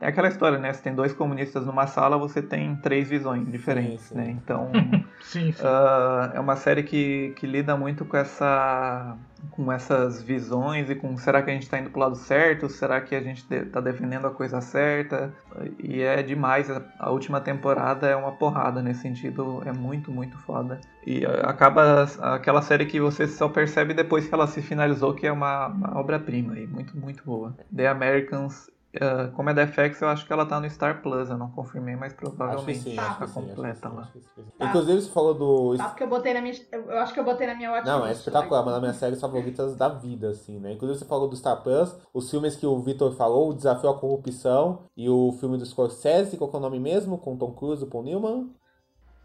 é 0.00 0.08
aquela 0.08 0.28
história, 0.28 0.58
né? 0.58 0.72
Se 0.72 0.82
tem 0.82 0.94
dois 0.94 1.12
comunistas 1.12 1.66
numa 1.66 1.86
sala, 1.86 2.16
você 2.16 2.42
tem 2.42 2.76
três 2.76 3.08
visões 3.08 3.50
diferentes, 3.50 4.06
sim, 4.06 4.14
sim. 4.14 4.20
né? 4.20 4.30
Então, 4.30 4.70
sim, 5.22 5.50
uh, 5.50 6.34
é 6.34 6.40
uma 6.40 6.56
série 6.56 6.82
que, 6.82 7.32
que 7.36 7.46
lida 7.46 7.76
muito 7.76 8.04
com 8.04 8.16
essa 8.16 9.16
com 9.50 9.70
essas 9.70 10.22
visões 10.22 10.90
e 10.90 10.94
com 10.94 11.16
será 11.16 11.42
que 11.42 11.50
a 11.50 11.52
gente 11.52 11.64
está 11.64 11.78
indo 11.78 11.90
para 11.90 11.98
o 11.98 12.02
lado 12.02 12.16
certo? 12.16 12.68
Será 12.68 13.00
que 13.00 13.14
a 13.14 13.20
gente 13.20 13.46
está 13.52 13.80
defendendo 13.80 14.26
a 14.26 14.30
coisa 14.30 14.60
certa? 14.60 15.32
E 15.78 16.02
é 16.02 16.22
demais. 16.22 16.68
A 16.98 17.10
última 17.10 17.40
temporada 17.40 18.06
é 18.06 18.16
uma 18.16 18.32
porrada 18.32 18.82
nesse 18.82 19.02
sentido. 19.02 19.62
É 19.64 19.72
muito, 19.72 20.10
muito 20.10 20.36
foda. 20.38 20.80
E 21.06 21.24
acaba 21.42 22.04
aquela 22.20 22.62
série 22.62 22.86
que 22.86 23.00
você 23.00 23.26
só 23.26 23.48
percebe 23.48 23.94
depois 23.94 24.26
que 24.26 24.34
ela 24.34 24.46
se 24.46 24.60
finalizou, 24.62 25.14
que 25.14 25.26
é 25.26 25.32
uma, 25.32 25.68
uma 25.68 25.98
obra-prima 25.98 26.58
e 26.58 26.66
muito, 26.66 26.96
muito 26.96 27.22
boa. 27.24 27.56
The 27.74 27.88
Americans 27.88 28.70
Uh, 28.96 29.30
como 29.32 29.50
é 29.50 29.54
da 29.54 29.66
FX, 29.66 30.00
eu 30.00 30.08
acho 30.08 30.26
que 30.26 30.32
ela 30.32 30.46
tá 30.46 30.58
no 30.58 30.68
Star 30.70 31.02
Plus, 31.02 31.28
eu 31.28 31.36
não 31.36 31.50
confirmei, 31.50 31.94
mas 31.96 32.12
provavelmente 32.14 32.78
sim, 32.80 32.96
tá, 32.96 33.14
tá 33.14 33.26
completa 33.26 33.88
lá. 33.88 34.10
Tá. 34.58 34.66
Inclusive, 34.66 35.02
você 35.02 35.10
falou 35.10 35.34
do. 35.34 35.76
Tá, 35.76 35.88
porque 35.90 36.02
eu 36.04 36.08
botei 36.08 36.32
na 36.32 36.40
minha. 36.40 36.54
Eu 36.72 36.98
acho 36.98 37.12
que 37.12 37.20
eu 37.20 37.24
botei 37.24 37.46
na 37.46 37.54
minha 37.54 37.70
watchlist. 37.70 37.98
Não, 37.98 38.06
é 38.06 38.12
espetacular, 38.12 38.62
uma 38.62 38.72
das 38.72 38.80
minhas 38.80 38.96
séries 38.96 39.20
favoritas 39.20 39.76
da 39.76 39.88
vida, 39.88 40.30
assim, 40.30 40.58
né? 40.58 40.72
Inclusive, 40.72 40.98
você 40.98 41.04
falou 41.04 41.28
do 41.28 41.36
Star 41.36 41.62
Plus, 41.62 41.94
os 42.14 42.30
filmes 42.30 42.56
que 42.56 42.66
o 42.66 42.78
Victor 42.80 43.12
falou, 43.12 43.50
O 43.50 43.54
Desafio 43.54 43.90
à 43.90 43.98
Corrupção 43.98 44.84
e 44.96 45.08
o 45.10 45.32
filme 45.38 45.58
do 45.58 45.66
Scorsese, 45.66 46.36
qual 46.36 46.50
é 46.52 46.56
o 46.56 46.60
nome 46.60 46.80
mesmo? 46.80 47.18
Com 47.18 47.36
Tom 47.36 47.52
Cruise 47.52 47.84
e 47.84 47.86
Paul 47.86 48.04
Newman. 48.04 48.50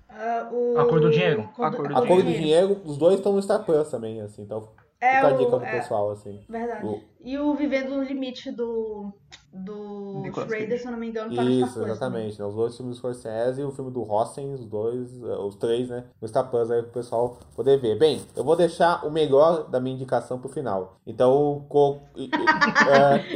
Uh, 0.10 0.53
o... 0.53 0.80
A 0.80 0.85
Cor 0.85 0.99
do 0.99 1.10
Dinheiro. 1.10 1.49
A 1.57 1.72
Cor 1.72 1.88
do, 1.88 1.98
a 1.98 2.02
do 2.02 2.23
dinheiro. 2.23 2.81
Os 2.84 2.98
dois 2.98 3.15
estão 3.15 3.31
no 3.34 3.41
Star 3.41 3.64
Plus 3.64 3.89
também, 3.89 4.19
assim, 4.22 4.41
então. 4.41 4.68
É 4.99 5.15
fica 5.15 5.27
a 5.27 5.34
o- 5.34 5.38
dica 5.38 5.57
do 5.57 5.65
é, 5.65 5.72
pessoal, 5.72 6.11
assim. 6.11 6.43
Verdade. 6.48 6.85
O- 6.85 7.02
E 7.23 7.38
o 7.39 7.56
Vivendo 7.56 7.95
no 7.95 8.03
Limite 8.03 8.52
do. 8.52 9.11
Do 9.53 10.22
Nicolas 10.23 10.48
Schrader, 10.49 10.69
Cage. 10.69 10.82
se 10.82 10.88
eu 10.88 10.91
não 10.91 10.99
me 10.99 11.07
engano, 11.10 11.36
tá 11.36 11.41
no 11.44 11.52
Star 11.52 11.68
Isso, 11.68 11.73
Plus 11.80 11.90
exatamente. 11.90 12.40
Né? 12.40 12.45
Os 12.45 12.56
dois 12.56 12.78
filmes 12.78 12.95
do 12.95 12.99
Scorsese 12.99 13.61
e 13.61 13.64
o 13.65 13.72
filme 13.72 13.91
do 13.91 14.02
Rossen, 14.03 14.53
os 14.53 14.65
dois, 14.65 15.22
eh, 15.23 15.38
os 15.38 15.56
três, 15.56 15.90
né? 15.90 16.06
No 16.22 16.28
Star 16.28 16.49
Plus 16.49 16.72
aí 16.72 16.82
pro 16.84 16.91
pessoal 16.91 17.38
poder 17.56 17.78
ver. 17.78 17.98
Bem, 17.99 18.22
eu 18.36 18.44
vou 18.44 18.56
deixar 18.56 19.06
o 19.06 19.11
melhor 19.11 19.68
da 19.69 19.80
minha 19.80 19.95
indicação 19.95 20.40
pro 20.40 20.48
final. 20.49 20.95
Então, 21.06 21.65
co- 21.68 21.99
é, 22.15 22.26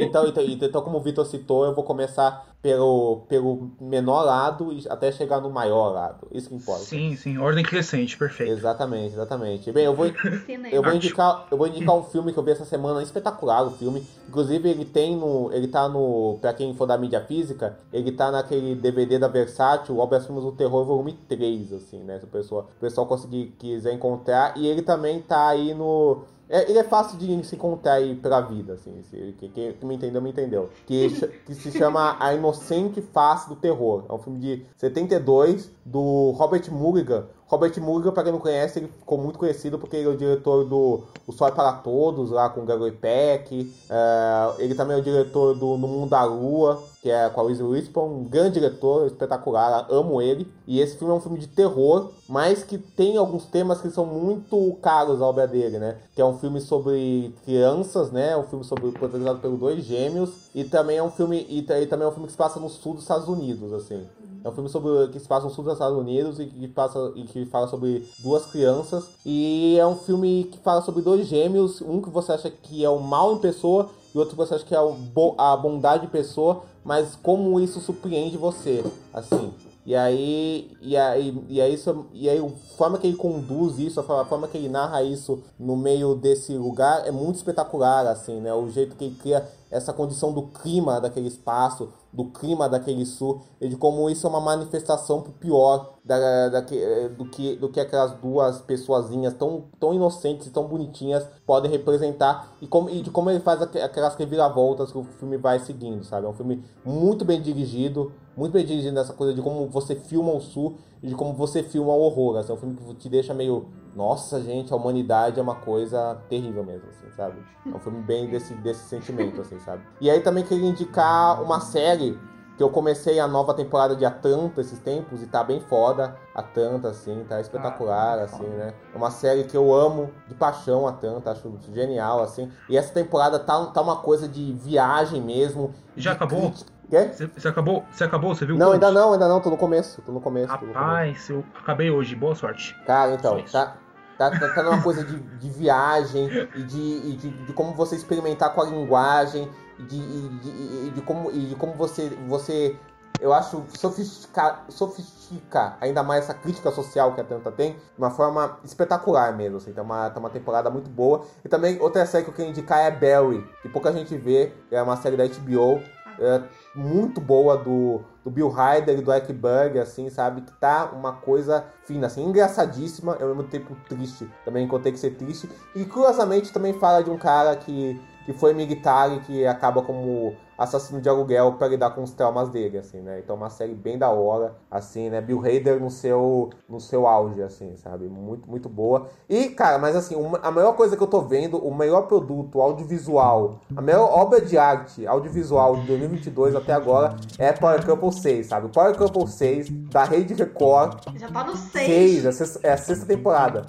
então, 0.04 0.26
então, 0.26 0.42
então, 0.42 0.82
como 0.82 0.98
o 0.98 1.02
Vitor 1.02 1.24
citou, 1.26 1.64
eu 1.64 1.74
vou 1.74 1.84
começar 1.84 2.55
pelo, 2.62 3.24
pelo 3.28 3.70
menor 3.80 4.22
lado 4.22 4.72
e 4.72 4.82
até 4.88 5.12
chegar 5.12 5.40
no 5.40 5.50
maior 5.50 5.90
lado. 5.90 6.26
Isso 6.32 6.48
que 6.48 6.54
importa. 6.54 6.82
Sim, 6.82 7.16
sim, 7.16 7.38
ordem 7.38 7.64
crescente, 7.64 8.16
perfeito. 8.16 8.52
Exatamente, 8.52 9.14
exatamente. 9.14 9.70
Bem, 9.70 9.84
eu 9.84 9.94
vou, 9.94 10.06
eu 10.72 10.82
vou 10.82 10.92
indicar, 10.92 11.46
eu 11.50 11.56
vou 11.56 11.66
indicar 11.66 11.94
um 11.94 12.02
filme 12.02 12.32
que 12.32 12.38
eu 12.38 12.42
vi 12.42 12.50
essa 12.50 12.64
semana, 12.64 13.02
espetacular 13.02 13.62
o 13.62 13.70
filme. 13.70 14.04
Inclusive 14.28 14.68
ele 14.68 14.84
tem 14.84 15.16
no, 15.16 15.50
ele 15.52 15.68
tá 15.68 15.88
no, 15.88 16.38
para 16.40 16.52
quem 16.52 16.74
for 16.74 16.86
da 16.86 16.98
mídia 16.98 17.20
física, 17.20 17.78
ele 17.92 18.10
tá 18.12 18.30
naquele 18.30 18.74
DVD 18.74 19.18
da 19.18 19.28
Versátil, 19.28 19.98
Obras 19.98 20.26
Filmes 20.26 20.44
do 20.44 20.52
Terror 20.52 20.84
volume 20.84 21.12
3, 21.28 21.72
assim, 21.72 21.98
né, 22.00 22.18
se 22.18 22.24
o 22.24 22.28
pessoal, 22.28 22.68
o 22.76 22.80
pessoal 22.80 23.06
conseguir 23.06 23.54
quiser 23.58 23.92
encontrar, 23.92 24.56
e 24.56 24.66
ele 24.66 24.82
também 24.82 25.20
tá 25.20 25.48
aí 25.48 25.72
no 25.74 26.24
é, 26.48 26.68
ele 26.70 26.78
é 26.78 26.84
fácil 26.84 27.18
de 27.18 27.44
se 27.44 27.54
encontrar 27.56 27.94
aí 27.94 28.14
pela 28.14 28.40
vida, 28.40 28.74
assim. 28.74 29.02
se- 29.10 29.34
que- 29.38 29.48
Quem 29.48 29.72
que 29.72 29.84
me 29.86 29.94
entendeu, 29.96 30.22
me 30.22 30.30
entendeu. 30.30 30.70
Que, 30.86 31.08
que 31.44 31.54
se 31.54 31.70
chama 31.72 32.16
A 32.20 32.34
Inocente 32.34 33.00
Face 33.00 33.48
do 33.48 33.56
Terror. 33.56 34.04
É 34.08 34.12
um 34.12 34.18
filme 34.18 34.38
de 34.38 34.66
72 34.76 35.70
do 35.84 36.30
Robert 36.36 36.70
Mulligan. 36.70 37.26
Robert 37.48 37.80
Mulligan, 37.80 38.10
pra 38.10 38.24
quem 38.24 38.32
não 38.32 38.40
conhece, 38.40 38.80
ele 38.80 38.88
ficou 38.88 39.18
muito 39.18 39.38
conhecido 39.38 39.78
porque 39.78 39.96
ele 39.96 40.08
é 40.08 40.10
o 40.10 40.16
diretor 40.16 40.64
do 40.64 41.04
O 41.26 41.32
Sol 41.32 41.46
é 41.46 41.52
para 41.52 41.72
Todos, 41.72 42.30
lá 42.30 42.48
com 42.48 42.62
o 42.62 42.64
Gregory 42.64 42.92
Peck. 42.92 43.72
É, 43.88 44.54
ele 44.58 44.74
também 44.74 44.96
é 44.96 45.00
o 45.00 45.02
diretor 45.02 45.54
do 45.54 45.76
No 45.76 45.86
Mundo 45.86 46.10
da 46.10 46.24
Lua, 46.24 46.82
que 47.00 47.08
é 47.08 47.28
com 47.28 47.40
a 47.40 47.44
Reese 47.44 47.62
Witherspoon, 47.62 48.04
um 48.04 48.24
grande 48.24 48.54
diretor, 48.54 49.06
espetacular, 49.06 49.86
amo 49.88 50.20
ele. 50.20 50.50
E 50.66 50.80
esse 50.80 50.96
filme 50.96 51.14
é 51.14 51.16
um 51.16 51.20
filme 51.20 51.38
de 51.38 51.46
terror, 51.46 52.10
mas 52.28 52.64
que 52.64 52.78
tem 52.78 53.16
alguns 53.16 53.46
temas 53.46 53.80
que 53.80 53.90
são 53.90 54.04
muito 54.04 54.76
caros 54.82 55.22
à 55.22 55.26
obra 55.26 55.46
dele, 55.46 55.78
né? 55.78 55.98
Que 56.16 56.20
é 56.20 56.24
um 56.24 56.36
filme 56.38 56.60
sobre 56.60 57.32
crianças, 57.44 58.10
né? 58.10 58.36
Um 58.36 58.42
filme 58.42 58.64
sobre 58.64 58.90
protagonizado 58.90 59.38
pelos 59.38 59.60
dois 59.60 59.84
gêmeos 59.84 60.30
e 60.52 60.64
também 60.64 60.96
é 60.98 61.02
um 61.02 61.12
filme 61.12 61.46
e, 61.48 61.60
e 61.60 61.86
também 61.86 62.06
é 62.06 62.08
um 62.08 62.12
filme 62.12 62.26
que 62.26 62.32
se 62.32 62.38
passa 62.38 62.58
no 62.58 62.68
sul 62.68 62.94
dos 62.94 63.02
Estados 63.02 63.28
Unidos, 63.28 63.72
assim. 63.72 64.04
É 64.46 64.48
um 64.48 64.52
filme 64.52 64.68
sobre 64.70 65.08
que 65.08 65.18
se 65.18 65.26
passa 65.26 65.44
no 65.44 65.52
sul 65.52 65.64
dos 65.64 65.72
Estados 65.72 65.98
Unidos 65.98 66.38
e 66.38 66.46
que 66.46 66.68
passa 66.68 67.10
e 67.16 67.24
que 67.24 67.44
fala 67.46 67.66
sobre 67.66 68.08
duas 68.20 68.46
crianças 68.46 69.04
e 69.24 69.76
é 69.76 69.84
um 69.84 69.96
filme 69.96 70.44
que 70.44 70.58
fala 70.60 70.82
sobre 70.82 71.02
dois 71.02 71.26
gêmeos, 71.26 71.82
um 71.82 72.00
que 72.00 72.08
você 72.08 72.30
acha 72.30 72.48
que 72.48 72.84
é 72.84 72.88
o 72.88 73.00
mal 73.00 73.32
em 73.34 73.38
pessoa 73.38 73.88
e 74.14 74.18
outro 74.18 74.36
que 74.36 74.36
você 74.36 74.54
acha 74.54 74.64
que 74.64 74.72
é 74.72 74.78
bo- 75.12 75.34
a 75.36 75.56
bondade 75.56 76.06
em 76.06 76.08
pessoa, 76.08 76.62
mas 76.84 77.18
como 77.20 77.58
isso 77.58 77.80
surpreende 77.80 78.36
você, 78.36 78.84
assim. 79.12 79.52
E 79.84 79.94
aí, 79.96 80.70
e 80.80 80.96
aí, 80.96 81.44
e 81.48 81.60
aí, 81.60 81.74
isso, 81.74 82.06
e 82.12 82.28
aí 82.28 82.38
a 82.38 82.76
forma 82.76 82.98
que 82.98 83.06
ele 83.08 83.16
conduz 83.16 83.78
isso, 83.80 84.00
a 84.00 84.24
forma 84.24 84.46
que 84.48 84.56
ele 84.58 84.68
narra 84.68 85.02
isso 85.02 85.40
no 85.58 85.76
meio 85.76 86.14
desse 86.14 86.56
lugar 86.56 87.06
é 87.06 87.10
muito 87.10 87.36
espetacular, 87.36 88.06
assim, 88.06 88.40
né? 88.40 88.52
O 88.54 88.68
jeito 88.68 88.94
que 88.96 89.04
ele 89.04 89.14
cria 89.14 89.48
essa 89.70 89.92
condição 89.92 90.32
do 90.32 90.42
clima 90.48 91.00
daquele 91.00 91.28
espaço, 91.28 91.88
do 92.12 92.26
clima 92.26 92.68
daquele 92.68 93.04
sul, 93.04 93.42
e 93.60 93.68
de 93.68 93.76
como 93.76 94.08
isso 94.08 94.26
é 94.26 94.30
uma 94.30 94.40
manifestação 94.40 95.20
pro 95.20 95.32
pior 95.32 95.94
da, 96.04 96.48
da, 96.48 96.62
que- 96.62 97.08
do, 97.16 97.26
que, 97.26 97.56
do 97.56 97.68
que 97.68 97.80
aquelas 97.80 98.12
duas 98.12 98.60
pessoazinhas 98.60 99.34
tão, 99.34 99.64
tão 99.78 99.92
inocentes 99.92 100.50
tão 100.50 100.66
bonitinhas 100.66 101.26
podem 101.44 101.70
representar 101.70 102.52
e, 102.62 102.66
como, 102.66 102.88
e 102.88 103.02
de 103.02 103.10
como 103.10 103.28
ele 103.30 103.40
faz 103.40 103.60
aqu- 103.60 103.78
aquelas 103.82 104.14
reviravoltas 104.14 104.92
que 104.92 104.98
o 104.98 105.04
filme 105.04 105.36
vai 105.36 105.58
seguindo, 105.58 106.04
sabe? 106.04 106.26
É 106.26 106.28
um 106.28 106.32
filme 106.34 106.64
muito 106.84 107.24
bem 107.24 107.40
dirigido, 107.42 108.12
muito 108.36 108.52
dirigido 108.62 108.94
nessa 108.94 109.12
coisa 109.12 109.32
de 109.32 109.40
como 109.40 109.66
você 109.68 109.96
filma 109.96 110.32
o 110.32 110.40
sul 110.40 110.76
e 111.02 111.08
de 111.08 111.14
como 111.14 111.32
você 111.32 111.62
filma 111.62 111.92
o 111.92 112.00
horror. 112.00 112.36
Assim, 112.36 112.52
é 112.52 112.54
um 112.54 112.58
filme 112.58 112.76
que 112.76 112.94
te 112.94 113.08
deixa 113.08 113.32
meio. 113.32 113.66
Nossa, 113.94 114.42
gente, 114.42 114.72
a 114.72 114.76
humanidade 114.76 115.40
é 115.40 115.42
uma 115.42 115.54
coisa 115.54 116.18
terrível 116.28 116.62
mesmo, 116.62 116.86
assim, 116.90 117.10
sabe? 117.16 117.38
É 117.64 117.74
um 117.74 117.78
filme 117.78 118.02
bem 118.02 118.28
desse, 118.28 118.52
desse 118.56 118.86
sentimento, 118.88 119.40
assim, 119.40 119.58
sabe? 119.60 119.82
E 120.00 120.10
aí 120.10 120.20
também 120.20 120.44
queria 120.44 120.68
indicar 120.68 121.42
uma 121.42 121.60
série 121.60 122.18
que 122.58 122.62
eu 122.62 122.70
comecei 122.70 123.18
a 123.20 123.26
nova 123.26 123.52
temporada 123.52 123.94
de 123.94 124.04
Atlanta 124.04 124.60
esses 124.62 124.78
tempos 124.78 125.22
e 125.22 125.26
tá 125.26 125.44
bem 125.44 125.60
foda. 125.60 126.16
Atlanta, 126.34 126.88
assim, 126.88 127.24
tá 127.28 127.38
espetacular, 127.40 128.18
assim, 128.18 128.44
né? 128.46 128.74
É 128.94 128.96
uma 128.96 129.10
série 129.10 129.44
que 129.44 129.56
eu 129.56 129.74
amo 129.74 130.10
de 130.26 130.34
paixão, 130.34 130.86
Atlanta, 130.86 131.30
acho 131.32 131.52
genial, 131.72 132.22
assim. 132.22 132.50
E 132.68 132.76
essa 132.76 132.92
temporada 132.92 133.38
tá, 133.38 133.66
tá 133.66 133.80
uma 133.82 133.96
coisa 133.96 134.26
de 134.26 134.52
viagem 134.52 135.20
mesmo. 135.22 135.72
Já 135.96 136.12
acabou? 136.12 136.50
crítica- 136.50 136.75
Quê? 136.88 137.08
Você 137.12 137.26
você 137.26 137.48
acabou? 137.48 137.84
Você 137.90 138.04
acabou? 138.04 138.34
Você 138.34 138.46
viu? 138.46 138.56
Não, 138.56 138.72
ainda 138.72 138.90
não, 138.90 139.12
ainda 139.12 139.28
não, 139.28 139.40
tô 139.40 139.50
no 139.50 139.56
começo, 139.56 140.00
tô 140.02 140.12
no 140.12 140.20
começo. 140.20 140.48
tô 140.58 140.66
no 140.66 140.72
começo. 140.72 140.78
Rapaz, 140.78 141.30
eu 141.30 141.44
acabei 141.60 141.90
hoje. 141.90 142.14
Boa 142.14 142.34
sorte. 142.34 142.76
Cara, 142.86 143.14
então, 143.14 143.42
tá, 143.50 143.76
tá, 144.16 144.30
tá, 144.30 144.54
tá 144.54 144.62
numa 144.62 144.82
coisa 144.82 145.04
de, 145.04 145.18
de 145.18 145.50
viagem 145.50 146.28
e 146.54 146.62
de, 146.62 146.78
e 146.78 147.16
de, 147.16 147.30
de 147.30 147.52
como 147.52 147.74
você 147.74 147.96
experimentar 147.96 148.54
com 148.54 148.60
a 148.60 148.64
linguagem 148.64 149.50
e 149.78 149.82
de, 149.82 149.96
e 149.96 150.28
de, 150.42 150.90
de 150.90 151.00
como, 151.02 151.30
e 151.30 151.46
de 151.46 151.54
como 151.56 151.74
você, 151.74 152.08
você 152.28 152.76
eu 153.18 153.32
acho, 153.32 153.64
sofistica, 153.68 154.60
sofistica 154.68 155.76
ainda 155.80 156.02
mais 156.02 156.24
essa 156.24 156.34
crítica 156.34 156.70
social 156.70 157.14
que 157.14 157.20
a 157.20 157.24
Tanta 157.24 157.50
tem, 157.50 157.72
de 157.72 157.78
uma 157.98 158.10
forma 158.10 158.58
espetacular 158.62 159.34
mesmo, 159.34 159.56
assim, 159.56 159.72
tá 159.72 159.82
uma, 159.82 160.10
tá 160.10 160.20
uma 160.20 160.30
temporada 160.30 160.70
muito 160.70 160.90
boa. 160.90 161.24
E 161.44 161.48
também 161.48 161.80
outra 161.80 162.04
série 162.04 162.24
que 162.24 162.30
eu 162.30 162.34
queria 162.34 162.50
indicar 162.50 162.80
é 162.80 162.90
Barry, 162.90 163.44
que 163.62 163.68
pouca 163.68 163.92
gente 163.92 164.16
vê, 164.16 164.52
é 164.70 164.80
uma 164.82 164.96
série 164.96 165.16
da 165.16 165.24
HBO, 165.26 165.82
é 166.18 166.42
muito 166.76 167.20
boa 167.20 167.56
do, 167.56 168.02
do 168.24 168.30
Bill 168.30 168.52
Hader 168.54 168.98
e 168.98 169.02
do 169.02 169.14
Ike 169.14 169.32
Berg, 169.32 169.78
assim, 169.78 170.10
sabe? 170.10 170.42
Que 170.42 170.52
tá 170.52 170.90
uma 170.92 171.12
coisa 171.12 171.64
fina, 171.84 172.06
assim, 172.06 172.24
engraçadíssima, 172.24 173.16
ao 173.20 173.28
mesmo 173.28 173.44
tempo 173.44 173.76
triste. 173.88 174.28
Também 174.44 174.64
encontrei 174.64 174.92
que 174.92 174.98
ser 174.98 175.16
triste. 175.16 175.48
E 175.74 175.84
curiosamente 175.84 176.52
também 176.52 176.72
fala 176.74 177.02
de 177.02 177.10
um 177.10 177.16
cara 177.18 177.56
que 177.56 178.00
que 178.26 178.32
foi 178.32 178.52
militar 178.52 179.16
e 179.16 179.20
que 179.20 179.46
acaba 179.46 179.82
como 179.82 180.34
assassino 180.56 181.00
de 181.00 181.08
aluguel 181.08 181.52
para 181.54 181.68
lidar 181.68 181.90
com 181.90 182.02
os 182.02 182.12
traumas 182.12 182.48
dele, 182.48 182.78
assim, 182.78 183.00
né? 183.00 183.20
Então 183.22 183.36
uma 183.36 183.50
série 183.50 183.74
bem 183.74 183.98
da 183.98 184.10
hora, 184.10 184.54
assim, 184.70 185.10
né? 185.10 185.20
Bill 185.20 185.40
Hader 185.40 185.80
no 185.80 185.90
seu 185.90 186.50
no 186.68 186.80
seu 186.80 187.06
auge, 187.06 187.42
assim, 187.42 187.76
sabe? 187.76 188.06
Muito 188.06 188.48
muito 188.48 188.68
boa. 188.68 189.08
E, 189.28 189.48
cara, 189.48 189.78
mas 189.78 189.94
assim, 189.96 190.14
uma, 190.14 190.38
a 190.38 190.50
maior 190.50 190.72
coisa 190.74 190.96
que 190.96 191.02
eu 191.02 191.06
tô 191.06 191.20
vendo, 191.20 191.58
o 191.58 191.74
melhor 191.74 192.02
produto 192.02 192.60
audiovisual, 192.60 193.60
a 193.76 193.82
maior 193.82 194.10
obra 194.12 194.40
de 194.40 194.56
arte 194.56 195.06
audiovisual 195.06 195.76
de 195.76 195.86
2022 195.86 196.54
até 196.54 196.72
agora 196.72 197.16
é 197.38 197.52
Power 197.52 197.84
Couple 197.84 198.12
6, 198.12 198.46
sabe? 198.46 198.68
Power 198.68 198.96
Couple 198.96 199.26
6 199.26 199.68
da 199.90 200.04
Rede 200.04 200.34
Record. 200.34 201.00
Já 201.16 201.28
tá 201.28 201.44
no 201.44 201.56
6. 201.56 201.86
6, 201.86 202.24
é 202.26 202.32
sexta, 202.32 202.60
é 202.62 202.72
a 202.72 202.76
sexta 202.76 203.06
temporada. 203.06 203.66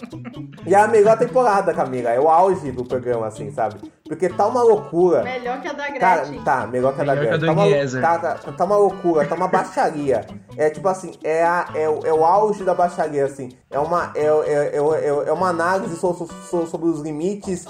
E 0.65 0.73
é 0.73 0.79
a 0.79 0.87
melhor 0.87 1.17
temporada, 1.17 1.73
Camila. 1.73 2.09
É 2.09 2.19
o 2.19 2.29
auge 2.29 2.71
do 2.71 2.83
programa, 2.83 3.27
assim, 3.27 3.51
sabe? 3.51 3.79
Porque 4.07 4.29
tá 4.29 4.47
uma 4.47 4.63
loucura. 4.63 5.23
Melhor 5.23 5.61
que 5.61 5.67
a 5.67 5.73
da 5.73 5.83
Gretchen. 5.89 5.99
Cara, 5.99 6.25
tá, 6.61 6.67
melhor 6.67 6.93
que 6.95 7.01
a 7.01 7.03
da 7.03 7.15
Melhor 7.15 7.37
que 7.39 7.43
a 7.45 7.47
Tá 7.47 7.51
uma, 7.53 8.19
tá, 8.19 8.35
tá, 8.35 8.51
tá 8.51 8.65
uma 8.65 8.77
loucura, 8.77 9.25
tá 9.27 9.35
uma 9.35 9.47
baixaria. 9.47 10.25
É 10.55 10.69
tipo 10.69 10.87
assim, 10.87 11.13
é, 11.23 11.43
a, 11.43 11.67
é, 11.75 11.87
o- 11.89 12.05
é 12.05 12.13
o 12.13 12.25
auge 12.25 12.63
da 12.63 12.73
baixaria, 12.73 13.25
assim. 13.25 13.49
É 13.69 13.77
uma, 13.79 14.11
é, 14.15 14.25
é, 14.25 14.53
é, 14.73 14.77
é, 14.77 15.29
é 15.29 15.33
uma 15.33 15.49
análise 15.49 15.95
so- 15.97 16.13
so- 16.13 16.27
so- 16.49 16.67
sobre 16.67 16.87
os 16.87 17.01
limites. 17.01 17.65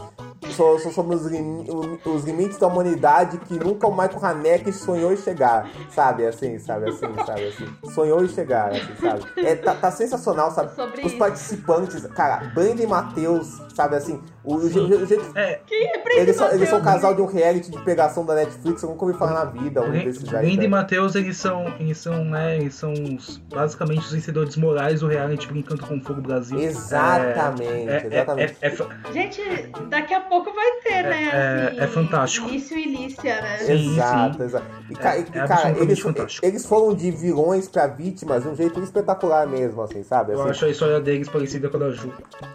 so- 0.52 0.80
so- 0.80 0.92
sobre 0.92 1.16
os, 1.16 1.26
limi- 1.26 1.68
os 2.06 2.24
limites 2.24 2.58
da 2.58 2.68
humanidade 2.68 3.38
que 3.40 3.56
nunca 3.60 3.88
o 3.88 3.92
Michael 3.92 4.24
Haneke 4.24 4.72
sonhou 4.72 5.12
em 5.12 5.18
chegar, 5.18 5.68
sabe? 5.90 6.26
Assim, 6.26 6.58
sabe? 6.60 6.90
Assim, 6.90 7.08
sabe? 7.26 7.48
Assim. 7.48 7.68
Sonhou 7.94 8.24
em 8.24 8.28
chegar, 8.30 8.70
assim, 8.72 8.96
sabe? 9.02 9.24
É, 9.46 9.56
tá, 9.56 9.74
tá 9.76 9.92
sensacional, 9.92 10.52
sabe? 10.52 10.74
Sobre 10.76 11.02
Os 11.02 11.08
isso. 11.08 11.18
participantes, 11.18 12.06
cara, 12.08 12.38
Brandon 12.54 12.84
e 12.84 12.88
Matheus, 12.88 13.62
sabe? 13.76 13.96
Assim, 13.98 14.22
o, 14.48 14.56
o, 14.56 14.70
je- 14.70 14.80
o 14.80 15.06
jeito 15.06 15.26
É, 15.36 15.60
é 15.72 16.20
eles 16.22 16.36
são, 16.36 16.52
eles 16.52 16.70
são 16.70 16.80
um 16.80 16.84
casal 16.84 17.14
de 17.14 17.22
um 17.22 17.26
reality 17.26 17.70
de 17.70 17.78
pegação 17.80 18.26
da 18.26 18.34
Netflix, 18.36 18.82
eu 18.82 18.90
nunca 18.90 19.06
ouvi 19.06 19.18
falar 19.18 19.34
na 19.34 19.46
vida, 19.46 19.82
um 19.82 19.92
desses 19.92 20.34
aí. 20.34 20.46
Linda 20.46 20.54
e 20.54 20.58
velho. 20.60 20.72
Matheus, 20.72 21.16
eles 21.16 21.38
são, 21.38 21.66
eles 21.80 21.98
são, 21.98 22.24
né, 22.26 22.58
eles 22.58 22.76
são 22.76 22.94
os- 22.94 23.38
basicamente 23.54 24.06
os 24.06 24.12
vencedores 24.12 24.56
morais 24.56 25.02
do 25.02 25.08
reality 25.08 25.48
Brincando 25.48 25.86
com 25.86 26.02
Fogo 26.02 26.22
Brasil. 26.22 26.58
Exatamente, 26.60 27.90
É, 27.90 27.98
é, 28.04 28.08
exatamente. 28.08 28.56
é, 28.62 28.68
é, 28.68 28.70
fa- 28.72 28.88
Gente, 29.12 29.42
daqui 29.90 30.14
a 30.14 30.22
pouco 30.22 30.52
vai 30.54 30.72
ter, 30.84 31.04
né? 31.04 31.24
é- 31.24 31.68
assim, 31.68 31.82
é 31.82 31.88
fantástico. 31.88 32.48
Lício 32.48 32.78
e 32.78 32.86
Lícia, 32.86 33.42
né? 33.42 33.58
Sim, 33.60 33.96
exato, 33.98 34.38
sim. 34.38 34.44
exato. 34.44 34.66
E, 34.90 34.96
ca- 34.96 35.16
É- 35.16 35.20
e, 35.20 35.22
é 35.22 35.48
cara, 35.48 35.70
eles, 35.78 36.04
eles 36.42 36.66
foram 36.66 36.94
de 36.94 37.12
vilões 37.12 37.68
pra 37.68 37.88
vítimas 37.88 38.44
de 38.44 38.50
um 38.50 38.56
jeito 38.56 38.80
espetacular 38.82 39.46
mesmo, 39.48 39.82
assim, 39.82 40.04
sabe? 40.04 40.34
eu 40.34 40.40
Assim, 40.42 40.50
acho 40.50 40.66
a 40.66 40.70
história 40.70 41.00
deles 41.00 41.28
parecida 41.30 41.70
com 41.70 41.78
a 41.78 41.80
da 41.82 41.92
Ju. 41.92 42.12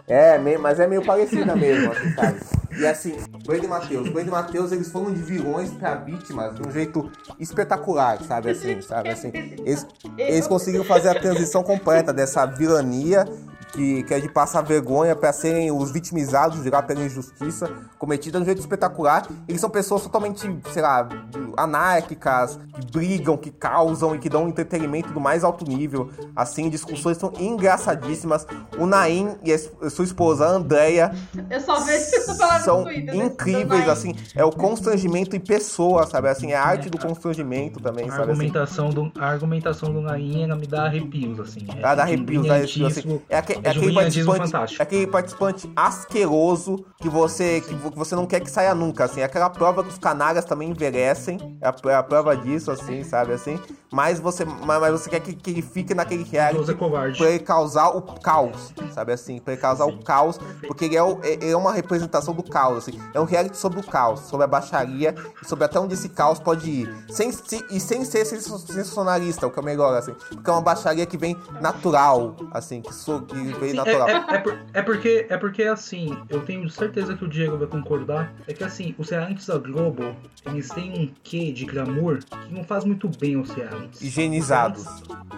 É, 0.07 0.37
mas 0.59 0.79
é 0.79 0.87
meio 0.87 1.03
parecida 1.03 1.55
mesmo, 1.55 1.82
assim, 1.91 2.13
sabe? 2.13 2.39
E 2.77 2.85
assim, 2.85 3.15
Brandon 3.45 3.65
e 3.65 3.67
Matheus. 3.67 4.09
Brandon 4.09 4.27
e 4.27 4.31
Matheus, 4.31 4.71
eles 4.71 4.91
foram 4.91 5.13
de 5.13 5.21
vilões 5.21 5.71
pra 5.71 5.95
vítimas 5.95 6.55
de 6.55 6.67
um 6.67 6.71
jeito 6.71 7.11
espetacular, 7.39 8.21
sabe? 8.23 8.49
Assim, 8.49 8.81
sabe? 8.81 9.09
Assim, 9.09 9.31
eles, 9.33 9.85
eles 10.17 10.47
conseguiram 10.47 10.83
fazer 10.83 11.09
a 11.09 11.19
transição 11.19 11.63
completa 11.63 12.11
dessa 12.11 12.45
vilania 12.45 13.25
que, 13.73 14.03
que 14.03 14.13
é 14.13 14.19
de 14.19 14.29
passar 14.29 14.61
vergonha 14.61 15.15
pra 15.15 15.33
serem 15.33 15.71
os 15.71 15.91
vitimizados, 15.91 16.59
virar 16.59 16.83
pela 16.83 17.03
injustiça 17.03 17.69
cometida 17.97 18.37
de 18.37 18.43
um 18.43 18.45
jeito 18.45 18.59
espetacular. 18.61 19.27
Eles 19.47 19.59
são 19.59 19.69
pessoas 19.69 20.03
totalmente, 20.03 20.41
sei 20.71 20.81
lá, 20.81 21.09
anárquicas, 21.57 22.59
que 22.75 22.91
brigam, 22.91 23.35
que 23.35 23.49
causam 23.49 24.15
e 24.15 24.19
que 24.19 24.29
dão 24.29 24.45
um 24.45 24.47
entretenimento 24.49 25.11
do 25.11 25.19
mais 25.19 25.43
alto 25.43 25.65
nível. 25.65 26.09
Assim, 26.35 26.69
discussões 26.69 27.17
são 27.17 27.33
engraçadíssimas. 27.39 28.45
O 28.77 28.85
Naim 28.85 29.35
e 29.43 29.51
a 29.51 29.89
sua 29.89 30.05
esposa, 30.05 30.45
a 30.45 30.49
Andrea, 30.49 31.11
Eu 31.49 31.59
só 31.61 31.79
vejo 31.79 32.03
falando 32.37 32.61
são 32.63 32.83
Twitter. 32.83 33.15
né? 33.15 33.25
incríveis, 33.25 33.89
assim, 33.89 34.15
é 34.35 34.43
o 34.45 34.51
constrangimento 34.51 35.35
em 35.35 35.39
pessoa, 35.39 36.05
sabe? 36.05 36.29
Assim, 36.29 36.51
é 36.51 36.55
a 36.55 36.63
arte 36.63 36.89
do 36.89 36.97
constrangimento 36.97 37.79
também, 37.79 38.05
A 38.05 38.11
sabe? 38.11 38.21
Assim, 38.23 38.31
argumentação, 38.31 38.89
do, 38.89 39.11
a 39.19 39.25
argumentação 39.27 39.91
do 39.91 40.01
Nain 40.01 40.43
ela 40.43 40.55
me 40.55 40.67
dá 40.67 40.85
arrepios, 40.85 41.39
assim. 41.39 41.65
É, 41.77 41.83
Ah, 41.83 41.95
dá 41.95 42.03
arrepios, 42.03 42.45
dá 42.47 42.55
arrepios, 42.55 42.97
assim. 42.97 43.21
É, 43.29 43.37
aque- 43.37 43.59
é 43.63 43.67
é 43.67 43.71
aquele 43.71 43.93
participante, 43.93 44.75
é 44.79 44.83
aquele 44.83 45.07
participante 45.07 45.71
asqueroso 45.75 46.85
que 46.99 47.09
você, 47.09 47.61
que 47.61 47.73
que 47.75 47.97
você 47.97 48.15
não 48.15 48.25
quer 48.25 48.39
que 48.39 48.49
saia 48.49 48.73
nunca, 48.75 49.05
assim. 49.05 49.21
É 49.21 49.23
aquela 49.23 49.49
prova 49.49 49.83
que 49.83 49.89
os 49.89 49.97
canalhas 49.97 50.45
também 50.45 50.69
envelhecem. 50.69 51.57
É 51.61 51.67
a, 51.67 51.75
é 51.91 51.95
a 51.95 52.03
prova 52.03 52.35
disso, 52.35 52.71
assim, 52.71 53.03
sabe? 53.03 53.33
Assim. 53.33 53.59
Mas 53.91 54.19
você, 54.19 54.43
mas, 54.45 54.79
mas 54.81 54.91
você 54.91 55.09
quer 55.09 55.19
que, 55.19 55.33
que 55.33 55.51
ele 55.51 55.61
fique 55.61 55.93
naquele 55.93 56.23
reality 56.23 56.55
Idoso 56.55 56.71
é 56.71 56.75
covarde. 56.75 57.17
pra 57.17 57.29
ele 57.29 57.39
causar 57.39 57.89
o 57.89 58.01
caos, 58.01 58.73
sabe 58.91 59.11
assim? 59.13 59.39
Pra 59.39 59.53
ele 59.53 59.61
causar 59.61 59.85
o 59.85 60.03
caos, 60.03 60.39
porque 60.67 60.85
ele 60.85 60.97
é, 60.97 61.03
o- 61.03 61.19
ele 61.23 61.51
é 61.51 61.55
uma 61.57 61.71
representação 61.71 62.33
do 62.33 62.43
caos, 62.43 62.77
assim. 62.79 62.99
É 63.13 63.19
um 63.19 63.25
reality 63.25 63.55
sobre 63.57 63.79
o 63.79 63.83
caos, 63.83 64.21
sobre 64.21 64.45
a 64.45 64.47
baixaria, 64.47 65.13
sobre 65.43 65.65
até 65.65 65.79
onde 65.79 65.93
esse 65.93 66.09
caos 66.09 66.39
pode 66.39 66.69
ir. 66.69 67.05
Sem, 67.09 67.31
se- 67.31 67.63
e 67.69 67.79
sem 67.79 68.03
ser 68.03 68.25
sens- 68.25 68.45
sensacionalista, 68.65 69.45
o 69.45 69.51
que 69.51 69.59
é 69.59 69.63
melhor, 69.63 69.95
assim. 69.95 70.13
Porque 70.29 70.49
é 70.49 70.53
uma 70.53 70.61
baixaria 70.61 71.05
que 71.05 71.17
vem 71.17 71.37
natural, 71.61 72.35
assim, 72.51 72.81
que, 72.81 72.93
so, 72.93 73.21
que 73.21 73.52
Sim, 73.59 73.73
natural. 73.73 74.09
É, 74.09 74.11
é, 74.13 74.35
é 74.35 74.37
por- 74.39 74.57
é 74.73 74.81
porque, 74.81 75.25
é 75.29 75.37
porque, 75.37 75.63
assim, 75.63 76.17
eu 76.29 76.41
tenho 76.41 76.69
certeza 76.69 77.15
que 77.15 77.23
o 77.23 77.27
Diego 77.27 77.57
vai 77.57 77.67
concordar. 77.67 78.33
É 78.47 78.53
que, 78.53 78.63
assim, 78.63 78.93
os 78.97 79.09
realities 79.09 79.47
da 79.47 79.57
Globo, 79.57 80.15
eles 80.45 80.69
têm 80.69 80.91
um 80.91 81.09
quê 81.23 81.51
de 81.51 81.65
glamour 81.65 82.19
que 82.47 82.53
não 82.53 82.63
faz 82.63 82.83
muito 82.85 83.07
bem 83.19 83.35
aos 83.35 83.49
realities. 83.51 84.01
Higienizados. 84.01 84.85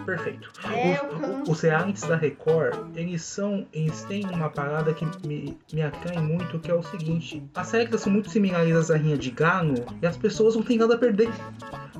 Perfeito. 0.04 0.50
É, 0.72 1.00
Os- 1.42 1.48
os 1.48 1.60
realities 1.60 2.04
da 2.04 2.16
Record, 2.16 2.76
eles 2.96 3.22
são. 3.22 3.66
Eles 3.72 4.02
têm 4.04 4.24
uma 4.26 4.48
parada 4.48 4.92
que 4.94 5.04
me, 5.26 5.56
me 5.72 5.82
atrai 5.82 6.18
muito, 6.18 6.58
que 6.60 6.70
é 6.70 6.74
o 6.74 6.82
seguinte: 6.82 7.42
as 7.54 7.70
regras 7.72 8.00
são 8.02 8.12
muito 8.12 8.30
similares 8.30 8.74
às 8.76 8.88
da 8.88 8.96
Rinha 8.96 9.16
de 9.18 9.30
Gano 9.30 9.74
e 10.00 10.06
as 10.06 10.16
pessoas 10.16 10.54
não 10.54 10.62
têm 10.62 10.78
nada 10.78 10.94
a 10.94 10.98
perder. 10.98 11.28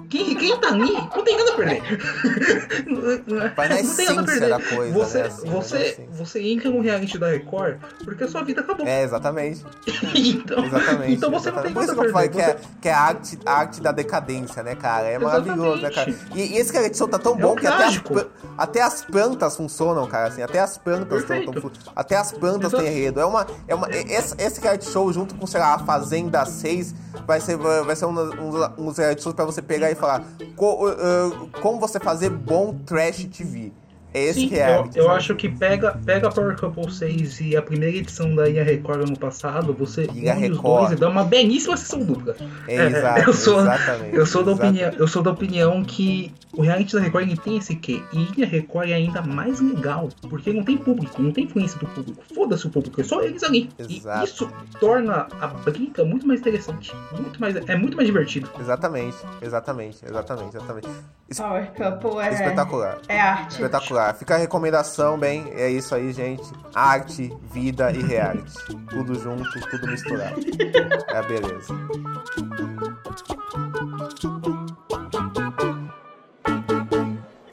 Quem, 0.09 0.37
quem 0.37 0.57
tá 0.61 0.69
ali 0.69 0.93
não 0.93 1.25
tem 1.25 1.37
nada 1.37 1.53
a 1.53 1.57
perder. 1.57 1.83
Vai 3.57 3.69
na 3.69 3.83
não 3.83 3.97
tem 3.97 4.07
nada 4.07 4.21
a 4.21 4.25
perder. 4.25 4.77
coisa, 4.77 4.93
você, 4.95 5.19
né, 5.19 5.25
assim, 5.27 5.51
você, 5.51 5.77
essência. 5.79 6.06
Você 6.11 6.41
entra 6.43 6.71
no 6.71 6.81
reality 6.81 7.19
da 7.19 7.29
Record 7.29 7.79
porque 8.05 8.25
a 8.25 8.29
sua 8.29 8.43
vida 8.43 8.61
acabou. 8.61 8.87
É, 8.87 9.03
exatamente. 9.03 9.65
então, 10.15 10.65
Exatamente. 10.65 11.13
então 11.15 11.31
você 11.31 11.51
não 11.51 11.59
exatamente. 11.59 11.63
tem 11.65 11.73
Por 11.75 11.83
isso 11.85 11.95
que 11.95 12.07
eu 12.07 12.13
falei 12.13 12.29
que 12.29 12.41
é, 12.41 12.57
que 12.81 12.89
é 12.89 12.93
a, 12.93 13.01
arte, 13.01 13.39
a 13.45 13.53
arte 13.53 13.81
da 13.81 13.93
decadência, 13.93 14.63
né, 14.63 14.75
cara? 14.75 15.07
É 15.09 15.19
maravilhoso, 15.19 15.83
né, 15.83 15.91
cara? 15.91 16.15
E, 16.35 16.41
e 16.55 16.57
esse 16.57 16.73
reality 16.73 16.97
show 16.97 17.09
tá 17.09 17.19
tão 17.19 17.37
bom 17.37 17.53
um 17.53 17.57
que 17.57 17.67
até 17.67 17.85
as, 17.85 18.01
até 18.57 18.81
as 18.83 19.03
plantas 19.03 19.57
funcionam, 19.57 20.07
cara, 20.07 20.29
assim. 20.29 20.43
Até 20.43 20.59
as 20.61 20.79
plantas 20.79 21.25
tão, 21.25 21.45
tão 21.45 21.55
fu- 21.61 21.73
Até 21.95 22.17
as 22.17 22.33
plantas 22.33 22.73
Exato. 22.73 22.83
têm 22.85 22.93
enredo. 22.93 23.21
É 23.21 23.25
uma, 23.27 23.47
é 23.69 23.75
uma, 23.75 23.89
e- 23.91 24.13
esse, 24.13 24.35
esse 24.39 24.61
reality 24.61 24.87
show, 24.91 25.13
junto 25.13 25.35
com, 25.35 25.47
sei 25.47 25.61
lá, 25.61 25.75
a 25.75 25.79
Fazenda 25.81 26.45
6, 26.45 26.95
vai 27.27 27.41
ser, 27.41 27.57
vai 27.57 27.97
ser 27.97 28.07
um, 28.07 28.19
um, 28.19 28.89
uns 28.89 28.99
reality 28.99 29.23
shows 29.23 29.35
pra 29.35 29.45
você 29.45 29.61
pegar 29.61 29.91
e 29.91 29.95
falar 29.95 30.25
co- 30.55 30.89
uh, 30.89 31.49
como 31.61 31.81
você 31.81 31.99
fazer 31.99 32.31
bom 32.31 32.75
trash 32.87 33.25
TV. 33.25 33.73
É 34.17 34.23
esse 34.25 34.41
Sim, 34.41 34.47
eu, 34.47 34.51
reality. 34.53 34.99
eu 34.99 35.05
sabe? 35.05 35.17
acho 35.17 35.35
que 35.35 35.49
pega, 35.49 35.93
pega 36.07 36.31
Power 36.31 36.57
Couple 36.59 36.91
6 36.91 37.41
e 37.43 37.55
a 37.55 37.61
primeira 37.61 37.95
edição 37.99 38.35
da 38.35 38.49
Ilha 38.49 38.65
Record 38.65 39.03
ano 39.03 39.19
passado, 39.19 39.75
você 39.75 40.05
Ilha 40.15 40.35
une 40.35 40.51
os 40.51 40.57
Record. 40.57 40.63
dois 40.81 40.93
e 40.93 40.97
dá 40.97 41.09
uma 41.11 41.23
belíssima 41.25 41.77
sessão 41.77 42.03
dupla. 42.03 42.35
É, 42.67 42.87
exato, 42.87 43.21
eu 43.29 43.33
sou, 43.35 43.61
exatamente, 43.61 44.17
eu 44.17 44.25
sou 44.27 44.43
da 44.43 44.53
exatamente. 44.53 44.83
opinião, 44.85 45.01
eu 45.01 45.07
sou 45.09 45.23
da 45.23 45.31
opinião 45.31 45.85
que 45.85 46.33
o 46.55 46.63
reality 46.63 46.95
da 46.95 47.01
Record 47.03 47.37
tem 47.41 47.59
esse 47.59 47.77
quê? 47.77 48.03
E 48.11 48.29
Ilha 48.35 48.47
Record 48.47 48.89
é 48.89 48.95
ainda 48.95 49.21
mais 49.21 49.61
legal, 49.61 50.09
porque 50.31 50.51
não 50.51 50.65
tem 50.65 50.79
público, 50.79 51.21
não 51.21 51.31
tem 51.31 51.45
influência 51.45 51.79
do 51.79 51.87
público. 51.87 52.23
Foda-se 52.35 52.67
o 52.67 52.71
público, 52.71 52.99
é 52.99 53.05
só 53.05 53.21
eles 53.21 53.43
ali. 53.43 53.69
Exato. 53.79 54.21
E 54.23 54.25
isso 54.25 54.51
torna 54.81 55.27
a 55.41 55.47
briga 55.49 56.05
muito 56.07 56.27
mais 56.27 56.41
interessante, 56.41 56.95
muito 57.13 57.39
mais, 57.39 57.55
é 57.55 57.77
muito 57.77 57.95
mais 57.97 58.07
divertido. 58.07 58.49
Exatamente, 58.59 59.17
exatamente, 59.43 59.99
exatamente, 60.09 60.57
exatamente. 60.57 60.89
Power 61.37 61.73
Couple 61.77 62.21
é. 62.21 62.33
Espetacular. 62.33 62.99
É 63.09 63.21
arte. 63.21 63.53
Espetacular. 63.55 64.06
Fica 64.15 64.35
a 64.35 64.39
recomendação, 64.39 65.19
bem. 65.19 65.53
É 65.55 65.71
isso 65.71 65.95
aí, 65.95 66.13
gente. 66.13 66.45
Arte, 66.75 67.33
vida 67.53 67.91
e 67.91 68.03
reality. 68.03 68.53
Tudo 68.89 69.15
junto, 69.15 69.61
tudo 69.71 69.87
misturado. 69.87 70.41
É 71.09 71.17
a 71.17 71.23
beleza. 71.23 71.75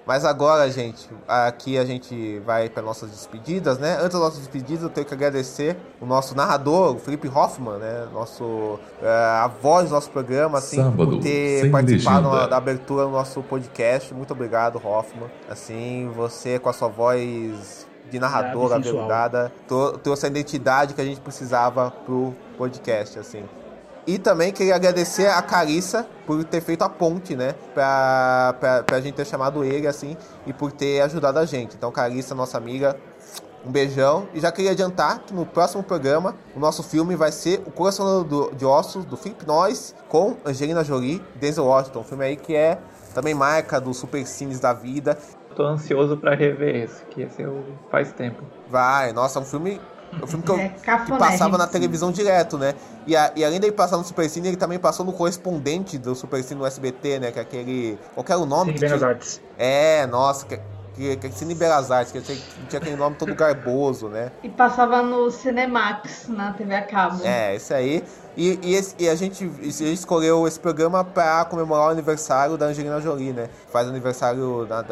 Mas 0.05 0.25
agora, 0.25 0.69
gente, 0.69 1.09
aqui 1.27 1.77
a 1.77 1.85
gente 1.85 2.39
vai 2.45 2.67
para 2.69 2.83
nossas 2.83 3.09
despedidas, 3.09 3.77
né? 3.79 3.93
Antes 3.95 4.09
das 4.11 4.21
nossas 4.21 4.39
despedidas, 4.39 4.83
eu 4.83 4.89
tenho 4.89 5.07
que 5.07 5.13
agradecer 5.13 5.77
o 6.01 6.05
nosso 6.05 6.35
narrador, 6.35 6.95
o 6.95 6.99
Felipe 6.99 7.29
Hoffman, 7.29 7.77
né? 7.77 8.07
Nosso, 8.13 8.77
eh, 9.01 9.07
a 9.07 9.47
voz 9.47 9.87
do 9.89 9.95
nosso 9.95 10.09
programa, 10.09 10.57
assim, 10.57 10.75
Sábado, 10.75 10.95
por 11.17 11.19
ter 11.21 11.71
participado 11.71 12.29
legenda. 12.29 12.47
da 12.49 12.57
abertura 12.57 13.05
do 13.05 13.11
nosso 13.11 13.41
podcast. 13.43 14.13
Muito 14.13 14.31
obrigado, 14.31 14.75
Hoffman. 14.85 15.29
Assim, 15.49 16.11
você 16.13 16.59
com 16.59 16.67
a 16.67 16.73
sua 16.73 16.89
voz 16.89 17.87
de 18.11 18.19
narradora 18.19 18.75
e 18.75 18.77
aveludada 18.89 19.51
trou- 19.67 19.97
trouxe 19.97 20.25
a 20.25 20.29
identidade 20.29 20.93
que 20.93 21.01
a 21.01 21.05
gente 21.05 21.21
precisava 21.21 21.91
pro 22.05 22.35
podcast, 22.57 23.17
assim. 23.17 23.43
E 24.05 24.17
também 24.17 24.51
queria 24.51 24.75
agradecer 24.75 25.27
a 25.27 25.41
Carissa 25.41 26.05
por 26.25 26.43
ter 26.43 26.61
feito 26.61 26.83
a 26.83 26.89
ponte, 26.89 27.35
né? 27.35 27.55
Pra, 27.73 28.55
pra, 28.59 28.83
pra 28.83 28.99
gente 28.99 29.15
ter 29.15 29.25
chamado 29.25 29.63
ele, 29.63 29.87
assim, 29.87 30.17
e 30.45 30.51
por 30.51 30.71
ter 30.71 31.01
ajudado 31.01 31.39
a 31.39 31.45
gente. 31.45 31.75
Então, 31.75 31.91
Carissa, 31.91 32.35
nossa 32.35 32.57
amiga, 32.57 32.97
Um 33.65 33.71
beijão. 33.71 34.27
E 34.33 34.41
já 34.41 34.51
queria 34.51 34.71
adiantar 34.71 35.19
que 35.19 35.33
no 35.33 35.45
próximo 35.45 35.81
programa 35.81 36.35
o 36.53 36.59
nosso 36.59 36.83
filme 36.83 37.15
vai 37.15 37.31
ser 37.31 37.61
O 37.65 37.71
Coração 37.71 38.27
de 38.53 38.65
Ossos, 38.65 39.05
do 39.05 39.15
Philip 39.15 39.47
Noyce, 39.47 39.95
com 40.09 40.35
Angelina 40.45 40.83
Jolie 40.83 41.23
e 41.35 41.39
Denzel 41.39 41.65
Washington. 41.65 42.01
Um 42.01 42.03
filme 42.03 42.25
aí 42.25 42.35
que 42.35 42.53
é 42.53 42.77
também 43.13 43.33
marca 43.33 43.79
dos 43.79 43.95
super 43.95 44.25
cines 44.27 44.59
da 44.59 44.73
vida. 44.73 45.17
Tô 45.55 45.63
ansioso 45.63 46.17
para 46.17 46.35
rever 46.35 46.75
esse, 46.75 47.05
que 47.05 47.21
esse 47.21 47.41
eu 47.41 47.63
faz 47.89 48.11
tempo. 48.11 48.43
Vai, 48.67 49.13
nossa, 49.13 49.39
é 49.39 49.41
um 49.41 49.45
filme 49.45 49.79
é 50.21 50.23
um 50.23 50.27
filme 50.27 50.43
que, 50.43 50.51
eu, 50.51 50.57
é 50.59 50.69
que 50.69 51.17
passava 51.17 51.57
na 51.57 51.67
televisão 51.67 52.11
direto, 52.11 52.57
né? 52.57 52.73
E, 53.05 53.15
a, 53.15 53.31
e 53.35 53.43
além 53.43 53.59
dele 53.59 53.73
passar 53.73 53.97
no 53.97 54.03
Supercine, 54.03 54.47
ele 54.47 54.57
também 54.57 54.79
passou 54.79 55.05
no 55.05 55.13
correspondente 55.13 55.97
do 55.97 56.15
Supercine 56.15 56.59
no 56.59 56.65
SBT, 56.65 57.19
né? 57.19 57.31
Que 57.31 57.39
é 57.39 57.41
aquele. 57.41 57.99
Qual 58.13 58.25
era 58.27 58.39
o 58.39 58.45
nome? 58.45 58.73
Cine 58.73 58.79
Belas 58.79 59.03
Artes. 59.03 59.41
É, 59.57 60.05
nossa, 60.07 60.45
que, 60.45 60.59
que, 60.95 61.17
que 61.17 61.31
Cine 61.31 61.55
Belas 61.55 61.91
Artes, 61.91 62.11
que 62.11 62.21
tinha, 62.21 62.37
tinha 62.69 62.79
aquele 62.79 62.95
nome 62.95 63.15
todo 63.15 63.33
garboso, 63.35 64.07
né? 64.07 64.31
E 64.43 64.49
passava 64.49 65.01
no 65.01 65.29
Cinemax, 65.29 66.27
na 66.29 66.53
TV 66.53 66.75
a 66.75 66.81
cabo. 66.83 67.21
É, 67.23 67.55
esse 67.55 67.73
aí. 67.73 68.03
E, 68.35 68.59
e, 68.63 68.75
esse, 68.75 68.95
e 68.97 69.07
a, 69.09 69.15
gente, 69.15 69.45
a 69.45 69.63
gente 69.63 69.93
escolheu 69.93 70.47
esse 70.47 70.59
programa 70.59 71.03
para 71.03 71.45
comemorar 71.45 71.87
o 71.87 71.89
aniversário 71.89 72.57
da 72.57 72.67
Angelina 72.67 72.99
Jolie, 72.99 73.33
né? 73.33 73.49
Faz 73.71 73.87
aniversário 73.87 74.67
na, 74.67 74.83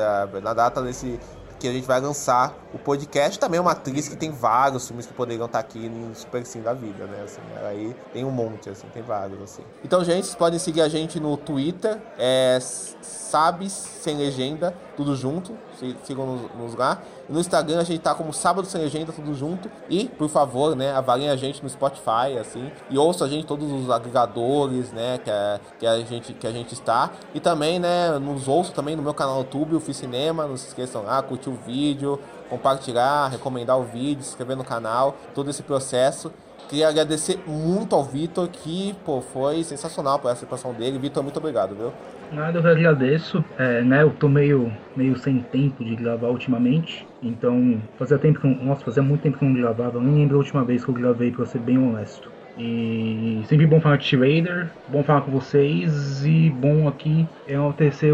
na 0.42 0.54
data 0.54 0.82
desse, 0.82 1.20
que 1.60 1.68
a 1.68 1.72
gente 1.72 1.88
vai 1.88 2.00
lançar 2.00 2.54
o 2.74 2.80
podcast. 2.80 3.40
Também 3.40 3.58
é 3.58 3.62
uma 3.62 3.72
atriz 3.72 4.08
que 4.08 4.16
tem 4.16 4.32
vários 4.32 4.88
filmes 4.88 5.06
que 5.06 5.14
poderiam 5.14 5.46
estar 5.46 5.60
aqui 5.60 5.90
no 5.90 6.14
Super 6.16 6.46
Sim 6.46 6.62
da 6.62 6.74
vida, 6.74 7.06
né? 7.06 7.22
Assim, 7.24 7.42
aí 7.66 7.96
tem 8.14 8.26
um 8.26 8.32
monte, 8.32 8.70
assim, 8.70 8.88
tem 8.94 9.04
vários, 9.04 9.42
assim. 9.42 9.64
Então, 9.84 10.04
gente, 10.04 10.26
vocês 10.26 10.36
podem 10.36 10.60
seguir 10.60 10.82
a 10.82 10.90
gente 10.90 11.20
no 11.20 11.38
Twitter, 11.38 12.02
é 12.18 12.60
Sabes 12.62 13.72
Sem 13.72 14.18
Legenda, 14.18 14.76
tudo 14.98 15.16
junto. 15.16 15.58
Sigam 16.04 16.50
nos 16.58 16.76
lá. 16.76 17.02
No 17.30 17.40
Instagram 17.40 17.80
a 17.80 17.84
gente 17.84 18.02
tá 18.02 18.14
como 18.14 18.34
Sábado 18.34 18.68
Sem 18.68 18.82
Legenda, 18.82 19.14
tudo 19.14 19.34
junto. 19.34 19.72
E, 19.90 20.10
por 20.10 20.28
favor, 20.28 20.76
né, 20.76 20.94
avaliem 20.94 21.30
a 21.30 21.36
gente 21.38 21.64
no 21.64 21.70
Spotify, 21.70 22.38
assim. 22.40 22.70
E 22.90 22.98
ouça 22.98 23.24
a 23.24 23.30
gente 23.30 23.48
todos 23.48 23.72
os 23.72 23.90
agregadores, 23.90 24.92
né, 24.92 25.18
que 25.24 25.32
a, 25.32 25.60
que 25.80 25.88
a, 25.88 26.00
gente, 26.02 26.34
que 26.34 26.46
a 26.46 26.52
gente 26.52 26.74
está. 26.74 27.10
E 27.34 27.40
também, 27.40 27.80
né, 27.80 28.20
nos 28.20 28.50
ouça 28.50 28.74
também 28.74 28.96
no 28.96 29.02
meu 29.02 29.14
canal 29.14 29.36
no 29.36 29.42
YouTube, 29.42 29.76
o 29.76 29.80
Fiz 29.80 29.96
Cinema. 29.96 30.46
Não 30.46 30.58
se 30.58 30.68
esqueçam 30.68 31.04
lá, 31.04 31.22
curtir 31.22 31.50
o 31.50 31.58
vídeo, 31.66 32.20
compartilhar, 32.52 33.30
recomendar 33.30 33.80
o 33.80 33.84
vídeo, 33.84 34.22
se 34.22 34.32
inscrever 34.32 34.58
no 34.58 34.64
canal. 34.64 35.18
Todo 35.34 35.50
esse 35.50 35.64
processo. 35.64 36.32
Queria 36.70 36.88
agradecer 36.88 37.40
muito 37.46 37.96
ao 37.96 38.04
Vitor, 38.04 38.48
que, 38.48 38.96
pô, 39.04 39.20
foi 39.20 39.64
sensacional 39.64 40.20
por 40.20 40.30
essa 40.32 40.46
participação 40.46 40.74
dele. 40.74 41.00
Vitor, 41.00 41.22
muito 41.24 41.38
obrigado, 41.38 41.76
viu? 41.76 41.92
Nada, 42.32 42.60
eu 42.60 42.72
agradeço. 42.72 43.44
É, 43.58 43.82
né, 43.82 44.04
eu 44.04 44.12
tô 44.12 44.30
meio, 44.30 44.72
meio 44.96 45.18
sem 45.18 45.40
tempo 45.40 45.84
de 45.84 45.96
gravar 45.96 46.30
ultimamente. 46.30 47.06
Então, 47.22 47.82
fazia 47.98 48.18
tempo 48.18 48.40
que 48.40 48.48
Nossa, 48.48 48.86
fazia 48.86 49.04
muito 49.04 49.22
tempo 49.22 49.38
que 49.38 49.44
eu 49.44 49.50
não 49.50 49.56
gravava. 49.56 49.98
Eu 49.98 50.02
nem 50.02 50.16
lembro 50.16 50.38
a 50.38 50.40
última 50.40 50.64
vez 50.64 50.86
que 50.86 50.92
eu 50.92 50.96
gravei, 50.96 51.32
pra 51.32 51.46
ser 51.46 51.60
bem 51.60 51.78
honesto. 51.78 52.32
E 52.58 53.44
sempre 53.48 53.66
bom 53.66 53.82
falar 53.82 53.98
de 53.98 54.16
Raider, 54.16 54.70
bom 54.88 55.04
falar 55.04 55.22
com 55.22 55.32
vocês 55.32 56.26
e 56.26 56.50
bom 56.50 56.88
aqui 56.88 57.28
é 57.48 57.54
enaltecer 57.54 58.14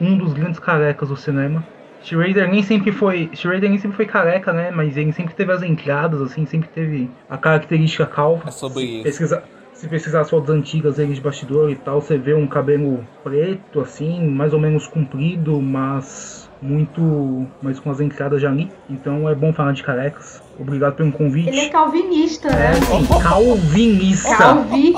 um 0.00 0.18
dos 0.18 0.32
grandes 0.32 0.60
carecas 0.60 1.08
do 1.08 1.16
cinema. 1.16 1.64
Schrader 2.04 2.50
nem 2.50 2.62
sempre 2.62 2.92
foi. 2.92 3.30
Schrader 3.34 3.70
nem 3.70 3.78
sempre 3.78 3.96
foi 3.96 4.06
careca, 4.06 4.52
né? 4.52 4.70
Mas 4.70 4.96
ele 4.96 5.12
sempre 5.12 5.34
teve 5.34 5.50
as 5.52 5.62
entradas, 5.62 6.20
assim, 6.20 6.44
sempre 6.44 6.68
teve 6.68 7.10
a 7.28 7.38
característica 7.38 8.04
calva. 8.04 8.48
É 8.48 8.50
sobre 8.50 8.84
isso. 8.84 9.02
Pesquisa, 9.04 9.42
se 9.72 9.88
pesquisar 9.88 10.20
as 10.20 10.30
fotos 10.30 10.50
antigas 10.50 10.96
dele 10.96 11.14
de 11.14 11.20
bastidor 11.20 11.70
e 11.70 11.76
tal, 11.76 12.00
você 12.00 12.18
vê 12.18 12.34
um 12.34 12.46
cabelo 12.46 13.04
preto, 13.22 13.80
assim, 13.80 14.28
mais 14.28 14.52
ou 14.52 14.60
menos 14.60 14.86
comprido, 14.86 15.60
mas 15.62 16.48
muito. 16.60 17.46
mas 17.62 17.80
com 17.80 17.90
as 17.90 18.00
entradas 18.00 18.40
já 18.40 18.50
ali. 18.50 18.70
Então 18.88 19.28
é 19.28 19.34
bom 19.34 19.52
falar 19.52 19.72
de 19.72 19.82
carecas. 19.82 20.42
Obrigado 20.58 20.94
pelo 20.96 21.10
convite. 21.10 21.48
Ele 21.48 21.60
é 21.60 21.68
calvinista, 21.70 22.50
né? 22.50 22.70
É, 22.70 22.74
sim, 22.74 23.06
calvinista. 23.22 24.36
Calvi. 24.36 24.94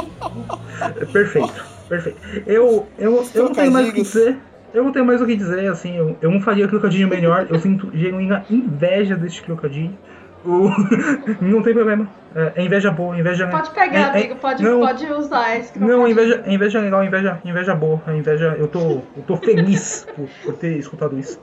Perfeito, 1.12 1.65
perfeito. 1.89 2.18
Eu, 2.47 2.86
eu, 2.99 3.25
eu 3.33 3.44
não 3.44 3.52
tenho 3.52 3.73
mais 3.73 3.89
o 3.89 3.93
que 3.93 4.02
dizer. 4.02 4.36
Eu 4.77 4.85
não 4.85 4.93
tenho 4.93 5.07
mais 5.07 5.23
o 5.23 5.27
que 5.27 5.35
dizer, 5.35 5.73
assim, 5.73 5.97
eu, 5.97 6.19
eu 6.21 6.31
não 6.31 6.39
faria 6.39 6.69
crocodilo 6.69 7.09
melhor, 7.09 7.47
eu 7.49 7.59
sinto 7.59 7.91
genuína 7.95 8.45
inveja 8.51 9.17
deste 9.17 9.41
crocodilo. 9.41 9.97
O... 10.45 10.69
não 11.41 11.63
tem 11.63 11.73
problema. 11.73 12.07
É, 12.35 12.53
é 12.57 12.63
inveja 12.63 12.91
boa, 12.91 13.19
inveja 13.19 13.47
Pode 13.47 13.71
pegar, 13.71 14.15
é, 14.15 14.21
amigo, 14.21 14.37
pode, 14.37 14.63
não, 14.63 14.81
pode 14.81 15.07
usar 15.07 15.57
esse 15.57 15.79
Não, 15.79 16.07
inveja, 16.07 16.45
inveja 16.47 16.79
legal, 16.79 17.03
inveja, 17.03 17.41
inveja 17.43 17.75
boa. 17.75 18.03
Inveja, 18.09 18.55
eu 18.59 18.69
tô, 18.69 19.01
eu 19.17 19.23
tô 19.27 19.39
feliz 19.39 20.07
por, 20.15 20.29
por 20.45 20.55
ter 20.59 20.77
escutado 20.77 21.19
isso. 21.19 21.41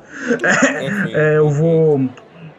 É, 1.12 1.38
eu 1.38 1.50
vou. 1.50 2.08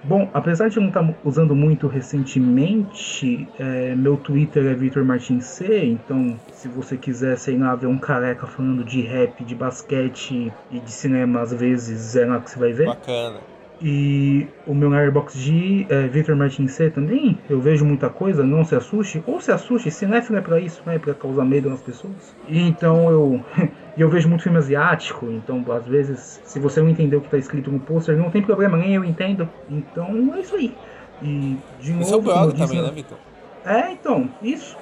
Bom, 0.06 0.28
apesar 0.34 0.68
de 0.68 0.76
eu 0.76 0.82
não 0.82 0.88
estar 0.88 1.02
tá 1.02 1.14
usando 1.24 1.54
muito 1.54 1.86
recentemente, 1.86 3.48
é, 3.58 3.94
meu 3.94 4.18
Twitter 4.18 4.66
é 4.66 4.74
Vitor 4.74 5.02
Martins 5.04 5.46
C, 5.46 5.84
então 5.84 6.36
se 6.52 6.68
você 6.68 6.96
quiser, 6.96 7.38
sei 7.38 7.56
lá, 7.56 7.74
ver 7.74 7.86
um 7.86 7.98
careca 7.98 8.46
falando 8.46 8.84
de 8.84 9.00
rap, 9.00 9.42
de 9.42 9.54
basquete 9.54 10.52
e 10.70 10.78
de 10.78 10.90
cinema 10.90 11.40
às 11.40 11.54
vezes, 11.54 12.16
é 12.16 12.26
lá 12.26 12.38
que 12.38 12.50
você 12.50 12.58
vai 12.58 12.72
ver. 12.72 12.86
Bacana. 12.86 13.40
E 13.80 14.46
o 14.66 14.74
meu 14.74 14.92
Airbox 14.92 15.34
G 15.34 15.86
é 15.88 16.06
Victor 16.06 16.36
Martin 16.36 16.68
C 16.68 16.90
também. 16.90 17.38
Eu 17.50 17.60
vejo 17.60 17.84
muita 17.84 18.08
coisa, 18.08 18.44
não 18.44 18.64
se 18.64 18.74
assuste. 18.74 19.22
Ou 19.26 19.40
se 19.40 19.50
assuste, 19.50 19.90
cinéfilo 19.90 20.38
é 20.38 20.40
pra 20.40 20.60
isso, 20.60 20.82
não 20.86 20.92
é 20.92 20.98
pra 20.98 21.12
causar 21.12 21.44
medo 21.44 21.68
nas 21.68 21.82
pessoas. 21.82 22.34
E 22.48 22.60
então 22.60 23.10
eu. 23.10 23.44
eu 24.02 24.08
vejo 24.08 24.28
muito 24.28 24.42
filme 24.42 24.58
asiático, 24.58 25.26
então 25.26 25.64
às 25.72 25.86
vezes, 25.86 26.40
se 26.44 26.58
você 26.58 26.80
não 26.80 26.88
entender 26.88 27.16
o 27.16 27.20
que 27.20 27.28
tá 27.28 27.38
escrito 27.38 27.70
no 27.70 27.78
pôster, 27.78 28.16
não 28.16 28.30
tem 28.30 28.42
problema, 28.42 28.76
nem 28.76 28.94
eu 28.94 29.04
entendo. 29.04 29.48
Então 29.68 30.34
é 30.34 30.40
isso 30.40 30.56
aí. 30.56 30.74
E 31.22 31.56
de 31.80 31.92
novo. 31.92 32.02
Isso 32.02 32.14
é 32.14 32.16
o 32.16 32.22
blog 32.22 32.56
também, 32.56 32.82
né, 32.82 32.90
Victor? 32.90 33.18
É, 33.64 33.92
então, 33.92 34.28
isso. 34.42 34.76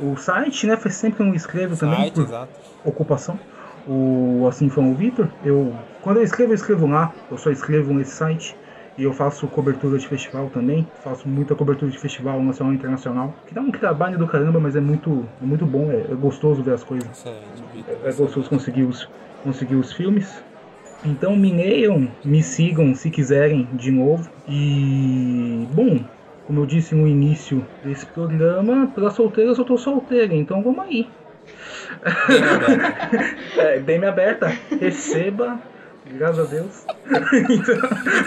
O 0.00 0.16
site, 0.16 0.66
né? 0.66 0.76
Faz 0.76 0.94
sempre 0.94 1.16
que 1.16 1.22
eu 1.22 1.26
não 1.26 1.34
escrevo 1.34 1.76
também. 1.76 1.98
Site, 1.98 2.20
exato. 2.20 2.52
Ocupação. 2.84 3.38
O 3.88 4.46
Assim 4.48 4.68
Foi 4.68 4.82
o 4.82 4.94
Vitor, 4.94 5.28
eu 5.44 5.72
quando 6.02 6.16
eu 6.18 6.22
escrevo, 6.22 6.52
eu 6.52 6.54
escrevo 6.54 6.86
lá, 6.86 7.12
eu 7.30 7.38
só 7.38 7.50
escrevo 7.50 7.92
nesse 7.94 8.12
site. 8.12 8.56
E 8.98 9.02
eu 9.02 9.12
faço 9.12 9.46
cobertura 9.48 9.98
de 9.98 10.08
festival 10.08 10.48
também, 10.48 10.86
faço 11.04 11.28
muita 11.28 11.54
cobertura 11.54 11.90
de 11.90 11.98
festival 11.98 12.40
nacional 12.42 12.72
e 12.72 12.76
internacional. 12.76 13.34
Que 13.46 13.54
dá 13.54 13.60
um 13.60 13.70
trabalho 13.70 14.18
do 14.18 14.26
caramba, 14.26 14.58
mas 14.58 14.74
é 14.74 14.80
muito, 14.80 15.26
é 15.42 15.44
muito 15.44 15.66
bom, 15.66 15.90
é, 15.90 16.12
é 16.12 16.14
gostoso 16.14 16.62
ver 16.62 16.72
as 16.74 16.82
coisas. 16.82 17.26
É, 17.26 18.08
é 18.08 18.12
gostoso 18.12 18.48
conseguir 18.48 18.84
os, 18.84 19.06
conseguir 19.42 19.74
os 19.74 19.92
filmes. 19.92 20.42
Então 21.04 21.36
me 21.36 21.52
leiam, 21.52 22.08
me 22.24 22.42
sigam 22.42 22.94
se 22.94 23.10
quiserem 23.10 23.68
de 23.74 23.90
novo. 23.90 24.30
E 24.48 25.68
bom, 25.72 26.00
como 26.46 26.60
eu 26.60 26.66
disse 26.66 26.94
no 26.94 27.06
início 27.06 27.64
desse 27.84 28.06
programa, 28.06 28.90
para 28.94 29.10
solteiras 29.10 29.58
eu 29.58 29.64
tô 29.64 29.76
solteira, 29.76 30.34
então 30.34 30.62
vamos 30.62 30.84
aí. 30.84 31.06
Bem 32.26 32.42
aberta. 32.42 33.60
é, 33.60 33.78
bem 33.78 33.98
me 33.98 34.06
aberta. 34.06 34.58
Receba 34.80 35.60
Graças 36.12 36.38
a 36.38 36.50
Deus. 36.50 36.84
então... 37.50 37.74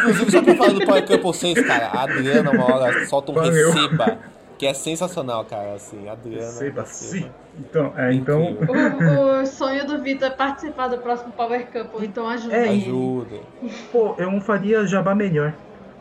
Inclusive, 0.10 0.32
só 0.32 0.42
pra 0.42 0.56
falar 0.56 0.74
do 0.74 0.86
Power 0.86 1.08
Couple 1.08 1.34
6, 1.34 1.68
cara, 1.68 1.88
a 1.88 2.04
Adriana 2.04 2.52
uma 2.52 2.76
hora 2.76 3.06
solta 3.06 3.32
um 3.32 3.36
Valeu. 3.36 3.72
receba. 3.72 4.18
Que 4.58 4.66
é 4.66 4.74
sensacional, 4.74 5.46
cara, 5.46 5.76
assim, 5.76 6.10
Adriana. 6.10 6.46
Receba, 6.46 6.86
sim. 6.86 7.32
Então, 7.58 7.94
é, 7.96 8.14
então... 8.14 8.58
O, 8.68 9.42
o 9.42 9.46
sonho 9.46 9.88
do 9.88 10.04
Vitor 10.04 10.28
é 10.28 10.32
participar 10.32 10.90
do 10.90 10.98
próximo 10.98 11.32
Power 11.32 11.66
Couple, 11.72 12.06
então 12.06 12.28
ajuda 12.28 12.54
é, 12.54 12.70
Ajuda. 12.70 13.38
Pô, 13.90 14.16
eu 14.18 14.30
não 14.30 14.42
faria 14.42 14.86
jabá 14.86 15.16
melhor. 15.16 15.54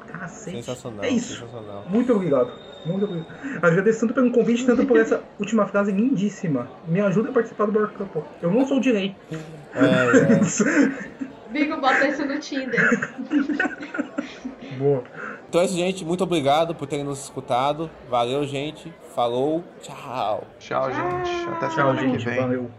Cacete. 0.08 0.57
Sensacional, 0.57 1.05
é 1.05 1.10
isso. 1.10 1.39
sensacional. 1.39 1.84
Muito 1.89 2.12
obrigado. 2.12 2.50
Muito 2.84 3.05
obrigado. 3.05 3.28
Agradeço 3.62 4.00
tanto 4.00 4.15
pelo 4.15 4.32
convite, 4.32 4.66
tanto 4.66 4.84
por 4.86 4.98
essa 4.98 5.23
última 5.39 5.66
frase 5.66 5.92
lindíssima. 5.92 6.68
Me 6.89 7.00
ajuda 7.00 7.28
a 7.28 7.32
participar 7.32 7.66
do 7.66 7.73
Power 7.73 7.90
Couple. 7.90 8.23
Eu 8.42 8.50
não 8.50 8.66
sou 8.66 8.81
direito. 8.81 9.15
É, 9.73 10.34
é. 10.34 11.28
Bigo, 11.51 11.81
bota 11.81 12.07
isso 12.07 12.25
no 12.25 12.39
Tinder. 12.39 12.81
Boa. 14.78 15.02
Então 15.49 15.60
é 15.60 15.65
isso, 15.65 15.75
gente. 15.75 16.05
Muito 16.05 16.23
obrigado 16.23 16.75
por 16.75 16.86
terem 16.86 17.05
nos 17.05 17.25
escutado. 17.25 17.91
Valeu, 18.10 18.47
gente. 18.47 18.93
Falou. 19.15 19.65
Tchau. 19.83 20.44
Tchau, 20.59 20.93
gente. 20.93 21.49
Até 21.49 21.67
Tchau, 21.67 21.70
semana 21.70 22.01
gente. 22.01 22.18
que 22.18 22.25
vem. 22.25 22.41
Valeu. 22.41 22.70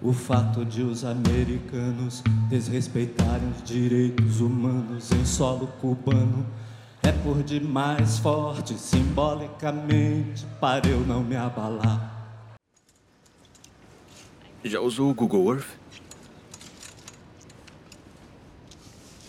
O 0.00 0.12
fato 0.12 0.64
de 0.64 0.82
os 0.82 1.04
americanos 1.04 2.22
desrespeitarem 2.48 3.50
os 3.50 3.62
direitos 3.62 4.40
humanos 4.40 5.10
em 5.10 5.24
solo 5.24 5.66
cubano 5.80 6.46
é 7.02 7.12
por 7.12 7.42
demais 7.42 8.18
forte 8.18 8.74
simbolicamente 8.74 10.46
para 10.60 10.86
eu 10.88 11.00
não 11.00 11.22
me 11.22 11.36
abalar. 11.36 12.15
Já 14.68 14.80
usou 14.80 15.08
o 15.08 15.14
Google 15.14 15.54
Earth? 15.54 15.68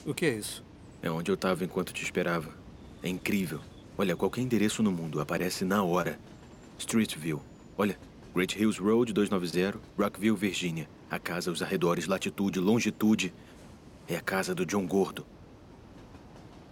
O 0.04 0.12
que 0.12 0.26
é 0.26 0.34
isso? 0.34 0.64
É 1.00 1.12
onde 1.12 1.30
eu 1.30 1.36
estava 1.36 1.64
enquanto 1.64 1.94
te 1.94 2.04
esperava. 2.04 2.50
É 3.04 3.08
incrível. 3.08 3.60
Olha, 3.96 4.16
qualquer 4.16 4.42
endereço 4.42 4.82
no 4.82 4.92
mundo 4.92 5.22
aparece 5.22 5.64
na 5.64 5.84
hora. 5.84 6.20
Street 6.80 7.16
View. 7.16 7.40
Olha, 7.78 8.00
Great 8.34 8.60
Hills 8.60 8.82
Road 8.82 9.14
290, 9.14 9.80
Rockville, 9.96 10.36
Virgínia. 10.36 10.90
A 11.08 11.20
casa, 11.20 11.52
os 11.52 11.62
arredores, 11.62 12.08
latitude, 12.08 12.60
longitude. 12.60 13.32
É 14.08 14.16
a 14.16 14.22
casa 14.22 14.56
do 14.56 14.66
John 14.66 14.88
Gordo. 14.88 15.24